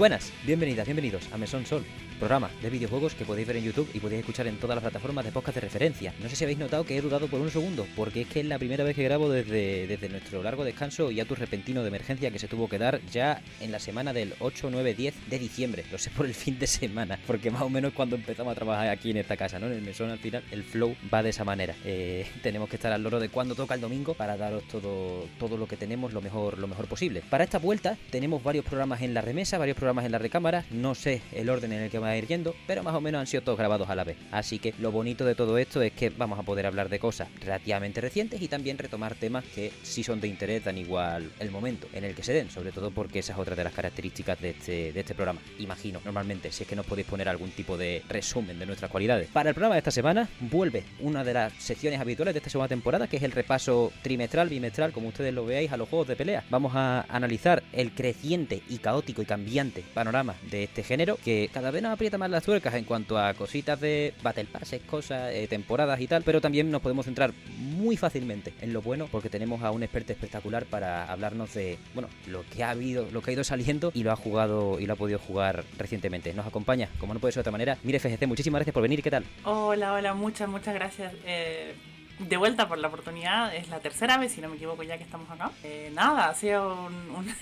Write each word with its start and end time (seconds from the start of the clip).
Buenas, 0.00 0.32
bienvenidas, 0.46 0.86
bienvenidos 0.86 1.30
a 1.30 1.36
Mesón 1.36 1.66
Sol, 1.66 1.84
programa 2.20 2.50
de 2.60 2.70
videojuegos 2.70 3.14
que 3.14 3.24
podéis 3.24 3.48
ver 3.48 3.56
en 3.56 3.64
YouTube 3.64 3.90
y 3.94 3.98
podéis 3.98 4.20
escuchar 4.20 4.46
en 4.46 4.58
todas 4.58 4.76
las 4.76 4.82
plataformas 4.82 5.24
de 5.24 5.32
podcast 5.32 5.56
de 5.56 5.62
referencia. 5.62 6.12
No 6.22 6.28
sé 6.28 6.36
si 6.36 6.44
habéis 6.44 6.58
notado 6.58 6.84
que 6.84 6.96
he 6.96 7.00
dudado 7.00 7.26
por 7.28 7.40
un 7.40 7.50
segundo, 7.50 7.86
porque 7.96 8.22
es 8.22 8.28
que 8.28 8.40
es 8.40 8.46
la 8.46 8.58
primera 8.58 8.84
vez 8.84 8.94
que 8.94 9.02
grabo 9.02 9.30
desde, 9.30 9.86
desde 9.86 10.08
nuestro 10.08 10.42
largo 10.42 10.64
descanso 10.64 11.10
y 11.10 11.20
tu 11.24 11.34
repentino 11.34 11.82
de 11.82 11.88
emergencia 11.88 12.30
que 12.30 12.38
se 12.38 12.48
tuvo 12.48 12.68
que 12.68 12.78
dar 12.78 13.00
ya 13.12 13.42
en 13.60 13.72
la 13.72 13.78
semana 13.78 14.12
del 14.12 14.34
8, 14.40 14.68
9, 14.70 14.94
10 14.94 15.14
de 15.30 15.38
diciembre. 15.38 15.84
Lo 15.90 15.98
sé 15.98 16.10
por 16.10 16.26
el 16.26 16.34
fin 16.34 16.58
de 16.58 16.66
semana, 16.66 17.18
porque 17.26 17.50
más 17.50 17.62
o 17.62 17.70
menos 17.70 17.92
cuando 17.92 18.16
empezamos 18.16 18.52
a 18.52 18.54
trabajar 18.54 18.88
aquí 18.88 19.10
en 19.10 19.18
esta 19.18 19.36
casa, 19.36 19.58
¿no? 19.58 19.66
En 19.66 19.72
el 19.72 19.82
Mesón 19.82 20.10
al 20.10 20.18
final 20.18 20.42
el 20.50 20.62
flow 20.62 20.96
va 21.12 21.22
de 21.22 21.30
esa 21.30 21.44
manera. 21.44 21.74
Eh, 21.84 22.26
tenemos 22.42 22.68
que 22.68 22.76
estar 22.76 22.92
al 22.92 23.02
loro 23.02 23.20
de 23.20 23.28
cuando 23.28 23.54
toca 23.54 23.74
el 23.74 23.80
domingo 23.80 24.14
para 24.14 24.36
daros 24.36 24.64
todo, 24.64 25.26
todo 25.38 25.56
lo 25.56 25.66
que 25.66 25.76
tenemos 25.76 26.12
lo 26.12 26.20
mejor, 26.20 26.58
lo 26.58 26.66
mejor 26.66 26.86
posible. 26.86 27.22
Para 27.30 27.44
esta 27.44 27.58
vuelta 27.58 27.96
tenemos 28.10 28.42
varios 28.42 28.64
programas 28.64 29.02
en 29.02 29.14
la 29.14 29.20
remesa, 29.20 29.58
varios 29.58 29.76
programas 29.76 30.04
en 30.04 30.12
la 30.12 30.18
recámara. 30.18 30.64
No 30.70 30.94
sé 30.94 31.22
el 31.32 31.48
orden 31.48 31.72
en 31.72 31.82
el 31.82 31.90
que 31.90 31.98
va 31.98 32.09
ir 32.16 32.26
yendo, 32.26 32.54
pero 32.66 32.82
más 32.82 32.94
o 32.94 33.00
menos 33.00 33.20
han 33.20 33.26
sido 33.26 33.42
todos 33.42 33.58
grabados 33.58 33.88
a 33.88 33.94
la 33.94 34.04
vez. 34.04 34.16
Así 34.30 34.58
que 34.58 34.74
lo 34.78 34.92
bonito 34.92 35.24
de 35.24 35.34
todo 35.34 35.58
esto 35.58 35.82
es 35.82 35.92
que 35.92 36.10
vamos 36.10 36.38
a 36.38 36.42
poder 36.42 36.66
hablar 36.66 36.88
de 36.88 36.98
cosas 36.98 37.28
relativamente 37.40 38.00
recientes 38.00 38.42
y 38.42 38.48
también 38.48 38.78
retomar 38.78 39.14
temas 39.14 39.44
que 39.44 39.72
si 39.82 40.02
son 40.02 40.20
de 40.20 40.28
interés 40.28 40.64
dan 40.64 40.78
igual 40.78 41.30
el 41.38 41.50
momento 41.50 41.88
en 41.92 42.04
el 42.04 42.14
que 42.14 42.22
se 42.22 42.32
den, 42.32 42.50
sobre 42.50 42.72
todo 42.72 42.90
porque 42.90 43.20
esa 43.20 43.32
es 43.32 43.38
otra 43.38 43.56
de 43.56 43.64
las 43.64 43.72
características 43.72 44.40
de 44.40 44.50
este, 44.50 44.92
de 44.92 45.00
este 45.00 45.14
programa. 45.14 45.40
Imagino, 45.58 46.00
normalmente, 46.04 46.52
si 46.52 46.62
es 46.62 46.68
que 46.68 46.76
nos 46.76 46.86
podéis 46.86 47.06
poner 47.06 47.28
algún 47.28 47.50
tipo 47.50 47.76
de 47.76 48.02
resumen 48.08 48.58
de 48.58 48.66
nuestras 48.66 48.90
cualidades. 48.90 49.28
Para 49.28 49.50
el 49.50 49.54
programa 49.54 49.74
de 49.74 49.80
esta 49.80 49.90
semana 49.90 50.28
vuelve 50.40 50.84
una 51.00 51.24
de 51.24 51.34
las 51.34 51.52
secciones 51.54 52.00
habituales 52.00 52.34
de 52.34 52.38
esta 52.38 52.50
segunda 52.50 52.68
temporada, 52.68 53.08
que 53.08 53.16
es 53.16 53.22
el 53.22 53.32
repaso 53.32 53.92
trimestral, 54.02 54.48
bimestral, 54.48 54.92
como 54.92 55.08
ustedes 55.08 55.34
lo 55.34 55.44
veáis, 55.44 55.72
a 55.72 55.76
los 55.76 55.88
juegos 55.88 56.08
de 56.08 56.16
pelea. 56.16 56.44
Vamos 56.50 56.72
a 56.74 57.06
analizar 57.08 57.62
el 57.72 57.92
creciente 57.92 58.62
y 58.68 58.78
caótico 58.78 59.22
y 59.22 59.26
cambiante 59.26 59.84
panorama 59.94 60.34
de 60.50 60.64
este 60.64 60.82
género, 60.82 61.18
que 61.24 61.50
cada 61.52 61.70
vez 61.70 61.82
nos 61.82 61.92
aprieta 62.00 62.16
más 62.16 62.30
las 62.30 62.44
tuercas 62.44 62.72
en 62.72 62.84
cuanto 62.84 63.18
a 63.18 63.34
cositas 63.34 63.78
de 63.78 64.14
Battle 64.22 64.46
Passes, 64.46 64.80
cosas, 64.80 65.34
eh, 65.34 65.46
temporadas 65.50 66.00
y 66.00 66.06
tal, 66.06 66.22
pero 66.22 66.40
también 66.40 66.70
nos 66.70 66.80
podemos 66.80 67.04
centrar 67.04 67.34
muy 67.58 67.98
fácilmente 67.98 68.54
en 68.62 68.72
lo 68.72 68.80
bueno, 68.80 69.06
porque 69.12 69.28
tenemos 69.28 69.62
a 69.62 69.70
un 69.70 69.82
experto 69.82 70.14
espectacular 70.14 70.64
para 70.64 71.12
hablarnos 71.12 71.52
de, 71.52 71.78
bueno, 71.92 72.08
lo 72.26 72.42
que 72.48 72.64
ha 72.64 72.70
habido, 72.70 73.06
lo 73.12 73.20
que 73.20 73.32
ha 73.32 73.34
ido 73.34 73.44
saliendo 73.44 73.92
y 73.92 74.02
lo 74.02 74.12
ha 74.12 74.16
jugado 74.16 74.80
y 74.80 74.86
lo 74.86 74.94
ha 74.94 74.96
podido 74.96 75.18
jugar 75.18 75.62
recientemente. 75.76 76.32
Nos 76.32 76.46
acompaña, 76.46 76.88
como 76.98 77.12
no 77.12 77.20
puede 77.20 77.32
ser 77.32 77.40
de 77.40 77.42
otra 77.42 77.52
manera, 77.52 77.76
Mire 77.82 77.98
FGC, 77.98 78.26
muchísimas 78.26 78.60
gracias 78.60 78.72
por 78.72 78.82
venir, 78.82 79.02
¿qué 79.02 79.10
tal? 79.10 79.26
Hola, 79.44 79.92
hola, 79.92 80.14
muchas, 80.14 80.48
muchas 80.48 80.72
gracias. 80.72 81.12
Eh, 81.26 81.74
de 82.18 82.36
vuelta 82.38 82.66
por 82.66 82.78
la 82.78 82.88
oportunidad, 82.88 83.54
es 83.54 83.68
la 83.68 83.80
tercera 83.80 84.16
vez, 84.16 84.32
si 84.32 84.40
no 84.40 84.48
me 84.48 84.56
equivoco, 84.56 84.82
ya 84.84 84.96
que 84.96 85.04
estamos 85.04 85.30
acá. 85.30 85.50
Eh, 85.64 85.92
nada, 85.94 86.30
ha 86.30 86.34
sido 86.34 86.86
un, 86.86 86.94
un, 87.10 87.26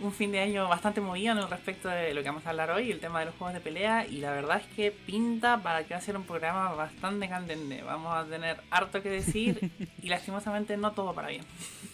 un, 0.00 0.12
fin 0.12 0.32
de 0.32 0.40
año 0.40 0.68
bastante 0.68 1.00
movido 1.00 1.32
en 1.32 1.38
el 1.38 1.48
respecto 1.48 1.88
de 1.88 2.14
lo 2.14 2.22
que 2.22 2.28
vamos 2.28 2.46
a 2.46 2.50
hablar 2.50 2.70
hoy, 2.70 2.90
el 2.90 3.00
tema 3.00 3.20
de 3.20 3.26
los 3.26 3.34
juegos 3.36 3.54
de 3.54 3.60
pelea, 3.60 4.06
y 4.06 4.18
la 4.18 4.30
verdad 4.30 4.58
es 4.58 4.66
que 4.74 4.90
pinta 4.90 5.62
para 5.62 5.84
que 5.84 5.94
va 5.94 5.98
a 5.98 6.02
ser 6.02 6.16
un 6.16 6.24
programa 6.24 6.72
bastante 6.74 7.28
candente. 7.28 7.82
Vamos 7.82 8.14
a 8.14 8.24
tener 8.24 8.60
harto 8.70 9.02
que 9.02 9.10
decir 9.10 9.70
y 10.02 10.08
lastimosamente 10.08 10.76
no 10.76 10.92
todo 10.92 11.14
para 11.14 11.28
bien. 11.28 11.44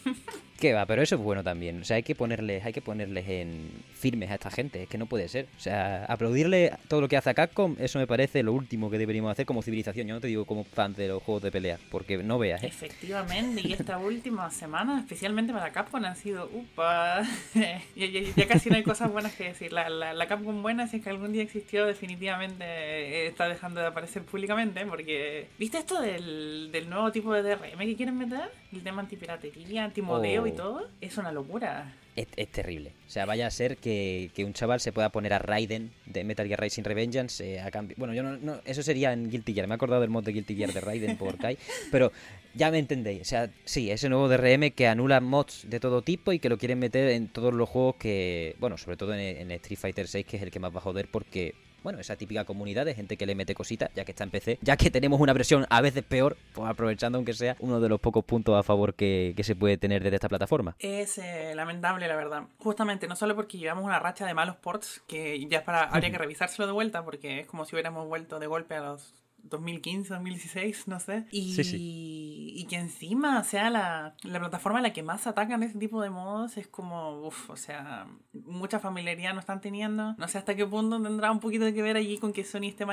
¿Qué 0.59 0.73
va? 0.73 0.87
Pero 0.87 1.03
eso 1.03 1.17
es 1.17 1.21
bueno 1.21 1.45
también. 1.45 1.83
O 1.83 1.85
sea, 1.85 1.97
hay 1.97 2.03
que 2.03 2.15
ponerles, 2.15 2.65
hay 2.65 2.73
que 2.73 2.81
ponerles 2.81 3.29
en 3.29 3.71
firmes 3.93 4.31
a 4.31 4.35
esta 4.35 4.51
gente. 4.51 4.83
Es 4.83 4.89
que 4.89 4.97
no 4.97 5.07
puede 5.07 5.29
ser. 5.29 5.47
O 5.57 5.61
sea, 5.61 6.07
aplaudirle 6.07 6.73
todo 6.89 7.03
lo 7.03 7.09
que 7.09 7.17
hace 7.17 7.31
a 7.31 7.35
Capcom, 7.35 7.77
eso 7.79 7.99
me 7.99 8.07
parece 8.07 8.43
lo 8.43 8.53
último 8.53 8.91
que 8.91 8.97
deberíamos 8.99 9.31
hacer 9.31 9.45
como 9.45 9.63
civilización. 9.63 10.07
Yo 10.07 10.15
no 10.15 10.21
te 10.21 10.29
digo 10.29 10.47
como 10.47 10.65
fan 10.65 10.95
de 10.95 11.09
los 11.09 11.23
juegos 11.23 11.43
de 11.43 11.51
pelea, 11.51 11.79
porque 11.91 12.17
no 12.19 12.39
veas. 12.39 12.63
¿eh? 12.63 12.69
Efectivamente, 12.69 13.61
y 13.65 13.73
esta 13.73 13.99
última 13.99 14.51
semana, 14.51 15.01
especialmente 15.01 15.53
para 15.53 15.73
Capcom, 15.73 16.03
han 16.05 16.17
sido 16.17 16.49
upa. 16.53 17.23
ya, 17.95 18.49
casi 18.49 18.71
no 18.71 18.77
hay 18.77 18.83
cosas 18.83 19.13
buenas 19.13 19.35
que 19.35 19.45
decir. 19.45 19.73
La, 19.73 19.91
la, 19.91 20.27
Capcom 20.27 20.63
buena, 20.63 20.87
si 20.87 20.97
es 20.97 21.05
que 21.05 21.11
algún 21.11 21.33
día 21.33 21.43
existió, 21.43 21.87
definitivamente 21.87 23.27
está 23.27 23.47
dejando 23.47 23.81
de 23.81 23.89
aparecer 23.89 24.23
públicamente. 24.23 24.87
Porque, 24.87 25.49
¿viste 25.59 25.79
esto 25.79 26.01
del, 26.01 26.71
del 26.73 26.89
nuevo 26.89 27.13
tipo 27.13 27.35
de 27.35 27.43
DRM 27.43 27.79
que 27.79 27.97
quieren 27.97 28.17
meter? 28.17 28.51
El 28.73 28.83
tema 28.83 29.03
antipiratería, 29.03 29.85
antimodeo. 29.85 30.43
Oh 30.43 30.46
y 30.47 30.53
todo, 30.53 30.89
es 31.01 31.17
una 31.19 31.33
locura. 31.33 31.95
Es, 32.15 32.29
es, 32.37 32.49
terrible. 32.51 32.93
O 33.07 33.11
sea, 33.11 33.27
vaya 33.27 33.47
a 33.47 33.51
ser 33.51 33.77
que, 33.77 34.31
que, 34.35 34.45
un 34.45 34.55
chaval 34.55 34.81
se 34.81 34.91
pueda 34.91 35.11
poner 35.11 35.35
a 35.35 35.39
Raiden 35.39 35.93
de 36.07 36.25
Metal 36.25 36.47
Gear 36.47 36.61
Rising 36.61 36.83
Revengeance 36.83 37.45
eh, 37.45 37.61
a 37.61 37.71
cambio. 37.71 37.95
Bueno, 37.99 38.15
yo 38.15 38.23
no, 38.23 38.39
no, 38.39 38.61
Eso 38.65 38.83
sería 38.83 39.13
en 39.13 39.31
Guilty 39.31 39.53
Gear. 39.53 39.67
Me 39.67 39.75
he 39.75 39.77
acordado 39.77 40.01
del 40.01 40.09
mod 40.09 40.25
de 40.25 40.33
Guilty 40.33 40.57
Gear 40.57 40.73
de 40.73 40.81
Raiden 40.81 41.19
por 41.19 41.37
Kai. 41.39 41.59
pero 41.93 42.13
ya 42.55 42.71
me 42.71 42.79
entendéis. 42.79 43.21
O 43.21 43.25
sea, 43.25 43.51
sí, 43.65 43.91
ese 43.91 44.09
nuevo 44.09 44.29
DRM 44.29 44.71
que 44.71 44.87
anula 44.89 45.21
mods 45.21 45.67
de 45.69 45.79
todo 45.79 46.01
tipo 46.01 46.33
y 46.33 46.39
que 46.39 46.49
lo 46.49 46.57
quieren 46.57 46.79
meter 46.79 47.11
en 47.11 47.29
todos 47.29 47.53
los 47.53 47.69
juegos 47.69 47.97
que. 47.97 48.57
Bueno, 48.59 48.79
sobre 48.79 48.97
todo 48.97 49.13
en, 49.13 49.21
en 49.21 49.51
Street 49.51 49.79
Fighter 49.79 50.09
6, 50.09 50.25
que 50.25 50.39
es 50.39 50.43
el 50.43 50.51
que 50.51 50.59
más 50.59 50.75
va 50.75 50.79
a 50.79 50.83
joder 50.83 51.09
porque 51.11 51.55
bueno, 51.87 52.01
esa 52.01 52.17
típica 52.17 52.45
comunidad 52.45 52.85
de 52.85 52.95
gente 52.95 53.17
que 53.17 53.27
le 53.27 53.37
mete 53.37 53.55
cositas, 53.55 53.91
ya 53.95 54.05
que 54.05 54.11
está 54.11 54.25
en 54.25 54.31
PC, 54.31 54.59
ya 54.61 54.77
que 54.77 54.91
tenemos 54.91 55.21
una 55.21 55.33
versión 55.33 55.67
a 55.71 55.81
veces 55.81 56.03
peor, 56.03 56.37
pues 56.53 56.69
aprovechando 56.69 57.17
aunque 57.17 57.33
sea 57.33 57.55
uno 57.61 57.79
de 57.79 57.89
los 57.89 58.01
pocos 58.01 58.25
puntos 58.25 58.59
a 58.59 58.65
favor 58.65 58.95
que, 58.95 59.35
que 59.37 59.45
se 59.45 59.55
puede 59.55 59.79
tener 59.79 60.03
desde 60.03 60.17
esta 60.17 60.29
plataforma. 60.29 60.75
Es 60.81 61.17
eh, 61.19 61.53
lamentable, 61.55 62.09
la 62.09 62.17
verdad. 62.17 62.43
Justamente, 62.59 63.07
no 63.07 63.15
solo 63.15 63.37
porque 63.37 63.59
llevamos 63.59 63.85
una 63.85 64.01
racha 64.01 64.27
de 64.27 64.35
malos 64.35 64.57
ports, 64.57 65.01
que 65.07 65.47
ya 65.47 65.59
es 65.59 65.63
para, 65.63 65.85
habría 65.85 66.11
que 66.11 66.19
revisárselo 66.19 66.67
de 66.67 66.73
vuelta, 66.73 67.05
porque 67.05 67.39
es 67.39 67.47
como 67.47 67.65
si 67.65 67.77
hubiéramos 67.77 68.09
vuelto 68.09 68.41
de 68.41 68.49
golpe 68.49 68.75
a 68.75 68.81
los 68.81 69.15
2015, 69.49 70.15
2016, 70.15 70.89
no 70.89 71.01
sé. 71.01 71.27
Y, 71.31 71.55
sí, 71.55 71.65
sí. 71.65 72.53
y 72.57 72.67
que 72.67 72.77
encima 72.77 73.43
sea 73.45 73.71
la, 73.71 74.15
la, 74.23 74.39
plataforma 74.39 74.79
a 74.79 74.83
la 74.83 74.93
que 74.93 75.03
más 75.03 75.27
atacan 75.27 75.63
ese 75.63 75.79
tipo 75.79 76.03
de 76.03 76.11
modos, 76.11 76.57
es 76.57 76.69
como, 76.69 77.27
uff, 77.27 77.51
o 77.51 77.57
sea, 77.57 78.07
mucha 78.33 78.79
familiaridad 78.79 79.35
no 79.35 79.41
están 79.41 79.61
teniendo. 79.61 80.15
No 80.15 80.29
sé 80.29 80.39
hasta 80.39 80.55
qué 80.55 80.67
punto 80.67 81.01
tendrá 81.03 81.31
un 81.31 81.41
poquito 81.41 81.65
que 81.73 81.83
ver 81.83 81.97
allí 81.97 82.19
con 82.19 82.33
que 82.33 82.45
Sony 82.45 82.69
esté 82.69 82.85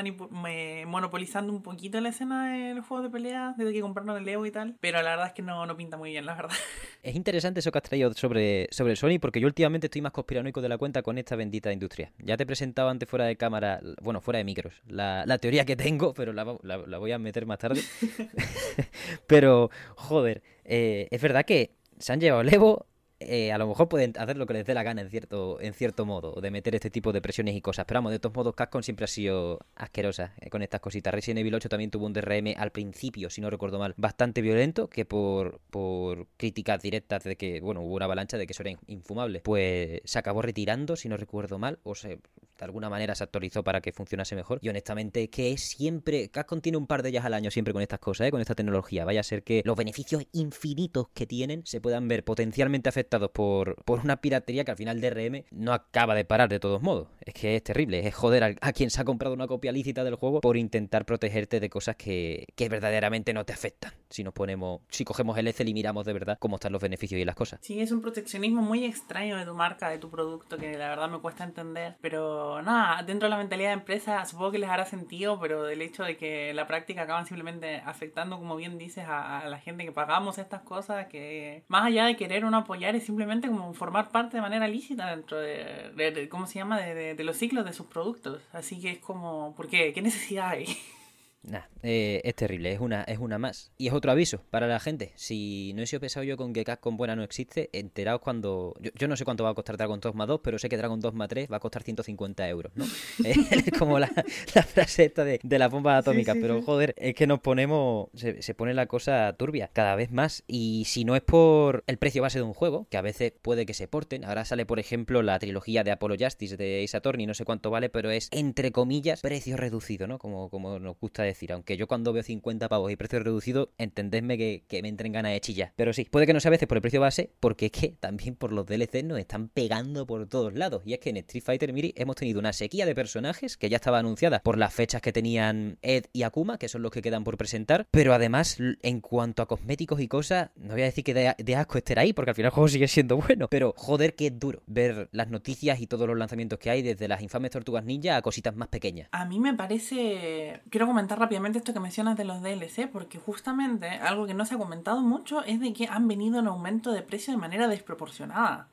monopolizando 0.86 1.52
un 1.54 1.62
poquito 1.62 2.00
la 2.02 2.10
escena 2.10 2.52
de 2.54 2.76
los 2.76 2.86
juegos 2.86 3.06
de 3.06 3.12
pelea 3.12 3.54
desde 3.58 3.74
que 3.74 3.82
compraron 3.82 4.18
el 4.18 4.28
Evo 4.28 4.46
y 4.46 4.52
tal. 4.52 4.78
Pero 4.80 5.02
la 5.02 5.12
verdad 5.12 5.28
es 5.28 5.34
que 5.34 5.42
no, 5.42 5.66
no 5.66 5.76
pinta 5.76 5.98
muy 5.98 6.12
bien, 6.12 6.26
la 6.26 6.36
verdad. 6.36 6.56
Es 7.04 7.16
interesante 7.16 7.60
eso 7.60 7.70
que 7.70 7.80
has 7.80 7.84
traído 7.84 8.14
sobre, 8.14 8.70
sobre 8.72 8.96
Sony, 8.96 9.20
porque 9.20 9.42
yo 9.42 9.48
últimamente 9.48 9.88
estoy 9.88 10.02
más 10.02 10.14
conspiranoico 10.14 10.62
de 10.62 10.70
la 10.70 10.78
cuenta 10.78 11.02
con 11.02 11.18
esta 11.18 11.36
bendita 11.36 11.74
industria. 11.74 12.14
Ya 12.20 12.38
te 12.38 12.44
he 12.44 12.46
presentado 12.46 12.88
antes 12.88 13.10
fuera 13.10 13.26
de 13.26 13.36
cámara, 13.36 13.82
bueno, 14.02 14.22
fuera 14.22 14.38
de 14.38 14.46
micros, 14.46 14.74
la, 14.88 15.26
la 15.26 15.38
teoría 15.38 15.66
que 15.66 15.76
tengo, 15.76 16.14
pero 16.14 16.32
la 16.32 16.43
la, 16.62 16.78
la, 16.78 16.98
voy 16.98 17.12
a 17.12 17.20
meter 17.20 17.46
más 17.46 17.60
tarde. 17.60 17.82
Pero, 19.28 19.70
joder, 19.96 20.42
eh, 20.66 21.08
es 21.12 21.22
verdad 21.22 21.46
que 21.46 21.72
se 22.00 22.14
han 22.14 22.20
llevado 22.20 22.42
el 22.42 22.54
Evo. 22.54 22.86
Eh, 23.26 23.54
a 23.54 23.58
lo 23.58 23.68
mejor 23.68 23.88
pueden 23.88 24.12
hacer 24.18 24.36
lo 24.36 24.46
que 24.46 24.54
les 24.54 24.66
dé 24.66 24.74
la 24.74 24.84
gana 24.84 25.02
en 25.02 25.10
cierto, 25.10 25.62
en 25.62 25.74
cierto 25.74 26.06
modo, 26.06 26.42
de 26.42 26.52
meter 26.52 26.76
este 26.76 26.90
tipo 26.90 27.14
de 27.14 27.22
presiones 27.22 27.56
y 27.56 27.62
cosas. 27.62 27.86
Pero 27.86 28.00
vamos, 28.00 28.12
de 28.12 28.20
todos 28.20 28.36
modos, 28.36 28.54
Capcom 28.54 28.82
siempre 28.84 29.06
ha 29.06 29.08
sido 29.08 29.60
asquerosa 29.76 30.34
eh, 30.42 30.50
con 30.50 30.62
estas 30.62 30.82
cositas. 30.82 31.14
Resident 31.14 31.40
Evil 31.40 31.56
8 31.56 31.70
también 31.70 31.90
tuvo 31.90 32.06
un 32.06 32.12
DRM 32.12 32.54
al 32.58 32.72
principio, 32.72 33.30
si 33.30 33.40
no 33.40 33.50
recuerdo 33.50 33.80
mal, 33.80 33.94
bastante 33.96 34.42
violento, 34.42 34.90
que 34.90 35.06
por, 35.06 35.62
por 35.70 36.28
críticas 36.36 36.82
directas 36.82 37.24
de 37.24 37.38
que, 37.38 37.62
bueno, 37.62 37.82
hubo 37.82 37.96
una 37.96 38.06
avalancha 38.06 38.38
de 38.38 38.46
que 38.46 38.52
eso 38.52 38.64
era 38.64 38.78
infumable, 38.88 39.40
pues 39.40 40.02
se 40.04 40.20
acabó 40.20 40.42
retirando, 40.42 40.98
si 40.98 41.08
no 41.08 41.16
recuerdo 41.16 41.58
mal, 41.60 41.80
o 41.84 41.96
se, 41.96 42.20
de 42.64 42.68
alguna 42.68 42.90
manera 42.90 43.14
se 43.14 43.24
actualizó 43.24 43.64
para 43.64 43.82
que 43.82 43.92
funcionase 43.92 44.36
mejor. 44.36 44.60
Y 44.62 44.70
honestamente, 44.70 45.30
que 45.30 45.52
es 45.52 45.62
siempre. 45.62 46.30
Capcom 46.30 46.62
tiene 46.62 46.78
un 46.78 46.88
par 46.88 47.04
de 47.04 47.10
ellas 47.10 47.26
al 47.26 47.34
año 47.34 47.52
siempre 47.52 47.74
con 47.74 47.82
estas 47.82 48.00
cosas, 48.00 48.28
¿eh? 48.28 48.32
con 48.32 48.40
esta 48.40 48.56
tecnología. 48.56 49.04
Vaya 49.04 49.20
a 49.20 49.24
ser 49.24 49.44
que 49.44 49.62
los 49.66 49.76
beneficios 49.76 50.26
infinitos 50.32 51.10
que 51.14 51.28
tienen 51.28 51.66
se 51.66 51.82
puedan 51.82 52.08
ver 52.08 52.24
potencialmente 52.24 52.88
afectados 52.88 53.32
por, 53.32 53.76
por 53.84 54.00
una 54.00 54.18
piratería 54.18 54.64
que 54.64 54.72
al 54.72 54.78
final 54.78 55.02
DRM 55.02 55.44
no 55.52 55.74
acaba 55.74 56.16
de 56.16 56.24
parar 56.24 56.50
de 56.50 56.60
todos 56.60 56.82
modos. 56.82 57.10
Es 57.22 57.34
que 57.34 57.56
es 57.56 57.64
terrible, 57.64 58.08
es 58.08 58.16
joder 58.16 58.44
a, 58.44 58.56
a 58.62 58.74
quien 58.74 58.90
se 58.90 59.02
ha 59.02 59.06
comprado 59.06 59.34
una 59.34 59.48
copia 59.48 59.72
lícita 59.72 60.04
del 60.04 60.16
juego 60.16 60.40
por 60.40 60.56
intentar 60.56 61.06
protegerte 61.06 61.60
de 61.60 61.70
cosas 61.70 61.96
que, 61.98 62.46
que 62.56 62.70
verdaderamente 62.70 63.34
no 63.34 63.46
te 63.46 63.54
afectan. 63.54 63.94
Si 64.10 64.24
nos 64.24 64.34
ponemos, 64.34 64.82
si 64.90 65.04
cogemos 65.04 65.38
el 65.38 65.48
Excel 65.48 65.68
y 65.68 65.74
miramos 65.74 66.06
de 66.06 66.14
verdad 66.14 66.38
cómo 66.40 66.56
están 66.56 66.72
los 66.72 66.82
beneficios 66.82 67.20
y 67.20 67.26
las 67.26 67.36
cosas. 67.36 67.60
Sí, 67.62 67.82
es 67.82 67.92
un 67.92 68.02
proteccionismo 68.02 68.62
muy 68.62 68.86
extraño 68.86 69.38
de 69.38 69.46
tu 69.46 69.54
marca, 69.54 69.90
de 69.90 69.98
tu 69.98 70.10
producto, 70.10 70.58
que 70.58 70.78
la 70.78 70.90
verdad 70.90 71.10
me 71.10 71.20
cuesta 71.20 71.44
entender. 71.44 71.98
Pero 72.02 72.53
nada, 72.62 73.02
dentro 73.04 73.28
de 73.28 73.32
la 73.32 73.38
mentalidad 73.38 73.70
de 73.70 73.74
empresa 73.74 74.26
supongo 74.26 74.52
que 74.52 74.60
les 74.60 74.70
hará 74.70 74.86
sentido, 74.86 75.40
pero 75.40 75.64
del 75.64 75.82
hecho 75.82 76.04
de 76.04 76.18
que 76.18 76.54
la 76.54 76.68
práctica 76.68 77.04
acaban 77.04 77.26
simplemente 77.26 77.78
afectando, 77.86 78.38
como 78.38 78.56
bien 78.56 78.78
dices, 78.78 79.06
a, 79.08 79.44
la 79.48 79.60
gente 79.60 79.86
que 79.86 79.92
pagamos 79.92 80.38
estas 80.38 80.62
cosas, 80.62 81.08
que 81.08 81.64
más 81.68 81.86
allá 81.86 82.06
de 82.06 82.16
querer 82.16 82.46
uno 82.46 82.58
apoyar, 82.58 82.96
es 82.96 83.06
simplemente 83.06 83.48
como 83.48 83.74
formar 83.74 84.10
parte 84.10 84.38
de 84.38 84.42
manera 84.42 84.68
lícita 84.68 85.08
dentro 85.08 85.40
de, 85.40 86.28
¿cómo 86.30 86.48
se 86.48 86.60
llama?, 86.60 86.80
de, 86.80 87.24
los 87.24 87.38
ciclos 87.38 87.66
de 87.66 87.74
sus 87.74 87.88
productos. 87.88 88.42
Así 88.52 88.82
que 88.82 88.92
es 88.92 89.00
como, 89.00 89.56
¿por 89.56 89.68
qué? 89.68 89.94
¿Qué 89.94 90.02
necesidad 90.02 90.50
hay? 90.50 90.66
Nah, 91.44 91.64
eh, 91.82 92.22
es 92.24 92.36
terrible, 92.36 92.72
es 92.72 92.80
una, 92.80 93.04
es 93.04 93.18
una 93.20 93.38
más. 93.38 93.74
Y 93.78 93.88
es 93.88 93.94
otro 93.94 94.12
aviso 94.12 94.42
para 94.50 94.66
la 94.66 94.80
gente. 94.80 95.12
Si 95.16 95.74
no 95.76 95.82
he 95.82 95.88
sido 95.88 96.00
pesado 96.00 96.24
yo 96.24 96.38
con 96.38 96.54
que 96.54 96.64
Capcom 96.64 96.96
buena 96.96 97.18
no 97.18 97.24
existe, 97.24 97.70
enteraos 97.74 98.22
cuando. 98.22 98.74
Yo, 98.80 99.08
no 99.10 99.18
sé 99.18 99.26
cuánto 99.26 99.44
va 99.44 99.50
a 99.50 99.54
costar 99.54 99.76
Dragon 99.76 100.00
Dogma 100.00 100.26
2, 100.26 100.40
pero 100.42 100.58
sé 100.58 100.70
que 100.70 100.78
Dragon 100.78 101.02
Dogma 101.02 101.28
3 101.28 101.52
va 101.52 101.58
a 101.58 101.60
costar 101.60 101.84
150 101.84 102.48
euros, 102.48 102.72
¿no? 102.76 102.86
es 103.26 103.78
como 103.78 104.00
la, 104.00 104.08
frase 104.08 105.06
esta 105.06 105.26
de, 105.26 105.42
de 105.44 105.60
la 105.60 105.68
bomba 105.68 105.98
atómica. 105.98 106.34
pero 106.34 106.62
joder, 106.62 106.96
es 106.98 107.14
que 107.14 107.28
nos 107.28 107.42
ponemos. 107.42 108.08
Se, 108.14 108.42
se, 108.42 108.56
pone 108.56 108.74
la 108.74 108.86
cosa 108.86 109.34
turbia 109.38 109.70
cada 109.74 109.96
vez 109.96 110.12
más. 110.12 110.46
Y 110.48 110.86
si 110.86 111.04
no 111.04 111.18
es 111.18 111.22
por 111.22 111.84
el 111.88 111.98
precio 111.98 112.22
base 112.22 112.40
de 112.40 112.44
un 112.44 112.54
juego, 112.54 112.88
que 112.90 112.96
a 112.96 113.02
veces 113.02 113.34
puede 113.42 113.66
que 113.66 113.74
se 113.74 113.90
porten. 113.90 114.24
Ahora 114.24 114.46
sale, 114.46 114.66
por 114.66 114.80
ejemplo, 114.80 115.22
la 115.22 115.38
trilogía 115.40 115.84
de 115.84 115.92
Apollo 115.92 116.16
Justice 116.18 116.56
de 116.56 116.86
Ace 116.86 116.96
Attorney, 116.96 117.26
no 117.26 117.34
sé 117.34 117.44
cuánto 117.44 117.70
vale, 117.70 117.90
pero 117.90 118.12
es 118.12 118.30
entre 118.32 118.72
comillas 118.72 119.20
precio 119.22 119.58
reducido, 119.58 120.08
¿no? 120.08 120.20
Como, 120.20 120.50
como 120.50 120.80
nos 120.80 120.98
gusta 120.98 121.24
decir 121.24 121.33
decir, 121.34 121.52
aunque 121.52 121.78
yo 121.78 121.88
cuando 121.88 122.14
veo 122.14 122.24
50 122.24 122.70
pavos 122.70 122.92
y 122.92 122.96
precio 122.96 123.20
reducido, 123.20 123.72
entendedme 123.78 124.38
que, 124.38 124.82
me 124.82 124.90
entren 124.90 125.14
ganas 125.14 125.32
de 125.32 125.42
chillar. 125.42 125.74
Pero 125.76 125.94
sí, 125.94 126.08
puede 126.10 126.26
que 126.26 126.34
no 126.34 126.40
sea 126.40 126.50
a 126.50 126.52
veces 126.52 126.68
por 126.68 126.78
el 126.78 126.82
precio 126.82 127.00
base, 127.00 127.32
porque 127.40 127.68
es 127.68 127.72
que 127.72 127.90
también 128.00 128.36
por 128.36 128.52
los 128.52 128.66
DLC 128.66 129.04
nos 129.04 129.20
están 129.20 129.50
pegando 129.50 130.06
por 130.06 130.28
todos 130.28 130.54
lados. 130.54 130.84
Y 130.86 130.94
es 130.94 131.00
que 131.00 131.10
en 131.10 131.18
Street 131.18 131.44
Fighter 131.44 131.74
Miri 131.74 131.94
hemos 131.96 132.16
tenido 132.16 132.40
una 132.40 132.54
sequía 132.54 132.86
de 132.86 132.96
personajes 132.96 133.58
que 133.58 133.70
ya 133.70 133.78
estaba 133.78 134.00
anunciada 134.00 134.40
por 134.40 134.58
las 134.58 134.74
fechas 134.74 135.02
que 135.02 135.14
tenían 135.14 135.78
Ed 135.82 136.06
y 136.12 136.24
Akuma, 136.24 136.58
que 136.58 136.70
son 136.70 136.82
los 136.82 136.92
que 136.92 137.02
quedan 137.02 137.24
por 137.24 137.38
presentar. 137.38 137.88
Pero 137.92 138.14
además, 138.14 138.58
en 138.82 139.02
cuanto 139.02 139.42
a 139.42 139.48
cosméticos 139.48 140.00
y 140.02 140.08
cosas, 140.08 140.50
no 140.56 140.74
voy 140.74 140.82
a 140.82 140.86
decir 140.86 141.04
que 141.04 141.14
de, 141.14 141.56
asco 141.56 141.78
estar 141.78 142.00
ahí, 142.00 142.14
porque 142.14 142.32
al 142.32 142.36
final 142.36 142.48
el 142.48 142.54
juego 142.54 142.68
sigue 142.68 142.88
siendo 142.88 143.18
bueno. 143.18 143.48
Pero 143.50 143.74
joder, 143.78 144.16
que 144.16 144.28
es 144.28 144.40
duro 144.40 144.62
ver 144.68 145.10
las 145.12 145.30
noticias 145.30 145.80
y 145.80 145.88
todos 145.88 146.08
los 146.08 146.18
lanzamientos 146.18 146.60
que 146.60 146.70
hay, 146.70 146.82
desde 146.82 147.08
las 147.08 147.22
infames 147.22 147.52
tortugas 147.52 147.86
ninja 147.86 148.18
a 148.18 148.22
cositas 148.22 148.56
más 148.56 148.68
pequeñas. 148.68 149.10
A 149.12 149.26
mí 149.26 149.40
me 149.40 149.54
parece. 149.54 150.62
Quiero 150.70 150.88
comentar 150.88 151.20
rápidamente 151.24 151.58
esto 151.58 151.74
que 151.74 151.80
mencionas 151.80 152.18
de 152.18 152.26
los 152.26 152.42
DLC, 152.42 152.90
porque 152.92 153.18
justamente 153.18 153.88
algo 153.88 154.28
que 154.28 154.34
no 154.34 154.46
se 154.46 154.56
ha 154.56 154.58
comentado 154.58 155.02
mucho 155.02 155.44
es 155.44 155.60
de 155.60 155.72
que 155.72 155.88
han 155.88 156.08
venido 156.08 156.40
en 156.40 156.48
aumento 156.48 156.92
de 156.92 157.02
precio 157.02 157.34
de 157.34 157.40
manera 157.40 157.68
desproporcionada. 157.68 158.68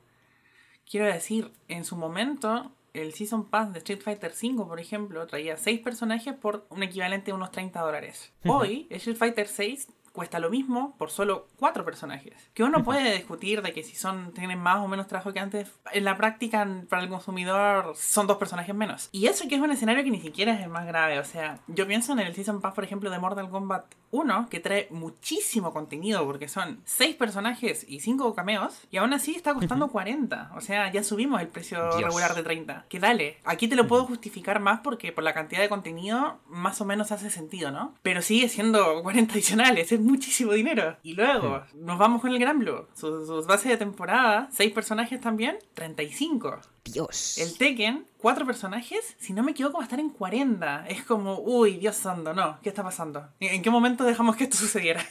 Quiero 0.89 1.05
decir, 1.05 1.51
en 1.69 1.85
su 1.85 1.95
momento, 1.95 2.71
el 2.93 3.13
Season 3.13 3.45
Pass 3.45 3.71
de 3.71 3.79
Street 3.79 4.01
Fighter 4.01 4.31
V, 4.31 4.65
por 4.65 4.81
ejemplo, 4.81 5.25
traía 5.27 5.55
6 5.55 5.79
personajes 5.79 6.33
por 6.33 6.65
un 6.69 6.83
equivalente 6.83 7.31
a 7.31 7.35
unos 7.35 7.51
30 7.51 7.79
dólares. 7.79 8.33
Hoy, 8.45 8.87
Street 8.89 9.15
Fighter 9.15 9.47
6 9.47 9.87
cuesta 10.11 10.39
lo 10.39 10.49
mismo 10.49 10.95
por 10.97 11.09
solo 11.09 11.47
cuatro 11.57 11.85
personajes. 11.85 12.33
Que 12.53 12.63
uno 12.63 12.83
puede 12.83 13.15
discutir 13.15 13.61
de 13.61 13.73
que 13.73 13.83
si 13.83 13.95
son 13.95 14.33
tienen 14.33 14.59
más 14.59 14.77
o 14.77 14.87
menos 14.87 15.07
trabajo 15.07 15.33
que 15.33 15.39
antes, 15.39 15.71
en 15.93 16.03
la 16.03 16.17
práctica 16.17 16.67
para 16.89 17.03
el 17.03 17.09
consumidor 17.09 17.93
son 17.95 18.27
dos 18.27 18.37
personajes 18.37 18.75
menos. 18.75 19.09
Y 19.11 19.27
eso 19.27 19.47
que 19.47 19.55
es 19.55 19.61
un 19.61 19.71
escenario 19.71 20.03
que 20.03 20.11
ni 20.11 20.21
siquiera 20.21 20.53
es 20.53 20.61
el 20.61 20.69
más 20.69 20.85
grave. 20.85 21.19
O 21.19 21.23
sea, 21.23 21.59
yo 21.67 21.87
pienso 21.87 22.13
en 22.13 22.19
el 22.19 22.33
Season 22.35 22.61
Pass, 22.61 22.73
por 22.73 22.83
ejemplo, 22.83 23.09
de 23.09 23.19
Mortal 23.19 23.49
Kombat 23.49 23.85
1, 24.11 24.47
que 24.49 24.59
trae 24.59 24.87
muchísimo 24.91 25.71
contenido 25.73 26.25
porque 26.25 26.47
son 26.47 26.81
seis 26.85 27.15
personajes 27.15 27.85
y 27.87 28.01
cinco 28.01 28.35
cameos, 28.35 28.81
y 28.91 28.97
aún 28.97 29.13
así 29.13 29.35
está 29.35 29.53
costando 29.53 29.87
40. 29.87 30.51
O 30.55 30.61
sea, 30.61 30.91
ya 30.91 31.03
subimos 31.03 31.41
el 31.41 31.47
precio 31.47 31.91
regular 31.99 32.35
de 32.35 32.43
30. 32.43 32.85
Que 32.89 32.99
dale, 32.99 33.37
aquí 33.45 33.67
te 33.67 33.75
lo 33.75 33.87
puedo 33.87 34.05
justificar 34.05 34.59
más 34.59 34.81
porque 34.81 35.11
por 35.11 35.23
la 35.23 35.33
cantidad 35.33 35.61
de 35.61 35.69
contenido 35.69 36.39
más 36.47 36.81
o 36.81 36.85
menos 36.85 37.11
hace 37.11 37.29
sentido, 37.29 37.71
¿no? 37.71 37.95
Pero 38.01 38.21
sigue 38.21 38.49
siendo 38.49 39.01
40 39.01 39.33
adicionales, 39.33 39.91
es 39.91 40.00
muchísimo 40.01 40.53
dinero. 40.53 40.97
Y 41.03 41.13
luego, 41.13 41.63
nos 41.75 41.97
vamos 41.97 42.21
con 42.21 42.31
el 42.31 42.39
Gran 42.39 42.59
Blue. 42.59 42.87
Sus, 42.93 43.45
bases 43.45 43.69
de 43.69 43.77
temporada, 43.77 44.49
6 44.51 44.73
personajes 44.73 45.19
también, 45.21 45.57
35. 45.73 46.59
Dios. 46.85 47.37
El 47.37 47.57
Tekken, 47.57 48.05
4 48.17 48.45
personajes, 48.45 49.15
si 49.19 49.33
no 49.33 49.43
me 49.43 49.51
equivoco, 49.51 49.77
va 49.77 49.83
a 49.83 49.85
estar 49.85 49.99
en 49.99 50.09
40. 50.09 50.85
Es 50.87 51.03
como, 51.03 51.39
uy, 51.39 51.77
Dios 51.77 51.95
santo, 51.95 52.33
no, 52.33 52.59
¿qué 52.61 52.69
está 52.69 52.83
pasando? 52.83 53.29
¿En 53.39 53.61
qué 53.61 53.69
momento 53.69 54.03
dejamos 54.03 54.35
que 54.35 54.45
esto 54.45 54.57
sucediera? 54.57 55.05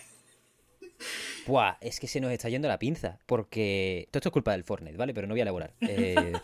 Buah, 1.50 1.78
es 1.80 1.98
que 1.98 2.06
se 2.06 2.20
nos 2.20 2.30
está 2.30 2.48
yendo 2.48 2.68
la 2.68 2.78
pinza. 2.78 3.18
Porque. 3.26 4.08
Todo 4.10 4.18
esto 4.20 4.28
es 4.28 4.32
culpa 4.32 4.52
del 4.52 4.62
Fortnite, 4.64 4.96
¿vale? 4.96 5.12
Pero 5.12 5.26
no 5.26 5.34
voy 5.34 5.40
a 5.40 5.42
elaborar. 5.42 5.74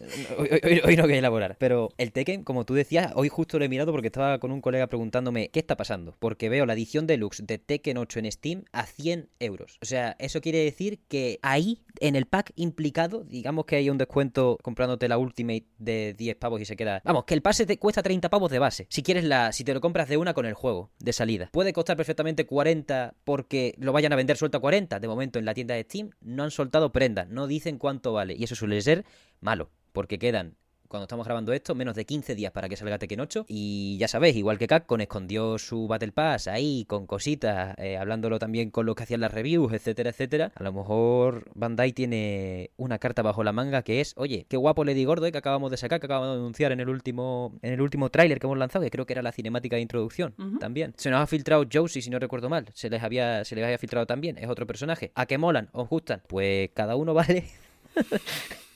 Eh, 0.00 0.80
hoy, 0.84 0.96
no 0.96 1.02
voy 1.02 1.14
a 1.14 1.18
elaborar. 1.18 1.56
Pero 1.58 1.88
el 1.98 2.12
Tekken, 2.12 2.44
como 2.44 2.64
tú 2.64 2.74
decías, 2.74 3.12
hoy 3.16 3.28
justo 3.28 3.58
lo 3.58 3.64
he 3.64 3.68
mirado 3.68 3.90
porque 3.90 4.06
estaba 4.06 4.38
con 4.38 4.52
un 4.52 4.60
colega 4.60 4.86
preguntándome 4.86 5.48
qué 5.48 5.58
está 5.58 5.76
pasando. 5.76 6.14
Porque 6.20 6.48
veo 6.48 6.66
la 6.66 6.74
edición 6.74 7.08
deluxe 7.08 7.44
de 7.44 7.58
Tekken 7.58 7.98
8 7.98 8.20
en 8.20 8.32
Steam 8.32 8.64
a 8.70 8.86
100 8.86 9.28
euros. 9.40 9.76
O 9.82 9.86
sea, 9.86 10.14
eso 10.20 10.40
quiere 10.40 10.58
decir 10.58 11.00
que 11.08 11.40
ahí, 11.42 11.82
en 11.98 12.14
el 12.14 12.26
pack 12.26 12.52
implicado, 12.54 13.24
digamos 13.24 13.64
que 13.64 13.74
hay 13.74 13.90
un 13.90 13.98
descuento 13.98 14.56
comprándote 14.62 15.08
la 15.08 15.18
Ultimate 15.18 15.66
de 15.78 16.14
10 16.16 16.36
pavos 16.36 16.60
y 16.60 16.64
se 16.64 16.76
queda. 16.76 17.02
Vamos, 17.04 17.24
que 17.24 17.34
el 17.34 17.42
pase 17.42 17.66
te 17.66 17.76
cuesta 17.78 18.02
30 18.02 18.30
pavos 18.30 18.50
de 18.52 18.60
base. 18.60 18.86
Si 18.90 19.02
quieres 19.02 19.24
la. 19.24 19.52
Si 19.52 19.64
te 19.64 19.74
lo 19.74 19.80
compras 19.80 20.08
de 20.08 20.16
una 20.16 20.32
con 20.32 20.46
el 20.46 20.54
juego, 20.54 20.90
de 21.00 21.12
salida. 21.12 21.50
Puede 21.52 21.72
costar 21.72 21.96
perfectamente 21.96 22.46
40 22.46 23.14
porque 23.24 23.74
lo 23.78 23.92
vayan 23.92 24.12
a 24.12 24.16
vender 24.16 24.36
suelta 24.48 24.60
40. 24.60 25.00
De 25.00 25.08
momento 25.08 25.38
en 25.38 25.44
la 25.44 25.54
tienda 25.54 25.74
de 25.74 25.82
Steam 25.82 26.10
no 26.20 26.42
han 26.42 26.50
soltado 26.50 26.90
prendas, 26.90 27.28
no 27.28 27.46
dicen 27.46 27.78
cuánto 27.78 28.12
vale. 28.12 28.34
Y 28.34 28.44
eso 28.44 28.54
suele 28.54 28.80
ser 28.80 29.04
malo, 29.40 29.70
porque 29.92 30.18
quedan 30.18 30.56
cuando 30.88 31.04
estamos 31.04 31.26
grabando 31.26 31.52
esto, 31.52 31.74
menos 31.74 31.94
de 31.94 32.04
15 32.04 32.34
días 32.34 32.52
para 32.52 32.68
que 32.68 32.76
salga 32.76 32.98
Tekken 32.98 33.20
8. 33.20 33.46
Y 33.48 33.96
ya 33.98 34.08
sabéis, 34.08 34.36
igual 34.36 34.58
que 34.58 34.66
Capcom 34.66 35.00
escondió 35.00 35.58
su 35.58 35.86
Battle 35.86 36.12
Pass 36.12 36.48
ahí 36.48 36.84
con 36.86 37.06
cositas, 37.06 37.74
eh, 37.78 37.96
hablándolo 37.96 38.38
también 38.38 38.70
con 38.70 38.86
los 38.86 38.96
que 38.96 39.04
hacían 39.04 39.20
las 39.20 39.32
reviews, 39.32 39.72
etcétera, 39.72 40.10
etcétera. 40.10 40.52
A 40.54 40.62
lo 40.62 40.72
mejor 40.72 41.50
Bandai 41.54 41.92
tiene 41.92 42.70
una 42.76 42.98
carta 42.98 43.22
bajo 43.22 43.44
la 43.44 43.52
manga 43.52 43.82
que 43.82 44.00
es, 44.00 44.14
oye, 44.16 44.46
qué 44.48 44.56
guapo 44.56 44.84
Lady 44.84 45.04
Gordo 45.04 45.26
eh, 45.26 45.32
que 45.32 45.38
acabamos 45.38 45.70
de 45.70 45.76
sacar, 45.76 46.00
que 46.00 46.06
acabamos 46.06 46.34
de 46.34 46.40
anunciar 46.40 46.72
en 46.72 46.80
el 46.80 46.88
último 46.88 47.58
en 47.62 47.72
el 47.72 47.80
último 47.80 48.10
tráiler 48.10 48.38
que 48.38 48.46
hemos 48.46 48.58
lanzado, 48.58 48.84
que 48.84 48.90
creo 48.90 49.06
que 49.06 49.12
era 49.12 49.22
la 49.22 49.32
cinemática 49.32 49.76
de 49.76 49.82
introducción 49.82 50.34
también. 50.58 50.94
Se 50.96 51.10
nos 51.10 51.20
ha 51.20 51.26
filtrado 51.26 51.64
Josie, 51.70 52.02
si 52.02 52.10
no 52.10 52.18
recuerdo 52.18 52.48
mal. 52.48 52.66
Se 52.74 52.90
les 52.90 53.02
había, 53.02 53.44
se 53.44 53.54
les 53.54 53.64
había 53.64 53.78
filtrado 53.78 54.06
también. 54.06 54.38
Es 54.38 54.48
otro 54.48 54.66
personaje. 54.66 55.12
¿A 55.14 55.26
qué 55.26 55.38
molan? 55.38 55.68
¿Os 55.72 55.88
gustan? 55.88 56.22
Pues 56.26 56.70
cada 56.74 56.96
uno 56.96 57.14
vale. 57.18 57.44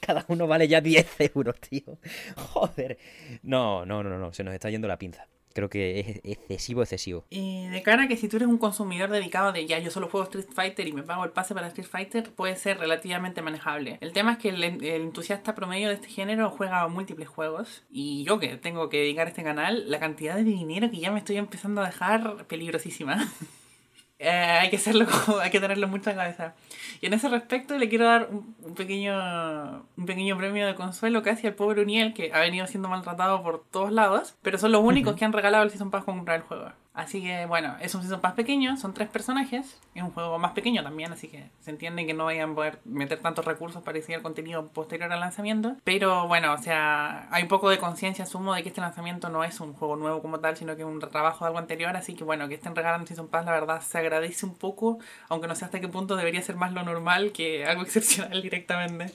Cada 0.05 0.25
uno 0.27 0.47
vale 0.47 0.67
ya 0.67 0.81
10 0.81 1.31
euros, 1.33 1.59
tío. 1.59 1.97
Joder. 2.35 2.97
No, 3.41 3.85
no, 3.85 4.03
no, 4.03 4.17
no, 4.17 4.33
se 4.33 4.43
nos 4.43 4.53
está 4.53 4.69
yendo 4.69 4.87
la 4.87 4.97
pinza. 4.97 5.27
Creo 5.53 5.69
que 5.69 5.99
es 5.99 6.21
excesivo, 6.23 6.81
excesivo. 6.81 7.25
Y 7.29 7.67
de 7.67 7.83
cara 7.83 8.03
a 8.03 8.07
que 8.07 8.17
si 8.17 8.27
tú 8.27 8.37
eres 8.37 8.47
un 8.47 8.57
consumidor 8.57 9.11
dedicado 9.11 9.51
de 9.51 9.67
ya, 9.67 9.77
yo 9.77 9.91
solo 9.91 10.09
juego 10.09 10.23
Street 10.23 10.47
Fighter 10.51 10.87
y 10.87 10.93
me 10.93 11.03
pago 11.03 11.23
el 11.25 11.29
pase 11.29 11.53
para 11.53 11.67
Street 11.67 11.87
Fighter, 11.87 12.31
puede 12.31 12.55
ser 12.55 12.79
relativamente 12.79 13.43
manejable. 13.43 13.99
El 14.01 14.13
tema 14.13 14.33
es 14.33 14.37
que 14.39 14.49
el, 14.49 14.63
el 14.63 14.83
entusiasta 14.83 15.53
promedio 15.53 15.89
de 15.89 15.95
este 15.95 16.07
género 16.07 16.49
juega 16.49 16.87
múltiples 16.87 17.27
juegos. 17.27 17.83
Y 17.91 18.23
yo 18.23 18.39
que 18.39 18.57
tengo 18.57 18.89
que 18.89 18.97
dedicar 18.97 19.27
este 19.27 19.43
canal, 19.43 19.91
la 19.91 19.99
cantidad 19.99 20.35
de 20.35 20.43
dinero 20.43 20.89
que 20.89 20.97
ya 20.97 21.11
me 21.11 21.19
estoy 21.19 21.37
empezando 21.37 21.81
a 21.81 21.85
dejar 21.85 22.47
peligrosísima. 22.47 23.31
Eh, 24.23 24.29
hay 24.29 24.69
que 24.69 24.77
hacerlo, 24.77 25.05
hay 25.41 25.51
que 25.51 25.59
tenerlo 25.59 25.87
mucho 25.89 26.09
en 26.09 26.15
cabeza. 26.15 26.53
Y 27.01 27.07
en 27.07 27.13
ese 27.13 27.27
respecto 27.27 27.77
le 27.77 27.89
quiero 27.89 28.05
dar 28.05 28.29
un, 28.31 28.73
pequeño 28.75 29.85
un 29.97 30.05
pequeño 30.05 30.37
premio 30.37 30.65
de 30.65 30.75
consuelo 30.75 31.21
casi 31.21 31.45
al 31.47 31.55
pobre 31.55 31.81
Uniel 31.81 32.13
que 32.13 32.31
ha 32.33 32.39
venido 32.39 32.65
siendo 32.67 32.87
maltratado 32.87 33.43
por 33.43 33.63
todos 33.69 33.91
lados, 33.91 34.35
pero 34.41 34.57
son 34.57 34.71
los 34.71 34.81
únicos 34.81 35.15
que 35.15 35.25
han 35.25 35.33
regalado 35.33 35.65
el 35.65 35.71
Season 35.71 35.91
Pass 35.91 36.05
con 36.05 36.15
comprar 36.15 36.37
el 36.37 36.43
juego. 36.43 36.71
Así 36.93 37.23
que 37.23 37.47
bueno, 37.47 37.75
es 37.81 37.95
un 37.95 38.01
season 38.01 38.21
pass 38.21 38.33
pequeño, 38.33 38.77
son 38.77 38.93
tres 38.93 39.09
personajes, 39.09 39.79
es 39.95 40.03
un 40.03 40.11
juego 40.11 40.37
más 40.37 40.51
pequeño 40.51 40.83
también, 40.83 41.11
así 41.11 41.27
que 41.27 41.49
se 41.59 41.71
entiende 41.71 42.05
que 42.05 42.13
no 42.13 42.25
vayan 42.25 42.51
a 42.51 42.55
poder 42.55 42.79
meter 42.85 43.19
tantos 43.19 43.45
recursos 43.45 43.81
para 43.81 43.97
diseñar 43.97 44.21
contenido 44.21 44.67
posterior 44.67 45.11
al 45.11 45.19
lanzamiento. 45.19 45.75
Pero 45.83 46.27
bueno, 46.27 46.53
o 46.53 46.57
sea, 46.59 47.27
hay 47.31 47.43
un 47.43 47.49
poco 47.49 47.71
de 47.71 47.79
conciencia, 47.79 48.25
asumo, 48.25 48.53
de 48.53 48.61
que 48.61 48.69
este 48.69 48.81
lanzamiento 48.81 49.29
no 49.29 49.43
es 49.43 49.59
un 49.59 49.73
juego 49.73 49.95
nuevo 49.95 50.21
como 50.21 50.39
tal, 50.39 50.55
sino 50.55 50.75
que 50.75 50.83
es 50.83 50.87
un 50.87 50.99
trabajo 50.99 51.45
de 51.45 51.47
algo 51.47 51.57
anterior, 51.57 51.95
así 51.97 52.13
que 52.13 52.23
bueno, 52.23 52.47
que 52.47 52.55
estén 52.55 52.75
regalando 52.75 53.07
Season 53.07 53.27
Pass, 53.27 53.45
la 53.45 53.53
verdad 53.53 53.81
se 53.81 53.97
agradece 53.97 54.45
un 54.45 54.55
poco, 54.55 54.99
aunque 55.29 55.47
no 55.47 55.55
sé 55.55 55.65
hasta 55.65 55.79
qué 55.79 55.87
punto 55.87 56.15
debería 56.15 56.43
ser 56.43 56.57
más 56.57 56.73
lo 56.73 56.83
normal 56.83 57.31
que 57.31 57.65
algo 57.65 57.81
excepcional 57.83 58.39
directamente. 58.39 59.11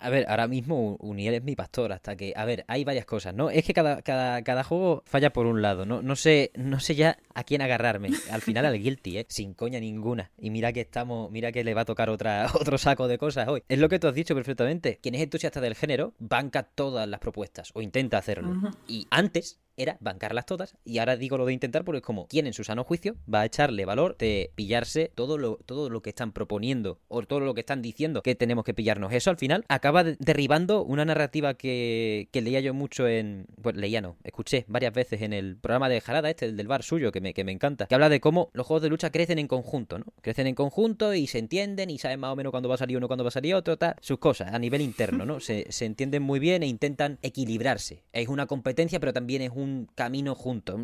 A 0.00 0.10
ver, 0.10 0.26
ahora 0.28 0.46
mismo 0.46 0.96
Uniel 1.00 1.34
es 1.34 1.42
mi 1.42 1.56
pastor, 1.56 1.92
hasta 1.92 2.16
que, 2.16 2.32
a 2.36 2.44
ver, 2.44 2.64
hay 2.68 2.84
varias 2.84 3.04
cosas, 3.04 3.34
¿no? 3.34 3.50
Es 3.50 3.64
que 3.64 3.74
cada, 3.74 4.00
cada, 4.02 4.42
cada 4.42 4.62
juego 4.62 5.02
falla 5.06 5.32
por 5.32 5.46
un 5.46 5.60
lado, 5.60 5.86
¿no? 5.86 6.02
No 6.02 6.14
sé, 6.14 6.52
no 6.54 6.78
sé 6.78 6.94
ya 6.94 7.18
a 7.34 7.42
quién 7.42 7.62
agarrarme. 7.62 8.10
Al 8.30 8.40
final 8.40 8.64
al 8.64 8.78
Guilty, 8.78 9.18
¿eh? 9.18 9.26
Sin 9.28 9.54
coña 9.54 9.80
ninguna. 9.80 10.30
Y 10.38 10.50
mira 10.50 10.72
que 10.72 10.82
estamos, 10.82 11.30
mira 11.30 11.50
que 11.50 11.64
le 11.64 11.74
va 11.74 11.80
a 11.80 11.84
tocar 11.84 12.10
otra, 12.10 12.46
otro 12.54 12.78
saco 12.78 13.08
de 13.08 13.18
cosas 13.18 13.48
hoy. 13.48 13.62
Es 13.68 13.78
lo 13.78 13.88
que 13.88 13.98
tú 13.98 14.06
has 14.06 14.14
dicho 14.14 14.34
perfectamente. 14.34 14.98
Quien 15.02 15.14
es 15.16 15.22
entusiasta 15.22 15.60
del 15.60 15.74
género, 15.74 16.14
banca 16.18 16.62
todas 16.62 17.08
las 17.08 17.18
propuestas, 17.20 17.70
o 17.74 17.82
intenta 17.82 18.18
hacerlo. 18.18 18.72
Y 18.86 19.06
antes, 19.10 19.58
era 19.78 19.96
bancarlas 20.00 20.44
todas. 20.44 20.76
Y 20.84 20.98
ahora 20.98 21.16
digo 21.16 21.38
lo 21.38 21.46
de 21.46 21.52
intentar 21.52 21.84
porque 21.84 21.98
es 21.98 22.04
como, 22.04 22.26
¿quién 22.26 22.46
en 22.46 22.52
su 22.52 22.64
sano 22.64 22.84
juicio 22.84 23.16
va 23.32 23.40
a 23.42 23.46
echarle 23.46 23.84
valor 23.84 24.16
de 24.18 24.50
pillarse 24.54 25.10
todo 25.14 25.38
lo, 25.38 25.56
todo 25.64 25.88
lo 25.88 26.02
que 26.02 26.10
están 26.10 26.32
proponiendo 26.32 26.98
o 27.08 27.22
todo 27.22 27.40
lo 27.40 27.54
que 27.54 27.60
están 27.60 27.80
diciendo 27.80 28.22
que 28.22 28.34
tenemos 28.34 28.64
que 28.64 28.74
pillarnos? 28.74 29.12
Eso 29.12 29.30
al 29.30 29.36
final 29.36 29.64
acaba 29.68 30.04
derribando 30.04 30.84
una 30.84 31.04
narrativa 31.04 31.54
que, 31.54 32.28
que 32.32 32.42
leía 32.42 32.60
yo 32.60 32.74
mucho 32.74 33.08
en... 33.08 33.46
Bueno, 33.56 33.80
leía 33.80 34.00
no, 34.00 34.16
escuché 34.24 34.64
varias 34.68 34.92
veces 34.92 35.22
en 35.22 35.32
el 35.32 35.56
programa 35.56 35.88
de 35.88 36.00
Jarada, 36.00 36.30
este, 36.30 36.46
el 36.46 36.56
del 36.56 36.68
bar 36.68 36.82
suyo, 36.82 37.12
que 37.12 37.20
me, 37.20 37.32
que 37.32 37.44
me 37.44 37.52
encanta, 37.52 37.86
que 37.86 37.94
habla 37.94 38.08
de 38.08 38.20
cómo 38.20 38.50
los 38.52 38.66
juegos 38.66 38.82
de 38.82 38.88
lucha 38.88 39.10
crecen 39.10 39.38
en 39.38 39.46
conjunto, 39.46 39.98
¿no? 39.98 40.06
Crecen 40.20 40.46
en 40.46 40.54
conjunto 40.54 41.14
y 41.14 41.26
se 41.26 41.38
entienden 41.38 41.90
y 41.90 41.98
saben 41.98 42.20
más 42.20 42.32
o 42.32 42.36
menos 42.36 42.50
cuándo 42.50 42.68
va 42.68 42.74
a 42.74 42.78
salir 42.78 42.96
uno, 42.96 43.06
cuándo 43.06 43.24
va 43.24 43.28
a 43.28 43.32
salir 43.32 43.54
otro, 43.54 43.76
tal, 43.76 43.94
sus 44.00 44.18
cosas 44.18 44.52
a 44.52 44.58
nivel 44.58 44.80
interno, 44.80 45.24
¿no? 45.24 45.40
Se, 45.40 45.66
se 45.70 45.84
entienden 45.84 46.22
muy 46.22 46.40
bien 46.40 46.62
e 46.62 46.66
intentan 46.66 47.18
equilibrarse. 47.22 48.02
Es 48.12 48.28
una 48.28 48.46
competencia, 48.46 49.00
pero 49.00 49.12
también 49.12 49.42
es 49.42 49.50
un 49.54 49.67
un 49.68 49.88
camino 49.94 50.34
junto. 50.34 50.76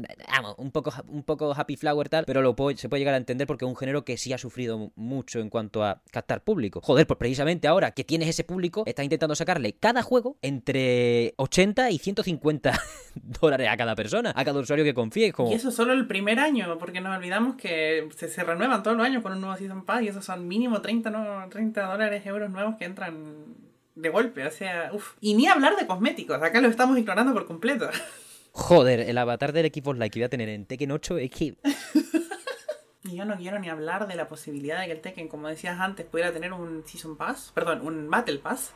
Un 0.59 0.71
poco, 0.71 0.93
un 1.09 1.23
poco 1.23 1.55
Happy 1.57 1.77
Flower 1.77 2.09
tal, 2.09 2.25
pero 2.25 2.43
lo 2.43 2.55
se 2.77 2.89
puede 2.89 3.01
llegar 3.01 3.15
a 3.15 3.19
entender 3.19 3.47
porque 3.47 3.65
es 3.65 3.69
un 3.69 3.77
género 3.77 4.05
que 4.05 4.17
sí 4.17 4.33
ha 4.33 4.39
sufrido 4.39 4.93
mucho 4.95 5.41
en 5.41 5.51
cuanto 5.51 5.85
a 5.85 6.03
captar 6.11 6.43
público. 6.43 6.81
Joder, 6.83 7.07
pues 7.07 7.19
precisamente 7.19 7.69
ahora 7.69 7.93
que 7.93 8.05
tienes 8.05 8.29
ese 8.29 8.45
público, 8.45 8.85
estás 8.87 9.05
intentando 9.05 9.35
sacarle 9.35 9.75
cada 9.75 10.03
juego 10.03 10.37
entre 10.43 11.35
80 11.37 11.91
y 11.91 11.99
150 11.99 12.81
dólares 13.41 13.69
a 13.71 13.77
cada 13.77 13.95
persona, 13.95 14.33
a 14.35 14.45
cada 14.45 14.61
usuario 14.61 14.85
que 14.85 14.95
confíe. 14.95 15.33
Y 15.51 15.55
eso 15.55 15.71
solo 15.71 15.93
el 15.93 16.07
primer 16.07 16.39
año, 16.39 16.79
porque 16.79 17.01
nos 17.01 17.17
olvidamos 17.17 17.57
que 17.57 18.09
se, 18.17 18.29
se 18.29 18.45
renuevan 18.45 18.83
todos 18.83 18.97
los 18.97 19.07
años 19.07 19.23
con 19.23 19.33
un 19.33 19.41
nuevo 19.41 19.57
Season 19.57 19.85
Pass 19.85 20.03
y 20.03 20.09
esos 20.09 20.25
son 20.25 20.47
mínimo 20.47 20.81
30, 20.81 21.11
no, 21.11 21.49
30 21.49 21.87
dólares, 21.87 22.27
euros 22.27 22.51
nuevos 22.51 22.77
que 22.77 22.85
entran 22.85 23.55
de 23.95 24.09
golpe, 24.09 24.47
o 24.47 24.51
sea, 24.51 24.91
uff. 24.93 25.15
Y 25.21 25.35
ni 25.35 25.47
hablar 25.47 25.77
de 25.77 25.87
cosméticos, 25.87 26.43
acá 26.43 26.61
lo 26.61 26.69
estamos 26.69 26.99
ignorando 26.99 27.33
por 27.33 27.47
completo. 27.47 27.89
Joder, 28.55 29.01
el 29.01 29.19
avatar 29.19 29.53
del 29.53 29.67
equipo 29.67 29.93
Like 29.93 30.15
que 30.15 30.21
voy 30.21 30.25
a 30.25 30.29
tener 30.29 30.49
en 30.49 30.65
Tekken 30.65 30.93
8 30.93 31.19
es 31.19 31.31
que... 31.31 31.57
Y 33.07 33.17
yo 33.17 33.27
no 33.27 33.37
quiero 33.37 33.59
ni 33.59 33.69
hablar 33.69 34.09
de 34.09 34.15
la 34.15 34.29
posibilidad 34.29 34.81
de 34.81 34.87
que 34.87 34.93
el 34.93 35.03
Tekken, 35.03 35.29
como 35.29 35.47
decías 35.49 35.79
antes, 35.79 36.07
pudiera 36.07 36.33
tener 36.33 36.55
un 36.55 36.85
Season 36.87 37.19
Pass, 37.19 37.53
perdón, 37.55 37.83
un 37.83 38.09
Battle 38.09 38.39
Pass. 38.39 38.73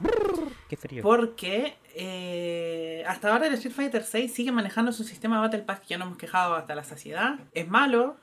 Qué 0.68 0.76
frío. 0.76 1.02
Porque 1.02 1.78
eh, 1.94 3.02
hasta 3.08 3.32
ahora 3.32 3.46
el 3.46 3.54
Street 3.54 3.74
Fighter 3.74 4.04
6 4.04 4.30
sigue 4.30 4.52
manejando 4.52 4.92
su 4.92 5.02
sistema 5.02 5.40
Battle 5.40 5.62
Pass 5.62 5.80
que 5.80 5.86
ya 5.88 5.98
no 5.98 6.04
hemos 6.04 6.18
quejado 6.18 6.56
hasta 6.56 6.74
la 6.74 6.84
saciedad. 6.84 7.38
Es 7.54 7.68
malo, 7.68 8.16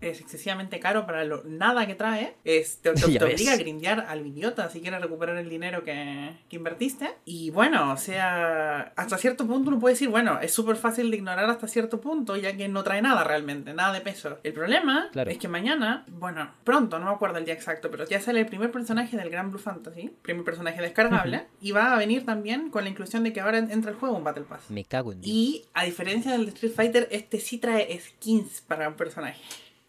es 0.00 0.20
excesivamente 0.20 0.80
caro 0.80 1.06
para 1.06 1.24
lo 1.24 1.42
nada 1.44 1.86
que 1.86 1.94
trae. 1.94 2.34
Es, 2.44 2.78
te, 2.78 2.92
te, 2.92 3.02
te 3.18 3.24
obliga 3.24 3.52
a 3.52 3.56
grindear 3.56 4.06
al 4.08 4.26
idiota 4.26 4.68
si 4.68 4.80
quieres 4.80 5.00
recuperar 5.00 5.36
el 5.36 5.48
dinero 5.48 5.84
que, 5.84 6.32
que, 6.48 6.56
invertiste. 6.56 7.10
Y 7.24 7.50
bueno, 7.50 7.92
o 7.92 7.96
sea, 7.96 8.92
hasta 8.96 9.18
cierto 9.18 9.46
punto 9.46 9.70
uno 9.70 9.78
puede 9.78 9.94
decir, 9.94 10.08
bueno, 10.08 10.38
es 10.40 10.52
súper 10.52 10.76
fácil 10.76 11.10
de 11.10 11.16
ignorar 11.16 11.48
hasta 11.48 11.68
cierto 11.68 12.00
punto, 12.00 12.36
ya 12.36 12.56
que 12.56 12.68
no 12.68 12.82
trae 12.82 13.02
nada 13.02 13.24
realmente, 13.24 13.74
nada 13.74 13.92
de 13.92 14.00
peso. 14.00 14.38
El 14.42 14.52
problema 14.52 15.08
claro. 15.12 15.30
es 15.30 15.38
que 15.38 15.48
mañana, 15.48 16.04
bueno, 16.08 16.50
pronto, 16.64 16.98
no 16.98 17.06
me 17.06 17.12
acuerdo 17.12 17.38
el 17.38 17.44
día 17.44 17.54
exacto, 17.54 17.90
pero 17.90 18.06
ya 18.06 18.20
sale 18.20 18.40
el 18.40 18.46
primer 18.46 18.70
personaje 18.70 19.16
del 19.16 19.30
Gran 19.30 19.50
Blue 19.50 19.58
Fantasy, 19.60 20.10
primer 20.22 20.44
personaje 20.44 20.80
descargable, 20.80 21.46
y 21.60 21.72
va 21.72 21.94
a 21.94 21.98
venir 21.98 22.24
también 22.24 22.70
con 22.70 22.84
la 22.84 22.90
inclusión 22.90 23.22
de 23.24 23.32
que 23.32 23.40
ahora 23.40 23.58
entra 23.58 23.90
el 23.90 23.96
juego 23.96 24.16
un 24.16 24.24
Battle 24.24 24.44
Pass. 24.44 24.70
Me 24.70 24.84
cago 24.84 25.12
en 25.12 25.20
Dios. 25.20 25.34
Y 25.34 25.64
a 25.74 25.84
diferencia 25.84 26.32
del 26.32 26.48
Street 26.48 26.72
Fighter, 26.74 27.08
este 27.10 27.40
sí 27.40 27.58
trae 27.58 27.98
skins 27.98 28.60
para 28.62 28.88
un 28.88 28.94
personaje. 28.94 29.40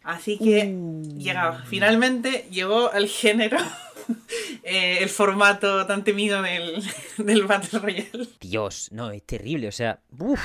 Así 0.04 0.38
que 0.38 0.66
uh. 0.66 1.18
llegaba. 1.18 1.64
Finalmente 1.66 2.46
llegó 2.52 2.92
al 2.92 3.08
género 3.08 3.58
eh, 4.64 5.00
el 5.02 5.10
formato 5.10 5.86
tan 5.86 6.04
temido 6.04 6.42
del, 6.42 6.84
del 7.18 7.44
Battle 7.44 7.80
Royale. 7.80 8.28
Dios, 8.40 8.90
no, 8.92 9.12
es 9.12 9.24
terrible. 9.24 9.68
O 9.68 9.72
sea, 9.72 10.00
uff, 10.20 10.42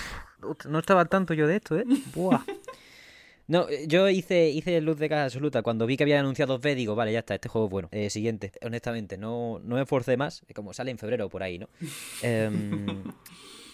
no 0.67 0.79
estaba 0.79 1.01
al 1.03 1.09
tanto 1.09 1.35
yo 1.35 1.47
de 1.47 1.57
esto, 1.57 1.79
¿eh? 1.79 1.85
Buah. 2.15 2.43
No, 3.51 3.67
yo 3.87 4.11
hice, 4.11 4.51
hice 4.51 4.79
luz 4.83 4.99
de 4.99 5.09
caja 5.09 5.25
absoluta. 5.25 5.63
Cuando 5.63 5.87
vi 5.87 5.97
que 5.97 6.03
habían 6.03 6.19
anunciado 6.19 6.59
B, 6.59 6.75
digo, 6.75 6.95
vale, 6.95 7.15
ya 7.15 7.21
está, 7.21 7.35
este 7.35 7.49
juego 7.49 7.67
es 7.69 7.71
bueno. 7.71 7.89
Eh, 7.93 8.11
siguiente, 8.11 8.53
honestamente, 8.61 9.17
no, 9.17 9.59
no 9.65 9.77
me 9.77 9.81
esforcé 9.81 10.19
más. 10.19 10.43
Como 10.55 10.75
sale 10.75 10.91
en 10.91 10.99
febrero 10.99 11.31
por 11.31 11.43
ahí, 11.43 11.59
¿no? 11.59 11.67
eh, 12.23 12.51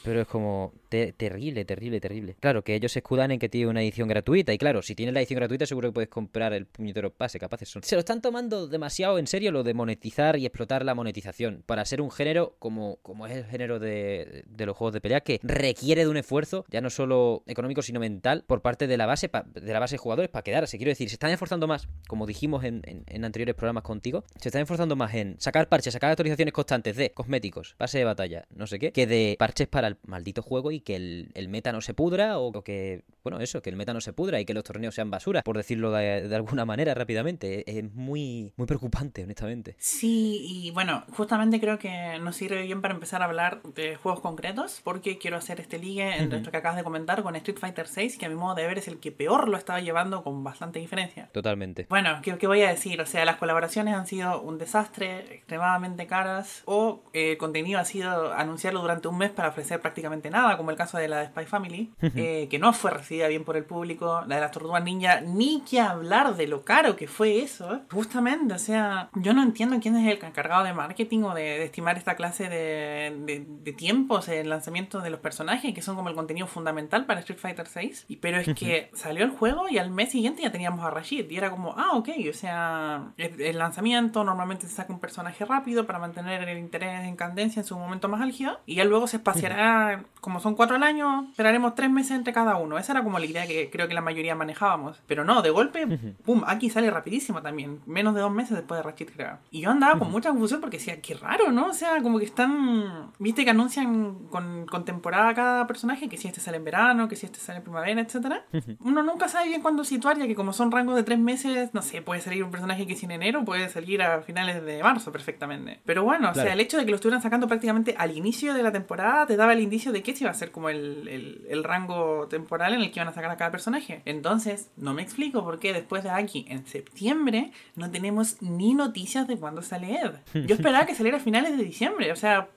pero 0.05 0.21
es 0.21 0.29
como 0.29 0.73
te 0.95 1.13
terrible, 1.13 1.65
terrible, 1.65 2.01
terrible. 2.01 2.37
Claro, 2.39 2.63
que 2.63 2.75
ellos 2.75 2.93
se 2.93 3.01
escudan 3.01 3.33
en 3.33 3.41
que 3.41 3.49
tiene 3.49 3.69
una 3.69 3.83
edición 3.83 4.07
gratuita. 4.07 4.53
Y 4.53 4.59
claro, 4.59 4.81
si 4.81 4.95
tienes 4.95 5.13
la 5.13 5.21
edición 5.21 5.39
gratuita, 5.39 5.67
seguro 5.67 5.89
que 5.89 5.95
puedes 5.95 6.09
comprar 6.09 6.53
el 6.53 6.67
puñetero 6.67 7.13
pase. 7.13 7.41
Capaces 7.41 7.69
son. 7.69 7.83
Se 7.83 7.97
lo 7.97 8.01
están 8.01 8.23
tomando 8.23 8.69
demasiado 8.69 9.19
en 9.19 9.27
serio 9.27 9.51
lo 9.51 9.65
de 9.65 9.75
monetizar 9.75 10.37
y 10.37 10.47
explotar 10.47 10.85
la 10.85 10.95
monetización. 10.95 11.65
Para 11.67 11.85
ser 11.85 12.01
un 12.01 12.13
género 12.13 12.55
como, 12.61 12.99
como 13.03 13.27
es 13.27 13.37
el 13.37 13.45
género 13.45 13.81
de, 13.81 14.45
de 14.47 14.67
los 14.67 14.77
juegos 14.77 14.95
de 14.95 15.01
pelea, 15.01 15.21
que 15.21 15.41
requiere 15.43 16.03
de 16.03 16.11
un 16.11 16.17
esfuerzo, 16.17 16.65
ya 16.69 16.81
no 16.81 16.91
solo 16.91 17.43
económico, 17.47 17.83
sino 17.83 17.99
mental, 17.99 18.45
por 18.47 18.63
parte 18.63 18.87
de 18.87 18.97
la 18.97 19.07
base 19.07 19.31
de 19.55 19.73
la 19.73 19.81
base 19.81 19.95
de 19.95 19.99
jugadores 19.99 20.31
para 20.31 20.45
quedarse. 20.45 20.77
Quiero 20.77 20.91
decir, 20.91 21.09
se 21.09 21.17
están 21.17 21.31
esforzando 21.31 21.67
más, 21.67 21.89
como 22.07 22.27
dijimos 22.27 22.63
en, 22.65 22.83
en, 22.85 23.05
en 23.09 23.25
anteriores 23.25 23.57
programas 23.57 23.83
contigo, 23.83 24.25
se 24.41 24.49
están 24.49 24.63
esforzando 24.63 24.95
más 24.95 25.15
en 25.15 25.37
sacar 25.41 25.69
parches, 25.69 25.93
sacar 25.93 26.11
actualizaciones 26.11 26.53
constantes 26.53 26.97
de 26.97 27.11
cosméticos, 27.11 27.75
base 27.79 27.99
de 27.99 28.05
batalla, 28.05 28.47
no 28.55 28.67
sé 28.67 28.79
qué, 28.79 28.93
que 28.93 29.07
de 29.07 29.37
parches 29.39 29.67
para 29.67 29.89
el 29.89 29.97
maldito 30.07 30.43
juego 30.43 30.71
y 30.71 30.81
que 30.85 30.97
el, 30.97 31.31
el, 31.35 31.49
meta 31.49 31.73
no 31.73 31.81
se 31.81 31.95
pudra 31.95 32.39
o 32.39 32.53
que, 32.63 33.03
bueno, 33.23 33.41
eso, 33.41 33.63
que 33.63 33.71
el 33.71 33.77
meta 33.77 33.93
no 33.93 34.01
se 34.01 34.13
pudra 34.13 34.41
y 34.41 34.45
que 34.45 34.55
los 34.55 34.65
torneos 34.65 34.95
sean 34.95 35.11
basura, 35.11 35.43
por 35.43 35.57
decirlo 35.57 35.91
de, 35.93 36.29
de 36.29 36.37
alguna 36.37 36.65
manera 36.65 36.95
rápidamente. 36.95 37.65
Es 37.79 37.93
muy, 37.93 38.53
muy 38.57 38.67
preocupante, 38.67 39.25
honestamente. 39.25 39.77
Sí, 39.79 40.41
y 40.47 40.71
bueno, 40.71 41.05
justamente 41.13 41.61
creo 41.61 41.79
que 41.79 42.19
nos 42.21 42.37
sirve 42.37 42.63
bien 42.63 42.83
para 42.83 42.95
empezar 42.95 43.23
a 43.23 43.27
hablar 43.27 43.63
de 43.63 43.97
juegos 43.97 44.21
concretos, 44.21 44.81
porque 44.85 45.19
quiero 45.19 45.37
hacer 45.37 45.61
este 45.61 45.79
ligue 45.79 46.17
entre 46.17 46.27
uh 46.27 46.31
-huh. 46.31 46.37
esto 46.37 46.51
que 46.51 46.57
acabas 46.59 46.77
de 46.77 46.85
comentar 46.85 47.23
con 47.23 47.35
Street 47.37 47.59
Fighter 47.59 47.89
6, 47.89 48.19
que 48.19 48.27
a 48.27 48.29
mi 48.29 48.35
modo 48.35 48.55
de 48.55 48.67
ver 48.67 48.79
es 48.79 48.89
el 48.89 48.99
que 49.01 49.13
peor 49.13 49.49
lo 49.49 49.57
estaba 49.57 49.81
llevando 49.81 50.23
con 50.23 50.45
bastante 50.45 50.79
diferencia. 50.79 51.29
Totalmente. 51.33 51.87
Bueno, 51.89 52.21
¿qué, 52.23 52.37
qué 52.39 52.47
voy 52.47 52.63
a 52.63 52.69
decir? 52.69 53.01
O 53.01 53.07
sea, 53.07 53.25
las 53.25 53.37
colaboraciones 53.37 53.95
han 53.95 54.07
sido 54.07 54.41
un 54.43 54.59
desastre, 54.59 55.35
extremadamente 55.35 56.07
caras, 56.07 56.63
o 56.67 57.03
eh, 57.13 57.33
el 57.33 57.39
contenido 57.39 57.79
ha 57.79 57.85
sido 57.85 58.33
anunciarlo 58.33 58.81
durante 58.81 59.09
un 59.09 59.19
mes 59.19 59.31
para 59.31 59.49
ofrecer 59.49 59.81
prácticamente 59.81 60.31
nada, 60.31 60.57
como 60.57 60.71
el 60.75 60.79
caso 60.79 60.99
de 60.99 61.09
la 61.09 61.19
de 61.21 61.27
Spy 61.27 61.47
Family, 61.47 61.93
eh, 62.03 62.49
que 62.51 62.59
no 62.59 62.73
fue 62.73 62.91
recibida 62.91 63.29
bien 63.29 63.45
por 63.45 63.57
el 63.57 63.65
público, 63.65 64.23
la 64.27 64.37
de 64.37 64.41
las 64.41 64.51
tortugas 64.51 64.83
ninja, 64.83 65.21
ni 65.21 65.63
que 65.69 65.81
hablar 65.81 66.37
de 66.37 66.47
lo 66.47 66.65
caro 66.65 66.97
que 66.97 67.09
fue 67.09 67.43
eso, 67.43 67.75
¿eh? 67.75 67.81
justamente, 67.91 68.55
o 68.55 68.59
sea, 68.59 69.09
yo 69.15 69.33
no 69.33 69.43
entiendo 69.43 69.79
quién 69.81 69.97
es 69.97 70.07
el 70.07 70.25
encargado 70.25 70.65
de 70.65 70.73
marketing 70.73 71.23
o 71.23 71.35
de, 71.35 71.43
de 71.43 71.65
estimar 71.65 71.97
esta 71.97 72.17
clase 72.17 72.49
de, 72.49 73.17
de, 73.25 73.47
de, 73.49 73.73
tiempos 73.73 74.29
en 74.29 74.39
el 74.39 74.51
lanzamiento 74.51 75.01
de 75.01 75.11
los 75.11 75.21
personajes, 75.21 75.75
que 75.75 75.83
son 75.83 75.97
como 75.97 76.09
el 76.09 76.15
contenido 76.15 76.47
fundamental 76.47 77.07
para 77.07 77.21
Street 77.21 77.39
Fighter 77.39 77.67
6, 77.67 78.07
y, 78.09 78.17
pero 78.17 78.39
es 78.39 78.55
que 78.55 78.91
salió 78.95 79.25
el 79.25 79.31
juego 79.31 79.69
y 79.69 79.79
al 79.79 79.91
mes 79.91 80.11
siguiente 80.11 80.43
ya 80.43 80.53
teníamos 80.53 80.85
a 80.85 80.91
Rashid, 80.91 81.31
y 81.31 81.37
era 81.37 81.51
como, 81.51 81.75
ah, 81.77 81.93
ok, 81.95 82.11
o 82.31 82.35
sea, 82.35 83.13
el, 83.17 83.41
el 83.41 83.59
lanzamiento 83.59 84.25
normalmente 84.25 84.67
se 84.67 84.75
saca 84.75 84.93
un 84.93 85.01
personaje 85.01 85.45
rápido 85.45 85.87
para 85.87 85.99
mantener 85.99 86.49
el 86.49 86.59
interés 86.59 87.05
en 87.05 87.17
candencia 87.17 87.61
en 87.61 87.67
su 87.67 87.79
momento 87.79 88.09
más 88.09 88.21
álgido, 88.21 88.61
y 88.67 88.77
ya 88.77 88.85
luego 88.85 89.07
se 89.07 89.17
espaciará, 89.17 90.05
como 90.21 90.41
son 90.41 90.54
cuatro 90.57 90.77
al 90.77 90.83
año, 90.83 91.27
esperaremos 91.31 91.75
tres 91.75 91.91
meses 91.91 92.13
entre 92.13 92.33
cada 92.33 92.57
uno. 92.57 92.79
Esa 92.79 92.93
era 92.93 93.03
como 93.03 93.19
la 93.19 93.27
idea 93.27 93.47
que 93.47 93.71
creo 93.71 93.89
que 93.89 93.95
la 93.95 94.01
mayoría 94.01 94.35
manejábamos. 94.35 95.03
Pero 95.07 95.25
no, 95.25 95.43
de 95.43 95.51
golpe, 95.51 95.87
pum, 96.25 96.43
aquí 96.47 96.71
sale 96.71 96.91
rapidísimo 96.91 97.43
también. 97.43 97.81
Menos 97.87 98.15
de 98.15 98.21
dos 98.21 98.33
meses 98.33 98.57
después 98.57 98.79
de 98.79 98.83
Ratchet, 98.83 99.15
creo. 99.15 99.39
Y 99.51 99.61
yo 99.61 99.71
andaba 99.71 99.99
con 99.99 100.11
mucha 100.11 100.31
confusión 100.31 100.61
porque 100.61 100.79
decía, 100.79 101.01
qué 101.01 101.15
raro, 101.15 101.53
¿no? 101.53 101.67
O 101.67 101.73
sea, 101.73 102.03
como 102.03 102.19
que 102.19 102.25
están. 102.25 103.13
Viste 103.19 103.45
que 103.45 103.51
anuncian 103.51 104.27
con, 104.31 104.67
con 104.67 104.85
temporada 104.85 105.35
cada 105.35 105.67
personaje, 105.67 106.09
que 106.09 106.17
si 106.17 106.29
este 106.29 106.41
sale 106.41 106.57
en 106.59 106.65
verano, 106.65 107.09
que 107.09 107.17
si 107.17 107.27
este 107.27 107.39
sale 107.39 107.59
en 107.59 107.65
primavera, 107.65 108.01
etcétera. 108.01 108.45
Uno 108.81 109.03
nunca 109.03 109.29
sabe 109.29 109.49
bien 109.49 109.63
cuándo 109.63 109.85
situar, 109.85 110.19
ya 110.19 110.27
que 110.27 110.35
como 110.35 110.53
son 110.53 110.71
rangos 110.71 110.97
de 110.97 111.03
tres 111.03 111.19
meses, 111.19 111.71
no 111.73 111.83
sé, 111.83 112.03
puede 112.03 112.21
salir 112.21 112.45
un 112.45 112.51
personaje 112.51 112.87
que 112.87 112.97
si 112.97 113.07
en 113.07 113.13
enero 113.13 113.45
puede 113.45 113.69
salir 113.69 114.03
a 114.03 114.23
finales 114.23 114.65
de 114.65 114.83
marzo 114.83 115.13
perfectamente. 115.13 115.81
Pero 115.85 116.05
bueno, 116.05 116.33
claro. 116.33 116.41
o 116.41 116.43
sea, 116.43 116.53
el 116.53 116.61
hecho 116.61 116.79
de 116.79 116.85
que 116.85 116.91
lo 116.91 116.97
estuvieran 116.97 117.23
sacando 117.23 117.49
prácticamente 117.49 117.95
al 117.99 118.17
inicio 118.17 118.55
de 118.55 118.63
la 118.63 118.73
temporada 118.73 119.27
te 119.27 119.37
daba 119.37 119.53
el 119.53 119.61
indicio 119.61 119.93
de 119.93 120.03
que 120.03 120.15
se 120.15 120.25
iba 120.25 120.31
a 120.31 120.35
ser 120.45 120.53
como 120.53 120.69
el, 120.69 121.09
el, 121.09 121.47
el, 121.49 121.65
rango 121.65 122.29
temporal 122.29 122.75
en 122.75 122.81
el 122.81 122.91
que 122.91 123.01
iban 123.01 123.09
a 123.09 123.13
sacar 123.13 123.31
a 123.31 123.37
cada 123.37 123.51
personaje. 123.51 124.03
Entonces, 124.05 124.71
no 124.77 124.95
me 124.95 125.03
explico 125.03 125.45
por 125.45 125.59
qué 125.59 125.73
después 125.73 126.05
de 126.05 126.11
aquí, 126.11 126.47
en 126.49 126.67
septiembre, 126.67 127.53
no 127.77 127.91
tenemos 127.91 128.41
ni 128.43 128.75
noticias 128.75 129.27
de 129.27 129.37
cuándo 129.37 129.63
sale 129.63 130.01
Ed. 130.01 130.47
Yo 130.47 130.55
esperaba 130.55 130.87
que 130.87 130.95
saliera 130.95 131.19
a 131.19 131.21
finales 131.21 131.57
de 131.57 131.65
diciembre, 131.65 132.13
o 132.13 132.17
sea, 132.17 132.49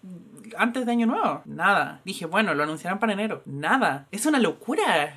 antes 0.58 0.86
de 0.86 0.92
Año 0.92 1.08
Nuevo. 1.08 1.42
Nada. 1.46 2.02
Dije, 2.06 2.26
bueno, 2.26 2.54
lo 2.54 2.64
anunciarán 2.64 3.00
para 3.00 3.14
enero. 3.14 3.42
Nada. 3.46 4.08
Es 4.12 4.26
una 4.26 4.40
locura. 4.40 5.14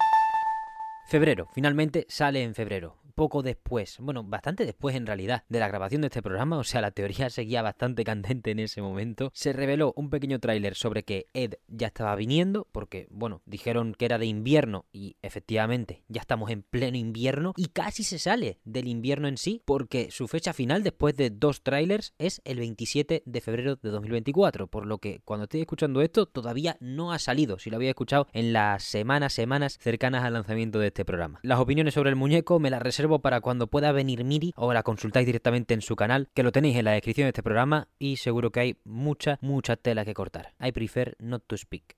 Febrero, 1.07 1.49
finalmente 1.53 2.07
sale 2.09 2.43
en 2.43 2.55
febrero 2.55 3.00
poco 3.21 3.43
después, 3.43 3.99
bueno, 4.01 4.25
bastante 4.25 4.65
después 4.65 4.97
en 4.97 5.05
realidad, 5.05 5.45
de 5.51 5.59
la 5.59 5.69
grabación 5.69 6.01
de 6.01 6.07
este 6.07 6.23
programa, 6.23 6.57
o 6.57 6.65
sea, 6.65 6.81
la 6.81 6.91
teoría 6.91 7.29
seguía 7.29 7.61
bastante 7.61 8.03
candente 8.03 8.51
en 8.51 8.61
ese 8.61 8.81
momento, 8.81 9.31
se 9.35 9.53
reveló 9.53 9.93
un 9.95 10.09
pequeño 10.09 10.39
tráiler 10.39 10.75
sobre 10.75 11.03
que 11.03 11.27
Ed 11.35 11.57
ya 11.69 11.89
estaba 11.89 12.17
viniendo, 12.17 12.67
porque, 12.73 13.09
bueno, 13.11 13.43
dijeron 13.45 13.95
que 13.95 14.07
era 14.07 14.17
de 14.17 14.25
invierno 14.25 14.87
y 14.91 15.17
efectivamente 15.21 16.03
ya 16.09 16.23
estamos 16.23 16.51
en 16.51 16.63
pleno 16.63 16.97
invierno 16.97 17.53
y 17.59 17.67
casi 17.67 18.05
se 18.05 18.19
sale 18.19 18.59
del 18.65 18.89
invierno 18.89 19.29
en 19.29 19.37
sí, 19.37 19.61
porque 19.67 20.11
su 20.11 20.27
fecha 20.27 20.55
final 20.55 20.83
después 20.83 21.15
de 21.15 21.29
dos 21.29 21.63
trailers 21.63 22.15
es 22.17 22.41
el 22.47 22.59
27 22.59 23.23
de 23.27 23.41
febrero 23.43 23.77
de 23.77 23.91
2024, 23.91 24.67
por 24.69 24.87
lo 24.87 24.97
que 24.97 25.21
cuando 25.27 25.45
estoy 25.45 25.61
escuchando 25.61 26.01
esto 26.01 26.25
todavía 26.25 26.79
no 26.81 27.13
ha 27.13 27.19
salido, 27.19 27.59
si 27.59 27.69
lo 27.69 27.77
había 27.77 27.91
escuchado 27.91 28.29
en 28.33 28.55
las 28.55 28.83
semanas, 28.83 29.35
semanas 29.35 29.77
cercanas 29.79 30.25
al 30.25 30.33
lanzamiento 30.33 30.79
de 30.79 30.87
este 30.87 31.05
programa. 31.05 31.41
Las 31.43 31.59
opiniones 31.59 31.93
sobre 31.93 32.09
el 32.09 32.17
muñeco 32.17 32.59
me 32.59 32.71
las 32.71 32.81
reservo 32.81 33.10
para 33.19 33.41
cuando 33.41 33.67
pueda 33.67 33.93
venir 33.93 34.25
Miri 34.25 34.53
o 34.57 34.73
la 34.73 34.85
consultáis 34.85 35.27
directamente 35.27 35.75
en 35.75 35.83
su 35.83 35.97
canal, 35.97 36.31
que 36.33 36.45
lo 36.45 36.53
tenéis 36.53 36.77
en 36.77 36.85
la 36.85 36.93
descripción 36.93 37.27
de 37.27 37.31
este 37.31 37.43
programa 37.43 37.89
y 37.99 38.17
seguro 38.17 38.51
que 38.51 38.61
hay 38.61 38.77
mucha, 38.85 39.39
mucha 39.43 39.77
tela 39.77 40.05
que 40.05 40.15
cortar. 40.15 40.55
I 40.61 40.73
prefer 40.73 41.17
not 41.19 41.43
to 41.47 41.57
speak. 41.57 41.97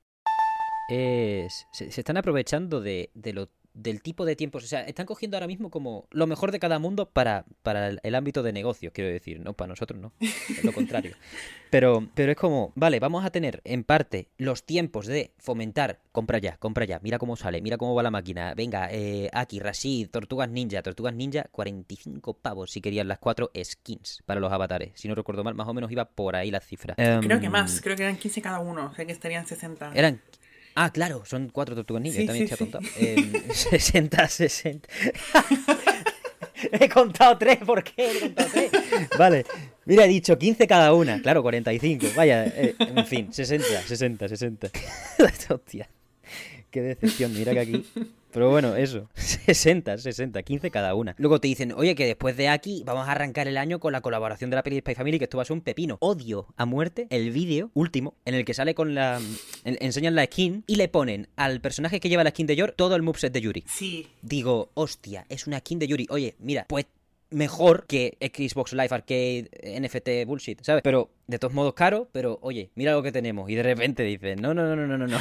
Se, 0.88 1.48
se, 1.72 2.00
están 2.00 2.16
aprovechando 2.16 2.80
de, 2.80 3.10
de 3.14 3.32
lo 3.32 3.48
del 3.74 4.02
tipo 4.02 4.24
de 4.24 4.36
tiempos. 4.36 4.64
O 4.64 4.66
sea, 4.66 4.82
están 4.82 5.06
cogiendo 5.06 5.36
ahora 5.36 5.46
mismo 5.46 5.70
como 5.70 6.06
lo 6.10 6.26
mejor 6.26 6.52
de 6.52 6.58
cada 6.58 6.78
mundo 6.78 7.08
para, 7.10 7.44
para 7.62 7.88
el, 7.88 8.14
ámbito 8.14 8.42
de 8.42 8.52
negocios, 8.52 8.92
quiero 8.92 9.10
decir. 9.10 9.40
No, 9.40 9.54
para 9.54 9.68
nosotros 9.68 10.00
no. 10.00 10.12
Es 10.20 10.64
lo 10.64 10.72
contrario. 10.72 11.14
Pero, 11.70 12.08
pero 12.14 12.32
es 12.32 12.38
como, 12.38 12.72
vale, 12.74 13.00
vamos 13.00 13.24
a 13.24 13.30
tener 13.30 13.62
en 13.64 13.84
parte 13.84 14.28
los 14.36 14.64
tiempos 14.64 15.06
de 15.06 15.32
fomentar. 15.38 16.00
Compra 16.12 16.38
ya, 16.38 16.56
compra 16.58 16.84
ya. 16.84 17.00
Mira 17.02 17.18
cómo 17.18 17.36
sale, 17.36 17.62
mira 17.62 17.78
cómo 17.78 17.94
va 17.94 18.02
la 18.02 18.10
máquina. 18.10 18.54
Venga, 18.54 18.88
eh, 18.92 19.30
Aki, 19.32 19.60
Rashid, 19.60 20.10
Tortugas 20.10 20.50
Ninja. 20.50 20.82
Tortugas 20.82 21.14
Ninja, 21.14 21.44
45 21.50 22.34
pavos 22.34 22.70
si 22.70 22.80
querían 22.80 23.08
las 23.08 23.18
cuatro 23.18 23.50
skins 23.62 24.22
para 24.26 24.40
los 24.40 24.52
avatares. 24.52 24.92
Si 24.94 25.08
no 25.08 25.14
recuerdo 25.14 25.44
mal, 25.44 25.54
más 25.54 25.68
o 25.68 25.74
menos 25.74 25.90
iba 25.90 26.04
por 26.04 26.36
ahí 26.36 26.50
la 26.50 26.60
cifra. 26.60 26.94
Creo 26.94 27.40
que 27.40 27.46
em, 27.46 27.52
más, 27.52 27.80
creo 27.80 27.96
que 27.96 28.02
eran 28.02 28.16
15 28.16 28.42
cada 28.42 28.58
uno. 28.58 28.86
O 28.86 28.94
sea 28.94 29.04
que 29.04 29.12
estarían 29.12 29.46
60. 29.46 29.92
Eran 29.94 30.20
Ah, 30.74 30.92
claro, 30.92 31.24
son 31.24 31.50
cuatro 31.50 31.74
tortugas 31.74 32.02
ninja, 32.02 32.24
también 32.24 32.48
se 32.48 32.54
ha 32.54 32.56
contado. 32.56 32.84
60, 33.52 34.28
60. 34.28 34.88
he 36.72 36.88
contado 36.88 37.36
tres, 37.38 37.58
¿por 37.58 37.82
qué? 37.84 38.10
He 38.10 38.20
contado 38.20 38.48
tres. 38.52 38.70
Vale, 39.18 39.44
mira, 39.84 40.04
he 40.04 40.08
dicho 40.08 40.38
15 40.38 40.66
cada 40.66 40.94
una, 40.94 41.20
claro, 41.20 41.42
45. 41.42 42.06
Vaya, 42.16 42.46
eh, 42.46 42.74
en 42.78 43.06
fin, 43.06 43.32
60, 43.32 43.82
60, 43.82 44.28
60. 44.28 44.70
Hostia, 45.50 45.88
qué 46.70 46.80
decepción, 46.80 47.34
mira 47.34 47.52
que 47.52 47.60
aquí 47.60 47.86
pero 48.32 48.50
bueno, 48.50 48.76
eso. 48.76 49.08
60, 49.14 49.98
60, 49.98 50.42
15 50.42 50.70
cada 50.70 50.94
una. 50.94 51.14
Luego 51.18 51.40
te 51.40 51.48
dicen, 51.48 51.72
oye, 51.72 51.94
que 51.94 52.06
después 52.06 52.36
de 52.36 52.48
aquí 52.48 52.82
vamos 52.84 53.08
a 53.08 53.12
arrancar 53.12 53.48
el 53.48 53.56
año 53.56 53.78
con 53.78 53.92
la 53.92 54.00
colaboración 54.00 54.50
de 54.50 54.56
la 54.56 54.62
peli 54.62 54.76
de 54.76 54.80
Spy 54.80 54.94
Family, 54.94 55.18
que 55.18 55.24
esto 55.24 55.36
va 55.36 55.42
a 55.42 55.46
ser 55.46 55.54
un 55.54 55.60
pepino. 55.60 55.98
Odio 56.00 56.46
a 56.56 56.64
muerte 56.64 57.06
el 57.10 57.30
vídeo 57.30 57.70
último 57.74 58.14
en 58.24 58.34
el 58.34 58.44
que 58.44 58.54
sale 58.54 58.74
con 58.74 58.94
la. 58.94 59.20
enseñan 59.64 60.14
la 60.14 60.24
skin 60.24 60.64
y 60.66 60.76
le 60.76 60.88
ponen 60.88 61.28
al 61.36 61.60
personaje 61.60 62.00
que 62.00 62.08
lleva 62.08 62.24
la 62.24 62.30
skin 62.30 62.46
de 62.46 62.56
Yor 62.56 62.72
todo 62.72 62.96
el 62.96 63.02
moveset 63.02 63.32
de 63.32 63.40
Yuri. 63.40 63.64
Sí. 63.66 64.08
Digo, 64.22 64.70
hostia, 64.74 65.26
es 65.28 65.46
una 65.46 65.58
skin 65.58 65.78
de 65.78 65.86
Yuri. 65.86 66.06
Oye, 66.10 66.34
mira, 66.38 66.66
pues 66.68 66.86
mejor 67.32 67.86
que 67.86 68.16
Xbox 68.20 68.72
Live 68.72 68.88
Arcade 68.90 69.50
NFT 69.80 70.26
bullshit, 70.26 70.62
¿sabes? 70.62 70.82
Pero 70.82 71.10
de 71.26 71.38
todos 71.38 71.54
modos 71.54 71.74
caro, 71.74 72.08
pero 72.12 72.38
oye, 72.42 72.70
mira 72.74 72.92
lo 72.92 73.02
que 73.02 73.12
tenemos. 73.12 73.50
Y 73.50 73.54
de 73.54 73.62
repente 73.62 74.02
dicen, 74.02 74.40
no, 74.40 74.54
no, 74.54 74.64
no, 74.64 74.76
no, 74.76 74.86
no, 74.86 74.98
no, 74.98 75.06
no. 75.06 75.18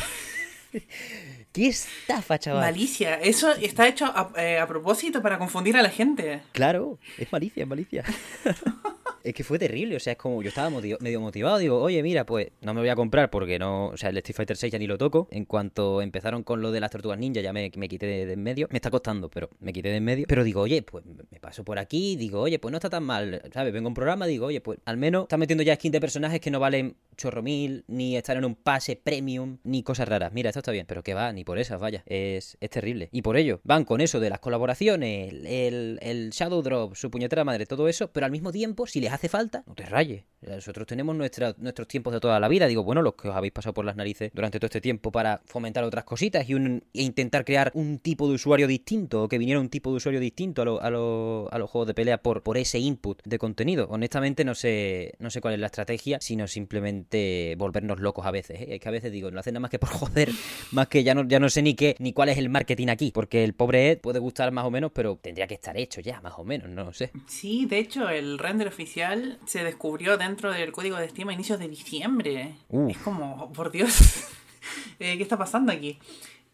¡Qué 1.51 1.67
estafa, 1.67 2.39
chaval! 2.39 2.61
Malicia. 2.61 3.15
Eso 3.15 3.51
está 3.51 3.87
hecho 3.87 4.05
a, 4.05 4.31
eh, 4.37 4.59
a 4.59 4.67
propósito 4.67 5.21
para 5.21 5.37
confundir 5.37 5.75
a 5.75 5.81
la 5.81 5.89
gente. 5.89 6.41
Claro, 6.53 6.97
es 7.17 7.31
malicia, 7.31 7.63
es 7.63 7.69
malicia. 7.69 8.03
es 9.23 9.33
que 9.33 9.43
fue 9.43 9.59
terrible, 9.59 9.95
o 9.95 9.99
sea, 9.99 10.13
es 10.13 10.17
como 10.17 10.41
yo 10.41 10.49
estaba 10.49 10.69
medio 10.69 11.21
motivado, 11.21 11.57
digo, 11.57 11.79
oye, 11.79 12.01
mira, 12.03 12.25
pues 12.25 12.47
no 12.61 12.73
me 12.73 12.81
voy 12.81 12.89
a 12.89 12.95
comprar 12.95 13.29
porque 13.29 13.59
no, 13.59 13.87
o 13.87 13.97
sea, 13.97 14.09
el 14.09 14.17
Street 14.17 14.35
Fighter 14.35 14.57
6 14.57 14.73
ya 14.73 14.79
ni 14.79 14.87
lo 14.87 14.97
toco. 14.97 15.27
En 15.31 15.45
cuanto 15.45 16.01
empezaron 16.01 16.43
con 16.43 16.61
lo 16.61 16.71
de 16.71 16.79
las 16.79 16.91
tortugas 16.91 17.19
ninja, 17.19 17.41
ya 17.41 17.53
me, 17.53 17.69
quité 17.71 18.05
de, 18.05 18.33
en 18.33 18.43
medio. 18.43 18.67
Me 18.71 18.77
está 18.77 18.89
costando, 18.89 19.29
pero 19.29 19.49
me 19.59 19.73
quité 19.73 19.89
de 19.89 19.97
en 19.97 20.03
medio. 20.03 20.25
Pero 20.27 20.43
digo, 20.43 20.61
oye, 20.61 20.81
pues 20.81 21.05
me 21.05 21.39
paso 21.39 21.63
por 21.63 21.79
aquí, 21.79 22.15
digo, 22.15 22.41
oye, 22.41 22.59
pues 22.59 22.71
no 22.71 22.77
está 22.77 22.89
tan 22.89 23.03
mal, 23.03 23.41
¿sabes? 23.53 23.73
Vengo 23.73 23.87
a 23.87 23.89
un 23.89 23.93
programa, 23.93 24.25
digo, 24.25 24.47
oye, 24.47 24.61
pues 24.61 24.79
al 24.85 24.97
menos 24.97 25.23
está 25.23 25.37
metiendo 25.37 25.63
ya 25.63 25.75
skin 25.75 25.91
de 25.91 25.99
personajes 25.99 26.39
que 26.39 26.51
no 26.51 26.59
valen 26.59 26.95
chorro 27.17 27.43
mil, 27.43 27.83
ni 27.87 28.17
estar 28.17 28.37
en 28.37 28.45
un 28.45 28.55
pase 28.55 28.95
premium, 28.95 29.57
ni 29.63 29.83
cosas 29.83 30.07
raras. 30.07 30.33
Mira, 30.33 30.49
esto 30.49 30.59
está 30.59 30.71
bien, 30.71 30.85
pero 30.87 31.03
que 31.03 31.13
va, 31.13 31.31
ni 31.31 31.40
por 31.43 31.59
esas, 31.59 31.79
vaya. 31.79 32.03
Es, 32.05 32.57
es 32.59 32.69
terrible. 32.69 33.09
Y 33.11 33.21
por 33.21 33.37
ello, 33.37 33.61
van 33.63 33.85
con 33.85 34.01
eso 34.01 34.19
de 34.19 34.29
las 34.29 34.39
colaboraciones, 34.39 35.33
el, 35.33 35.99
el 36.01 36.29
Shadow 36.31 36.61
Drop, 36.61 36.95
su 36.95 37.09
puñetera 37.11 37.43
madre, 37.43 37.65
todo 37.65 37.87
eso, 37.87 38.11
pero 38.11 38.25
al 38.25 38.31
mismo 38.31 38.51
tiempo, 38.51 38.87
si 38.87 39.01
les 39.01 39.11
hace 39.11 39.29
falta, 39.29 39.63
no 39.65 39.75
te 39.75 39.85
rayes. 39.85 40.23
Nosotros 40.41 40.87
tenemos 40.87 41.15
nuestra, 41.15 41.53
nuestros 41.59 41.87
tiempos 41.87 42.13
de 42.13 42.19
toda 42.19 42.39
la 42.39 42.47
vida. 42.47 42.65
Digo, 42.65 42.83
bueno, 42.83 43.03
los 43.03 43.13
que 43.13 43.29
os 43.29 43.35
habéis 43.35 43.53
pasado 43.53 43.73
por 43.73 43.85
las 43.85 43.95
narices 43.95 44.31
durante 44.33 44.59
todo 44.59 44.65
este 44.65 44.81
tiempo 44.81 45.11
para 45.11 45.41
fomentar 45.45 45.83
otras 45.83 46.03
cositas 46.03 46.49
y 46.49 46.55
un, 46.55 46.83
e 46.93 47.03
intentar 47.03 47.45
crear 47.45 47.71
un 47.75 47.99
tipo 47.99 48.27
de 48.27 48.33
usuario 48.33 48.67
distinto, 48.67 49.23
o 49.23 49.27
que 49.27 49.37
viniera 49.37 49.59
un 49.59 49.69
tipo 49.69 49.91
de 49.91 49.97
usuario 49.97 50.19
distinto 50.19 50.63
a, 50.63 50.65
lo, 50.65 50.81
a, 50.81 50.87
a 50.87 51.59
los 51.59 51.69
juegos 51.69 51.87
de 51.87 51.93
pelea 51.93 52.17
por, 52.17 52.41
por 52.41 52.57
ese 52.57 52.79
input 52.79 53.21
de 53.23 53.37
contenido. 53.37 53.87
Honestamente, 53.89 54.43
no 54.43 54.55
sé, 54.55 55.13
no 55.19 55.29
sé 55.29 55.41
cuál 55.41 55.53
es 55.53 55.59
la 55.59 55.67
estrategia, 55.67 56.19
sino 56.21 56.47
simplemente 56.47 57.55
volvernos 57.57 57.99
locos 57.99 58.25
a 58.25 58.31
veces. 58.31 58.61
¿eh? 58.61 58.67
Es 58.69 58.79
que 58.79 58.89
a 58.89 58.91
veces 58.91 59.11
digo, 59.11 59.29
no 59.29 59.39
hacen 59.39 59.53
nada 59.53 59.61
más 59.61 59.71
que 59.71 59.79
por 59.79 59.89
joder, 60.01 60.29
más 60.71 60.87
que 60.87 61.03
ya 61.03 61.13
no, 61.13 61.23
ya 61.31 61.39
no 61.39 61.49
sé 61.49 61.61
ni 61.61 61.75
qué, 61.75 61.95
ni 61.99 62.11
cuál 62.11 62.27
es 62.27 62.37
el 62.37 62.49
marketing 62.49 62.89
aquí, 62.89 63.11
porque 63.11 63.45
el 63.45 63.53
pobre 63.53 63.91
Ed 63.91 63.99
puede 63.99 64.19
gustar 64.19 64.51
más 64.51 64.65
o 64.65 64.69
menos, 64.69 64.91
pero 64.93 65.15
tendría 65.15 65.47
que 65.47 65.53
estar 65.53 65.77
hecho 65.77 66.01
ya, 66.01 66.19
más 66.19 66.33
o 66.35 66.43
menos, 66.43 66.69
no 66.69 66.83
lo 66.83 66.91
sé. 66.91 67.11
Sí, 67.25 67.65
de 67.65 67.79
hecho, 67.79 68.09
el 68.09 68.37
render 68.37 68.67
oficial 68.67 69.39
se 69.45 69.63
descubrió 69.63 70.17
dentro 70.17 70.51
del 70.51 70.73
código 70.73 70.97
de 70.97 71.07
Steam 71.07 71.29
a 71.29 71.33
inicios 71.33 71.57
de 71.57 71.69
diciembre. 71.69 72.55
Es 72.89 72.97
como, 72.97 73.49
por 73.53 73.71
Dios, 73.71 74.25
eh, 74.99 75.15
¿qué 75.15 75.23
está 75.23 75.37
pasando 75.37 75.71
aquí? 75.71 75.99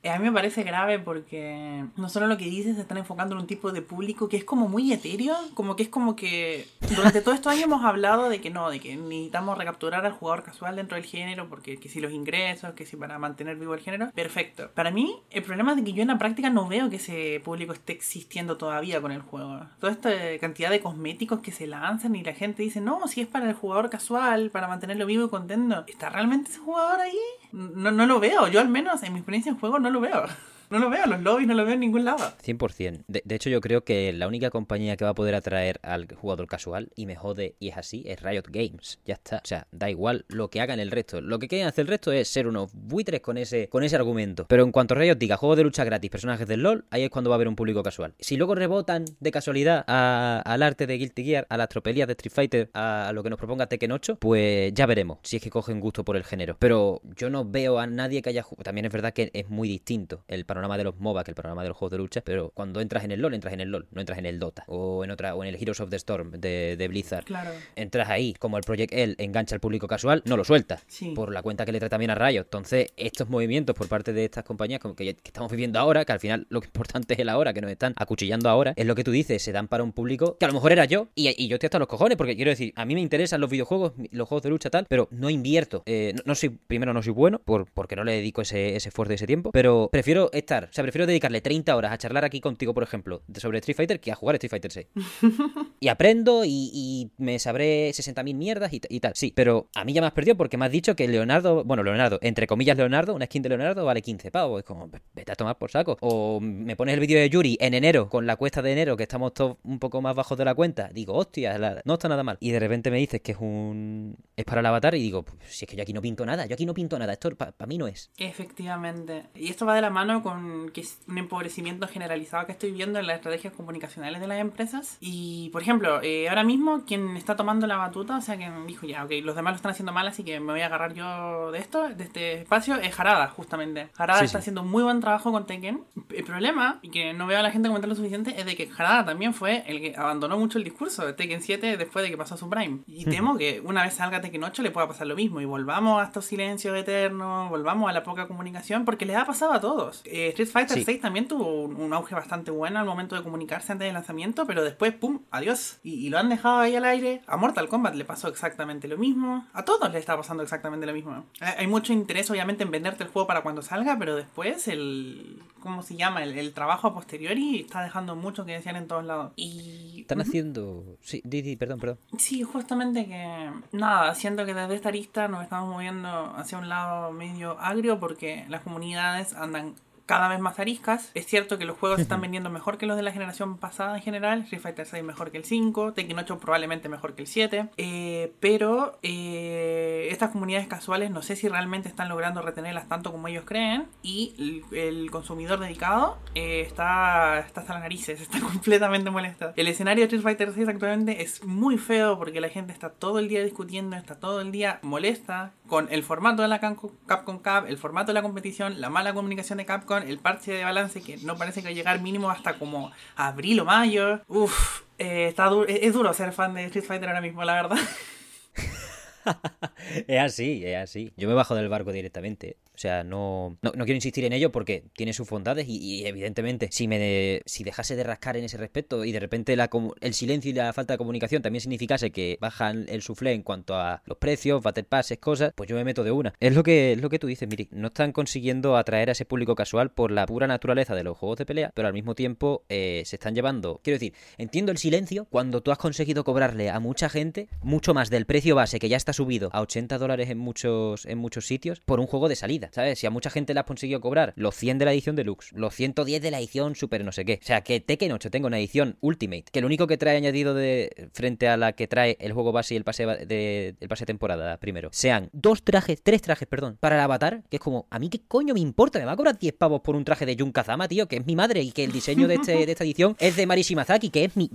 Eh, 0.08 0.10
a 0.10 0.20
mí 0.20 0.26
me 0.26 0.32
parece 0.32 0.64
grave 0.64 1.00
porque 1.00 1.84
no 1.98 2.08
solo 2.08 2.28
lo 2.28 2.38
que 2.38 2.46
dices 2.46 2.76
se 2.76 2.82
están 2.82 2.98
enfocando 2.98 3.36
en 3.36 3.42
un 3.42 3.48
tipo 3.48 3.74
de 3.74 3.82
público 3.82 4.30
que 4.30 4.38
es 4.38 4.46
como 4.46 4.70
muy 4.70 4.94
etéreo, 4.94 5.36
como 5.54 5.76
que 5.76 5.84
es 5.84 5.90
como 5.90 6.16
que 6.16 6.66
durante 6.96 7.20
todo 7.20 7.34
estos 7.34 7.52
años 7.52 7.66
hemos 7.66 7.84
hablado 7.84 8.30
de 8.30 8.40
que 8.40 8.50
no, 8.50 8.70
de 8.70 8.80
que 8.80 8.96
necesitamos 8.96 9.58
recapturar 9.58 10.06
al 10.06 10.14
jugador 10.14 10.44
casual 10.44 10.78
dentro 10.78 10.96
del 10.96 11.06
género, 11.06 11.50
porque 11.50 11.78
que 11.78 11.90
si 11.90 12.00
los 12.00 12.14
ingresos, 12.14 12.74
que 12.74 12.86
si 12.86 12.96
para 12.96 13.20
mantener 13.20 13.58
vivo 13.58 13.74
el 13.74 13.82
género, 13.82 14.10
perfecto. 14.12 14.72
Para 14.74 14.92
mí, 14.92 15.14
el 15.30 15.44
problema 15.44 15.74
es 15.74 15.82
que 15.82 15.92
yo 15.92 16.02
en 16.04 16.08
la 16.08 16.18
práctica 16.18 16.50
no 16.50 16.70
veo 16.70 16.90
que 16.90 16.96
ese 16.96 17.42
público 17.44 17.74
esté 17.74 17.92
existiendo 17.92 18.56
todavía 18.56 19.02
con 19.02 19.12
el 19.12 19.22
juego. 19.22 19.60
Toda 19.82 19.92
esta 19.92 20.10
cantidad 20.40 20.70
de 20.70 20.80
cosméticos 20.80 21.42
que 21.42 21.52
se 21.52 21.68
lanzan 21.68 22.16
y 22.16 22.24
la 22.24 22.34
gente 22.34 22.64
dice, 22.64 22.80
no, 22.80 23.10
si 23.10 23.20
es 23.20 23.28
para 23.28 23.50
el 23.50 23.56
jugador 23.56 23.90
casual, 23.90 24.52
para 24.52 24.70
mantenerlo 24.70 25.06
vivo 25.06 25.26
y 25.26 25.30
contento, 25.30 25.84
¿está 25.86 26.10
realmente 26.10 26.50
ese 26.50 26.60
jugador 26.60 27.02
ahí? 27.02 27.20
No, 27.52 27.92
no 27.92 28.06
lo 28.06 28.20
veo, 28.20 28.48
yo 28.48 28.60
al 28.60 28.70
menos 28.70 29.04
en 29.04 29.14
mi 29.14 29.20
experiencia 29.20 29.52
en 29.52 29.60
juego 29.60 29.80
no 29.80 29.90
lo 29.90 30.00
veo. 30.02 30.26
No 30.70 30.80
lo 30.80 30.90
veo, 30.90 31.06
los 31.06 31.22
lobbies 31.22 31.48
no 31.48 31.54
lo 31.54 31.64
veo 31.64 31.76
en 31.76 31.80
ningún 31.80 32.04
lado. 32.04 32.34
100%. 32.44 33.04
De, 33.08 33.22
de, 33.24 33.36
hecho, 33.36 33.50
yo 33.50 33.62
creo 33.62 33.84
que 33.84 34.12
la 34.12 34.28
única 34.28 34.50
compañía 34.50 34.98
que 34.98 35.06
va 35.06 35.12
a 35.12 35.16
poder 35.16 35.34
atraer 35.36 35.80
al 35.82 36.08
jugador 36.14 36.48
casual, 36.48 36.90
y 36.96 37.06
me 37.06 37.16
jode, 37.16 37.56
y 37.60 37.70
es 37.70 37.78
así, 37.78 38.04
es 38.06 38.22
Riot 38.22 38.44
Games. 38.50 39.00
Ya 39.06 39.14
está. 39.14 39.38
O 39.38 39.48
sea, 39.48 39.68
da 39.72 39.90
igual 39.90 40.26
lo 40.28 40.50
que 40.50 40.60
hagan 40.60 40.80
el 40.80 40.92
resto. 40.92 41.22
Lo 41.22 41.40
que 41.40 41.48
quieren 41.48 41.68
hacer 41.68 41.84
el 41.84 41.88
resto 41.88 42.12
es 42.12 42.28
ser 42.28 42.48
unos 42.48 42.72
buitres 42.74 43.22
con 43.22 43.38
ese, 43.38 43.70
con 43.70 43.84
ese 43.84 43.96
argumento. 43.96 44.46
Pero 44.48 44.64
en 44.64 44.72
cuanto 44.72 44.96
Riot 44.96 45.16
diga 45.16 45.38
juego 45.38 45.56
de 45.56 45.64
lucha 45.64 45.86
gratis, 45.86 46.12
personajes 46.12 46.48
del 46.48 46.64
LOL, 46.64 46.86
ahí 46.90 47.04
es 47.04 47.10
cuando 47.10 47.30
va 47.30 47.36
a 47.36 47.38
haber 47.38 47.48
un 47.48 47.56
público 47.56 47.82
casual. 47.82 48.14
Si 48.20 48.36
luego 48.36 48.54
rebotan 48.54 49.06
de 49.20 49.32
casualidad 49.32 49.86
al 49.88 50.64
arte 50.64 50.86
de 50.86 50.98
Guilty 50.98 51.24
Gear, 51.24 51.48
a 51.50 51.56
las 51.56 51.70
tropelías 51.70 52.08
de 52.08 52.14
Street 52.14 52.34
Fighter, 52.34 52.70
a, 52.74 53.12
lo 53.14 53.24
que 53.24 53.30
nos 53.30 53.40
proponga 53.40 53.68
Tekken 53.68 53.92
8, 53.94 54.18
pues 54.18 54.74
ya 54.74 54.86
veremos 54.86 55.20
si 55.24 55.38
es 55.38 55.42
que 55.42 55.50
cogen 55.50 55.80
gusto 55.80 56.04
por 56.04 56.18
el 56.18 56.26
género. 56.26 56.58
Pero 56.60 57.02
yo 57.16 57.30
no 57.30 57.46
veo 57.46 57.80
a 57.80 57.88
nadie 57.88 58.22
que 58.22 58.30
haya 58.30 58.46
También 58.64 58.86
es 58.86 58.92
verdad 58.92 59.14
que 59.14 59.32
es 59.34 59.50
muy 59.50 59.70
distinto 59.70 60.24
el 60.28 60.46
panorama 60.46 60.57
de 60.78 60.84
los 60.84 61.00
MOBA 61.00 61.24
que 61.24 61.32
el 61.32 61.36
programa 61.36 61.64
de 61.64 61.70
los 61.70 61.78
juegos 61.78 61.92
de 61.92 61.98
lucha, 62.00 62.22
pero 62.22 62.52
cuando 62.54 62.82
entras 62.82 63.04
en 63.04 63.12
el 63.12 63.22
LOL, 63.22 63.34
entras 63.34 63.54
en 63.54 63.62
el 63.62 63.70
LOL, 63.70 63.88
no 63.92 64.02
entras 64.02 64.18
en 64.18 64.26
el 64.26 64.40
Dota 64.40 64.64
o 64.68 65.04
en 65.04 65.12
otra 65.12 65.36
o 65.36 65.44
en 65.44 65.50
el 65.50 65.62
Heroes 65.62 65.80
of 65.80 65.90
the 65.90 65.96
Storm 65.98 66.32
de, 66.32 66.88
Blizzard. 66.90 67.26
Claro. 67.26 67.52
Entras 67.76 68.10
ahí, 68.10 68.34
como 68.34 68.58
el 68.58 68.64
Project 68.64 68.94
L 68.94 69.16
engancha 69.18 69.56
al 69.56 69.60
público 69.60 69.88
casual, 69.88 70.24
no 70.26 70.38
lo 70.38 70.44
suelta 70.44 70.80
por 71.16 71.34
la 71.34 71.42
cuenta 71.42 71.66
que 71.66 71.72
le 71.72 71.80
trae 71.80 71.90
también 71.90 72.12
a 72.12 72.16
Rayo. 72.16 72.42
Entonces, 72.42 72.92
estos 72.98 73.30
movimientos 73.30 73.76
por 73.76 73.88
parte 73.88 74.14
de 74.14 74.26
estas 74.26 74.44
compañías 74.44 74.80
como 74.80 74.96
que, 74.96 75.10
estamos 75.10 75.52
viviendo 75.52 75.80
ahora, 75.80 76.06
que 76.06 76.12
al 76.14 76.20
final 76.20 76.48
lo 76.50 76.62
que 76.62 76.68
importante 76.68 77.14
es 77.14 77.20
el 77.20 77.30
ahora, 77.30 77.54
que 77.54 77.62
nos 77.62 77.72
están 77.72 77.94
acuchillando 77.98 78.50
ahora, 78.50 78.74
es 78.76 78.86
lo 78.86 78.96
que 78.96 79.04
tú 79.04 79.12
dices, 79.12 79.42
se 79.42 79.52
dan 79.52 79.68
para 79.68 79.84
un 79.84 79.92
público 79.92 80.38
que 80.38 80.46
a 80.46 80.48
lo 80.48 80.54
mejor 80.54 80.72
era 80.72 80.86
yo 80.86 81.10
y, 81.16 81.48
yo 81.48 81.56
estoy 81.56 81.68
hasta 81.68 81.80
los 81.80 81.88
cojones, 81.88 82.18
porque 82.18 82.36
quiero 82.36 82.50
decir, 82.50 82.74
a 82.76 82.86
mí 82.86 82.96
me 82.96 83.02
interesan 83.02 83.40
los 83.40 83.50
videojuegos, 83.50 83.94
los 84.12 84.28
juegos 84.28 84.44
de 84.44 84.50
lucha 84.50 84.70
tal, 84.70 84.86
pero 84.90 85.08
no 85.12 85.30
invierto. 85.30 85.84
Eh, 85.86 86.16
no, 86.26 86.36
soy, 86.36 86.50
primero 86.50 86.94
no 86.94 87.02
soy 87.02 87.14
bueno, 87.14 87.40
por, 87.40 87.70
porque 87.72 87.96
no 87.96 88.04
le 88.04 88.14
dedico 88.14 88.42
ese, 88.42 88.76
ese 88.76 88.90
esfuerzo 88.90 89.14
y 89.14 89.16
ese 89.16 89.28
tiempo, 89.28 89.52
pero 89.52 89.90
prefiero 89.92 90.30
estar, 90.48 90.64
o 90.66 90.74
sea, 90.74 90.84
prefiero 90.84 91.06
dedicarle 91.06 91.42
30 91.42 91.76
horas 91.76 91.92
a 91.92 91.98
charlar 91.98 92.24
aquí 92.24 92.40
contigo, 92.40 92.74
por 92.74 92.84
ejemplo, 92.84 93.22
sobre 93.36 93.60
Street 93.60 93.76
Fighter 93.76 94.00
que 94.00 94.12
a 94.12 94.16
jugar 94.16 94.36
Street 94.36 94.50
Fighter 94.50 94.72
6. 94.72 94.88
y 95.80 95.90
aprendo 95.90 96.44
y, 96.46 97.12
me 97.18 97.38
sabré 97.40 97.90
60.000 97.90 98.34
mierdas 98.36 98.72
y, 98.74 99.00
tal. 99.00 99.14
Sí, 99.16 99.34
pero 99.36 99.68
a 99.76 99.84
mí 99.84 99.94
ya 99.94 100.02
me 100.02 100.08
has 100.08 100.14
perdido 100.14 100.38
porque 100.38 100.58
me 100.58 100.66
has 100.66 100.72
dicho 100.72 100.96
que 100.96 101.08
Leonardo, 101.08 101.64
bueno, 101.64 101.84
Leonardo, 101.84 102.20
entre 102.22 102.48
comillas 102.48 102.78
Leonardo, 102.78 103.14
una 103.14 103.26
skin 103.26 103.44
de 103.44 103.50
Leonardo 103.50 103.86
vale 103.86 104.02
15 104.02 104.32
pavos. 104.32 104.60
Es 104.60 104.66
como, 104.66 104.90
vete 105.14 105.32
a 105.32 105.36
tomar 105.36 105.58
por 105.58 105.70
saco. 105.70 105.98
O 106.00 106.40
me 106.40 106.76
pones 106.76 106.94
el 106.94 107.00
vídeo 107.00 107.20
de 107.20 107.30
Yuri 107.30 107.58
en 107.60 107.74
enero, 107.74 108.10
con 108.10 108.26
la 108.26 108.38
cuesta 108.38 108.62
de 108.62 108.72
enero, 108.72 108.96
que 108.96 109.04
estamos 109.04 109.34
todos 109.34 109.58
un 109.64 109.80
poco 109.80 110.02
más 110.02 110.16
bajos 110.16 110.38
de 110.38 110.46
la 110.46 110.56
cuenta. 110.56 110.90
Digo, 110.94 111.14
hostia, 111.14 111.82
no 111.84 111.94
está 111.94 112.08
nada 112.08 112.24
mal. 112.24 112.38
Y 112.40 112.52
de 112.52 112.60
repente 112.60 112.90
me 112.90 112.98
dices 112.98 113.22
que 113.22 113.34
es 113.34 113.38
un. 113.40 114.16
es 114.36 114.46
para 114.46 114.62
el 114.62 114.66
avatar 114.66 114.96
y 114.96 115.02
digo, 115.02 115.24
pues, 115.24 115.38
si 115.48 115.66
es 115.66 115.70
que 115.70 115.76
yo 115.76 115.84
aquí 115.84 115.94
no 115.94 116.02
pinto 116.02 116.26
nada, 116.26 116.46
yo 116.46 116.54
aquí 116.54 116.66
no 116.66 116.74
pinto 116.74 116.98
nada, 116.98 117.14
esto 117.14 117.36
para 117.36 117.68
mí 117.68 117.78
no 117.78 117.88
es. 117.88 118.12
Efectivamente. 118.18 119.26
Y 119.36 119.50
esto 119.50 119.66
va 119.66 119.76
de 119.76 119.82
la 119.82 119.90
mano 119.90 120.24
con 120.24 120.37
que 120.74 120.82
es 120.82 121.00
un 121.08 121.18
empobrecimiento 121.18 121.88
generalizado 121.88 122.46
que 122.46 122.52
estoy 122.52 122.72
viendo 122.72 123.00
en 123.00 123.08
las 123.08 123.18
estrategias 123.18 123.54
comunicacionales 123.54 124.22
de 124.22 124.28
las 124.28 124.40
empresas. 124.40 124.98
Y, 125.00 125.50
por 125.52 125.62
ejemplo, 125.62 126.02
eh, 126.02 126.30
ahora 126.30 126.44
mismo 126.44 126.86
quien 126.86 127.16
está 127.18 127.36
tomando 127.36 127.68
la 127.68 127.78
batuta, 127.78 128.18
o 128.18 128.22
sea, 128.22 128.38
que 128.38 128.50
dijo 128.66 128.86
ya, 128.86 129.04
ok, 129.06 129.12
los 129.24 129.36
demás 129.36 129.54
lo 129.54 129.56
están 129.58 129.72
haciendo 129.72 129.94
mal, 129.94 130.08
así 130.08 130.24
que 130.24 130.40
me 130.40 130.54
voy 130.54 130.62
a 130.62 130.68
agarrar 130.68 130.94
yo 130.94 131.52
de 131.52 131.60
esto, 131.60 131.90
de 131.90 132.04
este 132.04 132.42
espacio, 132.42 132.76
es 132.76 132.94
Jarada, 132.94 133.28
justamente. 133.30 133.90
Jarada 133.94 134.24
está 134.24 134.40
haciendo 134.40 134.64
muy 134.64 134.84
buen 134.84 135.00
trabajo 135.00 135.32
con 135.32 135.46
Tekken. 135.46 135.84
El 136.10 136.24
problema, 136.24 136.80
y 136.82 136.90
que 136.90 137.14
no 137.14 137.28
veo 137.28 137.40
a 137.40 137.44
la 137.44 137.52
gente 137.52 137.68
comentar 137.68 137.90
lo 137.90 137.96
suficiente, 137.96 138.40
es 138.40 138.46
de 138.46 138.56
que 138.56 138.68
Jarada 138.68 139.06
también 139.06 139.34
fue 139.34 139.64
el 139.68 139.80
que 139.80 139.96
abandonó 139.96 140.38
mucho 140.38 140.58
el 140.58 140.64
discurso 140.64 141.06
de 141.06 141.14
Tekken 141.14 141.42
7 141.42 141.78
después 141.78 142.04
de 142.04 142.12
que 142.12 142.18
pasó 142.18 142.38
su 142.38 142.50
Prime. 142.50 142.80
Y 142.88 143.06
temo 143.06 143.38
que 143.38 143.62
una 143.64 143.84
vez 143.84 143.94
salga 143.94 144.22
Tekken 144.22 144.44
8 144.44 144.64
le 144.64 144.72
pueda 144.72 144.88
pasar 144.88 145.08
lo 145.08 145.16
mismo 145.16 145.42
y 145.42 145.46
volvamos 145.46 146.02
a 146.02 146.06
estos 146.06 146.26
silencios 146.26 146.78
eternos, 146.78 147.50
volvamos 147.50 147.90
a 147.90 147.94
la 147.94 148.04
poca 148.04 148.28
comunicación, 148.28 148.86
porque 148.86 149.06
les 149.06 149.16
ha 149.16 149.26
pasado 149.26 149.54
a 149.54 149.62
todos. 149.62 150.02
Eh, 150.06 150.27
Eh, 150.28 150.30
Street 150.30 150.50
Fighter 150.50 150.84
6 150.84 151.02
también 151.02 151.28
tuvo 151.28 151.64
un, 151.64 151.94
auge 151.94 152.14
bastante 152.14 152.52
bueno 152.52 152.80
al 152.80 152.86
momento 152.86 153.16
de 153.16 153.24
comunicarse 153.24 153.72
antes 153.72 153.86
del 153.86 153.94
lanzamiento, 153.94 154.46
pero 154.46 154.64
después, 154.64 154.94
¡pum! 154.94 155.22
Adiós. 155.32 155.80
Y, 155.84 156.10
lo 156.10 156.18
han 156.18 156.30
dejado 156.30 156.60
ahí 156.60 156.76
al 156.76 156.86
aire. 156.86 157.22
A 157.28 157.38
Mortal 157.38 157.68
Kombat 157.70 157.96
le 157.96 158.06
pasó 158.06 158.28
exactamente 158.28 158.88
lo 158.88 158.98
mismo. 158.98 159.48
A 159.54 159.64
todos 159.64 159.92
le 159.92 160.00
está 160.00 160.16
pasando 160.18 160.44
exactamente 160.44 160.86
lo 160.86 160.94
mismo. 160.94 161.26
Hay 161.40 161.68
mucho 161.68 161.94
interés, 161.94 162.30
obviamente, 162.30 162.64
en 162.64 162.72
venderte 162.72 163.04
el 163.04 163.10
juego 163.10 163.28
para 163.28 163.42
cuando 163.42 163.62
salga, 163.62 163.98
pero 163.98 164.16
después 164.16 164.68
el. 164.68 165.42
¿Cómo 165.60 165.82
se 165.82 165.96
llama? 165.96 166.24
El, 166.24 166.54
trabajo 166.54 166.88
a 166.88 166.94
posteriori 166.94 167.62
está 167.62 167.82
dejando 167.84 168.16
mucho 168.16 168.46
que 168.46 168.54
decían 168.54 168.76
en 168.76 168.88
todos 168.88 169.06
lados. 169.06 169.34
Y. 169.36 170.02
Están 170.02 170.22
haciendo. 170.22 170.98
Sí, 171.02 171.22
Didi, 171.24 171.56
perdón, 171.56 171.80
perdón. 171.80 172.00
Sí, 172.18 172.44
justamente 172.44 173.06
que. 173.06 173.52
Nada, 173.72 174.14
siento 174.16 174.46
que 174.46 174.54
desde 174.54 174.76
esta 174.76 174.92
lista 174.92 175.28
nos 175.28 175.44
estamos 175.44 175.70
moviendo 175.70 176.10
hacia 176.36 176.58
un 176.58 176.70
lado 176.70 177.12
medio 177.12 177.60
agrio 177.60 178.00
porque 178.00 178.46
las 178.50 178.62
comunidades 178.62 179.34
andan 179.34 179.76
cada 180.08 180.30
vez 180.30 180.40
más 180.40 180.58
ariscas. 180.58 181.12
Es 181.14 181.28
cierto 181.28 181.60
que 181.60 181.66
los 181.66 181.78
juegos 181.78 181.98
se 181.98 182.04
están 182.04 182.22
vendiendo 182.22 182.50
mejor 182.50 182.78
que 182.78 182.88
los 182.88 182.96
de 182.96 183.04
la 183.04 183.12
generación 183.12 183.58
pasada 183.58 183.96
en 183.98 184.02
general. 184.02 184.42
Street 184.44 184.62
Fighter 184.62 184.86
6 184.88 185.04
mejor 185.04 185.32
que 185.32 185.38
el 185.38 185.44
5, 185.44 185.94
Tekken 185.94 186.18
8 186.18 186.40
probablemente 186.40 186.90
mejor 186.90 187.14
que 187.14 187.22
el 187.22 187.28
7. 187.28 187.70
Eh, 187.78 188.34
pero 188.40 188.98
eh, 189.04 190.08
estas 190.10 190.32
comunidades 190.32 190.68
casuales 190.68 191.12
no 191.12 191.22
sé 191.22 191.36
si 191.36 191.50
realmente 191.50 191.90
están 191.90 192.08
logrando 192.10 192.42
retenerlas 192.42 192.88
tanto 192.88 193.12
como 193.12 193.28
ellos 193.28 193.44
creen. 193.46 193.88
Y 194.02 194.64
el, 194.72 195.12
consumidor 195.12 195.60
dedicado 195.60 196.18
eh, 196.36 196.62
está, 196.62 197.40
está 197.40 197.62
hasta 197.62 197.74
las 197.74 197.82
narices, 197.84 198.22
está 198.22 198.40
completamente 198.40 199.10
molesto. 199.10 199.52
El 199.58 199.68
escenario 199.68 200.02
de 200.02 200.06
Street 200.06 200.24
Fighter 200.24 200.54
6 200.54 200.70
actualmente 200.70 201.22
es 201.22 201.44
muy 201.44 201.78
feo 201.78 202.18
porque 202.18 202.40
la 202.40 202.50
gente 202.50 202.72
está 202.72 202.90
todo 202.90 203.20
el 203.20 203.28
día 203.28 203.44
discutiendo, 203.44 203.98
está 203.98 204.16
todo 204.16 204.40
el 204.40 204.54
día 204.54 204.80
molesta 204.84 205.52
con 205.68 205.92
el 205.92 206.04
formato 206.04 206.42
de 206.42 206.48
la 206.48 206.60
Capcom 206.60 207.38
Cup, 207.38 207.66
el 207.68 207.78
formato 207.78 208.08
de 208.08 208.14
la 208.14 208.22
competición, 208.22 208.82
la 208.82 208.90
mala 208.90 209.14
comunicación 209.14 209.58
de 209.58 209.66
Capcom, 209.66 210.02
el 210.02 210.20
parche 210.20 210.54
de 210.54 210.64
balance 210.64 211.02
que 211.02 211.18
no 211.18 211.38
parece 211.38 211.62
que 211.62 211.68
va 211.68 211.72
a 211.72 211.76
llegar 211.76 212.02
mínimo 212.02 212.30
hasta 212.30 212.54
como 212.54 212.92
abril 213.16 213.60
o 213.60 213.66
mayo. 213.66 214.22
Uf, 214.28 214.82
eh, 214.98 215.28
está 215.28 215.52
es 215.68 215.94
duro 215.94 216.14
ser 216.14 216.32
fan 216.32 216.54
de 216.54 216.66
Street 216.66 216.86
Fighter 216.86 217.10
ahora 217.10 217.22
mismo, 217.22 217.44
la 217.44 217.54
verdad. 217.54 217.78
es 220.08 220.20
así, 220.20 220.66
es 220.66 220.78
así. 220.78 221.14
Yo 221.18 221.28
me 221.28 221.34
bajo 221.34 221.56
del 221.56 221.70
barco 221.70 221.92
directamente. 221.92 222.58
O 222.78 222.80
sea, 222.80 223.04
no, 223.04 223.58
no, 223.64 223.72
quiero 223.72 223.96
insistir 223.96 224.24
en 224.26 224.34
ello 224.34 224.52
porque 224.52 224.84
tiene 224.96 225.12
sus 225.12 225.28
bondades 225.28 225.66
y, 225.68 226.06
evidentemente 226.06 226.70
si 226.72 226.88
me 226.88 227.42
si 227.46 227.64
dejase 227.64 227.96
de 227.96 228.04
rascar 228.04 228.38
en 228.38 228.44
ese 228.44 228.58
respecto 228.58 229.04
y 229.04 229.12
de 229.12 229.20
repente 229.20 229.56
la, 229.56 229.68
el 230.02 230.14
silencio 230.14 230.52
y 230.52 230.54
la 230.54 230.72
falta 230.74 230.94
de 230.94 231.00
comunicación 231.00 231.42
también 231.42 231.62
significase 231.62 232.12
que 232.12 232.38
bajan 232.40 232.86
el 232.88 233.02
suflé 233.02 233.34
en 233.34 233.42
cuanto 233.42 233.76
a 233.76 234.04
los 234.06 234.20
precios, 234.20 234.62
battle 234.62 234.84
passes, 234.84 235.18
cosas, 235.18 235.54
pues 235.56 235.68
yo 235.68 235.76
me 235.76 235.84
meto 235.84 236.04
de 236.04 236.12
una. 236.12 236.36
Es 236.40 236.54
lo 236.54 236.62
que, 236.62 236.94
es 236.94 237.02
lo 237.02 237.10
que 237.10 237.18
tú 237.18 237.26
dices, 237.26 237.50
Miri. 237.50 237.68
No 237.72 237.88
están 237.88 238.12
consiguiendo 238.12 238.78
atraer 238.78 239.10
a 239.10 239.14
ese 239.14 239.26
público 239.26 239.56
casual 239.56 239.90
por 239.90 240.12
la 240.12 240.28
pura 240.28 240.46
naturaleza 240.46 240.94
de 240.94 241.04
los 241.04 241.18
juegos 241.18 241.40
de 241.40 241.48
pelea, 241.48 241.72
pero 241.74 241.88
al 241.88 241.94
mismo 241.96 242.14
tiempo 242.14 242.64
eh, 242.70 243.02
se 243.06 243.16
están 243.16 243.34
llevando. 243.34 243.82
Quiero 243.84 243.96
decir, 243.96 244.14
entiendo 244.38 244.72
el 244.72 244.78
silencio 244.78 245.26
cuando 245.26 245.62
tú 245.62 245.72
has 245.72 245.80
conseguido 245.80 246.24
cobrarle 246.24 246.70
a 246.70 246.80
mucha 246.80 247.10
gente 247.10 247.50
mucho 247.62 247.96
más 247.96 248.12
del 248.12 248.26
precio 248.26 248.56
base 248.56 248.80
que 248.80 248.90
ya 248.90 248.98
está 248.98 249.14
subido 249.14 249.50
a 249.54 249.62
80 249.62 249.98
dólares 249.98 250.30
en 250.30 250.38
muchos, 250.38 251.06
en 251.06 251.18
muchos 251.18 251.48
sitios 251.48 251.80
por 251.80 252.00
un 252.00 252.08
juego 252.08 252.30
de 252.30 252.36
salida. 252.36 252.67
¿Sabes? 252.72 253.00
Si 253.00 253.08
a 253.08 253.10
mucha 253.10 253.30
gente 253.30 253.54
le 253.54 253.60
has 253.60 253.66
conseguido 253.66 254.02
cobrar 254.02 254.34
los 254.36 254.56
100 254.56 254.78
de 254.80 254.86
la 254.86 254.94
edición 254.94 255.16
deluxe, 255.16 255.52
los 255.54 255.74
110 255.74 256.22
de 256.22 256.32
la 256.32 256.40
edición 256.40 256.76
super 256.76 257.04
no 257.04 257.12
sé 257.12 257.26
qué. 257.26 257.40
O 257.42 257.46
sea, 257.46 257.62
que 257.62 257.80
Tekken 257.80 258.12
8 258.12 258.30
tenga 258.30 258.48
una 258.48 258.58
edición 258.58 258.98
Ultimate, 259.02 259.46
que 259.52 259.62
lo 259.62 259.68
único 259.68 259.88
que 259.88 259.98
trae 259.98 260.18
añadido 260.18 260.54
de 260.54 261.10
frente 261.14 261.48
a 261.48 261.58
la 261.58 261.74
que 261.74 261.88
trae 261.88 262.18
el 262.20 262.34
juego 262.34 262.52
base 262.52 262.74
y 262.74 262.78
el 262.78 262.84
pase 262.84 263.06
de 263.06 263.76
el 263.80 263.88
pase 263.88 264.06
temporada 264.06 264.58
primero, 264.58 264.90
sean 264.92 265.30
dos 265.34 265.64
trajes, 265.64 266.02
tres 266.02 266.22
trajes, 266.22 266.48
perdón, 266.48 266.78
para 266.80 266.96
el 266.96 267.02
avatar, 267.02 267.44
que 267.50 267.58
es 267.58 267.62
como, 267.62 267.88
a 267.90 268.00
mí 268.00 268.10
qué 268.10 268.22
coño 268.28 268.54
me 268.54 268.60
importa, 268.60 269.00
me 269.00 269.06
va 269.06 269.14
a 269.14 269.18
cobrar 269.18 269.38
10 269.38 269.54
pavos 269.54 269.82
por 269.82 269.96
un 269.96 270.04
traje 270.04 270.26
de 270.26 270.36
Jun 270.38 270.52
Kazama, 270.52 270.88
tío, 270.88 271.08
que 271.08 271.18
es 271.18 271.26
mi 271.26 271.36
madre 271.36 271.62
y 271.62 271.72
que 271.72 271.84
el 271.84 271.92
diseño 271.92 272.28
de, 272.28 272.36
este, 272.36 272.66
de 272.66 272.72
esta 272.72 272.84
edición 272.84 273.16
es 273.20 273.36
de 273.36 273.46
Mari 273.46 273.62
Shimazaki, 273.62 274.10
que 274.10 274.26
es 274.26 274.36
mi 274.36 274.50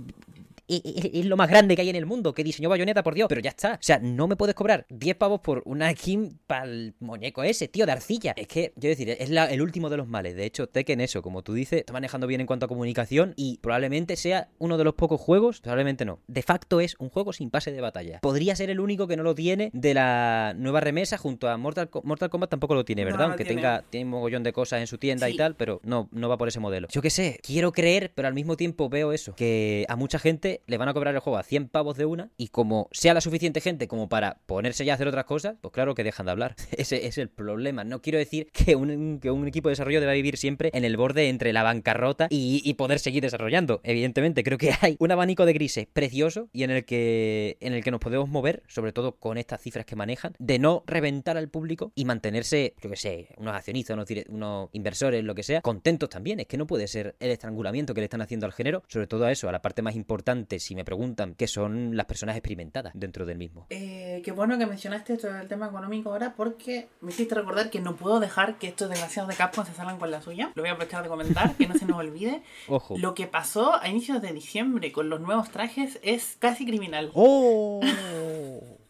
es, 0.67 1.25
lo 1.25 1.37
más 1.37 1.49
grande 1.49 1.75
que 1.75 1.81
hay 1.81 1.89
en 1.89 1.95
el 1.95 2.05
mundo, 2.05 2.33
que 2.33 2.43
diseñó 2.43 2.69
Bayonetta, 2.69 3.03
por 3.03 3.13
Dios, 3.13 3.27
pero 3.27 3.41
ya 3.41 3.49
está. 3.49 3.73
O 3.73 3.77
sea, 3.83 3.99
no 3.99 4.27
me 4.27 4.35
puedes 4.35 4.55
cobrar 4.55 4.85
10 4.89 5.15
pavos 5.15 5.41
por 5.41 5.61
una 5.65 5.91
skin 5.91 6.39
para 6.47 6.65
el 6.65 6.95
muñeco 6.99 7.43
ese, 7.43 7.67
tío, 7.67 7.85
de 7.85 7.91
arcilla. 7.91 8.33
Es 8.35 8.47
que, 8.47 8.73
yo 8.75 8.89
decir, 8.89 9.09
es 9.09 9.29
el 9.29 9.61
último 9.61 9.89
de 9.89 9.97
los 9.97 10.07
males. 10.07 10.35
De 10.35 10.45
hecho, 10.45 10.67
Tekken 10.67 11.01
eso, 11.01 11.21
como 11.21 11.41
tú 11.41 11.53
dices, 11.53 11.79
está 11.79 11.93
manejando 11.93 12.27
bien 12.27 12.41
en 12.41 12.47
cuanto 12.47 12.65
a 12.65 12.69
comunicación 12.69 13.33
y 13.35 13.57
probablemente 13.59 14.15
sea 14.15 14.49
uno 14.59 14.77
de 14.77 14.83
los 14.83 14.93
pocos 14.95 15.19
juegos, 15.19 15.61
probablemente 15.61 16.05
no. 16.05 16.19
De 16.27 16.41
facto 16.41 16.79
es 16.81 16.95
un 16.99 17.09
juego 17.09 17.33
sin 17.33 17.49
pase 17.49 17.71
de 17.71 17.81
batalla. 17.81 18.19
Podría 18.21 18.55
ser 18.55 18.69
el 18.69 18.79
único 18.79 19.07
que 19.07 19.17
no 19.17 19.23
lo 19.23 19.35
tiene 19.35 19.69
de 19.73 19.93
la 19.93 20.53
nueva 20.57 20.79
remesa 20.79 21.17
junto 21.17 21.49
a 21.49 21.57
Mortal, 21.57 21.89
Mortal 22.03 22.29
Kombat 22.29 22.49
tampoco 22.49 22.75
lo 22.75 22.85
tiene, 22.85 23.05
¿verdad? 23.05 23.27
Aunque 23.27 23.45
tenga 23.45 23.83
tiene 23.89 24.05
un 24.05 24.11
mogollón 24.11 24.43
de 24.43 24.53
cosas 24.53 24.79
en 24.81 24.87
su 24.87 24.97
tienda 24.97 25.29
y 25.29 25.35
tal, 25.35 25.55
pero 25.55 25.81
no, 25.83 26.09
no 26.11 26.29
va 26.29 26.37
por 26.37 26.47
ese 26.47 26.59
modelo. 26.59 26.87
Yo 26.89 27.01
qué 27.01 27.09
sé, 27.09 27.39
quiero 27.43 27.71
creer, 27.71 28.11
pero 28.13 28.27
al 28.27 28.33
mismo 28.33 28.57
tiempo 28.57 28.89
veo 28.89 29.11
eso, 29.11 29.35
que 29.35 29.85
a 29.89 29.95
mucha 29.95 30.19
gente 30.19 30.52
le 30.67 30.77
van 30.77 30.89
a 30.89 30.93
cobrar 30.93 31.13
el 31.13 31.21
juego 31.21 31.37
a 31.37 31.43
100 31.43 31.69
pavos 31.69 31.97
de 31.97 32.05
una 32.05 32.29
y 32.37 32.49
como 32.49 32.89
sea 32.91 33.13
la 33.13 33.21
suficiente 33.21 33.61
gente 33.61 33.87
como 33.87 34.09
para 34.09 34.39
ponerse 34.45 34.85
ya 34.85 34.93
a 34.93 34.95
hacer 34.95 35.07
otras 35.07 35.25
cosas, 35.25 35.55
pues 35.61 35.73
claro 35.73 35.95
que 35.95 36.03
dejan 36.03 36.25
de 36.25 36.31
hablar. 36.31 36.55
Ese 36.77 37.07
es 37.07 37.17
el 37.17 37.29
problema. 37.29 37.83
No 37.83 38.01
quiero 38.01 38.19
decir 38.19 38.49
que 38.51 38.75
un, 38.75 39.19
que 39.19 39.31
un 39.31 39.47
equipo 39.47 39.69
de 39.69 39.73
desarrollo 39.73 39.99
deba 39.99 40.13
vivir 40.13 40.37
siempre 40.37 40.69
en 40.73 40.85
el 40.85 40.97
borde 40.97 41.29
entre 41.29 41.53
la 41.53 41.63
bancarrota 41.63 42.27
y, 42.29 42.73
poder 42.73 42.97
seguir 42.97 43.21
desarrollando. 43.21 43.81
Evidentemente, 43.83 44.43
creo 44.43 44.57
que 44.57 44.71
hay 44.81 44.95
un 44.99 45.11
abanico 45.11 45.45
de 45.45 45.53
grises 45.53 45.87
precioso 45.91 46.49
y 46.51 46.63
en 46.63 46.71
el 46.71 46.85
que 46.85 47.57
en 47.59 47.73
el 47.73 47.83
que 47.83 47.91
nos 47.91 47.99
podemos 47.99 48.27
mover, 48.27 48.63
sobre 48.67 48.93
todo 48.93 49.15
con 49.17 49.37
estas 49.37 49.61
cifras 49.61 49.85
que 49.85 49.95
manejan, 49.95 50.33
de 50.39 50.57
no 50.59 50.83
reventar 50.87 51.37
al 51.37 51.49
público 51.49 51.91
y 51.95 52.05
mantenerse, 52.05 52.73
yo 52.81 52.89
que 52.89 52.95
sé, 52.95 53.29
unos 53.37 53.55
accionistas, 53.55 53.95
unos, 53.95 54.09
unos 54.29 54.69
inversores, 54.73 55.23
lo 55.23 55.35
que 55.35 55.43
sea, 55.43 55.61
contentos 55.61 56.09
también. 56.09 56.39
Es 56.39 56.47
que 56.47 56.57
no 56.57 56.67
puede 56.67 56.87
ser 56.87 57.15
el 57.19 57.31
estrangulamiento 57.31 57.93
que 57.93 58.01
le 58.01 58.05
están 58.05 58.21
haciendo 58.21 58.45
al 58.45 58.53
género, 58.53 58.83
sobre 58.87 59.07
todo 59.07 59.25
a 59.25 59.31
eso, 59.31 59.47
a 59.47 59.51
la 59.51 59.61
parte 59.61 59.81
más 59.81 59.95
importante, 59.95 60.42
si 60.59 60.75
me 60.75 60.85
preguntan 60.85 61.35
que 61.35 61.47
son 61.47 61.95
las 61.95 62.05
personas 62.05 62.35
experimentadas 62.35 62.93
dentro 62.95 63.25
del 63.25 63.37
mismo. 63.37 63.67
Eh, 63.69 64.21
qué 64.23 64.31
bueno 64.31 64.57
que 64.57 64.65
mencionaste 64.65 65.13
esto 65.13 65.31
del 65.31 65.47
tema 65.47 65.67
económico 65.67 66.11
ahora 66.11 66.33
porque 66.35 66.87
me 67.01 67.11
hiciste 67.11 67.35
recordar 67.35 67.69
que 67.69 67.79
no 67.79 67.95
puedo 67.95 68.19
dejar 68.19 68.57
que 68.57 68.67
estos 68.67 68.89
desgraciados 68.89 69.29
de 69.29 69.35
Capcom 69.35 69.65
se 69.65 69.73
salgan 69.73 69.97
con 69.97 70.11
la 70.11 70.21
suya. 70.21 70.51
Lo 70.55 70.63
voy 70.63 70.69
a 70.69 70.73
aprovechar 70.73 71.03
de 71.03 71.09
comentar, 71.09 71.55
que 71.55 71.67
no 71.67 71.75
se 71.75 71.85
nos 71.85 71.97
olvide. 71.97 72.43
Ojo. 72.67 72.97
Lo 72.97 73.13
que 73.13 73.27
pasó 73.27 73.81
a 73.81 73.87
inicios 73.87 74.21
de 74.21 74.33
diciembre 74.33 74.91
con 74.91 75.09
los 75.09 75.21
nuevos 75.21 75.49
trajes 75.49 75.99
es 76.03 76.37
casi 76.39 76.65
criminal. 76.65 77.11
¡Oh! 77.13 77.81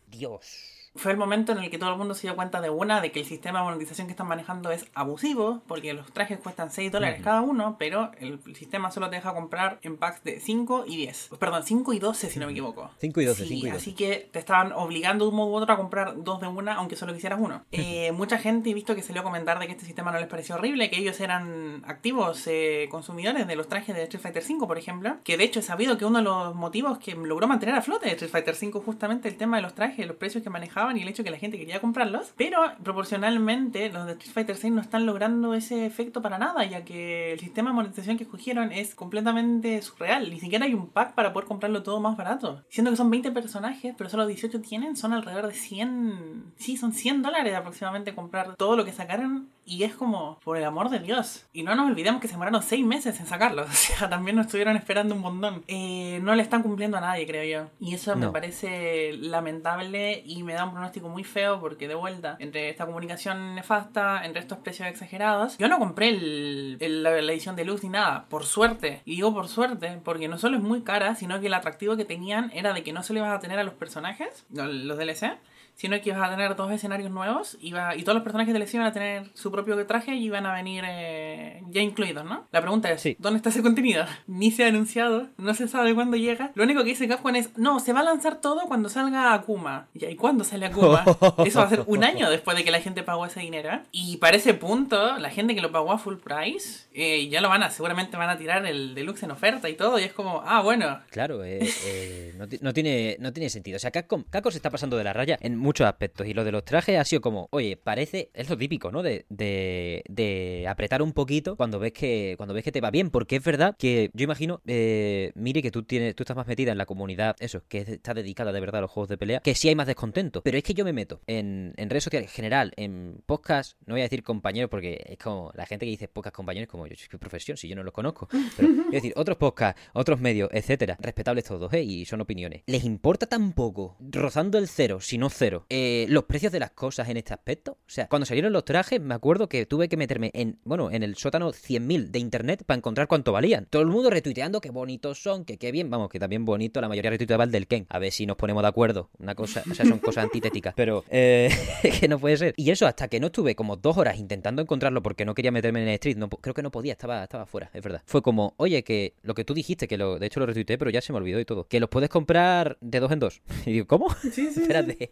Dios 0.07 0.72
fue 0.95 1.11
el 1.11 1.17
momento 1.17 1.51
en 1.51 1.59
el 1.59 1.69
que 1.69 1.77
todo 1.77 1.91
el 1.91 1.97
mundo 1.97 2.13
se 2.13 2.27
dio 2.27 2.35
cuenta 2.35 2.61
de 2.61 2.69
una, 2.69 3.01
de 3.01 3.11
que 3.11 3.19
el 3.19 3.25
sistema 3.25 3.59
de 3.59 3.65
monetización 3.65 4.07
que 4.07 4.11
están 4.11 4.27
manejando 4.27 4.71
es 4.71 4.85
abusivo, 4.93 5.61
porque 5.67 5.93
los 5.93 6.11
trajes 6.11 6.39
cuestan 6.39 6.71
6 6.71 6.91
dólares 6.91 7.21
cada 7.23 7.41
uno, 7.41 7.75
pero 7.79 8.11
el 8.19 8.39
sistema 8.55 8.91
solo 8.91 9.09
te 9.09 9.15
deja 9.15 9.33
comprar 9.33 9.79
en 9.81 9.97
packs 9.97 10.23
de 10.23 10.39
5 10.39 10.85
y 10.87 10.97
10. 10.97 11.29
Perdón, 11.39 11.63
5 11.63 11.93
y 11.93 11.99
12 11.99 12.29
si 12.29 12.39
no 12.39 12.45
me 12.45 12.51
equivoco. 12.51 12.91
5 12.99 13.21
y 13.21 13.25
12, 13.25 13.43
sí, 13.43 13.49
5 13.49 13.67
y 13.67 13.69
12. 13.71 13.77
Así 13.77 13.93
que 13.93 14.29
te 14.31 14.39
estaban 14.39 14.71
obligando 14.71 15.25
de 15.25 15.31
un 15.31 15.37
modo 15.37 15.51
u 15.51 15.55
otro 15.55 15.73
a 15.73 15.77
comprar 15.77 16.23
dos 16.23 16.39
de 16.41 16.47
una, 16.47 16.75
aunque 16.75 16.95
solo 16.95 17.13
quisieras 17.13 17.39
uno. 17.41 17.63
Eh, 17.71 18.11
mucha 18.11 18.37
gente 18.37 18.69
he 18.69 18.73
visto 18.73 18.95
que 18.95 19.01
salió 19.01 19.21
a 19.21 19.23
comentar 19.23 19.59
de 19.59 19.65
que 19.65 19.73
este 19.73 19.85
sistema 19.85 20.11
no 20.11 20.19
les 20.19 20.27
pareció 20.27 20.55
horrible, 20.55 20.89
que 20.89 20.97
ellos 20.97 21.19
eran 21.19 21.83
activos 21.85 22.43
eh, 22.47 22.87
consumidores 22.91 23.47
de 23.47 23.55
los 23.55 23.67
trajes 23.67 23.95
de 23.95 24.03
Street 24.03 24.21
Fighter 24.21 24.43
5, 24.43 24.67
por 24.67 24.77
ejemplo, 24.77 25.17
que 25.23 25.37
de 25.37 25.43
hecho 25.43 25.59
he 25.59 25.63
sabido 25.63 25.97
que 25.97 26.05
uno 26.05 26.19
de 26.19 26.23
los 26.23 26.55
motivos 26.55 26.99
que 26.99 27.15
logró 27.15 27.47
mantener 27.47 27.75
a 27.75 27.81
flote 27.81 28.05
de 28.05 28.11
Street 28.13 28.31
Fighter 28.31 28.55
5 28.55 28.81
justamente 28.81 29.27
el 29.27 29.37
tema 29.37 29.57
de 29.57 29.63
los 29.63 29.73
trajes, 29.73 30.05
los 30.07 30.17
precios 30.17 30.43
que 30.43 30.49
y 30.91 31.01
el 31.01 31.07
hecho 31.07 31.23
que 31.23 31.31
la 31.31 31.37
gente 31.37 31.57
quería 31.57 31.79
comprarlos, 31.79 32.33
pero 32.37 32.59
proporcionalmente 32.83 33.89
los 33.89 34.05
de 34.05 34.13
Street 34.13 34.33
Fighter 34.33 34.55
6 34.55 34.73
no 34.73 34.81
están 34.81 35.05
logrando 35.05 35.53
ese 35.53 35.85
efecto 35.85 36.21
para 36.21 36.37
nada, 36.37 36.65
ya 36.65 36.83
que 36.83 37.33
el 37.33 37.39
sistema 37.39 37.69
de 37.69 37.75
monetización 37.75 38.17
que 38.17 38.23
escogieron 38.23 38.71
es 38.71 38.95
completamente 38.95 39.81
surreal. 39.81 40.29
Ni 40.29 40.39
siquiera 40.39 40.65
hay 40.65 40.73
un 40.73 40.87
pack 40.87 41.13
para 41.13 41.33
poder 41.33 41.47
comprarlo 41.47 41.83
todo 41.83 41.99
más 41.99 42.17
barato. 42.17 42.63
Siendo 42.69 42.91
que 42.91 42.97
son 42.97 43.09
20 43.09 43.31
personajes, 43.31 43.95
pero 43.97 44.09
solo 44.09 44.27
18 44.27 44.61
tienen, 44.61 44.95
son 44.95 45.13
alrededor 45.13 45.47
de 45.47 45.53
100... 45.53 46.53
Sí, 46.57 46.77
son 46.77 46.93
100 46.93 47.21
dólares 47.21 47.55
aproximadamente 47.55 48.15
comprar 48.15 48.55
todo 48.55 48.75
lo 48.75 48.85
que 48.85 48.91
sacaron 48.91 49.49
y 49.65 49.83
es 49.83 49.93
como, 49.93 50.39
por 50.43 50.57
el 50.57 50.63
amor 50.63 50.89
de 50.89 50.99
Dios. 50.99 51.45
Y 51.53 51.63
no 51.63 51.75
nos 51.75 51.89
olvidemos 51.89 52.21
que 52.21 52.27
se 52.27 52.33
demoraron 52.33 52.61
6 52.61 52.85
meses 52.85 53.19
en 53.19 53.27
sacarlos. 53.27 53.67
O 53.73 53.95
sea, 53.95 54.09
también 54.09 54.37
nos 54.37 54.45
estuvieron 54.45 54.77
esperando 54.77 55.13
un 55.13 55.21
montón. 55.21 55.63
Eh, 55.67 56.19
no 56.21 56.35
le 56.35 56.41
están 56.41 56.63
cumpliendo 56.63 56.97
a 56.97 57.01
nadie, 57.01 57.27
creo 57.27 57.43
yo. 57.43 57.69
Y 57.79 57.93
eso 57.93 58.15
me 58.15 58.29
parece 58.29 59.13
lamentable 59.13 60.23
y 60.25 60.41
me 60.43 60.53
da 60.53 60.63
un 60.65 60.71
pronóstico 60.71 61.09
muy 61.09 61.23
feo 61.23 61.59
porque 61.59 61.87
de 61.87 61.95
vuelta, 61.95 62.37
entre 62.39 62.69
esta 62.69 62.85
comunicación 62.85 63.55
nefasta, 63.55 64.25
entre 64.25 64.41
estos 64.41 64.59
precios 64.59 64.87
exagerados, 64.87 65.57
yo 65.57 65.67
no 65.67 65.79
compré 65.79 66.09
el, 66.09 67.03
la, 67.03 67.17
edición 67.17 67.55
de 67.55 67.65
luz 67.65 67.83
ni 67.83 67.89
nada, 67.89 68.25
por 68.29 68.45
suerte. 68.45 69.01
Y 69.05 69.15
digo 69.15 69.33
por 69.33 69.47
suerte, 69.47 69.99
porque 70.03 70.27
no 70.27 70.37
solo 70.37 70.57
es 70.57 70.63
muy 70.63 70.81
cara, 70.81 71.15
sino 71.15 71.39
que 71.39 71.47
el 71.47 71.53
atractivo 71.53 71.97
que 71.97 72.05
tenían 72.05 72.51
era 72.53 72.73
de 72.73 72.83
que 72.83 72.93
no 72.93 73.03
se 73.03 73.13
le 73.13 73.19
ibas 73.19 73.35
a 73.35 73.39
tener 73.39 73.59
a 73.59 73.63
los 73.63 73.73
personajes, 73.73 74.45
los 74.49 74.97
DLC, 74.97 75.37
sino 75.75 75.99
que 76.01 76.09
ibas 76.09 76.27
a 76.27 76.31
tener 76.31 76.55
dos 76.55 76.71
escenarios 76.71 77.11
nuevos 77.11 77.57
iba, 77.61 77.95
y 77.95 78.03
todos 78.03 78.15
los 78.15 78.23
personajes 78.23 78.53
de 78.53 78.59
la 78.59 78.65
iban 78.71 78.87
a 78.87 78.93
tener 78.93 79.29
su 79.33 79.51
propio 79.51 79.85
traje 79.85 80.15
y 80.15 80.25
iban 80.25 80.45
a 80.45 80.53
venir 80.53 80.83
eh, 80.87 81.61
ya 81.69 81.81
incluidos, 81.81 82.25
¿no? 82.25 82.47
La 82.51 82.61
pregunta 82.61 82.91
es, 82.91 83.03
¿dónde 83.19 83.37
está 83.37 83.49
ese 83.49 83.61
contenido? 83.61 84.05
Ni 84.27 84.51
se 84.51 84.63
ha 84.65 84.67
anunciado, 84.67 85.27
no 85.37 85.53
se 85.53 85.67
sabe 85.67 85.93
cuándo 85.93 86.17
llega. 86.17 86.51
Lo 86.55 86.63
único 86.63 86.83
que 86.83 86.89
dice 86.89 87.07
Capcom 87.07 87.35
es, 87.35 87.57
no, 87.57 87.79
se 87.79 87.93
va 87.93 88.01
a 88.01 88.03
lanzar 88.03 88.41
todo 88.41 88.61
cuando 88.67 88.89
salga 88.89 89.33
Akuma. 89.33 89.87
¿Y 89.93 90.15
cuándo 90.15 90.43
sale 90.43 90.67
Akuma? 90.67 91.03
Eso 91.45 91.59
va 91.59 91.65
a 91.65 91.69
ser 91.69 91.83
un 91.87 92.03
año 92.03 92.29
después 92.29 92.57
de 92.57 92.63
que 92.63 92.71
la 92.71 92.79
gente 92.79 93.03
pagó 93.03 93.25
ese 93.25 93.39
dinero. 93.39 93.81
Y 93.91 94.17
para 94.17 94.37
ese 94.37 94.53
punto, 94.53 95.17
la 95.17 95.29
gente 95.29 95.55
que 95.55 95.61
lo 95.61 95.71
pagó 95.71 95.91
a 95.91 95.97
full 95.97 96.15
price, 96.15 96.87
eh, 96.93 97.27
ya 97.29 97.41
lo 97.41 97.49
van 97.49 97.63
a, 97.63 97.69
seguramente 97.69 98.17
van 98.17 98.29
a 98.29 98.37
tirar 98.37 98.65
el 98.65 98.95
deluxe 98.95 99.23
en 99.23 99.31
oferta 99.31 99.69
y 99.69 99.75
todo, 99.75 99.99
y 99.99 100.03
es 100.03 100.13
como, 100.13 100.41
ah, 100.45 100.61
bueno. 100.61 100.99
Claro, 101.09 101.43
eh, 101.43 102.33
no, 102.37 102.45
no, 102.61 102.73
tiene, 102.73 103.17
no 103.19 103.33
tiene 103.33 103.49
sentido. 103.49 103.77
O 103.77 103.79
sea, 103.79 103.91
Capcom, 103.91 104.23
se 104.31 104.57
está 104.57 104.69
pasando 104.69 104.97
de 104.97 105.03
la 105.03 105.13
raya 105.13 105.37
en 105.41 105.57
muchos 105.63 105.87
aspectos. 105.87 106.27
Y 106.27 106.33
lo 106.33 106.43
de 106.43 106.51
los 106.51 106.63
trajes 106.63 106.99
ha 106.99 107.05
sido 107.05 107.21
como, 107.21 107.47
oye, 107.51 107.77
parece, 107.77 108.29
es 108.33 108.49
lo 108.49 108.57
típico, 108.57 108.91
¿no? 108.91 109.01
De, 109.01 109.25
de, 109.29 110.65
apretar 110.69 111.01
un 111.01 111.13
poquito 111.13 111.55
cuando 111.55 111.79
ves 111.79 111.93
que 111.93 112.35
cuando 112.37 112.53
ves 112.53 112.63
que 112.63 112.71
te 112.71 112.81
va 112.81 112.91
bien. 112.91 113.09
Porque 113.09 113.37
es 113.37 113.43
verdad 113.43 113.75
que 113.77 114.11
yo 114.13 114.23
imagino, 114.23 114.61
eh, 114.67 115.31
mire 115.35 115.61
que 115.61 115.71
tú 115.71 115.83
tienes, 115.83 116.15
tú 116.15 116.23
estás 116.23 116.37
más 116.37 116.47
metida 116.47 116.71
en 116.71 116.77
la 116.77 116.85
comunidad, 116.85 117.35
eso, 117.39 117.63
que 117.67 117.79
está 117.79 118.13
dedicada 118.13 118.51
de 118.51 118.59
verdad 118.59 118.79
a 118.79 118.81
los 118.81 118.91
juegos 118.91 119.09
de 119.09 119.17
pelea, 119.17 119.39
que 119.39 119.55
sí 119.55 119.69
hay 119.69 119.75
más 119.75 119.87
descontento. 119.87 120.41
Pero 120.43 120.57
es 120.57 120.63
que 120.63 120.73
yo 120.73 120.85
me 120.85 120.93
meto 120.93 121.21
en, 121.27 121.73
en 121.77 121.89
redes 121.89 122.03
sociales 122.03 122.29
en 122.29 122.35
general, 122.35 122.73
en 122.75 123.23
podcast, 123.25 123.77
no 123.85 123.93
voy 123.93 124.01
a 124.01 124.03
decir 124.03 124.23
compañeros, 124.23 124.69
porque 124.69 125.03
es 125.07 125.17
como 125.17 125.51
la 125.55 125.65
gente 125.65 125.85
que 125.85 125.91
dice 125.91 126.07
podcast 126.07 126.35
compañeros, 126.35 126.69
como 126.69 126.87
yo, 126.87 126.95
¿qué 127.09 127.17
profesión? 127.17 127.57
Si 127.57 127.67
yo 127.67 127.75
no 127.75 127.83
los 127.83 127.93
conozco. 127.93 128.27
Pero, 128.57 128.67
es 128.87 128.91
decir, 128.91 129.13
otros 129.15 129.37
podcasts, 129.37 129.81
otros 129.93 130.19
medios, 130.19 130.49
etcétera, 130.51 130.97
respetables 130.99 131.45
todos, 131.45 131.71
¿eh? 131.73 131.83
Y 131.83 132.05
son 132.05 132.21
opiniones. 132.21 132.63
¿Les 132.65 132.83
importa 132.83 133.25
tampoco, 133.27 133.97
rozando 133.99 134.57
el 134.57 134.67
cero, 134.67 134.99
si 134.99 135.17
no 135.17 135.29
cero, 135.29 135.52
eh, 135.69 136.05
los 136.09 136.25
precios 136.25 136.51
de 136.51 136.59
las 136.59 136.71
cosas 136.71 137.09
en 137.09 137.17
este 137.17 137.33
aspecto? 137.33 137.73
O 137.73 137.89
sea, 137.89 138.07
cuando 138.07 138.25
salieron 138.25 138.53
los 138.53 138.65
trajes, 138.65 138.99
me 139.01 139.13
acuerdo 139.13 139.49
que 139.49 139.65
tuve 139.65 139.89
que 139.89 139.97
meterme 139.97 140.31
en, 140.33 140.59
bueno, 140.63 140.91
en 140.91 141.03
el 141.03 141.15
sótano 141.15 141.51
100.000 141.51 142.09
de 142.09 142.19
internet 142.19 142.63
para 142.65 142.77
encontrar 142.77 143.07
cuánto 143.07 143.31
valían. 143.31 143.67
Todo 143.69 143.81
el 143.81 143.87
mundo 143.87 144.09
retuiteando 144.09 144.61
qué 144.61 144.71
bonitos 144.71 145.21
son, 145.21 145.45
que 145.45 145.57
qué 145.57 145.71
bien, 145.71 145.89
vamos, 145.89 146.09
que 146.09 146.19
también 146.19 146.45
bonito, 146.45 146.81
la 146.81 146.89
mayoría 146.89 147.11
retuiteaba 147.11 147.43
el 147.43 147.51
del 147.51 147.67
Ken. 147.67 147.85
A 147.89 147.99
ver 147.99 148.11
si 148.11 148.25
nos 148.25 148.37
ponemos 148.37 148.63
de 148.63 148.69
acuerdo. 148.69 149.09
Una 149.19 149.35
cosa, 149.35 149.63
o 149.69 149.73
sea, 149.73 149.85
son 149.85 149.99
cosas 149.99 150.25
antitéticas, 150.25 150.73
pero 150.75 151.03
eh, 151.09 151.49
que 151.99 152.07
no 152.07 152.19
puede 152.19 152.37
ser. 152.37 152.53
Y 152.57 152.71
eso 152.71 152.87
hasta 152.87 153.07
que 153.07 153.19
no 153.19 153.27
estuve 153.27 153.55
como 153.55 153.75
dos 153.75 153.97
horas 153.97 154.17
intentando 154.17 154.61
encontrarlo 154.61 155.01
porque 155.01 155.25
no 155.25 155.33
quería 155.33 155.51
meterme 155.51 155.81
en 155.81 155.87
el 155.87 155.93
street, 155.95 156.17
no, 156.17 156.29
creo 156.29 156.53
que 156.53 156.63
no 156.63 156.71
podía, 156.71 156.93
estaba, 156.93 157.23
estaba 157.23 157.45
fuera, 157.45 157.69
es 157.73 157.81
verdad. 157.83 158.01
Fue 158.05 158.21
como, 158.21 158.53
oye, 158.57 158.83
que 158.83 159.15
lo 159.21 159.33
que 159.33 159.43
tú 159.43 159.53
dijiste, 159.53 159.87
que 159.87 159.97
lo, 159.97 160.19
de 160.19 160.25
hecho 160.25 160.39
lo 160.39 160.45
retuiteé, 160.45 160.77
pero 160.77 160.91
ya 160.91 161.01
se 161.01 161.13
me 161.13 161.17
olvidó 161.17 161.39
y 161.39 161.45
todo, 161.45 161.67
que 161.67 161.79
los 161.79 161.89
puedes 161.89 162.09
comprar 162.09 162.77
de 162.81 162.99
dos 162.99 163.11
en 163.11 163.19
dos. 163.19 163.41
Y 163.65 163.71
digo, 163.71 163.87
¿cómo? 163.87 164.13
Sí, 164.21 164.49
sí, 164.51 164.61
Espérate. 164.61 165.11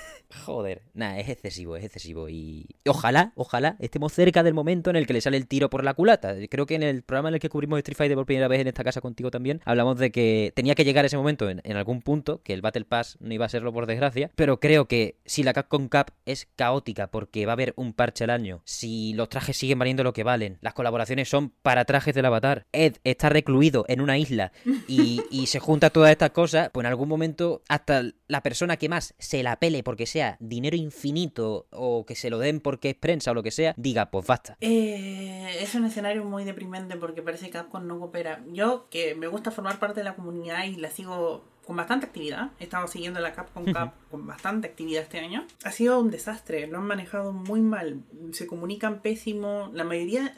Joder, 0.45 0.83
nada, 0.93 1.19
es 1.19 1.29
excesivo, 1.29 1.75
es 1.75 1.83
excesivo. 1.83 2.29
Y 2.29 2.67
ojalá, 2.85 3.33
ojalá 3.35 3.75
estemos 3.79 4.13
cerca 4.13 4.43
del 4.43 4.53
momento 4.53 4.89
en 4.89 4.95
el 4.95 5.07
que 5.07 5.13
le 5.13 5.21
sale 5.21 5.37
el 5.37 5.47
tiro 5.47 5.69
por 5.69 5.83
la 5.83 5.93
culata. 5.93 6.35
Creo 6.49 6.65
que 6.65 6.75
en 6.75 6.83
el 6.83 7.03
programa 7.03 7.29
en 7.29 7.35
el 7.35 7.39
que 7.39 7.49
cubrimos 7.49 7.77
Street 7.79 7.97
Fighter 7.97 8.15
por 8.15 8.25
primera 8.25 8.47
vez 8.47 8.61
en 8.61 8.67
esta 8.67 8.83
casa 8.83 9.01
contigo 9.01 9.31
también, 9.31 9.61
hablamos 9.65 9.97
de 9.97 10.11
que 10.11 10.51
tenía 10.55 10.75
que 10.75 10.85
llegar 10.85 11.05
ese 11.05 11.17
momento 11.17 11.49
en, 11.49 11.61
algún 11.75 12.01
punto, 12.01 12.41
que 12.43 12.53
el 12.53 12.61
Battle 12.61 12.85
Pass 12.85 13.17
no 13.19 13.33
iba 13.33 13.45
a 13.45 13.49
serlo 13.49 13.73
por 13.73 13.85
desgracia, 13.85 14.31
pero 14.35 14.59
creo 14.59 14.87
que 14.87 15.17
si 15.25 15.43
la 15.43 15.53
Capcom 15.53 15.87
Cup 15.87 16.13
es 16.25 16.47
caótica 16.55 17.07
porque 17.07 17.45
va 17.45 17.53
a 17.53 17.53
haber 17.53 17.73
un 17.75 17.93
parche 17.93 18.23
al 18.23 18.29
año, 18.29 18.61
si 18.65 19.13
los 19.13 19.29
trajes 19.29 19.57
siguen 19.57 19.79
valiendo 19.79 20.03
lo 20.03 20.13
que 20.13 20.23
valen, 20.23 20.57
las 20.61 20.73
colaboraciones 20.73 21.29
son 21.29 21.49
para 21.61 21.85
trajes 21.85 22.15
del 22.15 22.25
avatar, 22.25 22.67
Ed 22.71 22.97
está 23.03 23.29
recluido 23.29 23.85
en 23.87 24.01
una 24.01 24.17
isla 24.17 24.51
y, 24.87 25.21
se 25.51 25.59
junta 25.59 25.89
todas 25.89 26.11
estas 26.11 26.29
cosas, 26.29 26.69
pues 26.71 26.85
en 26.85 26.87
algún 26.87 27.09
momento 27.09 27.61
hasta 27.67 28.03
la 28.27 28.41
persona 28.41 28.77
que 28.77 28.87
más 28.87 29.15
se 29.17 29.43
la 29.43 29.59
pele 29.59 29.83
porque 29.83 30.05
sea 30.05 30.20
dinero 30.39 30.75
infinito 30.75 31.67
o 31.71 32.05
que 32.05 32.15
se 32.15 32.29
lo 32.29 32.39
den 32.39 32.59
porque 32.59 32.91
es 32.91 32.95
prensa 32.95 33.31
o 33.31 33.33
lo 33.33 33.43
que 33.43 33.51
sea, 33.51 33.73
diga, 33.77 34.11
pues 34.11 34.25
basta. 34.25 34.57
Eh, 34.61 35.57
es 35.59 35.75
un 35.75 35.85
escenario 35.85 36.23
muy 36.23 36.43
deprimente 36.43 36.95
porque 36.97 37.21
parece 37.21 37.45
que 37.45 37.51
Capcom 37.51 37.85
no 37.85 37.99
coopera. 37.99 38.43
Yo, 38.51 38.87
que 38.89 39.15
me 39.15 39.27
gusta 39.27 39.51
formar 39.51 39.79
parte 39.79 40.01
de 40.01 40.03
la 40.05 40.15
comunidad 40.15 40.65
y 40.65 40.75
la 40.75 40.89
sigo 40.89 41.43
con 41.65 41.75
bastante 41.75 42.05
actividad. 42.05 42.51
He 42.59 42.63
estado 42.63 42.87
siguiendo 42.87 43.19
la 43.19 43.33
Capcom 43.33 43.65
Cup 43.65 43.91
con 44.09 44.27
bastante 44.27 44.67
actividad 44.67 45.03
este 45.03 45.19
año. 45.19 45.45
Ha 45.63 45.71
sido 45.71 45.99
un 45.99 46.11
desastre, 46.11 46.67
lo 46.67 46.79
han 46.79 46.85
manejado 46.85 47.31
muy 47.33 47.61
mal. 47.61 48.01
Se 48.31 48.47
comunican 48.47 49.01
pésimo. 49.01 49.69
La 49.73 49.83
mayoría 49.83 50.37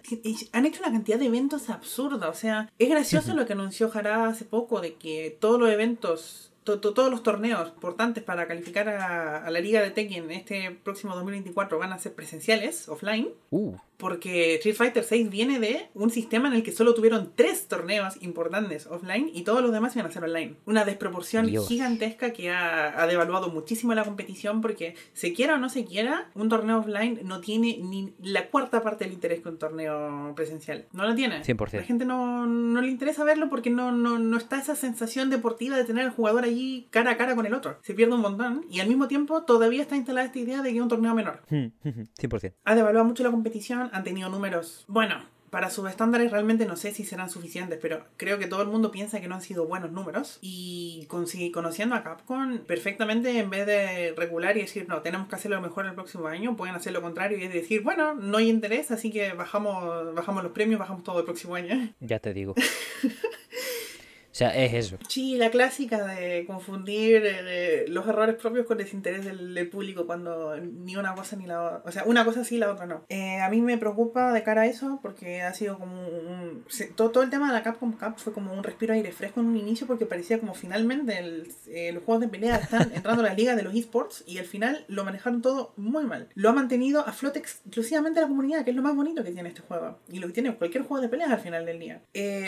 han 0.52 0.66
hecho 0.66 0.82
una 0.82 0.92
cantidad 0.92 1.18
de 1.18 1.28
eventos 1.28 1.70
absurda. 1.70 2.30
O 2.30 2.34
sea, 2.34 2.72
es 2.78 2.90
gracioso 2.90 3.34
lo 3.34 3.46
que 3.46 3.54
anunció 3.54 3.90
Jara 3.90 4.28
hace 4.28 4.46
poco 4.46 4.82
de 4.82 4.96
que 4.96 5.36
todos 5.40 5.60
los 5.60 5.72
eventos 5.72 6.53
todos 6.64 7.12
los 7.12 7.24
torneos 7.24 7.70
importantes 7.70 8.24
para 8.24 8.48
calificar 8.48 8.90
a, 8.90 9.50
la 9.50 9.60
liga 9.60 9.82
de 9.82 9.92
Tekken 9.92 10.32
este 10.32 10.72
próximo 10.72 11.16
2024 11.16 11.78
van 11.78 11.94
a 11.94 12.00
ser 12.00 12.14
presenciales, 12.14 12.88
offline. 12.90 13.30
Uh 13.52 13.78
porque 13.98 14.56
Street 14.56 14.76
Fighter 14.76 15.06
VI 15.10 15.26
viene 15.26 15.60
de 15.60 15.90
un 15.94 16.10
sistema 16.10 16.48
en 16.48 16.56
el 16.56 16.64
que 16.64 16.72
solo 16.72 16.94
tuvieron 16.94 17.32
tres 17.36 17.68
torneos 17.68 18.22
importantes 18.22 18.88
offline 18.88 19.30
y 19.34 19.44
todos 19.44 19.62
los 19.62 19.72
demás 19.72 19.96
iban 19.96 20.08
a 20.08 20.12
ser 20.12 20.24
online. 20.24 20.56
Una 20.66 20.86
desproporción 20.86 21.48
gigantesca 21.48 22.34
que 22.34 22.50
ha, 22.50 23.06
devaluado 23.08 23.50
muchísimo 23.50 23.94
la 23.94 24.04
competición 24.04 24.62
porque 24.62 24.96
se 25.14 25.34
quiera 25.34 25.56
o 25.56 25.58
no 25.58 25.70
se 25.70 25.86
quiera, 25.86 26.30
un 26.36 26.50
torneo 26.50 26.80
offline 26.80 27.20
no 27.24 27.42
tiene 27.42 27.78
ni 27.82 28.14
la 28.22 28.48
cuarta 28.50 28.82
parte 28.82 29.04
del 29.04 29.14
interés 29.14 29.42
que 29.42 29.50
un 29.50 29.58
torneo 29.58 30.34
presencial. 30.36 30.86
No 30.94 31.06
lo 31.06 31.16
tiene. 31.16 31.44
100%. 31.44 31.74
La 31.74 31.84
gente 31.84 32.06
no, 32.06 32.46
no 32.46 32.82
le 32.82 32.90
interesa 32.90 33.24
verlo 33.24 33.50
porque 33.50 33.70
no, 33.70 33.92
no, 33.92 34.20
no 34.20 34.38
está 34.38 34.60
esa 34.60 34.76
sensación 34.76 35.30
deportiva 35.30 35.78
de 35.78 35.84
tener 35.84 36.06
al 36.06 36.12
jugador 36.12 36.44
allí 36.44 36.88
cara 36.90 37.12
a 37.12 37.18
cara 37.18 37.36
con 37.36 37.46
el 37.46 37.54
otro. 37.54 37.78
Se 37.82 37.94
pierde 37.94 38.16
un 38.16 38.22
montón 38.22 38.66
y 38.70 38.80
al 38.80 38.88
mismo 38.88 39.08
tiempo 39.08 39.44
todavía 39.44 39.82
está 39.82 39.96
instalada 39.96 40.28
esta 40.28 40.40
idea 40.40 40.62
de 40.62 40.70
que 40.72 40.78
es 40.78 40.82
un 40.82 40.90
torneo 40.90 41.14
menor. 41.14 41.42
100%. 41.50 42.54
Ha 42.64 42.76
devaluado 42.76 43.06
mucho 43.06 43.24
la 43.24 43.32
competición 43.32 43.83
han 43.92 44.04
tenido 44.04 44.30
números, 44.30 44.86
bueno, 44.88 45.24
para 45.54 45.70
sus 45.70 45.88
estándares 45.88 46.32
realmente 46.32 46.66
no 46.66 46.76
sé 46.76 46.92
si 46.94 47.06
serán 47.06 47.30
suficientes, 47.30 47.78
pero 47.80 48.04
creo 48.18 48.40
que 48.40 48.48
todo 48.48 48.64
el 48.64 48.70
mundo 48.70 48.90
piensa 48.90 49.22
que 49.22 49.28
no 49.28 49.36
han 49.36 49.42
sido 49.44 49.68
buenos 49.68 49.92
números. 49.92 50.40
Y 50.42 51.08
conociendo 51.08 51.94
a 51.94 52.04
Capcom, 52.04 52.58
perfectamente 52.66 53.38
en 53.38 53.52
vez 53.52 53.68
de 53.68 54.16
regular 54.18 54.58
y 54.58 54.62
decir, 54.62 54.90
no, 54.90 55.04
tenemos 55.04 55.28
que 55.28 55.36
hacerlo 55.36 55.62
mejor 55.62 55.86
el 55.86 55.94
próximo 55.94 56.26
año, 56.26 56.58
pueden 56.58 56.74
hacer 56.74 56.92
lo 56.92 57.04
contrario 57.04 57.38
y 57.38 57.44
es 57.44 57.54
decir, 57.54 57.84
bueno, 57.84 58.16
no 58.16 58.40
hay 58.40 58.50
interés, 58.50 58.90
así 58.90 59.12
que 59.12 59.34
bajamos, 59.34 60.16
bajamos 60.16 60.42
los 60.42 60.54
premios, 60.54 60.80
bajamos 60.80 61.04
todo 61.04 61.20
el 61.20 61.26
próximo 61.26 61.54
año. 61.54 61.94
Ya 62.00 62.18
te 62.18 62.34
digo. 62.34 62.56
O 64.34 64.36
sea, 64.36 64.50
es 64.50 64.74
eso. 64.74 64.98
Sí, 65.08 65.38
la 65.38 65.52
clásica 65.52 66.08
de 66.08 66.46
confundir 66.48 67.22
eh, 67.24 67.86
los 67.88 68.08
errores 68.08 68.36
propios 68.36 68.66
con 68.66 68.80
desinterés 68.80 69.24
del, 69.24 69.54
del, 69.54 69.70
público 69.70 70.08
cuando 70.08 70.58
ni 70.58 70.96
una 70.96 71.14
cosa 71.14 71.36
ni 71.36 71.46
la 71.46 71.62
otra. 71.62 71.82
O 71.86 71.92
sea, 71.92 72.04
una 72.06 72.26
cosa 72.26 72.44
sí, 72.44 72.58
la 72.58 72.72
otra 72.72 72.88
no. 72.88 73.06
Eh, 73.10 73.40
a 73.40 73.48
mí 73.52 73.62
me 73.62 73.78
preocupa 73.78 74.34
de 74.34 74.42
cara 74.42 74.64
a 74.64 74.66
eso 74.66 74.98
porque 75.04 75.44
ha 75.44 75.54
sido 75.54 75.78
como 75.78 76.08
un. 76.08 76.66
todo, 76.96 77.12
todo, 77.12 77.22
el 77.22 77.30
tema 77.30 77.46
de 77.46 77.54
la 77.54 77.62
Capcom 77.62 77.92
Cup 77.92 78.16
fue 78.18 78.34
como 78.34 78.54
un 78.54 78.64
respiro 78.64 78.94
de 78.94 79.02
aire 79.02 79.12
fresco 79.12 79.40
en 79.40 79.46
un 79.46 79.56
inicio 79.56 79.86
porque 79.86 80.08
parecía 80.08 80.40
como 80.40 80.56
finalmente 80.56 81.20
el, 81.20 81.48
eh, 81.68 81.92
los 81.92 82.04
juegos 82.04 82.22
de 82.22 82.28
pelea 82.28 82.56
están 82.56 82.92
entrando 82.96 83.22
a 83.22 83.28
la 83.28 83.36
liga 83.36 83.56
de 83.56 83.62
los 83.62 83.76
esports 83.76 84.24
y 84.26 84.40
al 84.40 84.46
final 84.46 84.84
lo 84.88 85.06
manejaron 85.06 85.44
todo 85.44 85.74
muy 85.78 86.06
mal. 86.06 86.30
Lo 86.34 86.50
ha 86.50 86.54
mantenido 86.54 87.08
a 87.08 87.14
flote 87.14 87.38
exclusivamente 87.38 88.20
la 88.20 88.28
comunidad, 88.28 88.64
que 88.64 88.72
es 88.72 88.76
lo 88.76 88.82
más 88.82 88.96
bonito 88.96 89.24
que 89.24 89.30
tiene 89.30 89.50
este 89.50 89.62
juego 89.62 90.00
y 90.10 90.18
lo 90.18 90.26
que 90.26 90.34
tiene 90.34 90.56
cualquier 90.56 90.86
juego 90.86 91.04
de 91.04 91.10
peleas 91.10 91.30
al 91.30 91.40
final 91.40 91.68
del 91.68 91.78
día. 91.78 92.02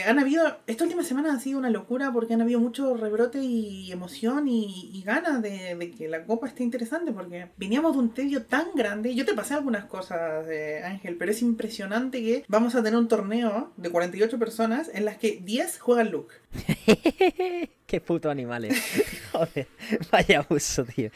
han 0.08 0.18
habido. 0.18 0.58
Esta 0.66 0.84
última 0.84 1.04
semana 1.04 1.36
ha 1.36 1.40
sido 1.40 1.60
una 1.60 1.75
locura 1.76 2.12
porque 2.12 2.34
han 2.34 2.42
habido 2.42 2.60
mucho 2.60 2.96
rebrote 2.96 3.40
y 3.40 3.92
emoción 3.92 4.48
y, 4.48 5.04
ganas 5.06 5.42
de, 5.42 5.94
que 5.96 6.08
la 6.08 6.26
copa 6.26 6.48
esté 6.48 6.64
interesante 6.64 7.12
porque 7.12 7.50
veníamos 7.58 7.94
de 7.94 8.00
un 8.00 8.14
tedio 8.14 8.44
tan 8.44 8.68
grande. 8.76 9.14
Yo 9.14 9.26
te 9.26 9.34
pasé 9.34 9.54
algunas 9.54 9.86
cosas, 9.86 10.48
de 10.48 10.84
Ángel, 10.84 11.18
pero 11.18 11.32
es 11.32 11.42
impresionante 11.42 12.22
que 12.24 12.44
vamos 12.48 12.74
a 12.76 12.82
tener 12.82 12.98
un 12.98 13.08
torneo 13.08 13.72
de 13.78 13.90
48 13.90 14.40
personas 14.40 14.90
en 14.94 15.06
las 15.06 15.18
que 15.18 15.42
10 15.44 15.80
juegan 15.80 16.12
Luke. 16.12 16.34
Qué 17.86 18.02
puto 18.02 18.30
animales. 18.30 18.82
Joder, 19.32 19.68
vaya 20.12 20.40
abuso, 20.40 20.86
tío. 20.86 21.12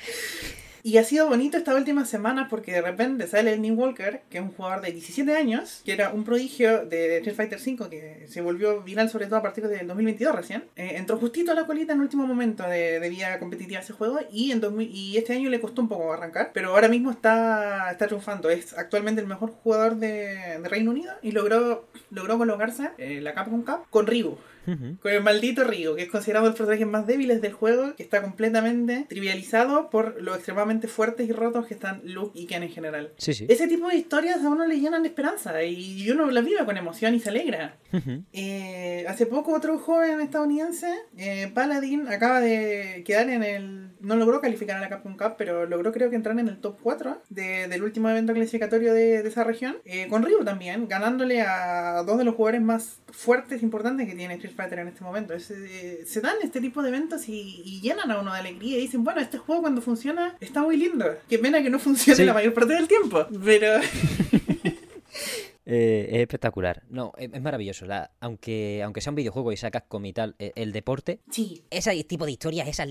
Y 0.90 0.98
ha 0.98 1.04
sido 1.04 1.28
bonito 1.28 1.56
esta 1.56 1.76
última 1.76 2.04
semana 2.04 2.48
porque 2.50 2.72
de 2.72 2.82
repente 2.82 3.28
sale 3.28 3.54
el 3.54 3.62
New 3.62 3.76
Walker, 3.76 4.22
que 4.28 4.40
es 4.40 4.44
un 4.44 4.50
jugador 4.50 4.82
de 4.82 4.92
17 4.92 5.36
años, 5.36 5.84
que 5.86 5.94
era 5.94 6.10
un 6.10 6.24
prodigio 6.24 6.84
de 6.84 7.18
Street 7.18 7.36
Fighter 7.36 7.60
V, 7.60 7.90
que 7.92 8.26
se 8.28 8.42
volvió 8.42 8.82
viral 8.82 9.08
sobre 9.08 9.28
todo 9.28 9.36
a 9.36 9.44
partir 9.44 9.68
del 9.68 9.86
2022 9.86 10.36
recién. 10.36 10.64
Eh, 10.76 10.94
entró 10.96 11.20
justito 11.20 11.52
a 11.52 11.54
la 11.54 11.68
colita 11.68 11.94
en 11.94 12.00
el 12.00 12.06
último 12.06 12.26
momento 12.26 12.64
de, 12.64 13.08
vida 13.08 13.38
competitiva 13.38 13.82
ese 13.82 13.94
juego 13.94 14.18
y, 14.32 14.52
en 14.52 14.64
y 14.82 15.18
este 15.18 15.34
año 15.34 15.52
le 15.52 15.62
costó 15.62 15.84
un 15.84 15.90
poco 15.90 16.12
arrancar, 16.12 16.50
pero 16.56 16.70
ahora 16.70 16.88
mismo 16.88 17.12
está, 17.12 17.92
está 17.92 18.08
triunfando. 18.08 18.50
Es 18.50 18.76
actualmente 18.76 19.22
el 19.22 19.28
mejor 19.28 19.52
jugador 19.52 19.98
de, 19.98 20.58
Reino 20.64 20.90
Unido 20.90 21.14
y 21.22 21.34
logró, 21.34 21.88
logró 22.10 22.40
colocarse 22.40 22.90
en 22.98 23.24
la 23.24 23.36
Capcom 23.36 23.62
Cup 23.62 23.86
con 23.92 24.08
Ryu. 24.08 24.40
Con 25.02 25.12
el 25.12 25.24
maldito 25.24 25.64
Río, 25.64 25.96
que 25.96 26.04
es 26.04 26.10
considerado 26.10 26.48
el 26.48 26.54
personaje 26.54 26.86
más 26.86 27.08
débiles 27.08 27.42
del 27.42 27.54
juego, 27.54 27.96
que 27.96 28.04
está 28.04 28.22
completamente 28.22 29.06
trivializado 29.10 29.90
por 29.90 30.22
lo 30.22 30.36
extremadamente 30.36 30.88
fuertes 30.88 31.28
y 31.28 31.32
rotos 31.32 31.68
que 31.68 31.74
están 31.74 32.02
Luke 32.04 32.38
y 32.40 32.46
Ken 32.46 32.64
en 32.64 32.70
general. 32.70 33.12
Ese 33.18 33.68
tipo 33.68 33.88
de 33.88 33.96
historias 33.96 34.44
a 34.44 34.50
uno 34.50 34.66
le 34.66 34.80
llenan 34.80 35.04
de 35.04 35.10
esperanza 35.10 35.64
y 35.64 36.10
uno 36.10 36.30
las 36.32 36.46
vive 36.46 36.66
con 36.66 36.78
emoción 36.78 37.16
y 37.16 37.20
se 37.20 37.30
alegra. 37.30 37.78
Eh, 38.34 39.06
hace 39.08 39.26
poco 39.26 39.54
otro 39.54 39.78
joven 39.80 40.22
estadounidense, 40.22 40.94
eh, 41.18 41.52
Paladin, 41.54 42.08
acaba 42.08 42.42
de 42.42 43.04
quedar 43.06 43.30
en 43.30 43.44
el 43.44 43.90
no 44.00 44.16
logró 44.16 44.42
calificar 44.42 44.78
a 44.78 44.82
la 44.82 44.90
Capcom 44.90 45.18
Cup, 45.18 45.36
pero 45.38 45.66
logró 45.66 45.92
creo 45.92 46.10
que 46.10 46.16
entrar 46.16 46.38
en 46.40 46.48
el 46.48 46.60
top 46.60 46.80
4 46.82 47.22
del 47.30 47.84
último 47.84 48.10
evento 48.10 48.34
clasificatorio 48.34 48.94
de, 48.94 49.20
esa 49.20 49.44
región. 49.44 49.78
Eh, 49.86 50.08
con 50.10 50.24
Ryu 50.24 50.44
también, 50.44 50.88
ganándole 50.88 51.42
a 51.42 52.04
dos 52.04 52.18
de 52.18 52.24
los 52.24 52.36
jugadores 52.36 52.62
más 52.62 53.02
fuertes 53.12 53.62
e 53.62 53.66
importantes 53.66 54.08
que 54.08 54.16
tiene 54.16 54.36
Street 54.36 54.56
Fighter 54.60 54.80
en 54.80 54.90
este 54.90 55.04
momento. 55.04 55.34
Eh, 55.34 56.04
se 56.06 56.22
dan 56.22 56.36
este 56.44 56.60
tipo 56.60 56.82
de 56.82 56.90
eventos 56.90 57.30
y, 57.30 57.80
llenan 57.82 58.12
a 58.12 58.20
uno 58.20 58.34
de 58.34 58.40
alegría 58.40 58.78
y 58.78 58.82
dicen, 58.82 59.04
bueno, 59.06 59.22
este 59.22 59.38
juego 59.38 59.62
cuando 59.62 59.82
funciona 59.82 60.36
está 60.42 60.62
muy 60.62 60.76
lindo. 60.76 61.06
Qué 61.30 61.40
pena 61.40 61.64
que 61.64 61.70
no 61.70 61.80
funcione 61.80 62.26
la 62.26 62.34
mayor 62.34 62.54
parte 62.54 62.74
del 62.74 62.88
tiempo, 62.88 63.26
pero... 63.44 63.80
Eh, 65.72 66.08
es 66.12 66.20
espectacular. 66.22 66.82
No, 66.90 67.14
es, 67.18 67.30
maravilloso. 67.42 67.86
La, 67.86 68.12
aunque, 68.20 68.82
aunque 68.84 69.02
sea 69.02 69.12
un 69.12 69.16
videojuego 69.16 69.52
y 69.52 69.58
sacas 69.58 69.84
como 69.88 70.08
y 70.08 70.14
tal, 70.14 70.36
el, 70.40 70.52
el 70.56 70.72
deporte. 70.72 71.20
Sí. 71.30 71.64
Ese 71.70 72.04
tipo 72.06 72.26
de 72.26 72.32
historias, 72.32 72.68
esas 72.68 72.88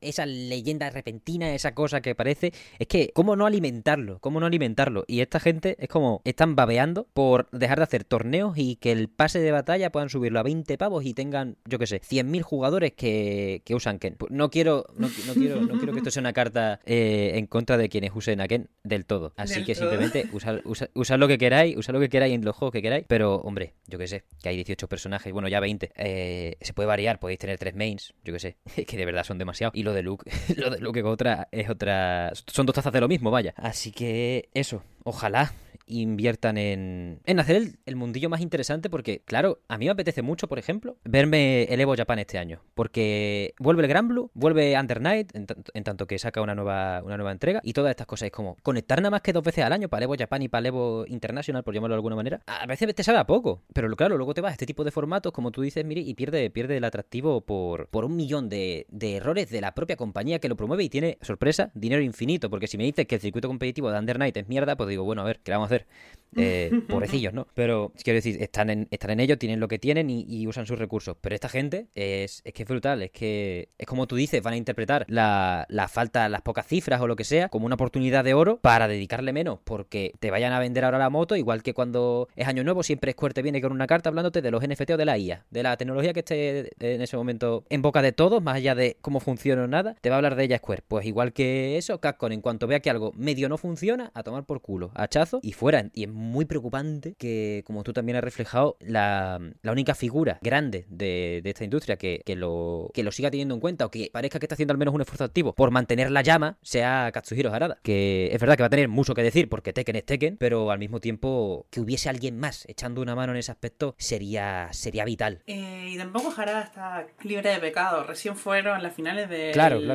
esa 0.00 0.26
leyenda 0.26 0.90
repentina, 0.90 1.54
esa 1.54 1.74
cosa 1.74 2.00
que 2.00 2.14
parece. 2.14 2.52
Es 2.78 2.86
que, 2.86 3.10
¿cómo 3.14 3.36
no 3.36 3.46
alimentarlo? 3.46 4.18
¿Cómo 4.20 4.40
no 4.40 4.46
alimentarlo? 4.46 5.04
Y 5.06 5.20
esta 5.20 5.40
gente 5.40 5.76
es 5.78 5.88
como, 5.88 6.22
están 6.24 6.56
babeando 6.56 7.06
por 7.12 7.48
dejar 7.50 7.78
de 7.78 7.84
hacer 7.84 8.04
torneos 8.04 8.56
y 8.56 8.76
que 8.76 8.92
el 8.92 9.08
pase 9.08 9.40
de 9.40 9.52
batalla 9.52 9.92
puedan 9.92 10.08
subirlo 10.08 10.40
a 10.40 10.42
20 10.42 10.76
pavos 10.78 11.04
y 11.04 11.14
tengan, 11.14 11.56
yo 11.64 11.78
qué 11.78 11.86
sé, 11.86 12.00
100.000 12.00 12.42
jugadores 12.42 12.92
que, 12.92 13.62
que, 13.64 13.74
usan 13.74 13.98
Ken. 13.98 14.14
Pues 14.16 14.32
no 14.32 14.50
quiero, 14.50 14.86
no, 14.96 15.08
quiero, 15.34 15.60
no 15.60 15.76
quiero 15.76 15.92
que 15.92 15.98
esto 15.98 16.10
sea 16.10 16.20
una 16.20 16.32
carta 16.32 16.80
eh, 16.84 17.32
en 17.34 17.46
contra 17.46 17.76
de 17.76 17.88
quienes 17.88 18.12
usen 18.14 18.40
a 18.40 18.48
Ken 18.48 18.68
del 18.82 19.06
todo. 19.06 19.32
Así 19.36 19.64
que 19.64 19.74
simplemente 19.74 20.28
usad, 20.32 20.60
usad, 20.64 21.18
lo 21.18 21.28
que 21.28 21.38
queráis, 21.38 21.76
usad 21.76 21.94
lo 21.94 22.00
que 22.00 22.08
queráis 22.08 22.19
en 22.26 22.44
los 22.44 22.56
juegos 22.56 22.72
que 22.72 22.82
queráis. 22.82 23.04
Pero, 23.08 23.36
hombre, 23.36 23.74
yo 23.86 23.98
qué 23.98 24.06
sé, 24.06 24.24
que 24.42 24.48
hay 24.48 24.56
18 24.56 24.88
personajes, 24.88 25.32
bueno, 25.32 25.48
ya 25.48 25.60
20. 25.60 25.92
Eh, 25.96 26.56
se 26.60 26.72
puede 26.72 26.86
variar, 26.86 27.18
podéis 27.18 27.38
tener 27.38 27.58
tres 27.58 27.74
mains, 27.74 28.14
yo 28.24 28.32
qué 28.32 28.38
sé, 28.38 28.56
que 28.86 28.96
de 28.96 29.04
verdad 29.04 29.24
son 29.24 29.38
demasiados. 29.38 29.74
Y 29.76 29.82
lo 29.82 29.92
de 29.92 30.02
Luke, 30.02 30.30
lo 30.56 30.70
de 30.70 30.78
Luke 30.78 31.00
es 31.00 31.06
otra, 31.06 31.48
es 31.50 31.68
otra. 31.70 32.32
Son 32.46 32.66
dos 32.66 32.74
tazas 32.74 32.92
de 32.92 33.00
lo 33.00 33.08
mismo, 33.08 33.30
vaya. 33.30 33.54
Así 33.56 33.92
que 33.92 34.48
eso, 34.54 34.82
ojalá 35.04 35.52
inviertan 35.90 36.56
en, 36.56 37.20
en 37.24 37.40
hacer 37.40 37.74
el, 37.84 37.96
mundillo 37.96 38.30
más 38.30 38.40
interesante 38.40 38.88
porque, 38.88 39.22
claro, 39.24 39.60
a 39.68 39.76
mí 39.76 39.86
me 39.86 39.90
apetece 39.90 40.22
mucho, 40.22 40.48
por 40.48 40.58
ejemplo, 40.58 40.96
verme 41.04 41.64
el 41.64 41.80
Evo 41.80 41.94
Japan 41.96 42.18
este 42.18 42.38
año. 42.38 42.60
Porque 42.74 43.54
vuelve 43.58 43.82
el 43.82 43.88
Gran 43.88 44.08
Blue, 44.08 44.30
vuelve 44.34 44.78
Under 44.78 45.00
Night, 45.00 45.32
en, 45.34 45.84
tanto 45.84 46.06
que 46.06 46.18
saca 46.18 46.40
una 46.40 46.54
nueva, 46.54 47.02
una 47.02 47.16
nueva 47.16 47.32
entrega, 47.32 47.60
y 47.62 47.72
todas 47.72 47.90
estas 47.90 48.06
cosas. 48.06 48.26
Es 48.26 48.32
como 48.32 48.56
conectar 48.62 49.00
nada 49.00 49.10
más 49.10 49.22
que 49.22 49.32
dos 49.32 49.42
veces 49.42 49.64
al 49.64 49.72
año 49.72 49.88
para 49.88 50.00
el 50.00 50.04
Evo 50.04 50.14
Japan 50.18 50.42
y 50.42 50.48
para 50.48 50.60
el 50.60 50.66
Evo 50.66 51.04
International, 51.06 51.62
por 51.62 51.74
llamarlo 51.74 51.94
de 51.94 51.98
alguna 51.98 52.16
manera. 52.16 52.40
A 52.46 52.66
veces 52.66 52.94
te 52.94 53.02
sabe 53.02 53.18
a 53.18 53.26
poco, 53.26 53.62
pero 53.72 53.90
claro, 53.96 54.16
luego 54.16 54.34
te 54.34 54.40
vas 54.40 54.50
a 54.50 54.52
este 54.52 54.66
tipo 54.66 54.84
de 54.84 54.90
formatos, 54.90 55.32
como 55.32 55.50
tú 55.50 55.62
dices, 55.62 55.84
mire, 55.84 56.00
y 56.00 56.14
pierde, 56.14 56.50
pierde 56.50 56.76
el 56.76 56.84
atractivo 56.84 57.40
por, 57.42 57.88
por 57.88 58.04
un 58.04 58.16
millón 58.16 58.48
de, 58.48 58.86
de 58.88 59.16
errores 59.16 59.50
de 59.50 59.60
la 59.60 59.74
propia 59.74 59.96
compañía 59.96 60.38
que 60.38 60.48
lo 60.48 60.56
promueve 60.56 60.84
y 60.84 60.88
tiene, 60.88 61.18
sorpresa, 61.20 61.70
dinero 61.74 62.02
infinito. 62.02 62.50
Porque 62.50 62.66
si 62.66 62.78
me 62.78 62.84
dices 62.84 63.06
que 63.06 63.16
el 63.16 63.20
circuito 63.20 63.48
competitivo 63.48 63.90
de 63.90 63.98
Under 63.98 64.18
Night 64.18 64.36
es 64.36 64.48
mierda, 64.48 64.76
pues 64.76 64.88
digo, 64.88 65.04
bueno, 65.04 65.22
a 65.22 65.24
ver, 65.24 65.40
¿qué 65.40 65.52
vamos 65.52 65.70
a 65.70 65.74
hacer? 65.74 65.79
hacer. 65.80 66.19
Eh, 66.36 66.70
pobrecillos, 66.88 67.32
¿no? 67.32 67.46
Pero 67.54 67.92
quiero 68.02 68.16
decir, 68.16 68.42
están 68.42 68.70
en, 68.70 68.88
están 68.90 69.10
en 69.10 69.20
ello, 69.20 69.38
tienen 69.38 69.60
lo 69.60 69.68
que 69.68 69.78
tienen 69.78 70.10
y, 70.10 70.46
usan 70.46 70.66
sus 70.66 70.78
recursos. 70.78 71.16
Pero 71.20 71.34
esta 71.34 71.48
gente 71.48 71.88
es, 71.94 72.42
es, 72.44 72.52
que 72.52 72.62
es 72.62 72.68
brutal, 72.68 73.02
es 73.02 73.10
que 73.10 73.68
es 73.78 73.86
como 73.86 74.06
tú 74.06 74.16
dices, 74.16 74.42
van 74.42 74.54
a 74.54 74.56
interpretar 74.56 75.04
la, 75.08 75.66
la, 75.68 75.86
falta, 75.86 76.28
las 76.28 76.42
pocas 76.42 76.66
cifras 76.66 77.00
o 77.00 77.06
lo 77.06 77.14
que 77.14 77.24
sea, 77.24 77.48
como 77.48 77.66
una 77.66 77.76
oportunidad 77.76 78.24
de 78.24 78.34
oro 78.34 78.58
para 78.58 78.88
dedicarle 78.88 79.32
menos, 79.32 79.60
porque 79.62 80.12
te 80.18 80.30
vayan 80.30 80.52
a 80.52 80.58
vender 80.58 80.84
ahora 80.84 80.98
la 80.98 81.10
moto, 81.10 81.36
igual 81.36 81.62
que 81.62 81.74
cuando 81.74 82.28
es 82.34 82.48
año 82.48 82.64
nuevo, 82.64 82.82
siempre 82.82 83.12
Square 83.12 83.34
te 83.34 83.42
viene 83.42 83.60
con 83.60 83.72
una 83.72 83.86
carta 83.86 84.08
hablándote 84.08 84.42
de 84.42 84.50
los 84.50 84.66
NFT 84.66 84.90
o 84.90 84.96
de 84.96 85.04
la 85.04 85.18
IA, 85.18 85.46
de 85.50 85.62
la 85.62 85.76
tecnología 85.76 86.12
que 86.12 86.20
esté 86.20 86.70
en 86.80 87.02
ese 87.02 87.16
momento 87.16 87.64
en 87.68 87.82
boca 87.82 88.02
de 88.02 88.12
todos, 88.12 88.42
más 88.42 88.56
allá 88.56 88.74
de 88.74 88.96
cómo 89.00 89.20
funciona 89.20 89.64
o 89.64 89.66
nada, 89.66 89.94
te 90.00 90.10
va 90.10 90.16
a 90.16 90.18
hablar 90.18 90.36
de 90.36 90.44
ella 90.44 90.58
Square. 90.58 90.82
Pues 90.88 91.06
igual 91.06 91.32
que 91.32 91.76
eso, 91.76 92.00
Capcom, 92.00 92.32
en 92.32 92.40
cuanto 92.40 92.66
vea 92.66 92.80
que 92.80 92.90
algo 92.90 93.12
medio 93.14 93.48
no 93.48 93.58
funciona, 93.58 94.10
a 94.14 94.22
tomar 94.22 94.44
por 94.44 94.60
culo, 94.60 94.90
hachazo 94.94 95.40
y 95.42 95.52
fuera. 95.52 95.90
Y 95.94 96.04
es 96.04 96.10
muy 96.20 96.44
preocupante 96.44 97.14
que, 97.18 97.62
como 97.66 97.82
tú 97.82 97.92
también 97.92 98.16
has 98.16 98.24
reflejado, 98.24 98.76
la, 98.80 99.40
única 99.64 99.94
figura 99.94 100.38
grande 100.42 100.86
de, 100.88 101.42
esta 101.44 101.64
industria 101.64 101.96
que, 101.96 102.22
lo, 102.36 102.90
que 102.94 103.02
lo 103.02 103.12
siga 103.12 103.30
teniendo 103.30 103.54
en 103.54 103.60
cuenta 103.60 103.86
o 103.86 103.90
que 103.90 104.10
parezca 104.12 104.38
que 104.38 104.46
está 104.46 104.54
haciendo 104.54 104.72
al 104.72 104.78
menos 104.78 104.94
un 104.94 105.00
esfuerzo 105.00 105.24
activo 105.24 105.54
por 105.54 105.70
mantener 105.70 106.10
la 106.10 106.22
llama 106.22 106.58
sea 106.62 107.10
Katsuhiro 107.12 107.52
Harada. 107.52 107.78
Que 107.82 108.30
es 108.32 108.40
verdad 108.40 108.56
que 108.56 108.62
va 108.62 108.68
a 108.68 108.70
tener 108.70 108.88
mucho 108.88 109.14
que 109.14 109.22
decir 109.22 109.48
porque 109.48 109.72
Tekken 109.72 109.96
es 109.96 110.06
Tekken, 110.06 110.36
pero 110.36 110.70
al 110.70 110.78
mismo 110.78 111.00
tiempo 111.00 111.66
que 111.70 111.80
hubiese 111.80 112.08
alguien 112.08 112.38
más 112.38 112.66
echando 112.68 113.00
una 113.00 113.14
mano 113.14 113.32
en 113.32 113.38
ese 113.38 113.52
aspecto 113.52 113.94
sería, 113.98 114.68
sería 114.72 115.04
vital. 115.04 115.42
Eh, 115.46 115.90
y 115.92 115.98
tampoco 115.98 116.32
Harada 116.36 116.62
está 116.62 117.06
libre 117.22 117.50
de 117.50 117.58
pecado. 117.58 118.04
Recién 118.04 118.36
fueron 118.36 118.82
las 118.82 118.94
finales 118.94 119.28
de, 119.28 119.52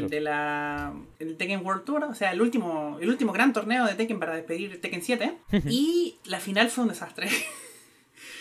de 0.10 0.22
la 0.22 0.94
el 1.20 1.38
Tekken 1.38 1.66
World 1.66 1.84
Tour, 1.84 2.04
o 2.04 2.16
sea, 2.16 2.32
el 2.32 2.42
último, 2.42 2.98
el 3.00 3.10
último 3.10 3.34
gran 3.34 3.54
torneo 3.54 3.86
de 3.86 3.94
Tekken 3.94 4.20
para 4.20 4.36
despedir 4.36 4.82
Tekken 4.82 5.02
7. 5.02 5.38
y 5.70 6.15
la 6.24 6.40
final 6.40 6.70
fue 6.70 6.84
un 6.84 6.90
desastre. 6.90 7.30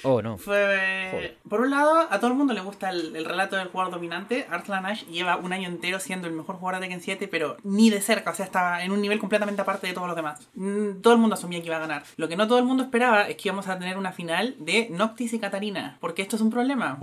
Oh, 0.05 0.23
no. 0.23 0.38
Fue. 0.38 1.37
Por 1.49 1.61
un 1.61 1.71
lado, 1.71 2.07
a 2.11 2.21
todo 2.21 2.31
el 2.31 2.37
mundo 2.37 2.53
le 2.53 2.61
gusta 2.61 2.90
el, 2.90 3.25
relato 3.25 3.57
del 3.57 3.69
jugador 3.69 3.93
dominante. 3.93 4.47
Arslan 4.51 4.87
Ash 4.87 5.05
lleva 5.07 5.37
un 5.37 5.53
año 5.53 5.69
entero 5.69 5.99
siendo 5.99 6.29
el 6.29 6.35
mejor 6.35 6.57
jugador 6.57 6.81
de 6.81 6.87
Tekken 6.87 7.03
7, 7.03 7.29
pero 7.29 7.57
ni 7.64 7.90
de 7.90 8.01
cerca. 8.01 8.31
O 8.31 8.35
sea, 8.35 8.45
estaba 8.45 8.85
en 8.85 8.93
un 8.93 9.01
nivel 9.01 9.19
completamente 9.19 9.62
aparte 9.62 9.87
de 9.87 9.93
todos 9.93 10.07
los 10.07 10.17
demás. 10.17 10.49
Mm, 10.55 11.01
todo 11.01 11.14
el 11.14 11.21
mundo 11.21 11.35
asumía 11.35 11.61
que 11.61 11.67
iba 11.67 11.77
a 11.77 11.81
ganar. 11.81 12.03
Lo 12.17 12.29
que 12.29 12.37
no 12.37 12.47
todo 12.47 12.59
el 12.59 12.64
mundo 12.64 12.83
esperaba 12.83 13.29
es 13.29 13.37
que 13.37 13.49
íbamos 13.49 13.69
a 13.69 13.79
tener 13.79 13.97
una 13.97 14.12
final 14.12 14.55
de 14.59 14.88
Noctis 14.90 15.33
y 15.33 15.38
Katarina. 15.38 15.99
¿Por 16.01 16.14
qué 16.14 16.23
esto 16.23 16.37
es 16.37 16.43
un 16.43 16.51
problema? 16.51 16.99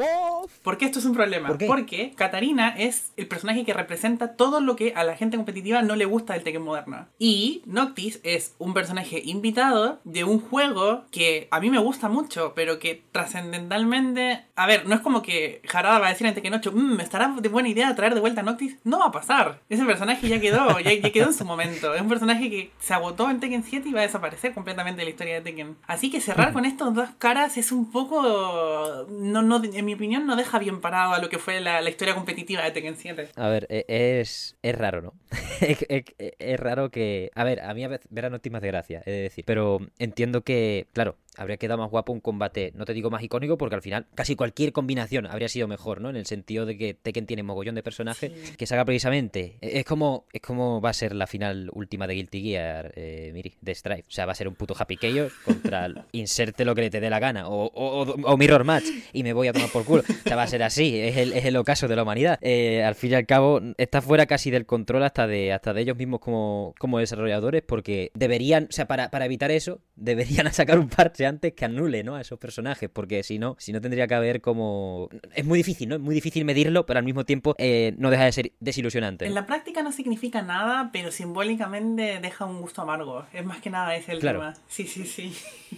¿Por 0.64 0.78
qué 0.78 0.86
esto 0.86 1.00
es 1.00 1.06
un 1.06 1.14
problema? 1.14 1.58
Porque 1.68 2.14
Katarina 2.16 2.70
es 2.78 3.12
el 3.18 3.28
personaje 3.28 3.66
que 3.66 3.74
representa 3.74 4.36
todo 4.36 4.62
lo 4.62 4.76
que 4.76 4.94
a 4.96 5.04
la 5.04 5.16
gente 5.16 5.38
competitiva 5.38 5.82
no 5.82 5.96
le 5.96 6.06
gusta 6.06 6.34
del 6.34 6.44
Tekken 6.44 6.62
moderno. 6.62 7.08
Y 7.18 7.62
Noctis 7.66 8.20
es 8.24 8.56
un 8.60 8.74
personaje 8.74 9.22
invitado 9.24 10.00
de 10.04 10.24
un 10.24 10.40
juego 10.40 11.06
que 11.12 11.48
a 11.52 11.60
mí 11.60 11.70
me 11.70 11.80
gusta 11.80 12.10
mucho, 12.10 12.54
pero 12.56 12.80
que 12.80 12.91
trascendentalmente. 13.12 14.46
A 14.56 14.68
ver, 14.68 14.88
no 14.88 14.96
es 14.96 15.02
como 15.02 15.22
que 15.22 15.62
Harada 15.72 16.00
va 16.00 16.08
a 16.08 16.10
decir 16.10 16.28
en 16.28 16.34
Tekken 16.34 16.54
8, 16.56 16.72
mmm, 16.74 17.00
¿estará 17.00 17.36
de 17.40 17.50
buena 17.50 17.70
idea 17.70 17.96
traer 17.96 18.14
de 18.14 18.20
vuelta 18.20 18.42
a 18.42 18.44
Noctis? 18.44 18.78
No 18.84 19.00
va 19.00 19.08
a 19.08 19.12
pasar. 19.12 19.60
Ese 19.70 19.86
personaje 19.86 20.28
ya 20.28 20.40
quedó, 20.40 20.80
ya, 20.80 21.12
quedó 21.12 21.28
en 21.28 21.34
su 21.34 21.46
momento. 21.46 21.94
Es 21.94 22.02
un 22.02 22.10
personaje 22.10 22.50
que 22.50 22.72
se 22.80 22.94
agotó 22.94 23.30
en 23.30 23.40
Tekken 23.40 23.64
7 23.64 23.90
y 23.90 23.94
va 23.94 24.00
a 24.00 24.04
desaparecer 24.04 24.54
completamente 24.54 25.00
de 25.00 25.06
la 25.06 25.12
historia 25.12 25.36
de 25.36 25.42
Tekken. 25.42 25.78
Así 25.88 26.12
que 26.12 26.22
cerrar 26.22 26.54
con 26.54 26.66
estos 26.66 26.94
dos 26.94 27.10
caras 27.18 27.58
es 27.58 27.72
un 27.72 27.92
poco. 27.92 29.06
No, 29.10 29.42
no, 29.42 29.64
en 29.64 29.86
mi 29.86 29.94
opinión, 29.94 30.26
no 30.26 30.36
deja 30.36 30.60
bien 30.60 30.82
parado 30.82 31.14
a 31.14 31.20
lo 31.20 31.30
que 31.30 31.40
fue 31.40 31.60
la, 31.62 31.82
historia 31.90 32.16
competitiva 32.16 32.64
de 32.64 32.72
Tekken 32.72 32.96
7. 32.98 33.30
A 33.36 33.48
ver, 33.50 33.68
e, 33.70 33.86
es, 33.88 34.56
es 34.62 34.78
raro, 34.78 35.02
¿no? 35.02 35.14
es, 35.62 36.60
raro 36.60 36.90
que. 36.90 37.32
A 37.36 37.44
ver, 37.44 37.62
a 37.62 37.74
mí 37.74 37.84
a 37.84 37.88
ver 37.88 38.26
a 38.26 38.30
Noctis 38.30 38.52
más 38.52 38.62
de 38.62 38.68
gracia, 38.68 39.02
he 39.06 39.12
de 39.12 39.22
decir. 39.22 39.44
Pero 39.46 39.80
entiendo 40.00 40.42
que, 40.42 40.88
claro, 40.94 41.18
habría 41.38 41.58
quedado 41.58 41.80
más 41.80 41.90
guapo 41.90 42.12
un 42.12 42.20
combate, 42.20 42.72
no 42.76 42.86
te 42.86 42.94
digo 42.94 43.10
más 43.10 43.24
icónico, 43.24 43.58
porque 43.58 43.76
al 43.76 43.82
final 43.82 44.08
casi 44.16 44.36
cualquier 44.36 44.74
combinación 44.74 45.28
habría 45.28 45.50
sido 45.50 45.68
mejor, 45.68 46.02
¿no? 46.02 46.10
En 46.10 46.16
el 46.16 46.26
sentido 46.26 46.66
de 46.66 46.78
que 46.78 46.94
Tekken 46.94 47.26
tiene 47.26 47.44
mogollón 47.44 47.76
de 47.76 47.84
personajes 47.84 48.32
que 48.58 48.68
saca 48.68 48.86
precisamente. 48.86 49.58
E, 49.62 49.80
es 49.80 49.86
como, 49.86 50.26
es 50.34 50.42
como 50.42 50.82
va 50.82 50.90
a 50.90 50.94
ser 50.94 51.16
la 51.16 51.28
final 51.28 51.70
última 51.74 52.08
de 52.08 52.16
Guilty 52.16 52.42
Gear, 52.42 52.92
eh, 52.96 53.32
Miri, 53.34 53.54
de 53.62 53.76
Strife. 53.76 54.08
O 54.08 54.12
sea, 54.12 54.26
va 54.26 54.34
a 54.34 54.36
ser 54.36 54.48
un 54.48 54.56
puto 54.56 54.76
Happy 54.78 54.98
Chaos 54.98 55.32
contra 55.44 55.86
el 55.86 56.02
inserte 56.12 56.66
lo 56.66 56.76
que 56.76 56.82
le 56.82 56.90
te 56.90 57.00
dé 57.00 57.10
la 57.10 57.20
gana, 57.20 57.46
o, 57.48 58.38
Mirror 58.38 58.64
Match, 58.64 58.86
y 59.14 59.24
me 59.24 59.34
voy 59.34 59.48
a 59.48 59.54
tomar 59.54 59.70
por 59.70 59.86
culo. 59.86 60.04
O 60.08 60.24
sea, 60.24 60.36
va 60.36 60.44
a 60.44 60.48
ser 60.48 60.64
así, 60.64 61.00
es 61.00 61.18
el, 61.18 61.34
es 61.34 61.46
el 61.46 61.56
ocaso 61.56 61.88
de 61.88 61.96
la 61.96 62.04
humanidad. 62.04 62.40
Eh, 62.42 62.84
al 62.84 62.96
fin 62.96 63.12
y 63.12 63.16
al 63.16 63.26
cabo, 63.26 63.62
está 63.78 64.02
fuera 64.02 64.26
casi 64.26 64.52
del 64.52 64.66
control 64.66 65.04
hasta 65.04 65.28
de, 65.28 65.54
hasta 65.54 65.74
de 65.74 65.82
ellos 65.82 65.98
mismos 65.98 66.20
como, 66.20 66.74
como 66.80 67.00
desarrolladores, 67.00 67.62
porque 67.62 68.12
deberían, 68.14 68.68
o 68.70 68.72
sea, 68.72 68.88
para, 68.88 69.12
para 69.12 69.26
evitar 69.26 69.52
eso, 69.52 69.82
deberían 70.02 70.52
sacar 70.54 70.80
un 70.80 70.90
parche 70.90 71.26
antes 71.26 71.54
que 71.54 71.66
anule, 71.66 72.04
¿no? 72.04 72.16
A 72.16 72.22
esos 72.22 72.40
personajes, 72.40 72.90
porque 72.92 73.24
si 73.24 73.40
no, 73.40 73.56
si 73.60 73.72
no 73.72 73.80
tendría 73.80 74.08
que 74.08 74.16
haber 74.16 74.42
como... 74.42 75.10
Es 75.34 75.46
muy 75.46 75.58
difícil, 75.58 75.90
¿no? 75.90 75.96
Es 75.96 76.02
muy 76.02 76.16
difícil 76.16 76.44
medirlo, 76.44 76.86
pero 76.86 77.00
al 77.00 77.06
mismo 77.06 77.24
tiempo 77.24 77.56
eh, 77.58 77.94
no 77.98 78.10
deja 78.10 78.26
de 78.26 78.32
ser 78.32 78.52
desilusionante. 78.60 79.26
En 79.26 79.36
la 79.36 79.46
práctica 79.46 79.84
no 79.84 79.92
significa 79.92 80.42
nada, 80.42 80.90
pero 80.92 81.12
simbólicamente 81.12 82.20
deja 82.22 82.46
un 82.46 82.62
gusto 82.62 82.82
amargo. 82.82 83.26
Es 83.32 83.46
más 83.46 83.62
que 83.62 83.70
nada 83.70 83.96
ese 83.96 84.14
el 84.14 84.20
tema. 84.20 84.54
Sí, 84.68 84.86
sí, 84.86 85.06
sí. 85.06 85.34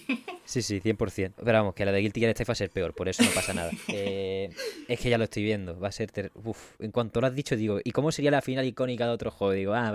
Sí, 0.46 0.62
sí, 0.62 0.82
100%. 0.82 1.34
Pero 1.38 1.58
vamos, 1.58 1.74
que 1.74 1.86
la 1.86 1.92
de 1.94 2.02
Guilty 2.02 2.20
Gear 2.20 2.34
Strife 2.34 2.50
va 2.50 2.54
a 2.54 2.56
ser 2.56 2.70
peor, 2.70 2.94
por 2.94 3.08
eso 3.08 3.24
no 3.24 3.30
pasa 3.32 3.54
nada. 3.54 3.72
Eh, 3.96 4.50
es 4.88 5.00
que 5.00 5.10
ya 5.10 5.18
lo 5.18 5.24
estoy 5.26 5.44
viendo, 5.44 5.80
va 5.80 5.88
a 5.90 5.92
ser... 5.92 6.32
Uf, 6.44 6.76
en 6.80 6.92
cuanto 6.92 7.22
lo 7.22 7.28
has 7.28 7.36
dicho, 7.36 7.56
digo, 7.56 7.80
¿y 7.84 7.92
cómo 7.92 8.12
sería 8.12 8.32
la 8.32 8.42
final 8.42 8.66
icónica 8.66 9.06
de 9.06 9.12
otro 9.12 9.32
juego? 9.32 9.54
Digo, 9.54 9.74
ah, 9.74 9.94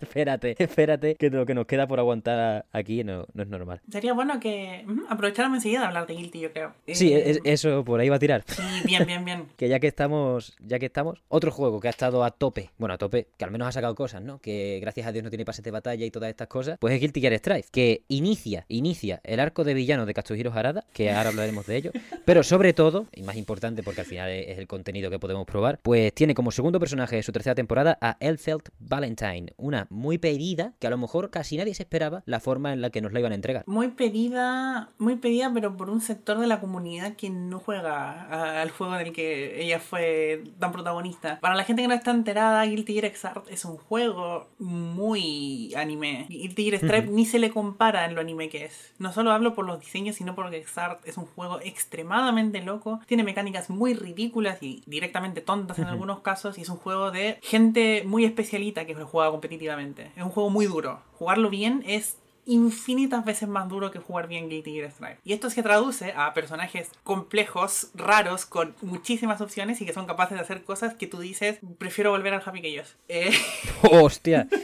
espérate, 0.00 0.56
espérate, 0.58 1.14
que 1.16 1.30
lo 1.30 1.46
que 1.46 1.54
nos 1.54 1.66
queda 1.66 1.86
por 1.86 2.00
aguantar 2.00 2.66
aquí 2.72 3.04
no, 3.04 3.26
no 3.34 3.42
es 3.42 3.48
normal. 3.48 3.63
Sería 3.90 4.12
bueno 4.12 4.40
que 4.40 4.86
aprovecháramos 5.08 5.58
enseguida 5.58 5.80
de 5.80 5.86
hablar 5.86 6.06
de 6.06 6.14
Guilty, 6.14 6.40
yo 6.40 6.52
creo. 6.52 6.74
Sí, 6.88 7.12
eh, 7.12 7.38
eso 7.44 7.84
por 7.84 8.00
ahí 8.00 8.08
va 8.08 8.16
a 8.16 8.18
tirar. 8.18 8.44
Sí, 8.46 8.62
bien, 8.84 9.06
bien, 9.06 9.24
bien. 9.24 9.46
que 9.56 9.68
ya 9.68 9.80
que 9.80 9.86
estamos, 9.86 10.56
ya 10.60 10.78
que 10.78 10.86
estamos, 10.86 11.22
otro 11.28 11.50
juego 11.50 11.80
que 11.80 11.88
ha 11.88 11.90
estado 11.90 12.24
a 12.24 12.30
tope, 12.30 12.70
bueno, 12.78 12.94
a 12.94 12.98
tope, 12.98 13.28
que 13.36 13.44
al 13.44 13.50
menos 13.50 13.68
ha 13.68 13.72
sacado 13.72 13.94
cosas, 13.94 14.22
¿no? 14.22 14.38
Que 14.38 14.78
gracias 14.80 15.06
a 15.06 15.12
Dios 15.12 15.24
no 15.24 15.30
tiene 15.30 15.44
pases 15.44 15.64
de 15.64 15.70
batalla 15.70 16.04
y 16.04 16.10
todas 16.10 16.30
estas 16.30 16.48
cosas, 16.48 16.78
pues 16.78 16.94
es 16.94 17.00
Guilty 17.00 17.20
Gear 17.20 17.34
Strife, 17.34 17.68
que 17.70 18.02
inicia, 18.08 18.64
inicia 18.68 19.20
el 19.24 19.40
arco 19.40 19.64
de 19.64 19.74
villanos 19.74 20.06
de 20.06 20.14
Katsuhiro 20.14 20.52
Harada, 20.52 20.84
que 20.92 21.10
ahora 21.10 21.30
hablaremos 21.30 21.66
de 21.66 21.76
ello, 21.76 21.92
pero 22.24 22.42
sobre 22.42 22.72
todo, 22.72 23.06
y 23.12 23.22
más 23.22 23.36
importante 23.36 23.82
porque 23.82 24.02
al 24.02 24.06
final 24.06 24.30
es 24.30 24.58
el 24.58 24.66
contenido 24.66 25.10
que 25.10 25.18
podemos 25.18 25.46
probar, 25.46 25.78
pues 25.82 26.12
tiene 26.14 26.34
como 26.34 26.50
segundo 26.50 26.78
personaje 26.80 27.16
de 27.16 27.22
su 27.22 27.32
tercera 27.32 27.54
temporada 27.54 27.98
a 28.00 28.16
Elfeld 28.20 28.62
Valentine, 28.78 29.52
una 29.56 29.86
muy 29.90 30.18
pedida 30.18 30.74
que 30.78 30.86
a 30.86 30.90
lo 30.90 30.98
mejor 30.98 31.30
casi 31.30 31.56
nadie 31.56 31.74
se 31.74 31.82
esperaba 31.82 32.22
la 32.26 32.40
forma 32.40 32.72
en 32.72 32.80
la 32.80 32.90
que 32.90 33.00
nos 33.00 33.12
la 33.12 33.20
iban 33.20 33.32
a 33.32 33.36
Muy 33.66 33.88
pedida, 33.88 34.90
muy 34.98 35.16
pedida, 35.16 35.50
pero 35.52 35.76
por 35.76 35.90
un 35.90 36.00
sector 36.00 36.38
de 36.38 36.46
la 36.46 36.60
comunidad 36.60 37.16
que 37.16 37.30
no 37.30 37.58
juega 37.58 38.60
al 38.60 38.70
juego 38.70 38.94
del 38.94 39.12
que 39.12 39.62
ella 39.62 39.80
fue 39.80 40.44
tan 40.58 40.72
protagonista. 40.72 41.40
Para 41.40 41.54
la 41.54 41.64
gente 41.64 41.82
que 41.82 41.88
no 41.88 41.94
está 41.94 42.10
enterada, 42.10 42.64
Guilty 42.64 42.94
Gear 42.94 43.14
Xrd 43.14 43.48
es 43.50 43.64
un 43.64 43.76
juego 43.76 44.48
muy 44.58 45.74
anime. 45.74 46.26
Guilty 46.28 46.70
Gear 46.70 46.76
Stripe 46.78 47.10
ni 47.10 47.26
se 47.26 47.38
le 47.38 47.50
compara 47.50 48.04
en 48.04 48.14
lo 48.14 48.20
anime 48.20 48.48
que 48.48 48.64
es. 48.64 48.94
No 48.98 49.12
solo 49.12 49.32
hablo 49.32 49.54
por 49.54 49.66
los 49.66 49.80
diseños, 49.80 50.16
sino 50.16 50.34
porque 50.34 50.64
Xrd 50.64 50.98
es 51.04 51.16
un 51.16 51.26
juego 51.26 51.60
extremadamente 51.60 52.62
loco. 52.62 53.00
Tiene 53.06 53.24
mecánicas 53.24 53.70
muy 53.70 53.94
ridículas 53.94 54.62
y 54.62 54.82
directamente 54.86 55.40
tontas 55.40 55.78
en 55.78 55.84
algunos 55.84 56.20
casos. 56.20 56.58
Y 56.58 56.62
es 56.62 56.68
un 56.68 56.76
juego 56.76 57.10
de 57.10 57.38
gente 57.42 58.04
muy 58.06 58.24
especialita 58.24 58.86
que 58.86 58.94
lo 58.94 59.06
juega 59.06 59.30
competitivamente. 59.30 60.12
Es 60.16 60.22
un 60.22 60.30
juego 60.30 60.50
muy 60.50 60.66
duro. 60.66 61.00
Jugarlo 61.18 61.50
bien 61.50 61.82
es 61.86 62.18
infinitas 62.46 63.24
veces 63.24 63.48
más 63.48 63.68
duro 63.68 63.90
que 63.90 63.98
jugar 63.98 64.28
bien 64.28 64.48
Guilty 64.48 64.74
Gear 64.74 64.90
Strive. 64.90 65.18
Y 65.24 65.32
esto 65.32 65.50
se 65.50 65.62
traduce 65.62 66.12
a 66.16 66.32
personajes 66.34 66.90
complejos, 67.02 67.88
raros, 67.94 68.46
con 68.46 68.74
muchísimas 68.82 69.40
opciones 69.40 69.80
y 69.80 69.86
que 69.86 69.92
son 69.92 70.06
capaces 70.06 70.36
de 70.36 70.42
hacer 70.42 70.64
cosas 70.64 70.94
que 70.94 71.06
tú 71.06 71.18
dices, 71.18 71.58
prefiero 71.78 72.10
volver 72.10 72.34
al 72.34 72.42
Happy 72.44 72.60
que 72.60 72.68
ellos. 72.68 72.96
Eh... 73.08 73.32
¡Hostia! 73.82 74.48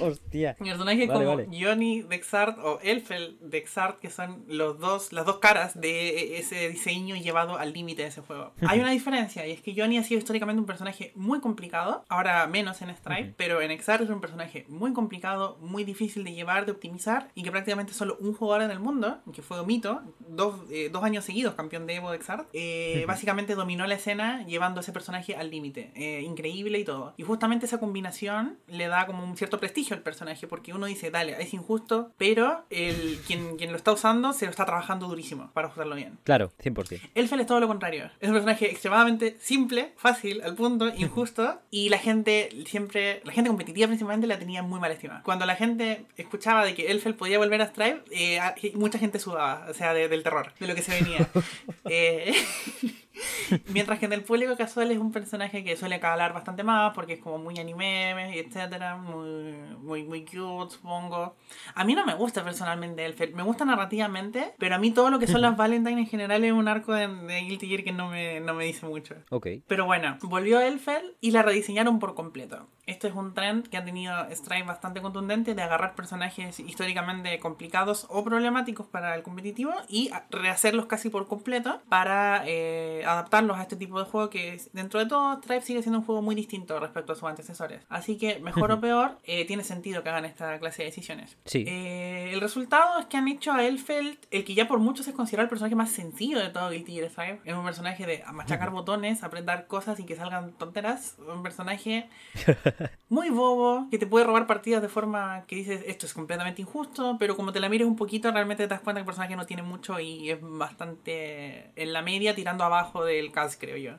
Hostia. 0.00 0.56
Personajes 0.56 1.08
como 1.08 1.36
Johnny 1.52 2.02
Dexart 2.02 2.58
o 2.58 2.78
Elfel 2.82 3.38
Dexart, 3.40 3.98
que 3.98 4.10
son 4.10 4.44
los 4.48 4.78
dos, 4.78 5.12
las 5.12 5.26
dos 5.26 5.38
caras 5.38 5.80
de 5.80 6.38
ese 6.38 6.68
diseño 6.68 7.16
llevado 7.16 7.58
al 7.58 7.72
límite 7.72 8.02
de 8.02 8.08
ese 8.08 8.20
juego. 8.20 8.52
Hay 8.68 8.80
una 8.80 8.90
diferencia, 8.90 9.46
y 9.46 9.52
es 9.52 9.60
que 9.60 9.74
Johnny 9.76 9.98
ha 9.98 10.04
sido 10.04 10.18
históricamente 10.18 10.60
un 10.60 10.66
personaje 10.66 11.12
muy 11.14 11.40
complicado, 11.40 12.04
ahora 12.08 12.46
menos 12.46 12.80
en 12.82 12.94
Stripe, 12.94 13.34
pero 13.36 13.60
en 13.60 13.70
Exart 13.70 14.02
es 14.02 14.10
un 14.10 14.20
personaje 14.20 14.64
muy 14.68 14.92
complicado, 14.92 15.58
muy 15.60 15.84
difícil 15.84 16.24
de 16.24 16.32
llevar, 16.32 16.66
de 16.66 16.72
optimizar, 16.72 17.28
y 17.34 17.42
que 17.42 17.50
prácticamente 17.50 17.92
solo 17.92 18.16
un 18.20 18.34
jugador 18.34 18.62
en 18.62 18.70
el 18.70 18.80
mundo, 18.80 19.18
que 19.32 19.42
fue 19.42 19.58
Omito, 19.58 20.02
dos, 20.20 20.60
eh, 20.70 20.88
dos 20.92 21.02
años 21.02 21.24
seguidos 21.24 21.54
campeón 21.54 21.86
de 21.86 21.96
Evo 21.96 22.10
de 22.10 22.18
eh, 22.52 23.04
básicamente 23.06 23.54
dominó 23.54 23.86
la 23.86 23.94
escena 23.94 24.44
llevando 24.46 24.80
a 24.80 24.82
ese 24.82 24.92
personaje 24.92 25.36
al 25.36 25.50
límite. 25.50 25.90
Eh, 25.94 26.22
increíble 26.22 26.78
y 26.78 26.84
todo. 26.84 27.14
Y 27.16 27.22
justamente 27.22 27.66
esa 27.66 27.78
combinación 27.78 28.58
le 28.68 28.88
da 28.88 29.06
como 29.06 29.24
un 29.24 29.36
cierto 29.36 29.58
prestigio 29.58 29.87
el 29.94 30.00
personaje, 30.00 30.46
porque 30.46 30.72
uno 30.72 30.86
dice, 30.86 31.10
dale, 31.10 31.36
es 31.40 31.54
injusto, 31.54 32.12
pero 32.16 32.64
el, 32.70 33.20
quien, 33.26 33.56
quien 33.56 33.70
lo 33.70 33.76
está 33.76 33.92
usando 33.92 34.32
se 34.32 34.44
lo 34.44 34.50
está 34.50 34.64
trabajando 34.64 35.08
durísimo 35.08 35.50
para 35.52 35.68
usarlo 35.68 35.94
bien. 35.94 36.18
Claro, 36.24 36.52
100%. 36.62 37.10
Elfel 37.14 37.40
es 37.40 37.46
todo 37.46 37.60
lo 37.60 37.68
contrario. 37.68 38.10
Es 38.20 38.28
un 38.28 38.34
personaje 38.34 38.70
extremadamente 38.70 39.36
simple, 39.40 39.92
fácil, 39.96 40.42
al 40.42 40.54
punto, 40.54 40.88
injusto, 40.96 41.60
y 41.70 41.88
la 41.88 41.98
gente 41.98 42.48
siempre, 42.66 43.20
la 43.24 43.32
gente 43.32 43.48
competitiva 43.48 43.86
principalmente 43.86 44.26
la 44.26 44.38
tenía 44.38 44.62
muy 44.62 44.80
mal 44.80 44.90
estimada. 44.90 45.22
Cuando 45.22 45.46
la 45.46 45.56
gente 45.56 46.06
escuchaba 46.16 46.64
de 46.64 46.74
que 46.74 46.90
Elfel 46.90 47.14
podía 47.14 47.38
volver 47.38 47.62
a 47.62 47.66
Strive, 47.66 48.02
eh, 48.10 48.40
mucha 48.74 48.98
gente 48.98 49.18
sudaba, 49.18 49.66
o 49.68 49.74
sea, 49.74 49.94
del 49.94 50.22
terror, 50.22 50.52
de 50.58 50.66
lo 50.66 50.74
que 50.74 50.82
se 50.82 50.92
venía. 50.92 51.28
eh, 51.84 52.34
Mientras 53.68 53.98
que 53.98 54.06
en 54.06 54.12
el 54.12 54.22
público 54.22 54.56
casual 54.56 54.90
es 54.90 54.98
un 54.98 55.12
personaje 55.12 55.64
que 55.64 55.76
suele 55.76 56.00
calar 56.00 56.32
bastante 56.32 56.62
más 56.62 56.92
porque 56.94 57.14
es 57.14 57.20
como 57.20 57.38
muy 57.38 57.58
anime, 57.58 58.38
etcétera, 58.38 58.96
muy, 58.96 59.52
muy, 59.80 60.04
muy 60.04 60.24
cute, 60.24 60.74
supongo. 60.74 61.36
A 61.74 61.84
mí 61.84 61.94
no 61.94 62.04
me 62.04 62.14
gusta 62.14 62.44
personalmente 62.44 63.04
Elfel, 63.04 63.34
me 63.34 63.42
gusta 63.42 63.64
narrativamente, 63.64 64.54
pero 64.58 64.74
a 64.74 64.78
mí 64.78 64.90
todo 64.90 65.10
lo 65.10 65.18
que 65.18 65.26
son 65.26 65.40
las 65.42 65.56
Valentine 65.56 66.00
en 66.00 66.06
general 66.06 66.44
es 66.44 66.52
un 66.52 66.68
arco 66.68 66.92
de, 66.94 67.08
Guilty 67.48 67.68
Gear 67.68 67.84
que 67.84 67.92
no 67.92 68.08
me, 68.08 68.40
no 68.40 68.54
me 68.54 68.64
dice 68.64 68.86
mucho. 68.86 69.14
Ok. 69.30 69.46
Pero 69.66 69.86
bueno, 69.86 70.18
volvió 70.22 70.60
Elfel 70.60 71.16
y 71.20 71.30
la 71.30 71.42
rediseñaron 71.42 71.98
por 71.98 72.14
completo. 72.14 72.68
Esto 72.86 73.06
es 73.06 73.14
un 73.14 73.34
trend 73.34 73.68
que 73.68 73.76
ha 73.76 73.84
tenido 73.84 74.14
Stripe 74.30 74.66
bastante 74.66 75.02
contundente 75.02 75.54
de 75.54 75.60
agarrar 75.60 75.94
personajes 75.94 76.58
históricamente 76.58 77.38
complicados 77.38 78.06
o 78.08 78.24
problemáticos 78.24 78.86
para 78.86 79.14
el 79.14 79.22
competitivo 79.22 79.72
y 79.88 80.10
rehacerlos 80.30 80.86
casi 80.86 81.10
por 81.10 81.28
completo 81.28 81.82
para 81.90 82.44
eh, 82.46 83.04
adaptarlos 83.12 83.56
a 83.58 83.62
este 83.62 83.76
tipo 83.76 83.98
de 83.98 84.04
juego 84.04 84.30
que 84.30 84.60
dentro 84.72 85.00
de 85.00 85.06
todo 85.06 85.36
Stripe 85.36 85.62
sigue 85.62 85.82
siendo 85.82 86.00
un 86.00 86.04
juego 86.04 86.22
muy 86.22 86.34
distinto 86.34 86.78
respecto 86.78 87.12
a 87.12 87.14
sus 87.14 87.24
antecesores. 87.24 87.84
Así 87.88 88.18
que 88.18 88.38
mejor 88.40 88.70
o 88.72 88.80
peor, 88.80 89.18
eh, 89.24 89.46
tiene 89.46 89.64
sentido 89.64 90.02
que 90.02 90.08
hagan 90.08 90.24
esta 90.24 90.58
clase 90.58 90.82
de 90.82 90.88
decisiones. 90.88 91.36
Sí. 91.44 91.64
Eh, 91.66 92.30
el 92.32 92.40
resultado 92.40 92.98
es 92.98 93.06
que 93.06 93.16
han 93.16 93.28
hecho 93.28 93.52
a 93.52 93.64
Elfeld, 93.64 94.18
el 94.30 94.44
que 94.44 94.54
ya 94.54 94.68
por 94.68 94.78
muchos 94.78 95.08
es 95.08 95.14
considerado 95.14 95.44
el 95.44 95.50
personaje 95.50 95.74
más 95.74 95.90
sencillo 95.90 96.38
de 96.38 96.50
todo 96.50 96.70
Guilty 96.70 96.92
Gear 96.92 97.10
Stripe. 97.10 97.40
Es 97.44 97.54
un 97.54 97.64
personaje 97.64 98.06
de 98.06 98.24
machacar 98.32 98.70
botones, 98.70 99.22
apretar 99.22 99.66
cosas 99.66 99.98
y 100.00 100.04
que 100.04 100.16
salgan 100.16 100.52
tonteras. 100.52 101.16
Un 101.26 101.42
personaje 101.42 102.08
muy 103.08 103.30
bobo, 103.30 103.88
que 103.90 103.98
te 103.98 104.06
puede 104.06 104.24
robar 104.24 104.46
partidas 104.46 104.82
de 104.82 104.88
forma 104.88 105.44
que 105.46 105.56
dices 105.56 105.82
esto 105.86 106.06
es 106.06 106.14
completamente 106.14 106.62
injusto, 106.62 107.16
pero 107.18 107.36
como 107.36 107.52
te 107.52 107.60
la 107.60 107.68
mires 107.68 107.86
un 107.86 107.96
poquito 107.96 108.30
realmente 108.30 108.64
te 108.64 108.68
das 108.68 108.80
cuenta 108.80 108.98
que 108.98 109.02
el 109.02 109.06
personaje 109.06 109.36
no 109.36 109.46
tiene 109.46 109.62
mucho 109.62 109.98
y 110.00 110.30
es 110.30 110.38
bastante 110.40 111.70
en 111.76 111.92
la 111.92 112.02
media 112.02 112.34
tirando 112.34 112.64
abajo 112.64 112.97
del 113.04 113.32
cast, 113.32 113.60
creo 113.60 113.76
yo. 113.76 113.92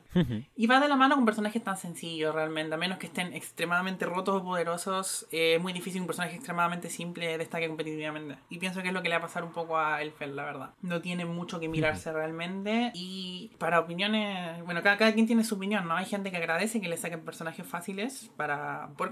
y 0.56 0.66
va 0.66 0.80
de 0.80 0.88
la 0.88 0.96
mano 0.96 1.14
con 1.14 1.24
personajes 1.24 1.62
tan 1.62 1.76
sencillos 1.76 2.34
realmente, 2.34 2.74
a 2.74 2.78
menos 2.78 2.98
que 2.98 3.06
estén 3.06 3.32
extremadamente 3.32 4.06
rotos 4.06 4.40
o 4.40 4.44
poderosos, 4.44 5.26
es 5.30 5.60
muy 5.60 5.72
difícil 5.72 6.00
un 6.00 6.06
personaje 6.06 6.36
extremadamente 6.36 6.90
simple 6.90 7.38
destaque 7.38 7.68
competitivamente. 7.68 8.36
Y 8.48 8.58
pienso 8.58 8.82
que 8.82 8.88
es 8.88 8.94
lo 8.94 9.02
que 9.02 9.08
le 9.08 9.16
va 9.16 9.18
a 9.18 9.26
pasar 9.26 9.44
un 9.44 9.52
poco 9.52 9.78
a 9.78 10.02
Elfel, 10.02 10.36
la 10.36 10.44
verdad. 10.44 10.70
No 10.82 11.00
tiene 11.00 11.24
mucho 11.24 11.60
que 11.60 11.68
mirarse 11.68 12.12
realmente 12.12 12.92
y 12.94 13.52
para 13.58 13.80
opiniones, 13.80 14.62
bueno, 14.64 14.82
cada, 14.82 14.96
cada 14.96 15.12
quien 15.12 15.26
tiene 15.26 15.44
su 15.44 15.54
opinión, 15.54 15.86
¿no? 15.86 15.96
Hay 15.96 16.06
gente 16.06 16.30
que 16.30 16.36
agradece 16.36 16.80
que 16.80 16.88
le 16.88 16.96
saquen 16.96 17.24
personajes 17.24 17.66
fáciles 17.66 18.30
para 18.36 18.90
poder 18.96 19.10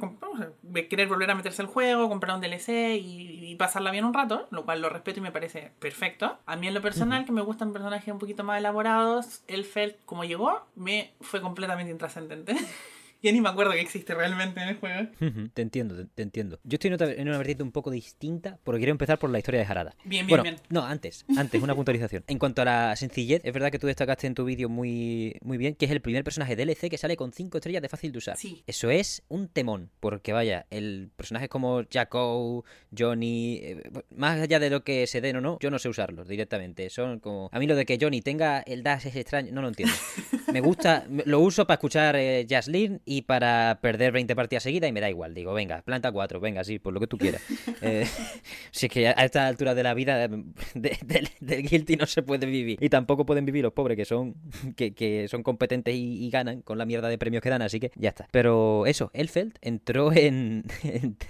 querer 0.89 1.09
volver 1.09 1.31
a 1.31 1.35
meterse 1.35 1.63
al 1.63 1.69
juego, 1.69 2.09
comprar 2.09 2.35
un 2.35 2.41
DLC 2.41 2.97
y, 3.01 3.57
pasarla 3.59 3.91
bien 3.91 4.05
un 4.05 4.15
rato, 4.15 4.47
lo 4.51 4.65
cual 4.65 4.81
lo 4.81 4.89
respeto 4.89 5.19
y 5.19 5.23
me 5.23 5.33
parece 5.33 5.73
perfecto. 5.81 6.39
A 6.47 6.55
mí 6.55 6.69
en 6.69 6.75
lo 6.75 6.81
personal, 6.81 7.25
que 7.25 7.33
me 7.33 7.41
gustan 7.41 7.73
personajes 7.73 8.13
un 8.13 8.21
poquito 8.21 8.45
más 8.45 8.59
elaborados, 8.59 9.43
el 9.49 9.65
Felt 9.79 10.05
como 10.07 10.25
llegó, 10.25 10.67
me 10.75 11.13
fue 11.21 11.41
completamente 11.41 11.93
intrascendente. 11.93 12.57
Ya 13.23 13.33
ni 13.33 13.41
me 13.41 13.49
acuerdo 13.49 13.73
que 13.73 13.81
existe 13.81 14.15
realmente 14.15 14.61
en 14.61 14.69
el 14.69 14.77
juego. 14.77 15.09
te 15.53 15.63
entiendo, 15.63 16.07
te, 16.15 16.23
entiendo. 16.23 16.61
Yo 16.65 16.77
estoy 16.77 16.95
en 17.17 17.29
una 17.29 17.39
vertiente 17.39 17.63
un 17.63 17.73
poco 17.73 17.91
distinta 17.91 18.59
porque 18.63 18.79
quiero 18.79 18.93
empezar 18.93 19.19
por 19.19 19.31
la 19.31 19.39
historia 19.39 19.61
de 19.61 19.67
Harada. 19.67 19.97
Bien, 20.05 20.27
bien, 20.27 20.43
bien. 20.43 20.57
No, 20.69 20.85
antes, 20.85 21.25
antes, 21.37 21.63
una 21.63 21.75
puntualización. 21.77 22.25
En 22.29 22.39
cuanto 22.39 22.63
a 22.63 22.65
la 22.65 22.97
sencillez, 22.97 23.41
es 23.45 23.53
verdad 23.53 23.71
que 23.71 23.79
tú 23.79 23.87
destacaste 23.87 24.27
en 24.27 24.35
tu 24.35 24.45
vídeo 24.45 24.69
muy, 24.69 25.37
muy 25.43 25.59
bien 25.59 25.75
que 25.75 25.87
es 25.87 25.91
el 25.91 26.01
primer 26.01 26.25
personaje 26.25 26.57
DLC 26.57 26.89
que 26.89 26.99
sale 26.99 27.17
con 27.17 27.33
5 27.33 27.59
estrellas 27.59 27.83
de 27.83 27.89
fácil 27.89 28.13
de 28.13 28.19
usar. 28.19 28.37
Sí. 28.37 28.63
Eso 28.67 28.91
es 28.91 29.23
un 29.29 29.49
temón, 29.49 29.91
porque 30.01 30.33
vaya, 30.33 30.67
el 30.71 31.11
personaje 31.17 31.49
como 31.49 31.83
Jacko, 31.89 32.65
Johnny, 32.97 33.61
eh, 33.63 33.83
más 34.15 34.41
allá 34.41 34.59
de 34.61 34.71
lo 34.71 34.85
que 34.85 35.07
se 35.07 35.21
den 35.21 35.37
o 35.37 35.41
no, 35.41 35.59
yo 35.61 35.71
no 35.71 35.79
sé 35.79 35.89
usarlos 35.89 36.29
directamente. 36.29 36.91
Son 36.91 37.19
como. 37.21 37.49
A 37.53 37.59
mí 37.59 37.67
lo 37.67 37.77
de 37.77 37.85
que 37.85 37.99
Johnny 38.01 38.21
tenga 38.21 38.61
el 38.61 38.83
dash 38.83 39.07
es 39.07 39.17
extraño, 39.17 39.53
no 39.53 39.63
lo 39.63 39.69
entiendo. 39.69 39.95
Me 40.53 40.61
gusta, 40.61 41.07
lo 41.27 41.41
uso 41.41 41.67
para 41.67 41.75
escuchar 41.75 42.17
eh, 42.17 42.47
Jaslyn 42.49 43.01
y 43.09 43.23
para 43.23 43.79
perder 43.81 44.13
20 44.13 44.37
partidas 44.37 44.63
seguidas 44.63 44.91
y 44.91 44.93
me 44.93 45.01
da 45.01 45.09
igual. 45.09 45.33
Digo, 45.33 45.55
venga, 45.55 45.81
planta 45.81 46.13
4, 46.13 46.41
venga, 46.41 46.63
sí, 46.63 46.79
por 46.79 46.93
lo 46.93 47.01
que 47.01 47.07
tú 47.07 47.17
quieras. 47.17 47.43
eh, 47.83 48.07
si 48.71 48.87
es 48.87 48.93
que 48.93 49.09
a 49.09 49.13
esta 49.13 49.47
altura 49.47 49.75
de 49.75 49.83
la 49.83 49.95
vida 49.95 50.29
del 50.75 51.29
Guilty 51.41 51.97
no 51.97 52.07
se 52.07 52.23
puede 52.23 52.47
vivir. 52.47 52.79
Y 52.83 52.91
tampoco 52.91 53.25
pueden 53.25 53.47
vivir 53.47 53.65
los 53.65 53.73
pobres 53.73 53.97
que 53.97 54.05
son 54.05 54.35
que, 54.77 54.95
que 54.95 55.27
son 55.29 55.43
competentes 55.43 55.95
y, 55.97 56.29
ganan 56.29 56.61
con 56.61 56.77
la 56.77 56.85
mierda 56.85 57.09
de 57.09 57.17
premios 57.17 57.43
que 57.43 57.49
dan, 57.49 57.63
así 57.63 57.81
que 57.81 57.91
ya 57.97 58.11
está. 58.11 58.29
Pero 58.31 58.85
eso, 58.85 59.11
Elfeld 59.15 59.55
entró 59.63 60.13
en... 60.13 60.65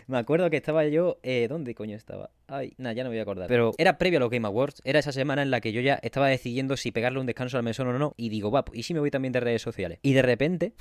me 0.08 0.18
acuerdo 0.18 0.50
que 0.50 0.56
estaba 0.56 0.84
yo... 0.86 1.18
Eh, 1.22 1.46
¿Dónde 1.48 1.76
coño 1.76 1.96
estaba? 1.96 2.30
Ay, 2.48 2.72
nada, 2.78 2.94
ya 2.94 3.04
no 3.04 3.10
me 3.10 3.14
voy 3.14 3.20
a 3.20 3.22
acordar. 3.22 3.46
Pero 3.46 3.74
era 3.78 3.96
previo 3.96 4.18
a 4.18 4.20
los 4.20 4.30
Game 4.30 4.46
Awards, 4.46 4.82
era 4.84 4.98
esa 4.98 5.12
semana 5.12 5.42
en 5.42 5.52
la 5.52 5.60
que 5.60 5.70
yo 5.70 5.80
ya 5.80 6.00
estaba 6.02 6.26
decidiendo 6.26 6.76
si 6.76 6.90
pegarle 6.90 7.20
un 7.20 7.26
descanso 7.26 7.56
al 7.58 7.62
mesón 7.62 7.86
o 7.86 7.96
no. 7.96 8.14
Y 8.16 8.30
digo, 8.30 8.50
va, 8.50 8.64
¿y 8.72 8.82
si 8.82 8.92
me 8.92 9.00
voy 9.00 9.12
también 9.12 9.30
de 9.30 9.40
redes 9.40 9.62
sociales? 9.62 10.00
Y 10.02 10.14
de 10.14 10.22
repente... 10.22 10.72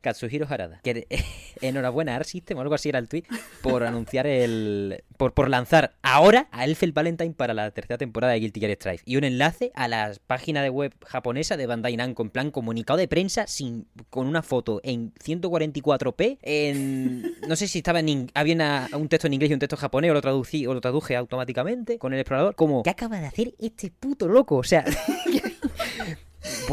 Katsuhiro 0.00 0.46
Harada. 0.48 0.80
Que 0.82 1.06
enhorabuena 1.60 2.16
Art 2.16 2.26
System 2.26 2.58
o 2.58 2.60
algo 2.60 2.74
así 2.74 2.88
era 2.88 2.98
el 2.98 3.08
tweet 3.08 3.24
por 3.62 3.82
anunciar 3.86 4.26
el. 4.26 5.04
Por, 5.16 5.32
por 5.32 5.48
lanzar 5.48 5.94
ahora 6.02 6.48
a 6.50 6.64
Elfel 6.64 6.92
Valentine 6.92 7.32
para 7.34 7.54
la 7.54 7.70
tercera 7.70 7.96
temporada 7.96 8.32
de 8.32 8.40
Guilty 8.40 8.60
Gear 8.60 8.72
Strive. 8.72 9.00
Y 9.04 9.16
un 9.16 9.24
enlace 9.24 9.70
a 9.74 9.88
la 9.88 10.12
página 10.26 10.62
de 10.62 10.70
web 10.70 10.92
japonesa 11.06 11.56
de 11.56 11.66
Bandai 11.66 11.96
Namco 11.96 12.22
en 12.22 12.30
plan 12.30 12.50
comunicado 12.50 12.98
de 12.98 13.08
prensa 13.08 13.46
sin, 13.46 13.86
con 14.10 14.26
una 14.26 14.42
foto 14.42 14.80
en 14.82 15.14
144p. 15.14 16.38
En, 16.42 17.34
no 17.46 17.56
sé 17.56 17.68
si 17.68 17.78
estaba 17.78 18.00
en. 18.00 18.30
Había 18.34 18.88
un 18.94 19.08
texto 19.08 19.26
en 19.26 19.34
inglés 19.34 19.50
y 19.50 19.54
un 19.54 19.60
texto 19.60 19.76
japonés 19.76 20.10
o 20.10 20.14
lo, 20.14 20.20
traducí, 20.20 20.66
o 20.66 20.74
lo 20.74 20.80
traduje 20.80 21.16
automáticamente 21.16 21.98
con 21.98 22.12
el 22.12 22.20
explorador. 22.20 22.54
Como, 22.54 22.82
¿qué 22.82 22.90
acaba 22.90 23.20
de 23.20 23.26
hacer 23.26 23.54
este 23.58 23.90
puto 23.90 24.28
loco? 24.28 24.56
O 24.56 24.64
sea. 24.64 24.84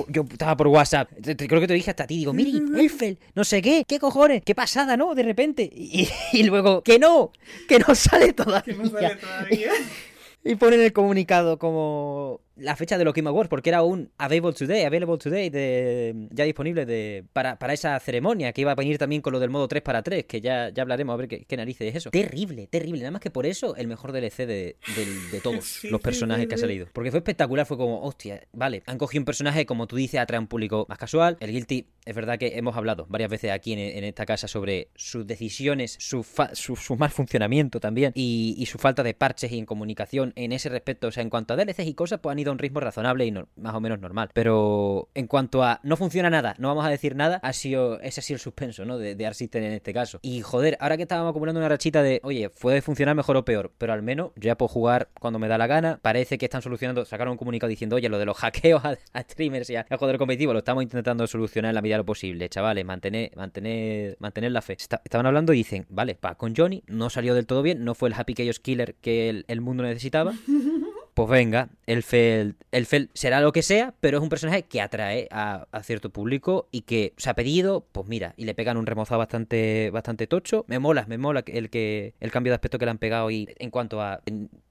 yo 0.08 0.26
estaba 0.30 0.58
por 0.58 0.68
WhatsApp, 0.68 1.10
creo 1.22 1.62
que 1.62 1.68
te 1.68 1.74
dije 1.74 1.90
hasta 1.90 2.04
a 2.04 2.08
ti, 2.08 2.18
digo, 2.18 2.34
Miri, 2.34 2.62
Elfel, 2.78 3.20
no 3.36 3.44
sé 3.44 3.62
qué, 3.62 3.84
qué 3.88 4.00
cojones, 4.00 4.42
qué 4.44 4.56
pasada, 4.56 4.98
¿no? 4.98 5.16
De 5.16 5.24
repente. 5.24 5.70
Y, 5.72 6.44
luego, 6.44 6.82
que 6.84 7.00
no, 7.00 7.32
que 7.68 7.80
no 7.80 7.94
sale 7.96 8.34
todavía. 8.34 8.74
Que 8.74 8.74
no 8.74 8.90
sale 8.90 9.16
todavía. 9.16 9.72
y 10.44 10.56
ponen 10.56 10.82
el 10.82 10.94
comunicado 10.94 11.60
como 11.60 12.42
la 12.60 12.76
fecha 12.76 12.98
de 12.98 13.06
los 13.06 13.14
Game 13.14 13.30
Awards, 13.30 13.50
porque 13.50 13.70
era 13.70 13.84
un 13.84 14.12
Available 14.18 14.54
Today, 14.54 14.84
Available 14.84 15.18
Today, 15.18 15.50
de, 15.50 16.28
ya 16.32 16.44
disponible 16.44 16.86
de, 16.86 17.26
para, 17.34 17.58
para 17.58 17.74
esa 17.74 18.00
ceremonia, 18.00 18.52
que 18.54 18.62
iba 18.62 18.72
a 18.72 18.76
venir 18.76 18.98
también 18.98 19.22
con 19.22 19.34
lo 19.34 19.40
del 19.40 19.50
modo 19.50 19.68
3 19.68 19.82
para 19.82 20.04
3, 20.04 20.26
que 20.26 20.42
ya, 20.42 20.70
ya 20.70 20.84
hablaremos 20.84 21.14
a 21.14 21.18
ver 21.18 21.28
qué, 21.28 21.58
narices 21.58 21.90
es 21.90 21.96
eso. 21.96 22.12
Terrible, 22.12 22.68
terrible. 22.68 23.00
Nada 23.00 23.12
más 23.12 23.22
que 23.22 23.32
por 23.32 23.46
eso 23.46 23.76
el 23.76 23.88
mejor 23.88 24.12
DLC 24.12 24.38
de, 24.46 24.78
de, 25.32 25.40
todos 25.44 25.84
los 25.86 26.02
personajes 26.02 26.48
que 26.48 26.56
ha 26.56 26.58
salido. 26.58 26.88
Porque 26.94 27.12
fue 27.12 27.20
espectacular, 27.20 27.66
fue 27.66 27.78
como, 27.78 28.02
hostia, 28.02 28.42
vale, 28.54 28.84
han 28.86 28.98
cogido 28.98 29.22
un 29.22 29.26
personaje, 29.26 29.66
como 29.66 29.88
tú 29.88 29.96
dices, 29.96 30.20
atrae 30.20 30.40
un 30.40 30.48
público 30.48 30.86
más 30.90 30.98
casual. 30.98 31.38
El 31.40 31.52
Guilty, 31.52 31.88
es 32.06 32.16
verdad 32.16 32.38
que 32.38 32.58
hemos 32.58 32.76
hablado 32.76 33.06
varias 33.10 33.30
veces 33.30 33.52
aquí 33.52 33.74
en, 33.74 34.04
esta 34.04 34.26
casa 34.26 34.48
sobre 34.48 34.90
sus 34.96 35.28
decisiones, 35.28 35.96
su, 36.00 36.26
su, 36.54 36.96
mal 36.96 37.10
funcionamiento 37.12 37.80
también, 37.80 38.12
y, 38.16 38.56
y, 38.58 38.66
su 38.66 38.78
falta 38.78 39.04
de 39.04 39.14
parches 39.14 39.52
y 39.52 39.60
en 39.60 39.66
comunicación 39.66 40.34
en 40.36 40.52
ese 40.52 40.70
respecto. 40.70 41.08
O 41.08 41.12
sea, 41.12 41.22
en 41.24 41.30
cuanto 41.30 41.54
a 41.54 41.58
DLCs 41.58 41.86
y 41.86 41.94
cosas, 41.94 42.20
pues 42.20 42.32
han 42.32 42.40
ido 42.40 42.49
a 42.50 42.54
un 42.54 42.60
ritmo 42.60 42.80
razonable 42.80 43.26
y 43.26 43.32
más 43.32 43.76
o 43.76 43.80
menos 43.80 44.00
normal. 44.00 44.30
Pero 44.34 45.10
en 45.14 45.28
cuanto 45.28 45.64
a 45.64 45.80
no 45.84 45.98
funciona 45.98 46.30
nada, 46.30 46.56
no 46.58 46.68
vamos 46.68 46.86
a 46.86 46.90
decir 46.90 47.16
nada, 47.16 47.40
ha 47.44 47.54
sido, 47.54 48.00
ese 48.02 48.20
ha 48.20 48.24
sido 48.24 48.36
el 48.36 48.42
suspenso, 48.42 48.86
¿no? 48.86 48.98
De, 48.98 49.16
de 49.16 49.26
Art 49.26 49.36
System 49.36 49.64
en 49.64 49.74
este 49.74 49.94
caso. 49.94 50.20
Y 50.22 50.42
joder, 50.42 50.78
ahora 50.80 50.98
que 50.98 51.04
estábamos 51.04 51.32
acumulando 51.32 51.60
una 51.60 51.70
rachita 51.70 52.04
de, 52.04 52.20
oye, 52.24 52.50
puede 52.50 52.82
funcionar 52.82 53.16
mejor 53.16 53.38
o 53.38 53.46
peor, 53.46 53.72
pero 53.78 53.94
al 53.94 54.02
menos 54.02 54.32
yo 54.36 54.48
ya 54.48 54.58
puedo 54.58 54.70
jugar 54.70 55.10
cuando 55.20 55.40
me 55.40 55.48
da 55.48 55.58
la 55.58 55.68
gana. 55.68 56.00
Parece 56.02 56.38
que 56.38 56.46
están 56.46 56.62
solucionando, 56.62 57.06
sacaron 57.06 57.32
un 57.32 57.38
comunicado 57.38 57.70
diciendo, 57.70 57.96
oye, 57.96 58.10
lo 58.10 58.18
de 58.18 58.26
los 58.26 58.38
hackeos 58.38 58.84
a, 58.86 58.98
streamers 59.22 59.70
y 59.70 59.76
a, 59.76 59.84
jugadores 59.84 60.20
competitivos 60.20 60.54
lo 60.54 60.60
estamos 60.60 60.84
intentando 60.84 61.26
solucionar 61.28 61.70
en 61.70 61.76
la 61.76 61.82
medida 61.82 61.96
de 61.96 62.00
lo 62.00 62.06
posible, 62.06 62.50
chavales, 62.50 62.86
mantener, 62.86 63.32
mantener, 63.36 64.18
mantener 64.20 64.52
la 64.52 64.62
fe. 64.62 64.74
estaban 64.74 65.26
hablando 65.26 65.54
y 65.54 65.58
dicen, 65.58 65.86
vale, 65.90 66.16
pa, 66.16 66.36
con 66.36 66.56
Johnny 66.56 66.84
no 66.88 67.10
salió 67.10 67.36
del 67.36 67.46
todo 67.46 67.62
bien, 67.62 67.84
no 67.84 67.96
fue 67.96 68.10
el 68.10 68.16
Happy 68.16 68.34
Chaos 68.34 68.60
Killer 68.60 68.96
que 68.96 69.44
el 69.48 69.62
mundo 69.62 69.84
necesitaba. 69.84 70.34
pues 71.20 71.32
venga, 71.32 71.68
el 71.86 72.02
Fel, 72.02 72.56
el 72.72 72.86
Fel 72.86 73.10
será 73.14 73.42
lo 73.42 73.52
que 73.52 73.62
sea, 73.62 73.94
pero 74.00 74.20
es 74.20 74.24
un 74.24 74.30
personaje 74.30 74.64
que 74.64 74.80
atrae 74.80 75.28
a, 75.32 75.68
cierto 75.84 76.12
público 76.12 76.70
y 76.72 76.84
que 76.84 77.12
se 77.18 77.30
ha 77.30 77.34
pedido, 77.34 77.86
pues 77.92 78.08
mira, 78.08 78.34
y 78.38 78.46
le 78.46 78.56
pegan 78.56 78.78
un 78.78 78.86
remozado 78.86 79.18
bastante, 79.18 79.90
bastante 79.92 80.28
tocho. 80.28 80.64
Me 80.70 80.80
mola, 80.80 81.06
me 81.10 81.18
mola 81.18 81.44
el 81.46 81.70
que 81.70 82.14
el 82.22 82.32
cambio 82.32 82.52
de 82.52 82.56
aspecto 82.56 82.80
que 82.80 82.86
le 82.86 82.92
han 82.92 83.00
pegado 83.00 83.30
y 83.32 83.50
en 83.58 83.70
cuanto 83.70 84.02
a 84.02 84.22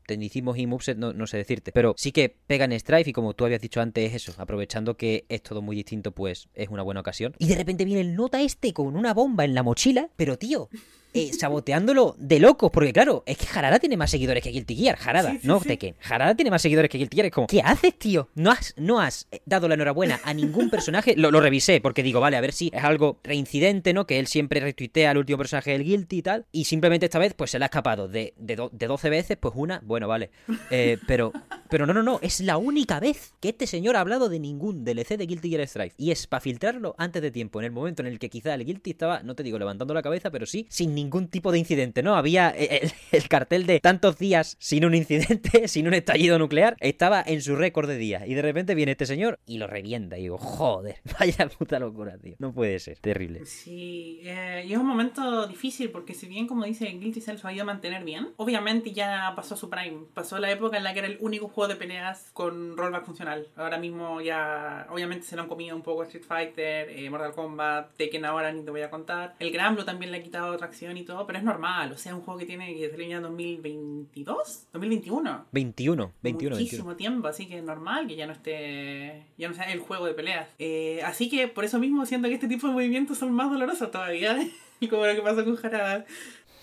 tecnicismos 0.07 0.57
y 0.57 0.67
moveset 0.67 0.97
no, 0.97 1.27
sé 1.27 1.37
decirte. 1.37 1.71
Pero 1.71 1.93
sí 1.99 2.13
que 2.13 2.35
pegan 2.47 2.73
Strife 2.73 3.11
y 3.11 3.13
como 3.13 3.35
tú 3.35 3.45
habías 3.45 3.61
dicho 3.61 3.83
antes, 3.83 4.15
es 4.15 4.27
eso. 4.27 4.41
Aprovechando 4.41 4.97
que 4.97 5.27
es 5.29 5.43
todo 5.43 5.61
muy 5.61 5.77
distinto, 5.77 6.13
pues 6.13 6.49
es 6.55 6.71
una 6.71 6.83
buena 6.83 7.01
ocasión. 7.01 7.35
Y 7.37 7.49
de 7.49 7.57
repente 7.57 7.85
viene 7.85 8.01
el 8.01 8.17
nota 8.17 8.41
este 8.41 8.73
con 8.73 8.97
una 8.97 9.13
bomba 9.13 9.45
en 9.45 9.53
la 9.53 9.63
mochila. 9.63 10.09
Pero 10.17 10.39
tío, 10.39 10.71
eh, 11.19 11.33
saboteándolo 11.33 12.17
de 12.19 12.39
locos. 12.39 12.71
Porque 12.71 12.93
claro, 12.93 13.23
es 13.27 13.37
que 13.37 13.47
Jarada 13.47 13.79
tiene 13.79 13.97
más 13.97 14.11
seguidores 14.11 14.43
que 14.43 14.51
Guilty 14.51 14.77
Gear. 14.77 14.97
Jarada, 14.97 15.37
no 15.43 15.61
sí. 15.61 15.69
Tekken. 15.69 15.97
Jarada 16.01 16.35
tiene 16.35 16.51
más 16.51 16.63
seguidores 16.63 16.91
que 16.91 16.99
Guilty 16.99 17.17
Gear. 17.17 17.27
Es 17.27 17.33
como, 17.33 17.47
¿qué 17.47 17.61
haces, 17.61 17.99
tío? 17.99 18.29
No 18.35 18.51
has, 18.51 18.75
no 18.77 19.01
has 19.01 19.27
dado 19.47 19.69
la 19.69 19.75
enhorabuena 19.75 20.21
a 20.25 20.35
ningún 20.35 20.71
personaje. 20.71 21.15
Lo, 21.17 21.31
lo, 21.31 21.41
revisé 21.41 21.81
porque 21.81 22.03
digo, 22.03 22.21
vale, 22.21 22.37
a 22.37 22.41
ver 22.41 22.53
si 22.53 22.71
es 22.73 22.85
algo 22.85 23.19
reincidente, 23.23 23.93
¿no? 23.93 24.07
Que 24.07 24.19
él 24.19 24.27
siempre 24.27 24.61
retuitea 24.61 25.11
al 25.11 25.19
último 25.19 25.39
personaje 25.39 25.73
del 25.73 25.85
Guilty 25.85 26.19
y 26.19 26.23
tal. 26.23 26.47
Y 26.53 26.65
simplemente 26.65 27.07
esta 27.07 27.19
vez, 27.19 27.35
pues 27.35 27.51
se 27.51 27.59
le 27.59 27.65
ha 27.65 27.67
escapado 27.67 28.09
de, 28.09 28.35
de, 28.37 28.69
de 28.71 28.87
12 28.87 29.11
veces, 29.11 29.37
pues 29.39 29.55
una, 29.57 29.81
bueno, 29.85 30.09
vale. 30.09 30.31
Eh, 30.71 30.99
pero, 31.07 31.33
pero 31.71 31.87
no, 31.87 31.95
no, 31.95 32.03
no. 32.03 32.19
Es 32.23 32.41
la 32.41 32.57
única 32.57 33.01
vez 33.01 33.33
que 33.41 33.51
este 33.51 33.67
señor 33.67 33.97
ha 33.97 34.01
hablado 34.01 34.29
de 34.29 34.39
ningún 34.39 34.85
DLC 34.85 35.17
de 35.17 35.27
Guilty 35.27 35.51
Gear 35.51 35.67
Strife. 35.67 35.95
Y 35.97 36.11
es 36.11 36.27
para 36.27 36.41
filtrarlo 36.41 36.95
antes 36.99 37.23
de 37.23 37.31
tiempo, 37.31 37.61
en 37.61 37.67
el 37.67 37.73
momento 37.73 38.03
en 38.03 38.09
el 38.09 38.19
que 38.19 38.31
quizá 38.31 38.55
el 38.55 38.65
Guilty 38.65 38.91
estaba, 38.91 39.23
no 39.23 39.35
te 39.35 39.43
digo 39.43 39.59
levantando 39.59 39.95
la 39.95 40.03
cabeza, 40.03 40.31
pero 40.31 40.47
sí 40.47 40.67
sin 40.69 40.95
ningún 40.95 41.08
tipo 41.31 41.53
de 41.53 41.59
incidente 41.59 41.79
¿no? 42.03 42.17
Había 42.17 42.53
eh, 42.57 42.91
el, 43.13 43.29
cartel 43.29 43.67
de 43.67 43.81
tantos 43.81 44.19
días 44.19 44.57
sin 44.59 44.85
un 44.85 44.95
incidente, 44.95 45.69
sin 45.69 45.87
un 45.87 45.95
estallido 45.95 46.39
nuclear, 46.39 46.77
estaba 46.81 47.23
en 47.25 47.43
su 47.43 47.57
récord 47.57 47.89
de 47.89 47.97
días. 47.97 48.25
Y 48.27 48.35
de 48.35 48.43
repente 48.43 48.75
viene 48.75 48.93
este 48.93 49.07
señor 49.07 49.39
y 49.47 49.59
lo 49.59 49.67
revienta. 49.67 50.19
Y 50.19 50.23
digo, 50.23 50.39
joder, 50.39 50.97
vaya 51.19 51.49
puta 51.49 51.79
locura, 51.79 52.19
tío. 52.19 52.37
No 52.39 52.53
puede 52.53 52.79
ser, 52.79 52.99
terrible. 52.99 53.45
Sí, 53.47 54.21
eh, 54.25 54.65
y 54.67 54.73
es 54.73 54.79
un 54.79 54.87
momento 54.87 55.47
difícil 55.47 55.91
porque 55.91 56.15
si 56.15 56.27
bien, 56.27 56.47
como 56.47 56.65
dice 56.65 56.87
Guilty 56.87 57.21
Cells, 57.21 57.45
ha 57.45 57.53
ido 57.53 57.63
a 57.63 57.67
mantener 57.67 58.05
bien, 58.05 58.31
obviamente 58.37 58.93
ya 58.93 59.33
pasó 59.37 59.57
su 59.57 59.71
prime. 59.71 60.07
Pasó 60.15 60.39
la 60.39 60.51
época 60.51 60.77
en 60.77 60.85
la 60.85 60.93
que 60.93 61.01
era 61.01 61.09
el 61.09 61.19
único 61.21 61.49
juego 61.49 61.69
de 61.69 61.77
peleas 61.77 62.31
con 62.33 62.77
rollback 62.77 63.05
funcional. 63.05 63.49
Ahora 63.57 63.79
mismo 63.79 64.21
ya, 64.21 64.87
obviamente 64.91 65.27
se 65.27 65.37
lo 65.37 65.43
han 65.43 65.49
comido 65.49 65.77
un 65.77 65.83
poco 65.83 66.03
Street 66.05 66.25
Fighter, 66.25 66.91
eh, 66.91 67.09
Mortal 67.11 67.33
Kombat, 67.33 67.97
Tekken 67.97 68.25
ahora 68.25 68.53
ni 68.53 68.63
te 68.63 68.71
voy 68.71 68.83
a 68.83 68.91
contar. 68.91 69.35
El 69.39 69.51
Granblue 69.51 69.85
también 69.85 70.11
le 70.13 70.19
ha 70.19 70.23
quitado 70.23 70.57
y 70.97 71.05
todo, 71.05 71.27
pero 71.27 71.39
es 71.39 71.45
normal 71.45 71.59
o 71.93 71.97
sea, 71.97 72.15
un 72.15 72.23
juego 72.23 72.39
que 72.39 72.47
tiene 72.47 72.75
que 72.75 72.91
salir 72.91 73.13
en 73.13 73.23
2022, 73.23 74.67
2021. 74.73 75.47
21, 75.53 76.13
21. 76.23 76.57
Muchísimo 76.57 76.97
tiempo, 76.97 77.29
así 77.29 77.47
que 77.47 77.59
es 77.59 77.65
normal 77.65 78.07
que 78.07 78.17
ya 78.17 78.27
no 78.27 78.33
esté, 78.33 79.25
ya 79.37 79.49
no 79.49 79.55
sea 79.55 79.71
el 79.73 79.81
juego 79.81 80.07
de 80.07 80.15
peleas. 80.15 80.49
Eh, 80.59 81.01
así 81.05 81.29
que 81.29 81.49
por 81.49 81.65
eso 81.65 81.79
mismo 81.79 82.07
siento 82.07 82.29
que 82.29 82.35
este 82.35 82.49
tipo 82.49 82.67
de 82.67 82.73
movimientos 82.73 83.19
son 83.19 83.33
más 83.33 83.51
dolorosos 83.51 83.91
todavía. 83.91 84.39
y 84.81 84.89
como 84.89 85.07
lo 85.07 85.15
que 85.15 85.23
pasó 85.23 85.45
con 85.45 85.57
Jarada. 85.57 86.05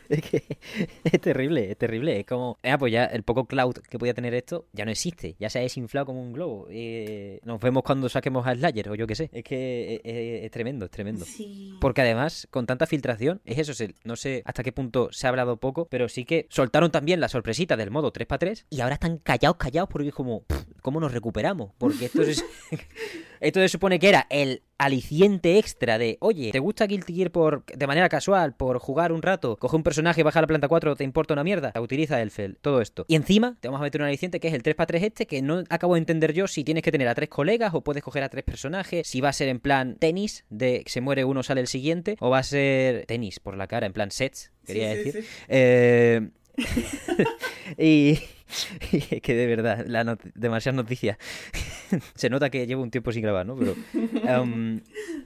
Es 0.10 0.22
que 0.22 0.44
es 1.04 1.22
terrible, 1.22 1.72
es 1.72 1.78
terrible. 1.78 2.20
Es 2.20 2.26
como, 2.26 2.58
ah, 2.64 2.78
pues 2.78 2.92
ya 2.92 3.06
el 3.06 3.24
poco 3.24 3.46
cloud 3.46 3.76
que 3.76 4.00
podía 4.00 4.14
tener 4.14 4.34
esto 4.34 4.66
ya 4.74 4.86
no 4.86 4.92
existe. 4.92 5.36
Ya 5.40 5.50
se 5.50 5.60
ha 5.60 5.62
desinflado 5.62 6.08
como 6.08 6.22
un 6.22 6.34
globo. 6.34 6.68
Eh, 6.70 7.40
nos 7.44 7.60
vemos 7.60 7.84
cuando 7.84 8.10
saquemos 8.10 8.46
a 8.48 8.56
Slayer 8.56 8.90
o 8.90 8.96
yo 8.96 9.08
qué 9.08 9.16
sé. 9.16 9.30
Es 9.32 9.44
que 9.44 10.02
es, 10.04 10.52
tremendo, 10.52 10.86
es 10.86 10.92
tremendo. 10.92 11.26
Porque 11.80 12.02
además, 12.02 12.48
con 12.50 12.66
tanta 12.66 12.88
filtración, 12.88 13.42
es 13.46 13.58
eso. 13.60 13.86
No 14.04 14.16
sé 14.16 14.42
hasta 14.46 14.64
qué 14.64 14.72
punto 14.72 15.10
se 15.12 15.28
ha 15.28 15.30
hablado 15.30 15.58
poco, 15.58 15.88
pero 15.90 16.10
sí 16.10 16.26
que 16.26 16.48
soltaron 16.50 16.92
también 16.92 17.20
la 17.20 17.30
sorpresita 17.30 17.78
del 17.78 17.92
modo 17.92 18.12
3x3 18.12 18.66
y 18.70 18.82
ahora 18.82 18.96
están 18.96 19.18
callados, 19.20 19.58
callados 19.58 19.90
porque 19.90 20.10
es 20.10 20.14
como, 20.16 20.46
¿cómo 20.82 21.00
nos 21.00 21.14
recuperamos? 21.14 21.72
Porque 21.78 22.06
esto 22.06 22.24
es. 22.24 22.44
Esto 23.40 23.62
se 23.62 23.70
supone 23.70 24.00
que 24.00 24.10
era 24.10 24.28
el 24.30 24.64
aliciente 24.80 25.60
extra 25.60 25.98
de, 25.98 26.18
oye, 26.22 26.52
¿te 26.52 26.60
gusta 26.60 26.88
Guilty 26.88 27.14
Gear 27.14 27.32
por, 27.32 27.66
de 27.66 27.86
manera 27.86 28.10
casual, 28.10 28.56
por 28.56 28.80
jugar 28.80 29.12
un 29.12 29.22
rato? 29.22 29.58
Coge 29.58 29.76
un 29.76 29.84
personaje, 29.84 30.24
baja 30.24 30.40
a 30.40 30.42
la 30.42 30.48
planta 30.48 30.68
4, 30.68 30.96
¿te 30.96 31.04
importa 31.04 31.34
una 31.34 31.44
mierda? 31.44 31.72
Utiliza 31.80 32.22
el 32.22 32.32
FEL, 32.32 32.58
todo 32.62 32.82
esto. 32.82 33.06
Y 33.08 33.16
encima 33.16 33.58
te 33.60 33.68
vamos 33.68 33.82
a 33.82 33.84
meter 33.84 34.02
un 34.02 34.08
aliciente 34.08 34.40
que 34.40 34.48
es 34.48 34.54
el 34.54 34.64
3x3 34.64 35.04
este, 35.04 35.28
que 35.28 35.42
no 35.42 35.64
acabo 35.70 35.94
de 35.94 36.00
entender 36.00 36.34
yo 36.34 36.48
si 36.48 36.64
tienes 36.64 36.82
que 36.82 36.92
tener 36.92 37.10
a 37.10 37.14
tres 37.14 37.30
colegas 37.30 37.74
o 37.74 37.82
puedes 37.82 38.02
coger 38.02 38.24
a 38.24 38.30
tres 38.30 38.44
personajes, 38.44 39.06
si 39.06 39.22
va 39.22 39.30
a 39.30 39.34
ser 39.34 39.50
en 39.50 39.60
plan 39.60 39.98
tenis, 40.00 40.46
de 40.50 40.84
se 40.88 41.02
muere 41.02 41.26
uno, 41.26 41.44
sale 41.44 41.62
el 41.62 41.68
siguiente, 41.68 42.16
o 42.22 42.30
va 42.30 42.40
a 42.40 42.44
ser 42.44 43.06
tenis 43.06 43.40
por 43.40 43.58
la 43.58 43.68
cara, 43.68 43.86
en 43.86 43.94
plan 43.94 44.12
sets, 44.12 44.52
quería 44.66 44.90
decir. 44.90 45.26
Eh... 45.50 46.30
y... 47.78 48.20
que 49.22 49.36
de 49.36 49.48
verdad, 49.48 49.86
demasiadas 50.36 50.76
noticias. 50.76 51.18
Se 52.16 52.30
nota 52.30 52.50
que 52.50 52.66
llevo 52.68 52.84
un 52.84 52.92
tiempo 52.92 53.12
sin 53.12 53.22
grabar, 53.22 53.46
¿no? 53.46 53.56
Pero 53.56 53.76
em, 53.94 54.82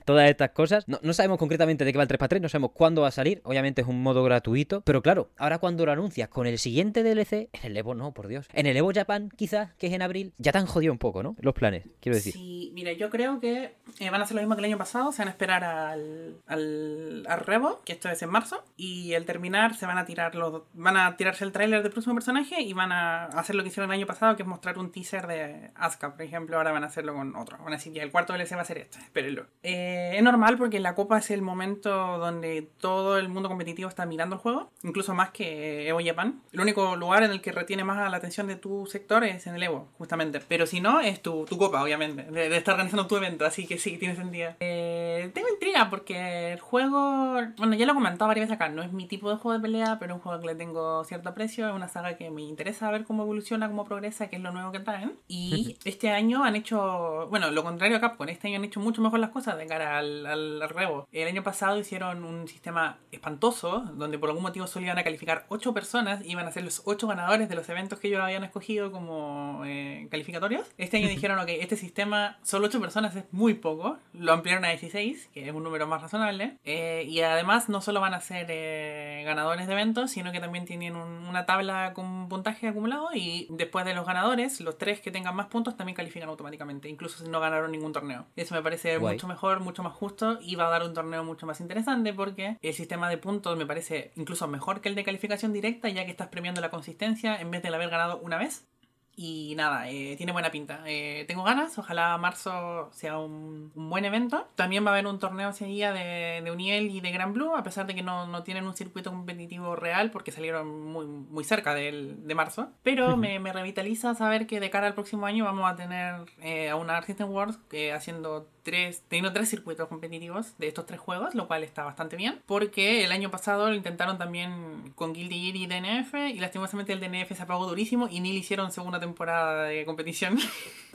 todas 0.05 0.29
estas 0.29 0.51
cosas, 0.51 0.85
no, 0.87 1.13
sabemos 1.13 1.37
concretamente 1.37 1.85
de 1.85 1.91
qué 1.91 1.97
va 1.97 2.03
el 2.03 2.09
3x3, 2.09 2.41
no 2.41 2.49
sabemos 2.49 2.71
cuándo 2.73 3.01
va 3.01 3.09
a 3.09 3.11
salir. 3.11 3.41
Obviamente 3.43 3.81
es 3.81 3.87
un 3.87 4.01
modo 4.01 4.23
gratuito, 4.23 4.81
pero 4.81 5.01
claro, 5.01 5.31
ahora 5.37 5.59
cuando 5.59 5.85
lo 5.85 5.91
anuncias 5.91 6.29
con 6.29 6.47
el 6.47 6.57
siguiente 6.57 7.03
DLC, 7.03 7.49
en 7.53 7.59
el 7.63 7.77
Evo 7.77 7.95
no, 7.95 8.13
por 8.13 8.27
Dios. 8.27 8.47
En 8.53 8.65
el 8.65 8.77
Evo 8.77 8.91
Japan, 8.93 9.29
quizás, 9.35 9.73
que 9.75 9.87
es 9.87 9.93
en 9.93 10.01
abril, 10.01 10.33
ya 10.37 10.51
te 10.51 10.57
han 10.57 10.65
jodido 10.65 10.91
un 10.91 10.99
poco, 10.99 11.23
¿no? 11.23 11.35
Los 11.39 11.53
planes, 11.53 11.87
quiero 11.99 12.15
decir. 12.15 12.33
Sí, 12.33 12.71
mira, 12.73 12.93
yo 12.93 13.09
creo 13.09 13.39
que 13.39 13.75
eh, 13.99 14.09
van 14.09 14.21
a 14.21 14.23
hacer 14.23 14.35
lo 14.35 14.41
mismo 14.41 14.55
que 14.55 14.61
el 14.61 14.65
año 14.65 14.77
pasado, 14.77 15.11
se 15.11 15.19
van 15.19 15.27
a 15.27 15.31
esperar 15.31 15.63
al, 15.63 16.37
al, 16.47 17.25
al 17.27 17.39
Revo, 17.39 17.81
que 17.85 17.93
esto 17.93 18.09
es 18.09 18.21
en 18.21 18.29
marzo, 18.29 18.63
y 18.77 19.13
al 19.13 19.25
terminar 19.25 19.75
se 19.75 19.85
van 19.85 19.97
a 19.97 20.05
tirar 20.05 20.35
los, 20.35 20.63
van 20.73 20.97
a 20.97 21.15
tirarse 21.17 21.43
el 21.43 21.51
tráiler 21.51 21.83
del 21.83 21.91
próximo 21.91 22.15
personaje 22.15 22.61
y 22.61 22.73
van 22.73 22.91
a 22.91 23.12
hacer 23.25 23.55
lo 23.55 23.63
que 23.63 23.69
hicieron 23.69 23.91
el 23.91 23.97
año 23.97 24.07
pasado, 24.07 24.35
que 24.35 24.43
es 24.43 24.47
mostrar 24.47 24.77
un 24.77 24.91
teaser 24.91 25.27
de 25.27 25.71
Asuka, 25.75 26.13
por 26.13 26.21
ejemplo. 26.21 26.57
Ahora 26.57 26.71
van 26.71 26.83
a 26.83 26.87
hacerlo 26.87 27.13
con 27.13 27.35
otro. 27.35 27.57
Van 27.57 27.73
a 27.73 27.77
decir, 27.77 27.97
el 27.99 28.11
cuarto 28.11 28.33
DLC 28.33 28.55
va 28.55 28.61
a 28.61 28.65
ser 28.65 28.79
este, 28.79 28.99
espérenlo. 28.99 29.45
Eh, 29.63 30.13
es 30.15 30.23
normal 30.23 30.57
porque 30.57 30.79
la 30.79 30.95
Copa 30.95 31.17
es 31.17 31.31
el 31.31 31.41
momento 31.41 32.17
donde 32.17 32.69
todo 32.79 33.17
el 33.17 33.29
mundo 33.29 33.49
competitivo 33.49 33.89
está 33.89 34.05
mirando 34.05 34.35
el 34.35 34.41
juego, 34.41 34.71
incluso 34.83 35.13
más 35.13 35.31
que 35.31 35.87
Evo 35.87 35.99
Japan. 36.03 36.41
El 36.51 36.61
único 36.61 36.95
lugar 36.95 37.23
en 37.23 37.31
el 37.31 37.41
que 37.41 37.51
retiene 37.51 37.83
más 37.83 38.09
la 38.09 38.17
atención 38.17 38.47
de 38.47 38.55
tu 38.55 38.85
sector 38.85 39.23
es 39.23 39.47
en 39.47 39.55
el 39.55 39.63
Evo, 39.63 39.89
justamente. 39.97 40.39
Pero 40.47 40.65
si 40.65 40.81
no, 40.81 40.99
es 40.99 41.21
tu, 41.21 41.45
tu 41.45 41.57
Copa, 41.57 41.83
obviamente, 41.83 42.23
de, 42.23 42.55
estar 42.55 42.73
organizando 42.73 43.07
tu 43.07 43.17
evento, 43.17 43.45
así 43.45 43.67
que 43.67 43.77
sí, 43.77 43.97
tiene 43.97 44.15
sentido. 44.15 44.51
Eh, 44.59 45.31
tengo 45.33 45.47
intriga 45.49 45.89
porque 45.89 46.53
el 46.53 46.59
juego, 46.59 47.41
bueno, 47.57 47.75
ya 47.75 47.85
lo 47.85 47.91
he 47.91 47.95
comentado 47.95 48.27
varias 48.27 48.47
veces 48.47 48.55
acá, 48.55 48.69
no 48.69 48.81
es 48.81 48.91
mi 48.91 49.07
tipo 49.07 49.29
de 49.29 49.37
juego 49.37 49.57
de 49.57 49.61
pelea, 49.61 49.97
pero 49.99 50.13
es 50.13 50.17
un 50.17 50.21
juego 50.21 50.39
que 50.41 50.47
le 50.47 50.55
tengo 50.55 51.03
cierto 51.03 51.29
aprecio, 51.29 51.67
es 51.67 51.73
una 51.73 51.87
saga 51.87 52.17
que 52.17 52.29
me 52.29 52.41
interesa 52.41 52.91
ver 52.91 53.02
ver 53.03 53.05
cómo 53.05 53.23
evoluciona, 53.23 53.67
cómo 53.67 53.85
progresa, 53.85 54.27
que 54.27 54.37
es 54.37 54.41
lo 54.41 54.51
nuevo 54.51 54.71
que 54.71 54.79
traen. 54.79 55.13
Y 55.27 55.77
este 55.85 56.09
año 56.09 56.43
han 56.43 56.55
hecho, 56.55 57.27
bueno, 57.29 57.51
lo 57.51 57.63
contrario 57.63 57.97
a 57.97 57.99
Capcom, 57.99 58.27
este 58.29 58.47
año 58.47 58.57
han 58.57 58.65
hecho 58.65 58.79
mucho 58.79 59.01
mejor 59.01 59.19
las 59.19 59.29
cosas 59.29 59.57
de 59.57 59.65
cara 59.65 59.97
al, 59.97 60.25
al, 60.25 60.69
rebo. 60.69 61.07
El 61.11 61.27
año 61.27 61.43
pasado 61.43 61.77
hicieron 61.79 62.23
un 62.23 62.47
sistema 62.47 62.97
espantoso, 63.11 63.81
donde 63.93 64.17
por 64.17 64.29
algún 64.29 64.43
motivo 64.43 64.67
solo 64.67 64.85
iban 64.85 64.97
a 64.97 65.03
calificar 65.03 65.45
8 65.49 65.73
personas, 65.73 66.25
iban 66.25 66.47
a 66.47 66.51
ser 66.51 66.63
los 66.63 66.81
8 66.85 67.07
ganadores 67.07 67.49
de 67.49 67.55
los 67.55 67.67
eventos 67.69 67.99
que 67.99 68.07
ellos 68.07 68.21
habían 68.21 68.43
escogido 68.43 68.91
como 68.91 69.61
eh, 69.65 70.07
calificatorios. 70.09 70.67
Este 70.77 70.97
año 70.97 71.07
dijeron, 71.07 71.39
ok, 71.39 71.49
este 71.49 71.75
sistema, 71.75 72.37
solo 72.43 72.67
8 72.67 72.79
personas 72.79 73.15
es 73.15 73.25
muy 73.31 73.55
poco, 73.55 73.97
lo 74.13 74.33
ampliaron 74.33 74.65
a 74.65 74.69
16, 74.69 75.29
que 75.33 75.47
es 75.47 75.53
un 75.53 75.63
número 75.63 75.87
más 75.87 76.01
razonable. 76.01 76.57
Eh, 76.63 77.05
y 77.07 77.21
además 77.21 77.69
no 77.69 77.81
solo 77.81 77.99
van 77.99 78.13
a 78.13 78.21
ser 78.21 78.47
eh, 78.49 79.23
ganadores 79.25 79.67
de 79.67 79.73
eventos, 79.73 80.11
sino 80.11 80.31
que 80.31 80.39
también 80.39 80.65
tienen 80.65 80.95
una 80.95 81.45
tabla 81.45 81.93
con 81.93 82.29
puntaje 82.29 82.67
acumulado 82.67 82.92
y 83.13 83.47
después 83.49 83.85
de 83.85 83.93
los 83.93 84.05
ganadores, 84.05 84.59
los 84.61 84.77
tres 84.77 85.01
que 85.01 85.11
tengan 85.11 85.35
más 85.35 85.47
puntos 85.47 85.75
también 85.75 85.95
califican 85.95 86.29
automáticamente, 86.29 86.89
incluso 86.89 87.23
si 87.23 87.29
no 87.29 87.39
ganaron 87.39 87.71
ningún 87.71 87.93
torneo. 87.93 88.25
Eso 88.35 88.55
me 88.55 88.61
parece 88.61 88.99
mucho 88.99 89.27
mejor, 89.27 89.59
mucho 89.59 89.83
más 89.83 89.93
justo 89.93 90.39
y 90.41 90.55
va 90.55 90.67
a 90.67 90.69
dar 90.69 90.83
un 90.83 90.93
torneo 90.93 91.23
mucho 91.23 91.45
más 91.45 91.59
interesante 91.61 92.13
porque 92.13 92.57
el 92.61 92.73
sistema 92.73 93.09
de 93.09 93.17
puntos 93.17 93.57
me 93.57 93.65
parece 93.65 94.11
incluso 94.15 94.47
mejor 94.47 94.81
que 94.81 94.89
el 94.89 94.95
de 94.95 95.03
calificación 95.03 95.53
directa, 95.53 95.89
ya 95.89 96.05
que 96.05 96.11
estás 96.11 96.27
premiando 96.27 96.61
la 96.61 96.69
consistencia 96.69 97.39
en 97.39 97.51
vez 97.51 97.61
de 97.61 97.73
haber 97.73 97.89
ganado 97.89 98.19
una 98.19 98.37
vez. 98.37 98.67
Y 99.15 99.53
nada, 99.55 99.89
eh, 99.89 100.15
tiene 100.17 100.31
buena 100.31 100.49
pinta. 100.49 100.81
Eh, 100.85 101.25
tengo 101.27 101.43
ganas, 101.43 101.77
ojalá 101.77 102.17
marzo 102.17 102.89
sea 102.93 103.19
un, 103.19 103.71
buen 103.75 104.05
evento. 104.05 104.47
También 104.55 104.85
va 104.85 104.89
a 104.89 104.93
haber 104.93 105.07
un 105.07 105.19
torneo 105.19 105.49
ese 105.49 105.65
día 105.65 105.93
de, 105.93 106.41
de 106.43 106.51
Uniel 106.51 106.89
y 106.89 106.99
de 106.99 107.11
Gran 107.11 107.33
Blue, 107.33 107.55
a 107.55 107.63
pesar 107.63 107.85
de 107.85 107.93
que 107.93 108.01
no, 108.01 108.25
no, 108.27 108.43
tienen 108.43 108.65
un 108.65 108.73
circuito 108.73 109.11
competitivo 109.11 109.75
real 109.75 110.09
porque 110.09 110.31
salieron 110.31 110.85
muy, 110.91 111.05
muy 111.05 111.43
cerca 111.43 111.75
del, 111.75 112.27
de 112.27 112.35
marzo. 112.35 112.69
Pero 112.81 113.15
me, 113.15 113.39
me, 113.39 113.53
revitaliza 113.53 114.15
saber 114.15 114.47
que 114.47 114.59
de 114.59 114.69
cara 114.69 114.87
al 114.87 114.93
próximo 114.93 115.25
año 115.25 115.45
vamos 115.45 115.71
a 115.71 115.75
tener 115.75 116.15
eh, 116.41 116.69
a 116.69 116.75
una 116.75 117.01
System 117.03 117.29
Wars 117.29 117.59
haciendo 117.93 118.47
tres, 118.63 119.03
teniendo 119.07 119.33
tres 119.33 119.49
circuitos 119.49 119.87
competitivos 119.87 120.57
de 120.57 120.67
estos 120.67 120.85
tres 120.85 120.99
juegos, 120.99 121.35
lo 121.35 121.47
cual 121.47 121.63
está 121.63 121.83
bastante 121.83 122.15
bien. 122.15 122.41
Porque 122.45 123.03
el 123.03 123.11
año 123.11 123.29
pasado 123.29 123.69
lo 123.69 123.75
intentaron 123.75 124.17
también 124.17 124.91
con 124.95 125.13
Guilty 125.13 125.51
Gear 125.51 125.55
y 125.55 125.67
DNF 125.67 126.13
y 126.35 126.39
lastimosamente 126.39 126.93
el 126.93 126.99
DNF 126.99 127.35
se 127.35 127.43
apagó 127.43 127.67
durísimo 127.67 128.07
y 128.09 128.19
ni 128.19 128.31
le 128.31 128.39
hicieron 128.39 128.71
segunda 128.71 128.99
temporada 129.05 129.65
de 129.65 129.85
competición. 129.85 130.37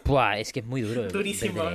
Buah, 0.05 0.39
es 0.39 0.53
que 0.53 0.61
es 0.61 0.67
muy 0.67 0.83
duro. 0.83 1.09
Durísimo. 1.09 1.71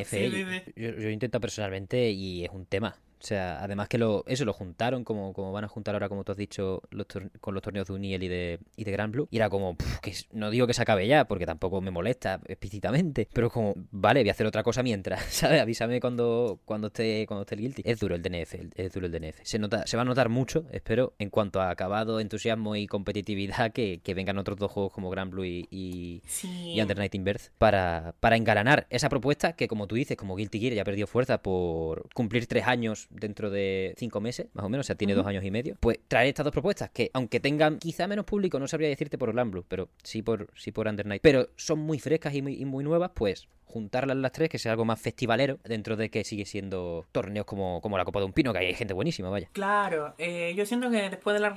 Yo, 0.76 0.90
yo, 0.90 1.10
intento 1.10 1.40
personalmente 1.40 2.10
y 2.10 2.46
es 2.46 2.50
un 2.52 2.66
tema. 2.66 2.96
O 3.24 3.26
sea, 3.26 3.64
además 3.64 3.88
que 3.88 3.98
lo, 3.98 4.26
eso 4.28 4.44
lo 4.44 4.52
juntaron 4.52 5.06
como, 5.06 5.32
como 5.32 5.54
van 5.54 5.64
a 5.64 5.70
juntar 5.70 5.96
ahora, 5.96 6.10
como 6.10 6.26
tú 6.26 6.34
has 6.34 6.38
dicho, 6.38 6.82
los 6.92 7.08
con 7.40 7.54
los 7.54 7.64
torneos 7.64 7.88
de 7.88 7.94
Uniel 7.94 8.22
y 8.22 8.28
de, 8.28 8.60
y 8.76 8.84
de 8.84 8.92
Grand 8.92 9.14
Blue. 9.14 9.30
Y 9.32 9.38
era 9.38 9.50
como, 9.50 9.78
que 10.02 10.14
no 10.34 10.50
digo 10.50 10.68
que 10.68 10.74
se 10.74 10.82
acabe 10.82 11.08
ya, 11.08 11.26
porque 11.26 11.46
tampoco 11.46 11.80
me 11.80 11.90
molesta 11.90 12.42
explícitamente. 12.48 13.30
Pero 13.32 13.50
como, 13.50 13.76
vale, 13.92 14.22
voy 14.22 14.30
a 14.30 14.34
hacer 14.34 14.46
otra 14.46 14.62
cosa 14.62 14.84
mientras, 14.84 15.24
¿sabes? 15.30 15.62
Avísame 15.62 16.02
cuando, 16.02 16.60
cuando 16.66 16.88
esté 16.88 17.26
cuando 17.26 17.44
esté 17.44 17.56
el 17.56 17.62
guilty. 17.62 17.84
Es 17.86 18.00
duro 18.00 18.16
el 18.16 18.22
DNF, 18.22 18.56
es 18.76 18.92
duro 18.92 19.06
el 19.06 19.12
DNF. 19.14 19.40
Se, 19.44 19.58
nota, 19.58 19.88
se 19.88 19.96
va 19.96 20.02
a 20.02 20.06
notar 20.06 20.28
mucho, 20.28 20.66
espero, 20.72 21.14
en 21.18 21.30
cuanto 21.30 21.62
a 21.62 21.70
acabado, 21.70 22.20
entusiasmo 22.20 22.76
y 22.76 22.88
competitividad, 22.88 23.72
que, 23.72 24.02
que 24.04 24.14
vengan 24.14 24.38
otros 24.38 24.58
dos 24.58 24.70
juegos 24.70 24.92
como 24.92 25.10
Grand 25.10 25.32
Blue 25.32 25.46
y, 25.46 25.68
y, 25.72 26.22
y 26.44 26.82
Under 26.82 26.98
Night 26.98 27.16
in 27.16 27.24
Birth 27.24 27.52
para, 27.58 28.16
para 28.20 28.36
engalanar 28.36 28.86
esa 28.90 29.08
propuesta 29.08 29.54
que, 29.54 29.70
como 29.70 29.88
tú 29.88 29.96
dices, 29.96 30.18
como 30.18 30.36
Guilty 30.36 30.60
Gear 30.60 30.74
ya 30.74 30.84
perdió 30.84 31.08
fuerza 31.08 31.42
por 31.42 32.10
cumplir 32.14 32.48
tres 32.48 32.68
años 32.68 33.08
dentro 33.14 33.50
de 33.50 33.94
cinco 33.98 34.22
meses, 34.22 34.48
más 34.54 34.66
o 34.66 34.70
menos, 34.70 34.86
o 34.86 34.88
sea, 34.88 34.96
tiene 34.96 35.14
dos 35.14 35.26
años 35.26 35.44
y 35.44 35.52
medio, 35.52 35.76
pues 35.80 36.00
traer 36.08 36.30
estas 36.30 36.44
dos 36.44 36.54
propuestas 36.54 36.90
que, 36.92 37.10
aunque 37.14 37.40
tengan 37.40 37.80
quizá 37.80 38.08
menos 38.08 38.26
público, 38.26 38.60
no 38.60 38.68
sabría 38.68 38.90
decirte 38.90 39.18
por 39.18 39.30
Orlando 39.30 39.52
Blue, 39.52 39.66
pero 39.68 39.90
sí 40.04 40.22
por, 40.22 40.50
sí 40.56 40.72
por 40.72 40.88
Under 40.88 41.06
Night, 41.06 41.22
pero 41.22 41.50
son 41.56 41.80
muy 41.80 42.00
frescas 42.00 42.34
y 42.34 42.42
muy, 42.42 42.56
y 42.56 42.66
muy 42.66 42.84
nuevas, 42.84 43.12
pues 43.14 43.48
juntarlas 43.74 44.18
las 44.18 44.32
tres, 44.32 44.50
que 44.50 44.60
sea 44.60 44.74
algo 44.74 44.86
más 44.86 45.02
festivalero, 45.02 45.58
dentro 45.64 45.96
de 45.96 46.10
que 46.10 46.24
sigue 46.24 46.46
siendo 46.46 47.06
torneos 47.12 47.46
como, 47.46 47.82
como 47.82 47.98
la 47.98 48.06
Copa 48.06 48.20
de 48.20 48.26
un 48.26 48.34
Pino, 48.34 48.54
que 48.54 48.60
hay 48.60 48.74
gente 48.76 48.94
buenísima, 48.94 49.30
vaya. 49.30 49.50
Claro, 49.52 50.14
eh, 50.20 50.54
yo 50.56 50.66
siento 50.66 50.92
que 50.92 51.10
después 51.10 51.34
de 51.34 51.40
la 51.40 51.54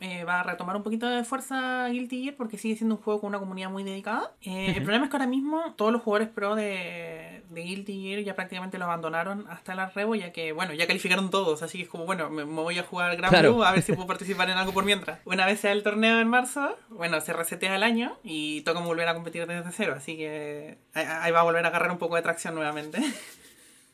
eh, 0.00 0.24
va 0.24 0.40
a 0.40 0.42
retomar 0.42 0.76
un 0.76 0.82
poquito 0.82 1.08
de 1.08 1.24
fuerza 1.24 1.88
Guilty 1.88 2.24
Gear 2.24 2.36
porque 2.36 2.58
sigue 2.58 2.76
siendo 2.76 2.96
un 2.96 3.00
juego 3.00 3.20
con 3.20 3.28
una 3.28 3.38
comunidad 3.38 3.70
muy 3.70 3.84
dedicada. 3.84 4.32
Eh, 4.42 4.74
el 4.76 4.82
problema 4.82 5.06
es 5.06 5.10
que 5.10 5.16
ahora 5.16 5.26
mismo 5.26 5.74
todos 5.76 5.92
los 5.92 6.02
jugadores 6.02 6.28
pro 6.28 6.54
de, 6.54 7.42
de 7.48 7.62
Guilty 7.62 8.02
Gear 8.02 8.22
ya 8.22 8.34
prácticamente 8.34 8.78
lo 8.78 8.84
abandonaron 8.84 9.46
hasta 9.48 9.74
la 9.74 9.88
Revo, 9.88 10.14
ya 10.14 10.32
que, 10.32 10.52
bueno, 10.52 10.74
ya 10.74 10.86
calificaron 10.86 11.30
todos, 11.30 11.62
así 11.62 11.78
que 11.78 11.84
es 11.84 11.90
como, 11.90 12.04
bueno, 12.04 12.28
me, 12.28 12.44
voy 12.44 12.78
a 12.78 12.82
jugar 12.82 13.16
Gran 13.16 13.30
Blue 13.42 13.64
a 13.64 13.72
ver 13.72 13.82
si 13.82 13.92
puedo 13.92 14.06
participar 14.06 14.50
en 14.50 14.58
algo 14.58 14.72
por 14.72 14.84
mientras. 14.84 15.20
Una 15.24 15.46
vez 15.46 15.60
sea 15.60 15.72
el 15.72 15.82
torneo 15.82 16.20
en 16.20 16.28
marzo, 16.28 16.76
bueno, 16.90 17.20
se 17.20 17.32
resetea 17.32 17.74
el 17.76 17.82
año 17.82 18.18
y 18.22 18.60
toca 18.62 18.80
volver 18.80 19.08
a 19.08 19.14
competir 19.14 19.46
desde 19.46 19.72
cero, 19.72 19.94
así 19.96 20.16
que 20.16 20.78
ahí 20.92 21.32
va 21.32 21.40
a 21.40 21.44
volver 21.44 21.55
a 21.64 21.68
agarrar 21.68 21.90
un 21.90 21.98
poco 21.98 22.16
de 22.16 22.22
tracción 22.22 22.54
nuevamente. 22.54 23.00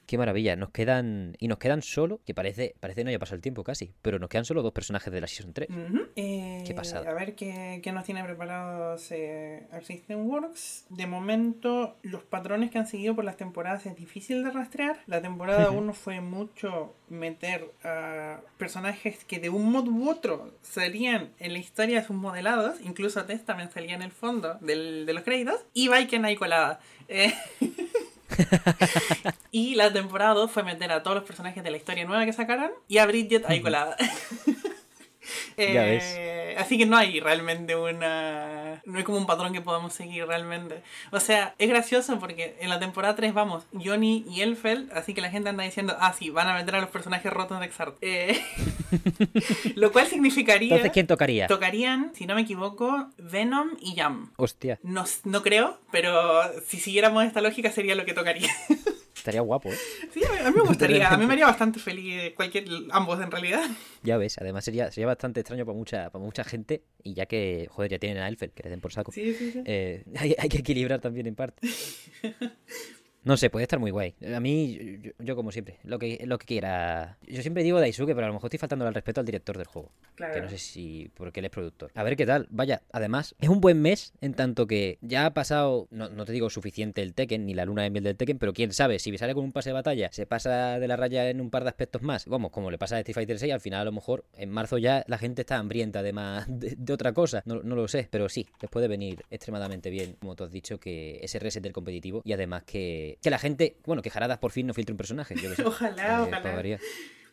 Qué 0.07 0.19
maravilla, 0.19 0.57
nos 0.57 0.71
quedan. 0.71 1.37
Y 1.39 1.49
nos 1.49 1.59
quedan 1.59 1.83
solo, 1.83 2.21
que 2.27 2.35
parece, 2.35 2.75
parece 2.81 3.05
no 3.05 3.09
haya 3.11 3.19
pasado 3.19 3.37
el 3.37 3.43
tiempo 3.43 3.65
casi, 3.65 3.93
pero 4.03 4.19
nos 4.19 4.29
quedan 4.29 4.45
solo 4.45 4.63
dos 4.63 4.73
personajes 4.73 5.13
de 5.13 5.21
la 5.21 5.27
Season 5.27 5.53
3. 5.53 5.69
qué 5.69 6.11
eh, 6.17 6.75
pasada. 6.75 7.11
A 7.11 7.15
ver 7.15 7.35
qué, 7.35 7.81
qué 7.83 7.93
nos 7.93 8.05
tiene 8.05 8.23
preparados 8.25 9.11
eh, 9.11 9.67
System 9.83 10.27
Works. 10.27 10.87
De 10.91 11.07
momento, 11.07 11.97
los 12.03 12.23
patrones 12.23 12.71
que 12.71 12.79
han 12.79 12.87
seguido 12.87 13.15
por 13.15 13.25
las 13.25 13.37
temporadas 13.37 13.87
es 13.87 13.97
difícil 13.97 14.45
de 14.45 14.51
rastrear. 14.51 15.01
La 15.07 15.21
temporada 15.21 15.71
1 15.71 15.93
fue 15.95 16.21
mucho 16.21 16.95
meter 17.09 17.71
a 17.85 18.41
personajes 18.59 19.25
que 19.25 19.39
de 19.39 19.51
un 19.51 19.71
modo 19.71 19.91
u 19.91 20.09
otro 20.09 20.53
salían 20.63 21.31
en 21.39 21.53
la 21.53 21.59
historia 21.59 22.01
de 22.01 22.07
sus 22.07 22.17
modelados, 22.17 22.81
incluso 22.81 23.25
Tess 23.25 23.45
también 23.45 23.71
salía 23.71 23.95
en 23.95 24.03
el 24.03 24.13
fondo 24.13 24.55
del, 24.61 25.07
de 25.07 25.13
los 25.13 25.23
créditos, 25.23 25.61
y 25.75 25.89
Viken 25.89 26.25
ahí 26.25 26.37
colada. 26.37 26.81
Eh, 27.09 27.33
y 29.51 29.75
la 29.75 29.93
temporada 29.93 30.35
2 30.35 30.51
fue 30.51 30.63
meter 30.63 30.93
a 30.93 31.03
todos 31.03 31.17
los 31.17 31.25
personajes 31.25 31.63
de 31.63 31.71
la 31.71 31.77
historia 31.77 32.05
nueva 32.05 32.25
que 32.25 32.33
sacaran 32.33 32.71
y 32.89 32.99
a 32.99 33.07
Bridget 33.07 33.45
ahí 33.47 33.61
colada. 33.61 33.97
Eh, 35.57 36.57
así 36.59 36.79
que 36.79 36.87
no 36.87 36.97
hay 36.97 37.21
realmente 37.21 37.77
una. 37.77 38.83
No 38.85 38.99
hay 38.99 39.05
como 39.05 39.19
un 39.19 39.27
patrón 39.27 39.53
que 39.53 39.61
podamos 39.61 39.93
seguir 39.93 40.27
realmente. 40.27 40.83
O 41.11 41.21
sea, 41.21 41.55
es 41.59 41.69
gracioso 41.69 42.19
porque 42.19 42.57
en 42.61 42.69
la 42.69 42.79
temporada 42.79 43.15
3 43.15 43.33
vamos 43.35 43.65
Johnny 43.73 44.25
y 44.29 44.43
Elfeld, 44.43 44.93
así 44.93 45.15
que 45.15 45.21
la 45.21 45.31
gente 45.31 45.49
anda 45.49 45.65
diciendo, 45.65 45.97
ah, 46.01 46.15
sí, 46.19 46.31
van 46.31 46.49
a 46.49 46.55
meter 46.55 46.75
a 46.77 46.81
los 46.81 46.91
personajes 46.91 47.33
rotos 47.33 47.61
de 47.61 47.67
Exart. 47.67 47.97
Eh, 48.01 48.41
lo 49.75 49.93
cual 49.93 50.07
significaría. 50.07 50.71
Entonces, 50.71 50.93
¿quién 50.93 51.07
tocaría? 51.07 51.47
Tocarían, 51.47 52.13
si 52.15 52.27
no 52.27 52.35
me 52.35 52.43
equivoco, 52.43 53.11
Venom 53.19 53.71
y 53.81 53.95
Jam. 53.97 54.33
Hostia. 54.37 54.79
No, 54.83 55.05
no 55.25 55.43
creo, 55.43 55.79
pero 55.91 56.43
si 56.67 56.79
siguiéramos 56.79 57.25
esta 57.25 57.41
lógica 57.41 57.71
sería 57.71 57.95
lo 57.95 58.05
que 58.05 58.15
tocaría. 58.15 58.51
Estaría 59.23 59.41
guapo, 59.41 59.69
¿eh? 59.73 59.77
Sí, 60.13 60.21
a 60.25 60.51
mí 60.51 60.57
me 60.57 60.63
gustaría. 60.67 61.09
A 61.09 61.17
mí 61.17 61.27
me 61.27 61.35
haría 61.35 61.47
bastante 61.47 61.79
feliz 61.79 62.35
cualquier, 62.35 62.65
ambos 62.91 63.21
en 63.21 63.31
realidad. 63.31 63.63
Ya 64.03 64.17
ves, 64.17 64.37
además 64.39 64.65
sería, 64.65 64.91
sería 64.91 65.07
bastante 65.07 65.39
extraño 65.39 65.65
para 65.65 65.79
mucha, 65.79 66.11
para 66.11 66.25
mucha 66.25 66.43
gente. 66.43 66.83
Y 67.05 67.15
ya 67.15 67.27
que, 67.27 67.69
joder, 67.71 67.93
ya 67.93 67.99
tienen 68.01 68.21
a 68.21 68.27
Elfer, 68.27 68.51
que 68.51 68.65
le 68.65 68.71
den 68.71 68.81
por 68.81 68.93
saco. 68.93 69.13
Sí, 69.13 69.33
sí, 69.33 69.53
sí. 69.53 69.63
Eh, 69.65 70.03
hay, 70.17 70.35
hay 70.37 70.49
que 70.49 70.59
equilibrar 70.59 71.01
también 71.01 71.29
en 71.29 71.37
parte. 71.37 71.69
No 73.25 73.37
sé, 73.37 73.51
puede 73.51 73.65
estar 73.65 73.79
muy 73.79 73.91
guay. 73.91 74.15
A 74.35 74.41
mí, 74.41 75.01
yo, 75.19 75.37
como 75.37 75.53
siempre, 75.53 75.79
lo 75.85 75.99
que, 75.99 76.23
lo 76.27 76.39
que 76.39 76.47
quiera. 76.47 77.19
Yo 77.27 77.43
siempre 77.43 77.63
digo 77.63 77.81
Daisuke, 77.81 78.15
pero 78.15 78.25
a 78.25 78.29
lo 78.29 78.35
mejor 78.35 78.49
estoy 78.49 78.59
faltando 78.59 78.87
al 78.87 78.95
respeto 78.95 79.21
al 79.21 79.27
director 79.27 79.57
del 79.57 79.67
juego. 79.67 79.93
Claro. 80.15 80.35
Que 80.35 80.41
no 80.41 80.49
sé 80.49 80.59
si. 80.59 81.11
porque 81.15 81.41
él 81.41 81.47
es 81.47 81.51
productor. 81.51 81.91
A 81.95 82.03
ver 82.03 82.17
qué 82.17 82.27
tal. 82.27 82.47
Vaya, 82.51 82.83
además, 82.93 83.35
es 83.41 83.49
un 83.49 83.61
buen 83.61 83.81
mes 83.81 84.13
en 84.21 84.35
tanto 84.35 84.67
que 84.67 84.99
ya 85.01 85.27
ha 85.27 85.35
pasado. 85.35 85.89
No, 85.91 86.09
no 86.09 86.25
te 86.25 86.33
digo 86.33 86.51
suficiente 86.51 87.03
el 87.03 87.15
Tekken, 87.15 87.47
ni 87.47 87.55
la 87.55 87.65
luna 87.65 87.83
de 87.83 87.91
miel 87.91 88.05
del 88.05 88.17
Tekken, 88.17 88.39
pero 88.39 88.53
quién 88.53 88.73
sabe, 88.73 88.99
si 88.99 89.17
sale 89.17 89.35
con 89.35 89.45
un 89.45 89.53
pase 89.53 89.71
de 89.71 89.75
batalla, 89.75 90.11
se 90.13 90.27
pasa 90.27 90.79
de 90.79 90.89
la 90.89 90.97
raya 90.97 91.29
en 91.31 91.41
un 91.41 91.51
par 91.51 91.63
de 91.63 91.69
aspectos 91.69 92.03
más. 92.03 92.27
Vamos, 92.27 92.51
como 92.51 92.71
le 92.71 92.79
pasa 92.79 92.97
a 92.97 92.99
Street 93.01 93.15
Fighter 93.15 93.39
6, 93.39 93.53
al 93.53 93.61
final 93.61 93.83
a 93.83 93.85
lo 93.85 93.93
mejor 93.93 94.25
en 94.37 94.51
marzo 94.51 94.79
ya 94.79 95.05
la 95.07 95.19
gente 95.19 95.43
está 95.43 95.59
hambrienta 95.59 96.03
de 96.03 96.13
más. 96.13 96.47
de, 96.49 96.93
otra 96.93 97.13
cosa. 97.13 97.43
No, 97.47 97.63
no, 97.63 97.75
lo 97.75 97.89
sé, 97.89 98.09
pero 98.11 98.29
sí, 98.29 98.47
les 98.61 98.71
puede 98.71 98.89
venir 98.89 99.25
extremadamente 99.31 99.91
bien, 99.91 100.17
como 100.21 100.35
tú 100.35 100.45
has 100.45 100.51
dicho, 100.51 100.79
que 100.79 101.21
ese 101.23 101.39
reset 101.39 101.63
del 101.63 101.73
competitivo 101.73 102.23
y 102.25 102.33
además 102.33 102.65
que, 102.65 103.12
que 103.21 103.31
la 103.31 103.39
gente 103.39 103.77
bueno, 103.85 104.03
que 104.03 104.11
Jaradas 104.11 104.39
por 104.39 104.53
fin 104.53 104.67
no 104.67 104.75
filtre 104.75 104.93
un 104.93 104.99
personaje. 104.99 105.35
ojalá, 105.65 106.21
eh, 106.21 106.23
ojalá. 106.23 106.79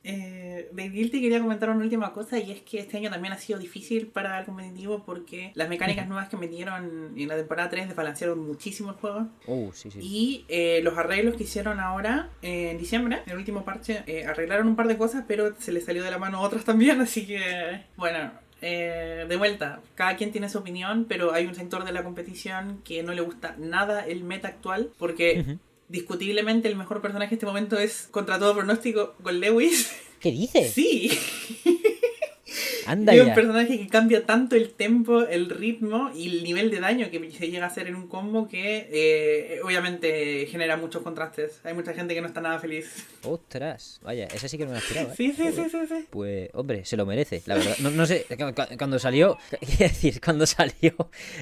Eh, 0.04 0.70
de 0.72 0.90
Guilty 0.90 1.22
quería 1.22 1.42
comentar 1.42 1.70
una 1.70 1.84
última 1.84 2.14
cosa 2.14 2.40
y 2.40 2.52
es 2.52 2.62
que 2.62 2.80
este 2.80 2.98
año 2.98 3.10
también 3.10 3.34
ha 3.34 3.38
sido 3.38 3.60
difícil 3.60 4.08
para 4.08 4.40
el 4.40 4.46
competitivo 4.46 5.04
porque 5.06 5.52
las 5.56 5.68
mecánicas 5.68 6.08
nuevas 6.08 6.30
que 6.30 6.38
metieron 6.38 7.14
en 7.18 7.28
la 7.28 7.36
temporada 7.36 7.70
3 7.70 7.90
desbalancearon 7.90 8.40
muchísimo 8.40 8.92
el 8.92 8.96
juego. 8.96 9.28
Oh, 9.46 9.72
sí, 9.74 9.92
sí. 9.92 10.00
Y 10.02 10.46
eh, 10.48 10.80
los 10.84 10.98
arreglos 10.98 11.36
que 11.36 11.44
hicieron 11.44 11.80
ahora 11.80 12.30
en 12.42 12.78
diciembre, 12.78 13.20
en 13.26 13.32
el 13.32 13.38
último 13.38 13.66
parche, 13.66 14.04
eh, 14.08 14.26
arreglaron 14.26 14.68
un 14.68 14.76
par 14.76 14.88
de 14.88 14.98
cosas, 14.98 15.26
pero 15.28 15.54
se 15.60 15.72
les 15.72 15.84
salió 15.84 16.04
de 16.04 16.12
la 16.12 16.18
mano 16.18 16.42
otras 16.42 16.64
también, 16.64 17.02
así 17.02 17.26
que 17.26 17.82
bueno. 17.98 18.32
de 18.62 19.36
vuelta, 19.38 19.82
cada 19.96 20.16
quien 20.16 20.32
tiene 20.32 20.50
su 20.50 20.58
opinión, 20.58 21.06
pero 21.08 21.34
hay 21.34 21.46
un 21.46 21.56
sector 21.56 21.84
de 21.86 21.92
la 21.92 22.04
competición 22.04 22.82
que 22.84 23.04
no 23.04 23.14
le 23.14 23.22
gusta 23.22 23.56
nada 23.58 24.06
el 24.06 24.24
meta 24.24 24.48
actual 24.48 24.92
porque 24.98 25.60
discutiblemente 25.90 26.68
el 26.68 26.76
mejor 26.76 27.02
personaje 27.02 27.34
en 27.34 27.38
este 27.38 27.46
momento 27.46 27.78
es, 27.78 28.08
contra 28.12 28.40
todo 28.40 28.56
pronóstico, 28.56 29.16
con 29.22 29.40
Lewis. 29.40 29.92
¿Qué 30.20 30.32
dices? 30.32 30.74
Sí. 30.74 31.12
Anda 32.92 33.14
ya. 33.16 33.24
un 33.26 33.34
personaje 33.34 33.78
que 33.80 33.88
cambia 33.88 34.26
tanto 34.26 34.56
el 34.56 34.72
tempo, 34.72 35.22
el 35.22 35.50
ritmo 35.50 36.12
y 36.16 36.28
el 36.38 36.44
nivel 36.44 36.72
de 36.72 36.80
daño 36.80 37.10
que 37.12 37.32
se 37.32 37.50
llega 37.50 37.66
a 37.66 37.68
hacer 37.68 37.88
en 37.88 37.96
un 37.96 38.08
combo 38.08 38.48
que 38.48 38.88
eh, 38.92 39.60
obviamente 39.64 40.46
genera 40.48 40.76
muchos 40.78 41.02
contrastes. 41.04 41.60
Hay 41.64 41.74
mucha 41.74 41.94
gente 41.94 42.14
que 42.16 42.22
no 42.22 42.28
está 42.28 42.42
nada 42.42 42.60
feliz. 42.60 43.06
Ostras, 43.24 44.00
vaya, 44.04 44.26
ese 44.34 44.50
sí 44.50 44.58
que 44.58 44.64
no 44.66 44.72
me 44.72 44.78
lo 44.78 44.84
esperaba. 44.84 45.12
¿eh? 45.12 45.16
Sí, 45.16 45.34
sí, 45.36 45.52
sí, 45.54 45.70
sí, 45.70 45.78
sí. 45.88 46.06
Pues, 46.10 46.50
hombre, 46.54 46.84
se 46.86 46.98
lo 46.98 47.06
merece, 47.06 47.42
la 47.46 47.56
verdad. 47.56 47.76
No, 47.80 47.92
no 47.92 48.06
sé, 48.06 48.26
cu- 48.30 48.54
cu- 48.56 48.78
cuando 48.78 48.98
salió, 49.00 49.38
quiero 49.60 49.78
decir, 49.94 50.20
cuando 50.20 50.46
salió, 50.46 50.94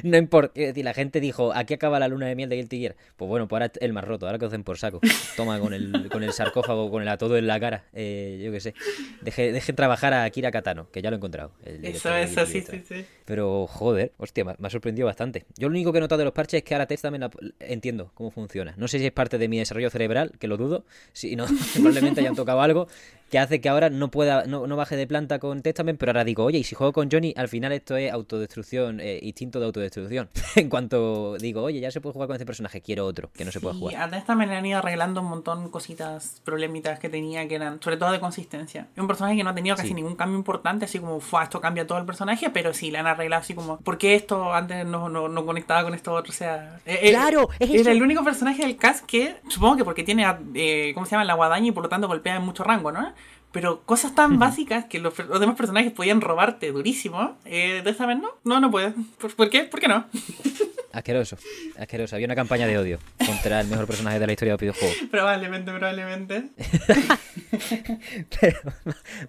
no 0.04 0.18
importa, 0.18 0.60
decir, 0.60 0.84
la 0.84 0.94
gente 0.94 1.20
dijo, 1.20 1.54
aquí 1.54 1.74
acaba 1.74 2.00
la 2.00 2.08
luna 2.08 2.28
de 2.28 2.36
miel 2.36 2.50
de 2.50 2.58
Guilty 2.58 2.80
Gear. 2.80 2.96
Pues 3.16 3.30
bueno, 3.30 3.48
pues 3.48 3.62
ahora 3.62 3.72
el 3.80 3.94
más 3.94 4.04
roto, 4.04 4.26
ahora 4.26 4.38
que 4.40 4.48
den 4.48 4.64
por 4.64 4.78
saco. 4.78 5.00
Toma 5.36 5.60
con 5.60 5.74
el, 5.74 6.10
con 6.12 6.24
el 6.24 6.34
sarcófago, 6.34 6.90
con 6.92 7.02
el 7.02 7.08
atodo 7.08 7.38
en 7.38 7.48
la 7.48 7.60
cara, 7.60 7.86
eh, 7.94 8.42
yo 8.44 8.52
qué 8.52 8.60
sé. 8.60 8.74
Deje, 9.22 9.52
deje 9.52 9.74
trabajar 9.74 10.14
a 10.14 10.24
Akira 10.24 10.52
Katano, 10.52 10.90
que 10.92 11.02
ya 11.02 11.10
lo 11.12 11.18
he 11.18 11.20
encontrado. 11.46 11.52
el 11.66 11.86
Eso, 11.86 12.14
eso, 12.16 12.46
sí, 12.46 12.62
sí, 12.62 12.82
sí. 12.88 13.06
Pero, 13.26 13.68
joder, 13.68 14.14
hostia, 14.18 14.44
me 14.46 14.56
me 14.58 14.68
ha 14.68 14.70
sorprendido 14.70 15.06
bastante. 15.06 15.46
Yo 15.58 15.68
lo 15.70 15.74
único 15.74 15.92
que 15.92 15.98
he 15.98 16.02
notado 16.02 16.20
de 16.20 16.26
los 16.26 16.34
parches 16.34 16.60
es 16.60 16.64
que 16.64 16.74
ahora 16.74 16.88
Testament 16.88 17.24
la- 17.24 17.52
entiendo 17.60 18.12
cómo 18.14 18.32
funciona. 18.32 18.74
No 18.78 18.88
sé 18.88 19.00
si 19.00 19.06
es 19.06 19.12
parte 19.12 19.38
de 19.38 19.48
mi 19.48 19.58
desarrollo 19.60 19.90
cerebral, 19.90 20.32
que 20.40 20.48
lo 20.48 20.58
dudo. 20.58 20.86
Si 21.14 21.36
no, 21.36 21.46
probablemente 21.74 22.22
hayan 22.22 22.36
tocado 22.36 22.62
algo 22.62 22.88
que 23.30 23.40
hace 23.40 23.60
que 23.62 23.70
ahora 23.70 23.90
no 23.90 24.10
pueda, 24.10 24.46
no, 24.46 24.68
no 24.68 24.76
baje 24.76 24.96
de 24.96 25.06
planta 25.08 25.40
con 25.40 25.62
Testament, 25.62 26.00
pero 26.00 26.12
ahora 26.12 26.24
digo, 26.24 26.44
oye, 26.44 26.60
y 26.60 26.64
si 26.64 26.76
juego 26.76 26.94
con 26.94 27.10
Johnny, 27.12 27.34
al 27.36 27.48
final 27.50 27.72
esto 27.74 27.98
es 27.98 28.12
autodestrucción, 28.12 29.00
eh, 29.00 29.20
instinto 29.22 29.60
de 29.60 29.66
autodestrucción. 29.66 30.30
en 30.56 30.70
cuanto 30.70 31.36
digo, 31.38 31.64
oye, 31.64 31.80
ya 31.80 31.92
se 31.92 32.02
puede 32.02 32.14
jugar 32.14 32.28
con 32.28 32.36
este 32.36 32.46
personaje, 32.46 32.82
quiero 32.82 33.06
otro, 33.06 33.30
que 33.34 33.44
no 33.46 33.52
se 33.52 33.60
puede 33.60 33.76
Y 33.76 33.80
jugar. 33.80 34.14
a 34.14 34.18
esta 34.18 34.36
me 34.36 34.48
le 34.48 34.56
han 34.56 34.66
ido 34.66 34.80
arreglando 34.80 35.22
un 35.22 35.28
montón 35.28 35.70
cositas, 35.70 36.42
problemitas 36.46 37.00
que 37.00 37.10
tenía 37.10 37.48
que 37.48 37.56
eran, 37.56 37.82
sobre 37.82 37.98
todo 37.98 38.12
de 38.12 38.20
consistencia. 38.20 38.88
Es 38.96 39.02
un 39.02 39.08
personaje 39.08 39.36
que 39.38 39.44
no 39.44 39.50
ha 39.50 39.56
tenido 39.56 39.76
casi 39.76 39.90
Sí. 39.90 39.94
ningún 39.94 40.16
cambio 40.16 40.38
importante, 40.38 40.86
así 40.86 41.00
como, 41.00 41.20
fue 41.20 41.44
esto 41.44 41.62
cambia 41.62 41.86
todo 41.88 41.98
el 41.98 42.06
personaje, 42.06 42.50
pero 42.50 42.74
sí, 42.74 42.92
le 42.92 42.98
han 43.00 43.08
arreglado 43.08 43.42
así 43.42 43.54
como, 43.54 43.78
¿por 43.80 43.98
qué 43.98 44.16
esto 44.16 44.54
antes 44.54 44.86
no, 44.86 45.10
no, 45.10 45.28
no 45.30 45.46
conectaba 45.46 45.84
con 45.84 45.94
esto 45.94 46.14
otro? 46.14 46.32
O 46.32 46.36
sea, 46.36 46.80
eh, 46.86 47.00
eh, 47.04 47.10
¡Claro! 47.12 47.50
¡Es 47.60 47.70
Era 47.70 47.92
el 47.92 48.02
único 48.02 48.24
personaje 48.24 48.64
del 48.64 48.78
cast 48.78 49.06
que, 49.06 49.36
supongo 49.50 49.78
que 49.78 49.84
porque 49.86 50.04
tiene, 50.04 50.26
eh, 50.56 50.92
¿cómo 50.94 51.06
se 51.06 51.12
llama? 51.12 51.26
La 51.26 51.34
guadaña 51.36 51.68
y 51.68 51.72
por 51.72 51.84
lo 51.84 51.90
tanto 51.90 52.08
golpea 52.08 52.36
en 52.38 52.44
mucho 52.44 52.64
rango, 52.64 52.92
¿no? 52.92 53.14
Pero 53.52 53.82
cosas 53.84 54.14
tan 54.14 54.40
básicas 54.40 54.86
que 54.86 55.00
los, 55.00 55.18
los 55.18 55.40
demás 55.40 55.56
personajes 55.56 55.92
podían 55.92 56.22
robarte 56.22 56.72
durísimo, 56.72 57.38
eh, 57.46 57.82
de 57.84 57.90
esta 57.90 58.06
vez 58.06 58.20
no, 58.20 58.30
no, 58.44 58.60
no 58.60 58.70
puede. 58.70 58.94
¿Por, 59.20 59.36
por 59.36 59.50
qué? 59.50 59.64
¿Por 59.64 59.80
qué 59.80 59.88
no? 59.88 60.06
Asqueroso, 60.98 61.38
asqueroso. 61.78 62.16
Había 62.16 62.26
una 62.26 62.36
campaña 62.36 62.66
de 62.66 62.76
odio 62.78 62.98
contra 63.24 63.62
el 63.62 63.68
mejor 63.68 63.86
personaje 63.86 64.20
de 64.20 64.26
la 64.26 64.34
historia 64.34 64.56
de 64.58 64.68
los 64.68 64.76
videojuegos. 64.76 64.98
probablemente, 65.12 65.72
probablemente. 65.72 66.44
Pero 68.42 68.58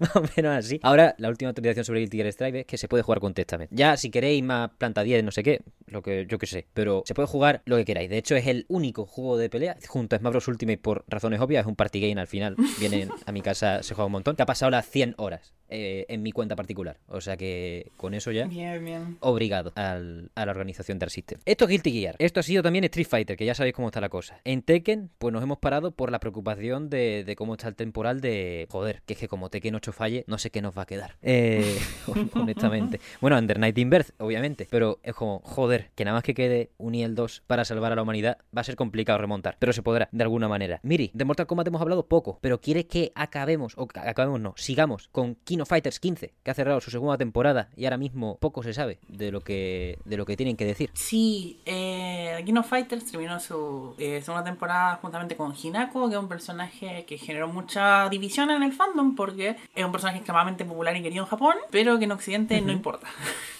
más 0.01 0.17
o 0.17 0.23
menos 0.37 0.57
así. 0.57 0.81
Ahora, 0.83 1.15
la 1.19 1.29
última 1.29 1.51
actualización 1.51 1.85
sobre 1.85 2.01
Guilty 2.01 2.17
Gear 2.19 2.33
Strive 2.33 2.61
es 2.61 2.67
que 2.67 2.79
se 2.79 2.89
puede 2.89 3.03
jugar 3.03 3.21
con 3.21 3.35
Testament. 3.35 3.71
Ya, 3.73 3.97
si 3.97 4.11
queréis 4.11 4.43
más 4.43 4.71
planta 4.79 5.03
10, 5.03 5.25
no 5.25 5.31
sé 5.31 5.43
qué, 5.43 5.61
lo 5.87 6.03
que 6.03 6.27
yo 6.29 6.39
que 6.39 6.47
sé. 6.47 6.67
Pero 6.75 7.03
se 7.07 7.15
puede 7.15 7.29
jugar 7.29 7.63
lo 7.65 7.77
que 7.77 7.85
queráis. 7.85 8.09
De 8.11 8.19
hecho, 8.19 8.35
es 8.37 8.47
el 8.47 8.65
único 8.69 9.07
juego 9.07 9.37
de 9.37 9.51
pelea 9.51 9.77
junto 9.89 10.17
a 10.17 10.19
Smash 10.19 10.31
Bros. 10.33 10.49
Ultimate 10.49 10.79
por 10.79 11.05
razones 11.09 11.41
obvias. 11.41 11.63
Es 11.63 11.67
un 11.67 11.77
party 11.77 12.01
game 12.01 12.21
al 12.21 12.27
final. 12.27 12.57
Vienen 12.81 13.11
a 13.27 13.33
mi 13.33 13.43
casa, 13.43 13.83
se 13.83 13.95
juega 13.95 14.07
un 14.07 14.13
montón. 14.13 14.37
Que 14.37 14.43
ha 14.43 14.47
pasado 14.47 14.71
las 14.71 14.89
100 14.89 15.15
horas 15.19 15.53
eh, 15.69 16.07
en 16.09 16.23
mi 16.23 16.33
cuenta 16.33 16.57
particular. 16.57 16.99
O 17.09 17.21
sea 17.21 17.37
que 17.37 17.91
con 17.97 18.15
eso 18.15 18.31
ya. 18.33 18.47
Bien, 18.47 18.83
bien. 18.85 19.17
Obrigado 19.21 19.73
al- 19.77 20.31
a 20.35 20.47
la 20.47 20.53
organización 20.53 20.99
Dark 20.99 21.11
System. 21.13 21.39
Esto 21.45 21.58
es 21.65 21.71
Guilty 21.71 21.93
Gear. 21.93 22.17
Esto 22.19 22.41
ha 22.41 22.43
sido 22.43 22.63
también 22.63 22.85
Street 22.85 23.07
Fighter, 23.09 23.37
que 23.37 23.45
ya 23.45 23.55
sabéis 23.55 23.75
cómo 23.75 23.89
está 23.89 24.01
la 24.01 24.09
cosa. 24.09 24.41
En 24.45 24.63
Tekken, 24.63 25.11
pues 25.19 25.33
nos 25.33 25.43
hemos 25.43 25.59
parado 25.59 25.93
por 25.93 26.11
la 26.11 26.21
preocupación 26.21 26.91
de, 26.91 27.25
de 27.25 27.37
cómo 27.37 27.55
está 27.55 27.69
el 27.69 27.75
temporal 27.75 28.21
de... 28.21 28.67
Joder, 28.71 29.03
que 29.07 29.15
es 29.15 29.19
que 29.19 29.29
como 29.29 29.51
Tekken 29.51 29.75
8 29.75 29.93
falle, 29.93 30.25
no 30.27 30.39
sé 30.39 30.51
qué 30.51 30.63
nos 30.63 30.77
va 30.77 30.83
a 30.83 30.87
quedar. 30.87 31.17
Eh, 31.23 31.79
honestamente. 32.35 33.01
Bueno, 33.21 33.39
Under 33.39 33.59
Night 33.59 33.79
in 33.79 33.91
Birth, 33.91 34.11
obviamente. 34.19 34.69
Pero 34.71 35.01
es 35.03 35.15
como, 35.15 35.41
joder, 35.41 35.91
que 35.95 36.05
nada 36.05 36.17
más 36.17 36.25
que 36.25 36.35
quede 36.35 36.71
un 36.79 36.95
IL 36.95 37.15
2 37.15 37.43
para 37.47 37.65
salvar 37.65 37.93
a 37.93 37.97
la 37.97 38.03
humanidad, 38.03 38.39
va 38.57 38.61
a 38.61 38.65
ser 38.65 38.77
complicado 38.77 39.19
remontar. 39.19 39.57
Pero 39.59 39.73
se 39.73 39.83
podrá, 39.83 40.09
de 40.13 40.23
alguna 40.23 40.49
manera. 40.49 40.81
Miri, 40.83 41.11
de 41.15 41.25
Mortal 41.25 41.47
Kombat 41.47 41.67
hemos 41.67 41.81
hablado 41.81 42.07
poco, 42.07 42.39
pero 42.41 42.61
¿quieres 42.61 42.87
que 42.87 43.13
acabemos, 43.15 43.75
o 43.77 43.89
acabemos 43.95 44.41
no, 44.41 44.55
sigamos 44.57 45.09
con 45.09 45.35
King 45.45 45.59
of 45.61 45.69
Fighters 45.69 46.01
15, 46.01 46.35
que 46.43 46.51
ha 46.51 46.55
cerrado 46.55 46.81
su 46.81 46.91
segunda 46.91 47.19
temporada 47.19 47.71
y 47.77 47.85
ahora 47.85 47.99
mismo 47.99 48.39
poco 48.39 48.63
se 48.63 48.73
sabe 48.73 48.99
de 49.09 49.31
lo 49.31 49.41
que, 49.41 49.99
de 50.05 50.17
lo 50.17 50.27
que 50.27 50.37
tienen 50.37 50.57
que 50.57 50.65
decir? 50.65 50.91
Sí, 50.95 51.38
eh, 51.67 52.43
King 52.45 52.57
of 52.57 52.69
Fighters 52.69 53.05
terminó 53.05 53.39
su 53.41 53.95
eh, 53.99 54.21
segunda 54.23 54.45
temporada 54.45 54.99
juntamente 55.03 55.37
con 55.37 55.55
Hinako, 55.55 56.09
que 56.09 56.15
es 56.15 56.21
un 56.21 56.29
personaje 56.29 57.05
que 57.07 57.19
generó 57.19 57.49
mucha 57.49 58.09
división 58.09 58.51
en 58.51 58.63
el 58.63 58.73
fandom 58.73 59.15
porque 59.15 59.57
es 59.75 59.85
un 59.85 59.93
personaje 59.93 60.19
extremadamente 60.19 60.65
popular 60.65 60.97
y 60.97 61.03
querido 61.03 61.25
en 61.25 61.31
Japón, 61.31 61.55
pero 61.71 61.99
que 61.99 62.05
en 62.05 62.13
Occidente 62.13 62.61
no 62.61 62.73
importa. 62.73 63.09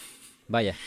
Vaya. 0.49 0.75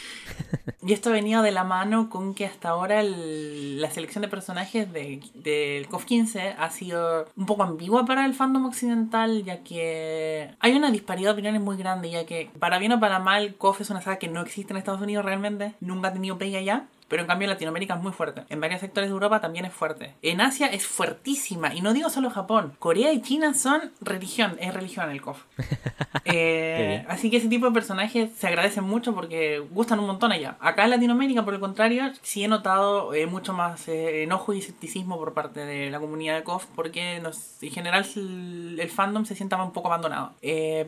Y 0.84 0.94
esto 0.94 1.12
venía 1.12 1.44
de 1.44 1.52
la 1.52 1.64
mano 1.64 2.10
con 2.10 2.34
que 2.34 2.44
hasta 2.48 2.70
ahora 2.70 3.04
la 3.04 3.92
selección 3.92 4.24
de 4.24 4.28
personajes 4.28 4.92
de- 4.92 5.22
del 5.36 5.88
KOF 5.88 6.06
15 6.06 6.56
ha 6.58 6.70
sido 6.72 7.28
un 7.38 7.46
poco 7.46 7.62
ambigua 7.62 8.06
para 8.06 8.26
el 8.26 8.34
fandom 8.34 8.66
occidental, 8.66 9.44
ya 9.44 9.64
que 9.64 10.50
hay 10.60 10.74
una 10.74 10.90
disparidad 10.90 11.30
de 11.30 11.34
opiniones 11.34 11.62
muy 11.62 11.78
grande, 11.78 12.10
ya 12.10 12.26
que 12.26 12.50
para 12.58 12.80
bien 12.80 12.94
o 12.94 13.00
para 13.00 13.20
mal, 13.20 13.54
KOF 13.60 13.82
es 13.82 13.92
una 13.92 14.02
saga 14.02 14.18
que 14.18 14.28
no 14.28 14.42
existe 14.42 14.74
en 14.74 14.78
Estados 14.78 15.02
Unidos 15.02 15.24
realmente, 15.24 15.76
nunca 15.82 16.08
ha 16.08 16.14
tenido 16.14 16.40
pega 16.40 16.58
allá. 16.58 16.86
Pero 17.12 17.22
en 17.24 17.28
cambio 17.28 17.46
en 17.46 17.50
Latinoamérica 17.52 17.94
es 17.94 18.02
muy 18.02 18.12
fuerte. 18.14 18.46
En 18.50 18.60
varios 18.60 18.80
sectores 18.82 19.10
de 19.10 19.14
Europa 19.14 19.40
también 19.42 19.66
es 19.66 19.74
fuerte. 19.74 20.16
En 20.24 20.42
Asia 20.42 20.66
es 20.68 20.88
fuertísima. 20.88 21.76
Y 21.76 21.82
no 21.82 21.94
digo 21.94 22.10
solo 22.10 22.30
Japón. 22.32 22.74
Corea 22.80 23.12
y 23.14 23.22
China 23.22 23.54
son 23.54 23.92
religión. 24.02 24.56
Es 24.60 24.74
religión 24.74 25.12
el 25.12 25.22
KOF. 25.22 25.44
Eh, 26.26 27.04
así 27.10 27.30
que 27.32 27.38
ese 27.38 27.48
tipo 27.48 27.66
de 27.66 27.72
personajes 27.72 28.30
se 28.38 28.48
agradecen 28.48 28.84
mucho 28.84 29.14
porque 29.16 29.60
gustan 29.72 30.00
un 30.00 30.06
montón 30.08 30.32
allá. 30.32 30.56
Acá 30.60 30.84
en 30.84 30.92
Latinoamérica, 30.92 31.44
por 31.44 31.54
el 31.54 31.60
contrario, 31.60 32.12
sí 32.22 32.44
he 32.44 32.48
notado 32.48 33.14
eh, 33.14 33.26
mucho 33.26 33.54
más 33.54 33.88
eh, 33.88 34.24
enojo 34.24 34.54
y 34.54 34.60
escepticismo 34.60 35.18
por 35.18 35.34
parte 35.34 35.66
de 35.66 35.90
la 35.90 36.00
comunidad 36.00 36.36
de 36.36 36.44
KOF 36.44 36.66
porque 36.76 37.20
nos- 37.22 37.62
en 37.64 37.72
general 37.72 38.06
el, 38.16 38.78
el 38.80 38.90
fandom 38.90 39.26
se 39.26 39.36
sienta 39.36 39.62
un 39.62 39.72
poco 39.74 39.88
abandonado. 39.88 40.34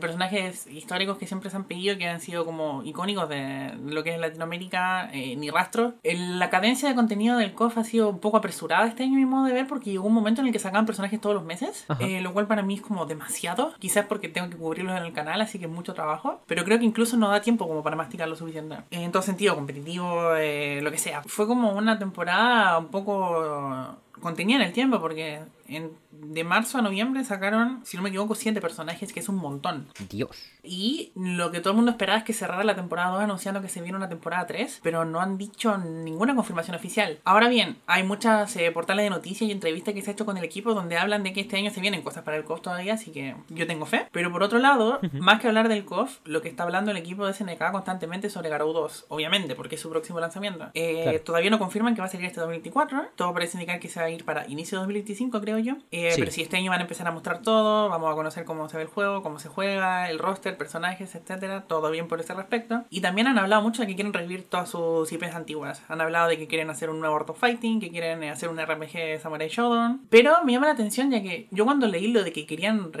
Personajes 0.00 0.66
históricos 0.68 1.18
que 1.18 1.26
siempre 1.26 1.50
se 1.50 1.56
han 1.56 1.64
pedido, 1.64 1.98
que 1.98 2.08
han 2.08 2.20
sido 2.20 2.44
como 2.44 2.82
icónicos 2.84 3.28
de 3.28 3.72
lo 3.84 4.02
que 4.04 4.14
es 4.14 4.20
Latinoamérica, 4.20 5.10
ni 5.12 5.50
rastro. 5.50 5.94
La 6.14 6.50
cadencia 6.50 6.88
de 6.88 6.94
contenido 6.94 7.38
del 7.38 7.54
KOF 7.54 7.78
ha 7.78 7.84
sido 7.84 8.08
un 8.08 8.18
poco 8.18 8.36
apresurada 8.36 8.86
este 8.86 9.02
año, 9.02 9.14
a 9.14 9.18
mi 9.18 9.24
modo 9.24 9.46
de 9.46 9.52
ver, 9.52 9.66
porque 9.66 9.90
llegó 9.90 10.06
un 10.06 10.14
momento 10.14 10.40
en 10.40 10.46
el 10.46 10.52
que 10.52 10.58
sacaban 10.58 10.86
personajes 10.86 11.20
todos 11.20 11.34
los 11.34 11.44
meses, 11.44 11.86
eh, 12.00 12.20
lo 12.20 12.32
cual 12.32 12.46
para 12.46 12.62
mí 12.62 12.74
es 12.74 12.80
como 12.80 13.06
demasiado. 13.06 13.72
Quizás 13.78 14.06
porque 14.06 14.28
tengo 14.28 14.48
que 14.50 14.56
cubrirlos 14.56 14.96
en 14.96 15.04
el 15.04 15.12
canal, 15.12 15.40
así 15.40 15.58
que 15.58 15.66
es 15.66 15.70
mucho 15.70 15.94
trabajo. 15.94 16.40
Pero 16.46 16.64
creo 16.64 16.78
que 16.78 16.84
incluso 16.84 17.16
no 17.16 17.28
da 17.28 17.40
tiempo 17.40 17.66
como 17.66 17.82
para 17.82 17.96
masticar 17.96 18.28
lo 18.28 18.36
suficiente. 18.36 18.76
En 18.90 19.12
todo 19.12 19.22
sentido, 19.22 19.54
competitivo, 19.54 20.34
eh, 20.36 20.80
lo 20.82 20.90
que 20.90 20.98
sea. 20.98 21.22
Fue 21.26 21.46
como 21.46 21.72
una 21.72 21.98
temporada 21.98 22.78
un 22.78 22.88
poco 22.88 23.96
contenida 24.20 24.56
en 24.60 24.62
el 24.66 24.72
tiempo, 24.72 25.00
porque 25.00 25.40
en- 25.68 25.92
de 26.12 26.44
marzo 26.44 26.78
a 26.78 26.82
noviembre 26.82 27.24
sacaron, 27.24 27.80
si 27.84 27.96
no 27.96 28.02
me 28.02 28.08
equivoco, 28.08 28.34
siete 28.34 28.60
personajes, 28.60 29.12
que 29.12 29.20
es 29.20 29.28
un 29.28 29.36
montón. 29.36 29.88
Dios. 30.08 30.30
Y 30.62 31.10
lo 31.16 31.50
que 31.50 31.60
todo 31.60 31.70
el 31.72 31.76
mundo 31.76 31.90
esperaba 31.90 32.18
es 32.18 32.24
que 32.24 32.32
cerrara 32.32 32.62
la 32.64 32.74
temporada 32.74 33.10
2 33.10 33.20
anunciando 33.22 33.60
que 33.60 33.68
se 33.68 33.80
viene 33.82 33.96
una 33.96 34.08
temporada 34.08 34.46
3, 34.46 34.80
pero 34.82 35.04
no 35.04 35.20
han 35.20 35.36
dicho 35.36 35.76
ninguna 35.76 36.34
confirmación 36.34 36.76
oficial. 36.76 37.18
Ahora 37.24 37.48
bien, 37.48 37.76
hay 37.86 38.04
muchas 38.04 38.54
eh, 38.56 38.70
portales 38.70 39.04
de 39.04 39.10
noticias 39.10 39.48
y 39.48 39.52
entrevistas 39.52 39.92
que 39.92 40.02
se 40.02 40.10
ha 40.10 40.12
hecho 40.12 40.24
con 40.24 40.36
el 40.38 40.44
equipo 40.44 40.72
donde 40.72 40.96
hablan 40.96 41.22
de 41.24 41.32
que 41.32 41.40
este 41.40 41.56
año 41.56 41.70
se 41.70 41.80
vienen 41.80 42.02
cosas 42.02 42.22
para 42.22 42.36
el 42.36 42.44
KOF 42.44 42.62
todavía, 42.62 42.94
así 42.94 43.10
que 43.10 43.34
yo 43.50 43.66
tengo 43.66 43.84
fe. 43.84 44.06
Pero 44.12 44.30
por 44.32 44.42
otro 44.42 44.58
lado, 44.58 45.00
más 45.14 45.40
que 45.40 45.48
hablar 45.48 45.68
del 45.68 45.84
KOF, 45.84 46.18
lo 46.24 46.40
que 46.40 46.48
está 46.48 46.62
hablando 46.62 46.90
el 46.92 46.96
equipo 46.96 47.26
de 47.26 47.34
SNK 47.34 47.72
constantemente 47.72 48.28
es 48.28 48.32
sobre 48.32 48.48
Garou 48.48 48.72
2, 48.72 49.06
obviamente, 49.08 49.54
porque 49.56 49.74
es 49.74 49.80
su 49.80 49.90
próximo 49.90 50.20
lanzamiento. 50.20 50.70
Eh, 50.74 51.00
Claro. 51.02 51.20
Todavía 51.22 51.50
no 51.50 51.58
confirman 51.58 51.94
que 51.94 52.00
va 52.00 52.06
a 52.06 52.10
salir 52.10 52.26
este 52.26 52.40
2024, 52.40 53.08
todo 53.16 53.32
parece 53.34 53.56
indicar 53.58 53.80
que 53.80 53.88
se 53.88 54.00
va 54.04 54.08
a 54.08 54.10
ir 54.10 54.24
para 54.24 54.46
inicio 54.48 54.78
de 54.78 54.80
2025, 54.82 55.40
creo 55.40 55.58
yo. 55.58 55.74
Eh, 55.90 56.10
Sí. 56.14 56.20
Pero 56.20 56.30
si 56.30 56.42
este 56.42 56.56
año 56.56 56.70
van 56.70 56.80
a 56.80 56.82
empezar 56.82 57.06
a 57.08 57.10
mostrar 57.10 57.42
todo, 57.42 57.88
vamos 57.88 58.10
a 58.12 58.14
conocer 58.14 58.44
cómo 58.44 58.68
se 58.68 58.76
ve 58.76 58.82
el 58.84 58.88
juego, 58.88 59.22
cómo 59.22 59.38
se 59.38 59.48
juega, 59.48 60.08
el 60.10 60.18
roster, 60.18 60.56
personajes, 60.56 61.14
etcétera, 61.14 61.64
todo 61.66 61.90
bien 61.90 62.06
por 62.08 62.20
ese 62.20 62.34
respecto. 62.34 62.84
Y 62.90 63.00
también 63.00 63.26
han 63.26 63.38
hablado 63.38 63.62
mucho 63.62 63.82
de 63.82 63.88
que 63.88 63.94
quieren 63.94 64.12
revivir 64.12 64.44
todas 64.48 64.68
sus 64.70 65.10
IPs 65.12 65.34
antiguas. 65.34 65.82
Han 65.88 66.00
hablado 66.00 66.28
de 66.28 66.38
que 66.38 66.46
quieren 66.46 66.70
hacer 66.70 66.90
un 66.90 67.00
nuevo 67.00 67.16
Art 67.16 67.30
of 67.30 67.38
Fighting, 67.38 67.80
que 67.80 67.90
quieren 67.90 68.22
eh, 68.22 68.30
hacer 68.30 68.48
un 68.48 68.58
RPG 68.60 69.20
Samurai 69.20 69.48
Shodown. 69.48 70.02
Pero 70.10 70.44
me 70.44 70.52
llama 70.52 70.66
la 70.66 70.72
atención 70.72 71.10
ya 71.10 71.22
que 71.22 71.48
yo 71.50 71.64
cuando 71.64 71.86
leí 71.86 72.08
lo 72.08 72.22
de 72.22 72.32
que 72.32 72.46
querían 72.46 72.92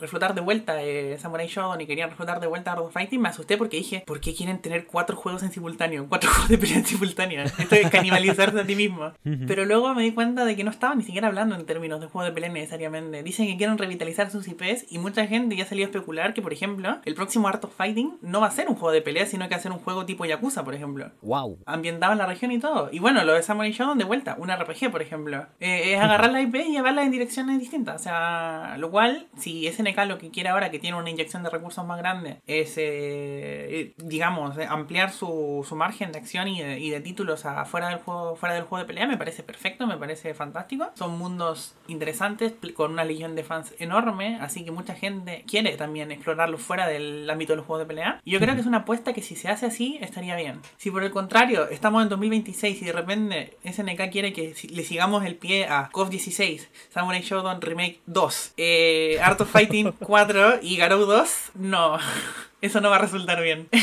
reflotar 0.00 0.34
de 0.34 0.40
vuelta 0.40 0.82
eh, 0.82 1.16
Samurai 1.18 1.46
Shodown 1.46 1.80
y 1.80 1.86
querían 1.86 2.10
reflotar 2.10 2.40
de 2.40 2.46
vuelta 2.46 2.72
Art 2.72 2.80
of 2.80 2.92
Fighting, 2.92 3.20
me 3.20 3.28
asusté 3.28 3.56
porque 3.56 3.76
dije, 3.78 4.02
¿por 4.06 4.20
qué 4.20 4.34
quieren 4.34 4.58
tener 4.60 4.86
cuatro 4.86 5.16
juegos 5.16 5.42
en 5.42 5.52
simultáneo? 5.52 6.06
Cuatro 6.08 6.30
juegos 6.32 6.48
de 6.48 6.58
pelea 6.58 6.76
en 6.78 6.86
simultáneo. 6.86 7.42
Esto 7.42 7.74
es 7.74 7.90
canibalizarse 7.90 8.60
a 8.60 8.64
ti 8.66 8.74
mismo. 8.76 9.12
Pero 9.46 9.64
luego 9.64 9.94
me 9.94 10.02
di 10.02 10.12
cuenta 10.18 10.44
de 10.44 10.56
que 10.56 10.64
no 10.64 10.72
estaban 10.72 10.98
ni 10.98 11.04
siquiera 11.04 11.28
hablando 11.28 11.54
en 11.54 11.64
términos 11.64 12.00
de 12.00 12.08
juego 12.08 12.24
de 12.26 12.32
pelea 12.32 12.50
necesariamente. 12.50 13.22
Dicen 13.22 13.46
que 13.46 13.56
quieren 13.56 13.78
revitalizar 13.78 14.32
sus 14.32 14.48
IPs 14.48 14.90
y 14.90 14.98
mucha 14.98 15.24
gente 15.28 15.54
ya 15.54 15.64
salió 15.64 15.84
a 15.84 15.90
especular 15.90 16.34
que, 16.34 16.42
por 16.42 16.52
ejemplo, 16.52 16.98
el 17.04 17.14
próximo 17.14 17.46
Art 17.46 17.62
of 17.62 17.72
Fighting 17.72 18.18
no 18.20 18.40
va 18.40 18.48
a 18.48 18.50
ser 18.50 18.68
un 18.68 18.74
juego 18.74 18.90
de 18.90 19.00
pelea, 19.00 19.26
sino 19.26 19.44
que 19.44 19.54
va 19.54 19.58
a 19.58 19.62
ser 19.62 19.70
un 19.70 19.78
juego 19.78 20.06
tipo 20.06 20.24
Yakuza, 20.24 20.64
por 20.64 20.74
ejemplo. 20.74 21.12
Wow. 21.22 21.60
Ambientado 21.66 22.14
en 22.14 22.18
la 22.18 22.26
región 22.26 22.50
y 22.50 22.58
todo. 22.58 22.88
Y 22.90 22.98
bueno, 22.98 23.22
lo 23.22 23.32
de 23.32 23.44
Samurai 23.44 23.70
Shodown 23.70 23.96
de 23.96 24.02
vuelta, 24.02 24.34
un 24.40 24.50
RPG, 24.50 24.90
por 24.90 25.02
ejemplo. 25.02 25.46
Eh, 25.60 25.94
es 25.94 26.00
agarrar 26.00 26.32
la 26.32 26.40
IP 26.40 26.56
y 26.56 26.72
llevarla 26.72 27.04
en 27.04 27.12
direcciones 27.12 27.60
distintas. 27.60 28.00
O 28.00 28.02
sea, 28.02 28.74
lo 28.76 28.90
cual, 28.90 29.28
si 29.36 29.70
SNK 29.70 29.98
lo 30.08 30.18
que 30.18 30.32
quiere 30.32 30.48
ahora, 30.48 30.72
que 30.72 30.80
tiene 30.80 30.96
una 30.96 31.10
inyección 31.10 31.44
de 31.44 31.50
recursos 31.50 31.86
más 31.86 31.98
grande, 31.98 32.40
es, 32.48 32.74
eh, 32.76 33.94
digamos, 33.98 34.58
eh, 34.58 34.66
ampliar 34.68 35.12
su, 35.12 35.64
su, 35.68 35.76
margen 35.76 36.10
de 36.10 36.18
acción 36.18 36.48
y 36.48 36.60
de, 36.60 36.80
y 36.80 36.90
de 36.90 37.00
títulos 37.00 37.46
afuera 37.46 37.88
del 37.90 37.98
juego 37.98 38.34
fuera 38.34 38.56
del 38.56 38.64
juego 38.64 38.82
de 38.82 38.88
pelea, 38.88 39.06
me 39.06 39.16
parece 39.16 39.44
perfecto, 39.44 39.86
me 39.86 39.96
parece 39.96 40.07
fantástico. 40.34 40.90
Son 40.94 41.18
mundos 41.18 41.74
interesantes, 41.86 42.52
con 42.74 42.92
una 42.92 43.04
legión 43.04 43.34
de 43.34 43.44
fans 43.44 43.74
enorme, 43.78 44.38
así 44.40 44.64
que 44.64 44.70
mucha 44.70 44.94
gente 44.94 45.44
quiere 45.46 45.76
también 45.76 46.10
explorarlo 46.10 46.58
fuera 46.58 46.86
del 46.86 47.28
ámbito 47.28 47.52
de 47.52 47.58
los 47.58 47.66
juegos 47.66 47.84
de 47.84 47.88
pelea. 47.88 48.20
Y 48.24 48.32
yo 48.32 48.40
creo 48.40 48.54
que 48.54 48.60
es 48.60 48.66
una 48.66 48.78
apuesta 48.78 49.12
que 49.12 49.22
si 49.22 49.36
se 49.36 49.48
hace 49.48 49.66
así, 49.66 49.98
estaría 50.00 50.36
bien. 50.36 50.60
Si 50.76 50.90
por 50.90 51.02
el 51.02 51.10
contrario, 51.10 51.68
estamos 51.68 52.02
en 52.02 52.08
2026 52.08 52.82
y 52.82 52.84
de 52.84 52.92
repente 52.92 53.56
SNK 53.64 54.10
quiere 54.10 54.32
que 54.32 54.54
le 54.70 54.84
sigamos 54.84 55.24
el 55.24 55.36
pie 55.36 55.66
a 55.66 55.88
KOF 55.90 56.10
16, 56.10 56.68
Samurai 56.90 57.20
Shodown 57.22 57.60
Remake 57.60 58.00
2, 58.06 58.54
eh, 58.56 59.18
Art 59.22 59.40
of 59.40 59.50
Fighting 59.50 59.92
4 59.98 60.60
y 60.62 60.76
Garou 60.76 61.04
2, 61.06 61.52
no. 61.54 61.98
Eso 62.60 62.80
no 62.80 62.90
va 62.90 62.96
a 62.96 63.00
resultar 63.00 63.40
bien. 63.40 63.68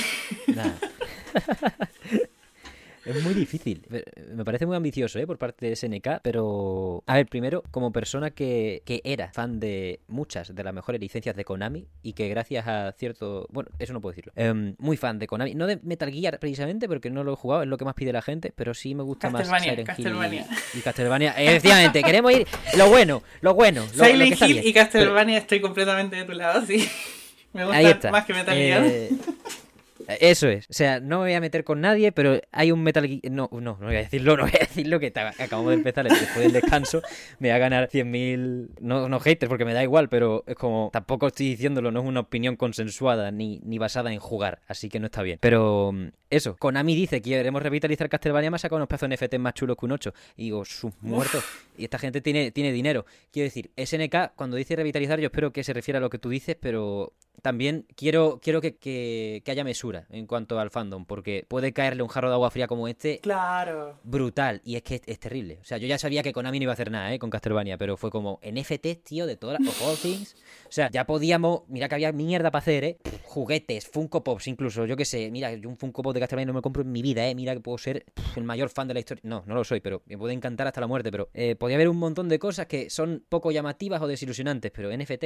Es 3.06 3.24
muy 3.24 3.34
difícil. 3.34 3.86
Me 4.34 4.43
parece 4.43 4.66
muy 4.66 4.76
ambicioso 4.76 5.20
¿eh? 5.20 5.28
por 5.28 5.38
parte 5.38 5.68
de 5.68 5.76
SNK, 5.76 6.22
pero... 6.24 7.03
A 7.06 7.16
ver, 7.16 7.28
primero, 7.28 7.64
como 7.72 7.91
persona 7.91 8.32
que, 8.32 8.82
que 8.86 9.01
era 9.03 9.32
fan 9.32 9.60
de 9.60 9.99
muchas 10.08 10.53
de 10.53 10.64
las 10.64 10.74
mejores 10.74 10.99
licencias 10.99 11.36
de 11.36 11.45
Konami 11.45 11.88
y 12.01 12.14
que 12.14 12.28
gracias 12.30 12.68
a 12.68 12.91
cierto... 12.93 13.47
Bueno, 13.51 13.70
eso 13.78 13.93
no 13.93 14.01
puedo 14.01 14.12
decirlo. 14.12 14.34
Eh, 14.36 14.74
muy 14.80 14.97
fan 14.97 15.20
de 15.20 15.28
Konami. 15.28 15.53
No 15.53 15.68
de 15.68 15.80
Metal 15.84 16.12
Gear 16.12 16.39
precisamente, 16.39 16.88
porque 16.88 17.10
no 17.10 17.24
lo 17.24 17.34
he 17.34 17.36
jugado, 17.36 17.64
es 17.64 17.68
lo 17.68 17.78
que 17.78 17.86
más 17.86 17.93
pide 17.93 18.12
la 18.12 18.22
gente, 18.22 18.51
pero 18.56 18.74
sí 18.74 18.95
me 18.95 19.03
gusta 19.03 19.30
más 19.30 19.47
Silent 19.47 19.86
Castlevania. 19.86 20.41
Hill 20.41 20.58
y, 20.74 20.78
y 20.80 20.82
Castlevania. 20.82 21.32
Efectivamente, 21.38 22.03
queremos 22.03 22.32
ir... 22.32 22.47
Lo 22.76 22.89
bueno, 22.89 23.22
lo 23.41 23.53
bueno. 23.53 23.86
Lo, 23.95 24.06
Silent 24.06 24.39
lo 24.39 24.47
Hill 24.47 24.62
y 24.66 24.74
Castlevania 24.74 25.38
estoy 25.38 25.62
completamente 25.62 26.16
de 26.16 26.24
tu 26.24 26.34
lado, 26.34 26.66
sí. 26.66 26.89
Me 27.53 27.66
gusta 27.66 28.12
más 28.12 28.26
que 28.26 28.34
Metal 28.34 28.56
Gear. 28.56 28.84
Eh... 28.86 29.10
Eso 30.20 30.48
es. 30.48 30.66
O 30.70 30.74
sea, 30.74 31.00
no 31.00 31.20
me 31.20 31.26
voy 31.26 31.34
a 31.34 31.41
meter 31.41 31.64
con 31.64 31.82
nadie, 31.82 32.12
pero 32.12 32.39
hay 32.52 32.72
un 32.72 32.84
Metal 32.84 33.08
Gear. 33.08 33.22
No, 33.32 33.50
no, 33.52 33.78
no 33.80 33.86
voy 33.86 33.96
a 33.96 34.00
decirlo, 34.00 34.38
no 34.38 34.43
voy 34.43 34.52
a 34.56 34.60
decirlo 34.66 35.00
que 35.00 35.08
acabamos 35.08 35.70
de 35.70 35.76
empezar 35.76 36.08
después 36.08 36.39
del 36.39 36.52
descanso. 36.52 37.02
Me 37.39 37.50
va 37.50 37.56
a 37.56 37.60
ganar 37.60 37.89
100.000. 37.89 38.70
No, 38.82 39.10
no 39.10 39.20
haters, 39.20 39.50
porque 39.50 39.66
me 39.66 39.74
da 39.74 39.84
igual, 39.84 40.10
pero 40.10 40.43
es 40.48 40.56
como. 40.56 40.89
Tampoco 40.91 41.28
estoy 41.28 41.50
diciéndolo, 41.50 41.91
no 41.91 42.02
es 42.02 42.06
una 42.06 42.22
opinión 42.22 42.56
consensuada 42.56 43.32
ni, 43.32 43.60
ni 43.64 43.78
basada 43.78 44.12
en 44.12 44.20
jugar, 44.20 44.62
así 44.68 44.89
que 44.89 45.00
no 45.00 45.06
está 45.06 45.22
bien. 45.22 45.39
Pero 45.41 45.93
eso, 46.30 46.56
Konami 46.58 46.96
dice 46.96 47.22
que 47.22 47.30
queremos 47.30 47.62
revitalizar 47.62 48.10
Castlevania, 48.10 48.52
más 48.52 48.62
saca 48.62 48.76
unos 48.76 48.88
pedazos 48.88 49.10
NFT 49.10 49.38
más 49.38 49.54
chulos 49.54 49.78
que 49.80 49.86
un 49.86 49.93
8. 49.93 50.14
Y 50.38 50.43
digo, 50.46 50.66
sus 50.66 50.91
muertos. 51.02 51.43
Y 51.78 51.86
esta 51.86 52.00
gente 52.00 52.22
tiene, 52.22 52.52
tiene 52.52 52.72
dinero. 52.72 53.06
Quiero 53.32 53.46
decir, 53.46 53.72
SNK, 53.78 54.36
cuando 54.36 54.58
dice 54.58 54.76
revitalizar, 54.76 55.20
yo 55.20 55.28
espero 55.28 55.52
que 55.52 55.64
se 55.64 55.74
refiera 55.74 56.00
a 56.00 56.02
lo 56.02 56.10
que 56.10 56.20
tú 56.20 56.30
dices, 56.30 56.58
pero 56.60 57.14
también 57.42 57.86
quiero, 57.96 58.40
quiero 58.42 58.62
que, 58.62 58.78
que, 58.78 59.42
que, 59.46 59.52
haya 59.52 59.64
mesura 59.64 60.08
en 60.10 60.28
cuanto 60.28 60.60
al 60.60 60.70
fandom, 60.70 61.06
porque 61.06 61.46
puede 61.48 61.74
caerle 61.74 62.04
un 62.04 62.10
jarro 62.10 62.30
de 62.30 62.36
agua 62.36 62.52
fría 62.52 62.68
como 62.68 62.88
este. 62.88 63.20
Claro. 63.20 64.00
Brutal. 64.04 64.62
Y 64.64 64.76
es 64.76 64.84
que 64.84 64.96
es, 64.96 65.02
es 65.06 65.20
terrible. 65.20 65.60
O 65.62 65.66
sea, 65.66 65.78
yo 65.78 65.88
ya 65.88 65.98
sabía 65.98 66.24
que 66.24 66.34
Konami 66.34 66.60
no 66.60 66.64
iba 66.64 66.72
a 66.72 66.74
hacer 66.74 66.92
nada, 66.92 67.14
¿eh? 67.14 67.20
Con 67.20 67.30
Castlevania, 67.30 67.78
pero 67.78 67.98
fue 67.98 68.12
como 68.12 68.40
NFT, 68.44 69.04
tío, 69.04 69.26
de 69.26 69.36
todas 69.36 69.60
las 69.60 69.82
all 69.82 69.98
things. 69.98 70.36
O 70.68 70.72
sea, 70.72 70.90
ya 70.92 71.06
podíamos. 71.06 71.64
Mira 71.68 71.88
que 71.88 71.96
había 71.96 72.12
mierda 72.12 72.52
para 72.52 72.62
hacer, 72.62 72.84
¿eh? 72.84 72.98
Juguetes, 73.24 73.88
Funko 73.88 74.24
Pops, 74.24 74.48
incluso. 74.48 74.86
Yo 74.86 74.96
qué 74.96 75.06
sé, 75.06 75.30
mira, 75.32 75.54
yo 75.54 75.70
un 75.70 75.78
Funko 75.78 76.02
Pop 76.02 76.14
de 76.14 76.20
Castlevania 76.20 76.48
no 76.48 76.54
me 76.54 76.62
compro 76.62 76.84
en 76.84 76.92
mi 76.92 77.02
vida, 77.02 77.28
¿eh? 77.28 77.36
Mira 77.36 77.54
que 77.54 77.62
puedo 77.62 77.78
ser 77.78 78.06
el 78.36 78.44
mayor 78.44 78.70
fan 78.70 78.88
de 78.88 78.94
la 78.94 79.00
historia. 79.00 79.22
No, 79.26 79.44
no 79.46 79.56
lo 79.56 79.64
soy, 79.64 79.80
pero 79.80 80.02
me 80.06 80.18
puede 80.18 80.34
encantar 80.34 80.68
hasta 80.68 80.82
la 80.82 80.88
muerte. 80.88 81.12
Pero 81.12 81.30
eh, 81.34 81.56
podía 81.56 81.76
haber 81.76 81.90
un 81.90 81.98
montón 81.98 82.30
de 82.30 82.40
cosas 82.40 82.68
que 82.68 82.90
son 82.90 83.24
poco 83.28 83.52
llamativas 83.52 84.02
o 84.02 84.08
desilusionantes, 84.08 84.72
pero 84.72 84.96
NFT 84.96 85.26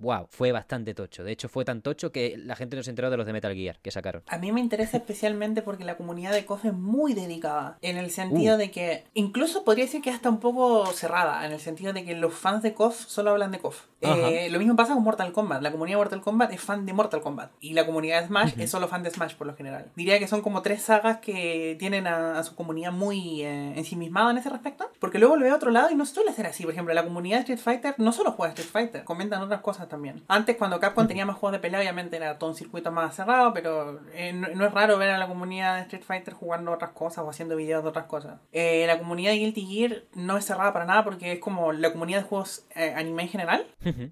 wow, 0.00 0.26
fue 0.30 0.52
bastante 0.52 0.94
tocho. 0.94 1.22
De 1.22 1.32
hecho, 1.32 1.48
fue 1.48 1.64
tan 1.64 1.82
tocho 1.82 2.10
que 2.10 2.36
la 2.38 2.56
gente 2.56 2.76
no 2.76 2.82
se 2.82 2.90
enteró 2.90 3.10
de 3.10 3.16
los 3.16 3.26
de 3.26 3.32
Metal 3.32 3.54
Gear 3.54 3.78
que 3.80 3.90
sacaron. 3.90 4.22
A 4.26 4.38
mí 4.38 4.50
me 4.52 4.60
interesa 4.60 4.96
especialmente 4.96 5.62
porque 5.62 5.84
la 5.84 5.96
comunidad 5.96 6.32
de 6.32 6.44
KOF 6.44 6.64
es 6.64 6.72
muy 6.72 7.14
dedicada. 7.14 7.78
En 7.82 7.96
el 7.96 8.10
sentido 8.10 8.56
uh. 8.56 8.58
de 8.58 8.70
que, 8.70 9.04
incluso 9.14 9.64
podría 9.64 9.84
decir 9.84 10.02
que 10.02 10.10
hasta 10.10 10.28
un 10.28 10.40
poco 10.40 10.86
cerrada. 10.86 11.44
En 11.46 11.52
el 11.52 11.60
sentido 11.60 11.92
de 11.92 12.04
que 12.04 12.14
los 12.16 12.34
fans 12.34 12.62
de 12.62 12.74
KOF 12.74 13.06
solo 13.06 13.30
hablan 13.30 13.52
de 13.52 13.58
KOF. 13.58 13.84
Eh, 14.00 14.48
lo 14.50 14.58
mismo 14.58 14.76
pasa 14.76 14.94
con 14.94 15.04
Mortal 15.04 15.32
Kombat. 15.32 15.62
La 15.62 15.70
comunidad 15.70 15.98
de 15.98 16.04
Mortal 16.04 16.20
Kombat 16.22 16.52
es 16.52 16.60
fan 16.60 16.86
de 16.86 16.92
Mortal 16.92 17.20
Kombat. 17.20 17.52
Y 17.60 17.74
la 17.74 17.84
comunidad 17.84 18.22
de 18.22 18.28
Smash 18.28 18.54
uh 18.54 18.56
-huh. 18.56 18.62
es 18.62 18.70
solo 18.70 18.88
fan 18.88 19.02
de 19.02 19.10
Smash 19.10 19.34
por 19.34 19.46
lo 19.46 19.54
general. 19.54 19.90
Diría 19.94 20.18
que 20.18 20.26
son 20.26 20.40
como 20.40 20.62
tres 20.62 20.82
sagas 20.82 21.18
que 21.18 21.76
tienen 21.78 22.06
a, 22.06 22.38
a 22.38 22.42
su 22.42 22.54
comunidad 22.54 22.92
muy 22.92 23.42
eh, 23.42 23.74
ensimismada 23.76 24.30
en 24.30 24.38
ese 24.38 24.48
respecto. 24.48 24.90
Porque 24.98 25.18
luego 25.18 25.36
lo 25.36 25.44
veo 25.44 25.52
a 25.52 25.56
otro 25.56 25.70
lado 25.70 25.90
y 25.90 25.94
no 25.94 26.06
suele 26.06 26.32
ser 26.32 26.46
así. 26.46 26.64
Por 26.64 26.72
ejemplo, 26.72 26.94
la 26.94 27.04
comunidad 27.04 27.36
de 27.36 27.40
Street 27.52 27.58
Fighter 27.58 27.94
no 27.98 28.12
solo 28.12 28.32
juega 28.32 28.54
Street 28.54 28.70
Fighter, 28.70 29.04
comentan 29.04 29.42
otras 29.42 29.60
cosas 29.60 29.88
también. 29.90 30.22
Antes, 30.28 30.56
cuando 30.56 30.80
Capcom 30.80 31.06
tenía 31.06 31.26
más 31.26 31.36
juegos 31.36 31.52
de 31.52 31.58
pelea, 31.58 31.80
obviamente 31.80 32.16
era 32.16 32.38
todo 32.38 32.50
un 32.50 32.56
circuito 32.56 32.90
más 32.90 33.14
cerrado, 33.14 33.52
pero 33.52 34.00
eh, 34.14 34.32
no, 34.32 34.48
no, 34.54 34.66
es 34.66 34.72
raro 34.72 34.96
ver 34.96 35.10
a 35.10 35.18
la 35.18 35.28
comunidad 35.28 35.76
de 35.76 35.82
Street 35.82 36.02
Fighter 36.02 36.34
jugando 36.34 36.72
otras 36.72 36.92
cosas 36.92 37.24
o 37.24 37.30
haciendo 37.30 37.56
videos 37.56 37.82
de 37.82 37.88
otras 37.90 38.06
cosas. 38.06 38.40
Eh, 38.52 38.84
la 38.86 38.98
comunidad 38.98 39.32
de 39.32 39.38
Guilty 39.38 39.66
Gear 39.66 40.02
no 40.14 40.36
es 40.36 40.44
cerrada 40.44 40.72
para 40.72 40.86
nada 40.86 41.04
porque 41.04 41.32
es 41.32 41.38
como 41.40 41.72
la 41.72 41.92
comunidad 41.92 42.22
de 42.22 42.28
juegos 42.28 42.64
eh, 42.74 42.94
anime 42.96 43.24
en 43.24 43.28
general. 43.28 43.66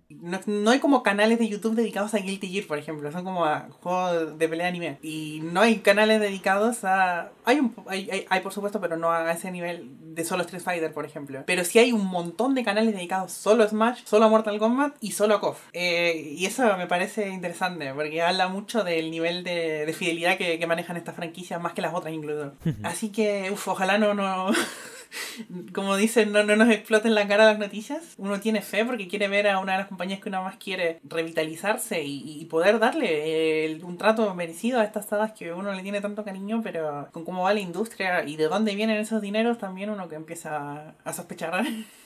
no, 0.08 0.40
no, 0.46 0.70
hay 0.70 0.80
como 0.80 1.02
canales 1.02 1.38
de 1.38 1.48
YouTube 1.48 1.74
dedicados 1.74 2.14
a 2.14 2.18
Guilty 2.18 2.48
Gear, 2.48 2.66
por 2.66 2.78
ejemplo, 2.78 3.10
son 3.10 3.24
como 3.24 3.44
a 3.44 3.68
juegos 3.80 4.38
de 4.38 4.48
pelea 4.48 4.68
anime. 4.68 4.98
Y 5.02 5.40
no 5.44 5.60
hay 5.60 5.78
canales 5.78 6.20
dedicados 6.20 6.84
a... 6.84 7.30
Hay, 7.44 7.60
un, 7.60 7.74
hay, 7.86 8.10
hay, 8.10 8.26
hay 8.28 8.40
por 8.40 8.52
supuesto, 8.52 8.80
pero 8.80 8.96
no 8.96 9.10
a 9.10 9.32
ese 9.32 9.50
nivel 9.50 9.96
de 10.18 10.24
solo 10.24 10.42
Street 10.42 10.62
Fighter, 10.62 10.92
por 10.92 11.04
ejemplo. 11.04 11.44
Pero 11.46 11.64
sí 11.64 11.78
hay 11.78 11.92
un 11.92 12.04
montón 12.06 12.54
de 12.54 12.64
canales 12.64 12.92
dedicados 12.92 13.32
solo 13.32 13.64
a 13.64 13.68
Smash, 13.68 14.02
solo 14.04 14.26
a 14.26 14.28
Mortal 14.28 14.58
Kombat 14.58 14.96
y 15.00 15.12
solo 15.12 15.36
a 15.36 15.40
KOF. 15.40 15.67
Eh, 15.72 16.34
y 16.36 16.46
eso 16.46 16.76
me 16.76 16.86
parece 16.86 17.28
interesante, 17.28 17.92
porque 17.94 18.22
habla 18.22 18.48
mucho 18.48 18.84
del 18.84 19.10
nivel 19.10 19.44
de, 19.44 19.86
de 19.86 19.92
fidelidad 19.92 20.36
que, 20.36 20.58
que, 20.58 20.66
manejan 20.66 20.96
estas 20.96 21.16
franquicias, 21.16 21.60
más 21.60 21.72
que 21.72 21.82
las 21.82 21.94
otras 21.94 22.14
incluso. 22.14 22.52
Así 22.82 23.10
que, 23.10 23.50
uff, 23.50 23.68
ojalá 23.68 23.98
no... 23.98 24.14
no... 24.14 24.50
como 25.72 25.96
dicen, 25.96 26.32
no, 26.32 26.42
no 26.42 26.56
nos 26.56 26.70
exploten 26.70 27.14
la 27.14 27.26
cara 27.26 27.46
las 27.46 27.58
noticias. 27.58 28.14
Uno 28.18 28.40
tiene 28.40 28.62
fe 28.62 28.84
porque 28.84 29.08
quiere 29.08 29.28
ver 29.28 29.48
a 29.48 29.58
una 29.58 29.72
de 29.72 29.78
las 29.78 29.88
compañías 29.88 30.20
que 30.20 30.28
uno 30.28 30.42
más 30.42 30.56
quiere 30.56 31.00
revitalizarse 31.04 32.02
y, 32.02 32.40
y 32.40 32.44
poder 32.46 32.78
darle 32.78 33.64
el, 33.64 33.84
un 33.84 33.98
trato 33.98 34.34
merecido 34.34 34.80
a 34.80 34.84
estas 34.84 35.06
sagas 35.06 35.32
que 35.32 35.52
uno 35.52 35.72
le 35.72 35.82
tiene 35.82 36.00
tanto 36.00 36.24
cariño, 36.24 36.60
pero 36.62 37.08
con 37.12 37.24
cómo 37.24 37.44
va 37.44 37.54
la 37.54 37.60
industria 37.60 38.24
y 38.24 38.36
de 38.36 38.48
dónde 38.48 38.74
vienen 38.74 38.98
esos 38.98 39.22
dineros, 39.22 39.58
también 39.58 39.90
uno 39.90 40.08
que 40.08 40.16
empieza 40.16 40.94
a 41.04 41.12
sospechar. 41.12 41.64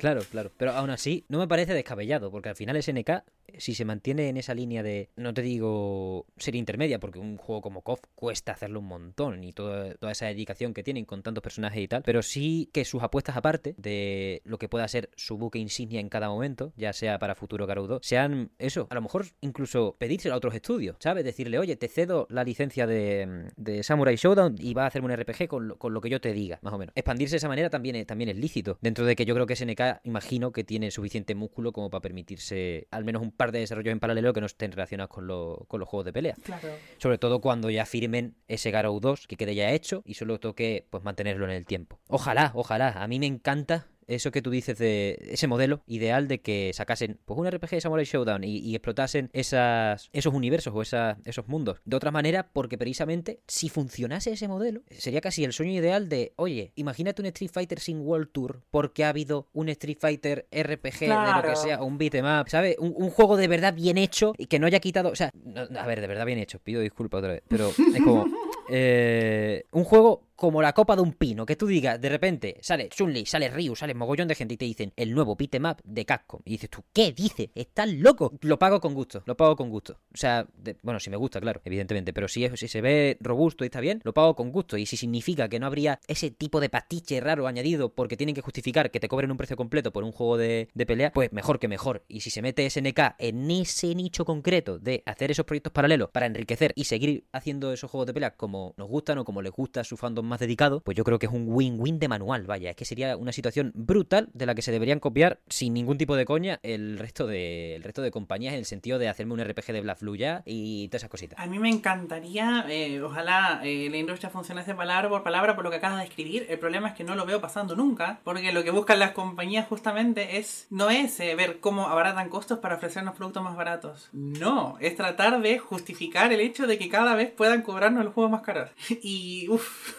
Claro, 0.00 0.22
claro. 0.30 0.50
Pero 0.56 0.72
aún 0.72 0.88
así, 0.88 1.26
no 1.28 1.38
me 1.38 1.46
parece 1.46 1.74
descabellado, 1.74 2.30
porque 2.30 2.48
al 2.48 2.56
final 2.56 2.74
SNK, 2.82 3.22
si 3.58 3.74
se 3.74 3.84
mantiene 3.84 4.28
en 4.28 4.36
esa 4.36 4.54
línea 4.54 4.82
de, 4.82 5.10
no 5.16 5.34
te 5.34 5.42
digo 5.42 6.26
serie 6.36 6.58
intermedia, 6.58 6.98
porque 6.98 7.18
un 7.18 7.36
juego 7.36 7.62
como 7.62 7.82
KOF 7.82 8.00
cuesta 8.14 8.52
hacerlo 8.52 8.80
un 8.80 8.86
montón 8.86 9.44
y 9.44 9.52
toda, 9.52 9.94
toda 9.94 10.12
esa 10.12 10.26
dedicación 10.26 10.74
que 10.74 10.82
tienen 10.82 11.04
con 11.04 11.22
tantos 11.22 11.42
personajes 11.42 11.82
y 11.82 11.88
tal, 11.88 12.02
pero 12.02 12.22
sí 12.22 12.68
que 12.72 12.84
sus 12.84 13.02
apuestas 13.02 13.36
aparte 13.36 13.74
de 13.78 14.42
lo 14.44 14.58
que 14.58 14.68
pueda 14.68 14.86
ser 14.88 15.10
su 15.16 15.38
buque 15.38 15.58
insignia 15.58 16.00
en 16.00 16.08
cada 16.08 16.28
momento, 16.28 16.72
ya 16.76 16.92
sea 16.92 17.18
para 17.18 17.34
futuro 17.34 17.66
Garudo, 17.66 18.00
sean 18.02 18.50
eso, 18.58 18.86
a 18.90 18.94
lo 18.94 19.02
mejor 19.02 19.26
incluso 19.40 19.96
pedírselo 19.98 20.34
a 20.34 20.38
otros 20.38 20.54
estudios, 20.54 20.96
¿sabes? 21.00 21.24
Decirle, 21.24 21.58
oye, 21.58 21.76
te 21.76 21.88
cedo 21.88 22.26
la 22.30 22.44
licencia 22.44 22.86
de, 22.86 23.50
de 23.56 23.82
Samurai 23.82 24.16
Showdown 24.16 24.56
y 24.58 24.74
va 24.74 24.84
a 24.84 24.86
hacerme 24.86 25.12
un 25.12 25.20
RPG 25.20 25.48
con 25.48 25.68
lo, 25.68 25.78
con 25.78 25.92
lo 25.92 26.00
que 26.00 26.10
yo 26.10 26.20
te 26.20 26.32
diga, 26.32 26.58
más 26.62 26.72
o 26.72 26.78
menos. 26.78 26.92
Expandirse 26.94 27.34
de 27.34 27.38
esa 27.38 27.48
manera 27.48 27.70
también 27.70 28.04
también 28.06 28.30
es 28.30 28.36
lícito, 28.36 28.78
dentro 28.80 29.04
de 29.04 29.16
que 29.16 29.24
yo 29.24 29.34
creo 29.34 29.46
que 29.46 29.56
SNK 29.56 30.00
imagino 30.04 30.52
que 30.52 30.64
tiene 30.64 30.90
suficiente 30.90 31.34
músculo 31.34 31.72
como 31.72 31.90
para 31.90 32.02
permitirse 32.02 32.86
al 32.90 33.04
menos 33.04 33.22
un 33.22 33.32
par 33.40 33.52
de 33.52 33.60
desarrollos 33.60 33.90
en 33.90 34.00
paralelo 34.00 34.34
que 34.34 34.40
no 34.40 34.46
estén 34.46 34.70
relacionados 34.70 35.08
con, 35.08 35.26
lo, 35.26 35.64
con 35.66 35.80
los 35.80 35.88
juegos 35.88 36.04
de 36.04 36.12
pelea. 36.12 36.36
Claro. 36.42 36.68
Sobre 36.98 37.16
todo 37.16 37.40
cuando 37.40 37.70
ya 37.70 37.86
firmen 37.86 38.34
ese 38.48 38.70
Garou 38.70 39.00
2 39.00 39.26
que 39.26 39.38
quede 39.38 39.54
ya 39.54 39.70
hecho 39.70 40.02
y 40.04 40.12
solo 40.12 40.38
toque 40.38 40.86
pues 40.90 41.02
mantenerlo 41.04 41.46
en 41.46 41.52
el 41.52 41.64
tiempo. 41.64 41.98
Ojalá, 42.08 42.52
ojalá. 42.54 43.02
A 43.02 43.08
mí 43.08 43.18
me 43.18 43.24
encanta 43.24 43.86
eso 44.10 44.30
que 44.30 44.42
tú 44.42 44.50
dices 44.50 44.78
de 44.78 45.18
ese 45.30 45.46
modelo 45.46 45.82
ideal 45.86 46.28
de 46.28 46.40
que 46.40 46.72
sacasen 46.74 47.18
pues 47.24 47.38
un 47.38 47.50
RPG 47.50 47.70
de 47.70 47.80
Samurai 47.80 48.04
Showdown 48.04 48.44
y, 48.44 48.58
y 48.58 48.74
explotasen 48.74 49.30
esas, 49.32 50.10
esos 50.12 50.34
universos 50.34 50.74
o 50.74 50.82
esos 50.82 51.48
mundos 51.48 51.80
de 51.84 51.96
otra 51.96 52.10
manera 52.10 52.50
porque 52.52 52.76
precisamente 52.76 53.40
si 53.46 53.68
funcionase 53.68 54.32
ese 54.32 54.48
modelo 54.48 54.82
sería 54.90 55.20
casi 55.20 55.44
el 55.44 55.52
sueño 55.52 55.72
ideal 55.72 56.08
de 56.08 56.32
oye 56.36 56.72
imagínate 56.74 57.22
un 57.22 57.26
Street 57.26 57.50
Fighter 57.52 57.80
sin 57.80 58.00
World 58.00 58.30
Tour 58.32 58.62
porque 58.70 59.04
ha 59.04 59.10
habido 59.10 59.48
un 59.52 59.68
Street 59.68 59.98
Fighter 60.00 60.48
RPG 60.50 60.98
claro. 60.98 61.42
de 61.42 61.48
lo 61.48 61.54
que 61.54 61.56
sea 61.56 61.82
un 61.82 61.98
beat'em 61.98 62.26
up 62.26 62.48
¿sabes? 62.48 62.76
Un, 62.78 62.94
un, 62.96 63.10
juego 63.10 63.36
de 63.36 63.48
verdad 63.48 63.74
bien 63.74 63.98
hecho 63.98 64.34
y 64.38 64.46
que 64.46 64.58
no 64.58 64.66
haya 64.66 64.80
quitado 64.80 65.10
o 65.10 65.16
sea 65.16 65.30
no, 65.34 65.62
a 65.78 65.86
ver 65.86 66.00
de 66.00 66.06
verdad 66.06 66.26
bien 66.26 66.38
hecho 66.38 66.58
pido 66.58 66.80
disculpas 66.80 67.18
otra 67.18 67.32
vez 67.34 67.42
pero 67.48 67.68
es 67.68 68.02
como 68.02 68.26
eh, 68.70 69.64
un 69.72 69.84
juego 69.84 70.29
como 70.40 70.62
la 70.62 70.72
copa 70.72 70.96
de 70.96 71.02
un 71.02 71.12
pino, 71.12 71.44
que 71.44 71.54
tú 71.54 71.66
digas, 71.66 72.00
de 72.00 72.08
repente, 72.08 72.56
sale 72.62 72.88
Chun-Li, 72.88 73.26
sale 73.26 73.50
Ryu, 73.50 73.76
sale 73.76 73.92
mogollón 73.92 74.26
de 74.26 74.34
gente 74.34 74.54
y 74.54 74.56
te 74.56 74.64
dicen 74.64 74.90
el 74.96 75.12
nuevo 75.12 75.36
beat'em 75.36 75.74
de 75.84 76.06
Capcom. 76.06 76.40
Y 76.46 76.52
dices 76.52 76.70
tú, 76.70 76.82
¿qué 76.94 77.12
dices? 77.12 77.50
¿Estás 77.54 77.92
loco? 77.92 78.32
Lo 78.40 78.58
pago 78.58 78.80
con 78.80 78.94
gusto, 78.94 79.22
lo 79.26 79.36
pago 79.36 79.54
con 79.54 79.68
gusto. 79.68 79.98
O 80.14 80.16
sea, 80.16 80.48
bueno, 80.80 80.98
si 80.98 81.10
me 81.10 81.18
gusta, 81.18 81.42
claro, 81.42 81.60
evidentemente, 81.62 82.14
pero 82.14 82.26
si, 82.26 82.46
es, 82.46 82.58
si 82.58 82.68
se 82.68 82.80
ve 82.80 83.18
robusto 83.20 83.64
y 83.64 83.66
está 83.66 83.80
bien, 83.80 84.00
lo 84.02 84.14
pago 84.14 84.34
con 84.34 84.50
gusto. 84.50 84.78
Y 84.78 84.86
si 84.86 84.96
significa 84.96 85.50
que 85.50 85.60
no 85.60 85.66
habría 85.66 86.00
ese 86.08 86.30
tipo 86.30 86.58
de 86.58 86.70
pastiche 86.70 87.20
raro 87.20 87.46
añadido 87.46 87.92
porque 87.92 88.16
tienen 88.16 88.34
que 88.34 88.40
justificar 88.40 88.90
que 88.90 88.98
te 88.98 89.08
cobren 89.08 89.30
un 89.30 89.36
precio 89.36 89.58
completo 89.58 89.92
por 89.92 90.04
un 90.04 90.12
juego 90.12 90.38
de, 90.38 90.70
de 90.72 90.86
pelea, 90.86 91.12
pues 91.12 91.34
mejor 91.34 91.58
que 91.58 91.68
mejor. 91.68 92.06
Y 92.08 92.20
si 92.20 92.30
se 92.30 92.40
mete 92.40 92.70
SNK 92.70 93.16
en 93.18 93.50
ese 93.50 93.94
nicho 93.94 94.24
concreto 94.24 94.78
de 94.78 95.02
hacer 95.04 95.30
esos 95.30 95.44
proyectos 95.44 95.74
paralelos 95.74 96.08
para 96.08 96.24
enriquecer 96.24 96.72
y 96.76 96.84
seguir 96.84 97.26
haciendo 97.30 97.74
esos 97.74 97.90
juegos 97.90 98.06
de 98.06 98.14
pelea 98.14 98.36
como 98.36 98.72
nos 98.78 98.88
gustan 98.88 99.18
o 99.18 99.24
como 99.26 99.42
les 99.42 99.52
gusta 99.52 99.84
su 99.84 99.98
fandom 99.98 100.29
más 100.30 100.40
dedicado, 100.40 100.80
pues 100.80 100.96
yo 100.96 101.04
creo 101.04 101.18
que 101.18 101.26
es 101.26 101.32
un 101.32 101.44
win-win 101.46 101.98
de 101.98 102.08
manual, 102.08 102.46
vaya, 102.46 102.70
es 102.70 102.76
que 102.76 102.86
sería 102.86 103.16
una 103.16 103.32
situación 103.32 103.72
brutal 103.74 104.30
de 104.32 104.46
la 104.46 104.54
que 104.54 104.62
se 104.62 104.72
deberían 104.72 105.00
copiar 105.00 105.40
sin 105.48 105.74
ningún 105.74 105.98
tipo 105.98 106.16
de 106.16 106.24
coña 106.24 106.58
el 106.62 106.98
resto 106.98 107.26
de, 107.26 107.76
el 107.76 107.82
resto 107.82 108.02
de 108.02 108.10
compañías 108.10 108.54
en 108.54 108.60
el 108.60 108.64
sentido 108.64 108.98
de 108.98 109.08
hacerme 109.08 109.34
un 109.34 109.44
RPG 109.44 109.72
de 109.72 109.80
Black 109.82 110.00
Blue 110.00 110.16
ya 110.16 110.42
y 110.46 110.88
todas 110.88 111.02
esas 111.02 111.10
cositas. 111.10 111.38
A 111.38 111.46
mí 111.46 111.58
me 111.58 111.68
encantaría, 111.68 112.64
eh, 112.68 113.02
ojalá 113.02 113.60
eh, 113.64 113.88
la 113.90 113.98
industria 113.98 114.30
funcionase 114.30 114.74
palabra 114.74 115.08
por 115.08 115.22
palabra 115.22 115.54
por 115.54 115.64
lo 115.64 115.70
que 115.70 115.76
acabas 115.76 115.98
de 115.98 116.04
escribir. 116.04 116.46
El 116.48 116.58
problema 116.58 116.88
es 116.88 116.94
que 116.94 117.04
no 117.04 117.14
lo 117.14 117.26
veo 117.26 117.40
pasando 117.40 117.76
nunca, 117.76 118.20
porque 118.24 118.52
lo 118.52 118.64
que 118.64 118.70
buscan 118.70 118.98
las 118.98 119.12
compañías 119.12 119.66
justamente 119.68 120.38
es 120.38 120.66
no 120.70 120.90
es 120.90 121.18
eh, 121.20 121.34
ver 121.34 121.60
cómo 121.60 121.88
abaratan 121.88 122.28
costos 122.28 122.58
para 122.58 122.76
ofrecernos 122.76 123.16
productos 123.16 123.42
más 123.42 123.56
baratos. 123.56 124.08
No, 124.12 124.76
es 124.80 124.96
tratar 124.96 125.40
de 125.40 125.58
justificar 125.58 126.32
el 126.32 126.40
hecho 126.40 126.66
de 126.66 126.78
que 126.78 126.88
cada 126.88 127.14
vez 127.14 127.30
puedan 127.30 127.62
cobrarnos 127.62 128.04
los 128.04 128.14
juegos 128.14 128.30
más 128.30 128.42
caros. 128.42 128.70
Y 129.02 129.48
uff, 129.48 129.94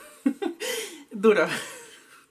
duro. 1.11 1.45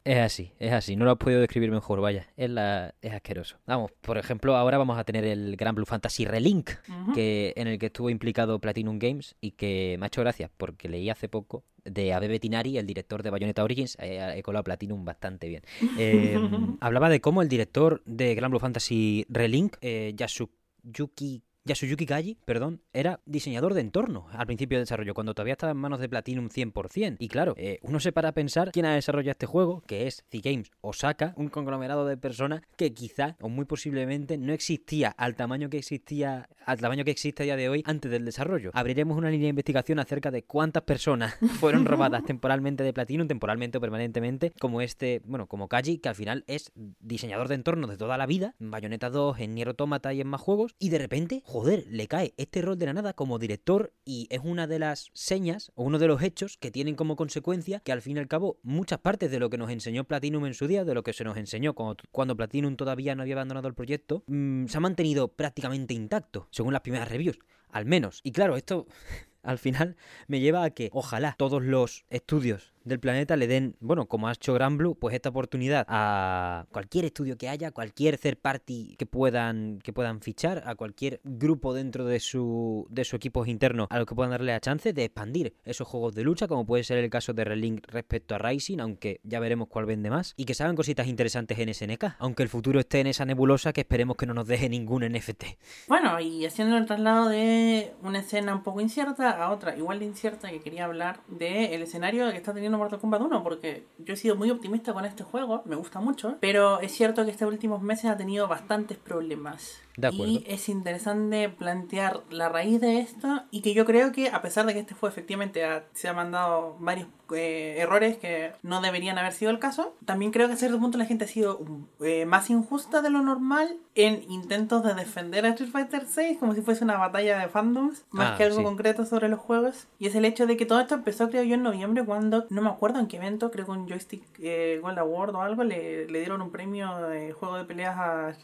Es 0.04 0.18
así, 0.18 0.52
es 0.58 0.72
así. 0.72 0.96
No 0.96 1.04
lo 1.04 1.12
has 1.12 1.18
podido 1.18 1.40
describir 1.40 1.70
mejor, 1.70 2.00
vaya. 2.00 2.26
Es, 2.36 2.48
la, 2.48 2.94
es 3.02 3.12
asqueroso. 3.12 3.58
Vamos, 3.66 3.92
por 4.00 4.16
ejemplo, 4.16 4.56
ahora 4.56 4.78
vamos 4.78 4.98
a 4.98 5.04
tener 5.04 5.24
el 5.24 5.56
Gran 5.56 5.74
Blue 5.74 5.84
Fantasy 5.84 6.24
Relink, 6.24 6.70
que, 7.14 7.52
en 7.56 7.68
el 7.68 7.78
que 7.78 7.86
estuvo 7.86 8.08
implicado 8.08 8.58
Platinum 8.60 8.98
Games 8.98 9.36
y 9.40 9.52
que 9.52 9.96
me 9.98 10.06
ha 10.06 10.08
hecho 10.08 10.22
gracia 10.22 10.50
porque 10.56 10.88
leí 10.88 11.10
hace 11.10 11.28
poco 11.28 11.64
de 11.84 12.14
Abe 12.14 12.28
Betinari, 12.28 12.78
el 12.78 12.86
director 12.86 13.22
de 13.22 13.30
Bayonetta 13.30 13.62
Origins. 13.62 13.96
he 14.00 14.42
colado 14.42 14.64
Platinum 14.64 15.04
bastante 15.04 15.48
bien. 15.48 15.62
Eh, 15.98 16.38
hablaba 16.80 17.10
de 17.10 17.20
cómo 17.20 17.42
el 17.42 17.48
director 17.48 18.02
de 18.06 18.34
Gran 18.34 18.50
Blue 18.50 18.60
Fantasy 18.60 19.26
Relink, 19.28 19.76
eh, 19.82 20.14
Yasuyuki 20.16 21.42
Yasuyuki 21.64 22.06
Kaji, 22.06 22.38
perdón, 22.46 22.80
era 22.94 23.20
diseñador 23.26 23.74
de 23.74 23.82
entorno 23.82 24.28
al 24.32 24.46
principio 24.46 24.78
del 24.78 24.84
desarrollo, 24.84 25.12
cuando 25.12 25.34
todavía 25.34 25.52
estaba 25.52 25.72
en 25.72 25.78
manos 25.78 26.00
de 26.00 26.08
Platinum 26.08 26.48
100%. 26.48 27.16
Y 27.18 27.28
claro, 27.28 27.54
eh, 27.58 27.78
uno 27.82 28.00
se 28.00 28.12
para 28.12 28.30
a 28.30 28.32
pensar 28.32 28.70
quién 28.72 28.86
ha 28.86 28.94
desarrollado 28.94 29.32
este 29.32 29.46
juego, 29.46 29.82
que 29.86 30.06
es 30.06 30.24
Z-Games 30.30 30.70
Osaka, 30.80 31.34
un 31.36 31.48
conglomerado 31.48 32.06
de 32.06 32.16
personas 32.16 32.62
que 32.76 32.94
quizá 32.94 33.36
o 33.40 33.48
muy 33.50 33.66
posiblemente 33.66 34.38
no 34.38 34.52
existía 34.54 35.10
al 35.10 35.36
tamaño 35.36 35.68
que 35.68 35.78
existía, 35.78 36.48
al 36.64 36.78
tamaño 36.78 37.04
que 37.04 37.10
existe 37.10 37.42
a 37.42 37.44
día 37.44 37.56
de 37.56 37.68
hoy 37.68 37.82
antes 37.84 38.10
del 38.10 38.24
desarrollo. 38.24 38.70
Abriremos 38.72 39.18
una 39.18 39.30
línea 39.30 39.46
de 39.46 39.50
investigación 39.50 39.98
acerca 39.98 40.30
de 40.30 40.44
cuántas 40.44 40.84
personas 40.84 41.36
fueron 41.60 41.84
robadas 41.84 42.24
temporalmente 42.24 42.84
de 42.84 42.94
Platinum, 42.94 43.28
temporalmente 43.28 43.78
o 43.78 43.80
permanentemente, 43.82 44.52
como 44.58 44.80
este, 44.80 45.20
bueno, 45.26 45.46
como 45.46 45.68
Kaji, 45.68 45.98
que 45.98 46.08
al 46.08 46.14
final 46.14 46.44
es 46.46 46.72
diseñador 47.00 47.48
de 47.48 47.56
entorno 47.56 47.86
de 47.86 47.98
toda 47.98 48.16
la 48.16 48.24
vida, 48.24 48.54
en 48.60 48.70
Bayonetta 48.70 49.10
2, 49.10 49.38
en 49.40 49.54
Nier 49.54 49.68
Automata 49.68 50.14
y 50.14 50.22
en 50.22 50.26
más 50.26 50.40
juegos, 50.40 50.74
y 50.78 50.88
de 50.88 50.98
repente 50.98 51.42
le 51.66 52.06
cae 52.08 52.34
este 52.36 52.62
rol 52.62 52.78
de 52.78 52.86
la 52.86 52.92
nada 52.92 53.12
como 53.12 53.38
director 53.38 53.92
y 54.04 54.26
es 54.30 54.40
una 54.42 54.66
de 54.66 54.78
las 54.78 55.10
señas 55.14 55.72
o 55.74 55.84
uno 55.84 55.98
de 55.98 56.06
los 56.06 56.22
hechos 56.22 56.56
que 56.56 56.70
tienen 56.70 56.94
como 56.94 57.16
consecuencia 57.16 57.80
que 57.80 57.92
al 57.92 58.02
fin 58.02 58.16
y 58.16 58.20
al 58.20 58.28
cabo 58.28 58.58
muchas 58.62 58.98
partes 58.98 59.30
de 59.30 59.38
lo 59.38 59.50
que 59.50 59.58
nos 59.58 59.70
enseñó 59.70 60.04
Platinum 60.04 60.46
en 60.46 60.54
su 60.54 60.66
día, 60.66 60.84
de 60.84 60.94
lo 60.94 61.02
que 61.02 61.12
se 61.12 61.24
nos 61.24 61.36
enseñó 61.36 61.74
cuando, 61.74 62.36
Platinum 62.36 62.76
todavía 62.76 63.14
no 63.14 63.22
había 63.22 63.34
abandonado 63.34 63.68
el 63.68 63.74
proyecto, 63.74 64.24
mm, 64.26 64.66
se 64.66 64.76
ha 64.76 64.80
mantenido 64.80 65.28
prácticamente 65.28 65.94
intacto, 65.94 66.48
según 66.50 66.72
las 66.72 66.82
primeras 66.82 67.08
reviews, 67.08 67.38
al 67.68 67.86
menos. 67.86 68.20
Y 68.22 68.32
claro, 68.32 68.56
esto 68.56 68.86
al 69.42 69.58
final 69.58 69.96
me 70.26 70.40
lleva 70.40 70.64
a 70.64 70.70
que 70.70 70.90
ojalá 70.92 71.34
todos 71.38 71.62
los 71.62 72.04
estudios 72.10 72.72
del 72.90 73.00
planeta 73.00 73.36
le 73.36 73.46
den, 73.46 73.76
bueno, 73.80 74.06
como 74.06 74.28
ha 74.28 74.32
hecho 74.32 74.52
Gran 74.52 74.76
Blue, 74.76 74.94
pues 74.94 75.14
esta 75.14 75.30
oportunidad 75.30 75.86
a 75.88 76.66
cualquier 76.70 77.06
estudio 77.06 77.38
que 77.38 77.48
haya, 77.48 77.70
cualquier 77.70 78.18
third 78.18 78.36
party 78.36 78.96
que 78.98 79.06
puedan, 79.06 79.78
que 79.82 79.92
puedan 79.92 80.20
fichar, 80.20 80.62
a 80.66 80.74
cualquier 80.74 81.20
grupo 81.24 81.72
dentro 81.72 82.04
de 82.04 82.20
su, 82.20 82.86
de 82.90 83.04
su 83.04 83.16
equipo 83.16 83.46
interno, 83.46 83.86
a 83.90 83.98
los 83.98 84.06
que 84.06 84.14
puedan 84.14 84.32
darle 84.32 84.52
la 84.52 84.60
chance 84.60 84.92
de 84.92 85.04
expandir 85.04 85.54
esos 85.64 85.88
juegos 85.88 86.14
de 86.14 86.24
lucha, 86.24 86.48
como 86.48 86.66
puede 86.66 86.84
ser 86.84 86.98
el 86.98 87.08
caso 87.08 87.32
de 87.32 87.44
Relink 87.44 87.86
respecto 87.88 88.34
a 88.34 88.38
Rising, 88.38 88.80
aunque 88.80 89.20
ya 89.22 89.40
veremos 89.40 89.68
cuál 89.68 89.86
vende 89.86 90.10
más, 90.10 90.34
y 90.36 90.44
que 90.44 90.54
se 90.54 90.64
hagan 90.64 90.76
cositas 90.76 91.06
interesantes 91.06 91.58
en 91.58 91.72
SNK, 91.72 92.16
aunque 92.18 92.42
el 92.42 92.48
futuro 92.48 92.80
esté 92.80 93.00
en 93.00 93.06
esa 93.06 93.24
nebulosa 93.24 93.72
que 93.72 93.82
esperemos 93.82 94.16
que 94.16 94.26
no 94.26 94.34
nos 94.34 94.46
deje 94.46 94.68
ningún 94.68 95.04
NFT. 95.04 95.44
Bueno, 95.88 96.18
y 96.20 96.44
haciendo 96.44 96.76
el 96.76 96.86
traslado 96.86 97.28
de 97.28 97.92
una 98.02 98.18
escena 98.18 98.54
un 98.54 98.62
poco 98.62 98.80
incierta 98.80 99.30
a 99.30 99.52
otra 99.52 99.76
igual 99.76 100.00
de 100.00 100.06
incierta, 100.06 100.50
que 100.50 100.60
quería 100.60 100.86
hablar 100.86 101.20
del 101.28 101.82
escenario 101.82 102.30
que 102.30 102.36
está 102.36 102.52
teniendo 102.52 102.78
Mortal 102.80 102.98
Kombat 102.98 103.20
1 103.20 103.42
porque 103.42 103.84
yo 103.98 104.14
he 104.14 104.16
sido 104.16 104.36
muy 104.36 104.50
optimista 104.50 104.92
con 104.92 105.04
este 105.04 105.22
juego, 105.22 105.62
me 105.64 105.76
gusta 105.76 106.00
mucho, 106.00 106.36
pero 106.40 106.80
es 106.80 106.92
cierto 106.92 107.24
que 107.24 107.30
estos 107.30 107.48
últimos 107.48 107.82
meses 107.82 108.06
ha 108.06 108.16
tenido 108.16 108.48
bastantes 108.48 108.98
problemas. 108.98 109.80
Y 110.12 110.44
es 110.46 110.68
interesante 110.68 111.50
plantear 111.50 112.22
la 112.30 112.48
raíz 112.48 112.80
de 112.80 113.00
esto 113.00 113.42
y 113.50 113.60
que 113.60 113.74
yo 113.74 113.84
creo 113.84 114.12
que 114.12 114.28
a 114.28 114.40
pesar 114.40 114.64
de 114.64 114.72
que 114.72 114.80
este 114.80 114.94
fue 114.94 115.10
efectivamente 115.10 115.62
se 115.92 116.08
ha 116.08 116.14
mandado 116.14 116.76
varios 116.80 117.08
eh, 117.34 117.78
errores 117.78 118.18
que 118.18 118.52
no 118.62 118.80
deberían 118.80 119.18
haber 119.18 119.32
sido 119.32 119.50
el 119.50 119.58
caso, 119.58 119.94
también 120.04 120.32
creo 120.32 120.48
que 120.48 120.54
a 120.54 120.56
cierto 120.56 120.78
punto 120.78 120.98
la 120.98 121.06
gente 121.06 121.24
ha 121.24 121.28
sido 121.28 121.60
eh, 122.00 122.26
más 122.26 122.50
injusta 122.50 123.02
de 123.02 123.10
lo 123.10 123.22
normal 123.22 123.76
en 123.94 124.22
intentos 124.30 124.82
de 124.84 124.94
defender 124.94 125.44
a 125.46 125.50
Street 125.50 125.70
Fighter 125.70 126.06
6 126.08 126.38
como 126.38 126.54
si 126.54 126.62
fuese 126.62 126.84
una 126.84 126.96
batalla 126.96 127.38
de 127.38 127.48
fandoms 127.48 128.04
más 128.10 128.32
ah, 128.32 128.36
que 128.36 128.44
algo 128.44 128.62
concreto 128.62 129.04
sobre 129.04 129.28
los 129.28 129.40
juegos. 129.40 129.86
Y 129.98 130.06
es 130.06 130.14
el 130.14 130.24
hecho 130.24 130.46
de 130.46 130.56
que 130.56 130.66
todo 130.66 130.80
esto 130.80 130.94
empezó 130.94 131.28
creo 131.30 131.42
yo 131.42 131.54
en 131.54 131.62
noviembre 131.62 132.04
cuando, 132.04 132.46
no 132.50 132.62
me 132.62 132.70
acuerdo 132.70 132.98
en 132.98 133.06
qué 133.06 133.16
evento, 133.16 133.50
creo 133.50 133.66
que 133.66 133.72
un 133.72 133.88
joystick 133.88 134.22
eh, 134.38 134.78
Gold 134.82 134.98
Award 134.98 135.34
o 135.34 135.42
algo, 135.42 135.64
le, 135.64 136.06
le, 136.06 136.18
dieron 136.20 136.42
un 136.42 136.50
premio 136.50 136.96
de 137.08 137.32
juego 137.32 137.56
de 137.56 137.64
peleas 137.64 137.96
a, 137.96 138.34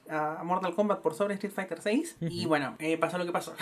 a 0.41 0.45
Mortal 0.45 0.75
Kombat 0.75 1.01
por 1.01 1.15
sobre 1.15 1.35
Street 1.35 1.53
Fighter 1.53 1.81
6. 1.81 2.17
Y 2.21 2.47
bueno, 2.47 2.77
eh, 2.79 2.99
pasó 2.99 3.19
lo 3.19 3.27
que 3.27 3.33
pasó. 3.33 3.55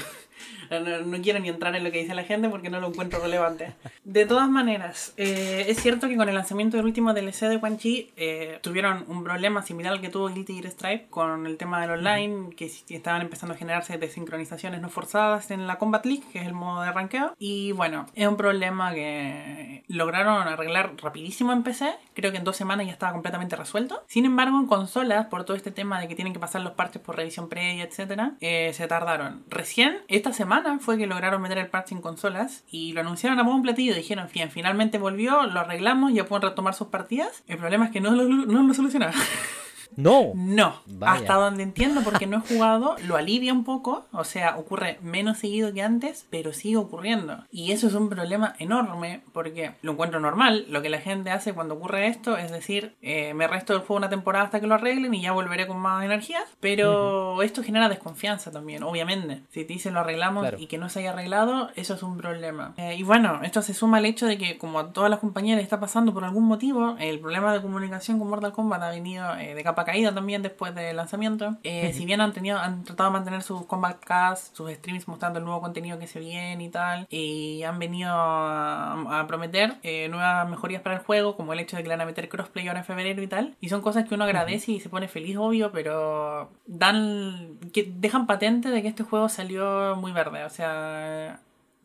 no, 0.70 1.22
quiero 1.22 1.38
ni 1.38 1.48
entrar 1.48 1.74
en 1.76 1.84
lo 1.84 1.90
que 1.90 1.98
dice 1.98 2.14
la 2.14 2.24
gente 2.24 2.48
porque 2.48 2.70
no 2.70 2.80
lo 2.80 2.88
encuentro 2.88 3.20
relevante. 3.20 3.74
De 4.04 4.26
todas 4.26 4.48
maneras, 4.48 5.13
eh, 5.16 5.66
es 5.68 5.80
cierto 5.80 6.08
que 6.08 6.16
con 6.16 6.28
el 6.28 6.34
lanzamiento 6.34 6.76
del 6.76 6.86
último 6.86 7.14
DLC 7.14 7.48
de 7.48 7.60
Quan 7.60 7.78
Chi 7.78 8.10
eh, 8.16 8.58
tuvieron 8.62 9.04
un 9.08 9.22
problema 9.22 9.62
similar 9.62 9.92
al 9.92 10.00
que 10.00 10.08
tuvo 10.08 10.28
Guilty 10.28 10.54
Gear 10.54 10.70
Stripe 10.70 11.06
con 11.10 11.46
el 11.46 11.56
tema 11.56 11.80
del 11.80 11.90
online, 11.90 12.54
que 12.56 12.70
estaban 12.88 13.22
empezando 13.22 13.54
a 13.54 13.58
generarse 13.58 13.98
desincronizaciones 13.98 14.80
no 14.80 14.88
forzadas 14.88 15.50
en 15.50 15.66
la 15.66 15.78
Combat 15.78 16.04
League, 16.04 16.24
que 16.32 16.40
es 16.40 16.46
el 16.46 16.52
modo 16.52 16.82
de 16.82 16.92
ranqueo. 16.92 17.34
Y 17.38 17.72
bueno, 17.72 18.06
es 18.14 18.26
un 18.26 18.36
problema 18.36 18.92
que 18.92 19.84
lograron 19.88 20.46
arreglar 20.48 20.94
rapidísimo 21.02 21.52
en 21.52 21.62
PC. 21.62 21.94
Creo 22.14 22.32
que 22.32 22.38
en 22.38 22.44
dos 22.44 22.56
semanas 22.56 22.86
ya 22.86 22.92
estaba 22.92 23.12
completamente 23.12 23.56
resuelto. 23.56 24.02
Sin 24.06 24.24
embargo, 24.24 24.58
en 24.58 24.66
consolas, 24.66 25.26
por 25.26 25.44
todo 25.44 25.56
este 25.56 25.70
tema 25.70 26.00
de 26.00 26.08
que 26.08 26.14
tienen 26.14 26.32
que 26.32 26.40
pasar 26.40 26.60
los 26.62 26.72
parches 26.72 27.02
por 27.02 27.16
revisión 27.16 27.48
previa, 27.48 27.84
etcétera, 27.84 28.34
eh, 28.40 28.72
se 28.74 28.86
tardaron. 28.86 29.44
Recién, 29.48 29.98
esta 30.08 30.32
semana, 30.32 30.78
fue 30.80 30.98
que 30.98 31.06
lograron 31.06 31.42
meter 31.42 31.58
el 31.58 31.68
parche 31.68 31.94
en 31.94 32.00
consolas 32.00 32.64
y 32.70 32.92
lo 32.92 33.00
anunciaron 33.00 33.38
a 33.38 33.42
buen 33.42 33.62
platillo. 33.62 33.94
Dijeron, 33.94 34.28
bien, 34.32 34.50
finalmente 34.50 34.98
volvió, 35.04 35.42
lo 35.44 35.60
arreglamos, 35.60 36.14
ya 36.14 36.24
pueden 36.24 36.48
retomar 36.48 36.74
sus 36.74 36.88
partidas. 36.88 37.44
El 37.46 37.58
problema 37.58 37.86
es 37.86 37.90
que 37.92 38.00
no 38.00 38.10
lo, 38.10 38.24
no 38.24 38.62
lo 38.62 38.74
solucionaron. 38.74 39.14
No. 39.96 40.32
No. 40.34 40.80
Hasta 41.00 41.34
donde 41.34 41.62
entiendo, 41.62 42.02
porque 42.02 42.26
no 42.26 42.38
he 42.38 42.40
jugado, 42.40 42.96
lo 43.06 43.16
alivia 43.16 43.52
un 43.52 43.64
poco. 43.64 44.06
O 44.12 44.24
sea, 44.24 44.56
ocurre 44.56 44.98
menos 45.02 45.38
seguido 45.38 45.72
que 45.72 45.82
antes, 45.82 46.26
pero 46.30 46.52
sigue 46.52 46.76
ocurriendo. 46.76 47.44
Y 47.50 47.72
eso 47.72 47.86
es 47.86 47.94
un 47.94 48.08
problema 48.08 48.54
enorme, 48.58 49.22
porque 49.32 49.74
lo 49.82 49.92
encuentro 49.92 50.20
normal. 50.20 50.66
Lo 50.68 50.82
que 50.82 50.88
la 50.88 51.00
gente 51.00 51.30
hace 51.30 51.52
cuando 51.52 51.74
ocurre 51.74 52.08
esto 52.08 52.36
es 52.36 52.50
decir, 52.50 52.94
eh, 53.02 53.34
me 53.34 53.46
resto 53.46 53.72
del 53.72 53.82
juego 53.82 53.96
una 53.96 54.08
temporada 54.08 54.44
hasta 54.44 54.60
que 54.60 54.66
lo 54.66 54.74
arreglen 54.74 55.14
y 55.14 55.22
ya 55.22 55.32
volveré 55.32 55.66
con 55.66 55.78
más 55.78 56.04
energías. 56.04 56.44
Pero 56.60 57.42
esto 57.42 57.62
genera 57.62 57.88
desconfianza 57.88 58.50
también, 58.50 58.82
obviamente. 58.82 59.42
Si 59.50 59.64
te 59.64 59.72
dicen 59.72 59.94
lo 59.94 60.00
arreglamos 60.00 60.46
y 60.58 60.66
que 60.66 60.78
no 60.78 60.88
se 60.88 61.00
haya 61.00 61.10
arreglado, 61.10 61.70
eso 61.76 61.94
es 61.94 62.02
un 62.02 62.16
problema. 62.16 62.74
Eh, 62.76 62.96
y 62.96 63.02
bueno, 63.02 63.40
esto 63.42 63.62
se 63.62 63.74
suma 63.74 63.98
al 63.98 64.06
hecho 64.06 64.26
de 64.26 64.38
que, 64.38 64.58
como 64.58 64.78
a 64.78 64.92
todas 64.92 65.10
las 65.10 65.20
compañías 65.20 65.56
le 65.56 65.62
está 65.62 65.80
pasando 65.80 66.12
por 66.12 66.24
algún 66.24 66.44
motivo, 66.44 66.96
el 66.98 67.20
problema 67.20 67.52
de 67.52 67.62
comunicación 67.62 68.18
con 68.18 68.28
Mortal 68.28 68.52
Kombat 68.52 68.82
ha 68.82 68.90
venido 68.90 69.36
eh, 69.36 69.54
de 69.54 69.62
capa 69.62 69.73
caída 69.82 70.14
también 70.14 70.42
después 70.42 70.74
del 70.74 70.96
lanzamiento. 70.96 71.56
Eh, 71.64 71.92
si 71.92 72.06
bien 72.06 72.20
han 72.20 72.32
tenido, 72.32 72.58
han 72.58 72.84
tratado 72.84 73.10
de 73.10 73.14
mantener 73.14 73.42
sus 73.42 73.66
combat 73.66 73.98
cast, 73.98 74.54
sus 74.54 74.70
streams 74.70 75.08
mostrando 75.08 75.40
el 75.40 75.44
nuevo 75.44 75.60
contenido 75.60 75.98
que 75.98 76.06
se 76.06 76.20
viene 76.20 76.62
y 76.62 76.68
tal, 76.68 77.08
y 77.10 77.62
han 77.64 77.78
venido 77.78 78.12
a, 78.12 79.24
prometer 79.26 79.76
eh, 79.82 80.08
nuevas 80.08 80.48
mejorías 80.48 80.82
para 80.82 80.96
el 80.96 81.02
juego, 81.02 81.36
como 81.36 81.52
el 81.52 81.60
hecho 81.60 81.76
de 81.76 81.82
que 81.82 81.88
le 81.88 81.94
van 81.94 82.02
a 82.02 82.06
meter 82.06 82.28
crossplay 82.28 82.68
ahora 82.68 82.80
en 82.80 82.86
febrero 82.86 83.22
y 83.22 83.26
tal. 83.26 83.56
Y 83.60 83.70
son 83.70 83.80
cosas 83.80 84.06
que 84.06 84.14
uno 84.14 84.24
agradece 84.24 84.72
y 84.72 84.80
se 84.80 84.88
pone 84.88 85.08
feliz, 85.08 85.36
obvio, 85.36 85.72
pero 85.72 86.50
dan 86.66 87.58
que 87.72 87.90
dejan 87.96 88.26
patente 88.26 88.68
de 88.68 88.82
que 88.82 88.88
este 88.88 89.02
juego 89.02 89.28
salió 89.28 89.96
muy 89.96 90.12
verde. 90.12 90.44
O 90.44 90.50
sea, 90.50 91.40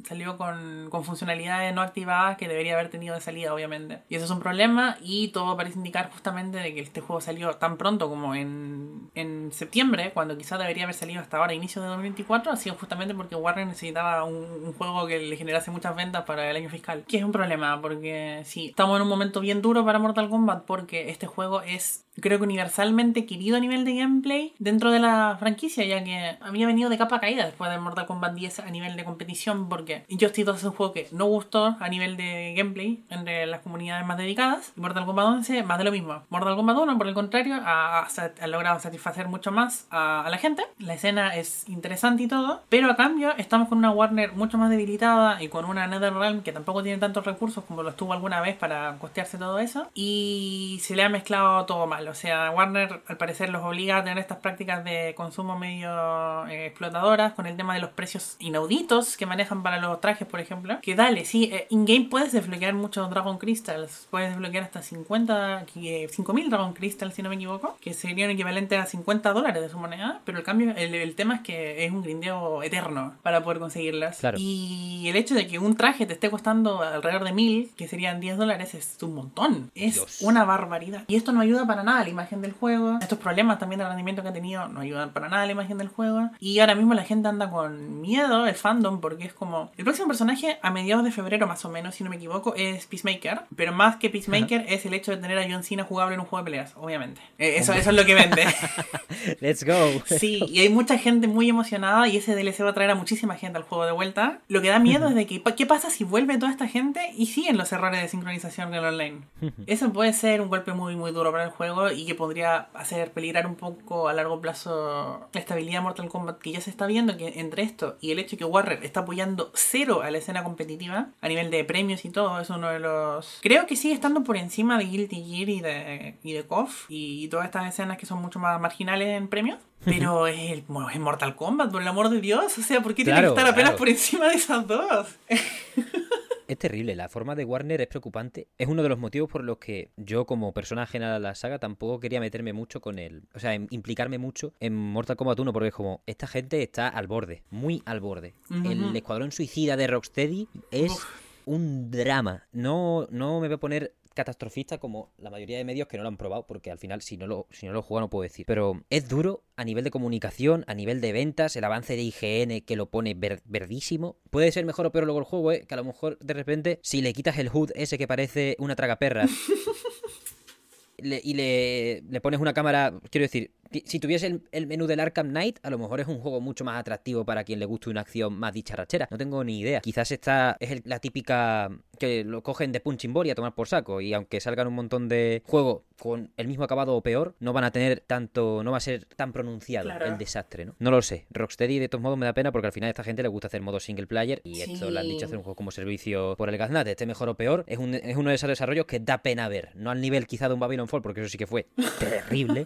salió 0.08 0.38
con, 0.38 0.88
con 0.90 1.04
funcionalidades 1.04 1.74
no 1.74 1.82
activadas 1.82 2.38
que 2.38 2.48
debería 2.48 2.74
haber 2.74 2.90
tenido 2.90 3.16
de 3.16 3.22
salida, 3.22 3.54
obviamente. 3.54 4.02
Y 4.10 4.16
eso 4.16 4.26
es 4.26 4.32
un 4.32 4.40
problema 4.40 4.98
y 5.02 5.30
todo 5.30 5.58
parece 5.58 5.78
indicar 5.78 6.10
justamente 6.12 6.58
de 6.58 6.74
que 6.74 6.82
este 6.82 7.02
juego 7.02 7.22
salió 7.22 7.54
tan 7.56 7.78
pronto 7.78 8.10
como 8.10 8.36
en, 8.36 9.10
en 9.16 9.52
septiembre, 9.52 10.12
cuando 10.14 10.38
quizás 10.38 10.60
debería 10.60 10.84
haber 10.84 10.96
salido 10.96 11.22
hasta 11.22 11.38
ahora, 11.38 11.54
inicio 11.54 11.82
de 11.82 11.90
2024, 11.90 12.52
ha 12.52 12.56
sido 12.56 12.76
justamente 12.76 13.14
porque 13.14 13.36
Warner 13.36 13.68
necesitaba 13.68 14.24
un, 14.24 14.36
un 14.36 14.74
juego 14.74 15.08
que 15.08 15.20
le 15.20 15.38
generase 15.38 15.72
muchas 15.72 15.96
ventas 15.96 16.24
para 16.24 16.50
el 16.50 16.56
año 16.56 16.70
fiscal. 16.70 17.04
Que 17.08 17.18
es 17.18 17.24
un 17.24 17.32
problema, 17.32 17.82
porque 17.82 18.42
sí, 18.46 18.68
estamos 18.68 18.96
en 18.98 19.04
un 19.04 19.10
momento 19.10 19.40
bien 19.40 19.62
duro 19.62 19.86
para 19.86 20.00
Mortal 20.00 20.30
Kombat 20.30 20.66
porque 20.66 21.10
este 21.10 21.28
juego 21.28 21.62
es 21.62 22.06
creo 22.20 22.38
que 22.38 22.44
universalmente 22.44 23.26
querido 23.26 23.58
a 23.58 23.60
nivel 23.60 23.86
de 23.86 23.96
gameplay 23.96 24.54
dentro 24.60 24.92
de 24.92 25.00
la 25.00 25.38
franquicia, 25.40 25.86
ya 25.86 26.04
que 26.04 26.38
había 26.42 26.68
venido 26.68 26.90
de 26.90 26.98
capa 26.98 27.20
caída 27.20 27.46
después 27.46 27.72
de 27.72 27.78
Mortal 27.78 28.06
Kombat 28.06 28.34
10 28.34 28.60
a 28.60 28.70
nivel 28.70 28.96
de 28.96 29.04
competición, 29.04 29.70
porque 29.70 30.04
Injustice 30.08 30.46
2 30.46 30.58
es 30.58 30.64
un 30.64 30.72
juego 30.72 30.94
que 30.94 31.08
no 31.12 31.26
gustó 31.26 31.78
a 31.80 31.90
nivel 31.90 32.18
de 32.18 32.54
gameplay 32.56 33.04
entre 33.10 33.46
las 33.46 33.62
comunidades 33.62 34.06
más 34.06 34.18
dedicadas, 34.18 34.74
y 34.76 34.82
Mortal 34.82 35.06
Kombat 35.06 35.26
11 35.26 35.64
más 35.64 35.78
de 35.78 35.84
lo 35.84 35.92
mismo. 35.92 36.24
Mortal 36.30 36.56
Kombat 36.56 36.78
1, 36.78 36.98
por 36.98 37.08
el 37.08 37.14
contrario, 37.14 37.56
ha, 37.64 38.06
ha 38.06 38.48
logrado 38.48 38.80
satisfacer 38.80 39.28
mucho 39.28 39.52
más 39.52 39.88
a, 39.90 40.26
a, 40.26 40.30
la 40.30 40.38
gente, 40.38 40.64
la 40.80 40.94
escena 40.94 41.36
es 41.36 41.68
interesante 41.70 42.24
y 42.24 42.28
todo, 42.28 42.62
pero 42.70 42.90
a 42.90 42.96
cambio 42.96 43.34
estamos 43.38 43.70
con 43.70 43.78
una 43.78 43.92
Warner 43.92 44.34
mucho 44.34 44.58
más 44.58 44.70
debilitada 44.70 45.42
y 45.42 45.48
con 45.48 45.66
una 45.66 45.88
NetherRealm 45.88 46.42
que 46.42 46.52
tampoco 46.52 46.84
tiene 46.84 46.98
tantos 46.98 47.26
recursos 47.26 47.64
como 47.64 47.84
lo 47.84 47.90
estuvo 47.90 48.14
alguna 48.14 48.42
vez 48.42 48.56
para 48.56 48.98
costearse 49.00 49.38
todo 49.38 49.60
eso, 49.60 49.90
y 49.94 50.80
se 50.82 50.96
le 50.96 51.04
ha 51.04 51.10
mezclado 51.10 51.66
todo 51.66 51.88
mal 51.88 52.09
o 52.10 52.14
sea, 52.14 52.52
Warner 52.52 53.02
al 53.08 53.18
parecer 53.18 53.50
los 53.50 53.64
obliga 53.64 53.98
a 53.98 54.04
tener 54.04 54.18
estas 54.18 54.40
prácticas 54.40 54.84
de 54.84 55.14
consumo 55.16 55.58
medio 55.58 56.48
eh, 56.48 56.68
explotadoras 56.68 57.34
con 57.34 57.46
el 57.46 57.56
tema 57.56 57.74
de 57.74 57.82
los 57.82 57.92
precios 57.92 58.36
inauditos 58.40 59.18
que 59.18 59.26
manejan 59.26 59.64
para 59.64 59.80
los 59.80 60.00
trajes, 60.02 60.28
por 60.28 60.40
ejemplo. 60.40 60.80
Que 60.82 60.96
dale, 60.96 61.26
sí, 61.26 61.50
eh, 61.52 61.68
in-game 61.70 62.08
puedes 62.10 62.32
desbloquear 62.32 62.74
muchos 62.74 63.10
Dragon 63.10 63.38
Crystals. 63.38 64.08
Puedes 64.10 64.30
desbloquear 64.30 64.64
hasta 64.64 64.82
50, 64.82 65.66
5000 66.10 66.50
Dragon 66.50 66.74
Crystals, 66.74 67.14
si 67.14 67.22
no 67.22 67.30
me 67.30 67.36
equivoco, 67.36 67.78
que 67.82 67.94
serían 67.94 68.30
equivalentes 68.30 68.80
a 68.80 68.86
50 68.86 69.34
dólares 69.34 69.62
de 69.62 69.70
su 69.70 69.78
moneda. 69.78 70.22
Pero 70.26 70.38
el 70.38 70.44
cambio, 70.44 70.74
el, 70.76 70.96
el, 70.96 71.16
tema 71.16 71.36
es 71.36 71.42
que 71.42 71.86
es 71.86 71.92
un 71.92 72.02
grindeo 72.02 72.64
eterno 72.64 73.14
para 73.24 73.44
poder 73.44 73.60
conseguirlas. 73.60 74.20
Claro. 74.20 74.38
Y 74.40 75.08
el 75.08 75.16
hecho 75.16 75.36
de 75.36 75.48
que 75.48 75.60
un 75.60 75.76
traje 75.76 76.06
te 76.06 76.14
esté 76.14 76.30
costando 76.30 76.82
alrededor 76.82 77.24
de 77.24 77.34
1000, 77.34 77.72
que 77.76 77.88
serían 77.88 78.20
10 78.20 78.38
dólares, 78.38 78.74
es 78.74 78.98
un 79.02 79.16
montón. 79.16 79.72
Es 79.76 79.96
Dios. 79.96 80.22
una 80.22 80.46
barbaridad. 80.46 81.04
Y 81.08 81.16
esto 81.16 81.32
no 81.32 81.42
ayuda 81.42 81.66
para 81.66 81.84
nada 81.84 81.89
a 81.98 82.04
la 82.04 82.10
imagen 82.10 82.42
del 82.42 82.54
juego. 82.54 82.98
Estos 83.02 83.18
problemas 83.20 83.60
también 83.60 83.80
de 83.80 83.88
rendimiento 83.88 84.22
que 84.22 84.30
ha 84.30 84.34
tenido 84.34 84.68
no 84.68 84.82
ayudan 84.82 85.12
para 85.12 85.30
nada 85.30 85.44
a 85.44 85.46
la 85.46 85.52
imagen 85.52 85.78
del 85.78 85.88
juego. 85.88 86.30
Y 86.40 86.60
ahora 86.60 86.76
mismo 86.76 86.94
la 86.94 87.04
gente 87.04 87.28
anda 87.28 87.50
con 87.50 88.02
miedo, 88.02 88.46
el 88.46 88.56
fandom, 88.56 89.02
porque 89.02 89.26
es 89.26 89.34
como. 89.34 89.72
El 89.78 89.84
próximo 89.84 90.08
personaje, 90.08 90.60
a 90.62 90.72
mediados 90.72 91.04
de 91.04 91.12
febrero 91.12 91.48
más 91.48 91.66
o 91.66 91.70
menos, 91.70 91.96
si 91.96 92.04
no 92.04 92.10
me 92.10 92.18
equivoco, 92.18 92.54
es 92.56 92.86
Peacemaker. 92.86 93.42
Pero 93.56 93.74
más 93.74 93.96
que 93.98 94.10
Peacemaker 94.10 94.66
es 94.68 94.86
el 94.86 94.94
hecho 94.94 95.12
de 95.12 95.18
tener 95.18 95.38
a 95.38 95.48
John 95.50 95.64
Cena 95.64 95.84
jugable 95.84 96.16
en 96.16 96.22
un 96.22 96.26
juego 96.26 96.44
de 96.44 96.52
peleas, 96.52 96.74
obviamente. 96.76 97.22
Eh, 97.40 97.56
eso, 97.58 97.72
eso 97.72 97.92
es 97.92 97.96
lo 97.96 98.06
que 98.06 98.16
vende. 98.16 98.46
Let's 99.40 99.64
go. 99.64 100.04
Sí, 100.06 100.44
y 100.50 100.60
hay 100.60 100.68
mucha 100.68 100.98
gente 100.98 101.28
muy 101.30 101.50
emocionada 101.50 102.06
y 102.10 102.18
ese 102.18 102.36
DLC 102.36 102.66
va 102.66 102.72
a 102.72 102.74
traer 102.74 102.92
a 102.92 102.96
muchísima 102.96 103.36
gente 103.36 103.58
al 103.58 103.64
juego 103.64 103.86
de 103.86 103.94
vuelta. 103.94 104.40
Lo 104.50 104.62
que 104.62 104.68
da 104.68 104.80
miedo 104.80 105.08
es 105.08 105.16
de 105.16 105.26
que, 105.26 105.42
¿qué 105.42 105.66
pasa 105.66 105.90
si 105.90 106.04
vuelve 106.04 106.38
toda 106.38 106.52
esta 106.52 106.68
gente 106.68 107.14
y 107.16 107.28
siguen 107.28 107.58
los 107.58 107.72
errores 107.72 108.02
de 108.02 108.10
sincronización 108.10 108.70
en 108.70 108.74
el 108.74 108.86
online? 108.86 109.22
Eso 109.68 109.94
puede 109.94 110.12
ser 110.12 110.42
un 110.42 110.50
golpe 110.50 110.74
muy, 110.74 110.98
muy 110.98 111.12
duro 111.12 111.32
para 111.32 111.46
el 111.46 111.52
juego 111.52 111.79
y 111.92 112.06
que 112.06 112.16
podría 112.16 112.70
hacer 112.74 113.12
peligrar 113.12 113.48
un 113.48 113.56
poco 113.56 114.08
a 114.08 114.14
largo 114.14 114.42
plazo 114.42 115.28
la 115.32 115.40
estabilidad 115.40 115.80
de 115.80 115.82
Mortal 115.82 116.10
Kombat, 116.10 116.40
que 116.40 116.52
ya 116.52 116.62
se 116.62 116.70
está 116.70 116.86
viendo 116.88 117.18
que 117.18 117.40
entre 117.40 117.64
esto 117.64 117.98
y 118.02 118.12
el 118.12 118.20
hecho 118.20 118.38
que 118.38 118.46
Warner 118.46 118.84
está 118.84 119.02
apoyando 119.02 119.52
cero 119.54 120.02
a 120.02 120.12
la 120.12 120.18
escena 120.18 120.44
competitiva, 120.44 121.10
a 121.22 121.28
nivel 121.28 121.52
de 121.52 121.64
premios 121.64 122.06
y 122.06 122.10
todo, 122.10 122.40
es 122.40 122.50
uno 122.50 122.70
de 122.70 122.80
los... 122.80 123.40
Creo 123.42 123.66
que 123.66 123.76
sigue 123.76 123.94
estando 123.94 124.24
por 124.24 124.38
encima 124.38 124.78
de 124.78 124.86
Guilty 124.86 125.24
Gear 125.24 125.50
y 125.50 125.62
de, 125.62 126.18
y 126.24 126.34
de 126.34 126.44
KOF 126.44 126.86
y 126.90 127.28
todas 127.30 127.46
estas 127.46 127.68
escenas 127.68 127.98
que 127.98 128.06
son 128.06 128.22
mucho 128.22 128.40
más 128.40 128.60
marginales 128.60 129.08
en 129.10 129.28
premios. 129.28 129.60
Pero 129.86 130.28
es, 130.28 130.52
el, 130.52 130.66
es 130.94 131.00
Mortal 131.00 131.36
Kombat, 131.36 131.72
por 131.72 131.82
el 131.82 131.88
amor 131.88 132.10
de 132.10 132.20
Dios. 132.20 132.58
O 132.58 132.62
sea, 132.62 132.82
¿por 132.82 132.94
qué 132.94 133.04
tiene 133.06 133.20
Claro, 133.20 133.34
que 133.34 133.40
estar 133.40 133.54
apenas 133.54 133.72
claro. 133.72 133.78
por 133.78 133.90
encima 133.90 134.28
de 134.28 134.36
esas 134.36 134.68
dos? 134.68 135.08
Es 136.50 136.58
terrible, 136.58 136.96
la 136.96 137.10
forma 137.10 137.36
de 137.36 137.46
Warner 137.46 137.80
es 137.80 137.88
preocupante. 137.88 138.48
Es 138.58 138.68
uno 138.68 138.82
de 138.82 138.90
los 138.90 138.98
motivos 138.98 139.30
por 139.30 139.44
los 139.44 139.60
que 139.60 139.92
yo, 139.98 140.26
como 140.26 140.52
persona 140.52 140.82
ajena 140.82 141.16
a 141.16 141.20
la 141.20 141.36
saga, 141.36 141.60
tampoco 141.60 142.00
quería 142.00 142.20
meterme 142.20 142.54
mucho 142.54 142.82
con 142.82 142.98
él. 142.98 143.22
O 143.36 143.40
sea, 143.40 143.54
implicarme 143.54 144.18
mucho 144.18 144.56
en 144.60 144.76
Mortal 144.76 145.16
Kombat 145.16 145.40
1, 145.40 145.54
porque 145.54 145.68
es 145.68 145.76
como, 145.76 146.02
esta 146.08 146.26
gente 146.26 146.64
está 146.64 146.88
al 146.88 147.06
borde, 147.06 147.44
muy 147.52 147.84
al 147.86 148.00
borde. 148.00 148.34
El. 148.66 148.96
Escuadrón 148.96 149.32
Suicida 149.32 149.78
de 149.78 149.86
Rocksteady 149.86 150.48
es 150.72 150.92
Uf. 150.92 151.06
un 151.46 151.92
drama. 151.92 152.48
No, 152.52 153.08
no 153.12 153.40
me 153.40 153.48
voy 153.48 153.54
a 153.54 153.60
poner 153.60 153.94
catastrofista 154.14 154.78
como 154.80 155.14
la 155.18 155.30
mayoría 155.30 155.58
de 155.58 155.64
medios 155.64 155.88
que 155.88 155.98
no 155.98 156.04
lo 156.04 156.10
han 156.10 156.18
probado, 156.18 156.46
porque 156.48 156.72
al 156.72 156.78
final 156.78 157.02
si 157.02 157.16
no 157.18 157.28
lo, 157.28 157.48
si 157.52 157.66
no 157.68 157.74
lo 157.74 157.82
juego 157.82 158.02
no 158.02 158.10
puedo 158.10 158.24
decir. 158.24 158.46
Pero 158.46 158.84
es 158.90 159.08
duro 159.08 159.44
a 159.56 159.64
nivel 159.64 159.84
de 159.84 159.92
comunicación, 159.92 160.64
a 160.68 160.74
nivel 160.74 161.00
de 161.02 161.12
ventas, 161.14 161.56
el 161.56 161.64
avance 161.64 161.96
de 161.96 162.02
IGN 162.02 162.62
que 162.66 162.76
lo 162.76 162.88
pone 162.90 163.14
ver- 163.14 163.42
verdísimo. 163.46 164.18
Puede 164.30 164.52
ser 164.52 164.66
mejor 164.66 164.86
o 164.88 164.92
peor 164.92 165.06
luego 165.06 165.20
el 165.20 165.26
juego, 165.26 165.52
¿eh? 165.52 165.66
que 165.68 165.74
a 165.74 165.78
lo 165.78 165.84
mejor 165.86 166.18
de 166.20 166.34
repente 166.34 166.80
si 166.84 167.02
le 167.02 167.14
quitas 167.14 167.38
el 167.38 167.50
HUD 167.54 167.72
ese 167.76 167.98
que 167.98 168.08
parece 168.08 168.56
una 168.60 168.76
tragaperra 168.76 169.26
le- 170.98 171.22
y 171.24 171.34
le, 171.34 172.02
le 172.10 172.22
pones 172.22 172.40
una 172.40 172.54
cámara, 172.54 172.94
quiero 173.10 173.24
decir, 173.24 173.52
si 173.86 174.00
tuviese 174.00 174.28
el, 174.28 174.42
el 174.52 174.68
menú 174.68 174.88
del 174.88 175.00
Arkham 175.00 175.30
Knight, 175.30 175.60
a 175.64 175.70
lo 175.70 175.78
mejor 175.78 176.00
es 176.00 176.08
un 176.08 176.20
juego 176.20 176.42
mucho 176.42 176.64
más 176.64 176.80
atractivo 176.80 177.26
para 177.26 177.44
quien 177.44 177.60
le 177.60 177.66
guste 177.66 177.90
una 177.90 178.02
acción 178.02 178.34
más 178.38 178.54
dicharachera. 178.54 179.08
No 179.12 179.18
tengo 179.18 179.44
ni 179.44 179.60
idea. 179.60 179.82
Quizás 179.82 180.12
esta 180.12 180.58
es 180.60 180.72
el- 180.72 180.82
la 180.86 181.00
típica 181.00 181.70
que 182.00 182.24
lo 182.24 182.42
cogen 182.44 182.72
de 182.72 182.80
punching 182.80 183.14
ball 183.14 183.28
y 183.28 183.30
a 183.30 183.36
tomar 183.36 183.54
por 183.54 183.68
saco. 183.68 184.02
Y 184.02 184.14
aunque 184.14 184.40
salgan 184.40 184.68
un 184.68 184.74
montón 184.76 185.10
de 185.10 185.44
juegos 185.46 185.82
con 186.00 186.32
el 186.38 186.48
mismo 186.48 186.64
acabado 186.64 186.96
o 186.96 187.02
peor, 187.04 187.36
no 187.40 187.52
van 187.54 187.66
a 187.66 187.72
tener 187.72 188.00
tanto, 188.00 188.64
no 188.64 188.72
va 188.72 188.78
a 188.78 188.82
ser 188.82 189.06
tan 189.18 189.34
pronunciado 189.34 189.86
Claro. 189.90 190.06
el 190.06 190.18
desastre, 190.18 190.66
¿no? 190.66 190.76
No 190.80 190.92
lo 190.92 191.02
sé. 191.02 191.26
Rocksteady 191.30 191.78
de 191.80 191.90
todos 191.90 192.02
modos 192.02 192.18
me 192.18 192.26
da 192.26 192.34
pena 192.34 192.52
porque 192.54 192.68
al 192.68 192.74
final 192.74 192.88
a 192.88 192.92
esta 192.92 193.04
gente 193.04 193.22
le 193.22 193.28
gusta 193.28 193.48
hacer 193.48 193.62
modo 193.62 193.80
single 193.82 194.08
player 194.08 194.40
y 194.46 194.62
esto 194.62 194.90
le 194.90 195.00
han 195.00 195.08
dicho 195.08 195.26
hacer 195.26 195.38
un 195.38 195.44
juego 195.44 195.56
como 195.56 195.72
servicio 195.72 196.36
por 196.38 196.48
el 196.50 196.58
gaznate, 196.58 196.92
esté 196.92 197.06
mejor 197.06 197.28
o 197.30 197.36
peor, 197.36 197.66
es, 197.68 197.78
un- 197.78 197.94
es 197.96 198.16
uno 198.16 198.30
de 198.30 198.36
esos 198.36 198.48
desarrollos 198.48 198.86
que 198.86 199.00
da 199.00 199.22
pena 199.22 199.50
ver. 199.50 199.72
No 199.76 199.92
al 199.92 200.00
nivel 200.00 200.26
quizá 200.26 200.48
de 200.48 200.54
un 200.54 200.60
Babylon 200.62 200.88
Fall, 200.88 201.02
porque 201.02 201.20
eso 201.22 201.30
sí 201.30 201.38
que 201.38 201.48
fue 201.48 201.68
terrible. 202.00 202.66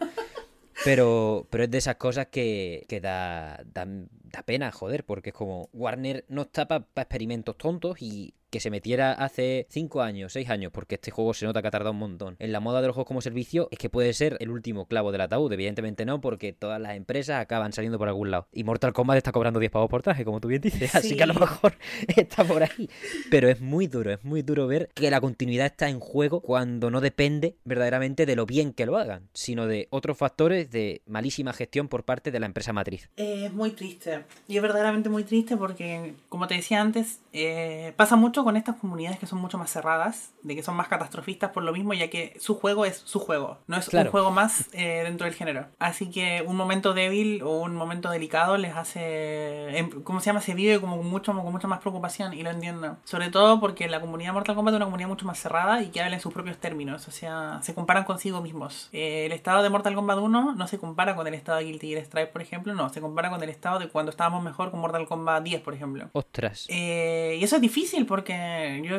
Pero, 0.83 1.47
pero 1.49 1.63
es 1.63 1.71
de 1.71 1.77
esas 1.77 1.95
cosas 1.95 2.27
que, 2.27 2.85
que 2.89 2.99
da, 2.99 3.63
da, 3.73 3.87
da 4.33 4.43
pena, 4.43 4.71
joder, 4.71 5.05
porque 5.05 5.29
es 5.29 5.35
como 5.35 5.69
Warner 5.73 6.25
no 6.27 6.41
está 6.41 6.67
para 6.67 6.85
experimentos 6.97 7.57
tontos 7.57 8.01
y 8.01 8.33
que 8.53 8.59
se 8.59 8.69
metiera 8.69 9.13
hace 9.13 9.65
5 9.71 10.03
años, 10.03 10.33
6 10.33 10.47
años, 10.51 10.71
porque 10.71 10.93
este 10.93 11.09
juego 11.09 11.33
se 11.33 11.43
nota 11.47 11.63
que 11.63 11.69
ha 11.69 11.71
tardado 11.71 11.91
un 11.91 11.97
montón. 11.97 12.35
En 12.37 12.51
la 12.51 12.59
moda 12.59 12.81
de 12.81 12.87
los 12.87 12.93
juegos 12.93 13.07
como 13.07 13.19
servicio 13.19 13.67
es 13.71 13.79
que 13.79 13.89
puede 13.89 14.13
ser 14.13 14.37
el 14.39 14.51
último 14.51 14.87
clavo 14.87 15.11
del 15.11 15.21
ataúd, 15.21 15.51
evidentemente 15.51 16.05
no, 16.05 16.21
porque 16.21 16.53
todas 16.53 16.79
las 16.79 16.95
empresas 16.95 17.41
acaban 17.41 17.73
saliendo 17.73 17.97
por 17.97 18.09
algún 18.09 18.29
lado. 18.29 18.47
Y 18.51 18.63
Mortal 18.63 18.93
Kombat 18.93 19.17
está 19.17 19.31
cobrando 19.31 19.59
10 19.59 19.71
pavos 19.71 19.89
por 19.89 20.03
traje, 20.03 20.23
como 20.23 20.39
tú 20.39 20.49
bien 20.49 20.61
dices, 20.61 20.93
así 20.95 21.17
que 21.17 21.23
a 21.23 21.25
lo 21.25 21.33
mejor 21.33 21.73
está 22.15 22.43
por 22.43 22.61
ahí. 22.61 22.87
Pero 23.31 23.49
es 23.49 23.59
muy 23.59 23.87
duro, 23.87 24.11
es 24.11 24.23
muy 24.23 24.43
duro 24.43 24.67
ver 24.67 24.87
que 24.93 25.09
la 25.09 25.19
continuidad 25.19 25.65
está 25.65 25.89
en 25.89 25.99
juego 25.99 26.41
cuando 26.41 26.91
no 26.91 27.01
depende 27.01 27.57
verdaderamente 27.65 28.27
de 28.27 28.35
lo 28.35 28.45
bien 28.45 28.73
que 28.73 28.85
lo 28.85 28.97
hagan, 28.97 29.29
sino 29.33 29.65
de 29.65 29.87
otros 29.89 30.15
factores 30.15 30.69
de 30.69 31.01
malísima 31.07 31.53
gestión 31.53 31.87
por 31.87 32.05
parte 32.05 32.29
de 32.29 32.39
la 32.39 32.45
empresa 32.45 32.71
matriz. 32.71 33.09
Es 33.15 33.51
muy 33.51 33.71
triste. 33.71 34.22
Y 34.47 34.55
es 34.57 34.61
verdaderamente 34.61 35.09
muy 35.09 35.23
triste 35.23 35.57
porque, 35.57 36.13
como 36.29 36.47
te 36.47 36.55
decía 36.55 36.81
antes, 36.81 37.19
eh, 37.33 37.93
pasa 37.97 38.15
mucho 38.15 38.43
con 38.43 38.57
estas 38.57 38.75
comunidades 38.75 39.19
que 39.19 39.25
son 39.27 39.39
mucho 39.39 39.57
más 39.57 39.71
cerradas, 39.71 40.31
de 40.41 40.55
que 40.55 40.63
son 40.63 40.75
más 40.75 40.87
catastrofistas 40.87 41.51
por 41.51 41.63
lo 41.63 41.71
mismo, 41.73 41.93
ya 41.93 42.09
que 42.09 42.35
su 42.39 42.55
juego 42.55 42.85
es 42.85 42.97
su 42.97 43.19
juego, 43.19 43.57
no 43.67 43.77
es 43.77 43.89
Claro. 43.89 44.09
un 44.09 44.11
juego 44.11 44.31
más 44.31 44.69
eh, 44.73 45.01
dentro 45.03 45.25
del 45.25 45.33
género. 45.35 45.65
Así 45.79 46.09
que 46.09 46.43
un 46.47 46.55
momento 46.55 46.93
débil 46.93 47.41
o 47.43 47.61
un 47.61 47.75
momento 47.75 48.09
delicado 48.09 48.57
les 48.57 48.75
hace, 48.75 49.77
em, 49.77 49.89
¿cómo 50.03 50.19
se 50.19 50.27
llama? 50.27 50.41
Se 50.41 50.53
vive 50.53 50.79
como 50.79 50.97
con 50.97 51.07
mucho, 51.07 51.33
con 51.33 51.51
mucha 51.51 51.67
más 51.67 51.79
preocupación 51.79 52.33
y 52.33 52.43
lo 52.43 52.49
entiendo. 52.51 52.97
Sobre 53.03 53.29
todo 53.29 53.59
porque 53.59 53.87
la 53.87 53.99
comunidad 54.01 54.33
Mortal 54.33 54.55
Kombat 54.55 54.73
es 54.73 54.77
una 54.77 54.85
comunidad 54.85 55.07
mucho 55.09 55.25
más 55.25 55.39
cerrada 55.39 55.81
y 55.81 55.89
que 55.89 56.01
habla 56.01 56.15
en 56.15 56.21
sus 56.21 56.33
propios 56.33 56.57
términos, 56.57 57.07
o 57.07 57.11
sea, 57.11 57.59
se 57.61 57.73
comparan 57.73 58.03
consigo 58.03 58.41
mismos. 58.41 58.89
Eh, 58.91 59.25
el 59.25 59.31
estado 59.31 59.63
de 59.63 59.69
Mortal 59.69 59.95
Kombat 59.95 60.17
1 60.19 60.55
no 60.55 60.67
se 60.67 60.77
compara 60.77 61.15
con 61.15 61.27
el 61.27 61.33
estado 61.33 61.57
de 61.59 61.65
Guilty 61.65 61.89
Gear 61.89 62.05
Strive, 62.05 62.27
por 62.27 62.41
ejemplo, 62.41 62.73
no, 62.73 62.89
se 62.89 63.01
compara 63.01 63.29
con 63.29 63.41
el 63.43 63.49
estado 63.49 63.79
de 63.79 63.87
cuando 63.89 64.09
estábamos 64.13 64.43
mejor 64.43 64.71
con 64.71 64.79
Mortal 64.79 65.07
Kombat 65.07 65.43
10, 65.43 65.61
por 65.61 65.73
ejemplo. 65.73 66.09
Ostras. 66.13 66.65
Eh, 66.69 67.37
y 67.39 67.43
eso 67.43 67.55
es 67.55 67.61
difícil 67.61 68.05
porque 68.05 68.81
yo 68.85 68.97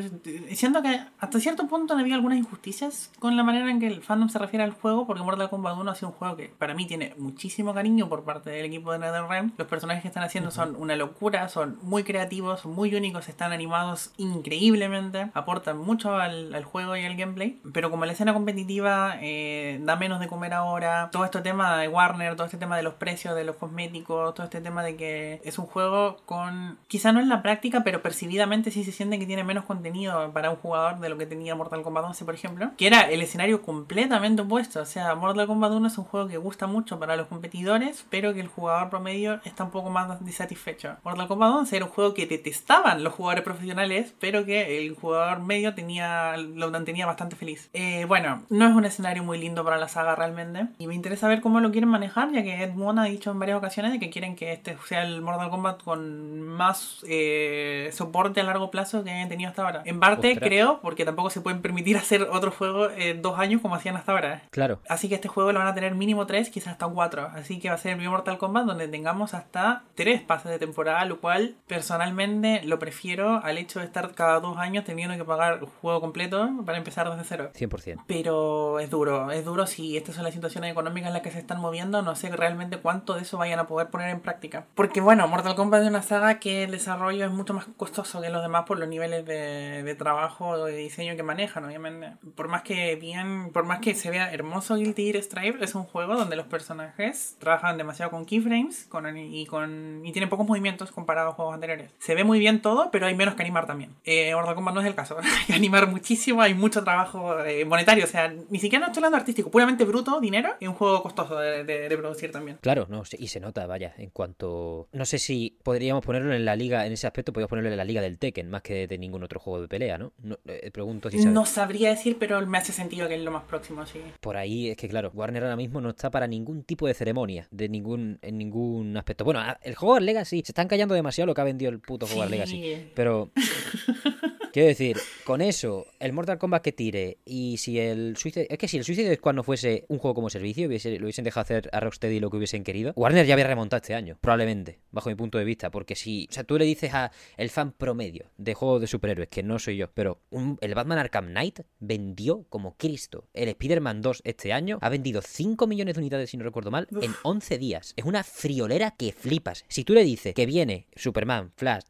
siento 0.55 0.83
que 0.83 1.01
hasta 1.19 1.41
cierto 1.41 1.67
punto 1.67 1.95
había 1.95 2.15
algunas 2.15 2.39
injusticias 2.39 3.11
con 3.19 3.37
la 3.37 3.43
manera 3.43 3.71
en 3.71 3.81
que 3.81 3.87
el 3.87 4.03
fandom 4.03 4.29
se 4.29 4.39
refiere 4.39 4.65
al 4.65 4.73
juego, 4.73 5.07
porque 5.07 5.23
Mortal 5.23 5.49
Kombat 5.49 5.77
1 5.77 5.91
ha 5.91 5.95
sido 5.95 6.09
un 6.09 6.15
juego 6.15 6.37
que 6.37 6.49
para 6.49 6.75
mí 6.75 6.87
tiene 6.87 7.15
muchísimo 7.19 7.75
cariño 7.75 8.09
por 8.09 8.25
parte 8.25 8.51
del 8.51 8.67
equipo 8.67 8.93
de 8.93 8.99
NetherRealm. 8.99 9.53
Los 9.57 9.69
personajes 9.69 10.03
que 10.03 10.09
están 10.09 10.23
haciendo 10.23 10.51
son 10.51 10.77
una 10.77 10.97
locura, 10.97 11.49
son 11.49 11.79
muy 11.83 12.05
creativos, 12.05 12.67
muy 12.67 12.95
únicos, 12.95 13.29
están 13.29 13.53
animados 13.53 14.12
increíblemente, 14.17 15.31
aportan 15.35 15.79
mucho 15.79 16.15
al, 16.17 16.55
al 16.55 16.65
juego 16.65 16.97
y 16.97 17.05
al 17.05 17.17
gameplay, 17.17 17.61
pero 17.73 17.91
como 17.91 18.05
la 18.05 18.12
escena 18.12 18.33
competitiva 18.33 19.17
eh, 19.21 19.79
da 19.83 19.97
menos 19.97 20.21
de 20.21 20.29
comer 20.29 20.53
ahora, 20.53 21.09
todo 21.12 21.25
este 21.25 21.41
tema 21.41 21.79
de 21.79 21.89
Warner, 21.89 22.37
todo 22.37 22.47
este 22.47 22.59
tema 22.59 22.77
de 22.77 22.83
los 22.83 22.95
precios 22.95 23.35
de 23.35 23.45
los 23.45 23.57
cosméticos, 23.57 24.35
todo 24.35 24.45
este 24.45 24.61
tema 24.61 24.83
de 24.83 24.97
porque 25.05 25.41
es 25.45 25.59
un 25.59 25.67
juego 25.67 26.17
con, 26.25 26.79
quizá 26.89 27.13
no 27.13 27.21
en 27.21 27.29
la 27.29 27.43
práctica, 27.43 27.83
pero 27.85 28.03
percibidamente 28.03 28.71
sí 28.71 28.85
se 28.85 28.93
siente 28.93 29.19
que 29.19 29.27
tiene 29.27 29.45
menos 29.45 29.65
contenido 29.65 30.33
para 30.33 30.51
un 30.51 30.57
jugador 30.57 31.01
de 31.01 31.09
lo 31.09 31.19
que 31.19 31.27
tenía 31.27 31.55
Mortal 31.55 31.83
Kombat 31.83 32.05
11, 32.05 32.25
por 32.25 32.35
ejemplo, 32.35 32.71
que 32.77 32.87
era 32.87 33.03
el 33.03 33.21
escenario 33.21 33.63
completamente 33.63 34.43
opuesto. 34.43 34.81
O 34.81 34.87
sea, 34.87 35.15
Mortal 35.15 35.47
Kombat 35.47 35.73
1 35.73 35.87
es 35.89 35.99
un 35.99 36.05
juego 36.05 36.29
que 36.29 36.39
gusta 36.39 36.67
mucho 36.67 36.99
para 36.99 37.17
los 37.17 37.27
competidores, 37.27 38.07
pero 38.09 38.33
que 38.33 38.41
el 38.41 38.49
jugador 38.49 38.89
promedio 38.91 39.41
está 39.45 39.65
un 39.65 39.71
poco 39.71 39.91
más 39.91 40.25
disatisfecho. 40.25 40.97
Mortal 41.05 41.29
Kombat 41.29 41.53
11 41.55 41.77
era 41.77 41.85
un 41.85 41.91
juego 41.91 42.15
que 42.15 42.27
detestaban 42.27 43.05
los 43.05 43.15
jugadores 43.15 43.45
profesionales, 43.45 44.15
pero 44.21 44.45
que 44.45 44.79
el 44.79 44.95
jugador 44.95 45.41
medio 45.41 45.75
tenía, 45.75 46.37
lo 46.37 46.71
mantenía 46.71 47.07
bastante 47.07 47.37
feliz. 47.37 47.69
Eh, 47.73 48.05
bueno, 48.07 48.43
no 48.49 48.66
es 48.66 48.74
un 48.74 48.85
escenario 48.85 49.23
muy 49.23 49.39
lindo 49.39 49.65
para 49.65 49.78
la 49.78 49.89
saga 49.89 50.15
realmente, 50.15 50.66
y 50.78 50.87
me 50.87 50.95
interesa 50.95 51.28
ver 51.28 51.41
cómo 51.41 51.61
lo 51.61 51.70
quieren 51.73 51.91
manejar, 51.91 52.33
ya 52.33 52.43
que 52.43 52.62
Ed 52.62 52.73
Boon 52.73 52.99
ha 52.99 53.05
dicho 53.05 53.31
en 53.31 53.39
varias 53.39 53.59
ocasiones 53.59 53.99
que 53.99 54.11
quieren 54.11 54.37
que 54.37 54.53
este 54.53 54.77
sea 54.89 55.02
el 55.02 55.20
Mortal 55.20 55.51
Kombat 55.51 55.82
con 55.82 56.40
más 56.40 57.05
eh, 57.09 57.90
soporte 57.93 58.40
a 58.40 58.44
largo 58.44 58.70
plazo 58.70 59.05
que 59.05 59.11
hayan 59.11 59.28
tenido 59.28 59.51
hasta 59.51 59.62
ahora. 59.62 59.82
En 59.85 60.01
parte 60.01 60.36
creo, 60.39 60.81
porque 60.81 61.05
tampoco 61.05 61.31
se 61.31 61.40
pueden 61.40 61.62
permitir 61.62 61.97
hacer 62.05 62.23
otro 62.31 62.51
juego 62.51 62.90
en 62.90 63.23
dos 63.23 63.39
años 63.39 63.61
como 63.61 63.74
hacían 63.74 63.97
hasta 63.97 64.12
ahora. 64.12 64.43
Claro. 64.51 64.81
Así 64.89 65.09
que 65.09 65.16
este 65.16 65.28
juego 65.28 65.52
lo 65.52 65.59
van 65.59 65.69
a 65.69 65.74
tener 65.74 65.94
mínimo 65.94 66.27
tres, 66.27 66.51
quizás 66.51 66.73
hasta 66.73 66.86
cuatro. 66.89 67.31
Así 67.35 67.59
que 67.59 67.69
va 67.69 67.74
a 67.74 67.78
ser 67.78 67.93
el 67.93 67.97
primer 67.98 68.12
Mortal 68.12 68.39
Kombat 68.39 68.66
donde 68.66 68.89
tengamos 68.89 69.35
hasta 69.35 69.85
tres 69.94 70.23
pases 70.23 70.51
de 70.51 70.59
temporada, 70.59 71.05
lo 71.05 71.20
cual 71.20 71.56
personalmente 71.66 72.62
lo 72.65 72.78
prefiero 72.78 73.40
al 73.43 73.59
hecho 73.59 73.81
de 73.81 73.86
estar 73.86 74.15
cada 74.15 74.40
dos 74.40 74.56
años 74.59 74.85
teniendo 74.85 75.16
que 75.16 75.24
pagar 75.24 75.62
un 75.62 75.70
juego 75.81 76.01
completo 76.01 76.51
para 76.65 76.78
empezar 76.78 77.11
desde 77.11 77.24
cero. 77.24 77.51
100%. 77.55 78.05
Pero 78.06 78.78
es 78.81 78.90
duro, 78.90 79.31
es 79.31 79.44
duro 79.44 79.66
si 79.66 79.97
estas 79.97 80.15
son 80.15 80.24
las 80.24 80.35
situaciones 80.35 80.70
económicas 80.70 81.09
en 81.09 81.15
las 81.15 81.23
que 81.23 81.31
se 81.31 81.39
están 81.39 81.61
moviendo, 81.61 82.02
no 82.02 82.15
sé 82.16 82.31
realmente 82.31 82.78
cuánto 82.78 83.15
de 83.15 83.23
eso 83.23 83.39
vayan 83.39 83.59
a 83.59 83.66
poder 83.66 83.89
poner 83.89 84.11
en 84.11 84.20
práctica. 84.20 84.66
Porque 84.75 85.01
bueno, 85.01 85.27
Mortal 85.29 85.55
Kombat 85.55 85.83
es 85.83 85.89
una 85.89 86.03
saga 86.03 86.41
que 86.41 86.65
el 86.65 86.73
desarrollo 86.73 87.27
es 87.27 87.31
mucho 87.31 87.55
más 87.55 87.67
costoso 87.77 88.21
que 88.21 88.29
los 88.29 88.43
demás 88.43 88.65
por 88.67 88.79
los 88.79 88.89
niveles 88.89 89.25
de, 89.25 89.83
de 89.83 89.95
trabajo 89.95 90.49
o 90.49 90.65
de 90.65 90.77
diseño 90.77 91.17
que 91.17 91.23
manejan, 91.23 91.65
obviamente. 91.65 92.13
Por 92.35 92.49
más 92.49 92.63
que 92.63 92.97
bien, 92.97 93.51
por 93.53 93.65
más 93.65 93.81
que 93.81 93.95
se 93.95 94.11
vea 94.11 94.33
hermoso 94.33 94.77
Guilty 94.77 95.13
Gear 95.13 95.23
Strive, 95.23 95.65
es 95.65 95.75
un 95.75 95.85
juego 95.85 96.17
donde 96.17 96.37
los 96.37 96.47
personajes 96.47 97.37
trabajan 97.39 97.79
demasiado 97.79 98.11
con 98.11 98.25
keyframes 98.25 98.87
con, 98.89 99.17
y 99.17 99.47
con 99.47 100.03
y 100.05 100.13
tienen 100.13 100.29
pocos 100.29 100.47
movimientos 100.47 100.91
comparados 100.91 101.33
a 101.33 101.37
juegos 101.37 101.55
anteriores. 101.55 101.91
Se 101.99 102.15
ve 102.15 102.25
muy 102.25 102.39
bien 102.39 102.61
todo, 102.61 102.91
pero 102.91 103.07
hay 103.07 103.15
menos 103.15 103.35
que 103.35 103.43
animar 103.43 103.67
también. 103.67 103.95
Eh, 104.05 104.35
Mortal 104.35 104.55
Kombat 104.55 104.75
no 104.75 104.81
es 104.81 104.87
el 104.87 104.95
caso. 104.95 105.17
hay 105.23 105.47
que 105.47 105.55
animar 105.55 105.89
muchísimo, 105.89 106.43
hay 106.43 106.55
mucho 106.55 106.83
trabajo 106.83 107.41
eh, 107.41 107.65
monetario, 107.65 108.05
o 108.05 108.09
sea, 108.09 108.29
ni 108.29 108.59
siquiera 108.59 108.85
no 108.85 108.87
estoy 108.87 109.01
hablando 109.01 109.19
artístico, 109.19 109.51
puramente 109.51 109.85
bruto, 109.85 110.21
dinero, 110.21 110.55
y 110.61 110.67
un 110.67 110.75
juego 110.75 111.03
costoso 111.03 111.39
de, 111.39 111.65
de, 111.65 111.97
producir 111.97 112.33
también. 112.33 112.59
Claro, 112.61 112.87
no, 112.89 113.03
y 113.19 113.29
se 113.29 113.41
nota, 113.41 113.67
vaya, 113.67 113.95
en 113.99 114.11
cuanto... 114.11 114.64
No 114.93 115.05
sé 115.05 115.19
si 115.19 115.59
podríamos 115.62 116.05
ponerlo 116.05 116.35
en 116.35 116.45
la 116.45 116.57
liga, 116.57 116.86
en 116.86 116.93
ese 116.93 117.07
aspecto, 117.07 117.32
podríamos 117.32 117.51
ponerlo 117.51 117.70
en 117.70 117.77
la 117.77 117.85
liga 117.85 118.01
del 118.01 118.19
Tekken, 118.19 118.51
más 118.51 118.62
que 118.62 118.86
de 118.86 118.99
ningún 118.99 119.23
otro 119.23 119.41
juego 119.41 119.61
de 119.61 119.69
pelea, 119.69 119.99
¿no? 119.99 120.12
no 120.23 120.39
eh, 120.47 120.70
pregunto 120.70 121.11
si 121.11 121.24
No 121.24 121.47
sabría 121.47 121.91
decir, 121.91 122.16
pero 122.19 122.45
me 122.47 122.59
hace 122.59 122.73
sentido 122.73 123.09
que 123.09 123.15
es 123.15 123.23
lo 123.23 123.31
más 123.31 123.45
próximo, 123.45 123.85
sí. 123.86 124.01
Por 124.20 124.36
ahí 124.36 124.70
es 124.70 124.77
que, 124.77 124.89
claro, 124.89 125.11
Warner 125.15 125.45
ahora 125.45 125.57
mismo 125.57 125.81
no 125.81 125.91
está 125.91 126.11
para 126.11 126.27
ningún 126.27 126.65
tipo 126.65 126.86
de 126.86 126.95
ceremonia, 126.95 127.49
de 127.51 127.69
ningún, 127.69 128.19
en 128.23 128.39
ningún 128.39 128.97
aspecto. 128.97 129.24
Bueno, 129.24 129.43
el 129.62 129.74
juego 129.74 130.01
Legacy, 130.01 130.43
se 130.45 130.53
están 130.53 130.69
callando 130.69 130.95
demasiado 130.95 131.27
lo 131.27 131.35
que 131.35 131.41
ha 131.41 131.45
vendido 131.45 131.70
el 131.70 131.81
puto 131.81 132.07
juego 132.07 132.27
Legacy. 132.27 132.91
Pero... 132.95 133.31
Quiero 134.55 134.68
decir, 134.68 134.98
con 135.24 135.40
eso, 135.40 135.85
el 135.98 136.12
Mortal 136.12 136.39
Kombat 136.39 136.62
que 136.62 136.70
tire 136.70 137.18
y 137.24 137.56
si 137.56 137.81
el 137.81 138.16
Suicide... 138.16 138.47
Es 138.48 138.56
que 138.56 138.68
si 138.68 138.76
el 138.76 138.85
Suicide 138.85 139.16
Squad 139.16 139.35
no 139.35 139.43
fuese 139.43 139.85
un 139.89 139.98
juego 139.98 140.14
como 140.14 140.31
servicio, 140.31 140.68
hubiese, 140.68 140.97
lo 140.97 141.06
hubiesen 141.06 141.24
dejado 141.24 141.43
hacer 141.43 141.68
a 141.72 141.81
Rocksteady 141.81 142.20
lo 142.20 142.31
que 142.31 142.36
hubiesen 142.36 142.62
querido, 142.62 142.93
Warner 142.94 143.26
ya 143.26 143.35
había 143.35 143.48
remontado 143.48 143.78
este 143.78 143.97
año, 143.97 144.16
probablemente, 144.20 144.78
bajo 144.93 145.09
mi 145.09 145.16
punto 145.16 145.39
de 145.39 145.44
vista, 145.44 145.72
porque 145.72 145.97
si... 145.97 146.28
O 146.31 146.32
sea, 146.32 146.44
tú 146.44 146.56
le 146.56 146.66
dices 146.66 146.94
a 146.94 147.10
el 147.36 147.51
fan 147.51 147.72
promedio 147.72 148.31
de 148.36 148.55
juegos 148.55 148.81
de 148.81 148.86
superhéroes, 148.86 149.28
que 149.28 149.43
no 149.43 149.59
soy 149.59 149.76
yo, 149.76 149.90
pero 149.93 150.20
el 150.60 150.74
Batman 150.76 150.98
Arkham 150.98 151.31
Knight 151.31 151.62
vendió 151.81 152.44
como 152.48 152.76
Cristo. 152.76 153.26
El 153.35 153.48
Spider-Man 153.48 154.02
2 154.02 154.22
este 154.24 154.52
año 154.52 154.78
ha 154.82 154.89
vendido 154.89 155.20
5 155.20 155.66
millones 155.66 155.97
de 155.97 156.01
unidades, 156.01 156.31
si 156.31 156.36
no 156.36 156.44
recuerdo 156.44 156.70
mal, 156.70 156.86
en 157.02 157.12
11 157.24 157.59
días. 157.59 157.93
Es 157.97 158.05
una 158.05 158.22
friolera 158.22 158.93
que 158.93 159.10
flipas. 159.10 159.64
Si 159.66 159.82
tú 159.82 159.94
le 159.94 160.05
dices 160.05 160.32
que 160.32 160.47
viene 160.47 160.86
Superman, 160.94 161.51
Flash, 161.56 161.82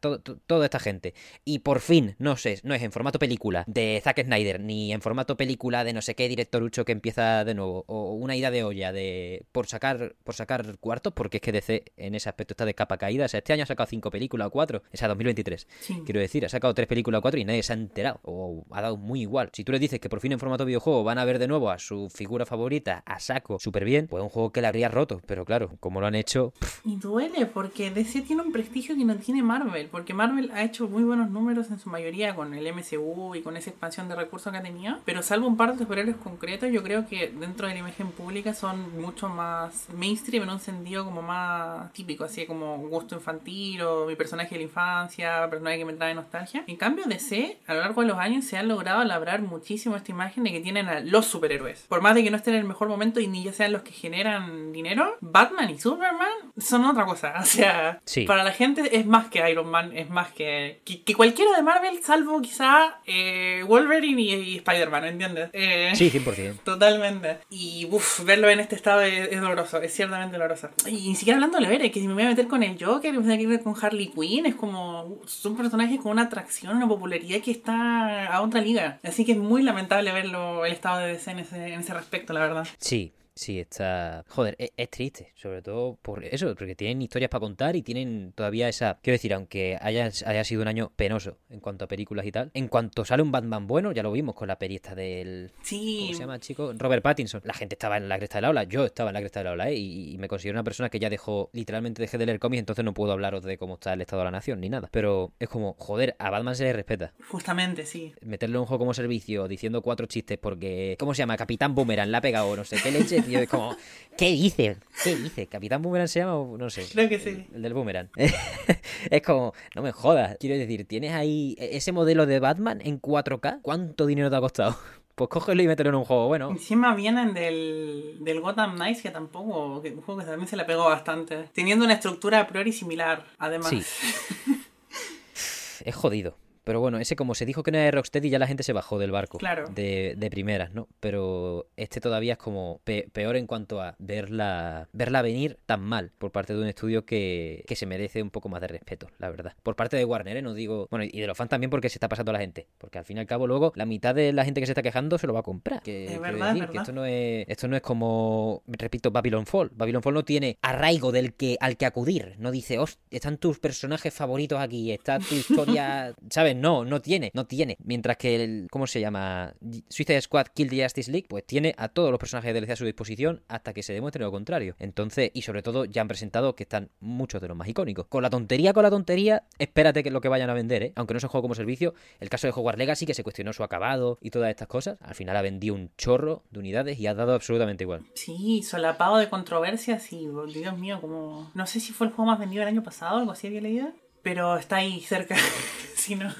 toda 0.47 0.65
esta 0.65 0.79
gente, 0.79 1.13
y 1.43 1.59
por 1.59 1.79
fin, 1.79 2.15
no 2.17 2.35
sé, 2.37 2.54
no 2.63 2.73
es 2.73 2.81
en 2.81 2.91
formato 2.91 3.19
película 3.19 3.63
de 3.67 3.99
Zack 4.03 4.23
Snyder, 4.23 4.59
ni 4.59 4.93
en 4.93 5.01
formato 5.01 5.37
película 5.37 5.83
de 5.83 5.93
no 5.93 6.01
sé 6.01 6.15
qué 6.15 6.27
directorucho 6.27 6.85
que 6.85 6.91
empieza 6.91 7.43
de 7.43 7.53
nuevo, 7.53 7.83
o 7.87 8.13
una 8.13 8.35
idea 8.35 8.51
de 8.51 8.63
olla 8.63 8.91
de 8.91 9.45
por 9.51 9.67
sacar 9.67 10.15
por 10.23 10.35
sacar 10.35 10.77
cuartos, 10.79 11.13
porque 11.13 11.37
es 11.37 11.41
que 11.41 11.51
DC 11.51 11.83
en 11.97 12.15
ese 12.15 12.29
aspecto 12.29 12.53
está 12.53 12.65
de 12.65 12.73
capa 12.73 12.97
caída. 12.97 13.25
O 13.25 13.27
sea, 13.27 13.39
este 13.39 13.53
año 13.53 13.63
ha 13.63 13.67
sacado 13.67 13.87
cinco 13.87 14.11
películas 14.11 14.47
o 14.47 14.51
cuatro, 14.51 14.83
o 14.93 14.97
sea, 14.97 15.07
2023. 15.07 15.67
Quiero 16.05 16.19
decir, 16.19 16.45
ha 16.45 16.49
sacado 16.49 16.73
tres 16.73 16.87
películas 16.87 17.19
o 17.19 17.21
cuatro 17.21 17.39
y 17.39 17.45
nadie 17.45 17.63
se 17.63 17.73
ha 17.73 17.75
enterado, 17.75 18.19
o 18.23 18.65
ha 18.71 18.81
dado 18.81 18.97
muy 18.97 19.21
igual. 19.21 19.49
Si 19.53 19.63
tú 19.63 19.71
le 19.71 19.79
dices 19.79 19.99
que 19.99 20.09
por 20.09 20.19
fin 20.19 20.31
en 20.31 20.39
formato 20.39 20.65
videojuego 20.65 21.03
van 21.03 21.17
a 21.17 21.25
ver 21.25 21.39
de 21.39 21.47
nuevo 21.47 21.69
a 21.69 21.79
su 21.79 22.09
figura 22.09 22.45
favorita, 22.45 23.03
a 23.05 23.19
saco, 23.19 23.59
súper 23.59 23.85
bien, 23.85 24.07
pues 24.07 24.23
un 24.23 24.29
juego 24.29 24.51
que 24.51 24.61
le 24.61 24.67
habría 24.67 24.89
roto, 24.89 25.21
pero 25.25 25.45
claro, 25.45 25.71
como 25.79 26.01
lo 26.01 26.07
han 26.07 26.15
hecho... 26.15 26.53
Y 26.83 26.97
duele, 26.97 27.45
porque 27.45 27.91
DC 27.91 28.21
tiene 28.21 28.41
un 28.41 28.51
prestigio 28.51 28.95
que 28.95 29.05
no 29.05 29.15
tiene 29.17 29.43
Marvel, 29.43 29.87
porque 29.89 30.13
Marvel 30.13 30.51
ha 30.53 30.63
hecho 30.63 30.87
muy 30.87 31.03
buenos 31.03 31.29
números 31.29 31.69
en 31.71 31.79
su 31.79 31.89
mayoría 31.89 32.35
con 32.35 32.44
el 32.53 32.73
MCU 32.73 33.35
y 33.35 33.41
con 33.41 33.57
esa 33.57 33.69
expansión 33.69 34.07
de 34.07 34.15
recursos 34.15 34.51
que 34.51 34.59
ha 34.59 34.63
tenido, 34.63 34.97
pero 35.05 35.23
salvo 35.23 35.47
un 35.47 35.57
par 35.57 35.73
de 35.73 35.79
superhéroes 35.79 36.17
concretos, 36.17 36.71
yo 36.71 36.83
creo 36.83 37.07
que 37.07 37.29
dentro 37.29 37.67
de 37.67 37.73
la 37.73 37.79
imagen 37.79 38.11
pública 38.11 38.53
son 38.53 38.99
mucho 38.99 39.29
más 39.29 39.87
mainstream 39.93 40.43
en 40.43 40.49
un 40.49 40.59
sentido 40.59 41.05
como 41.05 41.21
más 41.21 41.91
típico, 41.93 42.23
así 42.23 42.45
como 42.45 42.77
gusto 42.77 43.15
infantil 43.15 43.81
o 43.81 44.05
mi 44.05 44.15
personaje 44.15 44.51
de 44.51 44.57
la 44.57 44.63
infancia, 44.63 45.49
personaje 45.49 45.77
que 45.77 45.85
me 45.85 45.93
trae 45.93 46.13
nostalgia. 46.13 46.63
En 46.67 46.75
cambio, 46.77 47.05
DC, 47.05 47.57
a 47.67 47.73
lo 47.73 47.81
largo 47.81 48.01
de 48.01 48.07
los 48.07 48.17
años, 48.17 48.45
se 48.45 48.57
han 48.57 48.67
logrado 48.67 49.03
labrar 49.03 49.41
muchísimo 49.41 49.95
esta 49.95 50.11
imagen 50.11 50.43
de 50.43 50.51
que 50.51 50.59
tienen 50.59 50.87
a 50.87 50.99
los 50.99 51.25
superhéroes. 51.25 51.85
Por 51.87 52.01
más 52.01 52.15
de 52.15 52.23
que 52.23 52.31
no 52.31 52.37
estén 52.37 52.53
en 52.53 52.61
el 52.61 52.67
mejor 52.67 52.87
momento 52.87 53.19
y 53.19 53.27
ni 53.27 53.43
ya 53.43 53.53
sean 53.53 53.71
los 53.71 53.83
que 53.83 53.91
generan 53.91 54.71
dinero, 54.71 55.17
Batman 55.21 55.69
y 55.69 55.79
Superman 55.79 56.29
son 56.57 56.85
otra 56.85 57.05
cosa. 57.05 57.33
O 57.45 57.47
sea, 57.47 58.01
para 58.27 58.43
la 58.43 58.51
gente 58.51 58.97
es 58.97 59.05
más 59.05 59.27
que 59.27 59.49
Iron 59.49 59.69
Man, 59.69 59.95
es 59.95 60.09
más 60.09 60.31
que, 60.33 60.81
que, 60.83 61.15
cualquiera 61.15 61.55
de 61.55 61.63
Marvel, 61.63 62.01
salvo 62.03 62.34
quizá 62.41 62.99
eh, 63.05 63.63
Wolverine 63.67 64.21
y, 64.21 64.57
Spider-Man, 64.57 65.05
¿entiendes? 65.05 65.49
Eh, 65.53 65.91
sí, 65.95 66.09
100%. 66.11 66.59
Totalmente. 66.63 67.39
Y 67.49 67.87
uff, 67.91 68.23
verlo 68.23 68.49
en 68.49 68.59
este 68.59 68.75
estado 68.75 69.01
es, 69.01 69.39
doloroso, 69.39 69.81
es 69.81 69.93
ciertamente 69.93 70.37
doloroso. 70.37 70.69
Y 70.87 71.09
ni 71.09 71.15
siquiera 71.15 71.37
hablando 71.37 71.59
de 71.59 71.67
ver, 71.67 71.91
que 71.91 71.99
si 71.99 72.07
me 72.07 72.13
voy 72.13 72.23
a 72.23 72.27
meter 72.27 72.47
con 72.47 72.63
el 72.63 72.83
Joker, 72.83 73.13
me 73.13 73.19
voy 73.19 73.33
a 73.33 73.47
meter 73.47 73.63
con 73.63 73.75
Harley 73.79 74.07
Quinn, 74.07 74.45
es 74.45 74.55
como. 74.55 75.19
Son 75.25 75.55
personajes 75.55 75.99
con 75.99 76.11
una 76.11 76.23
atracción, 76.23 76.75
una 76.75 76.87
popularidad 76.87 77.41
que 77.41 77.51
está 77.51 78.27
a 78.27 78.41
otra 78.41 78.61
liga. 78.61 78.99
Así 79.03 79.25
que 79.25 79.33
es 79.33 79.37
muy 79.37 79.61
lamentable 79.63 80.11
verlo, 80.11 80.65
el 80.65 80.73
estado 80.73 80.99
de 80.99 81.13
DC 81.13 81.31
en 81.31 81.39
ese, 81.39 81.73
en 81.73 81.79
ese 81.79 81.93
respecto, 81.93 82.33
la 82.33 82.39
verdad. 82.41 82.67
Sí, 82.77 83.13
Sí, 83.35 83.59
está. 83.59 84.23
Joder, 84.29 84.55
e-, 84.57 84.71
es, 84.77 84.89
triste, 84.89 85.33
sobre 85.35 85.61
todo 85.61 85.97
por 86.01 86.23
eso, 86.23 86.55
porque 86.55 86.73
tienen 86.73 87.01
historias 87.01 87.29
para 87.29 87.41
contar 87.41 87.75
y 87.75 87.81
tienen 87.81 88.31
todavía 88.33 88.69
esa. 88.69 88.97
Quiero 89.01 89.15
decir, 89.15 89.33
aunque 89.33 89.77
haya, 89.81 90.09
haya 90.25 90.43
sido 90.45 90.61
un 90.61 90.69
año 90.69 90.93
penoso 90.95 91.37
en 91.49 91.59
cuanto 91.59 91.83
a 91.83 91.87
películas 91.89 92.25
y 92.25 92.31
tal, 92.31 92.49
en 92.53 92.69
cuanto 92.69 93.03
sale 93.03 93.23
un 93.23 93.33
Batman 93.33 93.67
bueno, 93.67 93.91
ya 93.91 94.03
lo 94.03 94.11
vimos 94.13 94.35
con 94.35 94.47
la 94.47 94.57
periesta 94.57 94.95
del. 94.95 95.51
Sí. 95.63 95.97
¿Cómo 95.99 96.13
se 96.13 96.19
llama, 96.19 96.39
chico? 96.39 96.73
Robert 96.77 97.03
Pattinson. 97.03 97.41
La 97.43 97.53
gente 97.53 97.75
estaba 97.75 97.97
en 97.97 98.07
la 98.07 98.17
cresta 98.17 98.37
de 98.37 98.43
la 98.43 98.49
ola, 98.51 98.63
yo 98.63 98.85
estaba 98.85 99.09
en 99.09 99.15
la 99.15 99.19
cresta 99.19 99.41
de 99.41 99.43
la 99.43 99.51
ola, 99.51 99.69
¿eh? 99.69 99.75
Y, 99.75 100.15
me 100.17 100.29
considero 100.29 100.55
una 100.55 100.63
persona 100.63 100.89
que 100.89 100.97
ya 100.97 101.09
dejó, 101.09 101.49
literalmente 101.51 102.01
dejé 102.01 102.17
de 102.17 102.25
leer 102.25 102.39
cómics, 102.39 102.59
entonces 102.59 102.85
no 102.85 102.93
puedo 102.93 103.11
hablaros 103.11 103.43
de 103.43 103.57
cómo 103.57 103.73
está 103.73 103.91
el 103.91 104.01
estado 104.01 104.21
de 104.21 104.25
la 104.25 104.31
nación 104.31 104.61
ni 104.61 104.69
nada. 104.69 104.87
Pero 104.91 105.33
es 105.39 105.49
como, 105.49 105.73
joder, 105.77 106.15
a 106.19 106.29
Batman 106.29 106.55
se 106.55 106.63
le 106.63 106.71
respeta. 106.71 107.13
Justamente, 107.27 107.85
sí. 107.85 108.13
Meterle 108.21 108.57
un 108.57 108.65
juego 108.65 108.79
como 108.79 108.93
servicio 108.93 109.49
diciendo 109.49 109.81
cuatro 109.81 110.05
chistes 110.05 110.37
porque. 110.37 110.95
¿Cómo 110.97 111.13
se 111.13 111.19
llama? 111.19 111.35
Capitán 111.35 111.75
Boomerang 111.75 112.11
la 112.11 112.19
ha 112.19 112.21
pegado, 112.21 112.55
no 112.55 112.63
sé 112.63 112.77
qué 112.81 112.91
leche, 112.91 113.24
tío. 113.25 113.39
Es 113.39 113.49
como. 113.49 113.75
¿Qué 114.17 114.29
dice? 114.29 114.77
¿Qué 115.03 115.15
dice? 115.15 115.47
¿Capitán 115.47 115.81
Boomerang 115.81 116.07
se 116.07 116.19
llama 116.19 116.37
o 116.37 116.57
no 116.57 116.69
sé? 116.69 116.85
Creo 116.91 117.09
que 117.09 117.19
sí. 117.19 117.47
El, 117.53 117.61
del 117.61 117.73
Boomerang. 117.73 118.09
es 119.09 119.21
como, 119.21 119.53
no 119.75 119.81
me 119.81 119.91
jodas. 119.91 120.37
Quiero 120.39 120.57
decir, 120.57 120.87
¿tienes 120.87 121.11
ahí 121.11 121.55
ese 121.59 121.91
modelo 121.91 122.25
de 122.25 122.39
Batman 122.39 122.81
en 122.83 123.01
4K? 123.01 123.59
¿Cuánto 123.61 124.05
dinero 124.05 124.29
te 124.29 124.35
ha 124.35 124.41
costado? 124.41 124.77
Pues 125.15 125.29
cógelo 125.29 125.63
y 125.63 125.67
mételo 125.67 125.91
en 125.91 125.95
un 125.95 126.03
juego 126.03 126.27
bueno. 126.27 126.49
Encima 126.49 126.93
vienen 126.93 127.33
del, 127.33 128.17
del 128.19 128.41
Gotham 128.41 128.75
Knights, 128.75 129.01
que 129.01 129.11
tampoco, 129.11 129.77
un 129.77 130.01
juego 130.01 130.19
que 130.19 130.25
también 130.25 130.49
se 130.49 130.57
le 130.57 130.65
pegó 130.65 130.83
bastante. 130.83 131.45
Teniendo 131.53 131.85
una 131.85 131.93
estructura 131.93 132.41
a 132.41 132.47
priori 132.47 132.73
similar, 132.73 133.25
además. 133.37 133.69
Sí. 133.69 133.81
es 135.85 135.95
jodido 135.95 136.35
Pero 136.65 136.81
bueno, 136.81 136.97
ese 136.99 137.15
como 137.15 137.33
se 137.35 137.45
dijo 137.45 137.63
que 137.63 137.71
no 137.71 137.77
era 137.77 137.85
de 137.85 137.91
Rocksteady, 137.91 138.29
ya 138.29 138.37
la 138.39 138.47
gente 138.47 138.63
se 138.63 138.73
bajó 138.73 138.99
del 138.99 139.11
barco. 139.11 139.37
Claro. 139.37 139.65
De, 139.73 140.15
de 140.17 140.29
primeras, 140.29 140.73
¿no? 140.73 140.89
Pero 140.99 141.67
este 141.77 142.01
todavía 142.01 142.33
es 142.33 142.39
como 142.39 142.81
pe- 142.83 143.07
peor 143.13 143.37
en 143.37 143.47
cuanto 143.47 143.79
a 143.81 143.95
verla, 143.99 144.89
verla 144.91 145.21
venir 145.21 145.57
tan 145.65 145.81
mal 145.81 146.11
por 146.17 146.31
parte 146.31 146.53
de 146.53 146.59
un 146.61 146.67
estudio 146.67 147.05
que, 147.05 147.63
que 147.67 147.75
se 147.77 147.85
merece 147.85 148.21
un 148.21 148.31
poco 148.31 148.49
más 148.49 148.59
de 148.61 148.67
respeto, 148.67 149.07
la 149.19 149.29
verdad. 149.29 149.53
Por 149.63 149.75
parte 149.77 149.95
de 149.95 150.03
Warner, 150.05 150.35
¿eh? 150.37 150.41
No 150.41 150.53
digo... 150.53 150.87
Bueno, 150.91 151.05
y 151.09 151.19
de 151.21 151.27
los 151.27 151.37
fans 151.37 151.49
también 151.49 151.69
porque 151.69 151.89
se 151.89 151.95
está 151.97 152.09
pasando 152.09 152.31
a 152.31 152.33
la 152.33 152.39
gente. 152.39 152.67
Porque 152.77 152.97
al 152.97 153.05
fin 153.05 153.17
y 153.17 153.19
al 153.21 153.25
cabo 153.27 153.47
luego 153.47 153.71
la 153.75 153.85
mitad 153.85 154.13
de 154.15 154.33
la 154.33 154.43
gente 154.43 154.59
que 154.59 154.65
se 154.65 154.71
está 154.73 154.81
quejando 154.81 155.17
se 155.17 155.27
lo 155.27 155.33
va 155.33 155.41
a 155.41 155.43
comprar. 155.43 155.81
Que, 155.83 156.05
Es 156.13 156.19
verdad, 156.19 156.49
es 156.49 156.53
decir, 156.55 156.69
que 156.71 156.77
esto 156.79 156.91
no 156.91 157.05
es 157.05 157.45
esto 157.47 157.67
no 157.67 157.75
es 157.75 157.81
como 157.81 158.63
repito 158.67 159.11
Babylon 159.11 159.45
Fall 159.45 159.71
Babylon 159.73 160.01
Fall 160.01 160.13
no 160.15 160.25
tiene 160.25 160.57
arraigo 160.61 161.11
del 161.11 161.33
que 161.33 161.57
al 161.59 161.77
que 161.77 161.85
acudir 161.85 162.35
no 162.39 162.51
dice 162.51 162.79
"Host, 162.79 162.99
están 163.11 163.37
tus 163.37 163.59
personajes 163.59 164.13
favoritos 164.13 164.59
aquí 164.59 164.91
está 164.91 165.19
tu 165.19 165.35
historia 165.69 166.13
sabes 166.29 166.54
no 166.55 166.85
no 166.85 167.01
tiene 167.01 167.31
no 167.33 167.45
tiene. 167.45 167.77
Mientras 167.83 168.17
que 168.17 168.43
el 168.43 168.67
cómo 168.71 168.87
se 168.87 168.99
llama 168.99 169.53
Suicide 169.89 170.21
Squad 170.21 170.47
Kill 170.53 170.69
the 170.69 170.83
Justice 170.83 171.11
League 171.11 171.27
pues 171.29 171.45
tiene 171.45 171.75
a 171.77 171.89
todos 171.89 172.11
los 172.11 172.19
personajes 172.19 172.53
de 172.53 172.61
DLC 172.61 172.71
a 172.71 172.75
su 172.75 172.85
disposición 172.85 173.43
hasta 173.47 173.73
que 173.73 173.83
se 173.83 173.93
demuestre 173.93 174.23
lo 174.23 174.31
contrario. 174.31 174.75
Entonces 174.79 175.31
y 175.33 175.41
sobre 175.41 175.61
todo 175.61 175.85
ya 175.85 176.01
han 176.01 176.07
presentado 176.07 176.55
que 176.55 176.63
están 176.63 176.89
muchos 176.99 177.41
de 177.41 177.47
los 177.47 177.57
más 177.57 177.67
icónicos. 177.67 178.07
Con 178.07 178.23
la 178.23 178.29
tontería 178.29 178.73
con 178.73 178.83
la 178.83 178.89
tontería 178.89 179.43
espérate 179.59 180.03
que 180.03 180.11
lo 180.11 180.21
que 180.21 180.29
vayan 180.29 180.49
a 180.49 180.53
vender 180.53 180.83
¿eh? 180.83 180.93
aunque 180.95 181.13
no 181.13 181.19
sea 181.19 181.27
un 181.27 181.31
juego 181.31 181.43
como 181.43 181.55
servicio 181.55 181.93
el 182.19 182.29
caso 182.29 182.47
de 182.47 182.53
Hogwarts 182.55 182.79
Legacy 182.79 183.05
que 183.05 183.13
se 183.13 183.23
cuestionó 183.23 183.53
su 183.53 183.63
acabado 183.63 184.17
y 184.21 184.29
todas 184.29 184.49
estas 184.49 184.67
cosas 184.67 184.97
al 185.01 185.15
final 185.15 185.37
ha 185.37 185.41
vendido 185.41 185.75
un 185.75 185.91
chorro 185.97 186.43
de 186.51 186.59
unidades 186.59 186.99
y 186.99 187.07
ha 187.07 187.13
dado 187.13 187.33
absolutamente 187.33 187.83
igual. 187.83 188.05
Sí, 188.15 188.63
solapado 188.63 189.17
de 189.17 189.29
controversias 189.29 190.11
y, 190.11 190.27
Dios 190.53 190.77
mío, 190.77 190.99
como... 191.01 191.51
No 191.53 191.65
sé 191.67 191.79
si 191.79 191.93
fue 191.93 192.07
el 192.07 192.13
juego 192.13 192.31
más 192.31 192.39
vendido 192.39 192.63
el 192.63 192.69
año 192.69 192.83
pasado, 192.83 193.17
algo 193.17 193.31
así 193.31 193.47
había 193.47 193.61
leído, 193.61 193.87
pero 194.25 194.57
está 194.57 194.77
ahí 194.77 195.01
cerca, 195.01 195.37
si 195.95 196.15
no... 196.15 196.33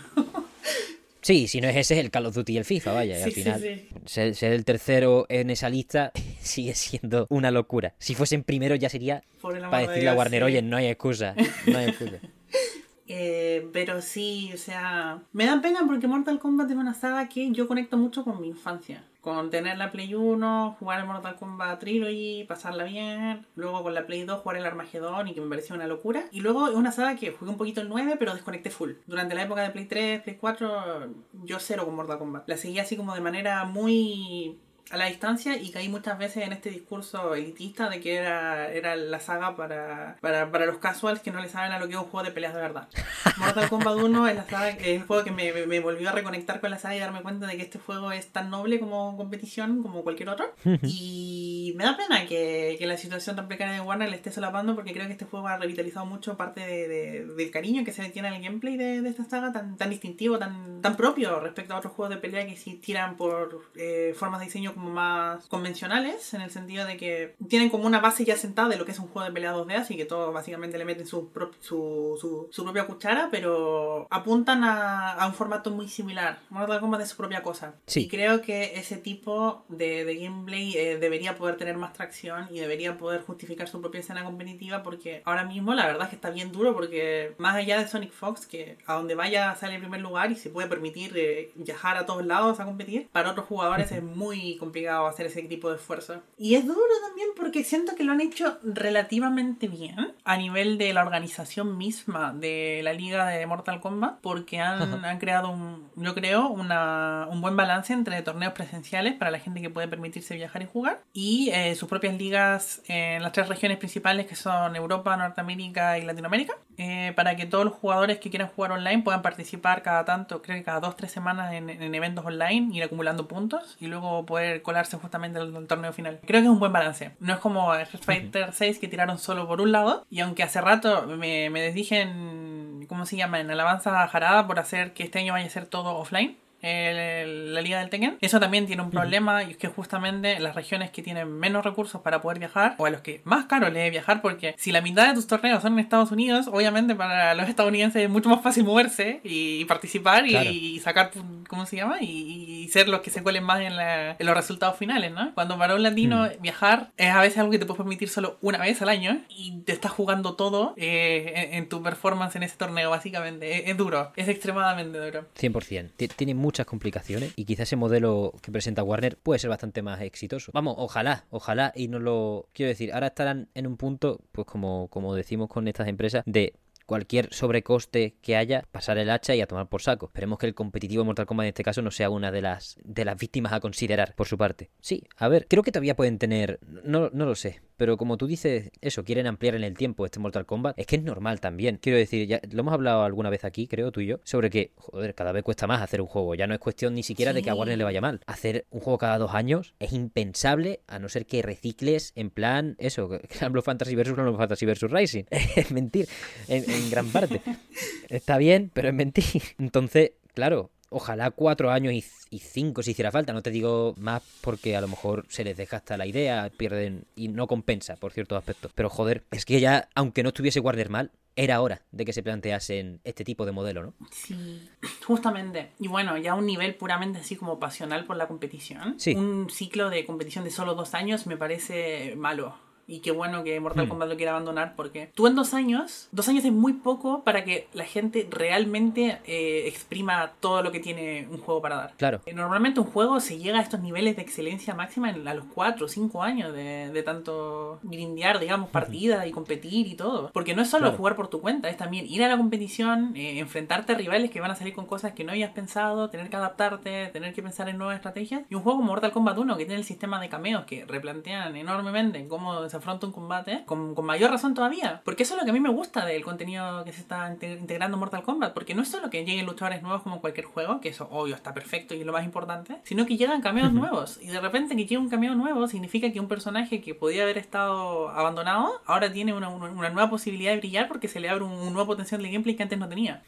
Sí, 1.22 1.48
si 1.48 1.62
no 1.62 1.68
es 1.70 1.76
ese, 1.76 1.94
es 1.96 2.00
el 2.02 2.10
Call 2.12 2.26
of 2.26 2.36
Duty 2.36 2.54
y 2.54 2.58
el 2.58 2.66
FIFA, 2.66 2.94
vaya. 2.94 3.20
y 3.20 3.22
al 3.22 3.32
Sí, 3.32 3.42
final, 3.44 3.62
sí. 3.62 3.88
Ser, 4.06 4.36
ser 4.36 4.54
el 4.54 4.66
tercero 4.66 5.26
en 5.30 5.52
esa 5.52 5.70
lista 5.70 6.12
sigue 6.42 6.74
siendo 6.74 7.28
una 7.30 7.52
locura. 7.52 7.94
Si 8.00 8.16
fuesen 8.16 8.44
primero 8.44 8.74
ya 8.76 8.90
sería 8.90 9.24
para 9.42 9.80
de 9.84 9.88
decirle 9.88 10.10
a 10.10 10.14
Warner, 10.16 10.44
oye, 10.44 10.62
no 10.64 10.78
hay 10.78 10.88
excusa, 10.88 11.36
no 11.68 11.78
hay 11.78 11.90
excusa. 11.90 12.18
Eh, 13.08 13.70
pero 13.72 14.02
sí, 14.02 14.52
o 14.54 14.58
sea, 14.58 15.22
me 15.32 15.46
da 15.46 15.62
pena 15.62 15.84
porque 15.86 16.08
Mortal 16.08 16.40
Kombat 16.40 16.70
es 16.72 16.76
una 16.76 16.94
saga 16.94 17.30
que 17.30 17.52
yo 17.52 17.68
conecto 17.68 17.98
mucho 17.98 18.24
con 18.24 18.42
mi 18.42 18.48
infancia. 18.48 19.04
Con 19.22 19.50
tener 19.50 19.78
la 19.78 19.92
Play 19.92 20.14
1, 20.14 20.78
jugar 20.80 21.00
el 21.00 21.08
Mortal 21.08 21.36
Kombat 21.36 21.80
Trilogy, 21.80 22.46
pasarla 22.48 22.84
bien. 22.84 23.46
Luego 23.56 23.82
con 23.82 23.96
la 23.96 24.06
Play 24.06 24.24
2 24.24 24.42
jugar 24.42 24.58
el 24.58 24.66
Armagedón 24.66 25.28
y 25.28 25.34
que 25.34 25.42
me 25.42 25.50
pareció 25.50 25.76
una 25.76 25.88
locura. 25.88 26.26
Y 26.32 26.42
luego 26.42 26.68
es 26.68 26.76
una 26.76 26.92
saga 26.92 27.16
que 27.16 27.32
jugué 27.32 27.50
un 27.50 27.58
poquito 27.58 27.82
el 27.82 27.90
9, 27.90 28.18
pero 28.20 28.34
desconecté 28.34 28.70
full. 28.70 28.92
Durante 29.08 29.34
la 29.34 29.44
época 29.44 29.64
de 29.64 29.72
Play 29.72 29.86
3, 29.86 30.22
Play 30.22 30.38
4, 30.40 31.08
yo 31.44 31.60
cero 31.60 31.86
con 31.86 31.96
Mortal 31.96 32.20
Kombat. 32.20 32.48
La 32.48 32.58
seguía 32.58 32.84
así 32.84 32.96
como 32.96 33.16
de 33.16 33.22
manera 33.22 33.66
muy 33.66 34.60
a 34.92 34.98
la 34.98 35.06
distancia 35.08 35.58
y 35.58 35.72
caí 35.72 35.90
muchas 35.90 36.18
veces 36.20 36.44
en 36.46 36.54
este 36.54 36.70
discurso 36.70 37.34
elitista 37.34 37.90
de 37.90 38.00
que 38.00 38.16
era, 38.16 38.72
era 38.72 38.96
la 38.96 39.20
saga 39.20 39.56
para, 39.56 40.18
para, 40.22 40.52
para 40.52 40.66
los 40.68 40.78
casuals 40.78 41.22
que 41.22 41.32
no 41.32 41.42
le 41.42 41.50
saben 41.50 41.72
a 41.72 41.80
lo 41.80 41.88
que 41.88 41.94
es 41.94 42.00
un 42.00 42.06
juego 42.06 42.24
de 42.26 42.32
peleas 42.32 42.54
de 42.54 42.62
verdad. 42.62 42.88
Mortal 43.38 43.68
Kombat 43.68 43.96
1 43.98 44.28
es, 44.28 44.36
la 44.36 44.46
saga, 44.46 44.70
es 44.70 44.86
el 44.88 45.04
juego 45.04 45.24
que 45.24 45.32
me, 45.32 45.52
me- 45.52 45.66
me 45.66 45.80
volvió 45.80 46.10
a 46.10 46.12
reconectar 46.12 46.62
con 46.62 46.70
la 46.70 46.78
saga 46.78 46.96
y 46.96 47.00
darme 47.00 47.22
cuenta 47.24 47.48
de 47.48 47.58
que 47.58 47.64
este 47.64 47.80
juego 47.80 48.12
es 48.12 48.28
tan 48.28 48.50
noble 48.52 48.80
como 48.80 49.18
competición 49.18 49.82
como 49.82 50.04
cualquier 50.04 50.30
otro. 50.30 50.54
y 50.84 51.74
me 51.76 51.84
da 51.84 51.98
pena 51.98 52.26
que, 52.28 52.76
que 52.78 52.86
la 52.88 52.98
situación 52.98 53.36
tan 53.36 53.48
precaria 53.48 53.74
de 53.74 53.82
Warner 53.82 54.10
le 54.10 54.16
esté 54.16 54.32
solapando 54.32 54.76
porque 54.76 54.94
creo 54.94 55.08
que 55.08 55.14
este 55.14 55.26
juego 55.26 55.48
ha 55.48 55.58
revitalizado 55.58 56.06
mucho 56.06 56.38
parte 56.38 56.62
de- 56.62 56.88
de- 56.88 57.26
del 57.26 57.52
cariño 57.52 57.84
que 57.84 57.92
se 57.92 58.04
le 58.04 58.10
tiene 58.10 58.28
al 58.28 58.42
gameplay 58.42 58.78
de, 58.78 59.02
de 59.02 59.10
esta 59.10 59.24
saga 59.26 59.52
tan, 59.52 59.78
tan 59.78 59.90
distintivo, 59.90 60.38
tan, 60.38 60.82
tan 60.82 60.96
propio 60.96 61.40
respecto 61.40 61.74
a 61.74 61.78
otros 61.78 61.94
juegos 61.94 62.14
de 62.16 62.22
pelea 62.22 62.46
que 62.46 62.56
sí 62.56 62.76
tiran 62.76 63.18
por 63.18 63.64
eh, 63.76 64.14
formas 64.16 64.40
de 64.42 64.46
diseño 64.46 64.75
como 64.76 64.92
más 64.92 65.48
convencionales, 65.48 66.34
en 66.36 66.42
el 66.42 66.52
sentido 66.52 66.86
de 66.86 66.98
que 66.98 67.36
tienen 67.50 67.70
como 67.70 67.86
una 67.86 68.00
base 68.00 68.24
ya 68.26 68.38
sentada 68.38 68.70
de 68.70 68.78
lo 68.78 68.86
que 68.86 68.92
es 68.92 69.00
un 69.00 69.08
juego 69.08 69.28
de 69.28 69.34
pelea 69.34 69.56
2D, 69.56 69.74
así 69.76 69.98
que 69.98 70.06
todos 70.06 70.32
básicamente 70.34 70.78
le 70.78 70.86
meten 70.86 71.08
su, 71.08 71.30
pro- 71.30 71.52
su, 71.60 72.18
su, 72.22 72.48
su 72.52 72.64
propia 72.64 72.86
cuchara, 72.86 73.30
pero 73.32 74.08
apuntan 74.12 74.64
a, 74.64 75.14
a 75.14 75.26
un 75.28 75.34
formato 75.34 75.72
muy 75.72 75.88
similar. 75.88 76.40
Mortal 76.50 76.80
Kombat 76.80 77.02
es 77.02 77.10
su 77.10 77.18
propia 77.18 77.42
cosa. 77.42 77.76
Sí. 77.88 78.02
Y 78.02 78.08
creo 78.08 78.42
que 78.42 78.78
ese 78.80 78.98
tipo 78.98 79.64
de, 79.70 80.06
de 80.06 80.16
gameplay 80.18 80.74
eh, 80.78 80.98
debería 80.98 81.36
poder 81.38 81.58
tener 81.58 81.78
más 81.78 81.94
tracción 81.94 82.48
y 82.52 82.60
debería 82.60 82.98
poder 82.98 83.22
justificar 83.22 83.68
su 83.68 83.82
propia 83.82 84.02
escena 84.02 84.24
competitiva 84.24 84.84
porque 84.84 85.22
ahora 85.26 85.46
mismo 85.46 85.74
la 85.74 85.86
verdad 85.88 86.04
es 86.04 86.10
que 86.10 86.16
está 86.16 86.30
bien 86.30 86.52
duro 86.52 86.74
porque 86.74 87.34
más 87.38 87.56
allá 87.56 87.80
de 87.80 87.88
Sonic 87.88 88.12
Fox, 88.12 88.46
que 88.46 88.78
a 88.86 88.94
donde 88.96 89.16
vaya 89.16 89.56
sale 89.56 89.76
en 89.76 89.82
primer 89.82 90.02
lugar 90.02 90.32
y 90.32 90.36
se 90.36 90.50
puede 90.50 90.68
permitir 90.68 91.14
eh, 91.16 91.52
viajar 91.56 91.98
a 91.98 92.06
todos 92.06 92.26
lados 92.26 92.60
a 92.60 92.66
competir, 92.66 93.08
para 93.12 93.32
otros 93.32 93.46
jugadores 93.48 93.92
es 93.92 94.04
muy 94.04 94.58
complicado 94.58 94.65
hacer 95.08 95.28
ese 95.28 95.42
tipo 95.44 95.70
de 95.70 95.76
esfuerzo. 95.78 96.22
Y 96.38 96.56
es 96.56 96.66
duro 96.66 96.82
también 97.08 97.30
porque 97.36 97.64
siento 97.64 97.96
que 97.96 98.04
lo 98.04 98.12
han 98.12 98.22
hecho 98.22 98.58
relativamente 98.64 99.68
bien 99.68 100.14
a 100.24 100.38
nivel 100.38 100.78
de 100.78 100.94
la 100.94 101.02
organización 101.02 101.78
misma 101.78 102.34
de 102.34 102.82
la 102.84 102.94
liga 102.94 103.28
de 103.28 103.46
Mortal 103.46 103.80
Kombat 103.80 104.20
porque 104.22 104.60
han, 104.60 105.06
han 105.06 105.20
creado 105.20 105.50
un, 105.50 105.90
yo 105.96 106.14
creo, 106.14 106.48
una, 106.50 107.28
un 107.30 107.42
buen 107.42 107.56
balance 107.56 107.94
entre 107.94 108.22
torneos 108.22 108.54
presenciales 108.54 109.14
para 109.14 109.32
la 109.32 109.40
gente 109.40 109.62
que 109.62 109.70
puede 109.70 109.88
permitirse 109.88 110.36
viajar 110.36 110.62
y 110.62 110.66
jugar 110.66 111.02
y 111.14 111.50
eh, 111.52 111.76
sus 111.76 111.90
propias 111.90 112.16
ligas 112.16 112.82
en 112.88 113.22
las 113.22 113.32
tres 113.32 113.48
regiones 113.48 113.78
principales 113.78 114.26
que 114.26 114.36
son 114.36 114.76
Europa, 114.76 115.16
Norteamérica 115.18 115.98
y 115.98 116.04
Latinoamérica 116.04 116.56
eh, 116.78 117.14
para 117.16 117.36
que 117.36 117.46
todos 117.46 117.66
los 117.66 117.74
jugadores 117.74 118.20
que 118.20 118.30
quieran 118.30 118.50
jugar 118.50 118.74
online 118.74 119.04
puedan 119.04 119.22
participar 119.22 119.82
cada 119.82 120.04
tanto, 120.06 120.42
creo 120.42 120.58
que 120.58 120.64
cada 120.64 120.80
dos 120.80 120.96
tres 120.96 121.12
semanas 121.12 121.54
en, 121.54 121.70
en 121.70 121.96
eventos 121.96 122.26
online, 122.26 122.76
ir 122.76 122.84
acumulando 122.84 123.28
puntos 123.28 123.78
y 123.80 123.88
luego 123.88 124.26
poder 124.26 124.55
colarse 124.62 124.98
justamente 124.98 125.40
al, 125.40 125.56
al 125.56 125.68
torneo 125.68 125.94
final. 125.94 126.20
Creo 126.26 126.42
que 126.42 126.48
es 126.48 126.52
un 126.52 126.60
buen 126.60 126.74
balance. 126.74 127.16
No 127.20 127.34
es 127.34 127.40
como 127.40 127.74
Street 127.76 128.04
Fighter 128.04 128.54
6 128.54 128.80
que 128.80 128.88
tiraron 128.88 129.18
solo 129.18 129.48
por 129.48 129.62
un 129.62 129.72
lado 129.72 130.06
y 130.10 130.20
aunque 130.22 130.44
hace 130.44 130.62
rato 130.62 131.08
me, 131.08 131.50
me 131.50 131.62
desdije 131.62 132.02
en, 132.02 132.86
¿cómo 132.88 133.06
se 133.06 133.18
llama? 133.18 133.40
En 133.40 133.52
alabanza 133.52 134.04
a 134.04 134.08
Jarada 134.08 134.48
por 134.48 134.60
hacer 134.60 134.94
que 134.94 135.04
este 135.04 135.20
año 135.20 135.34
vaya 135.34 135.46
a 135.48 135.50
ser 135.50 135.66
todo 135.66 135.96
offline 135.98 136.38
el- 136.66 137.54
la 137.54 137.62
liga 137.62 137.80
del 137.80 137.90
Tekken. 137.90 138.18
Eso 138.22 138.40
también 138.40 138.66
tiene 138.66 138.82
un 138.82 138.90
problema 138.92 139.44
y 139.44 139.52
es 139.52 139.58
que 139.58 139.68
justamente 139.68 140.40
las 140.40 140.56
regiones 140.56 140.90
que 140.92 141.02
tienen 141.02 141.32
menos 141.32 141.64
recursos 141.64 142.02
para 142.02 142.22
poder 142.22 142.40
viajar 142.40 142.76
o 142.78 142.86
a 142.86 142.90
los 142.90 143.02
que 143.02 143.22
más 143.24 143.46
caro 143.46 143.70
les 143.70 143.86
es 143.86 143.92
viajar 143.92 144.22
porque 144.22 144.56
si 144.58 144.72
la 144.72 144.82
mitad 144.82 145.08
de 145.08 145.14
tus 145.14 145.28
torneos 145.28 145.62
son 145.62 145.74
en 145.74 145.80
Estados 145.80 146.12
Unidos, 146.12 146.48
obviamente 146.52 146.96
para 146.96 147.34
los 147.36 147.48
estadounidenses 147.50 148.04
es 148.04 148.10
mucho 148.10 148.30
más 148.30 148.42
fácil 148.42 148.64
moverse 148.64 149.22
y, 149.24 149.64
participar 149.66 150.26
y, 150.28 150.32
Claro. 150.32 150.50
y 150.50 150.80
sacar, 150.80 151.12
¿cómo 151.48 151.66
se 151.66 151.76
llama? 151.78 151.98
Y, 152.02 152.64
y 152.66 152.68
ser 152.70 152.88
los 152.90 153.02
que 153.02 153.10
se 153.12 153.22
cuelen 153.24 153.44
más 153.44 153.62
en, 153.62 153.76
la- 153.76 154.12
en 154.18 154.26
los 154.26 154.36
resultados 154.36 154.78
finales, 154.78 155.12
¿no? 155.12 155.34
Cuando 155.34 155.58
para 155.58 155.76
un 155.76 155.84
latino 155.84 156.28
viajar 156.42 156.92
es 156.98 157.10
a 157.12 157.22
veces 157.22 157.38
algo 157.38 157.52
que 157.52 157.60
te 157.60 157.66
puedes 157.66 157.78
permitir 157.78 158.10
solo 158.10 158.38
una 158.42 158.58
vez 158.60 158.82
al 158.82 158.90
año 158.90 159.22
y 159.30 159.60
te 159.66 159.72
estás 159.72 159.92
jugando 159.92 160.36
todo 160.36 160.74
eh, 160.78 161.34
en, 161.52 161.54
en 161.64 161.70
tu 161.70 161.82
performance 161.84 162.36
en 162.36 162.44
ese 162.44 162.58
torneo, 162.58 162.90
básicamente. 162.90 163.60
Es, 163.60 163.70
es 163.70 163.78
duro, 163.78 164.12
es 164.16 164.28
extremadamente 164.28 164.98
duro. 165.00 165.26
100%. 165.40 165.92
Ti- 165.96 166.08
Tiene 166.10 166.34
muchas 166.56 166.66
complicaciones 166.68 167.34
y 167.36 167.44
quizás 167.44 167.68
ese 167.68 167.76
modelo 167.76 168.34
que 168.42 168.50
presenta 168.50 168.82
Warner 168.82 169.18
puede 169.18 169.40
ser 169.40 169.50
bastante 169.50 169.82
más 169.82 170.00
exitoso. 170.00 170.52
Vamos, 170.54 170.76
ojalá, 170.78 171.26
ojalá 171.30 171.74
y 171.76 171.90
no 171.90 172.00
lo... 172.00 172.48
Quiero 172.54 172.70
decir, 172.70 172.94
ahora 172.94 173.08
estarán 173.08 173.50
en 173.56 173.68
un 173.68 173.76
punto, 173.76 174.22
pues 174.32 174.48
como, 174.48 174.88
como 174.88 175.16
decimos 175.16 175.50
con 175.50 175.68
estas 175.68 175.90
empresas, 175.90 176.24
de 176.26 176.54
cualquier 176.86 177.34
sobrecoste 177.34 178.16
que 178.22 178.38
haya, 178.38 178.64
pasar 178.72 178.98
el 178.98 179.10
hacha 179.10 179.36
y 179.36 179.42
a 179.42 179.48
tomar 179.48 179.68
por 179.68 179.82
saco. 179.82 180.06
Esperemos 180.06 180.40
que 180.40 180.46
el 180.46 180.54
competitivo 180.54 181.04
Mortal 181.04 181.26
Kombat 181.26 181.46
en 181.46 181.50
este 181.50 181.64
caso 181.64 181.82
no 181.82 181.92
sea 181.92 182.10
una 182.10 182.32
de 182.32 182.42
las 182.42 182.78
de 182.86 183.04
las 183.04 183.18
víctimas 183.18 183.52
a 183.52 183.60
considerar 183.60 184.14
por 184.16 184.28
su 184.28 184.38
parte. 184.38 184.70
Sí, 184.80 185.04
a 185.18 185.28
ver, 185.28 185.48
creo 185.50 185.64
que 185.64 185.74
todavía 185.74 185.98
pueden 185.98 186.20
tener, 186.20 186.60
no, 186.84 187.10
no 187.12 187.26
lo 187.26 187.36
sé, 187.36 187.60
pero 187.78 187.98
como 187.98 188.18
tú 188.18 188.28
dices, 188.28 188.72
eso, 188.82 189.04
quieren 189.04 189.28
ampliar 189.28 189.56
en 189.56 189.64
el 189.64 189.78
tiempo 189.78 190.06
este 190.06 190.20
Mortal 190.20 190.46
Kombat, 190.46 190.78
es 190.78 190.88
que 190.88 190.96
es 190.96 191.04
normal 191.04 191.40
también. 191.40 191.78
Quiero 191.82 191.98
decir, 191.98 192.28
ya 192.28 192.42
lo 192.52 192.62
hemos 192.62 192.74
hablado 192.74 193.04
alguna 193.04 193.30
vez 193.30 193.46
aquí, 193.46 193.68
creo 193.68 193.92
tú 193.92 194.02
y 194.02 194.08
yo, 194.08 194.20
sobre 194.24 194.50
que, 194.50 194.72
joder, 194.76 195.16
cada 195.16 195.32
vez 195.32 195.44
cuesta 195.44 195.68
más 195.68 195.82
hacer 195.82 196.02
un 196.02 196.08
juego. 196.08 196.36
Ya 196.36 196.48
no 196.48 196.54
es 196.54 196.60
cuestión 196.60 196.94
ni 196.94 197.04
siquiera 197.04 197.34
de 197.34 197.42
que 197.42 197.50
a. 197.50 197.56
Warner 197.56 197.78
le 197.78 197.84
vaya 197.84 198.02
mal. 198.02 198.20
Hacer 198.28 198.66
un 198.70 198.82
juego 198.82 198.98
cada 198.98 199.18
dos 199.18 199.34
años 199.34 199.74
es 199.80 199.94
impensable, 199.94 200.82
a 200.88 201.00
no 201.00 201.10
ser 201.10 201.26
que 201.26 201.42
recicles 201.42 202.12
en 202.16 202.30
plan, 202.30 202.76
eso, 202.80 203.10
Granblue 203.40 203.62
Fantasy 203.62 203.96
versus 203.96 204.16
Granblue 204.16 204.38
Fantasy 204.38 204.66
versus 204.66 204.92
Rising. 204.92 205.24
es 205.32 205.72
mentir, 205.72 206.08
en, 206.48 206.70
en 206.70 206.90
gran 206.90 207.08
parte. 207.10 207.42
Está 208.10 208.38
bien, 208.38 208.72
pero 208.74 208.90
es 208.90 208.94
mentir. 208.94 209.42
Entonces, 209.58 210.12
claro, 210.34 210.72
ojalá 210.90 211.32
cuatro 211.32 211.72
años 211.72 211.94
y, 211.94 212.04
y 212.30 212.40
cinco 212.40 212.84
si 212.84 212.92
hiciera 212.92 213.12
falta. 213.12 213.34
No 213.34 213.42
te 213.42 213.52
digo 213.52 213.94
más 213.98 214.24
porque 214.42 214.76
a 214.76 214.82
lo 214.82 214.88
mejor 214.88 215.26
se 215.30 215.44
les 215.44 215.58
deja 215.58 215.78
hasta 215.78 215.98
la 215.98 216.06
idea, 216.06 216.52
pierden 216.56 217.06
y 217.16 217.28
no 217.28 217.48
compensa 217.48 217.96
por 217.96 218.12
ciertos 218.12 218.38
aspectos. 218.38 218.72
Pero 218.76 218.90
joder, 218.90 219.24
es 219.32 219.46
que 219.46 219.60
ya, 219.60 219.90
aunque 219.96 220.24
no 220.24 220.30
estuviese 220.30 220.60
Warner 220.60 220.90
mal, 220.90 221.12
era 221.36 221.62
hora 221.62 221.82
de 221.92 222.06
que 222.06 222.14
se 222.14 222.24
planteasen 222.24 223.02
este 223.04 223.26
tipo 223.26 223.46
de 223.46 223.52
modelo, 223.52 223.84
¿no? 223.84 223.94
Sí, 224.12 224.70
justamente. 225.06 225.72
Y 225.80 225.88
bueno, 225.88 226.18
ya 226.18 226.32
a 226.32 226.36
un 226.36 226.46
nivel 226.46 226.76
puramente 226.76 227.20
así 227.20 227.36
como 227.36 227.60
pasional 227.60 228.06
por 228.06 228.16
la 228.16 228.28
competición. 228.28 229.00
Sí. 229.00 229.16
Un 229.16 229.50
ciclo 229.50 229.90
de 229.90 230.06
competición 230.06 230.46
de 230.46 230.52
solo 230.52 230.76
dos 230.76 230.94
años 230.94 231.28
me 231.28 231.36
parece 231.36 232.16
malo. 232.16 232.56
Y 232.88 233.00
qué 233.00 233.12
bueno 233.12 233.44
que 233.44 233.60
Mortal 233.60 233.88
Kombat 233.88 234.10
lo 234.10 234.16
quiera 234.16 234.32
abandonar 234.32 234.74
porque 234.76 235.10
tú 235.16 235.26
en 235.28 235.36
dos 235.36 235.54
años, 235.54 236.08
dos 236.12 236.28
años 236.30 236.46
es 236.46 236.52
muy 236.52 236.74
poco 236.74 237.24
para 237.24 237.44
que 237.44 237.68
la 237.74 237.84
gente 237.86 238.28
realmente 238.30 239.20
eh, 239.26 239.64
exprima 239.68 240.32
todo 240.40 240.62
lo 240.62 240.72
que 240.72 240.80
tiene 240.80 241.28
un 241.32 241.38
juego 241.40 241.62
para 241.62 241.76
dar. 241.78 241.94
Claro. 241.98 242.22
Eh, 242.26 242.34
Normalmente 242.34 242.80
un 242.80 242.86
juego 242.86 243.20
se 243.20 243.38
llega 243.40 243.60
a 243.60 243.62
estos 243.62 243.80
niveles 243.80 244.16
de 244.16 244.22
excelencia 244.22 244.76
máxima 244.76 245.10
a 245.10 245.34
los 245.34 245.46
4 245.54 245.86
o 245.86 245.90
5 245.90 246.22
años 246.24 246.54
de, 246.54 246.90
de 246.92 247.04
tanto 247.04 247.80
grindear, 247.84 248.40
digamos, 248.40 248.70
partidas 248.70 249.26
y 249.28 249.32
competir 249.32 249.88
y 249.88 249.96
todo. 249.96 250.30
Porque 250.32 250.54
no 250.56 250.62
es 250.62 250.70
solo 250.70 250.86
Claro. 250.86 250.98
jugar 250.98 251.16
por 251.16 251.28
tu 251.30 251.42
cuenta, 251.42 251.70
es 251.70 251.78
también 251.78 252.06
ir 252.08 252.24
a 252.24 252.28
la 252.28 252.38
competición, 252.38 253.16
eh, 253.16 253.40
enfrentarte 253.40 253.94
a 253.94 253.96
rivales 253.96 254.30
que 254.30 254.40
van 254.42 254.52
a 254.52 254.56
salir 254.56 254.76
con 254.76 254.86
cosas 254.86 255.14
que 255.14 255.24
no 255.24 255.32
habías 255.32 255.52
pensado, 255.54 256.10
tener 256.12 256.30
que 256.30 256.36
adaptarte, 256.36 257.08
tener 257.08 257.34
que 257.34 257.42
pensar 257.42 257.68
en 257.70 257.78
nuevas 257.80 257.96
estrategias. 257.96 258.44
Y 258.50 258.56
un 258.56 258.62
juego 258.62 258.78
como 258.80 258.90
Mortal 258.92 259.12
Kombat 259.12 259.38
1 259.38 259.58
que 259.58 259.66
tiene 259.66 259.80
el 259.80 259.86
sistema 259.86 260.22
de 260.22 260.30
cameos 260.30 260.66
que 260.66 260.86
replantean 260.86 261.56
enormemente 261.56 262.28
cómo 262.28 262.70
se 262.70 262.75
afronta 262.78 263.06
un 263.08 263.14
combate, 263.14 263.64
con, 263.66 263.96
con 263.96 264.06
mayor 264.06 264.32
razón 264.32 264.54
todavía. 264.54 265.02
Porque 265.06 265.24
eso 265.24 265.34
es 265.36 265.40
lo 265.40 265.46
que 265.46 265.52
a 265.52 265.54
mí 265.54 265.60
me 265.60 265.70
gusta 265.70 266.06
del 266.06 266.24
contenido 266.24 266.84
que 266.84 266.94
se 266.94 267.02
está 267.02 267.30
inte- 267.32 267.58
integrando 267.60 267.96
en 267.96 268.00
Mortal 268.00 268.24
Kombat. 268.24 268.54
Porque 268.54 268.76
no 268.76 268.82
es 268.82 268.88
solo 268.90 269.10
que 269.10 269.26
lleguen 269.26 269.46
luchadores 269.46 269.82
nuevos 269.82 270.02
como 270.04 270.16
en 270.16 270.22
cualquier 270.22 270.46
juego, 270.46 270.80
que 270.82 270.90
eso 270.90 271.08
obvio 271.12 271.36
está 271.36 271.54
perfecto 271.54 271.94
y 271.96 272.00
es 272.02 272.06
lo 272.06 272.14
más 272.14 272.24
importante, 272.26 272.78
sino 272.84 273.06
que 273.06 273.18
llegan 273.18 273.42
cameos 273.42 273.72
nuevos. 273.74 274.20
Y 274.22 274.28
de 274.28 274.40
repente 274.40 274.76
que 274.76 274.84
llegue 274.84 274.98
un 274.98 275.10
cameo 275.10 275.36
nuevo 275.36 275.68
significa 275.68 276.12
que 276.12 276.20
un 276.20 276.28
personaje 276.28 276.82
que 276.82 276.96
podía 276.96 277.24
haber 277.24 277.38
estado 277.38 278.10
abandonado 278.10 278.82
ahora 278.86 279.12
tiene 279.12 279.34
una, 279.34 279.50
una- 279.50 279.70
una 279.72 279.90
nueva 279.90 280.10
posibilidad 280.10 280.52
de 280.52 280.58
brillar 280.58 280.88
porque 280.88 281.08
se 281.08 281.20
le 281.20 281.30
abre 281.30 281.44
un, 281.44 281.52
un 281.52 281.74
nuevo 281.74 281.88
potencial 281.88 282.22
de 282.22 282.32
gameplay 282.32 282.56
que 282.56 282.64
antes 282.64 282.80
no 282.80 282.88
tenía. 282.90 283.24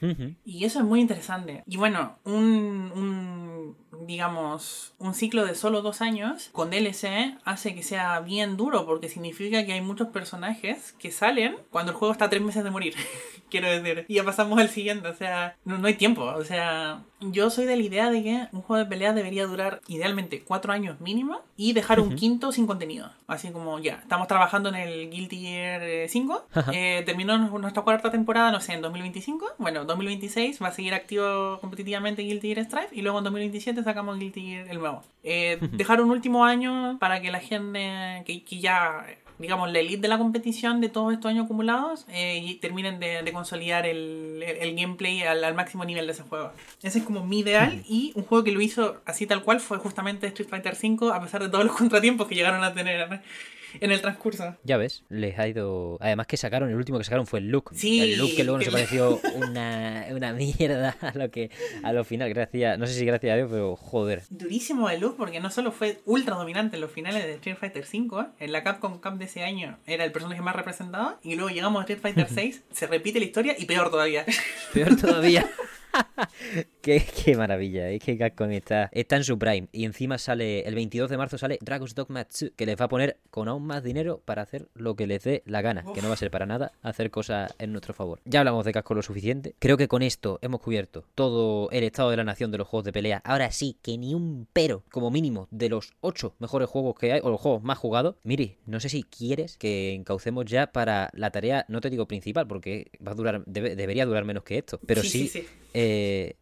Y 0.45 0.63
eso 0.65 0.79
es 0.79 0.85
muy 0.85 0.99
interesante. 1.01 1.63
Y 1.67 1.77
bueno, 1.77 2.17
un, 2.23 2.91
un, 2.95 3.75
digamos, 4.05 4.93
un 4.99 5.13
ciclo 5.13 5.45
de 5.45 5.55
solo 5.55 5.81
dos 5.81 6.01
años 6.01 6.49
con 6.51 6.69
DLC 6.69 7.37
hace 7.45 7.75
que 7.75 7.83
sea 7.83 8.19
bien 8.19 8.57
duro 8.57 8.85
porque 8.85 9.09
significa 9.09 9.65
que 9.65 9.73
hay 9.73 9.81
muchos 9.81 10.09
personajes 10.09 10.93
que 10.99 11.11
salen 11.11 11.57
cuando 11.71 11.91
el 11.91 11.97
juego 11.97 12.11
está 12.11 12.29
tres 12.29 12.41
meses 12.41 12.63
de 12.63 12.71
morir. 12.71 12.95
Quiero 13.49 13.69
decir, 13.69 14.05
y 14.07 14.15
ya 14.15 14.23
pasamos 14.23 14.59
al 14.59 14.69
siguiente, 14.69 15.07
o 15.07 15.15
sea, 15.15 15.55
no, 15.63 15.77
no 15.77 15.87
hay 15.87 15.93
tiempo. 15.93 16.23
O 16.23 16.43
sea, 16.43 17.03
yo 17.19 17.49
soy 17.49 17.65
de 17.65 17.75
la 17.75 17.81
idea 17.81 18.09
de 18.11 18.23
que 18.23 18.47
un 18.51 18.61
juego 18.61 18.83
de 18.83 18.89
peleas 18.89 19.15
debería 19.15 19.45
durar 19.47 19.81
idealmente 19.87 20.43
cuatro 20.43 20.71
años 20.71 21.01
mínimo 21.01 21.41
y 21.55 21.73
dejar 21.73 21.99
un 21.99 22.15
quinto 22.15 22.51
sin 22.51 22.67
contenido. 22.67 23.09
Así 23.27 23.49
como 23.51 23.79
ya, 23.79 23.95
estamos 23.95 24.27
trabajando 24.27 24.69
en 24.69 24.75
el 24.75 25.09
Guilty 25.09 25.39
Gear 25.39 25.81
eh, 25.83 26.07
5, 26.09 26.47
Ajá. 26.53 26.71
eh, 26.73 27.03
terminó 27.05 27.37
nuestra 27.37 27.81
cuarta 27.83 28.11
temporada, 28.11 28.51
no 28.51 28.59
sé, 28.61 28.73
en 28.73 28.81
2025. 28.81 29.45
Bueno, 29.57 29.85
2026 29.85 30.61
va 30.61 30.67
a 30.67 30.71
seguir 30.71 30.93
activo 30.93 31.57
competitivamente 31.59 32.21
Guilty 32.21 32.53
Gear 32.53 32.65
Strive 32.65 32.89
y 32.91 33.01
luego 33.01 33.17
en 33.17 33.23
2027 33.25 33.83
sacamos 33.83 34.19
Guilty 34.19 34.41
Gear 34.41 34.67
el 34.69 34.79
nuevo. 34.79 35.03
Eh, 35.23 35.57
dejar 35.71 36.01
un 36.01 36.11
último 36.11 36.45
año 36.45 36.97
para 36.99 37.19
que 37.21 37.31
la 37.31 37.39
gente 37.39 38.23
que, 38.25 38.43
que 38.43 38.59
ya, 38.59 39.05
digamos, 39.39 39.71
la 39.71 39.79
elite 39.79 40.01
de 40.01 40.07
la 40.07 40.17
competición 40.17 40.81
de 40.81 40.89
todos 40.89 41.13
estos 41.13 41.29
años 41.29 41.45
acumulados 41.45 42.05
eh, 42.09 42.41
y 42.43 42.55
terminen 42.55 42.99
de, 42.99 43.21
de 43.23 43.31
consolidar 43.33 43.85
el, 43.85 44.43
el- 44.45 44.57
el 44.57 44.75
gameplay 44.75 45.21
al, 45.23 45.43
al 45.43 45.53
máximo 45.53 45.85
nivel 45.85 46.05
de 46.07 46.13
ese 46.13 46.23
juego. 46.23 46.51
Ese 46.81 46.99
es 46.99 47.05
como 47.05 47.23
mi 47.25 47.39
ideal 47.39 47.83
y 47.87 48.11
un 48.15 48.23
juego 48.23 48.43
que 48.43 48.51
lo 48.51 48.61
hizo 48.61 48.97
así 49.05 49.27
tal 49.27 49.43
cual 49.43 49.59
fue 49.59 49.77
justamente 49.77 50.27
Street 50.27 50.49
Fighter 50.49 50.75
V 50.81 51.13
a 51.13 51.21
pesar 51.21 51.43
de 51.43 51.49
todos 51.49 51.65
los 51.65 51.75
contratiempos 51.77 52.27
que 52.27 52.35
llegaron 52.35 52.63
a 52.63 52.73
tener 52.73 53.21
en 53.79 53.91
el 53.91 54.01
transcurso. 54.01 54.55
Ya 54.63 54.77
ves, 54.77 55.03
les 55.09 55.37
ha 55.39 55.47
ido. 55.47 55.97
Además 56.01 56.27
que 56.27 56.37
sacaron, 56.37 56.69
el 56.69 56.75
último 56.75 56.97
que 56.97 57.03
sacaron 57.03 57.27
fue 57.27 57.39
el 57.39 57.49
look. 57.49 57.71
Sí, 57.73 58.01
El 58.01 58.17
look 58.17 58.35
que 58.35 58.43
luego 58.43 58.59
nos 58.59 58.69
pareció 58.69 59.19
una, 59.35 60.05
una 60.11 60.33
mierda 60.33 60.95
a 61.01 61.17
lo 61.17 61.29
que 61.29 61.49
a 61.83 61.93
lo 61.93 62.03
final, 62.03 62.29
gracias, 62.29 62.77
no 62.79 62.87
sé 62.87 62.93
si 62.93 63.05
gracias 63.05 63.33
a 63.33 63.35
Dios, 63.37 63.49
pero 63.51 63.75
joder. 63.75 64.23
Durísimo 64.29 64.89
de 64.89 64.97
luz 64.97 65.15
porque 65.17 65.39
no 65.39 65.49
solo 65.49 65.71
fue 65.71 65.99
ultra 66.05 66.35
dominante 66.35 66.75
en 66.75 66.81
los 66.81 66.91
finales 66.91 67.23
de 67.23 67.33
Street 67.33 67.57
Fighter 67.57 67.85
V, 67.91 68.25
en 68.39 68.51
la 68.51 68.63
Capcom 68.63 68.99
Cup 68.99 69.17
de 69.17 69.25
ese 69.25 69.43
año 69.43 69.77
era 69.85 70.03
el 70.03 70.11
personaje 70.11 70.41
más 70.41 70.55
representado, 70.55 71.19
y 71.23 71.35
luego 71.35 71.49
llegamos 71.49 71.79
a 71.79 71.83
Street 71.83 71.99
Fighter 72.01 72.27
VI, 72.35 72.61
se 72.71 72.87
repite 72.87 73.19
la 73.19 73.25
historia 73.25 73.55
y 73.57 73.65
peor 73.65 73.89
todavía. 73.89 74.25
Peor 74.73 74.95
todavía. 74.95 75.49
qué, 76.81 77.03
qué 77.23 77.35
maravilla, 77.35 77.89
es 77.89 78.01
que 78.03 78.17
Capcom 78.17 78.51
está, 78.51 78.89
está 78.93 79.15
en 79.17 79.23
su 79.23 79.37
prime. 79.37 79.67
Y 79.71 79.85
encima 79.85 80.17
sale, 80.17 80.61
el 80.67 80.75
22 80.75 81.09
de 81.09 81.17
marzo 81.17 81.37
sale 81.37 81.57
Dragon's 81.61 81.95
Dogma 81.95 82.23
2, 82.25 82.51
que 82.55 82.65
les 82.65 82.79
va 82.79 82.85
a 82.85 82.89
poner 82.89 83.17
con 83.29 83.47
aún 83.47 83.65
más 83.65 83.83
dinero 83.83 84.21
para 84.25 84.41
hacer 84.41 84.67
lo 84.73 84.95
que 84.95 85.07
les 85.07 85.23
dé 85.23 85.43
la 85.45 85.61
gana. 85.61 85.83
Que 85.93 86.01
no 86.01 86.07
va 86.07 86.13
a 86.13 86.17
ser 86.17 86.31
para 86.31 86.45
nada 86.45 86.71
hacer 86.81 87.11
cosas 87.11 87.53
en 87.59 87.71
nuestro 87.71 87.93
favor. 87.93 88.19
Ya 88.25 88.39
hablamos 88.39 88.65
de 88.65 88.71
Casco 88.73 88.93
lo 88.93 89.01
suficiente. 89.01 89.55
Creo 89.59 89.77
que 89.77 89.87
con 89.87 90.01
esto 90.01 90.39
hemos 90.41 90.61
cubierto 90.61 91.05
todo 91.15 91.69
el 91.71 91.83
estado 91.83 92.09
de 92.11 92.17
la 92.17 92.23
nación 92.23 92.51
de 92.51 92.57
los 92.57 92.67
juegos 92.67 92.85
de 92.85 92.93
pelea. 92.93 93.21
Ahora 93.23 93.51
sí, 93.51 93.77
que 93.81 93.97
ni 93.97 94.13
un 94.13 94.47
pero, 94.53 94.83
como 94.91 95.11
mínimo, 95.11 95.47
de 95.51 95.69
los 95.69 95.93
8 96.01 96.35
mejores 96.39 96.69
juegos 96.69 96.95
que 96.97 97.13
hay, 97.13 97.21
o 97.23 97.29
los 97.29 97.39
juegos 97.41 97.63
más 97.63 97.77
jugados. 97.77 98.15
Miri, 98.23 98.57
no 98.65 98.79
sé 98.79 98.89
si 98.89 99.03
quieres 99.03 99.57
que 99.57 99.93
encaucemos 99.93 100.45
ya 100.45 100.67
para 100.71 101.09
la 101.13 101.31
tarea, 101.31 101.65
no 101.67 101.81
te 101.81 101.89
digo 101.89 102.07
principal, 102.07 102.47
porque 102.47 102.91
va 103.05 103.11
a 103.11 103.15
durar, 103.15 103.43
debe- 103.45 103.75
debería 103.75 104.05
durar 104.05 104.25
menos 104.25 104.43
que 104.43 104.57
esto. 104.57 104.79
Pero 104.85 105.03
sí, 105.03 105.27
sí. 105.27 105.45
eh, 105.73 105.86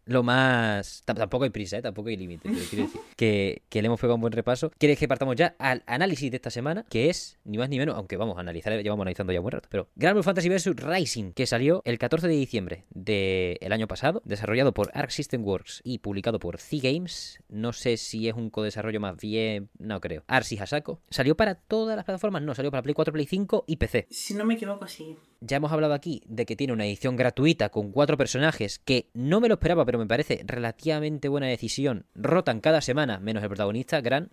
lo 0.06 0.24
más. 0.24 1.04
tam- 1.06 1.16
Tampoco 1.18 1.44
hay 1.46 1.50
prisa, 1.50 1.78
¿eh? 1.78 1.82
tampoco 1.82 2.10
hay 2.10 2.18
límite. 2.18 2.50
quiero 2.70 2.86
decir 2.86 3.02
que, 3.16 3.62
le 3.72 3.86
hemos 3.88 4.00
pegado 4.00 4.16
un 4.16 4.22
buen 4.22 4.34
repaso. 4.34 4.72
¿Quieres 4.78 4.98
que 4.98 5.08
partamos 5.08 5.36
ya 5.36 5.56
al 5.60 5.84
análisis 5.86 6.30
de 6.32 6.38
esta 6.38 6.50
semana? 6.50 6.86
Que 6.90 7.10
es, 7.10 7.38
ni 7.44 7.58
más 7.58 7.70
ni 7.70 7.78
menos, 7.78 7.96
aunque 7.96 8.18
vamos 8.18 8.38
a 8.38 8.42
analizar, 8.42 8.74
llevamos 8.82 9.04
analizando 9.04 9.34
ya 9.34 9.40
un 9.40 9.44
buen 9.44 9.54
rato. 9.54 9.68
Pero 9.72 9.90
Grand 9.96 10.16
Blue 10.16 10.24
Fantasy 10.24 10.50
vs. 10.50 10.76
Rising, 10.76 11.32
que 11.32 11.46
salió 11.48 11.82
el 11.86 11.98
14 11.98 12.28
de 12.28 12.34
diciembre 12.36 12.86
del 12.90 13.72
año 13.72 13.88
pasado, 13.88 14.22
desarrollado 14.26 14.74
por 14.74 14.92
Arc 14.94 15.10
System 15.12 15.44
Works 15.44 15.82
y 15.84 16.00
publicado 16.00 16.40
por 16.40 16.60
C-Games. 16.60 17.40
No 17.50 17.74
sé 17.74 17.98
si 17.98 18.28
es 18.28 18.36
un 18.36 18.50
codesarrollo 18.50 19.00
más 19.00 19.18
bien. 19.18 19.70
No 19.78 20.02
creo. 20.02 20.24
Arsi 20.28 20.58
Hasako. 20.58 21.00
Salió 21.10 21.36
para 21.36 21.56
todas 21.56 21.96
las 21.96 22.06
plataformas, 22.06 22.42
no, 22.42 22.54
salió 22.56 22.72
para 22.72 22.84
Play 22.84 22.94
4, 22.94 23.14
Play 23.14 23.26
5 23.26 23.66
y 23.68 23.76
PC. 23.78 24.08
Si 24.10 24.34
no 24.34 24.46
me 24.46 24.56
equivoco, 24.56 24.88
sí. 24.88 25.16
Ya 25.48 25.58
hemos 25.58 25.72
hablado 25.72 25.94
aquí 25.94 26.24
de 26.28 26.46
que 26.48 26.56
tiene 26.56 26.74
una 26.74 26.86
edición 26.86 27.16
gratuita 27.16 27.70
con 27.70 27.92
cuatro 27.92 28.18
personajes 28.18 28.80
que 28.80 29.10
no 29.14 29.40
me 29.40 29.48
lo 29.48 29.54
esperaba, 29.56 29.86
pero 29.86 30.00
me 30.00 30.08
parece 30.08 30.42
relativamente 30.46 31.28
buena 31.30 31.46
decisión. 31.48 32.06
Rotan 32.16 32.62
cada 32.62 32.82
semana, 32.82 33.20
menos 33.20 33.44
el 33.44 33.50
protagonista, 33.50 34.02
Gran, 34.02 34.32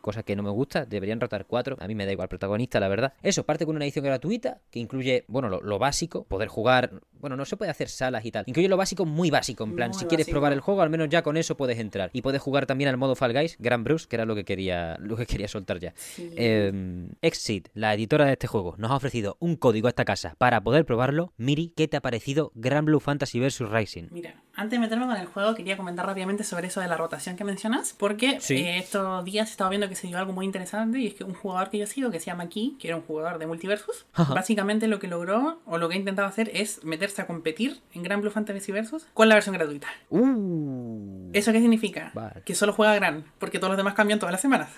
cosa 0.00 0.22
que 0.22 0.36
no 0.36 0.42
me 0.44 0.50
gusta. 0.50 0.86
Deberían 0.86 1.20
rotar 1.20 1.46
cuatro. 1.46 1.76
A 1.80 1.88
mí 1.88 1.94
me 1.96 2.06
da 2.06 2.12
igual 2.12 2.26
el 2.26 2.28
protagonista, 2.28 2.78
la 2.78 2.86
verdad. 2.88 3.12
Eso, 3.22 3.44
parte 3.44 3.66
con 3.66 3.74
una 3.74 3.84
edición 3.84 4.04
gratuita 4.04 4.60
que 4.70 4.78
incluye, 4.78 5.24
bueno, 5.26 5.48
lo, 5.48 5.60
lo 5.60 5.78
básico, 5.80 6.24
poder 6.24 6.48
jugar. 6.48 6.92
Bueno, 7.20 7.36
no 7.36 7.44
se 7.44 7.56
puede 7.56 7.70
hacer 7.70 7.88
salas 7.88 8.24
y 8.24 8.30
tal. 8.30 8.44
Incluye 8.46 8.68
lo 8.68 8.76
básico 8.76 9.04
muy 9.04 9.30
básico. 9.30 9.64
En 9.64 9.74
plan, 9.74 9.90
Muy 9.90 9.98
si 9.98 10.06
quieres 10.06 10.26
básico. 10.26 10.34
probar 10.36 10.52
el 10.52 10.60
juego, 10.60 10.82
al 10.82 10.90
menos 10.90 11.08
ya 11.08 11.22
con 11.22 11.36
eso 11.36 11.56
puedes 11.56 11.78
entrar. 11.78 12.10
Y 12.12 12.22
puedes 12.22 12.40
jugar 12.40 12.66
también 12.66 12.88
al 12.90 12.96
modo 12.96 13.14
Fall 13.16 13.32
Guys, 13.32 13.56
Grand 13.58 13.84
Bruce, 13.84 14.06
que 14.08 14.16
era 14.16 14.24
lo 14.24 14.34
que 14.36 14.44
quería, 14.44 14.96
lo 15.00 15.16
que 15.16 15.26
quería 15.26 15.48
soltar 15.48 15.78
ya. 15.80 15.92
Sí. 15.96 16.30
Eh, 16.36 17.08
Exit, 17.20 17.68
la 17.74 17.94
editora 17.94 18.26
de 18.26 18.32
este 18.32 18.46
juego, 18.46 18.74
nos 18.78 18.90
ha 18.90 18.96
ofrecido 18.96 19.36
un 19.40 19.56
código 19.56 19.86
a 19.86 19.90
esta 19.90 20.04
casa 20.04 20.34
para 20.38 20.51
poder 20.60 20.84
probarlo. 20.84 21.32
Miri, 21.38 21.72
¿qué 21.76 21.88
te 21.88 21.96
ha 21.96 22.00
parecido 22.02 22.52
Grand 22.54 22.86
Blue 22.86 23.00
Fantasy 23.00 23.40
vs 23.40 23.60
Rising? 23.70 24.08
Mira, 24.10 24.34
antes 24.54 24.78
de 24.78 24.80
meterme 24.80 25.06
con 25.06 25.16
el 25.16 25.26
juego, 25.26 25.54
quería 25.54 25.76
comentar 25.76 26.04
rápidamente 26.06 26.44
sobre 26.44 26.66
eso 26.66 26.80
de 26.80 26.88
la 26.88 26.96
rotación 26.96 27.36
que 27.36 27.44
mencionas, 27.44 27.94
porque 27.98 28.40
Sí. 28.40 28.56
eh, 28.56 28.78
estos 28.78 29.24
días 29.24 29.48
he 29.48 29.52
estado 29.52 29.70
viendo 29.70 29.88
que 29.88 29.94
se 29.96 30.06
dio 30.06 30.18
algo 30.18 30.32
muy 30.32 30.44
interesante 30.44 30.98
y 30.98 31.06
es 31.06 31.14
que 31.14 31.24
un 31.24 31.34
jugador 31.34 31.70
que 31.70 31.78
yo 31.78 31.86
sigo, 31.86 32.10
que 32.10 32.20
se 32.20 32.26
llama 32.26 32.48
Key, 32.48 32.76
que 32.78 32.88
era 32.88 32.96
un 32.96 33.02
jugador 33.02 33.38
de 33.38 33.46
Multiversus, 33.46 34.04
Ajá. 34.12 34.34
básicamente 34.34 34.86
lo 34.88 34.98
que 34.98 35.08
logró 35.08 35.60
o 35.64 35.78
lo 35.78 35.88
que 35.88 35.94
ha 35.94 35.98
intentado 35.98 36.28
hacer 36.28 36.50
es 36.54 36.84
meterse 36.84 37.22
a 37.22 37.26
competir 37.26 37.80
en 37.94 38.02
Grand 38.02 38.20
Blue 38.22 38.30
Fantasy 38.30 38.72
Versus 38.72 39.06
con 39.14 39.28
la 39.28 39.34
versión 39.34 39.54
gratuita. 39.54 39.88
Uh, 40.10 41.30
¿Eso 41.32 41.52
qué 41.52 41.60
significa? 41.60 42.10
Vale. 42.14 42.42
Que 42.44 42.54
solo 42.54 42.72
juega 42.72 42.94
Gran, 42.94 43.24
porque 43.38 43.58
todos 43.58 43.70
los 43.70 43.76
demás 43.78 43.94
cambian 43.94 44.18
todas 44.18 44.32
las 44.32 44.40
semanas. 44.42 44.68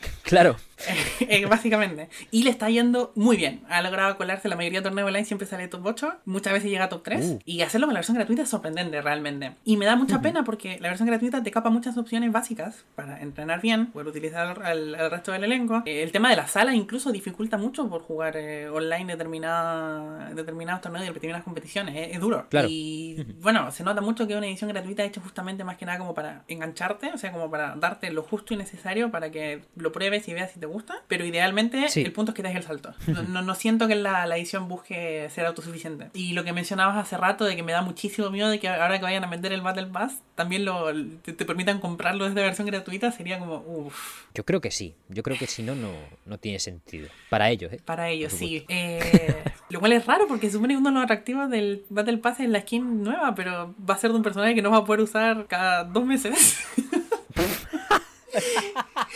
claro. 0.22 0.56
Eh, 1.20 1.46
básicamente. 1.46 2.08
Y 2.30 2.44
le 2.44 2.50
está 2.50 2.70
yendo 2.70 3.12
muy 3.14 3.36
bien. 3.36 3.62
Ha 3.68 3.82
logrado 3.82 4.16
colarse 4.16 4.48
la 4.48 4.56
mayoría 4.56 4.80
de 4.80 4.84
torneos 4.84 5.08
online, 5.08 5.24
siempre 5.24 5.46
sale 5.46 5.68
top 5.68 5.84
8, 5.84 6.12
muchas 6.24 6.52
veces 6.52 6.70
llega 6.70 6.84
a 6.84 6.88
top 6.88 7.02
3. 7.02 7.26
Uh. 7.26 7.38
Y 7.44 7.62
hacerlo 7.62 7.86
con 7.86 7.94
la 7.94 7.98
versión 7.98 8.16
gratuita 8.16 8.42
es 8.42 8.48
sorprendente 8.48 9.02
realmente. 9.02 9.54
Y 9.64 9.76
me 9.76 9.84
da 9.84 9.96
mucha 9.96 10.22
pena 10.22 10.44
porque 10.44 10.78
la 10.80 10.88
versión 10.88 11.08
gratuita 11.08 11.42
te 11.42 11.50
capa 11.50 11.70
muchas 11.70 11.98
opciones 11.98 12.32
básicas 12.32 12.84
para 12.94 13.20
entrenar 13.20 13.60
bien, 13.60 13.86
poder 13.86 14.08
utilizar 14.08 14.62
al, 14.64 14.94
al 14.94 15.10
resto 15.10 15.32
del 15.32 15.44
elenco. 15.44 15.82
Eh, 15.84 16.02
el 16.02 16.12
tema 16.12 16.30
de 16.30 16.36
la 16.36 16.46
sala 16.46 16.74
incluso 16.74 17.12
dificulta 17.12 17.58
mucho 17.58 17.88
por 17.88 18.02
jugar 18.02 18.36
eh, 18.36 18.68
online 18.68 19.12
determinada, 19.12 20.30
determinados 20.34 20.80
torneos 20.80 21.04
y 21.04 21.08
determinadas 21.08 21.44
competiciones. 21.44 21.96
Es, 21.96 22.14
es 22.14 22.20
duro. 22.20 22.46
Claro. 22.48 22.68
Y 22.70 23.26
bueno, 23.40 23.70
se 23.72 23.84
nota 23.84 24.00
mucho 24.00 24.26
que 24.26 24.36
una 24.36 24.46
edición 24.46 24.70
gratuita 24.70 25.04
hecha 25.04 25.20
justamente 25.20 25.64
más 25.64 25.76
que 25.76 25.86
nada 25.86 25.98
como 25.98 26.14
para 26.14 26.44
engancharte, 26.48 27.12
o 27.12 27.18
sea, 27.18 27.32
como 27.32 27.50
para 27.50 27.74
darte 27.76 28.10
lo 28.10 28.22
justo 28.22 28.54
y 28.54 28.56
necesario 28.56 29.10
para 29.10 29.30
que 29.30 29.62
lo 29.76 29.87
pruebes 29.92 30.26
y 30.28 30.34
veas 30.34 30.50
si 30.52 30.60
te 30.60 30.66
gusta. 30.66 31.02
Pero 31.08 31.24
idealmente 31.24 31.88
Sí. 31.88 32.02
el 32.02 32.12
punto 32.12 32.32
es 32.32 32.36
que 32.36 32.42
des 32.42 32.54
el 32.56 32.62
salto. 32.62 32.94
No, 33.28 33.42
no, 33.42 33.54
siento 33.54 33.88
que 33.88 33.94
la, 33.94 34.26
la 34.26 34.36
edición 34.36 34.68
busque 34.68 35.28
ser 35.30 35.46
autosuficiente. 35.46 36.08
Y 36.14 36.32
lo 36.32 36.44
que 36.44 36.52
mencionabas 36.52 36.96
hace 36.96 37.16
rato 37.16 37.44
de 37.44 37.56
que 37.56 37.62
me 37.62 37.72
da 37.72 37.82
muchísimo 37.82 38.30
miedo 38.30 38.48
de 38.48 38.58
que 38.60 38.68
ahora 38.68 38.98
que 38.98 39.04
vayan 39.04 39.24
a 39.24 39.26
vender 39.28 39.52
el 39.52 39.60
Battle 39.60 39.86
Pass, 39.86 40.22
también 40.34 40.64
lo, 40.64 40.86
te, 41.22 41.32
te 41.32 41.44
permitan 41.44 41.80
comprarlo 41.80 42.26
desde 42.26 42.40
versión 42.42 42.66
gratuita, 42.66 43.10
sería 43.12 43.38
como, 43.38 43.56
uff, 43.66 44.24
Yo 44.34 44.44
creo 44.44 44.60
que 44.60 44.70
sí. 44.70 44.94
Yo 45.08 45.22
creo 45.22 45.36
que 45.38 45.46
si 45.46 45.62
no, 45.62 45.74
no, 45.74 45.90
no 46.26 46.38
tiene 46.38 46.58
sentido. 46.58 47.08
Para 47.28 47.50
ellos, 47.50 47.72
¿eh? 47.72 47.80
para 47.84 48.08
ellos, 48.10 48.32
sí. 48.32 48.64
Eh, 48.68 49.42
lo 49.70 49.80
cual 49.80 49.92
es 49.92 50.06
raro 50.06 50.26
porque 50.28 50.50
supone 50.50 50.74
que 50.74 50.78
uno 50.78 50.90
de 50.90 50.94
los 50.94 51.04
atractivos 51.04 51.50
del 51.50 51.84
Battle 51.88 52.18
Pass 52.18 52.40
es 52.40 52.48
la 52.48 52.60
skin 52.60 53.02
nueva, 53.02 53.34
pero 53.34 53.74
va 53.88 53.94
a 53.94 53.98
ser 53.98 54.10
de 54.10 54.16
un 54.16 54.22
personaje 54.22 54.54
que 54.54 54.62
no 54.62 54.70
va 54.70 54.78
a 54.78 54.84
poder 54.84 55.00
usar 55.02 55.46
cada 55.48 55.84
dos 55.84 56.04
meses. 56.04 56.58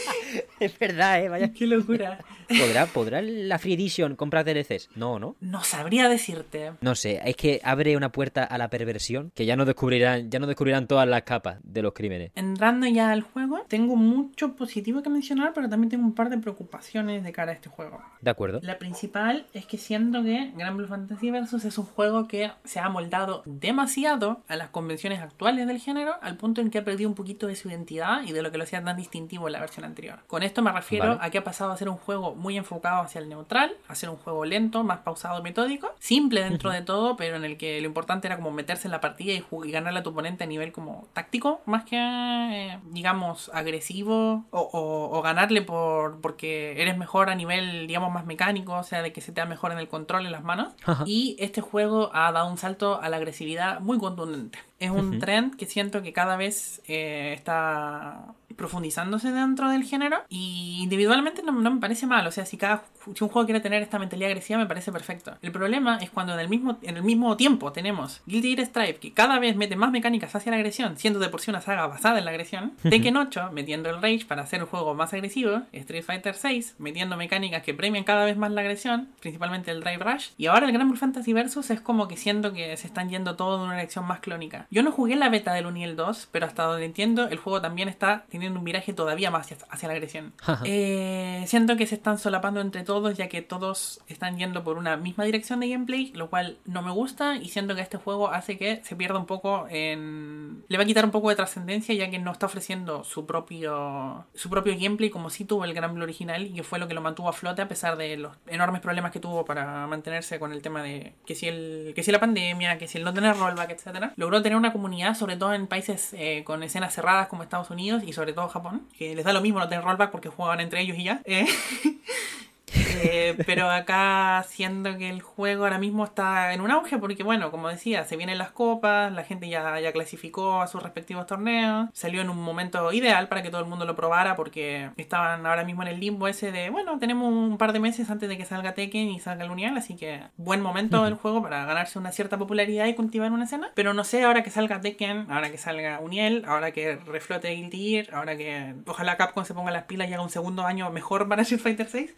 Es 0.60 0.78
verdad, 0.78 1.22
¿eh? 1.22 1.28
Vaya. 1.28 1.52
Qué 1.52 1.66
locura. 1.66 2.18
¿Podrá, 2.48 2.86
¿Podrá 2.86 3.22
la 3.22 3.58
Free 3.58 3.74
Edition 3.74 4.16
comprar 4.16 4.44
DLCs? 4.44 4.90
No, 4.94 5.18
¿no? 5.18 5.36
No 5.40 5.64
sabría 5.64 6.08
decirte. 6.08 6.72
No 6.80 6.94
sé, 6.94 7.20
es 7.24 7.36
que 7.36 7.60
abre 7.64 7.96
una 7.96 8.12
puerta 8.12 8.44
a 8.44 8.58
la 8.58 8.68
perversión 8.68 9.32
que 9.34 9.46
ya 9.46 9.56
no 9.56 9.64
descubrirán, 9.64 10.30
ya 10.30 10.38
no 10.38 10.46
descubrirán 10.46 10.86
todas 10.86 11.08
las 11.08 11.22
capas 11.22 11.58
de 11.62 11.82
los 11.82 11.92
crímenes. 11.92 12.30
Entrando 12.34 12.86
ya 12.86 13.10
al 13.10 13.22
juego, 13.22 13.64
tengo 13.68 13.96
mucho 13.96 14.54
positivo 14.54 15.02
que 15.02 15.10
mencionar, 15.10 15.52
pero 15.54 15.68
también 15.68 15.90
tengo 15.90 16.04
un 16.04 16.14
par 16.14 16.30
de 16.30 16.38
preocupaciones 16.38 17.24
de 17.24 17.32
cara 17.32 17.52
a 17.52 17.54
este 17.54 17.68
juego. 17.68 18.02
De 18.20 18.30
acuerdo. 18.30 18.60
La 18.62 18.78
principal 18.78 19.46
es 19.54 19.66
que 19.66 19.78
siento 19.78 20.22
que 20.22 20.52
Grand 20.56 20.76
Blue 20.76 20.88
Fantasy 20.88 21.30
Versus 21.30 21.64
es 21.64 21.78
un 21.78 21.86
juego 21.86 22.28
que 22.28 22.50
se 22.64 22.80
ha 22.80 22.88
moldado 22.88 23.42
demasiado 23.46 24.42
a 24.48 24.56
las 24.56 24.68
convenciones 24.68 25.20
actuales 25.20 25.66
del 25.66 25.78
género, 25.78 26.14
al 26.20 26.36
punto 26.36 26.60
en 26.60 26.70
que 26.70 26.78
ha 26.78 26.84
perdido 26.84 27.08
un 27.08 27.14
poquito 27.14 27.46
de 27.46 27.56
su 27.56 27.68
identidad 27.68 28.22
y 28.24 28.32
de 28.32 28.42
lo 28.42 28.50
que 28.50 28.58
lo 28.58 28.64
hacía 28.64 28.82
tan 28.82 28.96
distintivo 28.96 29.48
en 29.48 29.52
la 29.52 29.60
versión 29.60 29.84
anterior. 29.84 29.91
Con 30.26 30.42
esto 30.42 30.62
me 30.62 30.72
refiero 30.72 31.08
Vale. 31.08 31.20
a 31.22 31.30
que 31.30 31.38
ha 31.38 31.44
pasado 31.44 31.72
a 31.72 31.76
ser 31.76 31.88
un 31.88 31.96
juego 31.96 32.34
muy 32.34 32.56
enfocado 32.56 33.02
hacia 33.02 33.20
el 33.20 33.28
neutral, 33.28 33.72
a 33.88 33.94
ser 33.94 34.08
un 34.10 34.16
juego 34.16 34.44
lento, 34.44 34.82
más 34.84 34.98
pausado 35.00 35.38
y 35.40 35.42
metódico, 35.42 35.92
simple 35.98 36.42
dentro 36.42 36.70
de 36.70 36.82
todo, 36.82 37.16
pero 37.16 37.36
en 37.36 37.44
el 37.44 37.56
que 37.56 37.80
lo 37.80 37.86
importante 37.86 38.26
era 38.28 38.36
como 38.36 38.50
meterse 38.50 38.88
en 38.88 38.92
la 38.92 39.00
partida 39.00 39.32
y, 39.32 39.70
ganarle 39.70 40.00
a 40.00 40.02
tu 40.02 40.10
oponente 40.10 40.44
a 40.44 40.46
nivel 40.46 40.72
como 40.72 41.08
táctico, 41.12 41.60
más 41.66 41.84
que, 41.84 41.96
eh, 41.98 42.78
digamos, 42.90 43.50
agresivo, 43.54 44.44
o, 44.50 44.60
o- 44.60 45.18
o 45.18 45.22
ganarle 45.22 45.62
por 45.62 46.20
porque 46.20 46.80
eres 46.80 46.96
mejor 46.96 47.30
a 47.30 47.34
nivel, 47.34 47.86
digamos, 47.86 48.12
más 48.12 48.26
mecánico, 48.26 48.74
o 48.74 48.82
sea, 48.82 49.02
de 49.02 49.12
que 49.12 49.20
se 49.20 49.32
te 49.32 49.40
da 49.40 49.46
mejor 49.46 49.72
en 49.72 49.78
el 49.78 49.88
control 49.88 50.26
en 50.26 50.32
las 50.32 50.42
manos. 50.44 50.72
Ajá. 50.84 51.04
Y 51.06 51.36
este 51.38 51.60
juego 51.60 52.10
ha 52.14 52.30
dado 52.32 52.48
un 52.50 52.58
salto 52.58 53.00
a 53.00 53.08
la 53.08 53.16
agresividad 53.16 53.80
muy 53.80 53.98
contundente. 53.98 54.58
Es 54.82 54.90
un 54.90 55.10
Ujú. 55.10 55.18
trend 55.20 55.56
que 55.56 55.66
siento 55.66 56.02
que 56.02 56.12
cada 56.12 56.36
vez 56.36 56.82
eh, 56.88 57.32
está 57.36 58.34
profundizándose 58.56 59.32
dentro 59.32 59.68
del 59.70 59.84
género 59.84 60.18
y 60.28 60.80
individualmente 60.82 61.42
no, 61.42 61.52
no 61.52 61.70
me 61.70 61.80
parece 61.80 62.06
mal, 62.06 62.26
o 62.26 62.30
sea, 62.30 62.44
si 62.44 62.56
cada 62.56 62.84
si 63.14 63.24
un 63.24 63.30
juego 63.30 63.46
quiere 63.46 63.60
tener 63.60 63.82
esta 63.82 63.98
mentalidad 63.98 64.28
agresiva 64.30 64.58
me 64.58 64.66
parece 64.66 64.92
perfecto. 64.92 65.36
El 65.40 65.52
problema 65.52 65.96
es 65.98 66.10
cuando 66.10 66.34
en 66.34 66.40
el 66.40 66.48
mismo 66.48 66.78
en 66.82 66.96
el 66.96 67.02
mismo 67.02 67.36
tiempo 67.36 67.72
tenemos 67.72 68.20
Guilty 68.26 68.54
Gear 68.54 68.66
Stripe 68.66 68.98
que 69.00 69.12
cada 69.12 69.38
vez 69.38 69.56
mete 69.56 69.74
más 69.76 69.90
mecánicas 69.90 70.34
hacia 70.34 70.50
la 70.50 70.56
agresión, 70.56 70.96
siendo 70.98 71.18
de 71.18 71.28
por 71.28 71.40
sí 71.40 71.50
una 71.50 71.60
saga 71.60 71.86
basada 71.86 72.18
en 72.18 72.24
la 72.24 72.30
agresión, 72.30 72.72
Tekken 72.82 73.16
8 73.16 73.50
metiendo 73.52 73.88
el 73.88 74.02
Rage 74.02 74.26
para 74.26 74.42
hacer 74.42 74.62
un 74.62 74.68
juego 74.68 74.94
más 74.94 75.12
agresivo, 75.14 75.62
Street 75.72 76.04
Fighter 76.04 76.34
6 76.34 76.76
metiendo 76.78 77.16
mecánicas 77.16 77.62
que 77.62 77.72
premian 77.74 78.04
cada 78.04 78.24
vez 78.24 78.36
más 78.36 78.50
la 78.52 78.60
agresión, 78.60 79.08
principalmente 79.20 79.70
el 79.70 79.80
Drive 79.80 80.04
Rush, 80.04 80.28
y 80.36 80.46
ahora 80.46 80.66
el 80.66 80.72
Grand 80.72 80.90
Blue 80.90 80.98
Fantasy 80.98 81.32
Versus 81.32 81.70
es 81.70 81.80
como 81.80 82.06
que 82.08 82.16
siento 82.16 82.52
que 82.52 82.76
se 82.76 82.86
están 82.86 83.08
yendo 83.08 83.34
todo 83.36 83.56
en 83.56 83.62
una 83.62 83.74
dirección 83.74 84.06
más 84.06 84.20
clónica. 84.20 84.66
Yo 84.72 84.82
no 84.82 84.90
jugué 84.90 85.16
la 85.16 85.28
beta 85.28 85.52
del 85.52 85.66
Uniel 85.66 85.96
2, 85.96 86.30
pero 86.32 86.46
hasta 86.46 86.62
donde 86.62 86.86
entiendo 86.86 87.28
el 87.28 87.36
juego 87.36 87.60
también 87.60 87.90
está 87.90 88.24
teniendo 88.30 88.58
un 88.58 88.64
viraje 88.64 88.94
todavía 88.94 89.30
más 89.30 89.52
hacia, 89.52 89.66
hacia 89.68 89.88
la 89.88 89.94
agresión. 89.94 90.32
Eh, 90.64 91.44
siento 91.48 91.76
que 91.76 91.86
se 91.86 91.96
están 91.96 92.18
solapando 92.18 92.60
entre 92.60 92.82
todos 92.82 93.16
ya 93.16 93.28
que 93.28 93.42
todos 93.42 94.00
están 94.06 94.38
yendo 94.38 94.62
por 94.62 94.78
una 94.78 94.96
misma 94.96 95.24
dirección 95.24 95.60
de 95.60 95.68
gameplay, 95.68 96.12
lo 96.14 96.30
cual 96.30 96.58
no 96.64 96.82
me 96.82 96.92
gusta 96.92 97.36
y 97.36 97.48
siento 97.48 97.74
que 97.74 97.80
este 97.80 97.98
juego 97.98 98.30
hace 98.30 98.56
que 98.56 98.80
se 98.84 98.96
pierda 98.96 99.18
un 99.18 99.26
poco 99.26 99.66
en... 99.68 100.64
Le 100.68 100.78
va 100.78 100.84
a 100.84 100.86
quitar 100.86 101.04
un 101.04 101.10
poco 101.10 101.28
de 101.28 101.36
trascendencia 101.36 101.94
ya 101.94 102.10
que 102.10 102.18
no 102.18 102.32
está 102.32 102.46
ofreciendo 102.46 103.04
su 103.04 103.26
propio 103.26 104.24
su 104.34 104.48
propio 104.48 104.74
gameplay 104.78 105.10
como 105.10 105.30
si 105.30 105.44
tuvo 105.44 105.64
el 105.64 105.74
Gran 105.74 105.94
Blue 105.94 106.04
original 106.04 106.46
y 106.46 106.54
que 106.54 106.62
fue 106.62 106.78
lo 106.78 106.88
que 106.88 106.94
lo 106.94 107.02
mantuvo 107.02 107.28
a 107.28 107.32
flote 107.32 107.60
a 107.60 107.68
pesar 107.68 107.96
de 107.96 108.16
los 108.16 108.32
enormes 108.46 108.80
problemas 108.80 109.10
que 109.10 109.20
tuvo 109.20 109.44
para 109.44 109.86
mantenerse 109.88 110.38
con 110.38 110.52
el 110.52 110.62
tema 110.62 110.82
de 110.82 111.14
que 111.26 111.34
si 111.34 111.48
el 111.48 111.92
que 111.94 112.02
si 112.02 112.12
la 112.12 112.20
pandemia, 112.20 112.78
que 112.78 112.88
si 112.88 112.98
el 112.98 113.04
no 113.04 113.12
tener 113.12 113.36
rollback, 113.36 113.70
etcétera. 113.70 114.12
Logró 114.16 114.40
tener 114.42 114.61
una 114.62 114.72
comunidad 114.72 115.14
sobre 115.16 115.36
todo 115.36 115.52
en 115.54 115.66
países 115.66 116.14
eh, 116.14 116.44
con 116.44 116.62
escenas 116.62 116.94
cerradas 116.94 117.26
como 117.26 117.42
Estados 117.42 117.70
Unidos 117.70 118.04
y 118.06 118.12
sobre 118.12 118.32
todo 118.32 118.48
Japón, 118.48 118.86
que 118.96 119.14
les 119.16 119.24
da 119.24 119.32
lo 119.32 119.40
mismo 119.40 119.58
no 119.58 119.68
tener 119.68 119.84
rollback 119.84 120.12
porque 120.12 120.28
juegan 120.28 120.60
entre 120.60 120.80
ellos 120.80 120.96
y 120.96 121.04
ya. 121.04 121.20
Eh, 121.24 121.46
Eh, 122.94 123.36
pero 123.46 123.70
acá 123.70 124.44
siendo 124.48 124.96
que 124.98 125.08
el 125.08 125.22
juego 125.22 125.64
ahora 125.64 125.78
mismo 125.78 126.04
está 126.04 126.52
en 126.52 126.60
un 126.60 126.70
auge 126.70 126.98
porque 126.98 127.22
bueno, 127.22 127.50
como 127.50 127.68
decía, 127.68 128.04
se 128.04 128.16
vienen 128.16 128.38
las 128.38 128.50
copas, 128.50 129.12
la 129.12 129.24
gente 129.24 129.48
ya, 129.48 129.78
ya 129.80 129.92
clasificó 129.92 130.62
a 130.62 130.66
sus 130.66 130.82
respectivos 130.82 131.26
torneos, 131.26 131.88
salió 131.92 132.20
en 132.20 132.30
un 132.30 132.38
momento 132.42 132.92
ideal 132.92 133.28
para 133.28 133.42
que 133.42 133.50
todo 133.50 133.60
el 133.60 133.66
mundo 133.66 133.84
lo 133.84 133.94
probara 133.94 134.36
porque 134.36 134.90
estaban 134.96 135.46
ahora 135.46 135.64
mismo 135.64 135.82
en 135.82 135.88
el 135.88 136.00
limbo 136.00 136.28
ese 136.28 136.52
de, 136.52 136.70
bueno, 136.70 136.98
tenemos 136.98 137.32
un 137.32 137.58
par 137.58 137.72
de 137.72 137.80
meses 137.80 138.10
antes 138.10 138.28
de 138.28 138.36
que 138.36 138.44
salga 138.44 138.74
Tekken 138.74 139.08
y 139.08 139.20
salga 139.20 139.44
el 139.44 139.50
Unial, 139.50 139.76
así 139.76 139.96
que 139.96 140.22
buen 140.36 140.60
momento 140.60 141.04
del 141.04 141.14
juego 141.14 141.42
para 141.42 141.64
ganarse 141.64 141.98
una 141.98 142.12
cierta 142.12 142.38
popularidad 142.38 142.86
y 142.86 142.94
cultivar 142.94 143.32
una 143.32 143.44
escena. 143.44 143.70
Pero 143.74 143.94
no 143.94 144.04
sé, 144.04 144.22
ahora 144.24 144.42
que 144.42 144.50
salga 144.50 144.80
Tekken, 144.80 145.30
ahora 145.30 145.50
que 145.50 145.58
salga 145.58 146.00
Uniel, 146.00 146.44
ahora 146.46 146.72
que 146.72 146.96
reflote 146.96 147.50
Guilty 147.50 147.90
Gear, 147.90 148.14
ahora 148.14 148.36
que 148.36 148.74
ojalá 148.86 149.16
Capcom 149.16 149.44
se 149.44 149.54
ponga 149.54 149.70
las 149.70 149.84
pilas 149.84 150.08
y 150.08 150.14
haga 150.14 150.22
un 150.22 150.30
segundo 150.30 150.64
año 150.66 150.90
mejor 150.90 151.28
para 151.28 151.42
Street 151.42 151.60
Fighter 151.60 151.88
6 151.88 152.14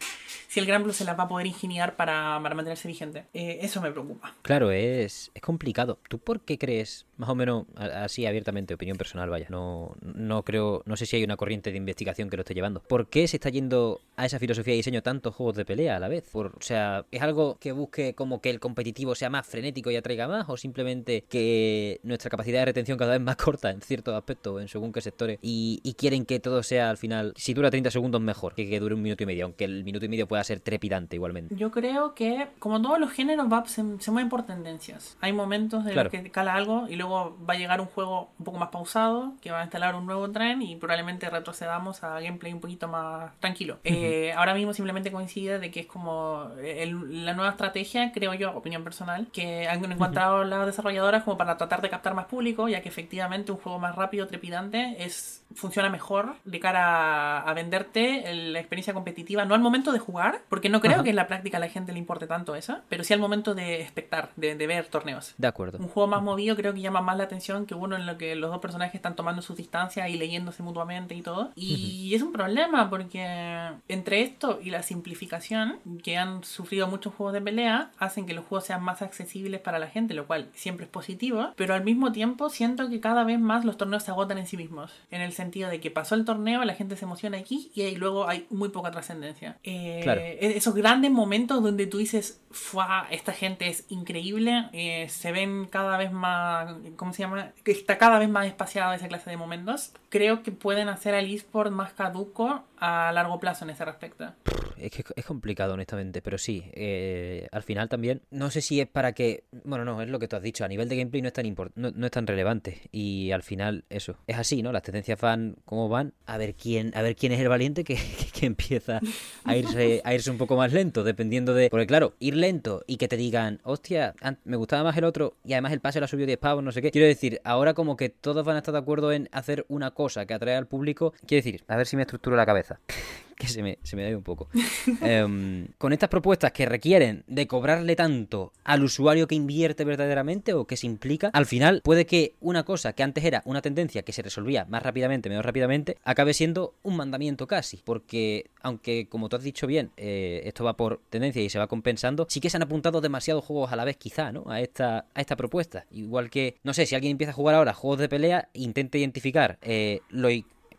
si 0.47 0.61
el 0.65 0.71
Gran 0.71 0.83
Blue 0.83 0.93
se 0.93 1.05
las 1.05 1.17
va 1.17 1.23
a 1.23 1.27
poder 1.27 1.47
ingeniar 1.47 1.95
para, 1.95 2.39
para 2.41 2.55
mantenerse 2.55 2.87
vigente. 2.87 3.25
Eh, 3.33 3.59
eso 3.61 3.81
me 3.81 3.91
preocupa. 3.91 4.35
Claro, 4.41 4.71
es, 4.71 5.31
es 5.33 5.41
complicado. 5.41 5.99
¿Tú 6.09 6.19
por 6.19 6.41
qué 6.41 6.57
crees, 6.57 7.05
más 7.17 7.29
o 7.29 7.35
menos 7.35 7.65
así 7.75 8.25
abiertamente, 8.25 8.73
opinión 8.73 8.97
personal, 8.97 9.29
vaya? 9.29 9.47
No, 9.49 9.95
no 10.01 10.43
creo, 10.43 10.83
no 10.85 10.97
sé 10.97 11.05
si 11.05 11.15
hay 11.15 11.23
una 11.23 11.37
corriente 11.37 11.71
de 11.71 11.77
investigación 11.77 12.29
que 12.29 12.37
lo 12.37 12.41
esté 12.41 12.53
llevando. 12.53 12.81
¿Por 12.81 13.07
qué 13.07 13.27
se 13.27 13.37
está 13.37 13.49
yendo 13.49 14.01
a 14.17 14.25
esa 14.25 14.39
filosofía 14.39 14.73
de 14.73 14.77
diseño 14.77 15.03
tantos 15.03 15.35
juegos 15.35 15.55
de 15.55 15.65
pelea 15.65 15.97
a 15.97 15.99
la 15.99 16.07
vez? 16.07 16.29
O 16.33 16.51
sea, 16.59 17.05
¿es 17.11 17.21
algo 17.21 17.57
que 17.59 17.71
busque 17.71 18.13
como 18.13 18.41
que 18.41 18.49
el 18.49 18.59
competitivo 18.59 19.15
sea 19.15 19.29
más 19.29 19.45
frenético 19.45 19.91
y 19.91 19.95
atraiga 19.95 20.27
más? 20.27 20.45
¿O 20.49 20.57
simplemente 20.57 21.23
que 21.29 21.99
nuestra 22.03 22.29
capacidad 22.29 22.59
de 22.59 22.65
retención 22.65 22.97
cada 22.97 23.13
vez 23.13 23.21
más 23.21 23.35
corta 23.35 23.69
en 23.69 23.81
ciertos 23.81 24.15
aspectos, 24.15 24.61
en 24.61 24.67
según 24.67 24.91
qué 24.91 25.01
sectores? 25.01 25.39
Y, 25.41 25.79
y 25.83 25.93
quieren 25.93 26.25
que 26.25 26.39
todo 26.39 26.63
sea 26.63 26.89
al 26.89 26.97
final, 26.97 27.33
si 27.37 27.53
dura 27.53 27.69
30 27.69 27.91
segundos, 27.91 28.21
mejor 28.21 28.53
que 28.53 28.65
que 28.69 28.79
dure 28.79 28.95
un 28.95 29.01
minuto 29.01 29.23
y 29.23 29.25
medio, 29.25 29.45
aunque 29.45 29.65
el 29.65 29.83
minuto 29.83 30.05
y 30.05 30.09
medio 30.09 30.27
pueda 30.27 30.43
ser 30.43 30.54
trepidante 30.59 31.15
igualmente. 31.15 31.55
Yo 31.55 31.71
creo 31.71 32.13
que, 32.15 32.47
como 32.59 32.81
todos 32.81 32.99
los 32.99 33.11
géneros, 33.11 33.51
va, 33.51 33.65
se, 33.65 33.83
se 33.99 34.11
mueven 34.11 34.29
por 34.29 34.43
tendencias. 34.43 35.17
Hay 35.21 35.33
momentos 35.33 35.83
de 35.85 35.91
Claro. 35.93 36.09
los 36.11 36.21
que 36.23 36.31
cala 36.31 36.53
algo 36.55 36.87
y 36.89 36.95
luego 36.95 37.37
va 37.47 37.53
a 37.53 37.57
llegar 37.57 37.81
un 37.81 37.87
juego 37.87 38.29
un 38.39 38.45
poco 38.45 38.57
más 38.57 38.69
pausado, 38.69 39.33
que 39.41 39.51
va 39.51 39.59
a 39.61 39.63
instalar 39.63 39.95
un 39.95 40.05
nuevo 40.05 40.29
tren 40.31 40.61
y 40.61 40.75
probablemente 40.75 41.29
retrocedamos 41.29 42.03
a 42.03 42.19
gameplay 42.19 42.53
un 42.53 42.59
poquito 42.61 42.87
más 42.87 43.31
tranquilo. 43.39 43.77
Eh, 43.83 44.33
ahora 44.35 44.53
mismo 44.53 44.73
simplemente 44.73 45.11
coincide 45.11 45.59
de 45.59 45.71
que 45.71 45.81
es 45.81 45.85
como 45.87 46.49
el- 46.63 47.25
la 47.25 47.33
nueva 47.33 47.51
estrategia, 47.51 48.11
creo 48.11 48.33
yo, 48.33 48.51
opinión 48.55 48.83
personal, 48.83 49.27
que 49.31 49.67
han 49.67 49.83
encontrado 49.91 50.43
las 50.43 50.65
desarrolladoras 50.65 51.23
como 51.23 51.37
para 51.37 51.57
tratar 51.57 51.81
de 51.81 51.89
captar 51.89 52.13
más 52.13 52.25
público, 52.25 52.67
ya 52.67 52.81
que 52.81 52.89
efectivamente 52.89 53.51
un 53.51 53.57
juego 53.57 53.79
más 53.79 53.95
rápido, 53.95 54.27
trepidante, 54.27 54.95
es 55.03 55.43
funciona 55.53 55.89
mejor 55.89 56.33
de 56.43 56.59
cara 56.59 57.39
a, 57.39 57.49
a 57.49 57.53
venderte 57.53 58.33
la 58.33 58.59
experiencia 58.59 58.93
competitiva, 58.93 59.45
no 59.45 59.53
al 59.55 59.61
momento 59.61 59.91
de 59.91 59.99
jugar, 59.99 60.41
porque 60.49 60.69
no 60.69 60.81
creo 60.81 60.95
Ajá. 60.95 61.03
que 61.03 61.09
en 61.11 61.15
la 61.15 61.27
práctica 61.27 61.57
a 61.57 61.59
la 61.59 61.69
gente 61.69 61.91
le 61.93 61.99
importe 61.99 62.27
tanto 62.27 62.55
eso, 62.55 62.79
pero 62.89 63.03
sí 63.03 63.13
al 63.13 63.19
momento 63.19 63.55
de 63.55 63.81
espectar, 63.81 64.29
de, 64.35 64.55
de 64.55 64.67
ver 64.67 64.87
torneos. 64.87 65.33
De 65.37 65.47
acuerdo. 65.47 65.77
Un 65.79 65.87
juego 65.87 66.07
más 66.07 66.21
movido 66.21 66.55
creo 66.55 66.73
que 66.73 66.81
llama 66.81 67.01
más 67.01 67.17
la 67.17 67.23
atención 67.25 67.65
que 67.65 67.75
uno 67.75 67.95
en 67.95 68.05
lo 68.05 68.17
que 68.17 68.35
los 68.35 68.49
dos 68.51 68.59
personajes 68.59 68.95
están 68.95 69.15
tomando 69.15 69.41
sus 69.41 69.57
distancias 69.57 70.09
y 70.09 70.17
leyéndose 70.17 70.63
mutuamente 70.63 71.15
y 71.15 71.21
todo. 71.21 71.51
Y 71.55 72.13
es 72.15 72.21
un 72.21 72.31
problema 72.31 72.89
porque 72.89 73.71
entre 73.87 74.21
esto 74.21 74.59
y 74.61 74.69
la 74.69 74.83
simplificación 74.83 75.79
que 76.03 76.17
han 76.17 76.43
sufrido 76.43 76.87
muchos 76.87 77.13
juegos 77.13 77.33
de 77.33 77.41
pelea 77.41 77.91
hacen 77.97 78.25
que 78.25 78.33
los 78.33 78.45
juegos 78.45 78.65
sean 78.65 78.83
más 78.83 79.01
accesibles 79.01 79.61
para 79.61 79.79
la 79.79 79.87
gente, 79.87 80.13
lo 80.13 80.27
cual 80.27 80.49
siempre 80.53 80.85
es 80.85 80.91
positivo, 80.91 81.51
pero 81.55 81.73
al 81.73 81.83
mismo 81.83 82.11
tiempo 82.11 82.49
siento 82.49 82.89
que 82.89 82.99
cada 82.99 83.23
vez 83.23 83.39
más 83.39 83.65
los 83.65 83.77
torneos 83.77 84.03
se 84.03 84.11
agotan 84.11 84.37
en 84.37 84.47
sí 84.47 84.57
mismos, 84.57 84.91
en 85.11 85.21
el 85.21 85.31
sentido 85.33 85.69
de 85.69 85.79
que 85.79 85.91
pasó 85.91 86.15
el 86.15 86.25
torneo, 86.25 86.63
la 86.65 86.73
gente 86.75 86.95
se 86.95 87.05
emociona 87.05 87.37
aquí 87.37 87.71
y 87.73 87.81
ahí 87.81 87.95
luego 87.95 88.27
hay 88.27 88.45
muy 88.49 88.69
poca 88.69 88.91
trascendencia. 88.91 89.57
Eh, 89.63 90.01
Claro. 90.03 90.21
Esos 90.39 90.75
grandes 90.75 91.11
momentos 91.11 91.61
donde 91.63 91.87
tú 91.87 91.97
dices, 91.97 92.39
¡fua! 92.51 93.07
Esta 93.09 93.33
gente 93.33 93.67
es 93.67 93.85
increíble, 93.89 94.69
eh, 94.73 95.07
se 95.09 95.31
ven 95.31 95.65
cada 95.65 95.97
vez 95.97 96.11
más, 96.11 96.75
¿cómo 96.95 97.13
se 97.13 97.23
llama? 97.23 97.51
Está 97.65 97.97
cada 97.97 98.19
vez 98.19 98.29
más 98.29 98.47
espaciada 98.47 98.95
esa 98.95 99.07
clase 99.07 99.29
de 99.29 99.37
momentos. 99.37 99.91
Creo 100.09 100.43
que 100.43 100.51
pueden 100.51 100.89
hacer 100.89 101.15
al 101.15 101.25
eSport 101.25 101.71
más 101.71 101.93
caduco 101.93 102.63
a 102.87 103.11
largo 103.11 103.39
plazo 103.39 103.65
en 103.65 103.71
ese 103.71 103.83
respecto. 103.85 104.33
Es 104.77 104.91
que 104.91 105.03
es 105.15 105.25
complicado, 105.25 105.73
honestamente, 105.73 106.21
pero 106.21 106.37
sí, 106.37 106.63
eh, 106.73 107.47
al 107.51 107.63
final 107.63 107.87
también, 107.89 108.21
no 108.29 108.51
sé 108.51 108.61
si 108.61 108.81
es 108.81 108.87
para 108.87 109.13
que, 109.13 109.45
bueno, 109.63 109.85
no, 109.85 110.01
es 110.01 110.09
lo 110.09 110.19
que 110.19 110.27
tú 110.27 110.35
has 110.35 110.41
dicho, 110.43 110.65
a 110.65 110.67
nivel 110.67 110.89
de 110.89 110.97
gameplay 110.97 111.21
no 111.21 111.29
es 111.29 111.33
tan 111.33 111.45
import- 111.45 111.71
no, 111.75 112.05
es 112.05 112.11
tan 112.11 112.27
relevante 112.27 112.81
y 112.91 113.31
al 113.31 113.41
final 113.41 113.85
eso, 113.89 114.17
es 114.27 114.37
así, 114.37 114.61
¿no? 114.61 114.71
Las 114.71 114.83
tendencias 114.83 115.19
van 115.19 115.55
como 115.65 115.87
van, 115.89 116.13
a 116.25 116.37
ver 116.37 116.55
quién, 116.55 116.91
a 116.95 117.01
ver 117.01 117.15
quién 117.15 117.31
es 117.31 117.39
el 117.39 117.47
valiente 117.49 117.83
que, 117.83 117.95
que- 118.33 118.45
empieza 118.45 118.99
a 119.45 119.55
irse, 119.55 120.01
a 120.03 120.13
irse 120.13 120.29
un 120.29 120.37
poco 120.37 120.55
más 120.55 120.71
lento, 120.71 121.03
dependiendo 121.03 121.53
de, 121.55 121.69
porque 121.71 121.87
claro, 121.87 122.13
ir 122.19 122.35
lento 122.35 122.83
y 122.85 122.97
que 122.97 123.07
te 123.07 123.17
digan, 123.17 123.59
hostia, 123.63 124.13
me 124.43 124.57
gustaba 124.57 124.83
más 124.83 124.95
el 124.97 125.05
otro 125.05 125.37
y 125.43 125.53
además 125.53 125.71
el 125.71 125.79
pase 125.79 125.99
lo 125.99 126.05
ha 126.05 126.07
subido 126.09 126.27
10 126.27 126.37
pavos, 126.37 126.63
no 126.63 126.71
sé 126.71 126.81
qué, 126.81 126.91
quiero 126.91 127.07
decir, 127.07 127.39
ahora 127.43 127.73
como 127.73 127.95
que 127.95 128.09
todos 128.09 128.45
van 128.45 128.55
a 128.57 128.59
estar 128.59 128.73
de 128.73 128.79
acuerdo 128.79 129.11
en 129.13 129.29
hacer 129.31 129.65
una 129.69 129.91
cosa 129.91 130.25
que 130.27 130.33
atrae 130.35 130.55
al 130.55 130.67
público, 130.67 131.13
quiero 131.25 131.43
decir, 131.43 131.63
a 131.67 131.77
ver 131.77 131.87
si 131.87 131.95
me 131.95 132.03
estructuro 132.03 132.35
la 132.35 132.45
cabeza 132.45 132.74
que 133.37 133.47
se 133.47 133.61
me, 133.61 133.79
se 133.83 133.95
me 133.95 134.07
ido 134.07 134.17
un 134.17 134.23
poco. 134.23 134.49
Em, 135.01 135.67
con 135.77 135.93
estas 135.93 136.09
propuestas 136.09 136.51
que 136.51 136.65
requieren 136.65 137.23
de 137.27 137.47
cobrarle 137.47 137.95
tanto 137.95 138.53
al 138.63 138.83
usuario 138.83 139.27
que 139.27 139.35
invierte 139.35 139.83
verdaderamente 139.83 140.53
o 140.53 140.65
que 140.65 140.77
se 140.77 140.87
implica, 140.87 141.29
al 141.33 141.45
final 141.45 141.81
puede 141.83 142.05
que 142.05 142.33
una 142.39 142.63
cosa 142.63 142.93
que 142.93 143.03
antes 143.03 143.23
era 143.23 143.41
una 143.45 143.61
tendencia 143.61 144.03
que 144.03 144.13
se 144.13 144.21
resolvía 144.21 144.65
más 144.65 144.83
rápidamente, 144.83 145.29
menos 145.29 145.45
rápidamente, 145.45 145.97
acabe 146.03 146.33
siendo 146.33 146.75
un 146.83 146.97
mandamiento 146.97 147.47
casi. 147.47 147.81
Porque, 147.83 148.49
aunque 148.61 149.07
como 149.09 149.29
tú 149.29 149.35
has 149.35 149.43
dicho 149.43 149.67
bien, 149.67 149.91
eh, 149.97 150.41
esto 150.45 150.63
va 150.63 150.77
por 150.77 151.01
tendencia 151.09 151.41
y 151.41 151.49
se 151.49 151.59
va 151.59 151.67
compensando, 151.67 152.25
sí 152.29 152.39
que 152.39 152.49
se 152.49 152.57
han 152.57 152.63
apuntado 152.63 153.01
demasiados 153.01 153.43
juegos 153.43 153.71
a 153.71 153.75
la 153.75 153.85
vez, 153.85 153.97
quizá, 153.97 154.31
¿no? 154.31 154.45
A 154.47 154.61
esta, 154.61 155.05
a 155.13 155.21
esta 155.21 155.35
propuesta. 155.35 155.85
Igual 155.91 156.29
que, 156.29 156.55
no 156.63 156.73
sé, 156.73 156.85
si 156.85 156.95
alguien 156.95 157.11
empieza 157.11 157.31
a 157.31 157.35
jugar 157.35 157.55
ahora 157.55 157.73
juegos 157.73 157.99
de 157.99 158.09
pelea, 158.09 158.49
intente 158.53 158.97
identificar 158.97 159.57
eh, 159.61 159.99
lo 160.09 160.29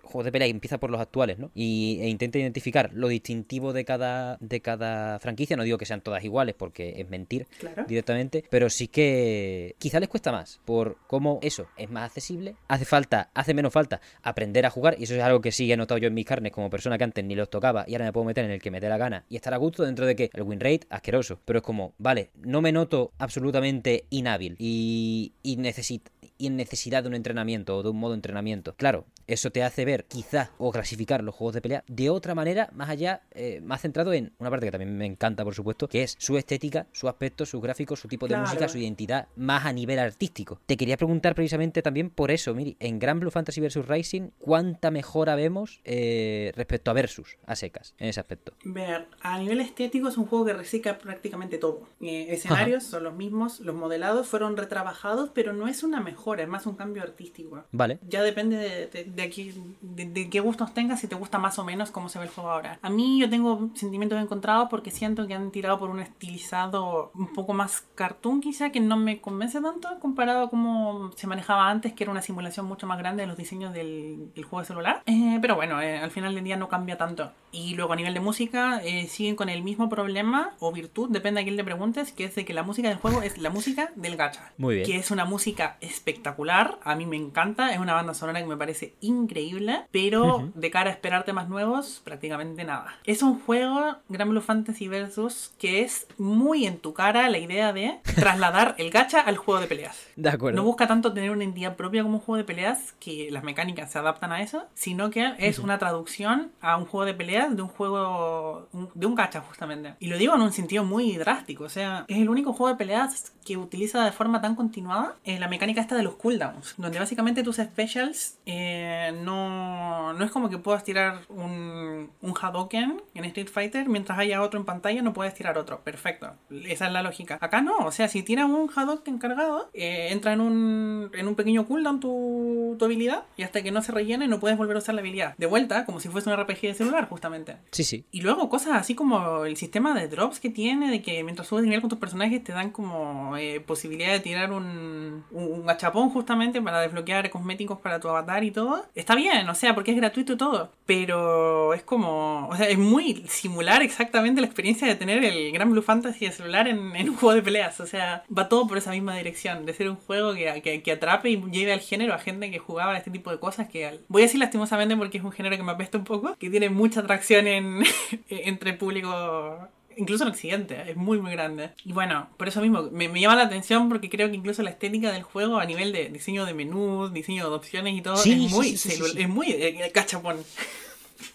juegos 0.09 0.25
de 0.25 0.33
pelea 0.33 0.49
y 0.49 0.51
empieza 0.51 0.79
por 0.79 0.91
los 0.91 1.01
actuales, 1.01 1.39
¿no? 1.39 1.51
Y, 1.55 1.99
e 2.01 2.09
intenta 2.09 2.39
identificar 2.39 2.91
lo 2.93 3.09
distintivo 3.09 3.73
de 3.73 3.85
cada, 3.85 4.37
de 4.41 4.61
cada 4.61 5.19
franquicia. 5.19 5.57
No 5.57 5.63
digo 5.63 5.79
que 5.79 5.87
sean 5.87 6.01
todas 6.01 6.25
iguales 6.25 6.55
porque 6.57 7.01
es 7.01 7.09
mentir 7.09 7.47
directamente, 7.87 8.45
pero 8.51 8.71
sí 8.71 8.89
que 8.89 9.75
quizá 9.79 10.01
les 10.01 10.09
cuesta 10.09 10.33
más 10.33 10.61
por 10.65 10.97
cómo 11.07 11.39
eso 11.43 11.67
es 11.77 11.91
más 11.91 12.05
accesible. 12.05 12.57
Hace 12.69 12.85
falta, 12.85 13.31
hace 13.35 13.55
menos 13.55 13.73
falta 13.73 14.01
aprender 14.23 14.67
a 14.67 14.71
jugar 14.71 14.97
y 14.99 15.05
eso 15.05 15.15
es 15.15 15.23
algo 15.23 15.41
que 15.41 15.53
sí 15.53 15.71
he 15.71 15.77
notado 15.77 15.99
yo 15.99 16.09
en 16.09 16.15
mis 16.15 16.27
carnes 16.27 16.53
como 16.53 16.71
persona 16.71 16.99
que 16.99 17.05
antes 17.05 17.25
ni 17.25 17.35
los 17.35 17.51
tocaba 17.51 17.85
y 17.87 17.95
ahora 17.95 18.07
me 18.07 18.13
puedo 18.13 18.27
meter 18.27 18.45
en 18.45 18.51
el 18.51 18.61
que 18.61 18.71
me 18.71 18.81
dé 18.81 18.89
la 18.89 18.99
gana 18.99 19.25
y 19.29 19.37
estar 19.37 19.55
a 19.55 19.57
gusto 19.57 19.85
dentro 19.85 20.07
de 20.07 20.17
que 20.17 20.31
el 20.33 20.43
win 20.43 20.61
rate 20.61 20.87
asqueroso, 20.91 21.39
pero 21.45 21.59
es 21.59 21.63
como, 21.63 21.95
vale, 21.99 22.31
no 22.43 22.61
me 22.61 22.73
noto 22.73 23.13
absolutamente 23.19 24.05
inhábil 24.11 24.57
y, 24.59 25.33
y 25.43 25.57
necesito 25.57 26.11
y 26.39 26.47
en 26.47 26.57
necesidad 26.57 27.03
de 27.03 27.09
un 27.09 27.15
entrenamiento 27.15 27.77
o 27.77 27.83
de 27.83 27.91
un 27.91 27.99
modo 27.99 28.13
de 28.13 28.17
entrenamiento. 28.17 28.75
Claro, 28.77 29.05
eso 29.27 29.51
te 29.51 29.63
hace 29.63 29.85
ver 29.85 30.05
quizá 30.05 30.51
o 30.59 30.71
clasificar 30.71 31.23
los 31.23 31.35
juegos 31.35 31.55
de 31.55 31.61
pelea 31.61 31.85
de 31.89 32.11
otra 32.11 32.35
manera, 32.35 32.71
más 32.73 32.89
allá, 32.89 33.23
eh, 33.33 33.61
más 33.63 33.81
centrado 33.81 34.13
en 34.13 34.33
una 34.39 34.51
parte 34.51 34.67
que 34.67 34.73
también 34.73 34.97
me 34.97 35.07
encanta, 35.07 35.45
por 35.45 35.55
supuesto, 35.55 35.89
que 35.89 36.03
es 36.03 36.17
su 36.19 36.37
estética, 36.37 36.87
su 36.93 37.09
aspecto, 37.09 37.47
sus 37.47 37.61
gráficos, 37.61 38.01
su 38.01 38.09
tipo 38.09 38.29
de 38.29 38.37
música, 38.37 38.69
su 38.69 38.79
identidad, 38.79 39.29
más 39.37 39.67
a 39.67 39.73
nivel 39.73 39.99
artístico. 39.99 40.61
Te 40.67 40.77
quería 40.77 40.97
preguntar 40.97 41.35
precisamente 41.35 41.83
también 41.83 42.11
por 42.11 42.31
eso, 42.31 42.55
Miri, 42.55 42.77
en 42.81 42.99
Gran 42.99 43.21
Blue 43.21 43.31
Fantasy 43.31 43.61
vs. 43.61 43.87
Rising, 43.87 44.31
¿cuánta 44.39 44.91
mejora 44.91 45.35
vemos 45.35 45.81
eh, 45.85 46.53
respecto 46.55 46.91
a 46.91 46.95
Versus, 46.95 47.37
a 47.47 47.57
secas, 47.57 47.95
en 47.99 48.09
ese 48.09 48.21
aspecto? 48.21 48.53
Ver, 48.65 49.09
a 49.21 49.39
nivel 49.39 49.61
estético 49.61 50.09
es 50.09 50.19
un 50.19 50.27
juego 50.27 50.45
que 50.45 50.53
recicla 50.53 50.99
prácticamente 50.99 51.59
todo. 51.59 51.83
Eh, 52.01 52.27
escenarios 52.31 52.85
son 52.85 53.05
los 53.05 53.15
mismos, 53.15 53.61
los 53.61 53.75
modelados 53.75 54.27
fueron 54.27 54.57
retrabajados, 54.57 55.31
pero 55.35 55.53
no 55.53 55.69
es 55.69 55.83
una 55.83 56.01
mejora 56.01 56.26
es 56.35 56.49
más 56.49 56.67
un 56.67 56.75
cambio 56.75 57.03
artístico. 57.03 57.65
Vale. 57.73 57.99
Ya 58.09 58.23
depende 58.23 58.57
de, 58.57 59.05
de, 59.05 59.23
aquí, 59.23 59.55
de, 59.81 60.29
qué 60.29 60.41
gustos 60.41 60.75
tengas, 60.75 61.01
si 61.01 61.09
te 61.09 61.15
gusta 61.15 61.39
más 61.39 61.59
o 61.59 61.65
menos 61.65 61.91
cómo 61.91 62.09
se 62.09 62.19
ve 62.19 62.27
el 62.27 62.31
juego 62.31 62.51
ahora. 62.51 62.79
A 62.83 62.91
mí 62.91 63.21
yo 63.21 63.31
tengo 63.31 63.71
sentimientos 63.75 64.21
encontrados 64.21 64.69
porque 64.69 64.91
siento 64.91 65.27
que 65.27 65.35
han 65.35 65.51
tirado 65.51 65.79
por 65.79 65.91
un 65.91 66.01
estilizado 66.01 67.11
un 67.15 67.33
poco 67.33 67.55
más 67.55 67.85
cartoon 67.95 68.41
quizá, 68.41 68.71
que 68.71 68.81
no 68.81 68.97
me 68.97 69.21
convence 69.21 69.61
tanto 69.61 69.89
comparado 70.01 70.45
a 70.45 70.51
cómo 70.51 71.13
se 71.17 71.27
manejaba 71.27 71.71
antes, 71.71 71.93
que 71.93 72.05
era 72.05 72.11
una 72.11 72.23
simulación 72.23 72.67
mucho 72.67 72.87
más 72.87 72.99
grande 72.99 73.23
de 73.23 73.27
los 73.27 73.37
diseños 73.37 73.73
del, 73.73 74.31
juego 74.37 74.61
de 74.61 74.67
celular. 74.67 75.03
Eh, 75.07 75.39
pero 75.41 75.57
bueno, 75.57 75.81
eh, 75.81 75.99
al 75.99 76.11
final 76.11 76.35
del 76.35 76.45
día 76.45 76.57
no 76.57 76.69
cambia 76.69 76.97
tanto. 76.97 77.33
Y 77.53 77.75
luego 77.75 77.93
a 77.93 77.97
nivel 77.97 78.15
de 78.15 78.21
música 78.21 78.81
eh, 78.85 79.07
siguen 79.07 79.37
con 79.37 79.49
el 79.49 79.63
mismo 79.63 79.89
problema 79.89 80.55
o 80.59 80.73
virtud, 80.73 81.09
depende 81.11 81.41
a 81.41 81.45
quién 81.45 81.57
le 81.57 81.65
preguntes, 81.65 82.13
que 82.13 82.25
es 82.25 82.35
de 82.35 82.45
que 82.45 82.53
la 82.53 82.63
música 82.63 82.89
del 82.89 82.99
juego 82.99 83.23
es 83.23 83.39
la 83.39 83.51
música 83.51 83.93
del 83.95 84.17
gacha. 84.17 84.53
Muy 84.59 84.77
bien. 84.77 84.87
Que 84.87 84.97
es 84.97 85.11
una 85.11 85.25
música 85.25 85.77
espectacular 85.81 86.16
espectacular, 86.17 86.79
a 86.83 86.95
mí 86.95 87.07
me 87.07 87.17
encanta, 87.17 87.73
es 87.73 87.79
una 87.79 87.95
banda 87.95 88.15
sonora 88.15 88.41
que 88.41 88.47
me 88.47 88.57
parece 88.57 88.95
increíble, 89.01 89.83
pero 89.91 90.51
de 90.55 90.71
cara 90.71 90.91
a 90.91 90.93
esperar 90.93 91.25
temas 91.25 91.49
nuevos, 91.49 92.01
prácticamente 92.05 92.65
nada. 92.65 92.97
Es 93.05 93.23
un 93.23 93.39
juego, 93.41 93.97
Gran 94.09 94.31
Blue 94.31 94.41
Fantasy 94.41 94.89
Versus, 94.89 95.53
que 95.59 95.83
es 95.83 96.07
muy 96.19 96.67
en 96.67 96.79
tu 96.79 96.95
cara 96.95 97.29
la 97.29 97.39
idea 97.39 97.73
de 97.73 98.01
trasladar 98.17 98.75
el 98.79 98.91
gacha 98.91 99.21
al 99.21 99.37
juego 99.37 99.61
de 99.61 99.67
peleas. 99.67 100.07
De 100.17 100.31
acuerdo. 100.31 100.57
No 100.57 100.65
busca 100.65 100.87
tanto 100.87 101.13
tener 101.13 101.31
una 101.31 101.45
entidad 101.45 101.77
propia 101.77 102.03
como 102.03 102.17
un 102.17 102.21
juego 102.21 102.39
de 102.39 102.45
peleas, 102.45 102.95
que 102.99 103.29
las 103.31 103.45
mecánicas 103.45 103.91
se 103.93 103.99
adaptan 103.99 104.33
a 104.33 104.43
eso, 104.43 104.65
sino 104.75 105.11
que 105.11 105.35
es 105.39 105.59
una 105.59 105.79
traducción 105.79 106.51
a 106.61 106.77
un 106.77 106.87
juego 106.87 107.05
de 107.05 107.15
peleas 107.15 107.55
de 107.55 107.63
un 107.63 107.69
juego, 107.69 108.69
de 108.95 109.07
un 109.07 109.15
gacha 109.15 109.41
justamente. 109.41 109.95
Y 110.01 110.09
lo 110.09 110.19
digo 110.19 110.35
en 110.35 110.41
un 110.41 110.53
sentido 110.53 110.85
muy 110.85 111.17
drástico, 111.17 111.65
o 111.65 111.69
sea, 111.69 112.05
es 112.09 112.19
el 112.19 112.29
único 112.29 112.53
juego 112.53 112.73
de 112.73 112.79
peleas 112.79 113.33
que 113.45 113.57
utiliza 113.57 114.05
de 114.05 114.13
forma 114.13 114.41
tan 114.41 114.57
continuada 114.57 115.15
eh, 115.25 115.39
la 115.39 115.49
mecánica 115.49 115.81
esta 115.81 115.95
de 115.95 116.03
los 116.07 116.15
cooldowns, 116.17 116.75
donde 116.77 116.99
básicamente 116.99 117.43
tus 117.43 117.57
specials 117.57 118.39
eh, 118.47 119.13
no, 119.23 120.13
no 120.13 120.25
es 120.25 120.31
como 120.31 120.49
que 120.49 120.59
puedas 120.59 120.85
tirar 120.85 121.21
un, 121.29 122.11
un 122.23 122.35
Hadoken 122.41 123.03
en 123.15 123.25
Street 123.25 123.49
Fighter, 123.49 123.89
mientras 123.89 124.19
haya 124.19 124.43
otro 124.43 124.59
en 124.59 124.67
pantalla 124.67 125.03
no 125.03 125.13
puedes 125.13 125.35
tirar 125.35 125.59
otro. 125.59 125.81
Perfecto, 125.83 126.35
esa 126.51 126.87
es 126.87 126.93
la 126.93 127.03
lógica. 127.03 127.39
Acá 127.41 127.61
no, 127.61 127.77
o 127.79 127.93
sea, 127.93 128.09
si 128.09 128.23
tiras 128.23 128.47
un 128.47 128.71
Hadoken 128.75 129.19
cargado, 129.19 129.71
eh, 129.75 130.09
entra 130.11 130.33
en 130.33 130.41
un, 130.41 131.11
en 131.13 131.29
un 131.29 131.35
pequeño 131.35 131.67
cooldown 131.67 132.01
tu, 132.01 132.77
tu 132.79 132.85
habilidad 132.85 133.25
y 133.37 133.43
hasta 133.43 133.63
que 133.63 133.71
no 133.71 133.83
se 133.83 133.93
rellene 133.93 134.29
no 134.29 134.41
puedes 134.41 134.57
volver 134.57 134.77
a 134.77 134.79
usar 134.79 134.95
la 134.95 135.01
habilidad. 135.01 135.35
De 135.37 135.47
vuelta, 135.47 135.85
como 135.85 136.01
si 136.01 136.09
fuese 136.09 136.31
un 136.31 136.37
RPG 136.37 136.61
de 136.63 136.75
celular, 136.75 137.09
justamente. 137.09 137.57
Sí, 137.73 137.85
sí. 137.85 138.05
Y 138.11 138.21
luego 138.21 138.49
cosas 138.49 138.75
así 138.75 138.95
como 138.95 139.45
el 139.45 139.57
sistema 139.57 139.95
de 139.95 140.09
drops 140.09 140.41
que 140.41 140.51
tiene, 140.51 140.91
de 140.91 141.03
que 141.03 141.23
mientras 141.25 141.49
subes 141.49 141.65
nivel 141.65 141.81
con 141.81 141.91
tus 141.91 141.99
personajes 141.99 142.43
te 142.43 142.53
dan 142.53 142.71
como 142.71 143.37
eh, 143.37 143.61
posibilidad 143.61 144.13
de 144.13 144.21
tirar 144.21 144.53
un, 144.53 145.25
un, 145.31 145.45
un 145.45 145.71
justamente 146.11 146.61
para 146.63 146.81
desbloquear 146.81 147.29
cosméticos 147.31 147.79
para 147.79 148.01
tu 148.01 148.09
avatar 148.09 148.45
y 148.45 148.51
todo. 148.51 148.85
Está 148.95 149.15
bien, 149.15 149.49
o 149.49 149.55
sea, 149.55 149.75
porque 149.75 149.93
es 149.93 149.97
gratuito 149.97 150.37
todo. 150.37 150.73
Pero 150.87 151.75
es 151.75 151.83
como. 151.83 152.49
O 152.49 152.57
sea, 152.57 152.69
es 152.69 152.79
muy 152.79 153.25
similar 153.29 153.83
exactamente 153.83 154.41
la 154.41 154.47
experiencia 154.47 154.87
de 154.87 154.95
tener 154.95 155.25
el 155.25 155.53
Gran 155.53 155.71
Blue 155.71 155.83
Fantasy 155.83 156.27
de 156.27 156.33
celular 156.33 156.69
en, 156.69 156.79
un 156.79 157.17
juego 157.17 157.35
de 157.35 157.43
peleas. 157.43 157.81
O 157.81 157.87
sea, 157.87 158.25
va 158.37 158.49
todo 158.49 158.67
por 158.67 158.79
esa 158.79 158.91
misma 158.91 159.17
dirección. 159.17 159.67
De 159.67 159.75
ser 159.75 159.91
un 159.91 159.97
juego 159.97 160.35
que, 160.35 160.83
que, 160.83 160.93
atrape 160.93 161.31
y 161.31 161.43
lleve 161.51 161.73
al 161.73 161.81
género 161.81 162.15
a 162.15 162.19
gente 162.19 162.51
que 162.51 162.59
jugaba 162.59 162.97
este 162.97 163.11
tipo 163.11 163.31
de 163.31 163.39
cosas. 163.39 163.69
Que 163.69 164.01
voy 164.09 164.23
a 164.23 164.27
decir 164.27 164.41
lastimosamente 164.41 164.97
porque 164.97 165.19
es 165.19 165.25
un 165.25 165.33
género 165.33 165.57
que 165.57 165.63
me 165.63 165.73
apesta 165.73 165.99
un 165.99 166.05
poco. 166.05 166.37
Que 166.39 166.51
tiene 166.51 166.71
mucha 166.71 167.01
atracción 167.01 167.47
en, 167.47 167.83
entre 168.29 168.75
público 168.75 169.69
incluso 169.97 170.25
en 170.25 170.31
Occidente, 170.31 170.91
es 170.91 170.97
muy 170.97 171.19
muy 171.19 171.33
grande. 171.33 171.71
Y 171.85 171.93
bueno, 171.93 172.29
por 172.37 172.49
eso 172.49 172.61
mismo, 172.61 172.91
me, 172.91 173.09
llama 173.21 173.37
la 173.37 173.45
atención 173.45 173.89
porque 173.89 174.09
creo 174.09 174.29
que 174.29 174.37
incluso 174.37 174.63
la 174.63 174.71
estética 174.71 175.13
del 175.13 175.23
juego 175.23 175.59
a 175.59 175.65
nivel 175.65 175.93
de 175.93 176.09
diseño 176.09 176.45
de 176.45 176.55
menús, 176.55 177.13
diseño 177.13 177.49
de 177.49 177.57
opciones 177.57 177.95
y 177.95 178.03
todo, 178.03 178.23
es 178.23 178.51
muy, 178.51 178.75
es 178.75 179.29
muy 179.29 179.51
eh, 179.51 179.91
cachapón. 179.93 180.37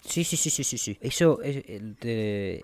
Sí, 0.04 0.24
sí, 0.24 0.36
sí, 0.36 0.50
sí, 0.50 0.64
sí, 0.64 0.78
sí. 0.78 0.98
Eso 1.00 1.40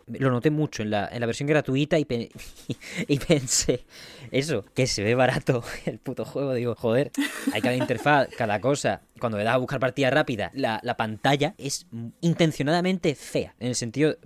lo 0.06 0.30
noté 0.30 0.50
mucho 0.50 0.82
en 0.82 0.90
la, 0.90 1.08
en 1.10 1.20
la 1.20 1.26
versión 1.26 1.48
gratuita 1.48 1.98
y, 1.98 2.06
y, 3.08 3.18
pensé, 3.18 3.84
eso, 4.30 4.64
que 4.74 4.86
se 4.86 5.02
ve 5.02 5.14
barato 5.14 5.64
el 5.86 5.98
puto 5.98 6.24
juego. 6.24 6.54
Digo, 6.54 6.74
joder, 6.74 7.10
hay 7.52 7.60
cada 7.60 7.74
interfaz, 7.74 8.28
cada 8.36 8.60
cosa. 8.60 9.02
Cuando 9.18 9.38
le 9.38 9.44
das 9.44 9.54
a 9.54 9.58
buscar 9.58 9.80
partida 9.80 10.10
rápida, 10.10 10.50
la, 10.54 10.80
la 10.82 10.96
pantalla 10.96 11.54
es 11.58 11.86
intencionadamente 12.20 13.14
fea. 13.14 13.54
En 13.58 13.68
el 13.68 13.74
sentido, 13.74 14.16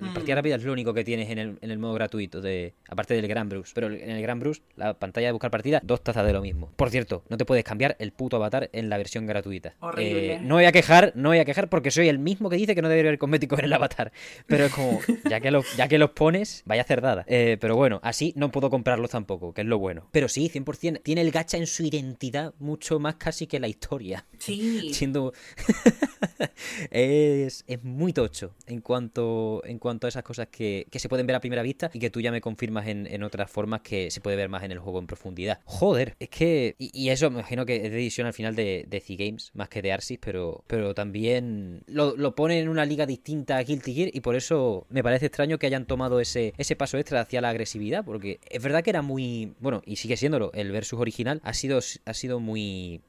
la 0.00 0.12
partida 0.12 0.34
mm. 0.34 0.38
rápida 0.38 0.54
es 0.56 0.62
lo 0.62 0.72
único 0.72 0.94
que 0.94 1.04
tienes 1.04 1.30
en 1.30 1.38
el, 1.38 1.58
en 1.60 1.70
el 1.70 1.78
modo 1.78 1.94
gratuito, 1.94 2.40
de 2.40 2.74
aparte 2.88 3.14
del 3.14 3.26
Gran 3.26 3.48
Bruce. 3.48 3.72
Pero 3.74 3.88
en 3.88 4.10
el 4.10 4.22
Gran 4.22 4.38
Bruce, 4.38 4.62
la 4.76 4.94
pantalla 4.94 5.28
de 5.28 5.32
buscar 5.32 5.50
partida, 5.50 5.80
dos 5.82 6.02
tazas 6.02 6.24
de 6.24 6.32
lo 6.32 6.40
mismo. 6.40 6.70
Por 6.76 6.90
cierto, 6.90 7.24
no 7.28 7.36
te 7.36 7.44
puedes 7.44 7.64
cambiar 7.64 7.96
el 7.98 8.12
puto 8.12 8.36
avatar 8.36 8.70
en 8.72 8.88
la 8.88 8.96
versión 8.96 9.26
gratuita. 9.26 9.74
Eh, 9.96 10.38
no 10.42 10.56
voy 10.56 10.66
a 10.66 10.72
quejar, 10.72 11.12
no 11.16 11.30
voy 11.30 11.38
a 11.38 11.44
quejar 11.44 11.68
porque 11.68 11.90
soy 11.90 12.08
el 12.08 12.18
mismo 12.18 12.48
que 12.48 12.56
dice 12.56 12.74
que 12.74 12.82
no 12.82 12.88
debería 12.88 13.10
haber 13.10 13.18
cosméticos 13.18 13.58
en 13.58 13.64
el 13.66 13.72
avatar. 13.72 14.12
Pero 14.46 14.66
es 14.66 14.72
como, 14.72 15.00
ya 15.28 15.40
que 15.40 15.50
los, 15.50 15.76
ya 15.76 15.88
que 15.88 15.98
los 15.98 16.10
pones, 16.10 16.62
vaya 16.64 16.84
cerdada. 16.84 17.24
Eh, 17.26 17.56
pero 17.60 17.76
bueno, 17.76 18.00
así 18.02 18.32
no 18.36 18.50
puedo 18.50 18.70
comprarlos 18.70 19.10
tampoco, 19.10 19.52
que 19.52 19.62
es 19.62 19.66
lo 19.66 19.78
bueno. 19.78 20.08
Pero 20.12 20.28
sí, 20.28 20.50
100%, 20.52 21.02
tiene 21.02 21.22
el 21.22 21.30
gacha 21.30 21.56
en 21.56 21.66
su 21.66 21.82
identidad 21.82 22.54
mucho 22.58 23.00
más 23.00 23.16
casi 23.16 23.46
que 23.46 23.58
la 23.58 23.68
historia. 23.68 24.26
Sí. 24.38 24.92
Siendo... 24.94 25.32
es, 26.90 27.64
es 27.66 27.84
muy 27.84 28.12
tocho 28.12 28.54
en 28.66 28.80
cuanto, 28.80 29.62
en 29.64 29.78
cuanto 29.78 29.87
a 29.90 30.08
esas 30.08 30.22
cosas 30.22 30.48
que, 30.48 30.86
se 30.92 31.08
pueden 31.08 31.26
ver 31.26 31.36
a 31.36 31.40
primera 31.40 31.62
vista 31.62 31.90
y 31.92 31.98
que 31.98 32.10
tú 32.10 32.20
ya 32.20 32.32
me 32.32 32.40
confirmas 32.40 32.86
en, 32.86 33.22
otras 33.22 33.50
formas 33.50 33.80
que 33.82 34.10
se 34.10 34.20
puede 34.20 34.36
ver 34.36 34.48
más 34.48 34.62
en 34.62 34.72
el 34.72 34.78
juego 34.78 34.98
en 34.98 35.06
profundidad. 35.06 35.60
Joder, 35.64 36.16
es 36.18 36.28
que. 36.28 36.74
Y, 36.78 37.08
eso 37.08 37.30
me 37.30 37.38
imagino 37.38 37.64
que 37.64 37.76
es 37.76 37.90
decisión 37.90 38.26
al 38.26 38.32
final 38.32 38.54
de, 38.54 38.84
de 38.88 39.00
C-Games 39.00 39.50
más 39.54 39.68
que 39.68 39.82
de 39.82 39.92
Arsis, 39.92 40.18
pero, 40.20 40.64
pero 40.66 40.94
también 40.94 41.82
lo, 41.86 42.16
lo 42.16 42.34
pone 42.34 42.60
en 42.60 42.68
una 42.68 42.84
liga 42.84 43.06
distinta 43.06 43.56
a 43.56 43.62
Guilty 43.62 43.94
Gear 43.94 44.10
y 44.12 44.20
por 44.20 44.36
eso 44.36 44.86
me 44.90 45.02
parece 45.02 45.26
extraño 45.26 45.58
que 45.58 45.66
hayan 45.66 45.86
tomado 45.86 46.20
ese, 46.20 46.54
ese 46.58 46.76
paso 46.76 46.98
extra 46.98 47.20
hacia 47.20 47.40
la 47.40 47.50
agresividad, 47.50 48.04
porque 48.04 48.40
es 48.48 48.62
verdad 48.62 48.82
que 48.82 48.90
era 48.90 49.02
muy. 49.02 49.54
Bueno, 49.60 49.82
y 49.84 49.96
sigue 49.96 50.16
siéndolo, 50.16 50.52
el 50.54 50.70
versus 50.72 51.00
original 51.00 51.40
ha 51.44 51.54
sido, 51.54 51.80
ha 52.04 52.14
sido 52.14 52.40
muy 52.40 53.00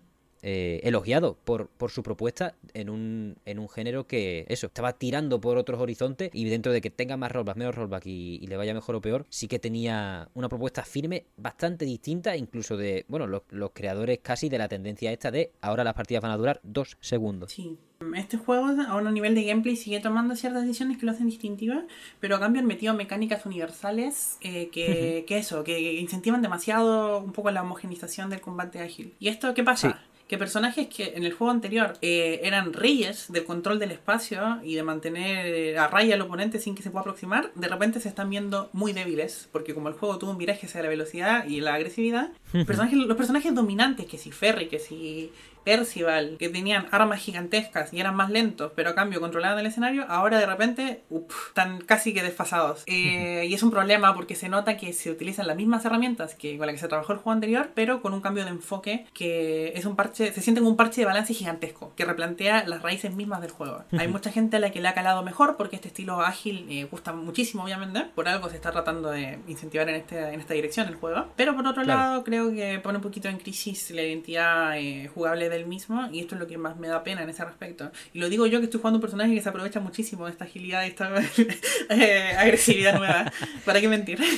eh, 0.42 0.80
elogiado 0.84 1.38
por, 1.44 1.68
por 1.68 1.92
su 1.92 2.04
propuesta 2.04 2.56
en 2.74 2.90
un, 2.90 3.36
en 3.46 3.60
un 3.60 3.70
género 3.70 4.08
que, 4.08 4.46
eso, 4.48 4.68
estaba 4.68 4.94
tirando 4.94 5.42
por 5.42 5.58
otros 5.58 5.80
horizontes 5.80 6.30
y 6.34 6.46
dentro 6.46 6.72
de 6.72 6.82
que 6.82 6.90
tenga 6.90 7.18
más 7.18 7.32
rollback, 7.32 7.58
menos 7.58 7.76
rollback 7.76 8.06
y, 8.06 8.48
le 8.48 8.58
vaya 8.58 8.74
mejor 8.74 8.96
o 8.96 9.02
peor, 9.02 9.26
sí 9.30 9.48
que 9.48 9.60
tenía 9.60 10.30
una 10.34 10.50
propuesta 10.50 10.84
firme 10.84 11.26
bastante 11.38 11.86
distinta, 11.86 12.36
incluso 12.36 12.78
de, 12.78 13.06
bueno, 13.08 13.28
los, 13.28 13.44
los 13.50 13.72
creadores 13.72 14.20
casi 14.24 14.50
de 14.50 14.58
la 14.58 14.68
tendencia 14.68 15.12
esta 15.12 15.30
de 15.30 15.52
ahora 15.62 15.84
las 15.84 15.94
partidas 15.94 16.24
van 16.24 16.32
a 16.32 16.38
durar 16.38 16.60
dos 16.64 16.98
segundos. 17.02 17.52
Sí. 17.52 17.78
Este 18.16 18.38
juego 18.38 18.66
a 18.66 18.96
un 18.96 19.14
nivel 19.14 19.36
de 19.36 19.44
gameplay 19.44 19.76
sigue 19.76 20.00
tomando 20.00 20.34
ciertas 20.38 20.62
decisiones 20.62 20.98
que 20.98 21.06
lo 21.06 21.12
hacen 21.12 21.26
distintiva, 21.26 21.84
pero 22.22 22.38
a 22.38 22.40
cambio 22.40 22.62
han 22.62 22.66
metido 22.66 22.94
mecánicas 22.94 23.46
universales 23.46 24.38
eh, 24.40 24.70
que, 24.72 25.26
que, 25.28 25.38
eso, 25.38 25.66
que 25.66 26.00
incentivan 26.00 26.42
demasiado 26.42 27.20
un 27.20 27.34
poco 27.34 27.52
la 27.52 27.62
homogenización 27.62 28.30
del 28.30 28.40
combate 28.40 28.80
ágil. 28.80 29.14
¿Y 29.20 29.28
esto 29.28 29.54
qué 29.54 29.66
pasa? 29.66 30.02
Que 30.30 30.38
personajes 30.38 30.88
que 30.88 31.14
en 31.16 31.24
el 31.24 31.34
juego 31.34 31.50
anterior 31.50 31.94
eh, 32.04 32.42
eran 32.44 32.72
reyes 32.72 33.32
del 33.32 33.46
control 33.46 33.80
del 33.80 33.90
espacio 33.90 34.60
y 34.64 34.76
de 34.76 34.84
mantener 34.84 35.76
a 35.80 35.88
raya 35.88 36.14
al 36.14 36.22
oponente 36.22 36.60
sin 36.60 36.76
que 36.76 36.84
se 36.84 36.92
pueda 36.92 37.02
aproximar, 37.02 37.52
de 37.56 37.68
repente 37.68 38.00
se 38.00 38.10
están 38.10 38.30
viendo 38.30 38.70
muy 38.72 38.94
débiles, 38.94 39.50
porque 39.52 39.74
como 39.74 39.90
el 39.90 39.96
juego 39.96 40.20
tuvo 40.20 40.30
un 40.30 40.38
viraje 40.38 40.68
hacia 40.68 40.84
la 40.84 40.90
velocidad 40.90 41.48
y 41.48 41.62
la 41.62 41.74
agresividad, 41.74 42.30
personajes, 42.68 42.96
los 43.00 43.18
personajes 43.18 43.56
dominantes, 43.56 44.06
que 44.06 44.20
si 44.20 44.32
Ferry, 44.32 44.68
que 44.68 44.78
si 44.78 45.32
Percival, 45.64 46.38
que 46.40 46.50
tenían 46.50 46.88
armas 46.92 47.20
gigantescas 47.20 47.94
y 47.94 48.00
eran 48.00 48.16
más 48.16 48.30
lentos, 48.30 48.72
pero 48.76 48.92
a 48.92 48.96
cambio 48.96 49.20
controlaban 49.20 49.60
el 49.60 49.66
escenario, 49.66 50.06
ahora 50.10 50.40
de 50.40 50.46
repente 50.46 51.04
están 51.48 51.82
casi 51.82 52.14
que 52.14 52.24
desfasados. 52.24 52.84
Eh, 52.88 53.46
y 53.48 53.54
es 53.54 53.64
un 53.64 53.72
problema 53.72 54.14
porque 54.14 54.36
se 54.36 54.50
nota 54.50 54.78
que 54.78 54.94
se 54.94 55.12
utilizan 55.12 55.48
las 55.48 55.56
mismas 55.56 55.86
herramientas 55.86 56.36
que 56.36 56.58
con 56.58 56.68
las 56.68 56.76
que 56.76 56.82
se 56.82 56.88
trabajó 56.88 57.14
el 57.14 57.20
juego 57.20 57.32
anterior, 57.32 57.72
pero 57.74 58.02
con 58.02 58.14
un 58.14 58.22
cambio 58.22 58.44
de 58.44 58.52
enfoque 58.52 59.06
que 59.14 59.74
es 59.76 59.86
un 59.86 59.96
parche, 59.96 60.32
se 60.32 60.42
siente 60.42 60.62
como 60.62 60.72
un 60.72 60.78
parche 60.78 61.02
de 61.02 61.06
balance 61.06 61.34
gigantesco, 61.34 61.94
que 61.96 62.06
replantea 62.06 62.66
las 62.68 62.82
raíces 62.82 63.14
mismas 63.14 63.42
del 63.42 63.52
juego. 63.52 63.84
Hay 63.98 64.08
mucha 64.08 64.32
gente 64.32 64.58
a 64.58 64.60
la 64.60 64.72
que 64.72 64.82
le 64.82 64.88
ha 64.88 64.94
calado 64.94 65.24
mejor 65.24 65.58
porque 65.58 65.76
este 65.76 65.90
estilo 65.90 66.22
ágil 66.22 66.68
eh, 66.70 66.88
gusta 66.90 67.14
muchísimo, 67.14 67.64
obviamente. 67.64 68.06
Por 68.16 68.28
algo 68.28 68.50
se 68.50 68.56
está 68.56 68.72
tratando 68.72 69.12
de 69.12 69.40
incentivar 69.48 69.90
en, 69.90 69.96
este, 69.96 70.34
en 70.34 70.40
esta 70.40 70.54
dirección 70.54 70.88
el 70.88 70.96
juego. 70.96 71.28
Pero 71.36 71.56
por 71.56 71.66
otro 71.68 71.84
lado, 71.84 72.24
creo 72.24 72.52
que 72.52 72.80
pone 72.80 72.98
un 72.98 73.04
poquito 73.04 73.28
en 73.28 73.38
crisis 73.38 73.92
la 73.92 74.02
identidad 74.02 74.78
eh, 74.78 75.10
jugable 75.14 75.49
del 75.50 75.66
mismo 75.66 76.08
y 76.12 76.20
esto 76.20 76.36
es 76.36 76.42
lo 76.42 76.48
que 76.48 76.58
más 76.58 76.78
me 76.78 76.88
da 76.88 77.04
pena 77.04 77.24
en 77.24 77.30
ese 77.30 77.44
respecto. 77.44 77.92
Y 78.14 78.20
lo 78.20 78.30
digo 78.30 78.46
yo 78.46 78.60
que 78.60 78.66
estoy 78.66 78.80
jugando 78.80 78.98
un 78.98 79.02
personaje 79.02 79.34
que 79.34 79.42
se 79.42 79.50
aprovecha 79.50 79.80
muchísimo 79.80 80.26
de 80.26 80.32
esta 80.32 80.46
agilidad 80.46 80.84
y 80.84 80.88
esta 80.88 81.12
eh, 81.90 82.34
agresividad 82.38 82.98
nueva. 82.98 83.32
¿Para 83.66 83.82
qué 83.82 83.88
mentir? 83.88 84.20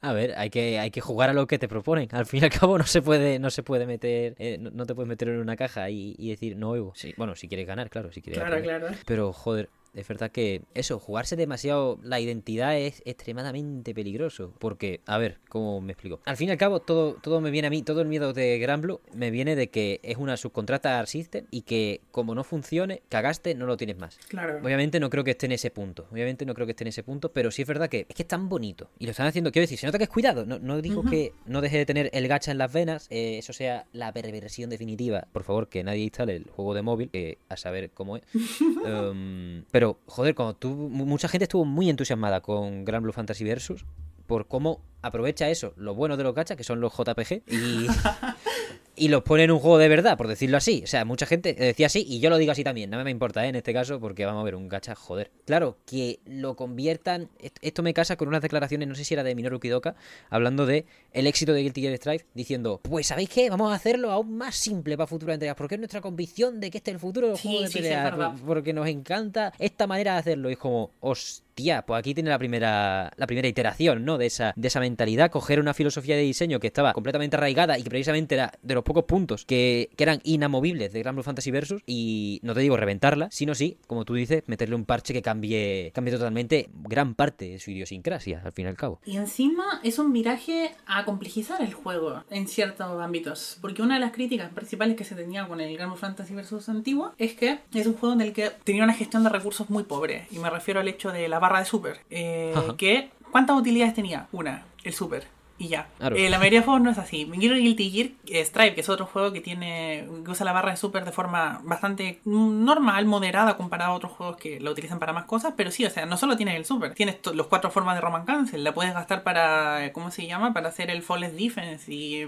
A 0.00 0.12
ver, 0.12 0.34
hay 0.36 0.50
que, 0.50 0.78
hay 0.78 0.90
que 0.90 1.00
jugar 1.00 1.30
a 1.30 1.32
lo 1.32 1.46
que 1.46 1.58
te 1.58 1.66
proponen. 1.66 2.08
Al 2.12 2.24
fin 2.24 2.40
y 2.42 2.44
al 2.44 2.50
cabo 2.50 2.78
no 2.78 2.86
se 2.86 3.02
puede, 3.02 3.38
no 3.38 3.50
se 3.50 3.62
puede 3.64 3.84
meter, 3.84 4.36
eh, 4.38 4.58
no, 4.60 4.86
te 4.86 4.94
puedes 4.94 5.08
meter 5.08 5.28
en 5.28 5.40
una 5.40 5.56
caja 5.56 5.90
y, 5.90 6.14
decir 6.28 6.56
no. 6.56 6.92
Sí, 6.94 7.14
bueno, 7.16 7.34
si 7.34 7.48
quieres 7.48 7.66
ganar, 7.66 7.90
claro, 7.90 8.12
si 8.12 8.22
quieres 8.22 8.40
Claro, 8.40 8.62
claro. 8.62 8.86
Pero 9.04 9.32
joder, 9.32 9.68
es 9.94 10.06
verdad 10.06 10.30
que 10.30 10.62
eso, 10.74 10.98
jugarse 10.98 11.36
demasiado 11.36 11.98
la 12.02 12.20
identidad 12.20 12.76
es 12.76 13.02
extremadamente 13.04 13.94
peligroso. 13.94 14.52
Porque, 14.58 15.00
a 15.06 15.18
ver, 15.18 15.38
¿cómo 15.48 15.80
me 15.80 15.92
explico? 15.92 16.20
Al 16.24 16.36
fin 16.36 16.48
y 16.48 16.52
al 16.52 16.58
cabo, 16.58 16.80
todo, 16.80 17.14
todo 17.14 17.40
me 17.40 17.50
viene 17.50 17.68
a 17.68 17.70
mí, 17.70 17.82
todo 17.82 18.00
el 18.00 18.08
miedo 18.08 18.32
de 18.32 18.58
Granblue 18.58 19.00
me 19.14 19.30
viene 19.30 19.56
de 19.56 19.70
que 19.70 20.00
es 20.02 20.16
una 20.16 20.36
subcontrata 20.36 20.98
al 20.98 21.06
System 21.06 21.46
y 21.50 21.62
que 21.62 22.00
como 22.10 22.34
no 22.34 22.44
funcione, 22.44 23.02
cagaste, 23.08 23.54
no 23.54 23.66
lo 23.66 23.76
tienes 23.76 23.98
más. 23.98 24.18
Claro. 24.28 24.58
Obviamente 24.62 25.00
no 25.00 25.10
creo 25.10 25.24
que 25.24 25.32
esté 25.32 25.46
en 25.46 25.52
ese 25.52 25.70
punto. 25.70 26.06
Obviamente 26.10 26.44
no 26.44 26.54
creo 26.54 26.66
que 26.66 26.72
esté 26.72 26.84
en 26.84 26.88
ese 26.88 27.02
punto, 27.02 27.32
pero 27.32 27.50
sí 27.50 27.62
es 27.62 27.68
verdad 27.68 27.88
que 27.88 28.06
es 28.08 28.14
que 28.14 28.22
es 28.22 28.28
tan 28.28 28.48
bonito. 28.48 28.90
Y 28.98 29.04
lo 29.04 29.12
están 29.12 29.26
haciendo, 29.26 29.52
quiero 29.52 29.64
decir, 29.64 29.78
se 29.78 29.86
nota 29.86 29.98
que 29.98 30.04
es 30.04 30.10
cuidado. 30.10 30.46
No, 30.46 30.58
no 30.58 30.80
digo 30.80 31.04
que 31.04 31.32
no 31.46 31.60
deje 31.60 31.78
de 31.78 31.86
tener 31.86 32.10
el 32.12 32.28
gacha 32.28 32.50
en 32.50 32.58
las 32.58 32.72
venas, 32.72 33.06
eh, 33.10 33.38
eso 33.38 33.52
sea 33.52 33.86
la 33.92 34.12
perversión 34.12 34.70
definitiva. 34.70 35.26
Por 35.32 35.44
favor, 35.44 35.68
que 35.68 35.82
nadie 35.84 36.04
instale 36.04 36.36
el 36.36 36.44
juego 36.50 36.74
de 36.74 36.82
móvil, 36.82 37.10
que 37.10 37.38
a 37.48 37.56
saber 37.56 37.90
cómo 37.90 38.16
es. 38.16 38.22
um, 38.60 39.62
pero, 39.70 39.77
joder, 40.06 40.34
cuando 40.34 40.54
tú, 40.54 40.70
mucha 40.70 41.28
gente 41.28 41.44
estuvo 41.44 41.64
muy 41.64 41.90
entusiasmada 41.90 42.40
con 42.40 42.84
Grand 42.84 43.02
Blue 43.02 43.12
Fantasy 43.12 43.44
Versus 43.44 43.84
por 44.26 44.46
cómo 44.46 44.82
aprovecha 45.00 45.48
eso, 45.48 45.72
lo 45.76 45.94
bueno 45.94 46.16
de 46.16 46.24
los 46.24 46.34
gachas, 46.34 46.56
que 46.56 46.64
son 46.64 46.80
los 46.80 46.92
JPG, 46.92 47.42
y, 47.46 47.86
y 48.98 49.08
los 49.08 49.22
pone 49.22 49.44
en 49.44 49.50
un 49.50 49.58
juego 49.58 49.78
de 49.78 49.88
verdad, 49.88 50.16
por 50.16 50.28
decirlo 50.28 50.56
así. 50.56 50.82
O 50.84 50.86
sea, 50.86 51.04
mucha 51.04 51.26
gente 51.26 51.54
decía 51.54 51.86
así 51.86 52.04
y 52.06 52.20
yo 52.20 52.30
lo 52.30 52.36
digo 52.36 52.52
así 52.52 52.64
también. 52.64 52.90
No 52.90 53.02
me 53.02 53.10
importa, 53.10 53.44
¿eh? 53.44 53.48
en 53.48 53.56
este 53.56 53.72
caso, 53.72 54.00
porque 54.00 54.26
vamos 54.26 54.42
a 54.42 54.44
ver 54.44 54.54
un 54.54 54.68
gacha, 54.68 54.94
joder. 54.94 55.30
Claro, 55.46 55.78
que 55.86 56.20
lo 56.26 56.56
conviertan. 56.56 57.28
Esto 57.60 57.82
me 57.82 57.94
casa 57.94 58.16
con 58.16 58.28
unas 58.28 58.42
declaraciones, 58.42 58.88
no 58.88 58.94
sé 58.94 59.04
si 59.04 59.14
era 59.14 59.22
de 59.22 59.34
Minoru 59.34 59.60
Kidoka, 59.60 59.94
hablando 60.30 60.66
de 60.66 60.86
el 61.12 61.26
éxito 61.26 61.52
de 61.52 61.62
Guilty 61.62 61.82
Gear 61.82 61.96
Strive, 61.96 62.26
diciendo: 62.34 62.80
Pues, 62.82 63.06
¿sabéis 63.06 63.28
qué? 63.28 63.50
Vamos 63.50 63.72
a 63.72 63.74
hacerlo 63.74 64.10
aún 64.10 64.36
más 64.36 64.56
simple 64.56 64.96
para 64.96 65.06
futuras 65.06 65.34
entregas, 65.34 65.56
porque 65.56 65.76
es 65.76 65.80
nuestra 65.80 66.00
convicción 66.00 66.60
de 66.60 66.70
que 66.70 66.78
este 66.78 66.90
es 66.90 66.96
el 66.96 67.00
futuro 67.00 67.28
del 67.28 67.38
juego 67.38 67.62
de 67.62 67.70
pelea. 67.70 68.34
porque 68.44 68.72
nos 68.72 68.88
encanta 68.88 69.52
esta 69.58 69.86
manera 69.86 70.14
de 70.14 70.18
hacerlo. 70.18 70.50
Y 70.50 70.52
es 70.52 70.58
como, 70.58 70.92
hostia, 71.00 71.47
pues 71.86 71.98
aquí 71.98 72.14
tiene 72.14 72.30
la 72.30 72.38
primera, 72.38 73.12
la 73.16 73.26
primera 73.26 73.48
iteración, 73.48 74.04
¿no? 74.04 74.18
De 74.18 74.26
esa, 74.26 74.52
de 74.56 74.68
esa 74.68 74.80
mentalidad, 74.80 75.30
coger 75.30 75.60
una 75.60 75.74
filosofía 75.74 76.16
de 76.16 76.22
diseño 76.22 76.60
que 76.60 76.68
estaba 76.68 76.92
completamente 76.92 77.36
arraigada 77.36 77.78
y 77.78 77.82
que 77.82 77.90
precisamente 77.90 78.36
era 78.36 78.52
de 78.62 78.74
los 78.74 78.84
pocos 78.84 79.04
puntos 79.04 79.44
que, 79.44 79.90
eran 79.98 80.20
inamovibles 80.22 80.92
de 80.92 81.00
Grand 81.00 81.16
Blue 81.16 81.24
Fantasy 81.24 81.50
Versus 81.50 81.82
y 81.84 82.38
no 82.44 82.54
te 82.54 82.60
digo 82.60 82.76
reventarla, 82.76 83.28
sino 83.32 83.54
sí, 83.54 83.78
como 83.88 84.04
tú 84.04 84.14
dices, 84.14 84.44
meterle 84.46 84.76
un 84.76 84.84
parche 84.84 85.12
que 85.12 85.22
cambie, 85.22 85.90
cambie 85.92 86.14
totalmente 86.14 86.70
gran 86.72 87.14
parte 87.14 87.50
de 87.50 87.58
su 87.58 87.72
idiosincrasia, 87.72 88.40
al 88.44 88.52
fin 88.52 88.66
y 88.66 88.68
al 88.68 88.76
cabo. 88.76 89.00
Y 89.04 89.16
encima 89.16 89.80
es 89.82 89.98
un 89.98 90.12
viraje 90.12 90.74
a 90.86 91.04
complejizar 91.04 91.60
el 91.62 91.74
juego 91.74 92.22
en 92.30 92.46
ciertos 92.46 93.02
ámbitos, 93.02 93.58
porque 93.60 93.82
una 93.82 93.94
de 93.94 94.00
las 94.00 94.12
críticas 94.12 94.52
principales 94.52 94.96
que 94.96 95.04
se 95.04 95.16
tenía 95.16 95.46
con 95.48 95.60
el 95.60 95.74
Grand 95.76 95.90
Blue 95.90 95.98
Fantasy 95.98 96.34
Versus 96.34 96.68
antiguo 96.68 97.12
es 97.18 97.34
que 97.34 97.58
es 97.74 97.86
un 97.86 97.94
juego 97.94 98.14
en 98.14 98.20
el 98.20 98.32
que 98.32 98.50
tenía 98.62 98.84
una 98.84 98.94
gestión 98.94 99.24
de 99.24 99.30
recursos 99.30 99.68
muy 99.68 99.82
pobre, 99.82 100.28
y 100.30 100.38
me 100.38 100.48
refiero 100.48 100.80
al 100.80 100.86
hecho 100.86 101.10
de 101.10 101.28
la 101.28 101.40
barra 101.48 101.60
de 101.60 101.64
super, 101.64 102.00
eh, 102.10 102.54
que 102.76 103.10
¿cuántas 103.32 103.56
utilidades 103.56 103.94
tenía? 103.94 104.28
Una, 104.32 104.66
el 104.84 104.92
super 104.92 105.37
y 105.58 105.68
ya. 105.68 105.88
Eh, 106.00 106.30
la 106.30 106.38
mayoría 106.38 106.60
de 106.60 106.64
juegos 106.64 106.82
no 106.82 106.90
es 106.90 106.98
así. 106.98 107.28
Quiero 107.38 107.56
Guilty 107.56 107.90
Gear 107.90 108.08
eh, 108.26 108.44
Stripe, 108.44 108.74
que 108.74 108.80
es 108.80 108.88
otro 108.88 109.06
juego 109.06 109.32
que 109.32 109.40
tiene 109.40 110.06
que 110.24 110.30
usa 110.30 110.44
la 110.44 110.52
barra 110.52 110.70
de 110.70 110.76
super 110.76 111.04
de 111.04 111.10
forma 111.10 111.60
bastante 111.64 112.20
normal, 112.24 113.06
moderada 113.06 113.56
comparado 113.56 113.92
a 113.92 113.94
otros 113.96 114.12
juegos 114.12 114.36
que 114.36 114.60
lo 114.60 114.70
utilizan 114.70 115.00
para 115.00 115.12
más 115.12 115.24
cosas, 115.24 115.54
pero 115.56 115.70
sí, 115.70 115.84
o 115.84 115.90
sea, 115.90 116.06
no 116.06 116.16
solo 116.16 116.36
tienes 116.36 116.54
el 116.54 116.64
super, 116.64 116.94
tienes 116.94 117.18
los 117.32 117.46
cuatro 117.48 117.70
formas 117.70 117.96
de 117.96 118.00
Roman 118.00 118.24
Cancel, 118.24 118.62
la 118.62 118.72
puedes 118.72 118.94
gastar 118.94 119.22
para, 119.24 119.92
¿cómo 119.92 120.10
se 120.10 120.26
llama? 120.26 120.52
Para 120.52 120.68
hacer 120.68 120.90
el 120.90 121.02
Flawless 121.02 121.36
Defense 121.36 121.92
y, 121.92 122.26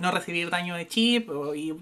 no 0.00 0.10
recibir 0.10 0.50
daño 0.50 0.74
de 0.74 0.88
chip 0.88 1.28
o, 1.30 1.54
y 1.54 1.74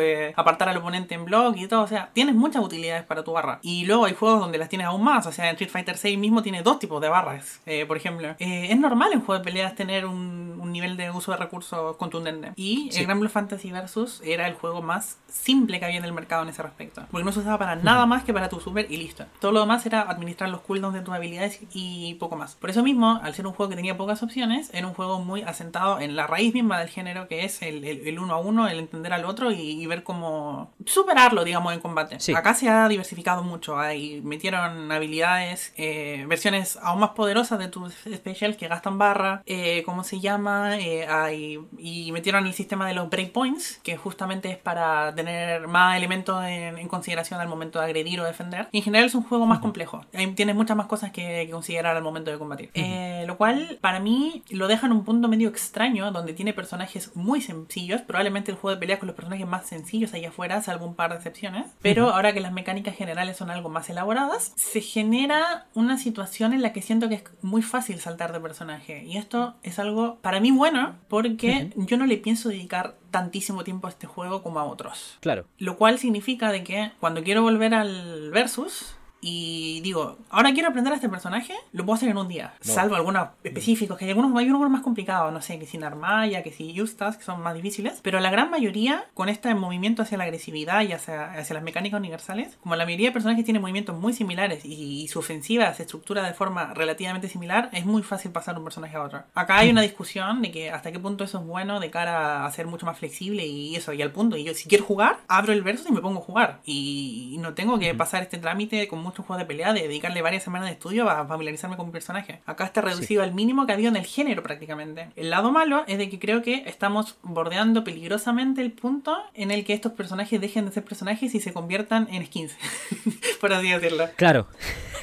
eh, 0.00 0.32
apartar 0.36 0.68
al 0.68 0.76
oponente 0.76 1.14
en 1.14 1.24
block 1.24 1.56
y 1.56 1.68
todo, 1.68 1.82
o 1.82 1.86
sea, 1.86 2.10
tienes 2.12 2.34
muchas 2.34 2.62
utilidades 2.62 3.04
para 3.04 3.22
tu 3.22 3.32
barra. 3.32 3.60
Y 3.62 3.84
luego 3.86 4.06
hay 4.06 4.14
juegos 4.14 4.40
donde 4.40 4.58
las 4.58 4.68
tienes 4.68 4.88
aún 4.88 5.04
más, 5.04 5.26
o 5.26 5.32
sea, 5.32 5.46
en 5.46 5.52
Street 5.52 5.70
Fighter 5.70 5.96
6 5.96 6.18
mismo 6.18 6.42
tiene 6.42 6.62
dos 6.62 6.78
tipos 6.78 7.00
de 7.00 7.08
barras, 7.08 7.60
por 7.86 7.96
ejemplo. 7.96 8.34
es 8.38 8.78
normal 8.78 9.12
en 9.12 9.20
juegos 9.20 9.44
de 9.44 9.50
peleas 9.50 9.74
tener 9.74 10.06
un 10.06 10.31
un, 10.60 10.72
nivel 10.72 10.96
de 10.96 11.10
uso 11.10 11.32
de 11.32 11.36
recursos 11.36 11.96
contundente. 11.96 12.52
Y 12.56 12.88
el 12.96 13.04
Gran 13.04 13.20
Blue 13.20 13.28
Fantasy 13.28 13.70
Versus 13.70 14.22
era 14.24 14.46
el 14.48 14.54
juego 14.54 14.80
más 14.80 15.18
simple 15.28 15.78
que 15.78 15.84
había 15.84 15.98
en 15.98 16.04
el 16.04 16.12
mercado 16.12 16.42
en 16.42 16.48
ese 16.48 16.62
respecto. 16.62 17.02
Porque 17.10 17.24
no 17.24 17.32
se 17.32 17.40
usaba 17.40 17.58
para 17.58 17.76
nada 17.76 18.06
más 18.06 18.24
que 18.24 18.32
para 18.32 18.48
tu 18.48 18.60
super 18.60 18.90
y 18.90 18.96
listo. 18.96 19.26
Todo 19.40 19.52
lo 19.52 19.60
demás 19.60 19.84
era 19.86 20.02
administrar 20.02 20.48
los 20.50 20.62
cooldowns 20.62 20.94
de 20.94 21.02
tus 21.02 21.14
habilidades 21.14 21.60
y 21.72 22.14
poco 22.14 22.36
más. 22.36 22.54
Por 22.54 22.70
eso 22.70 22.82
mismo, 22.82 23.20
al 23.22 23.34
ser 23.34 23.46
un 23.46 23.52
juego 23.52 23.70
que 23.70 23.76
tenía 23.76 23.96
pocas 23.96 24.22
opciones, 24.22 24.70
era 24.72 24.86
un 24.86 24.94
juego 24.94 25.20
muy 25.20 25.42
asentado 25.42 26.00
en 26.00 26.16
la 26.16 26.26
raíz 26.26 26.54
misma 26.54 26.78
del 26.78 26.88
género, 26.88 27.28
que 27.28 27.44
es 27.44 27.60
el, 27.62 28.18
uno 28.18 28.34
a 28.34 28.38
uno, 28.38 28.68
el 28.68 28.78
entender 28.78 29.12
al 29.12 29.24
otro 29.24 29.50
y, 29.50 29.82
ver 29.86 30.04
cómo 30.04 30.72
superarlo, 30.86 31.44
digamos, 31.44 31.74
en 31.74 31.80
combate. 31.80 32.18
Acá 32.34 32.54
se 32.54 32.68
ha 32.70 32.88
diversificado 32.88 33.42
mucho. 33.42 33.78
Ahí 33.78 34.22
metieron 34.24 34.90
habilidades, 34.90 35.74
eh, 35.76 36.24
versiones 36.28 36.78
aún 36.82 37.00
más 37.00 37.10
poderosas 37.10 37.58
de 37.58 37.68
tus 37.68 37.92
specials 37.92 38.56
que 38.56 38.68
gastan 38.68 38.96
barra, 38.96 39.42
eh, 39.46 39.82
¿cómo 39.84 40.04
se 40.04 40.20
llama? 40.22 40.78
Eh, 40.78 41.58
y 41.78 42.10
metieron 42.12 42.46
el 42.46 42.54
sistema 42.54 42.86
de 42.86 42.94
los 42.94 43.10
breakpoints, 43.10 43.80
que 43.82 43.98
justamente 43.98 44.50
es 44.50 44.56
para 44.56 45.14
tener 45.14 45.68
más 45.68 45.96
elementos 45.96 46.42
en, 46.44 46.88
consideración 46.88 47.40
al 47.40 47.48
momento 47.48 47.78
de 47.78 47.86
agredir 47.86 48.20
o 48.20 48.24
defender. 48.24 48.68
Y 48.72 48.78
en 48.78 48.84
general 48.84 49.06
es 49.06 49.14
un 49.14 49.22
juego 49.22 49.46
más 49.46 49.58
complejo. 49.58 50.04
tienes 50.34 50.54
muchas 50.54 50.76
más 50.76 50.86
cosas 50.86 51.10
que, 51.10 51.48
considerar 51.50 51.96
al 51.96 52.02
momento 52.02 52.30
de 52.30 52.38
combatir. 52.38 52.70
Eh, 52.74 53.24
lo 53.26 53.36
cual, 53.36 53.78
para 53.80 54.00
mí, 54.00 54.42
lo 54.50 54.68
deja 54.68 54.86
en 54.86 54.92
un 54.92 55.04
punto 55.04 55.28
medio 55.28 55.48
extraño, 55.48 56.10
donde 56.12 56.32
tiene 56.32 56.52
personajes 56.52 57.14
muy 57.14 57.40
sencillos. 57.40 58.00
Probablemente 58.02 58.50
el 58.50 58.56
juego 58.56 58.74
de 58.74 58.80
pelea 58.80 58.98
con 58.98 59.08
los 59.08 59.16
personajes 59.16 59.46
más 59.46 59.66
sencillos 59.66 60.14
allá 60.14 60.28
afuera, 60.28 60.62
salvo 60.62 60.86
un 60.86 60.94
par 60.94 61.10
de 61.10 61.16
excepciones. 61.16 61.66
Pero 61.82 62.10
ahora 62.10 62.32
que 62.32 62.40
las 62.40 62.52
mecánicas 62.52 62.96
generales 62.96 63.36
son 63.36 63.50
algo 63.50 63.68
más 63.68 63.90
elaboradas, 63.90 64.52
se 64.56 64.80
genera 64.80 65.66
una 65.74 65.98
situación 65.98 66.52
en 66.52 66.62
la 66.62 66.72
que 66.72 66.82
siento 66.82 67.08
que 67.08 67.16
es 67.16 67.24
muy 67.42 67.62
fácil 67.62 68.00
saltar 68.00 68.32
de 68.32 68.40
personaje. 68.40 69.04
Y 69.04 69.16
esto 69.16 69.54
es 69.62 69.78
algo 69.78 70.11
para 70.20 70.40
mí 70.40 70.50
bueno, 70.50 70.96
porque 71.08 71.70
yo 71.76 71.96
no 71.96 72.06
le 72.06 72.18
pienso 72.18 72.48
dedicar 72.48 72.96
tantísimo 73.10 73.64
tiempo 73.64 73.86
a 73.86 73.90
este 73.90 74.06
juego 74.06 74.42
como 74.42 74.58
a 74.60 74.64
otros. 74.64 75.18
Claro. 75.20 75.46
Lo 75.58 75.76
cual 75.76 75.98
significa 75.98 76.50
de 76.50 76.64
que 76.64 76.92
cuando 77.00 77.22
quiero 77.22 77.42
volver 77.42 77.74
al 77.74 78.30
versus, 78.30 78.96
y 79.24 79.80
digo, 79.82 80.18
ahora 80.30 80.52
quiero 80.52 80.68
aprender 80.68 80.92
a 80.92 80.96
este 80.96 81.08
personaje, 81.08 81.54
lo 81.72 81.86
puedo 81.86 81.94
hacer 81.94 82.08
en 82.08 82.18
un 82.18 82.26
día. 82.26 82.54
Salvo 82.60 82.96
algunos 82.96 83.28
específicos, 83.44 83.96
que 83.96 84.04
hay 84.04 84.10
algunos, 84.10 84.36
hay 84.36 84.46
algunos 84.46 84.68
más 84.68 84.82
complicados, 84.82 85.32
no 85.32 85.40
sé, 85.40 85.60
que 85.60 85.66
si 85.66 85.78
Narmaya, 85.78 86.42
que 86.42 86.50
si 86.50 86.76
Justas, 86.76 87.16
que 87.16 87.22
son 87.22 87.40
más 87.40 87.54
difíciles. 87.54 88.00
Pero 88.02 88.18
la 88.18 88.30
gran 88.30 88.50
mayoría, 88.50 89.04
con 89.14 89.28
este 89.28 89.54
movimiento 89.54 90.02
hacia 90.02 90.18
la 90.18 90.24
agresividad 90.24 90.82
y 90.82 90.92
hacia, 90.92 91.34
hacia 91.34 91.54
las 91.54 91.62
mecánicas 91.62 92.00
universales, 92.00 92.58
como 92.60 92.74
la 92.74 92.84
mayoría 92.84 93.10
de 93.10 93.12
personajes 93.12 93.44
tienen 93.44 93.62
movimientos 93.62 93.96
muy 93.96 94.12
similares 94.12 94.64
y, 94.64 95.06
su 95.12 95.18
ofensiva 95.18 95.72
se 95.74 95.82
estructura 95.82 96.22
de 96.22 96.32
forma 96.32 96.72
relativamente 96.74 97.28
similar, 97.28 97.68
es 97.72 97.84
muy 97.84 98.02
fácil 98.02 98.30
pasar 98.30 98.56
un 98.56 98.64
personaje 98.64 98.96
a 98.96 99.02
otro. 99.02 99.22
Acá 99.34 99.58
hay 99.58 99.70
una 99.72 99.82
discusión 99.82 100.42
de 100.42 100.50
que 100.50 100.70
hasta 100.70 100.90
qué 100.90 100.98
punto 100.98 101.24
eso 101.24 101.38
es 101.38 101.46
bueno 101.46 101.80
de 101.80 101.90
cara 101.90 102.44
a 102.44 102.50
ser 102.50 102.66
mucho 102.66 102.86
más 102.86 102.98
flexible 102.98 103.46
y 103.46 103.76
eso, 103.76 103.92
y 103.92 104.02
al 104.02 104.10
punto. 104.10 104.36
Y 104.36 104.44
yo, 104.44 104.54
si 104.54 104.68
quiero 104.68 104.84
jugar, 104.84 105.18
abro 105.28 105.52
el 105.52 105.62
verso 105.62 105.88
y 105.88 105.92
me 105.92 106.00
pongo 106.00 106.20
a 106.20 106.22
jugar. 106.22 106.60
Y, 106.64 107.36
no 107.42 107.54
tengo 107.54 107.78
que 107.78 107.94
pasar 107.94 108.22
este 108.22 108.38
trámite 108.38 108.86
con 108.88 109.00
muchos 109.12 109.26
juegos 109.26 109.42
de 109.42 109.46
pelea 109.46 109.74
de 109.74 109.82
dedicarle 109.82 110.22
varias 110.22 110.42
semanas 110.42 110.68
de 110.68 110.72
estudio 110.72 111.08
a 111.10 111.26
familiarizarme 111.26 111.76
con 111.76 111.86
mi 111.86 111.92
personaje. 111.92 112.40
Acá 112.46 112.64
está 112.64 112.80
reducido 112.80 113.22
al 113.22 113.34
mínimo 113.34 113.66
que 113.66 113.72
ha 113.72 113.74
habido 113.74 113.90
en 113.90 113.96
el 113.96 114.06
género 114.06 114.42
prácticamente. 114.42 115.10
El 115.16 115.28
lado 115.28 115.52
malo 115.52 115.84
es 115.86 115.98
de 115.98 116.08
que 116.08 116.18
creo 116.18 116.40
que 116.40 116.64
estamos 116.66 117.16
bordeando 117.22 117.84
peligrosamente 117.84 118.62
el 118.62 118.72
punto 118.72 119.18
en 119.34 119.50
el 119.50 119.66
que 119.66 119.74
estos 119.74 119.92
personajes 119.92 120.40
dejen 120.40 120.64
de 120.64 120.72
ser 120.72 120.84
personajes 120.84 121.34
y 121.34 121.40
se 121.40 121.52
conviertan 121.52 122.08
en 122.10 122.24
skins, 122.24 122.56
por 123.40 123.52
así 123.52 123.70
decirlo. 123.70 124.08
Claro, 124.16 124.46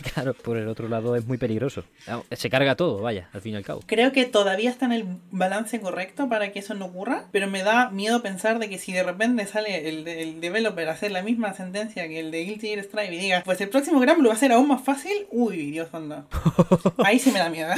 claro, 0.14 0.34
por 0.34 0.58
el 0.58 0.68
otro 0.68 0.88
lado 0.88 1.16
es 1.16 1.26
muy 1.26 1.38
peligroso. 1.38 1.84
Se 2.32 2.50
carga 2.50 2.76
todo, 2.76 3.02
vaya, 3.02 3.30
al 3.34 3.42
fin 3.42 3.54
y 3.54 3.58
al 3.58 3.64
cabo. 3.64 3.82
Creo 3.86 4.12
que 4.12 4.26
todavía 4.26 4.70
está 4.70 4.86
en 4.86 4.92
el 4.94 5.06
balance 5.32 5.80
correcto 5.80 6.30
para 6.30 6.52
que 6.52 6.60
eso 6.60 6.74
no 6.74 6.86
ocurra, 6.86 7.26
pero 7.32 7.48
me 7.48 7.64
da 7.64 7.90
miedo 7.90 8.22
pensar 8.22 8.60
de 8.60 8.70
que 8.70 8.78
si 8.78 8.94
de 8.94 9.04
repente 9.04 9.46
sale 9.46 9.90
el, 9.90 10.08
el 10.08 10.42
developer 10.42 10.88
a 10.90 10.94
hacer 10.94 11.12
la 11.12 11.22
misma 11.22 11.54
sentencia 11.54 12.08
que 12.08 12.20
el 12.20 12.32
de 12.32 12.44
Guilty 12.46 12.68
Gear 12.68 12.84
Strive 12.84 13.16
y 13.16 13.20
diga, 13.20 13.42
pues 13.46 13.62
el 13.62 13.70
próximo 13.70 14.00
Gran 14.00 14.18
Blue 14.20 14.30
va 14.30 14.36
a 14.36 14.38
ser 14.38 14.52
aún 14.52 14.68
más 14.68 14.82
fácil, 14.82 15.28
uy, 15.32 15.72
Dios 15.72 15.90
santo. 15.92 16.26
Ahí 17.04 17.20
sí 17.20 17.32
me 17.32 17.40
da 17.40 17.50
miedo. 17.50 17.74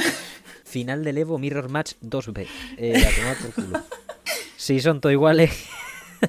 Final 0.64 1.04
del 1.04 1.18
Evo 1.18 1.38
Mirror 1.38 1.68
Match 1.68 1.92
2B. 2.02 2.46
Eh, 2.78 3.02
Sí, 4.56 4.80
son 4.80 5.00
todos 5.00 5.12
iguales. 5.12 5.50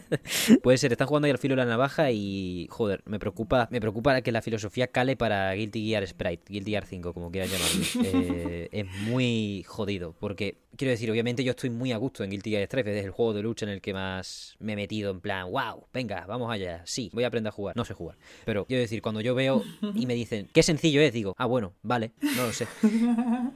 Puede 0.63 0.77
ser, 0.77 0.91
están 0.91 1.07
jugando 1.07 1.25
ahí 1.25 1.31
al 1.31 1.37
filo 1.37 1.55
de 1.55 1.63
la 1.63 1.65
navaja 1.65 2.11
y 2.11 2.67
joder, 2.69 3.01
me 3.05 3.19
preocupa, 3.19 3.67
me 3.71 3.79
preocupa 3.79 4.21
que 4.21 4.31
la 4.31 4.41
filosofía 4.41 4.87
cale 4.87 5.15
para 5.15 5.53
Guilty 5.53 5.87
Gear 5.87 6.07
Sprite, 6.07 6.43
Guilty 6.49 6.71
Gear 6.71 6.85
5, 6.85 7.13
como 7.13 7.31
quieras 7.31 7.51
llamarlo. 7.51 7.83
Eh, 8.13 8.69
es 8.71 8.85
muy 9.07 9.63
jodido, 9.65 10.15
porque 10.19 10.57
quiero 10.75 10.91
decir, 10.91 11.09
obviamente 11.09 11.43
yo 11.43 11.51
estoy 11.51 11.69
muy 11.69 11.91
a 11.91 11.97
gusto 11.97 12.23
en 12.23 12.29
Guilty 12.29 12.51
Gear 12.51 12.65
Strive, 12.65 12.99
es 12.99 13.05
el 13.05 13.11
juego 13.11 13.33
de 13.33 13.41
lucha 13.41 13.65
en 13.65 13.71
el 13.71 13.81
que 13.81 13.93
más 13.93 14.55
me 14.59 14.73
he 14.73 14.75
metido 14.75 15.11
en 15.11 15.21
plan, 15.21 15.49
wow, 15.51 15.85
venga, 15.93 16.25
vamos 16.27 16.51
allá, 16.51 16.81
sí, 16.85 17.09
voy 17.13 17.23
a 17.23 17.27
aprender 17.27 17.49
a 17.49 17.51
jugar, 17.51 17.75
no 17.75 17.85
sé 17.85 17.93
jugar. 17.93 18.17
Pero 18.45 18.65
quiero 18.65 18.81
decir, 18.81 19.01
cuando 19.01 19.21
yo 19.21 19.35
veo 19.35 19.63
y 19.95 20.05
me 20.05 20.15
dicen, 20.15 20.49
qué 20.53 20.63
sencillo 20.63 21.01
es, 21.01 21.13
digo, 21.13 21.33
ah, 21.37 21.45
bueno, 21.45 21.73
vale, 21.81 22.11
no 22.21 22.47
lo 22.47 22.53
sé. 22.53 22.67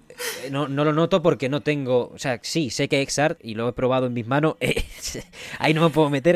No, 0.52 0.68
no 0.68 0.84
lo 0.86 0.94
noto 0.94 1.22
porque 1.22 1.50
no 1.50 1.62
tengo, 1.62 2.10
o 2.14 2.18
sea, 2.18 2.40
sí, 2.42 2.70
sé 2.70 2.88
que 2.88 3.02
Exart 3.02 3.40
y 3.44 3.54
lo 3.54 3.68
he 3.68 3.74
probado 3.74 4.08
en 4.08 4.14
mis 4.14 4.26
manos, 4.26 4.56
ahí 5.60 5.74
no 5.74 5.82
me 5.82 5.90
puedo 5.90 6.10
meter 6.10 6.27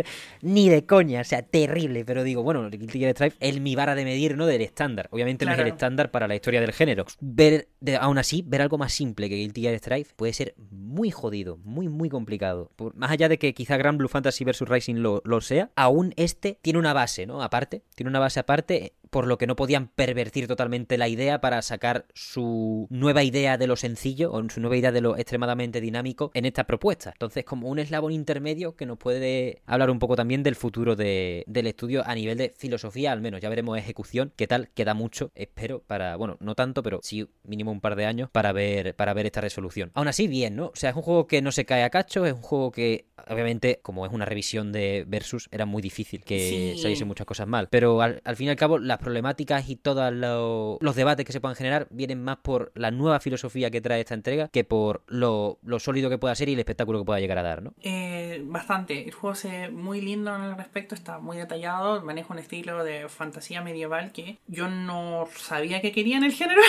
ni 0.41 0.69
de 0.69 0.85
coña, 0.85 1.22
o 1.22 1.23
sea, 1.23 1.41
terrible, 1.41 2.05
pero 2.05 2.23
digo, 2.23 2.43
bueno, 2.43 2.69
Guilty 2.69 2.99
Gear 2.99 3.11
Strive 3.11 3.35
es 3.39 3.59
mi 3.59 3.76
vara 3.76 3.95
de 3.95 4.05
medir, 4.05 4.38
¿no? 4.38 4.45
Del 4.45 4.61
estándar. 4.61 5.07
Obviamente 5.11 5.45
no 5.45 5.53
es 5.53 5.59
el 5.59 5.68
estándar 5.68 6.11
para 6.11 6.27
la 6.27 6.35
historia 6.35 6.61
del 6.61 6.73
género. 6.73 7.05
Ver, 7.19 7.68
aún 7.99 8.18
así, 8.18 8.43
ver 8.45 8.61
algo 8.61 8.77
más 8.77 8.93
simple 8.93 9.30
que 9.30 9.35
Guilty 9.35 9.61
Gear 9.61 9.77
Strive 9.77 10.07
puede 10.15 10.34
ser 10.34 10.55
muy 10.69 11.11
jodido, 11.11 11.57
muy, 11.57 11.89
muy 11.89 12.09
complicado. 12.09 12.72
más 12.95 13.11
allá 13.11 13.30
de 13.30 13.38
que 13.38 13.53
quizá 13.53 13.77
Grand 13.77 13.97
Blue 13.97 14.07
Fantasy 14.07 14.43
vs. 14.43 14.61
Rising 14.61 14.95
lo, 14.95 15.22
lo 15.26 15.41
sea, 15.41 15.72
aún 15.76 16.13
este 16.18 16.57
tiene 16.61 16.80
una 16.80 16.93
base, 16.93 17.26
¿no? 17.26 17.41
Aparte, 17.41 17.84
tiene 17.95 18.09
una 18.09 18.19
base 18.19 18.39
aparte 18.39 18.93
por 19.12 19.28
lo 19.28 19.38
que 19.38 19.46
no 19.46 19.56
podían 19.56 19.90
pervertir 19.90 20.48
totalmente 20.48 20.98
la 20.98 21.08
idea 21.08 21.42
para 21.42 21.62
sacar 21.62 22.06
su 22.14 22.88
nueva 22.90 23.24
idea 23.24 23.58
de 23.58 23.68
lo 23.68 23.76
sencillo 23.76 24.32
o 24.32 24.50
su 24.50 24.62
nueva 24.62 24.78
idea 24.78 24.92
de 24.92 25.02
lo 25.02 25.18
extremadamente 25.18 25.82
dinámico 25.82 26.32
en 26.34 26.46
esta 26.46 26.64
propuesta. 26.64 27.12
Entonces, 27.12 27.44
como 27.44 27.70
un 27.70 27.78
eslabón 27.78 28.14
intermedio 28.14 28.76
que 28.76 28.86
nos 28.86 28.98
puede 28.98 29.62
hablar 29.66 29.90
un 29.90 30.00
poco 30.00 30.16
también 30.16 30.44
del 30.44 30.56
futuro 30.56 30.96
del 30.96 31.68
estudio 31.68 32.04
a 32.08 32.16
nivel 32.16 32.38
de 32.38 32.54
filosofía, 32.58 33.12
al 33.12 33.22
menos. 33.22 33.42
Ya 33.42 33.50
veremos 33.50 33.78
ejecución, 33.78 34.32
qué 34.36 34.48
tal, 34.48 34.70
queda 34.70 34.94
mucho, 34.94 35.32
espero, 35.36 35.84
para, 35.86 36.16
bueno, 36.16 36.38
no 36.40 36.56
tanto, 36.56 36.82
pero 36.82 37.00
sí 37.04 37.28
mínimo 37.44 37.72
un 37.72 37.82
par 37.82 37.96
de 37.96 38.06
años 38.06 38.30
para 38.32 38.54
ver, 38.54 38.96
para 38.96 39.14
ver 39.14 39.26
esta 39.26 39.42
resolución. 39.42 39.92
Aún 39.94 40.08
así, 40.08 40.28
bien, 40.28 40.56
¿no? 40.56 40.68
O 40.68 40.76
sea, 40.76 40.92
es 40.92 40.96
un 40.96 41.02
juego 41.02 41.28
que 41.28 41.42
no 41.42 41.52
se 41.52 41.66
cae 41.66 41.84
a 41.84 41.90
cacho, 41.90 42.26
es 42.26 42.34
un 42.34 42.42
juego 42.42 42.72
que, 42.72 43.08
obviamente, 43.30 43.80
como 43.82 44.06
es 44.06 44.14
una 44.14 44.26
revisión 44.26 44.72
de 44.72 45.04
Versus, 45.06 45.50
era 45.52 45.66
muy 45.66 45.82
difícil 45.82 46.24
que 46.24 46.76
saliesen 46.82 47.08
muchas 47.08 47.28
cosas 47.28 47.48
mal. 47.48 47.68
Pero 47.70 48.02
al, 48.02 48.22
al 48.24 48.36
fin 48.38 48.48
y 48.48 48.50
al 48.52 48.56
cabo, 48.56 48.78
las 48.78 49.01
problemáticas 49.02 49.69
y 49.69 49.76
todos 49.76 50.14
los 50.14 50.95
debates 50.95 51.26
que 51.26 51.34
se 51.34 51.41
puedan 51.41 51.56
generar 51.56 51.88
vienen 51.90 52.23
más 52.23 52.38
por 52.38 52.72
la 52.76 52.91
nueva 52.91 53.19
filosofía 53.19 53.72
que 53.72 53.82
trae 53.82 54.02
esta 54.02 54.14
entrega 54.14 54.48
que 54.48 54.64
por 54.64 55.03
lo, 55.07 55.60
sólido 55.80 56.10
que 56.10 56.18
pueda 56.18 56.36
ser 56.36 56.49
y 56.49 56.53
el 56.53 56.60
espectáculo 56.60 56.99
que 56.99 57.06
pueda 57.06 57.19
llegar 57.19 57.38
a 57.38 57.44
dar, 57.44 57.64
¿no? 57.64 57.73
Eh, 57.82 58.41
bastante. 58.45 59.06
El 59.06 59.14
juego 59.14 59.36
es 59.36 59.72
muy 59.72 60.02
lindo 60.02 60.36
en 60.36 60.44
el 60.44 60.57
respecto, 60.57 60.95
está 60.95 61.19
muy 61.19 61.38
detallado, 61.38 62.02
maneja 62.03 62.34
un 62.34 62.40
estilo 62.40 62.84
de 62.84 63.10
fantasía 63.10 63.61
medieval 63.61 64.11
que 64.11 64.40
yo 64.48 64.69
no 64.69 65.28
sabía 65.36 65.82
que 65.82 65.91
quería 65.91 66.18
en 66.18 66.23
el 66.23 66.32
género. 66.32 66.61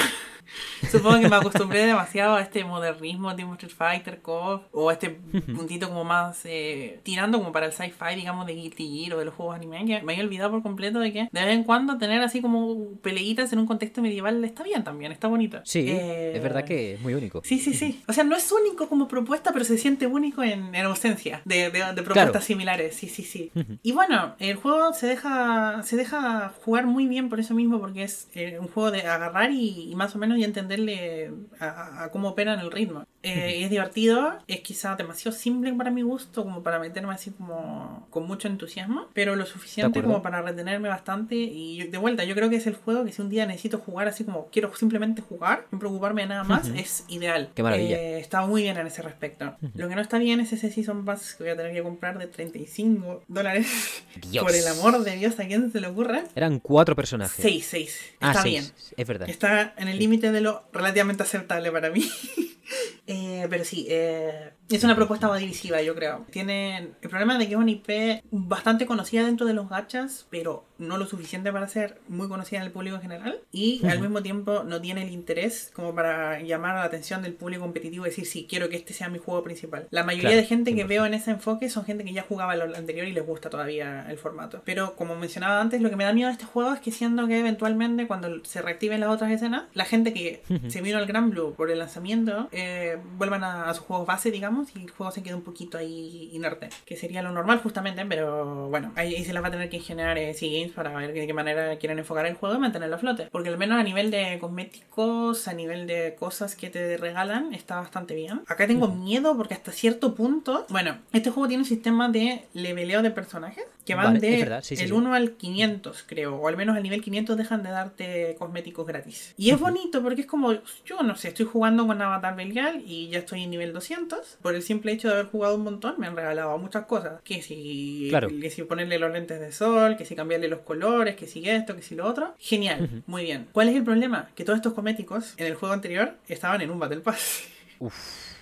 Supongo 0.91 1.21
que 1.21 1.29
me 1.29 1.37
acostumbré 1.37 1.87
demasiado 1.87 2.35
a 2.35 2.41
este 2.41 2.65
modernismo 2.65 3.35
de 3.35 3.43
Street 3.43 3.73
Fighter, 3.73 4.23
KOF, 4.23 4.63
o 4.73 4.91
este 4.91 5.11
puntito 5.57 5.89
como 5.89 6.05
más 6.05 6.45
eh, 6.45 7.01
tirando 7.03 7.39
como 7.39 7.53
para 7.53 7.67
el 7.67 7.73
sci-fi, 7.73 8.15
digamos, 8.17 8.47
de 8.47 8.55
Guilty 8.55 9.05
Gear 9.05 9.15
o 9.15 9.19
de 9.19 9.25
los 9.27 9.35
juegos 9.35 9.57
anime, 9.57 9.85
que 9.85 10.03
me 10.03 10.13
había 10.13 10.25
olvidado 10.25 10.51
por 10.51 10.63
completo 10.63 10.99
de 11.01 11.13
que 11.13 11.29
de 11.31 11.45
vez 11.45 11.55
en 11.55 11.65
cuando 11.65 11.99
tener 11.99 12.22
así 12.23 12.41
como 12.41 12.97
peleitas 13.03 13.53
en 13.53 13.59
un 13.59 13.67
contexto 13.67 14.03
medieval 14.03 14.45
está 14.45 14.63
bien 14.63 14.85
también, 14.85 15.13
está 15.13 15.29
bonito. 15.29 15.61
Sí, 15.65 15.87
es 15.89 16.43
verdad 16.43 16.65
que 16.65 16.95
es 16.95 17.01
muy 17.01 17.15
único. 17.15 17.43
Sí, 17.45 17.59
sí, 17.59 17.75
sí. 17.75 18.03
O 18.09 18.13
sea, 18.13 18.25
no 18.25 18.37
es 18.37 18.51
único 18.53 18.89
como 18.89 19.09
propuesta, 19.09 19.53
pero 19.53 19.65
se 19.65 19.79
siente 19.79 20.07
único 20.07 20.43
en, 20.43 20.75
ausencia 20.77 21.43
de, 21.45 21.71
propuestas 22.05 22.45
similares. 22.45 22.95
Sí, 22.95 23.09
sí, 23.09 23.23
sí. 23.23 23.51
y 23.83 23.93
bueno, 23.93 24.35
el 24.39 24.57
juego 24.57 24.93
se 24.93 25.07
deja, 25.07 25.83
se 25.83 25.97
deja 25.97 26.53
jugar 26.65 26.87
muy 26.87 27.07
bien 27.07 27.29
por 27.29 27.41
eso 27.41 27.55
mismo, 27.55 27.81
porque 27.81 28.05
es 28.05 28.29
eh, 28.35 28.59
un 28.59 28.69
juego 28.69 28.91
de 28.91 29.03
agarrar 29.03 29.51
y, 29.53 29.93
más 29.97 30.15
o 30.15 30.19
menos 30.19 30.39
y 30.39 30.45
entenderle 30.45 31.33
a, 31.61 32.09
cómo 32.13 32.31
opera 32.31 32.55
en 32.55 32.61
el 32.61 32.71
ritmo. 32.71 33.05
Eh, 33.23 33.63
es 33.63 33.71
divertido, 33.71 34.39
es 34.49 34.61
quizá 34.61 34.97
demasiado 34.97 35.37
simple 35.37 35.73
para 35.73 35.91
mi 35.91 36.03
gusto, 36.03 36.43
como 36.43 36.63
para 36.63 36.79
meterme 36.79 37.15
así 37.15 37.31
como 37.31 38.07
con 38.11 38.27
mucho 38.27 38.49
entusiasmo, 38.49 39.07
pero 39.15 39.37
lo 39.37 39.47
suficiente 39.47 40.03
como 40.03 40.23
para 40.23 40.43
retenerme 40.43 40.89
bastante. 40.89 41.37
Y 41.37 41.85
de 41.85 41.99
vuelta, 41.99 42.25
yo 42.25 42.35
creo 42.35 42.51
que 42.51 42.57
es 42.57 42.67
el 42.67 42.75
juego 42.75 43.05
que 43.05 43.13
si 43.13 43.23
un 43.23 43.31
día 43.31 43.47
necesito 43.47 43.79
jugar 43.79 44.09
así 44.09 44.25
como 44.25 44.47
quiero 44.47 44.75
simplemente 44.75 45.23
jugar, 45.23 45.67
sin 45.71 45.79
preocuparme 45.79 46.23
de 46.23 46.29
nada 46.29 46.45
más, 46.45 46.69
es 46.69 47.05
ideal. 47.09 47.51
Qué 47.55 47.63
maravilla. 47.63 47.97
Eh, 47.97 48.19
está 48.19 48.45
muy 48.45 48.63
bien 48.63 48.77
en 48.77 48.87
ese 48.87 49.03
respecto. 49.03 49.57
Lo 49.75 49.89
que 49.89 49.95
no 49.95 50.01
está 50.01 50.19
bien 50.19 50.41
es 50.41 50.53
ese 50.53 50.71
Season 50.71 51.05
Pass 51.05 51.35
que 51.35 51.45
voy 51.45 51.53
a 51.53 51.57
tener 51.57 51.73
que 51.73 51.83
comprar 51.83 52.19
de 52.19 52.27
35 52.27 53.23
dólares. 53.29 54.03
Por 54.41 54.55
el 54.55 54.67
amor 54.67 55.03
de 55.05 55.17
Dios, 55.17 55.39
¿a 55.39 55.47
quién 55.47 55.71
se 55.71 55.81
le 55.81 55.87
ocurre? 55.87 56.25
Eran 56.35 56.59
cuatro 56.59 56.97
personajes. 56.97 57.41
Seis, 57.41 57.67
seis. 57.69 58.01
Ah, 58.21 58.33
está 58.33 58.43
bien. 58.43 58.65
Es 58.97 59.07
verdad. 59.07 59.29
Está 59.29 59.75
en 59.77 59.89
el 59.89 59.99
límite 59.99 60.33
de 60.33 60.41
lo 60.41 60.65
relativamente 60.73 61.23
aceptable 61.23 61.71
para 61.71 61.91
mí. 61.91 62.09
Eh, 63.15 63.47
pero 63.51 63.63
sí, 63.65 63.87
eh, 63.91 64.55
es 64.69 64.85
una 64.85 64.97
propuesta 64.97 65.29
más 65.29 65.41
divisiva, 65.41 65.83
yo 65.83 65.95
creo. 65.95 66.25
Tiene 66.31 66.79
el 66.79 67.09
problema 67.09 67.39
de 67.39 67.47
que 67.47 67.53
es 67.53 67.59
una 67.59 67.71
IP 67.71 68.25
bastante 68.31 68.87
conocida 68.87 69.25
dentro 69.25 69.47
de 69.47 69.55
los 69.55 69.69
gachas, 69.69 70.27
pero 70.31 70.65
no 70.79 70.99
lo 70.99 71.07
suficiente 71.07 71.53
para 71.53 71.69
ser 71.69 72.01
muy 72.09 72.29
conocida 72.29 72.61
en 72.61 72.67
el 72.67 72.73
público 72.73 72.97
en 72.97 73.03
general. 73.03 73.41
Y 73.53 73.85
al 73.87 74.01
mismo 74.01 74.23
tiempo 74.23 74.65
no 74.65 74.81
tiene 74.81 75.03
el 75.03 75.11
interés 75.11 75.71
como 75.75 75.95
para 75.95 76.41
llamar 76.41 76.77
la 76.77 76.85
atención 76.85 77.23
del 77.23 77.35
público 77.35 77.63
competitivo 77.63 78.05
y 78.05 78.11
decir, 78.11 78.27
sí, 78.27 78.47
quiero 78.49 78.69
que 78.69 78.77
este 78.77 78.93
sea 78.93 79.09
mi 79.09 79.19
juego 79.19 79.43
principal. 79.43 79.87
La 79.91 80.05
mayoría 80.05 80.37
de 80.37 80.45
gente 80.45 80.75
que 80.75 80.85
veo 80.85 81.07
en 81.07 81.15
ese 81.15 81.31
enfoque 81.31 81.69
son 81.69 81.85
gente 81.85 82.05
que 82.05 82.13
ya 82.13 82.23
jugaba 82.23 82.57
lo 82.57 82.77
anterior 82.77 83.07
y 83.07 83.13
les 83.13 83.27
gusta 83.27 83.51
todavía 83.51 84.07
el 84.11 84.19
formato. 84.19 84.63
Pero 84.65 84.97
como 84.97 85.17
mencionaba 85.17 85.61
antes, 85.61 85.81
lo 85.81 85.91
que 85.91 85.97
me 85.97 86.05
da 86.05 86.13
miedo 86.13 86.29
de 86.29 86.33
este 86.33 86.47
juego 86.47 86.73
es 86.73 86.81
que 86.81 86.91
siendo 86.91 87.27
que 87.29 87.39
eventualmente 87.39 88.07
cuando 88.07 88.45
se 88.45 88.63
reactiven 88.63 89.01
las 89.01 89.11
otras 89.11 89.31
escenas, 89.31 89.65
la 89.75 89.85
gente 89.85 90.13
que 90.13 90.43
se 90.69 90.81
vino 90.81 90.99
al 90.99 91.07
Gran 91.07 91.31
Blue 91.31 91.55
por 91.55 91.71
el 91.71 91.79
lanzamiento 91.79 92.49
eh, 92.53 92.99
vuelvan 93.19 93.45
a, 93.45 93.69
a, 93.69 93.75
su 93.75 93.83
juego 93.83 94.05
base, 94.05 94.31
digamos, 94.31 94.52
y 94.75 94.83
el 94.83 94.91
juego 94.91 95.13
se 95.13 95.23
queda 95.23 95.37
un 95.37 95.43
poquito 95.43 95.79
ahí 95.79 96.31
inerte. 96.33 96.69
Que 96.85 96.97
sería 96.97 97.23
lo 97.23 97.33
normal 97.33 97.59
justamente, 97.59 98.05
pero 98.07 98.69
bueno, 98.69 98.93
ahí, 98.97 99.25
se 99.25 99.33
la 99.33 99.41
va 99.41 99.49
a 99.49 99.51
tener 99.51 99.69
que 99.69 99.77
ingeniar 99.77 100.19
eh, 100.19 100.35
Games 100.41 100.73
para 100.73 100.95
ver 100.97 101.13
de 101.13 101.27
qué 101.27 101.35
manera 101.35 101.77
quieren 101.79 101.99
enfocar 101.99 102.27
el 102.27 102.35
juego 102.35 102.57
y 102.57 102.59
mantenerlo 102.59 102.97
a 102.97 102.99
flote. 102.99 103.29
Porque 103.31 103.49
al 103.49 103.59
menos 103.59 103.79
a 103.79 103.83
nivel 103.83 104.11
de 104.11 104.39
cosméticos, 104.41 105.49
a 105.49 105.53
nivel 105.53 105.87
de 105.87 106.17
cosas 106.19 106.57
que 106.57 106.71
te 106.71 106.97
regalan, 106.97 107.55
está 107.55 107.77
bastante 107.77 108.15
bien. 108.15 108.43
Acá 108.47 108.67
tengo 108.67 108.89
miedo 108.89 109.37
porque 109.37 109.55
hasta 109.55 109.73
cierto 109.73 110.15
punto, 110.15 110.67
bueno, 110.69 110.99
este 111.13 111.31
juego 111.31 111.49
tiene 111.49 111.63
un 111.63 111.69
sistema 111.69 112.09
de 112.09 112.45
leveleo 112.55 113.03
de 113.03 113.11
personajes 113.11 113.65
que 113.85 113.95
van 113.95 114.19
de 114.19 114.63
el 114.71 114.93
1 114.93 115.15
al 115.15 115.33
500, 115.33 116.05
creo, 116.07 116.37
o 116.37 116.49
al 116.49 116.57
menos 116.57 116.77
al 116.77 116.83
nivel 116.83 117.03
500 117.03 117.37
dejan 117.37 117.63
de 117.63 117.71
darte 117.71 118.37
cosméticos 118.39 118.87
gratis. 118.87 119.35
Y 119.37 119.51
es 119.51 119.59
bonito 119.59 120.03
porque 120.03 120.23
es 120.23 120.27
como, 120.27 120.53
yo 120.85 121.03
no 121.03 121.17
sé, 121.17 121.29
estoy 121.29 121.47
jugando 121.47 121.87
con 121.87 122.01
Avatar 122.01 122.37
Belial 122.37 122.83
y 122.87 123.09
ya 123.09 123.19
estoy 123.19 123.43
en 123.43 123.51
nivel 123.51 123.73
200. 123.73 124.39
Por 124.43 124.55
el 124.55 124.63
simple 124.63 124.93
hecho 124.93 125.09
de 125.09 125.15
haber 125.15 125.27
jugado 125.27 125.55
un 125.55 125.63
montón, 125.63 125.95
me 125.99 126.07
han 126.07 126.17
regalado 126.17 126.57
muchas 126.59 126.87
cosas. 126.87 127.21
Que 127.23 127.43
si, 127.43 128.11
que 128.41 128.51
si 128.51 128.63
ponerle 128.65 128.99
los 128.99 129.13
lentes 129.13 129.41
de 129.41 129.53
sol, 129.53 129.97
que 129.97 130.05
si 130.05 130.15
cambiarle 130.17 130.49
los 130.49 130.61
colores, 130.61 131.17
que 131.17 131.27
si 131.27 131.49
esto, 131.49 131.77
que 131.77 131.83
si 131.83 131.95
lo 131.95 132.07
otro. 132.07 132.35
Genial, 132.39 133.03
muy 133.07 133.23
bien. 133.25 133.49
¿Cuál 133.53 133.69
es 133.69 133.77
el 133.77 133.85
problema? 133.85 134.31
Que 134.35 134.45
todos 134.45 134.59
estos 134.59 134.75
cosméticos 134.75 135.35
en 135.37 135.47
el 135.47 135.55
juego 135.55 135.73
anterior 135.73 136.15
estaban 136.29 136.61
en 136.61 136.71
un 136.71 136.79
Battle 136.79 137.01
Pass. 137.01 137.45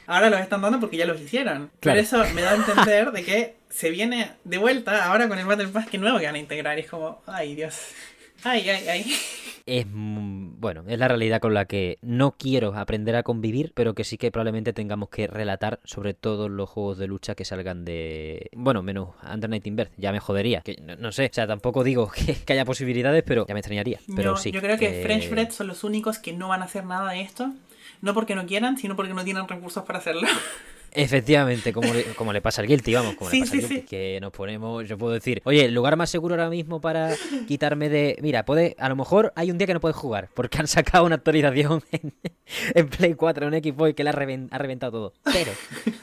Ahora 0.07 0.29
los 0.29 0.41
están 0.41 0.61
dando 0.61 0.81
porque 0.81 0.97
ya 0.97 1.07
los 1.07 1.21
hicieron. 1.21 1.71
Por 1.81 1.97
eso 1.97 2.25
me 2.35 2.43
da 2.43 2.53
a 2.53 2.57
entender 2.57 3.13
de 3.13 3.23
que 3.23 3.55
se 3.69 3.91
viene 3.91 4.33
de 4.43 4.59
vuelta 4.59 5.05
ahora 5.05 5.29
con 5.29 5.39
el 5.39 5.47
Battle 5.47 5.69
Pass 5.69 5.87
que 5.87 5.99
nuevo 5.99 6.19
que 6.19 6.27
van 6.27 6.35
a 6.35 6.39
integrar. 6.39 6.79
Y 6.79 6.83
es 6.83 6.91
como, 6.91 7.23
ay 7.27 7.55
Dios. 7.55 7.77
Ay, 8.45 8.69
ay, 8.69 8.89
ay. 8.89 9.17
Es 9.67 9.87
bueno, 10.61 10.85
es 10.89 10.99
la 10.99 11.09
realidad 11.09 11.41
con 11.41 11.55
la 11.55 11.65
que 11.65 11.99
no 12.03 12.33
quiero 12.33 12.75
aprender 12.75 13.17
a 13.17 13.23
convivir, 13.23 13.73
pero 13.75 13.95
que 13.95 14.05
sí 14.05 14.19
que 14.19 14.31
probablemente 14.31 14.73
tengamos 14.73 15.09
que 15.09 15.27
relatar 15.27 15.81
sobre 15.85 16.13
todos 16.13 16.51
los 16.51 16.69
juegos 16.69 16.99
de 16.99 17.07
lucha 17.07 17.35
que 17.35 17.45
salgan 17.45 17.85
de. 17.85 18.51
Bueno, 18.55 18.83
menos 18.83 19.11
Under 19.33 19.49
Night 19.49 19.67
ya 19.97 20.13
me 20.13 20.21
jodería. 20.21 20.61
Que 20.61 20.77
no, 20.99 21.13
sé, 21.13 21.27
o 21.27 21.35
sea, 21.35 21.47
tampoco 21.47 21.83
digo 21.85 22.11
que, 22.47 22.53
haya 22.53 22.65
posibilidades, 22.65 23.23
pero 23.23 23.47
ya 23.47 23.55
me 23.55 23.61
extrañaría. 23.61 24.01
Pero 24.15 24.37
sí. 24.37 24.51
Yo 24.51 24.61
creo 24.61 24.77
que 24.77 25.03
French 25.03 25.31
Bread 25.31 25.51
son 25.51 25.69
los 25.69 25.85
únicos 25.85 26.19
que 26.19 26.33
no 26.33 26.49
van 26.49 26.63
a 26.63 26.67
hacer 26.67 26.85
nada 26.85 27.13
de 27.13 27.21
esto. 27.21 27.53
No 28.03 28.15
porque 28.15 28.35
no 28.35 28.47
quieran, 28.47 28.77
sino 28.77 28.97
porque 28.97 29.15
no 29.15 29.25
tienen 29.25 29.47
recursos 29.47 29.85
para 29.85 29.99
hacerlo. 29.99 30.27
Efectivamente, 30.93 31.73
como 31.73 31.93
le, 31.93 32.05
como 32.15 32.33
le 32.33 32.41
pasa 32.41 32.63
al 32.63 32.69
Guilty, 32.69 32.95
vamos, 32.95 33.15
como 33.15 33.31
le 33.31 33.41
pasa 33.41 33.55
al 33.55 33.61
Guilty, 33.61 33.83
que 33.83 34.19
nos 34.21 34.33
ponemos, 34.33 34.89
yo 34.89 34.99
puedo 34.99 35.15
decir, 35.15 35.41
oye, 35.45 35.65
el 35.65 35.75
lugar 35.75 35.97
más 35.97 36.11
seguro 36.11 36.35
ahora 36.35 36.51
mismo 36.51 36.81
para 36.81 37.15
quitarme 37.47 37.89
de... 37.89 38.19
Mira, 38.23 38.45
puede, 38.45 38.77
a 38.79 38.89
lo 38.89 38.97
mejor 38.97 39.33
hay 39.37 39.51
un 39.51 39.59
día 39.59 39.67
que 39.67 39.75
no 39.75 39.81
puedes 39.81 39.97
jugar, 39.97 40.29
porque 40.35 40.59
han 40.59 40.67
sacado 40.67 41.05
una 41.05 41.17
actualización 41.17 41.83
en, 42.75 42.89
Play 42.89 43.15
4, 43.15 43.49
en 43.49 43.63
Xbox, 43.63 43.95
que 43.95 44.05
le 44.05 44.11
ha, 44.11 44.13
reventado 44.13 44.93
todo. 44.93 45.13
Pero, 45.33 45.53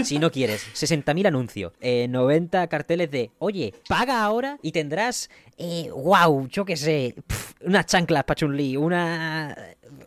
si 0.03 0.19
no 0.19 0.31
quieres, 0.31 0.65
60.000 0.73 1.27
anuncios, 1.27 1.73
90 1.81 2.63
eh, 2.63 2.67
carteles 2.67 3.11
de, 3.11 3.31
oye, 3.39 3.73
paga 3.87 4.23
ahora 4.23 4.57
y 4.61 4.71
tendrás, 4.71 5.29
eh, 5.57 5.89
wow, 5.93 6.47
yo 6.47 6.65
qué 6.65 6.77
sé, 6.77 7.15
unas 7.61 7.85
chanclas 7.85 8.23
para 8.23 8.35
Chun-Li, 8.35 8.77
una 8.77 9.55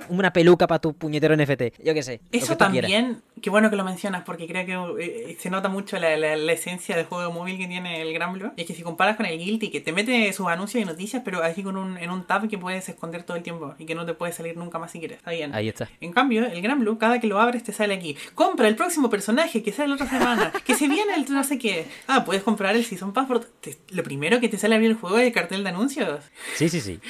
una 0.09 0.33
peluca 0.33 0.67
para 0.67 0.81
tu 0.81 0.95
puñetero 0.95 1.37
NFT. 1.37 1.83
Yo 1.85 1.95
qué 1.95 2.03
sé. 2.03 2.21
Eso 2.33 2.57
también, 2.57 3.23
qué 3.41 3.51
bueno 3.51 3.71
que 3.71 3.77
lo 3.77 3.85
mencionas, 3.85 4.23
porque 4.25 4.47
creo 4.47 4.67
que 4.67 5.05
eh, 5.05 5.37
se 5.39 5.51
nota 5.51 5.69
mucho 5.69 5.99
la, 5.99 6.15
esencia 6.53 6.97
del 6.97 7.07
juego 7.07 7.33
móvil 7.33 7.59
que 7.59 7.67
tiene 7.67 8.03
el 8.03 8.13
Gran 8.13 8.33
Blue. 8.33 8.53
Es 8.57 8.67
que 8.67 8.75
si 8.75 8.83
comparas 8.83 9.17
con 9.17 9.27
el 9.27 9.39
Guilty, 9.39 9.71
que 9.71 9.81
te 9.81 9.93
mete 9.93 10.33
sus 10.33 10.49
anuncios 10.49 10.83
y 10.83 10.87
noticias, 10.87 11.23
pero 11.25 11.43
así 11.43 11.63
con 11.63 11.77
un, 11.77 11.97
en 11.99 12.11
un 12.11 12.25
tab 12.25 12.49
que 12.49 12.59
puedes 12.59 12.89
esconder 12.89 13.23
todo 13.23 13.37
el 13.37 13.43
tiempo 13.43 13.75
y 13.79 13.87
que 13.87 13.95
no 13.95 14.07
te 14.07 14.15
puedes 14.15 14.35
salir 14.35 14.57
nunca 14.57 14.79
más 14.79 14.93
si 14.93 14.99
quieres. 14.99 15.19
Está 15.19 15.31
bien. 15.31 15.55
Ahí 15.55 15.69
está. 15.69 15.89
En 16.01 16.13
cambio, 16.13 16.47
el 16.47 16.61
Gran 16.63 16.81
Blue, 16.81 16.99
cada 16.99 17.21
que 17.21 17.27
lo 17.27 17.41
abres 17.41 17.63
te 17.63 17.73
sale 17.73 17.95
aquí. 17.95 18.17
Compra 18.35 18.69
el 18.69 18.77
próximo 18.77 19.11
personaje 19.11 19.63
que 19.63 19.73
sale 19.73 19.89
la 19.89 19.95
otra 19.95 20.09
semana. 20.09 20.53
que 20.65 20.75
se 20.75 20.89
viene 20.89 21.15
el 21.15 21.31
no 21.33 21.45
sé 21.45 21.59
qué. 21.59 21.87
Ah, 22.07 22.25
puedes 22.25 22.43
comprar 22.43 22.77
el 22.77 22.85
Season 22.85 23.13
Pass. 23.13 23.29
lo 23.91 24.03
primero 24.03 24.41
que 24.41 24.49
te 24.49 24.59
sale 24.59 24.75
abrir 24.75 24.91
el 24.91 24.97
juego 24.97 25.19
es 25.19 25.27
el 25.27 25.33
cartel 25.33 25.63
de 25.63 25.71
anuncios. 25.71 26.25
Sí, 26.57 26.69
sí, 26.69 26.81
sí. 26.81 27.01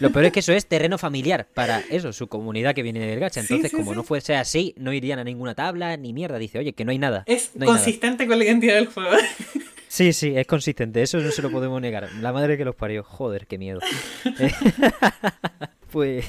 Lo 0.00 0.10
peor 0.10 0.26
es 0.26 0.32
que 0.32 0.40
eso 0.40 0.52
es 0.52 0.66
terreno 0.66 0.98
familiar 0.98 1.46
para 1.54 1.82
eso, 1.96 2.12
su 2.12 2.28
comunidad 2.28 2.74
que 2.74 2.82
viene 2.82 3.00
del 3.00 3.18
gacha. 3.18 3.40
Entonces, 3.40 3.72
como 3.72 3.94
no 3.94 4.02
fuese 4.02 4.36
así, 4.36 4.74
no 4.78 4.92
irían 4.92 5.18
a 5.18 5.24
ninguna 5.24 5.54
tabla 5.54 5.96
ni 5.96 6.12
mierda. 6.12 6.38
Dice, 6.38 6.58
oye, 6.58 6.72
que 6.72 6.84
no 6.84 6.92
hay 6.92 6.98
nada. 6.98 7.24
Es 7.26 7.52
consistente 7.64 8.26
con 8.26 8.38
la 8.38 8.44
identidad 8.44 8.74
del 8.76 8.86
juego. 8.86 9.10
Sí, 9.88 10.12
sí, 10.12 10.34
es 10.36 10.46
consistente, 10.46 11.00
eso 11.00 11.16
no 11.18 11.30
se 11.30 11.40
lo 11.40 11.50
podemos 11.50 11.80
negar. 11.80 12.12
La 12.20 12.30
madre 12.30 12.58
que 12.58 12.66
los 12.66 12.74
parió, 12.74 13.02
joder, 13.02 13.46
qué 13.46 13.56
miedo. 13.56 13.80
Pues 15.90 16.26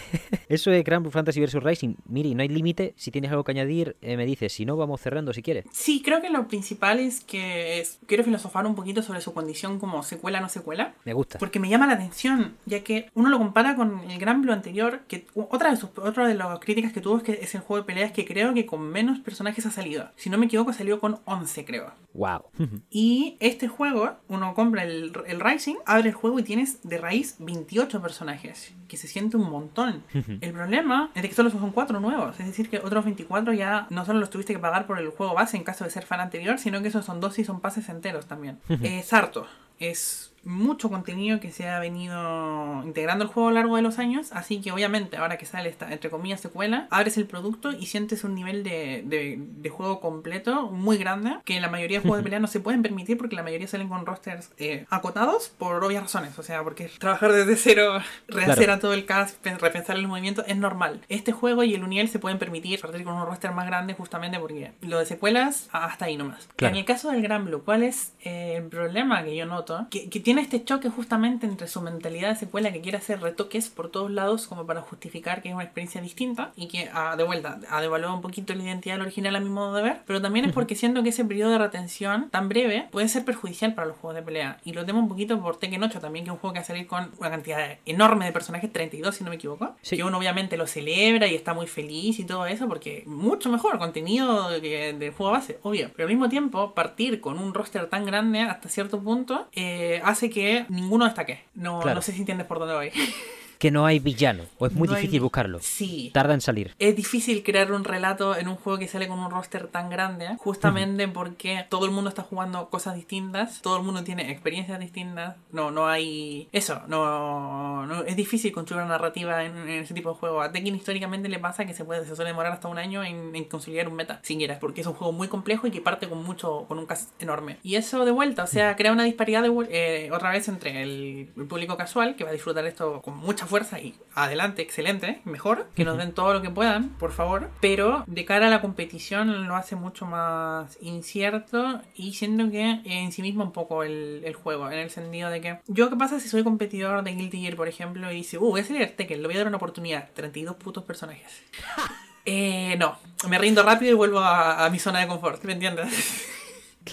eso 0.50 0.72
es 0.72 0.84
Grand 0.84 1.04
Blue 1.04 1.12
Fantasy 1.12 1.42
vs 1.42 1.64
Rising. 1.64 1.96
Miri, 2.06 2.34
no 2.34 2.42
hay 2.42 2.48
límite. 2.48 2.94
Si 2.96 3.12
tienes 3.12 3.32
algo 3.32 3.44
que 3.44 3.52
añadir, 3.52 3.98
eh, 4.02 4.16
me 4.18 4.26
dices. 4.26 4.54
Si 4.54 4.66
no, 4.66 4.78
vamos 4.78 5.02
cerrando 5.02 5.34
si 5.34 5.42
quieres. 5.42 5.66
Sí, 5.72 6.02
creo 6.04 6.22
que 6.22 6.30
lo 6.30 6.48
principal 6.48 7.00
es 7.00 7.22
que 7.22 7.86
quiero 8.06 8.24
filosofar 8.24 8.66
un 8.66 8.76
poquito 8.76 9.02
sobre 9.02 9.22
su 9.22 9.34
condición 9.34 9.80
como 9.80 10.04
secuela 10.04 10.40
no 10.40 10.50
secuela. 10.50 10.94
Me 11.06 11.14
gusta. 11.14 11.38
Porque 11.40 11.60
me 11.60 11.70
llama 11.70 11.88
la 11.88 11.94
atención, 11.94 12.56
ya 12.66 12.84
que 12.84 13.10
uno 13.14 13.30
lo 13.30 13.38
compara 13.38 13.76
con 13.76 14.10
el 14.10 14.20
Grand 14.20 14.44
Blue 14.44 14.54
anterior, 14.54 15.02
que 15.08 15.28
otra 15.36 15.72
de, 15.72 15.78
sus, 15.78 15.90
otra 15.98 16.28
de 16.28 16.36
las 16.36 16.60
críticas 16.60 16.94
que 16.94 17.02
tuvo 17.02 17.18
es 17.18 17.24
que 17.24 17.34
es 17.42 17.54
el 17.56 17.62
juego 17.62 17.84
de 17.84 17.88
peleas 17.88 18.12
que 18.12 18.26
creo 18.26 18.54
que 18.54 18.66
con 18.66 18.82
menos 18.82 19.20
personajes 19.20 19.66
ha 19.66 19.72
salido. 19.72 20.10
Si 20.16 20.30
no 20.30 20.38
me 20.38 20.46
equivoco, 20.46 20.74
salió 20.74 21.00
con 21.00 21.20
11, 21.26 21.66
creo. 21.66 21.92
Wow. 22.14 22.44
y 22.90 23.38
este 23.40 23.68
juego, 23.68 24.16
uno 24.28 24.54
compra 24.54 24.84
el, 24.84 25.12
el 25.28 25.40
Rising, 25.40 25.76
abre 25.86 26.10
el 26.10 26.16
juego 26.16 26.40
y 26.40 26.44
tienes 26.44 26.80
de 26.84 26.98
raíz 26.98 27.36
28 27.40 28.02
personajes, 28.02 28.74
que 28.88 28.98
se 28.98 29.08
siente 29.08 29.38
un 29.38 29.50
montón. 29.50 30.04
El 30.42 30.54
problema 30.54 31.10
es 31.16 31.22
que 31.22 31.34
solo 31.34 31.50
son 31.50 31.72
cuatro 31.72 32.00
nuevos, 32.00 32.40
es 32.40 32.46
decir, 32.46 32.70
que 32.70 32.80
otros 32.80 33.04
24 33.06 33.54
ya 33.54 33.88
no 33.90 34.06
solo 34.06 34.20
los 34.20 34.30
tuviste 34.30 34.54
que 34.54 34.60
pagar 34.60 34.86
por 34.86 35.00
el 35.00 35.10
juego 35.10 35.34
base 35.34 35.58
en 35.58 35.64
caso 35.64 35.84
de 35.84 35.90
ser 35.90 36.06
fan 36.06 36.20
anterior, 36.20 36.60
sino 36.60 36.82
que 36.82 36.88
esos 36.88 37.06
son 37.06 37.20
dos 37.20 37.38
y 37.40 37.44
son 37.44 37.60
pases 37.60 37.90
enteros 37.90 38.26
también. 38.26 38.60
es 38.82 39.12
harto, 39.14 39.48
es 39.80 40.32
mucho 40.44 40.90
contenido 40.90 41.40
que 41.40 41.52
se 41.52 41.68
ha 41.68 41.80
venido 41.80 42.84
integrando 42.84 43.24
el 43.24 43.30
juego 43.30 43.50
a 43.50 43.52
lo 43.52 43.56
largo 43.56 43.76
de 43.76 43.82
los 43.82 44.00
años, 44.00 44.32
así 44.32 44.62
que 44.62 44.72
obviamente 44.72 45.18
ahora 45.18 45.38
que 45.38 45.46
sale 45.46 45.70
esta, 45.70 45.92
entre 45.92 46.10
comillas, 46.10 46.42
secuela, 46.42 46.88
abres 46.90 47.18
el 47.18 47.26
producto 47.26 47.72
y 47.72 47.88
sientes 47.88 48.24
un 48.24 48.36
nivel 48.36 48.64
de, 48.64 49.04
de, 49.06 49.70
juego 49.70 50.00
completo 50.00 50.70
muy 50.72 50.98
grande, 50.98 51.36
que 51.44 51.60
la 51.60 51.70
mayoría 51.70 52.00
de 52.00 52.02
juegos 52.02 52.20
de 52.20 52.24
pelea 52.26 52.40
no 52.40 52.48
se 52.48 52.62
pueden 52.62 52.82
permitir 52.82 53.18
porque 53.18 53.36
la 53.36 53.44
mayoría 53.44 53.68
salen 53.68 53.90
con 53.90 54.06
rosters 54.06 54.50
eh, 54.58 54.86
acotados 54.90 55.50
por 55.58 55.84
obvias 55.84 56.04
razones, 56.04 56.40
o 56.40 56.44
sea, 56.44 56.64
porque 56.64 56.90
trabajar 57.00 57.34
desde 57.34 57.56
cero, 57.58 58.00
rehacer 58.28 58.72
a 58.72 58.80
todo 58.80 58.94
el 58.94 59.06
cast, 59.06 59.46
repensar 59.46 59.98
el 59.98 60.08
movimiento, 60.08 60.44
es 60.48 60.58
normal. 60.58 61.02
Este 61.10 61.34
juego 61.34 61.64
y 61.64 61.76
el 61.76 61.84
Uniel 61.84 62.08
se 62.10 62.20
pueden 62.20 62.40
permitir 62.40 62.80
partir 62.80 63.04
con 63.04 63.16
un 63.16 63.26
roster 63.26 63.52
más 63.52 63.68
grande 63.68 63.94
justamente 63.94 64.40
porque 64.40 64.72
lo 64.82 65.00
de 65.00 65.06
secuelas, 65.06 65.70
hasta 65.72 66.06
ahí 66.06 66.18
nomás. 66.18 66.48
En 66.58 66.76
el 66.76 66.86
caso 66.86 67.12
del 67.12 67.22
Gran 67.22 67.46
Blue, 67.46 67.64
¿cuál 67.64 67.84
es 67.84 68.14
el 68.24 68.64
problema 68.64 69.24
que 69.24 69.36
yo 69.36 69.46
noto? 69.46 69.88
Que, 69.90 70.10
que 70.10 70.20
tiene 70.20 70.37
este 70.40 70.64
choque 70.64 70.90
justamente 70.90 71.46
entre 71.46 71.68
su 71.68 71.82
mentalidad 71.82 72.30
de 72.30 72.36
secuela 72.36 72.72
que 72.72 72.82
quiere 72.82 72.98
hacer 72.98 73.22
retoques 73.22 73.70
por 73.70 73.90
todos 73.90 74.12
lados 74.12 74.48
como 74.48 74.66
para 74.66 74.82
justificar 74.82 75.42
que 75.42 75.50
es 75.50 75.56
una 75.56 75.64
experiencia 75.64 76.02
distinta 76.02 76.52
y 76.56 76.68
que 76.68 76.90
ha, 76.94 77.16
de 77.16 77.24
vuelta 77.24 77.60
ha 77.70 77.82
devaluado 77.82 78.16
un 78.16 78.22
poquito 78.22 78.54
la 78.54 78.64
identidad 78.64 78.96
del 78.96 79.04
original 79.04 79.36
a 79.36 79.40
mi 79.40 79.50
modo 79.50 79.76
de 79.76 79.84
ver, 79.84 80.02
pero 80.06 80.22
también 80.22 80.46
es 80.46 80.54
porque 80.54 80.76
siento 80.76 81.04
que 81.04 81.10
ese 81.10 81.26
periodo 81.26 81.52
de 81.52 81.58
retención 81.58 82.30
tan 82.30 82.50
breve 82.50 82.88
puede 82.92 83.08
ser 83.08 83.26
perjudicial 83.26 83.74
para 83.74 83.88
los 83.88 83.98
juegos 83.98 84.16
de 84.16 84.24
pelea. 84.24 84.60
Y 84.64 84.74
lo 84.74 84.86
temo 84.86 85.00
un 85.00 85.08
poquito 85.08 85.40
por 85.42 85.58
Tekken 85.58 85.84
8 85.84 86.00
también, 86.00 86.26
que 86.26 86.30
es 86.30 86.34
un 86.34 86.40
juego 86.40 86.54
que 86.54 86.60
va 86.60 86.64
a 86.64 86.68
salir 86.68 86.88
con 86.88 87.12
una 87.20 87.30
cantidad 87.30 87.78
enorme 87.86 88.26
de 88.26 88.32
personajes, 88.32 88.72
32 88.72 89.16
si 89.16 89.24
no 89.24 89.30
me 89.30 89.36
equivoco, 89.36 89.76
que 89.88 90.04
uno 90.04 90.18
obviamente 90.18 90.58
lo 90.58 90.68
celebra 90.68 91.28
y 91.28 91.36
está 91.36 91.54
muy 91.54 91.68
feliz 91.68 92.20
y 92.20 92.26
todo 92.26 92.46
eso 92.46 92.68
porque 92.68 93.04
mucho 93.06 93.50
mejor 93.50 93.78
contenido 93.80 94.50
del 94.50 95.12
juego 95.12 95.32
base, 95.32 95.60
obvio. 95.64 95.92
Pero 95.96 96.08
al 96.08 96.14
mismo 96.14 96.30
tiempo, 96.30 96.74
partir 96.74 97.22
con 97.22 97.40
un 97.40 97.54
roster 97.54 97.88
tan 97.88 98.06
grande 98.06 98.42
hasta 98.42 98.70
cierto 98.70 99.00
punto 99.00 99.48
eh, 99.54 100.02
hace 100.04 100.17
que 100.30 100.66
ninguno 100.70 101.06
destaque. 101.06 101.44
No, 101.54 101.84
no 101.84 102.02
sé 102.02 102.12
si 102.12 102.20
entiendes 102.20 102.48
por 102.48 102.60
dónde 102.60 102.76
voy. 102.76 102.92
que 103.60 103.72
no 103.72 103.86
hay 103.86 104.00
villano, 104.00 104.44
o 104.58 104.68
es 104.68 104.74
muy 104.74 104.88
difícil 104.88 105.22
buscarlo. 105.22 105.60
Sí. 105.62 106.12
Tarda 106.14 106.34
en 106.34 106.42
salir. 106.42 106.74
Es 106.80 106.96
difícil 106.96 107.44
crear 107.44 107.72
un 107.72 107.84
relato 107.84 108.36
en 108.36 108.48
un 108.48 108.56
juego 108.56 108.80
que 108.80 108.88
sale 108.88 109.08
con 109.08 109.20
un 109.20 109.32
roster 109.32 109.68
tan 109.68 109.90
grande, 109.90 110.36
justamente 110.38 111.08
porque 111.08 111.66
todo 111.70 111.86
el 111.86 111.92
mundo 111.92 112.10
está 112.10 112.24
jugando 112.24 112.70
cosas 112.70 112.96
distintas, 112.96 113.62
todo 113.62 113.78
el 113.78 113.84
mundo 113.84 114.04
tiene 114.04 114.32
experiencias 114.32 114.80
distintas, 114.80 115.36
no, 115.52 115.72
no 115.72 115.88
hay... 115.88 116.48
Eso, 116.52 116.82
no, 116.88 117.86
no 117.86 118.04
es 118.04 118.16
difícil 118.16 118.52
construir 118.52 118.84
una 118.84 118.92
narrativa 118.92 119.44
en, 119.44 119.68
ese 119.68 119.94
tipo 119.94 120.10
de 120.10 120.16
juego. 120.16 120.42
A 120.42 120.52
Tekken 120.52 120.76
históricamente 120.76 121.30
le 121.30 121.40
pasa 121.40 121.66
que 121.66 121.74
se 121.74 121.84
puede, 121.84 122.06
se 122.06 122.16
suele 122.16 122.32
demorar 122.32 122.54
hasta 122.54 122.68
un 122.68 122.78
año 122.78 123.04
en, 123.04 123.36
en 123.36 123.46
conciliar 123.46 123.88
un 123.88 123.96
meta, 123.96 124.20
sin 124.24 124.38
quieras, 124.38 124.60
porque 124.60 124.82
es 124.82 124.88
un 124.88 124.94
juego 124.94 125.14
muy 125.14 125.28
complejo 125.28 125.68
y 125.68 125.72
que 125.72 125.82
parte 125.82 126.08
con 126.08 126.24
mucho, 126.24 126.66
con 126.68 126.78
un 126.78 126.86
cast 126.86 127.10
enorme. 127.22 127.58
Y 127.64 127.76
eso 127.76 128.06
de 128.06 128.12
vuelta, 128.12 128.44
o 128.44 128.48
sea, 128.48 128.76
crea 128.76 128.92
una 128.92 129.04
disparidad 129.04 129.42
de, 129.42 129.68
eh, 129.70 130.12
otra 130.12 130.32
vez 130.32 130.48
entre 130.48 130.84
el, 130.84 131.30
el 131.36 131.46
público 131.48 131.78
casual, 131.78 132.16
que 132.16 132.24
va 132.24 132.30
a 132.30 132.34
disfrutar 132.34 132.66
esto 132.66 133.02
con 133.02 133.18
mucha 133.18 133.47
fuerza 133.48 133.80
y 133.80 133.96
adelante, 134.14 134.62
excelente, 134.62 135.22
mejor, 135.26 135.70
que 135.76 135.86
nos 135.86 135.98
den 135.98 136.14
todo 136.14 136.34
lo 136.34 136.42
que 136.42 136.50
puedan, 136.50 136.90
por 136.90 137.12
favor, 137.12 137.50
pero 137.62 138.04
de 138.08 138.26
cara 138.26 138.48
a 138.48 138.50
la 138.50 138.62
competición 138.62 139.48
lo 139.48 139.56
hace 139.56 139.76
mucho 139.76 140.06
más 140.06 140.78
incierto 140.82 141.82
y 141.96 142.14
siento 142.14 142.50
que 142.52 142.82
en 142.84 143.12
sí 143.12 143.22
mismo 143.22 143.44
un 143.44 143.52
poco 143.52 143.84
el, 143.84 144.36
juego, 144.36 144.70
en 144.70 144.80
el 144.80 144.90
sentido 144.90 145.30
de 145.30 145.42
que 145.42 145.60
yo 145.68 145.90
qué 145.90 145.96
pasa 145.96 146.20
si 146.20 146.28
soy 146.30 146.44
competidor 146.44 147.04
de 147.04 147.14
Guilty 147.14 147.42
Gear, 147.42 147.56
por 147.56 147.68
ejemplo, 147.68 148.12
y 148.12 148.16
dice, 148.16 148.38
uh, 148.38 148.50
voy 148.50 148.62
a 148.62 148.64
salir 148.64 148.96
Tekken, 148.96 149.22
le 149.22 149.28
voy 149.28 149.36
a 149.36 149.40
dar 149.40 149.48
una 149.48 149.58
oportunidad, 149.58 150.10
32 150.14 150.56
putos 150.56 150.84
personajes. 150.84 151.44
eh, 152.26 152.76
no, 152.78 152.98
me 153.30 153.38
rindo 153.38 153.64
rápido 153.64 153.92
y 153.92 153.96
vuelvo 153.96 154.20
a, 154.20 154.66
a 154.66 154.70
mi 154.70 154.80
zona 154.80 155.00
de 155.00 155.08
confort, 155.08 155.44
¿me 155.44 155.54
entiendes? 155.54 156.34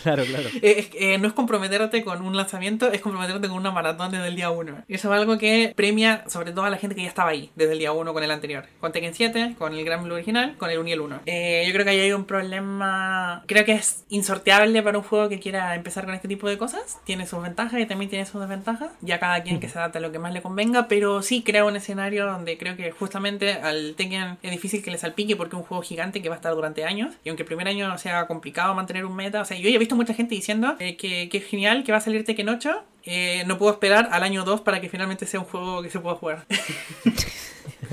Claro, 0.03 0.25
claro. 0.25 0.49
Eh, 0.63 0.91
eh, 0.95 1.19
no 1.19 1.29
es 1.29 1.35
comprometerte 1.35 2.05
con 2.05 2.23
un 2.23 2.37
lanzamiento, 2.37 2.91
es 2.91 3.01
comprometerte 3.01 3.49
con 3.49 3.57
una 3.59 3.71
maratón 3.71 4.13
desde 4.13 4.29
el 4.29 4.37
día 4.37 4.51
1. 4.51 4.85
Y 4.89 4.95
eso 4.95 5.13
es 5.13 5.21
algo 5.21 5.39
que 5.39 5.73
premia 5.77 6.25
sobre 6.29 6.53
todo 6.53 6.65
a 6.65 6.71
la 6.71 6.79
gente 6.79 6.95
que 6.95 7.03
ya 7.03 7.09
estaba 7.09 7.31
ahí 7.31 7.51
desde 7.55 7.73
el 7.73 7.79
día 7.79 7.93
1 7.93 8.13
con 8.13 8.23
el 8.23 8.31
anterior. 8.31 8.67
Con 8.81 8.93
Tekken 8.93 9.15
7, 9.15 9.55
con 9.59 9.75
el 9.75 9.85
Gran 9.85 10.05
Blue 10.05 10.15
original, 10.15 10.57
con 10.59 10.71
el 10.71 10.79
Uniel 10.79 11.01
1. 11.01 11.21
Eh, 11.27 11.65
yo 11.67 11.73
creo 11.73 11.85
que 11.85 11.91
ahí 11.91 12.01
hay 12.01 12.13
un 12.13 12.25
problema. 12.25 13.43
Creo 13.47 13.65
que 13.65 13.73
es 13.73 14.05
insorteable 14.09 14.83
para 14.83 14.99
un 14.99 15.05
juego 15.05 15.29
que 15.29 15.41
quiera 15.41 15.75
empezar 15.75 16.05
con 16.05 16.15
este 16.15 16.29
tipo 16.29 16.49
de 16.49 16.59
cosas. 16.59 16.99
Tiene 17.05 17.27
sus 17.27 17.43
ventajas 17.43 17.81
y 17.81 17.87
también 17.87 18.11
tiene 18.11 18.27
sus 18.27 18.41
desventajas. 18.41 18.91
Ya 19.01 19.19
cada 19.19 19.43
quien 19.43 19.61
que 19.61 19.69
se 19.69 19.79
adapte 19.79 19.99
a 19.99 20.01
lo 20.01 20.13
que 20.13 20.19
más 20.19 20.33
le 20.33 20.43
convenga. 20.43 20.89
Pero 20.89 21.23
sí 21.23 21.43
crea 21.43 21.65
un 21.65 21.77
escenario 21.77 22.27
donde 22.27 22.59
creo 22.59 22.77
que 22.77 22.91
justamente 22.91 23.53
al 23.55 23.95
Tekken 23.97 24.39
es 24.43 24.51
difícil 24.51 24.83
que 24.83 24.91
le 24.91 24.99
salpique 24.99 25.37
porque 25.37 25.57
es 25.57 25.61
un 25.61 25.67
juego 25.67 25.83
gigante 25.83 26.23
que 26.23 26.29
va 26.29 26.35
a 26.35 26.39
estar 26.39 26.55
durante 26.55 26.85
años. 26.85 27.15
Y 27.25 27.29
aunque 27.29 27.43
el 27.43 27.47
primer 27.47 27.69
año 27.69 27.97
sea 27.99 28.27
complicado 28.27 28.75
mantener 28.75 29.05
un 29.05 29.17
meta, 29.17 29.41
o 29.41 29.45
sea, 29.45 29.57
yo 29.57 29.69
ya 29.69 29.79
visto 29.85 29.97
mucha 29.97 30.15
gente 30.15 30.35
diciendo 30.35 30.77
eh, 30.79 30.97
que, 30.97 31.29
que, 31.29 31.39
es 31.39 31.45
genial, 31.45 31.85
que 31.85 31.93
va 31.93 31.99
a 31.99 32.01
salir 32.01 32.25
Tekken 32.25 32.49
8. 32.49 32.85
Eh, 33.07 33.45
no 33.47 33.59
puedo 33.59 33.73
esperar 33.73 34.09
al 34.13 34.23
año 34.23 34.45
2 34.45 34.63
para 34.63 34.81
que 34.81 34.89
finalmente 34.89 35.27
sea 35.27 35.41
un 35.41 35.47
juego 35.47 35.83
que 35.83 35.91
se 35.91 36.01
pueda 36.01 36.17
jugar. 36.17 36.47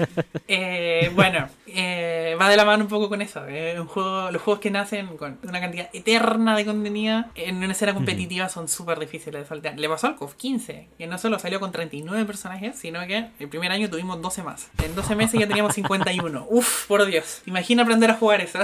eh, 0.47 1.11
bueno, 1.15 1.47
eh, 1.67 2.35
va 2.39 2.49
de 2.49 2.57
la 2.57 2.65
mano 2.65 2.83
un 2.83 2.89
poco 2.89 3.09
con 3.09 3.21
eso. 3.21 3.41
un 3.79 3.87
juego, 3.87 4.31
los 4.31 4.41
juegos 4.41 4.61
que 4.61 4.71
nacen 4.71 5.17
con 5.17 5.37
una 5.43 5.59
cantidad 5.59 5.89
eterna 5.93 6.55
de 6.55 6.65
contenido 6.65 7.25
en 7.35 7.57
una 7.57 7.71
escena 7.71 7.93
competitiva 7.93 8.49
son 8.49 8.67
súper 8.67 8.99
difíciles 8.99 9.41
de 9.41 9.47
saltear. 9.47 9.79
Le 9.79 9.89
pasó 9.89 10.07
al 10.07 10.15
COF 10.15 10.35
15, 10.35 10.87
que 10.97 11.07
no 11.07 11.17
solo 11.17 11.39
salió 11.39 11.59
con 11.59 11.71
39 11.71 12.25
personajes, 12.25 12.77
sino 12.77 13.05
que 13.07 13.29
el 13.39 13.49
primer 13.49 13.71
año 13.71 13.89
tuvimos 13.89 14.21
12 14.21 14.43
más. 14.43 14.69
En 14.83 14.95
12 14.95 15.15
meses 15.15 15.39
ya 15.39 15.47
teníamos 15.47 15.73
51. 15.73 16.47
Uf, 16.49 16.87
por 16.87 17.05
Dios. 17.05 17.41
Imagina 17.45 17.83
aprender 17.83 18.11
a 18.11 18.15
jugar 18.15 18.41
eso. 18.41 18.59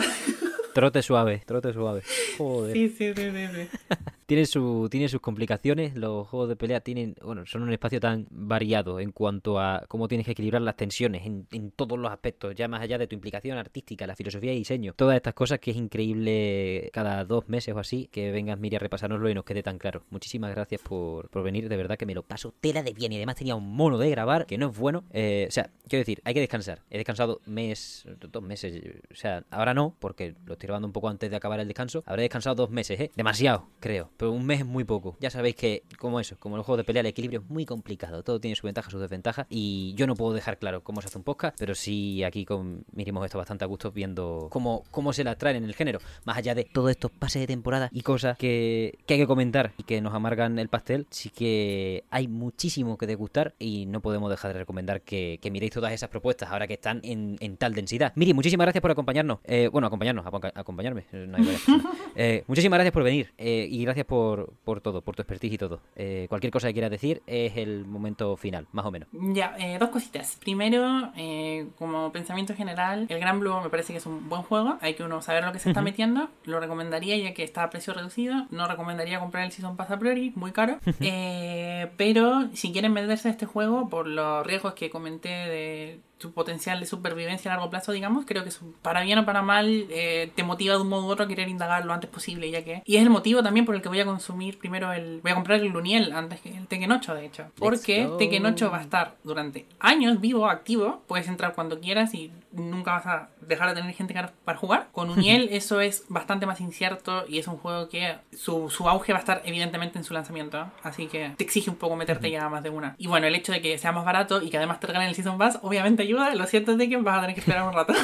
Trote 0.73 1.01
suave, 1.01 1.41
trote 1.45 1.73
suave. 1.73 2.03
Joder. 2.37 2.73
Sí, 2.73 2.89
sí, 2.89 3.13
sí, 3.15 3.31
sí. 3.31 3.47
sí. 3.55 3.95
Tiene, 4.27 4.45
su, 4.45 4.87
tiene 4.91 5.09
sus 5.09 5.21
complicaciones. 5.21 5.95
Los 5.95 6.27
juegos 6.27 6.49
de 6.49 6.55
pelea 6.55 6.81
tienen, 6.81 7.15
bueno, 7.23 7.45
son 7.45 7.63
un 7.63 7.71
espacio 7.71 7.99
tan 7.99 8.27
variado 8.29 8.99
en 8.99 9.11
cuanto 9.11 9.59
a 9.59 9.85
cómo 9.87 10.07
tienes 10.07 10.25
que 10.25 10.33
equilibrar 10.33 10.61
las 10.61 10.75
tensiones 10.75 11.25
en, 11.25 11.47
en 11.51 11.71
todos 11.71 11.97
los 11.97 12.11
aspectos, 12.11 12.53
ya 12.53 12.67
más 12.67 12.81
allá 12.81 12.97
de 12.97 13.07
tu 13.07 13.15
implicación 13.15 13.57
artística, 13.57 14.05
la 14.05 14.15
filosofía 14.15 14.53
y 14.53 14.57
diseño. 14.57 14.93
Todas 14.93 15.15
estas 15.15 15.33
cosas 15.33 15.59
que 15.59 15.71
es 15.71 15.77
increíble 15.77 16.89
cada 16.93 17.25
dos 17.25 17.47
meses 17.49 17.73
o 17.73 17.79
así 17.79 18.09
que 18.11 18.31
vengas, 18.31 18.59
Miri, 18.59 18.75
a 18.75 18.79
repasárnoslo 18.79 19.29
y 19.29 19.33
nos 19.33 19.45
quede 19.45 19.63
tan 19.63 19.79
claro. 19.79 20.03
Muchísimas 20.09 20.51
gracias 20.51 20.81
por, 20.81 21.29
por 21.29 21.43
venir, 21.43 21.69
de 21.69 21.77
verdad 21.77 21.97
que 21.97 22.05
me 22.05 22.13
lo 22.13 22.23
paso 22.23 22.53
tela 22.59 22.83
de 22.83 22.93
bien 22.93 23.13
y 23.13 23.15
además 23.15 23.37
tenía 23.37 23.55
un 23.55 23.75
mono 23.75 23.97
de 23.97 24.09
grabar 24.09 24.45
que 24.45 24.57
no 24.57 24.69
es 24.69 24.77
bueno. 24.77 25.05
Eh, 25.13 25.45
o 25.47 25.51
sea, 25.51 25.69
quiero 25.87 26.01
decir, 26.01 26.21
hay 26.25 26.33
que 26.33 26.41
descansar. 26.41 26.81
He 26.89 26.97
descansado 26.97 27.39
mes, 27.45 28.05
dos 28.19 28.43
meses, 28.43 28.81
o 29.09 29.15
sea, 29.15 29.43
ahora 29.49 29.73
no, 29.73 29.95
porque 29.99 30.35
lo 30.45 30.53
estoy 30.53 30.67
grabando 30.67 30.87
un 30.87 30.93
poco 30.93 31.07
antes 31.07 31.29
de 31.29 31.35
acabar 31.37 31.61
el 31.61 31.67
descanso. 31.67 32.03
Habré 32.05 32.23
descansado 32.23 32.55
dos 32.55 32.69
meses, 32.69 32.99
¿eh? 32.99 33.11
Demasiado, 33.15 33.67
creo. 33.79 34.09
Pero 34.17 34.31
un 34.31 34.45
mes 34.45 34.59
es 34.59 34.65
muy 34.65 34.83
poco. 34.83 35.15
Ya 35.19 35.29
sabéis 35.29 35.55
que, 35.55 35.83
como 35.99 36.19
eso, 36.19 36.35
como 36.39 36.57
el 36.57 36.63
juego 36.63 36.77
de 36.77 36.83
pelea, 36.83 37.01
el 37.01 37.07
equilibrio 37.07 37.41
es 37.41 37.49
muy 37.49 37.65
complicado. 37.65 38.23
Todo 38.23 38.39
tiene 38.39 38.55
sus 38.55 38.63
ventajas, 38.63 38.91
sus 38.91 39.01
desventajas. 39.01 39.45
Y 39.49 39.93
yo 39.95 40.07
no 40.07 40.15
puedo 40.15 40.33
dejar 40.33 40.57
claro 40.57 40.83
cómo 40.83 41.01
se 41.01 41.07
hace 41.07 41.17
un 41.17 41.23
podcast, 41.23 41.57
pero 41.59 41.75
sí 41.75 42.23
aquí 42.23 42.45
con 42.45 42.85
Mirimo 42.93 43.23
esto 43.23 43.37
bastante 43.37 43.63
a 43.63 43.67
gusto 43.67 43.91
viendo 43.91 44.47
cómo, 44.51 44.83
cómo 44.91 45.13
se 45.13 45.23
la 45.23 45.35
traen 45.37 45.57
en 45.57 45.63
el 45.65 45.75
género. 45.75 45.99
Más 46.25 46.37
allá 46.37 46.55
de 46.55 46.65
todos 46.65 46.91
estos 46.91 47.11
pases 47.11 47.41
de 47.41 47.47
temporada 47.47 47.89
y 47.93 48.01
cosas 48.01 48.37
que, 48.37 48.97
que 49.05 49.15
hay 49.15 49.19
que 49.19 49.27
comentar 49.27 49.73
y 49.77 49.83
que 49.83 50.01
nos 50.01 50.13
amargan 50.13 50.57
el 50.59 50.69
pastel, 50.69 51.07
sí 51.09 51.29
que 51.29 52.03
hay 52.09 52.27
muchísimo 52.27 52.97
que 52.97 53.07
degustar 53.07 53.55
y 53.59 53.85
no 53.85 54.01
podemos 54.01 54.29
dejar 54.29 54.53
de 54.53 54.59
recomendar 54.59 55.01
que, 55.01 55.39
que 55.41 55.51
miréis 55.51 55.71
todas 55.73 55.91
esas 55.91 56.09
propuestas 56.09 56.49
ahora 56.49 56.67
que 56.67 56.73
están 56.73 57.01
en, 57.03 57.37
en 57.39 57.57
tal 57.57 57.73
densidad. 57.73 58.13
Miri, 58.15 58.33
muchísimas 58.33 58.65
gracias 58.65 58.81
por 58.81 58.91
acompañarnos. 58.91 59.39
Eh, 59.43 59.69
bueno, 59.71 59.87
acompañarnos, 59.87 60.25
acompañarme. 60.25 61.05
No 61.11 61.37
hay 61.37 61.57
eh, 62.15 62.43
muchísimas 62.47 62.77
gracias 62.77 62.93
por 62.93 63.03
venir 63.03 63.33
eh, 63.37 63.67
y 63.69 63.83
gracias 63.83 64.06
por, 64.07 64.53
por 64.63 64.81
todo, 64.81 65.01
por 65.01 65.15
tu 65.15 65.21
expertise 65.21 65.53
y 65.53 65.57
todo. 65.57 65.81
Eh, 65.95 66.25
cualquier 66.29 66.51
cosa 66.51 66.67
que 66.67 66.73
quieras 66.73 66.91
decir 66.91 67.21
es 67.27 67.57
el 67.57 67.85
momento 67.85 68.35
final, 68.37 68.67
más 68.71 68.85
o 68.85 68.91
menos. 68.91 69.09
Ya, 69.11 69.55
eh, 69.59 69.77
dos 69.79 69.89
cositas. 69.89 70.37
Primero, 70.41 71.11
eh, 71.15 71.67
como 71.77 72.11
pensamiento 72.11 72.55
general, 72.55 73.05
el 73.09 73.19
Gran 73.19 73.39
Blue 73.39 73.61
me 73.61 73.69
parece 73.69 73.93
que 73.93 73.99
es 73.99 74.05
un 74.05 74.29
buen 74.29 74.41
juego. 74.41 74.77
Hay 74.81 74.95
que 74.95 75.03
uno 75.03 75.21
saber 75.21 75.43
lo 75.43 75.51
que 75.51 75.59
se 75.59 75.69
está 75.69 75.81
metiendo. 75.81 76.29
Lo 76.45 76.59
recomendaría 76.59 77.17
ya 77.17 77.33
que 77.33 77.43
está 77.43 77.63
a 77.63 77.69
precio 77.69 77.93
reducido. 77.93 78.47
No 78.49 78.67
recomendaría 78.67 79.19
comprar 79.19 79.45
el 79.45 79.51
Season 79.51 79.75
Pass 79.75 79.91
a 79.91 79.99
priori, 79.99 80.31
muy 80.35 80.51
caro. 80.51 80.79
Pero 81.97 82.49
si 82.53 82.71
quieren 82.71 82.93
meterse 82.93 83.27
a 83.27 83.31
este 83.31 83.45
juego, 83.45 83.89
por 83.89 84.07
los 84.07 84.45
riesgos 84.45 84.73
que 84.73 84.89
comenté 84.89 85.29
de 85.29 85.99
su 86.17 86.31
potencial 86.31 86.79
de 86.79 86.85
supervivencia 86.85 87.51
a 87.51 87.55
largo 87.55 87.69
plazo, 87.69 87.91
digamos, 87.91 88.25
creo 88.25 88.43
que 88.43 88.51
para 88.81 89.01
bien 89.01 89.19
o 89.19 89.25
para 89.25 89.41
mal 89.41 89.85
eh, 89.89 90.31
te 90.35 90.43
motiva 90.43 90.75
de 90.75 90.81
un 90.81 90.89
modo 90.89 91.05
u 91.05 91.09
otro 91.09 91.25
a 91.25 91.27
querer 91.27 91.47
indagar 91.47 91.85
lo 91.85 91.93
antes 91.93 92.09
posible, 92.09 92.49
ya 92.49 92.63
que... 92.63 92.81
Y 92.85 92.97
es 92.97 93.03
el 93.03 93.09
motivo 93.09 93.43
también 93.43 93.65
por 93.65 93.75
el 93.75 93.81
que 93.81 93.89
voy 93.89 93.99
a 93.99 94.05
consumir 94.05 94.57
primero 94.57 94.91
el... 94.93 95.21
Voy 95.21 95.31
a 95.31 95.35
comprar 95.35 95.59
el 95.59 95.67
Luniel 95.67 96.11
antes 96.13 96.41
que 96.41 96.55
el 96.55 96.67
Tekken 96.67 96.91
8, 96.91 97.15
de 97.15 97.25
hecho. 97.25 97.45
Porque 97.57 98.09
Tekken 98.17 98.45
8 98.45 98.71
va 98.71 98.79
a 98.79 98.81
estar 98.81 99.17
durante 99.23 99.67
años 99.79 100.19
vivo, 100.19 100.47
activo. 100.47 101.03
Puedes 101.07 101.27
entrar 101.27 101.53
cuando 101.53 101.79
quieras 101.79 102.13
y 102.13 102.31
nunca 102.51 102.93
vas 102.93 103.05
a 103.05 103.29
dejar 103.41 103.69
de 103.69 103.75
tener 103.75 103.93
gente 103.93 104.15
para 104.43 104.57
jugar. 104.57 104.89
Con 104.91 105.09
Uniel 105.09 105.49
eso 105.51 105.81
es 105.81 106.05
bastante 106.09 106.45
más 106.45 106.61
incierto 106.61 107.25
y 107.27 107.39
es 107.39 107.47
un 107.47 107.57
juego 107.57 107.89
que 107.89 108.17
su, 108.35 108.69
su 108.69 108.87
auge 108.89 109.13
va 109.13 109.19
a 109.19 109.21
estar 109.21 109.41
evidentemente 109.45 109.97
en 109.97 110.03
su 110.03 110.13
lanzamiento. 110.13 110.71
Así 110.83 111.07
que 111.07 111.33
te 111.37 111.43
exige 111.43 111.69
un 111.69 111.77
poco 111.77 111.95
meterte 111.95 112.29
ya 112.31 112.49
más 112.49 112.63
de 112.63 112.69
una. 112.69 112.95
Y 112.97 113.07
bueno, 113.07 113.27
el 113.27 113.35
hecho 113.35 113.51
de 113.51 113.61
que 113.61 113.77
sea 113.77 113.91
más 113.91 114.05
barato 114.05 114.41
y 114.41 114.49
que 114.49 114.57
además 114.57 114.79
te 114.79 114.87
regalen 114.87 115.09
el 115.09 115.15
Season 115.15 115.37
Pass, 115.37 115.59
obviamente 115.61 116.03
ayuda. 116.03 116.33
Lo 116.35 116.47
siento 116.47 116.75
de 116.75 116.89
que 116.89 116.97
vas 116.97 117.17
a 117.17 117.21
tener 117.21 117.35
que 117.35 117.41
esperar 117.41 117.67
un 117.67 117.73
rato. 117.73 117.93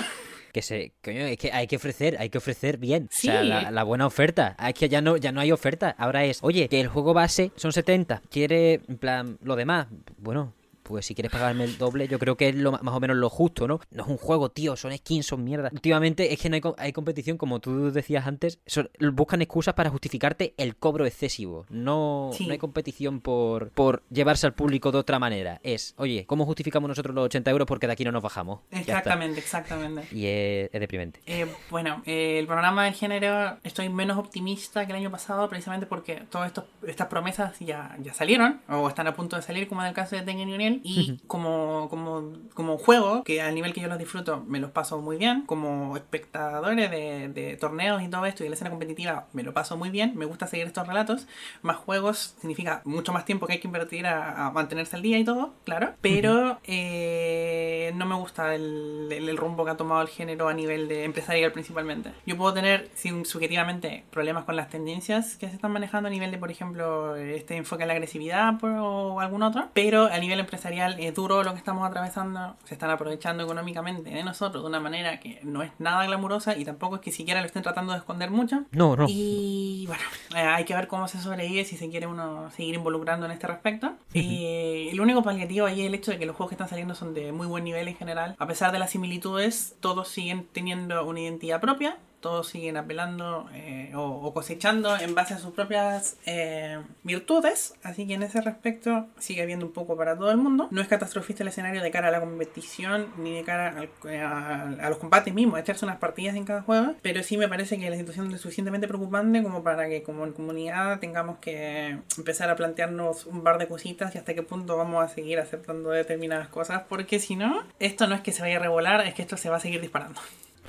que 0.54 0.62
se 0.62 0.94
coño, 1.04 1.22
es 1.22 1.38
que 1.38 1.52
hay 1.52 1.66
que 1.66 1.78
ofrecer, 1.78 2.16
hay 2.20 2.30
que 2.30 2.38
ofrecer 2.38 2.78
bien, 2.78 3.08
sí. 3.12 3.28
o 3.28 3.32
sea, 3.32 3.44
la, 3.44 3.72
la, 3.72 3.84
buena 3.84 4.06
oferta. 4.06 4.56
Es 4.64 4.76
que 4.76 4.88
ya 4.88 5.02
no 5.02 5.18
ya 5.18 5.32
no 5.32 5.42
hay 5.42 5.52
oferta, 5.52 5.96
ahora 5.98 6.26
es, 6.26 6.40
oye, 6.44 6.70
que 6.70 6.80
el 6.80 6.88
juego 6.88 7.16
base 7.16 7.52
son 7.56 7.74
70, 7.74 8.22
quiere 8.30 8.82
en 8.88 8.98
plan 9.00 9.40
lo 9.42 9.56
demás. 9.56 9.88
Bueno, 10.18 10.54
pues 10.84 11.06
si 11.06 11.16
quieres 11.16 11.32
pagarme 11.32 11.64
el 11.64 11.78
doble, 11.78 12.08
yo 12.08 12.20
creo 12.20 12.38
que 12.38 12.50
es 12.50 12.56
lo, 12.56 12.72
más 12.72 12.94
o 12.94 13.00
menos 13.00 13.18
lo 13.18 13.30
justo, 13.30 13.68
¿no? 13.68 13.80
No 13.92 14.04
es 14.04 14.10
un 14.10 14.18
juego, 14.18 14.50
tío, 14.50 14.76
son 14.76 14.96
skins, 14.96 15.26
son 15.26 15.44
mierda. 15.44 15.70
Últimamente 15.72 16.34
es 16.34 16.40
que 16.40 16.50
no 16.50 16.56
hay, 16.56 16.62
hay 16.78 16.94
competición, 16.94 17.38
como 17.38 17.60
tú 17.60 17.92
decías 17.92 18.28
antes, 18.28 18.60
son, 18.66 18.90
buscan 19.14 19.42
excusas 19.42 19.74
para 19.74 19.90
justificarte 19.90 20.54
el 20.58 20.76
cobro 20.76 21.06
excesivo. 21.06 21.66
No, 21.70 22.32
sí. 22.34 22.46
no 22.46 22.54
hay 22.54 22.60
competición 22.60 23.22
por, 23.22 23.70
por 23.72 24.04
llevarse 24.10 24.46
al 24.46 24.54
público 24.54 24.92
de 24.92 24.98
otra 25.00 25.20
manera. 25.20 25.60
Es, 25.64 25.94
oye, 25.98 26.26
¿cómo 26.26 26.46
justificamos 26.46 26.88
nosotros 26.88 27.16
los 27.16 27.26
80 27.26 27.52
euros 27.52 27.68
porque 27.68 27.88
de 27.88 27.94
aquí 27.94 28.04
no 28.04 28.12
nos 28.12 28.22
bajamos? 28.22 28.60
Exactamente, 28.72 29.40
exactamente. 29.40 30.08
Y 30.12 30.26
es, 30.26 30.70
es 30.74 30.80
deprimente. 30.80 31.22
Eh, 31.26 31.48
bueno, 31.70 32.02
eh, 32.06 32.40
el 32.40 32.46
programa 32.46 32.86
del 32.86 32.94
género 32.94 33.58
estoy 33.64 33.90
menos 33.90 34.18
optimista 34.18 34.86
que 34.86 34.92
el 34.92 35.00
año 35.00 35.12
pasado 35.12 35.48
precisamente 35.50 35.86
porque 35.86 36.24
todas 36.30 36.52
estas 36.88 37.08
promesas 37.08 37.58
ya, 37.60 37.96
ya 38.02 38.14
salieron 38.14 38.62
o 38.68 38.88
están 38.88 39.08
a 39.08 39.16
punto 39.16 39.36
de 39.36 39.42
salir, 39.42 39.68
como 39.68 39.82
en 39.82 39.88
el 39.88 39.94
caso 39.94 40.16
de 40.16 40.22
Tengen 40.24 40.50
Union 40.50 40.73
y 40.84 41.20
como, 41.28 41.88
como, 41.90 42.34
como 42.54 42.78
juego, 42.78 43.24
que 43.24 43.42
al 43.42 43.56
nivel 43.56 43.74
que 43.74 43.82
yo 43.82 43.88
los 43.88 43.98
disfruto 43.98 44.44
me 44.48 44.60
los 44.60 44.72
paso 44.72 45.00
muy 45.02 45.18
bien, 45.18 45.44
como 45.46 45.96
espectadores 45.98 46.90
de, 46.90 47.30
de, 47.30 47.58
torneos 47.58 48.02
y 48.02 48.08
todo 48.08 48.26
esto 48.26 48.44
y 48.44 48.46
de 48.46 48.50
la 48.50 48.56
escena 48.56 48.70
competitiva 48.70 49.28
me 49.34 49.44
lo 49.44 49.54
paso 49.54 49.78
muy 49.78 49.90
bien, 49.90 50.14
me 50.16 50.26
gusta 50.26 50.48
seguir 50.48 50.68
estos 50.68 50.88
relatos, 50.88 51.28
más 51.62 51.78
juegos 51.78 52.36
significa 52.40 52.82
mucho 52.86 53.14
más 53.14 53.26
tiempo 53.26 53.48
que 53.48 53.54
hay 53.54 53.60
que 53.60 53.68
invertir 53.68 54.06
a, 54.08 54.48
a 54.48 54.52
mantenerse 54.52 54.96
al 54.96 55.02
día 55.02 55.20
y 55.20 55.24
todo, 55.24 55.54
claro, 55.64 55.94
pero 56.02 56.60
eh, 56.64 57.92
no 57.96 58.06
me 58.06 58.16
gusta 58.16 58.56
el, 58.56 59.10
el, 59.12 59.30
el, 59.30 59.38
rumbo 59.38 59.66
que 59.66 59.72
ha 59.72 59.78
tomado 59.78 60.02
el 60.02 60.08
género 60.08 60.48
a 60.48 60.54
nivel 60.54 60.88
de 60.88 61.04
empresarial 61.04 61.52
principalmente. 61.52 62.12
Yo 62.26 62.38
puedo 62.38 62.54
tener 62.54 62.90
sin, 62.96 63.26
subjetivamente 63.26 64.04
problemas 64.12 64.46
con 64.46 64.56
las 64.56 64.70
tendencias 64.70 65.36
que 65.38 65.50
se 65.50 65.56
están 65.56 65.72
manejando 65.72 66.08
a 66.08 66.12
nivel 66.12 66.32
de, 66.32 66.38
por 66.38 66.52
ejemplo, 66.52 67.16
este 67.16 67.56
enfoque 67.56 67.84
a 67.84 67.86
la 67.86 67.94
agresividad 67.94 68.58
por, 68.60 68.72
o 68.72 69.20
algún 69.20 69.44
otro, 69.44 69.70
pero 69.74 70.06
a 70.06 70.18
nivel 70.18 70.40
empresarial 70.40 70.63
empresarial 70.64 70.96
es 71.00 71.14
duro 71.14 71.44
lo 71.44 71.52
que 71.52 71.58
estamos 71.58 71.86
atravesando, 71.86 72.56
se 72.64 72.76
están 72.76 72.90
aprovechando 72.90 73.44
económicamente 73.44 74.10
de 74.10 74.24
nosotros 74.24 74.64
de 74.64 74.70
una 74.70 74.80
manera 74.80 75.20
que 75.20 75.40
no 75.44 75.62
es 75.62 75.72
nada 75.80 76.06
glamurosa 76.06 76.58
y 76.58 76.64
tampoco 76.64 76.96
es 76.96 77.02
que 77.02 77.12
siquiera 77.12 77.42
lo 77.42 77.48
estén 77.48 77.64
tratando 77.64 77.92
de 77.92 78.00
esconder 78.00 78.32
mucho. 78.32 78.64
No, 78.72 78.96
no. 78.96 79.06
Y 79.10 79.86
bueno, 79.88 80.04
eh, 80.36 80.40
hay 80.40 80.64
que 80.64 80.74
ver 80.74 80.88
cómo 80.88 81.08
se 81.08 81.20
sobrevive 81.20 81.66
si 81.66 81.76
se 81.76 81.90
quiere 81.90 82.08
uno 82.08 82.50
seguir 82.52 82.76
involucrando 82.76 83.26
en 83.26 83.34
este 83.34 83.48
respecto. 83.48 83.88
-huh. 83.88 83.96
eh, 84.14 84.90
el 84.92 85.02
único 85.02 85.22
paliativo 85.22 85.66
ahí 85.66 85.82
es 85.82 85.88
el 85.88 85.96
hecho 85.96 86.12
de 86.12 86.20
que 86.20 86.26
los 86.26 86.36
juegos 86.36 86.50
que 86.50 86.56
están 86.56 86.70
saliendo 86.70 86.96
son 86.96 87.14
de 87.14 87.32
muy 87.32 87.48
buen 87.48 87.64
nivel 87.64 87.88
en 87.90 87.96
general. 87.96 88.36
A 88.40 88.48
pesar 88.48 88.72
de 88.72 88.80
las 88.80 88.92
similitudes, 88.92 89.76
todos 89.82 90.08
siguen 90.08 90.48
teniendo 90.54 91.04
una 91.06 91.20
identidad 91.20 91.60
propia 91.60 91.98
todos 92.24 92.48
siguen 92.48 92.78
apelando 92.78 93.48
eh, 93.54 93.92
o, 93.94 94.34
cosechando 94.34 94.98
en 94.98 95.14
base 95.14 95.36
a 95.36 95.38
sus 95.38 95.52
propias 95.52 96.18
eh, 96.26 96.80
virtudes, 97.04 97.76
así 97.84 98.08
que 98.08 98.14
en 98.14 98.24
ese 98.24 98.42
respecto 98.42 99.08
sigue 99.20 99.44
habiendo 99.44 99.66
un 99.66 99.74
poco 99.74 99.96
para 99.96 100.18
todo 100.18 100.32
el 100.32 100.38
mundo. 100.38 100.70
No 100.72 100.82
es 100.82 100.88
catastrofista 100.88 101.44
el 101.44 101.50
escenario 101.50 101.84
de 101.84 101.92
cara 101.92 102.08
a 102.08 102.12
la 102.12 102.22
competición 102.22 103.10
ni 103.18 103.36
de 103.36 103.44
cara 103.44 103.76
al, 103.78 103.90
a, 104.16 104.62
a, 104.86 104.90
los 104.90 104.98
combates 104.98 105.34
mismos, 105.34 105.60
echarse 105.60 105.86
unas 105.86 105.98
partidas 105.98 106.36
en 106.36 106.46
cada 106.46 106.62
juego, 106.62 106.96
pero 107.02 107.22
sí 107.22 107.38
me 107.38 107.50
parece 107.50 107.78
que 107.78 107.90
la 107.90 107.98
situación 107.98 108.34
es 108.34 108.42
suficientemente 108.42 108.88
preocupante 108.88 109.44
como 109.44 109.62
para 109.62 109.90
que 109.90 110.02
como 110.02 110.26
en 110.26 110.32
comunidad 110.32 111.00
tengamos 111.00 111.40
que 111.40 112.00
empezar 112.18 112.50
a 112.50 112.56
plantearnos 112.56 113.26
un 113.26 113.44
par 113.44 113.58
de 113.58 113.68
cositas 113.68 114.16
y 114.16 114.18
hasta 114.18 114.34
qué 114.34 114.44
punto 114.44 114.78
vamos 114.78 115.04
a 115.04 115.10
seguir 115.10 115.40
aceptando 115.40 115.90
determinadas 115.90 116.48
cosas, 116.48 116.84
porque 116.88 117.20
si 117.20 117.36
no, 117.36 117.64
esto 117.80 118.08
no 118.08 118.16
es 118.16 118.22
que 118.22 118.32
se 118.32 118.42
vaya 118.42 118.56
a 118.56 118.60
revolar, 118.60 119.02
es 119.02 119.14
que 119.14 119.22
esto 119.22 119.36
se 119.36 119.50
va 119.50 119.58
a 119.58 119.60
seguir 119.60 119.82
disparando. 119.82 120.22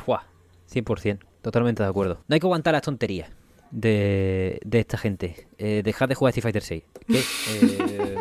Fuah, 0.05 0.25
100%. 0.73 1.34
Totalmente 1.45 1.83
de 1.83 1.89
acuerdo. 1.91 2.25
No 2.27 2.33
hay 2.33 2.41
que 2.41 2.47
aguantar 2.47 2.73
las 2.73 2.81
tonterías. 2.81 3.29
de, 3.71 4.61
de 4.65 4.79
esta 4.81 4.97
gente. 4.97 5.47
Eh, 5.59 5.83
dejad 5.85 6.09
de 6.09 6.15
jugar 6.15 6.31
Street 6.31 6.43
Fighter 6.43 6.63
6. 6.63 6.83
Que, 7.07 7.19
eh, 7.19 8.17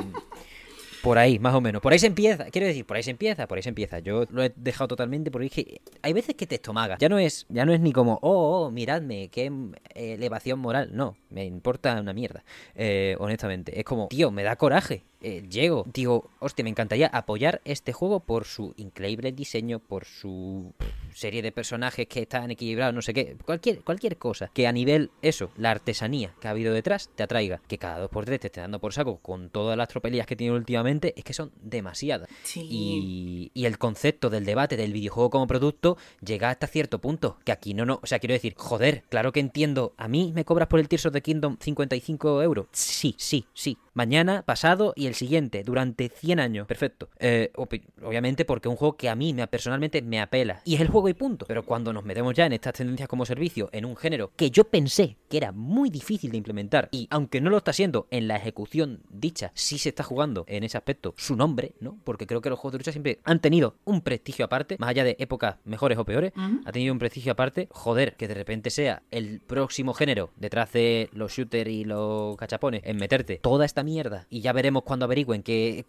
por 1.02 1.18
ahí, 1.18 1.40
más 1.40 1.54
o 1.54 1.62
menos. 1.62 1.82
Por 1.82 1.94
ahí 1.94 2.00
se 2.00 2.08
empieza. 2.08 2.46
Quiero 2.46 2.68
decir, 2.68 2.86
por 2.86 2.98
ahí 2.98 3.04
se 3.04 3.12
empieza, 3.12 3.48
por 3.48 3.58
ahí 3.58 3.62
se 3.64 3.70
empieza. 3.70 4.00
Yo 4.00 4.26
lo 4.30 4.44
he 4.44 4.52
dejado 4.56 4.90
totalmente 4.90 5.32
porque 5.32 5.48
es 5.48 5.82
hay 6.02 6.12
veces 6.14 6.36
que 6.36 6.48
te 6.48 6.56
estomaga. 6.56 6.98
Ya 7.00 7.08
no 7.08 7.18
es, 7.18 7.46
ya 7.50 7.66
no 7.66 7.74
es 7.74 7.80
ni 7.80 7.94
como, 7.94 8.20
oh, 8.22 8.66
oh 8.66 8.72
miradme, 8.72 9.30
qué 9.30 9.52
eh, 9.94 10.14
elevación 10.14 10.60
moral. 10.60 10.90
No, 10.94 11.16
me 11.30 11.46
importa 11.46 12.00
una 12.02 12.14
mierda. 12.14 12.44
Eh, 12.76 13.16
honestamente. 13.20 13.80
Es 13.80 13.86
como, 13.86 14.08
tío, 14.08 14.32
me 14.32 14.44
da 14.44 14.58
coraje. 14.58 15.04
Eh, 15.24 15.44
llego, 15.50 15.86
digo, 15.94 16.30
hostia, 16.40 16.64
me 16.64 16.70
encantaría 16.70 17.08
apoyar 17.08 17.62
este 17.64 17.94
juego 17.94 18.20
por 18.20 18.44
su 18.44 18.74
increíble 18.76 19.32
diseño, 19.32 19.80
por 19.80 20.04
su 20.04 20.74
serie 21.14 21.42
de 21.42 21.54
personajes 21.54 22.08
que 22.08 22.24
están 22.24 22.52
equilibrados, 22.52 22.94
no 22.94 23.02
sé 23.02 23.14
qué, 23.14 23.38
cualquier, 23.46 23.82
cualquier 23.82 24.18
cosa 24.18 24.52
que 24.54 24.68
a 24.68 24.74
nivel, 24.74 25.12
eso, 25.22 25.50
la 25.58 25.72
artesanía 25.72 26.34
que 26.42 26.50
ha 26.50 26.52
habido 26.52 26.74
detrás, 26.74 27.10
te 27.16 27.24
atraiga. 27.24 27.62
Que 27.68 27.78
cada 27.78 28.00
dos 28.00 28.10
por 28.10 28.26
tres 28.26 28.42
te 28.42 28.48
esté 28.48 28.60
dando 28.60 28.80
por 28.80 28.94
saco 28.94 29.20
con 29.20 29.50
todas 29.50 29.78
las 29.78 29.88
tropelías 29.88 30.28
que 30.28 30.36
tiene 30.36 30.54
últimamente, 30.54 31.14
es 31.16 31.24
que 31.24 31.34
son 31.34 31.54
demasiadas. 31.62 32.28
Y, 32.56 33.50
y, 33.54 33.66
el 33.66 33.78
concepto 33.78 34.30
del 34.30 34.44
debate 34.44 34.76
del 34.76 34.92
videojuego 34.92 35.30
como 35.30 35.48
producto 35.48 35.98
llega 36.22 36.50
hasta 36.50 36.68
cierto 36.68 37.00
punto, 37.00 37.38
que 37.46 37.54
aquí 37.54 37.74
no, 37.74 37.86
no, 37.86 38.00
o 38.04 38.08
sea, 38.08 38.20
quiero 38.20 38.34
decir, 38.34 38.56
joder, 38.58 39.04
claro 39.08 39.32
que 39.32 39.40
entiendo, 39.40 39.94
a 39.96 40.10
mí 40.10 40.34
me 40.36 40.44
cobras 40.44 40.68
por 40.68 40.82
el 40.82 40.90
Tears 40.90 41.06
of 41.06 41.14
the 41.14 41.22
Kingdom 41.22 41.58
55 41.60 42.44
euros. 42.44 42.68
Sí, 42.74 43.16
sí, 43.18 43.46
sí, 43.54 43.78
mañana, 43.94 44.44
pasado 44.44 44.94
y 44.96 45.08
el 45.08 45.16
siguiente, 45.16 45.64
durante 45.64 46.10
100 46.10 46.40
años. 46.40 46.68
Perfecto. 46.68 47.10
Eh, 47.20 47.52
obviamente 47.56 48.46
porque 48.46 48.68
es 48.68 48.72
un 48.72 48.78
juego 48.78 48.98
que 48.98 49.10
a 49.10 49.16
mí 49.16 49.34
me, 49.34 49.48
personalmente 49.48 50.02
me 50.02 50.20
apela. 50.20 50.62
Y 50.66 50.76
es 50.76 50.82
el 50.82 50.88
juego 50.88 51.10
y 51.10 51.14
punto. 51.14 51.46
Pero 51.48 51.64
cuando 51.64 51.94
nos 51.94 52.04
metemos 52.04 52.34
ya 52.34 52.46
en 52.46 52.54
estas 52.54 52.74
tendencias 52.74 53.08
como 53.08 53.26
servicio, 53.26 53.70
en 53.72 53.86
un 53.86 53.96
género 53.96 54.32
que 54.36 54.52
yo 54.52 54.66
pensé 54.66 55.18
que 55.30 55.38
era 55.38 55.52
muy 55.52 55.90
difícil 55.90 56.32
de 56.32 56.38
implementar, 56.38 56.90
y 56.92 57.08
aunque 57.10 57.42
no 57.42 57.50
lo 57.50 57.58
está 57.58 57.74
siendo 57.74 58.08
en 58.12 58.28
la 58.28 58.36
ejecución 58.36 59.02
dicha, 59.10 59.52
sí 59.54 59.78
se 59.78 59.90
está 59.90 60.04
jugando 60.04 60.46
en 60.48 60.64
ese 60.64 60.78
aspecto 60.78 61.14
su 61.18 61.36
nombre, 61.36 61.76
¿no? 61.80 61.98
Porque 62.04 62.28
creo 62.28 62.42
que 62.42 62.50
los 62.50 62.60
juegos 62.60 62.74
de 62.74 62.78
lucha 62.80 62.92
siempre 62.92 63.20
han 63.24 63.40
tenido 63.40 63.76
un 63.86 64.02
prestigio 64.02 64.46
aparte, 64.46 64.78
más 64.80 64.90
allá 64.90 65.04
de 65.04 65.16
épocas 65.20 65.58
mejores 65.64 65.98
o 65.98 66.06
peores, 66.06 66.34
ha 66.66 66.72
tenido 66.72 66.94
un 66.94 67.00
prestigio 67.00 67.32
aparte. 67.32 67.68
Joder, 67.72 68.16
que 68.16 68.28
de 68.28 68.34
repente 68.34 68.70
sea 68.70 69.04
el 69.12 69.40
próximo 69.40 69.94
género 69.94 70.32
detrás 70.36 70.72
de 70.74 71.10
los 71.14 71.32
shooters 71.34 71.70
y 71.70 71.86
los 71.86 72.36
cachapones 72.38 72.82
en 72.86 72.98
meterte 72.98 73.40
toda 73.42 73.66
esta 73.66 73.83
mierda 73.84 74.28
y 74.30 74.42
ya 74.42 74.54
veremos 74.54 74.84
cuando 74.84 75.06
averigüen 75.06 75.44
que, 75.44 75.86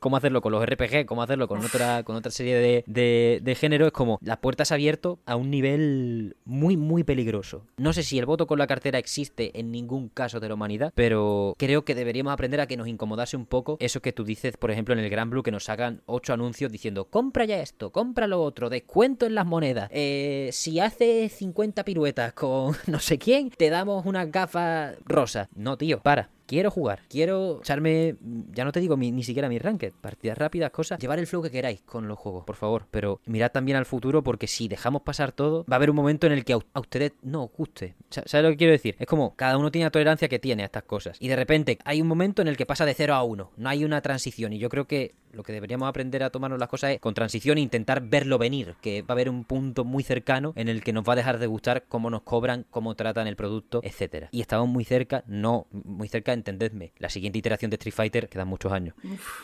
cómo 0.00 0.16
hacerlo 0.16 0.40
con 0.40 0.52
los 0.52 0.64
RPG, 0.64 1.06
cómo 1.06 1.22
hacerlo 1.22 1.48
con 1.48 1.64
otra, 1.64 2.02
con 2.04 2.16
otra 2.16 2.30
serie 2.30 2.56
de, 2.56 2.84
de, 2.86 3.40
de 3.42 3.54
género, 3.54 3.86
es 3.86 3.92
como 3.92 4.18
las 4.22 4.38
puertas 4.38 4.72
abierto 4.72 5.18
a 5.26 5.36
un 5.36 5.50
nivel 5.50 6.36
muy, 6.44 6.76
muy 6.76 7.04
peligroso. 7.04 7.66
No 7.76 7.92
sé 7.92 8.02
si 8.02 8.18
el 8.18 8.26
voto 8.26 8.46
con 8.46 8.58
la 8.58 8.66
cartera 8.66 8.98
existe 8.98 9.58
en 9.58 9.70
ningún 9.70 10.08
caso 10.08 10.40
de 10.40 10.48
la 10.48 10.54
humanidad, 10.54 10.92
pero 10.94 11.54
creo 11.58 11.84
que 11.84 11.94
deberíamos 11.94 12.32
aprender 12.32 12.60
a 12.60 12.66
que 12.66 12.76
nos 12.76 12.88
incomodase 12.88 13.36
un 13.36 13.46
poco 13.46 13.76
eso 13.80 14.00
que 14.00 14.12
tú 14.12 14.24
dices, 14.24 14.56
por 14.56 14.70
ejemplo, 14.70 14.94
en 14.94 15.00
el 15.00 15.10
Gran 15.10 15.30
Blue, 15.30 15.42
que 15.42 15.50
nos 15.50 15.68
hagan 15.68 16.02
ocho 16.06 16.32
anuncios 16.32 16.70
diciendo, 16.70 17.06
compra 17.06 17.44
ya 17.44 17.60
esto, 17.60 17.90
compra 17.90 18.26
lo 18.26 18.42
otro, 18.42 18.70
descuento 18.70 19.26
en 19.26 19.34
las 19.34 19.46
monedas. 19.46 19.88
Eh, 19.92 20.50
si 20.52 20.80
hace 20.80 21.28
50 21.28 21.84
piruetas 21.84 22.32
con 22.32 22.76
no 22.86 23.00
sé 23.00 23.18
quién, 23.18 23.50
te 23.50 23.70
damos 23.70 24.06
una 24.06 24.24
gafa 24.26 24.92
rosa. 25.04 25.48
No, 25.54 25.76
tío, 25.76 26.00
para 26.00 26.30
quiero 26.46 26.70
jugar, 26.70 27.02
quiero 27.08 27.58
echarme, 27.60 28.16
ya 28.52 28.64
no 28.64 28.72
te 28.72 28.80
digo 28.80 28.96
ni 28.96 29.22
siquiera 29.22 29.48
mi 29.48 29.58
ranked, 29.58 29.92
partidas 30.00 30.38
rápidas, 30.38 30.70
cosas, 30.70 30.98
llevar 30.98 31.18
el 31.18 31.26
flow 31.26 31.42
que 31.42 31.50
queráis 31.50 31.82
con 31.82 32.08
los 32.08 32.18
juegos, 32.18 32.44
por 32.44 32.56
favor, 32.56 32.86
pero 32.90 33.20
mirad 33.26 33.50
también 33.50 33.76
al 33.76 33.86
futuro 33.86 34.22
porque 34.22 34.46
si 34.46 34.68
dejamos 34.68 35.02
pasar 35.02 35.32
todo, 35.32 35.64
va 35.70 35.74
a 35.74 35.76
haber 35.76 35.90
un 35.90 35.96
momento 35.96 36.26
en 36.26 36.32
el 36.32 36.44
que 36.44 36.54
a, 36.54 36.80
ustedes 36.80 37.12
no 37.22 37.44
os 37.44 37.52
guste. 37.52 37.94
¿Sabes 38.10 38.44
lo 38.44 38.50
que 38.50 38.56
quiero 38.56 38.72
decir? 38.72 38.96
Es 38.98 39.06
como 39.06 39.34
cada 39.36 39.58
uno 39.58 39.70
tiene 39.70 39.86
la 39.86 39.90
tolerancia 39.90 40.28
que 40.28 40.38
tiene 40.38 40.62
a 40.62 40.66
estas 40.66 40.84
cosas 40.84 41.16
y 41.20 41.28
de 41.28 41.36
repente 41.36 41.78
hay 41.84 42.00
un 42.00 42.08
momento 42.08 42.42
en 42.42 42.48
el 42.48 42.56
que 42.56 42.66
pasa 42.66 42.86
de 42.86 42.94
0 42.94 43.14
a 43.14 43.22
1, 43.22 43.52
no 43.56 43.68
hay 43.68 43.84
una 43.84 44.00
transición 44.00 44.52
y 44.52 44.58
yo 44.58 44.68
creo 44.68 44.86
que 44.86 45.14
lo 45.36 45.42
que 45.42 45.52
deberíamos 45.52 45.88
aprender 45.88 46.22
a 46.22 46.30
tomarnos 46.30 46.58
las 46.58 46.68
cosas 46.68 46.92
es 46.92 47.00
con 47.00 47.14
transición 47.14 47.58
e 47.58 47.60
intentar 47.60 48.00
verlo 48.00 48.38
venir, 48.38 48.74
que 48.80 49.02
va 49.02 49.08
a 49.10 49.12
haber 49.12 49.28
un 49.28 49.44
punto 49.44 49.84
muy 49.84 50.02
cercano 50.02 50.52
en 50.56 50.68
el 50.68 50.82
que 50.82 50.92
nos 50.92 51.04
va 51.04 51.12
a 51.12 51.16
dejar 51.16 51.38
de 51.38 51.46
gustar 51.46 51.84
cómo 51.88 52.10
nos 52.10 52.22
cobran, 52.22 52.66
cómo 52.70 52.94
tratan 52.94 53.26
el 53.26 53.36
producto, 53.36 53.80
etcétera. 53.84 54.28
Y 54.32 54.40
estamos 54.40 54.68
muy 54.68 54.84
cerca, 54.84 55.22
no 55.26 55.66
muy 55.70 56.08
cerca, 56.08 56.32
entendedme. 56.32 56.92
La 56.98 57.10
siguiente 57.10 57.38
iteración 57.38 57.70
de 57.70 57.76
Street 57.76 57.94
Fighter 57.94 58.28
quedan 58.28 58.48
muchos 58.48 58.72
años, 58.72 58.94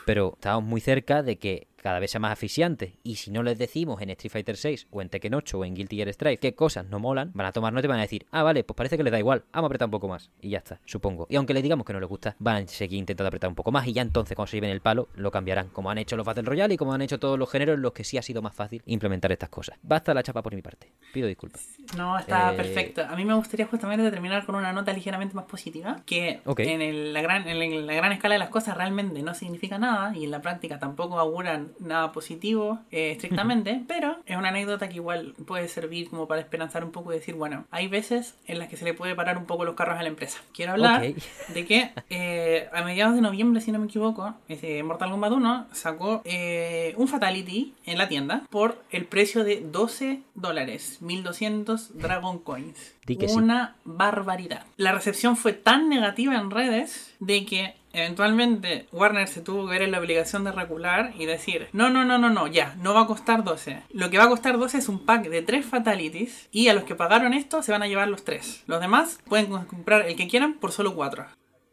pero 0.06 0.32
estamos 0.34 0.64
muy 0.64 0.80
cerca 0.80 1.22
de 1.22 1.38
que 1.38 1.68
cada 1.82 1.98
vez 1.98 2.12
sea 2.12 2.20
más 2.20 2.32
aficiante. 2.32 2.98
Y 3.02 3.16
si 3.16 3.30
no 3.30 3.42
les 3.42 3.58
decimos 3.58 4.00
en 4.00 4.10
Street 4.10 4.30
Fighter 4.32 4.56
6 4.56 4.86
o 4.90 5.02
en 5.02 5.08
Tekken 5.08 5.34
8 5.34 5.58
o 5.58 5.64
en 5.64 5.74
Guilty 5.74 5.96
Gear 5.96 6.12
Strive 6.12 6.38
qué 6.38 6.54
cosas 6.54 6.86
no 6.86 6.98
molan, 6.98 7.32
van 7.34 7.46
a 7.46 7.52
tomar 7.52 7.72
nota 7.72 7.86
y 7.86 7.88
van 7.88 7.98
a 7.98 8.02
decir, 8.02 8.26
ah, 8.30 8.42
vale, 8.42 8.64
pues 8.64 8.76
parece 8.76 8.96
que 8.96 9.02
les 9.02 9.12
da 9.12 9.18
igual, 9.18 9.44
vamos 9.52 9.66
a 9.66 9.68
apretar 9.68 9.86
un 9.86 9.90
poco 9.90 10.08
más. 10.08 10.30
Y 10.40 10.50
ya 10.50 10.58
está, 10.58 10.80
supongo. 10.84 11.26
Y 11.28 11.36
aunque 11.36 11.54
les 11.54 11.62
digamos 11.62 11.84
que 11.84 11.92
no 11.92 12.00
les 12.00 12.08
gusta, 12.08 12.36
van 12.38 12.64
a 12.64 12.66
seguir 12.68 12.98
intentando 12.98 13.28
apretar 13.28 13.48
un 13.48 13.56
poco 13.56 13.72
más 13.72 13.86
y 13.86 13.92
ya 13.92 14.02
entonces 14.02 14.36
cuando 14.36 14.50
se 14.50 14.56
lleven 14.56 14.70
el 14.70 14.80
palo, 14.80 15.08
lo 15.14 15.30
cambiarán, 15.30 15.68
como 15.68 15.90
han 15.90 15.98
hecho 15.98 16.16
los 16.16 16.24
Battle 16.24 16.44
Royale 16.44 16.74
y 16.74 16.76
como 16.76 16.94
han 16.94 17.02
hecho 17.02 17.18
todos 17.18 17.38
los 17.38 17.50
géneros 17.50 17.76
en 17.76 17.82
los 17.82 17.92
que 17.92 18.04
sí 18.04 18.16
ha 18.16 18.22
sido 18.22 18.42
más 18.42 18.54
fácil 18.54 18.82
implementar 18.86 19.32
estas 19.32 19.48
cosas. 19.48 19.76
Basta 19.82 20.14
la 20.14 20.22
chapa 20.22 20.42
por 20.42 20.54
mi 20.54 20.62
parte. 20.62 20.92
Pido 21.12 21.26
disculpas. 21.26 21.68
No, 21.96 22.18
está 22.18 22.52
eh, 22.52 22.56
perfecto. 22.56 23.02
A 23.02 23.16
mí 23.16 23.24
me 23.24 23.34
gustaría 23.34 23.66
justamente 23.66 24.08
terminar 24.10 24.46
con 24.46 24.54
una 24.54 24.72
nota 24.72 24.92
ligeramente 24.92 25.34
más 25.34 25.46
positiva, 25.46 26.02
que 26.06 26.40
en, 26.44 27.12
la 27.12 27.22
gran, 27.22 27.48
en 27.48 27.86
la 27.86 27.94
gran 27.94 28.12
escala 28.12 28.34
de 28.34 28.38
las 28.38 28.50
cosas 28.50 28.76
realmente 28.76 29.22
no 29.22 29.34
significa 29.34 29.78
nada 29.78 30.16
y 30.16 30.24
en 30.24 30.30
la 30.30 30.40
práctica 30.40 30.78
tampoco 30.78 31.18
auguran 31.18 31.71
nada 31.78 32.12
positivo 32.12 32.78
eh, 32.90 33.12
estrictamente, 33.12 33.82
pero 33.86 34.18
es 34.26 34.36
una 34.36 34.48
anécdota 34.48 34.88
que 34.88 34.96
igual 34.96 35.34
puede 35.46 35.68
servir 35.68 36.08
como 36.10 36.26
para 36.28 36.40
esperanzar 36.40 36.84
un 36.84 36.90
poco 36.90 37.12
y 37.12 37.16
decir, 37.16 37.34
bueno, 37.34 37.64
hay 37.70 37.88
veces 37.88 38.36
en 38.46 38.58
las 38.58 38.68
que 38.68 38.76
se 38.76 38.84
le 38.84 38.94
puede 38.94 39.14
parar 39.14 39.38
un 39.38 39.46
poco 39.46 39.64
los 39.64 39.74
carros 39.74 39.98
a 39.98 40.02
la 40.02 40.08
empresa. 40.08 40.40
Quiero 40.52 40.72
hablar 40.72 41.02
de 41.02 41.66
que 41.66 41.90
eh, 42.10 42.68
a 42.72 42.82
mediados 42.82 43.14
de 43.14 43.20
noviembre, 43.20 43.60
si 43.60 43.72
no 43.72 43.78
me 43.78 43.86
equivoco, 43.86 44.34
ese 44.48 44.82
Mortal 44.82 45.10
Kombat 45.10 45.32
1 45.32 45.66
sacó 45.72 46.22
eh, 46.24 46.94
un 46.96 47.08
Fatality 47.08 47.74
en 47.84 47.98
la 47.98 48.08
tienda 48.08 48.46
por 48.50 48.82
el 48.90 49.04
precio 49.04 49.44
de 49.44 49.60
12 49.60 50.22
dólares, 50.34 50.98
1200 51.00 51.98
Dragon 51.98 52.38
Coins. 52.38 52.94
Una 53.34 53.76
barbaridad. 53.84 54.64
La 54.76 54.92
recepción 54.92 55.36
fue 55.36 55.52
tan 55.52 55.88
negativa 55.88 56.36
en 56.36 56.50
redes 56.50 57.14
de 57.18 57.44
que 57.44 57.74
Eventualmente 57.92 58.86
Warner 58.90 59.28
se 59.28 59.42
tuvo 59.42 59.66
que 59.66 59.72
ver 59.72 59.82
en 59.82 59.90
la 59.90 60.00
obligación 60.00 60.44
de 60.44 60.52
recular 60.52 61.12
y 61.18 61.26
decir, 61.26 61.68
no, 61.72 61.90
no, 61.90 62.04
no, 62.04 62.18
no, 62.18 62.30
no, 62.30 62.46
ya, 62.46 62.74
no 62.80 62.94
va 62.94 63.02
a 63.02 63.06
costar 63.06 63.44
12. 63.44 63.82
Lo 63.90 64.08
que 64.08 64.18
va 64.18 64.24
a 64.24 64.28
costar 64.28 64.58
12 64.58 64.78
es 64.78 64.88
un 64.88 65.04
pack 65.04 65.28
de 65.28 65.42
3 65.42 65.64
fatalities 65.66 66.48
y 66.50 66.68
a 66.68 66.74
los 66.74 66.84
que 66.84 66.94
pagaron 66.94 67.34
esto 67.34 67.62
se 67.62 67.72
van 67.72 67.82
a 67.82 67.88
llevar 67.88 68.08
los 68.08 68.24
3. 68.24 68.64
Los 68.66 68.80
demás 68.80 69.18
pueden 69.28 69.46
comprar 69.46 70.06
el 70.06 70.16
que 70.16 70.28
quieran 70.28 70.54
por 70.54 70.72
solo 70.72 70.94
4. 70.94 71.26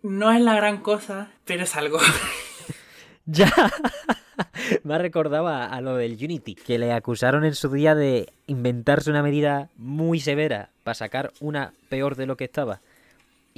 No 0.03 0.31
es 0.31 0.41
la 0.41 0.55
gran 0.55 0.77
cosa, 0.77 1.29
pero 1.45 1.63
es 1.63 1.75
algo. 1.75 1.99
ya. 3.25 3.51
Me 4.83 4.97
recordaba 4.97 5.65
a 5.65 5.81
lo 5.81 5.95
del 5.95 6.13
Unity, 6.13 6.55
que 6.55 6.79
le 6.79 6.93
acusaron 6.93 7.43
en 7.43 7.55
su 7.55 7.69
día 7.69 7.95
de 7.95 8.31
inventarse 8.47 9.09
una 9.09 9.23
medida 9.23 9.69
muy 9.77 10.19
severa 10.19 10.69
para 10.83 10.95
sacar 10.95 11.31
una 11.39 11.73
peor 11.89 12.15
de 12.15 12.25
lo 12.25 12.37
que 12.37 12.45
estaba 12.45 12.81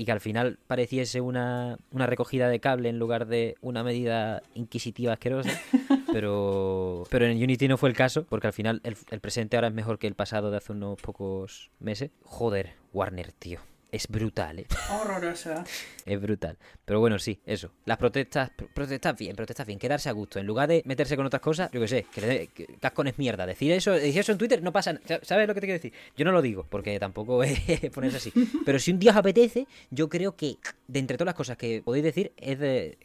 y 0.02 0.06
que 0.06 0.12
al 0.12 0.20
final 0.20 0.58
pareciese 0.66 1.22
una, 1.22 1.78
una 1.92 2.08
recogida 2.08 2.50
de 2.50 2.60
cable 2.60 2.90
en 2.90 2.98
lugar 2.98 3.28
de 3.28 3.56
una 3.62 3.84
medida 3.84 4.42
inquisitiva 4.56 5.14
asquerosa. 5.14 5.52
Pero, 6.12 7.06
pero 7.10 7.26
en 7.26 7.42
Unity 7.42 7.70
no 7.70 7.78
fue 7.78 7.88
el 7.88 7.96
caso, 7.96 8.26
porque 8.26 8.48
al 8.48 8.52
final 8.52 8.82
el, 8.84 8.98
el 9.12 9.22
presente 9.22 9.56
ahora 9.56 9.70
es 9.70 9.74
mejor 9.74 9.98
que 9.98 10.08
el 10.08 10.14
pasado 10.14 10.52
de 10.52 10.58
hace 10.58 10.74
unos 10.74 11.02
pocos 11.02 11.72
meses. 11.80 12.12
Joder, 12.24 12.74
Warner, 12.92 13.32
tío 13.32 13.62
es 13.92 14.08
brutal, 14.08 14.60
¿eh? 14.60 14.68
Horrorosa. 14.90 15.64
es 16.06 16.22
brutal. 16.22 16.58
Pero 16.86 17.00
bueno, 17.00 17.20
sí, 17.20 17.42
eso. 17.46 17.72
Las 17.86 17.98
protestas, 17.98 18.52
protestas 18.74 19.18
bien, 19.18 19.36
protestas 19.36 19.68
bien, 19.68 19.78
quedarse 19.78 20.10
a 20.10 20.14
gusto. 20.14 20.40
En 20.40 20.48
lugar 20.48 20.70
de 20.70 20.82
meterse 20.86 21.18
con 21.18 21.26
otras 21.26 21.42
cosas, 21.42 21.70
yo 21.72 21.82
qué 21.82 21.88
sé, 21.88 22.06
que, 22.14 22.78
Cascon 22.80 23.08
es 23.08 23.18
mierda. 23.18 23.46
Decir 23.46 23.72
eso, 23.74 23.92
decir 23.92 24.20
eso 24.20 24.32
en 24.32 24.38
Twitter 24.38 24.64
no 24.64 24.72
pasa 24.72 25.00
¿Sabes 25.22 25.48
lo 25.48 25.54
que 25.54 25.62
te 25.62 25.68
quiero 25.68 25.78
decir? 25.78 25.94
Yo 26.16 26.26
no 26.26 26.32
lo 26.32 26.42
digo, 26.42 26.66
porque 26.70 26.98
tampoco 27.00 27.44
es 27.44 27.60
ponerse 27.94 28.18
así. 28.18 28.34
Pero 28.66 28.80
si 28.80 28.92
un 28.92 29.00
día 29.00 29.12
os 29.12 29.18
apetece, 29.18 29.68
yo 29.90 30.10
creo 30.10 30.36
que 30.36 30.58
de 30.88 31.00
entre 31.00 31.18
todas 31.18 31.28
las 31.28 31.36
cosas 31.36 31.58
que 31.58 31.82
podéis 31.84 32.06
decir, 32.06 32.32
es 32.38 32.60
de 32.60 32.98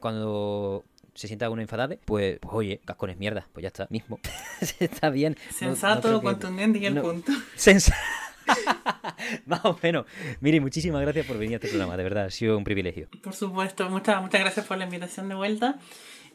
cuando 0.00 0.84
se 1.14 1.26
sienta 1.26 1.46
alguno 1.46 1.62
enfadado, 1.62 1.96
pues, 2.04 2.38
pues 2.40 2.54
oye, 2.54 2.80
Cascon 2.84 3.10
es 3.10 3.16
mierda, 3.16 3.46
pues 3.52 3.62
ya 3.62 3.68
está, 3.68 3.86
mismo. 3.88 4.18
está 4.78 5.10
bien. 5.10 5.36
Sensato, 5.50 6.20
contundente 6.20 6.78
y 6.80 6.86
el 6.86 7.00
punto. 7.00 7.32
Sensato. 7.54 7.96
Más 9.46 9.64
o 9.64 9.78
menos. 9.82 10.06
Miri, 10.40 10.60
muchísimas 10.60 11.00
gracias 11.02 11.26
por 11.26 11.38
venir 11.38 11.54
a 11.54 11.56
este 11.56 11.68
programa, 11.68 11.96
de 11.96 12.02
verdad, 12.02 12.24
ha 12.26 12.30
sido 12.30 12.56
un 12.58 12.64
privilegio. 12.64 13.08
Por 13.22 13.34
supuesto, 13.34 13.88
muchas, 13.88 14.20
muchas 14.20 14.40
gracias 14.40 14.66
por 14.66 14.76
la 14.78 14.84
invitación 14.84 15.28
de 15.28 15.34
vuelta. 15.34 15.78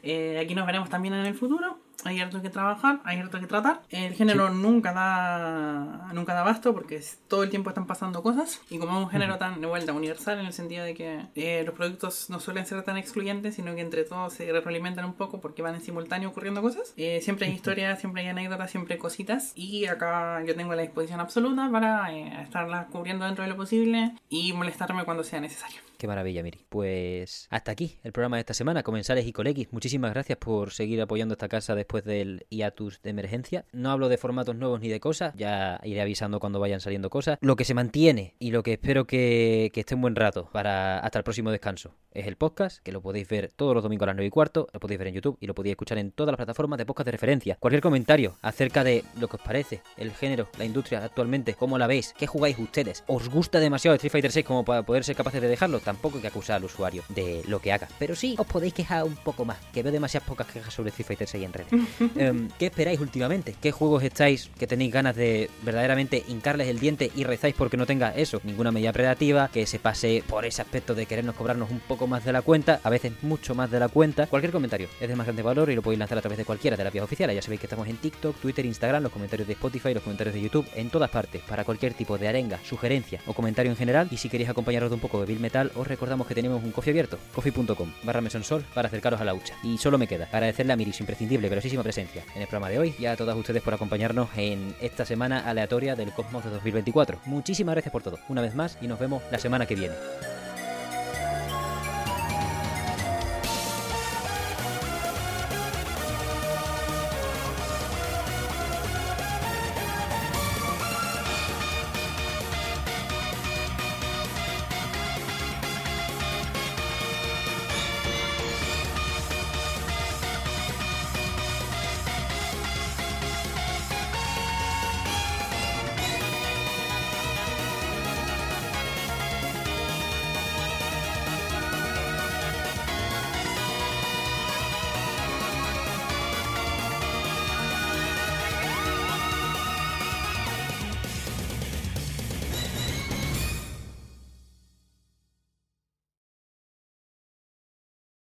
Eh, 0.02 0.40
aquí 0.42 0.54
nos 0.54 0.66
veremos 0.66 0.88
también 0.88 1.14
en 1.14 1.26
el 1.26 1.34
futuro. 1.34 1.78
Hay 2.04 2.20
harto 2.20 2.42
que 2.42 2.50
trabajar, 2.50 3.00
hay 3.04 3.18
harto 3.18 3.40
que 3.40 3.46
tratar. 3.46 3.82
El 3.90 4.14
género 4.14 4.50
nunca 4.50 4.92
da 4.92 6.10
nunca 6.12 6.34
da 6.34 6.42
basto 6.42 6.74
porque 6.74 7.00
todo 7.28 7.42
el 7.42 7.50
tiempo 7.50 7.70
están 7.70 7.86
pasando 7.86 8.22
cosas. 8.22 8.60
Y 8.70 8.78
como 8.78 8.98
es 8.98 9.04
un 9.04 9.10
género 9.10 9.38
tan 9.38 9.60
de 9.60 9.66
vuelta 9.66 9.92
universal 9.92 10.38
en 10.38 10.46
el 10.46 10.52
sentido 10.52 10.84
de 10.84 10.94
que 10.94 11.26
eh, 11.34 11.62
los 11.64 11.74
productos 11.74 12.30
no 12.30 12.40
suelen 12.40 12.66
ser 12.66 12.82
tan 12.82 12.96
excluyentes, 12.96 13.54
sino 13.54 13.74
que 13.74 13.80
entre 13.80 14.04
todos 14.04 14.32
se 14.34 14.50
retroalimentan 14.50 15.04
un 15.04 15.14
poco 15.14 15.40
porque 15.40 15.62
van 15.62 15.74
en 15.74 15.80
simultáneo 15.80 16.30
ocurriendo 16.30 16.62
cosas. 16.62 16.92
Eh, 16.96 17.20
siempre 17.22 17.46
hay 17.46 17.52
historias, 17.52 18.00
siempre 18.00 18.22
hay 18.22 18.28
anécdotas, 18.28 18.70
siempre 18.70 18.94
hay 18.94 19.00
cositas. 19.00 19.52
Y 19.54 19.86
acá 19.86 20.42
yo 20.44 20.54
tengo 20.54 20.74
la 20.74 20.82
disposición 20.82 21.20
absoluta 21.20 21.68
para 21.70 22.12
eh, 22.14 22.42
estarlas 22.42 22.86
cubriendo 22.86 23.24
dentro 23.24 23.44
de 23.44 23.50
lo 23.50 23.56
posible 23.56 24.14
y 24.28 24.52
molestarme 24.52 25.04
cuando 25.04 25.24
sea 25.24 25.40
necesario. 25.40 25.89
Qué 26.00 26.08
maravilla, 26.08 26.42
Miri. 26.42 26.64
Pues 26.70 27.46
hasta 27.50 27.72
aquí 27.72 27.98
el 28.02 28.12
programa 28.12 28.38
de 28.38 28.40
esta 28.40 28.54
semana, 28.54 28.82
Comensales 28.82 29.26
y 29.26 29.34
Colequis. 29.34 29.70
Muchísimas 29.70 30.14
gracias 30.14 30.38
por 30.38 30.70
seguir 30.70 30.98
apoyando 31.02 31.34
esta 31.34 31.46
casa 31.46 31.74
después 31.74 32.04
del 32.04 32.46
hiatus 32.48 33.02
de 33.02 33.10
emergencia. 33.10 33.66
No 33.72 33.90
hablo 33.90 34.08
de 34.08 34.16
formatos 34.16 34.56
nuevos 34.56 34.80
ni 34.80 34.88
de 34.88 34.98
cosas, 34.98 35.34
ya 35.36 35.78
iré 35.84 36.00
avisando 36.00 36.40
cuando 36.40 36.58
vayan 36.58 36.80
saliendo 36.80 37.10
cosas. 37.10 37.36
Lo 37.42 37.54
que 37.54 37.66
se 37.66 37.74
mantiene 37.74 38.34
y 38.38 38.50
lo 38.50 38.62
que 38.62 38.72
espero 38.72 39.06
que, 39.06 39.70
esté 39.74 39.94
un 39.94 40.00
buen 40.00 40.16
rato 40.16 40.48
para 40.52 41.00
hasta 41.00 41.18
el 41.18 41.22
próximo 41.22 41.50
descanso 41.50 41.94
es 42.12 42.26
el 42.26 42.36
podcast, 42.36 42.82
que 42.82 42.92
lo 42.92 43.02
podéis 43.02 43.28
ver 43.28 43.52
todos 43.54 43.74
los 43.74 43.82
domingos 43.82 44.04
a 44.04 44.06
las 44.06 44.16
9 44.16 44.26
y 44.26 44.30
cuarto, 44.30 44.68
lo 44.72 44.80
podéis 44.80 44.98
ver 44.98 45.08
en 45.08 45.14
YouTube 45.14 45.36
y 45.38 45.46
lo 45.46 45.54
podéis 45.54 45.72
escuchar 45.74 45.98
en 45.98 46.12
todas 46.12 46.32
las 46.32 46.38
plataformas 46.38 46.78
de 46.78 46.86
podcast 46.86 47.04
de 47.04 47.12
referencia. 47.12 47.56
Cualquier 47.60 47.82
comentario 47.82 48.36
acerca 48.40 48.84
de 48.84 49.04
lo 49.20 49.28
que 49.28 49.36
os 49.36 49.42
parece, 49.42 49.82
el 49.98 50.12
género, 50.12 50.48
la 50.58 50.64
industria 50.64 51.04
actualmente, 51.04 51.52
cómo 51.54 51.76
la 51.76 51.86
veis, 51.86 52.14
qué 52.18 52.26
jugáis 52.26 52.58
ustedes, 52.58 53.04
os 53.06 53.28
gusta 53.28 53.60
demasiado 53.60 53.94
Street 53.96 54.12
Fighter 54.12 54.32
6 54.32 54.46
como 54.46 54.64
para 54.64 54.82
poder 54.82 55.04
ser 55.04 55.14
capaces 55.14 55.42
de 55.42 55.48
dejarlo, 55.48 55.78
tampoco 55.90 56.18
hay 56.18 56.22
que 56.22 56.28
acusar 56.28 56.56
al 56.56 56.64
usuario 56.64 57.02
de 57.08 57.42
lo 57.48 57.60
que 57.60 57.72
haga. 57.72 57.88
Pero 57.98 58.14
sí, 58.14 58.36
os 58.38 58.46
podéis 58.46 58.72
quejar 58.72 59.02
un 59.02 59.16
poco 59.16 59.44
más, 59.44 59.58
que 59.72 59.82
veo 59.82 59.90
demasiadas 59.90 60.28
pocas 60.28 60.46
quejas 60.46 60.72
sobre 60.72 60.90
Street 60.90 61.06
Fighter 61.06 61.26
6 61.28 61.44
en 61.44 61.52
redes. 61.52 61.72
Em, 62.16 62.48
¿Qué 62.58 62.66
esperáis 62.66 63.00
últimamente? 63.00 63.54
¿Qué 63.60 63.72
juegos 63.72 64.02
estáis 64.02 64.50
que 64.58 64.66
tenéis 64.66 64.92
ganas 64.92 65.16
de 65.16 65.50
verdaderamente 65.62 66.22
hincarles 66.28 66.68
el 66.68 66.78
diente 66.78 67.10
y 67.16 67.24
rezáis 67.24 67.54
porque 67.56 67.76
no 67.76 67.86
tenga 67.86 68.14
eso? 68.14 68.40
Ninguna 68.44 68.70
medida 68.70 68.92
predativa, 68.92 69.48
que 69.48 69.66
se 69.66 69.78
pase 69.78 70.22
por 70.26 70.44
ese 70.44 70.62
aspecto 70.62 70.94
de 70.94 71.06
querernos 71.06 71.34
cobrarnos 71.34 71.70
un 71.70 71.80
poco 71.80 72.06
más 72.06 72.24
de 72.24 72.32
la 72.32 72.42
cuenta, 72.42 72.80
a 72.84 72.90
veces 72.90 73.12
mucho 73.22 73.54
más 73.54 73.70
de 73.70 73.80
la 73.80 73.88
cuenta. 73.88 74.26
Cualquier 74.26 74.52
comentario 74.52 74.88
es 75.00 75.08
de 75.08 75.16
más 75.16 75.26
grande 75.26 75.42
valor 75.42 75.70
y 75.70 75.74
lo 75.74 75.82
podéis 75.82 75.98
lanzar 75.98 76.18
a 76.18 76.20
través 76.20 76.38
de 76.38 76.44
cualquiera 76.44 76.76
de 76.76 76.84
las 76.84 76.92
vías 76.92 77.04
oficiales. 77.04 77.34
Ya 77.34 77.42
sabéis 77.42 77.60
que 77.60 77.66
estamos 77.66 77.88
en 77.88 77.96
TikTok, 77.96 78.36
Twitter, 78.36 78.64
Instagram, 78.64 79.02
los 79.02 79.12
comentarios 79.12 79.48
de 79.48 79.54
Spotify, 79.54 79.94
los 79.94 80.02
comentarios 80.02 80.34
de 80.34 80.42
YouTube, 80.42 80.66
en 80.74 80.90
todas 80.90 81.10
partes, 81.10 81.42
para 81.42 81.64
cualquier 81.64 81.94
tipo 81.94 82.18
de 82.18 82.28
arenga, 82.28 82.58
sugerencia 82.64 83.20
o 83.26 83.32
comentario 83.32 83.72
en 83.72 83.76
general. 83.76 84.08
Y 84.10 84.18
si 84.18 84.28
queréis 84.28 84.50
acompañaros 84.50 84.90
de 84.90 84.94
un 84.94 85.00
poco 85.00 85.20
de 85.20 85.26
Bill 85.26 85.40
Metal, 85.40 85.72
os 85.80 85.88
recordamos 85.88 86.26
que 86.26 86.34
tenemos 86.34 86.62
un 86.62 86.72
coffee 86.72 86.90
abierto, 86.90 87.18
coffee.com 87.34 87.90
barra 88.02 88.20
mesonsol 88.20 88.64
para 88.74 88.88
acercaros 88.88 89.20
a 89.20 89.24
la 89.24 89.34
hucha. 89.34 89.54
Y 89.62 89.78
solo 89.78 89.98
me 89.98 90.06
queda 90.06 90.28
agradecerle 90.30 90.72
a 90.72 90.76
Miri 90.76 90.92
su 90.92 91.02
imprescindible, 91.02 91.48
velocísima 91.48 91.82
presencia 91.82 92.22
en 92.34 92.42
el 92.42 92.48
programa 92.48 92.68
de 92.68 92.78
hoy 92.78 92.94
y 92.98 93.06
a 93.06 93.16
todas 93.16 93.36
ustedes 93.36 93.62
por 93.62 93.74
acompañarnos 93.74 94.28
en 94.36 94.74
esta 94.80 95.04
semana 95.04 95.40
aleatoria 95.40 95.96
del 95.96 96.12
Cosmos 96.12 96.44
de 96.44 96.50
2024. 96.50 97.20
Muchísimas 97.26 97.74
gracias 97.74 97.92
por 97.92 98.02
todo, 98.02 98.18
una 98.28 98.42
vez 98.42 98.54
más, 98.54 98.76
y 98.80 98.86
nos 98.86 98.98
vemos 98.98 99.22
la 99.30 99.38
semana 99.38 99.66
que 99.66 99.74
viene. 99.74 99.94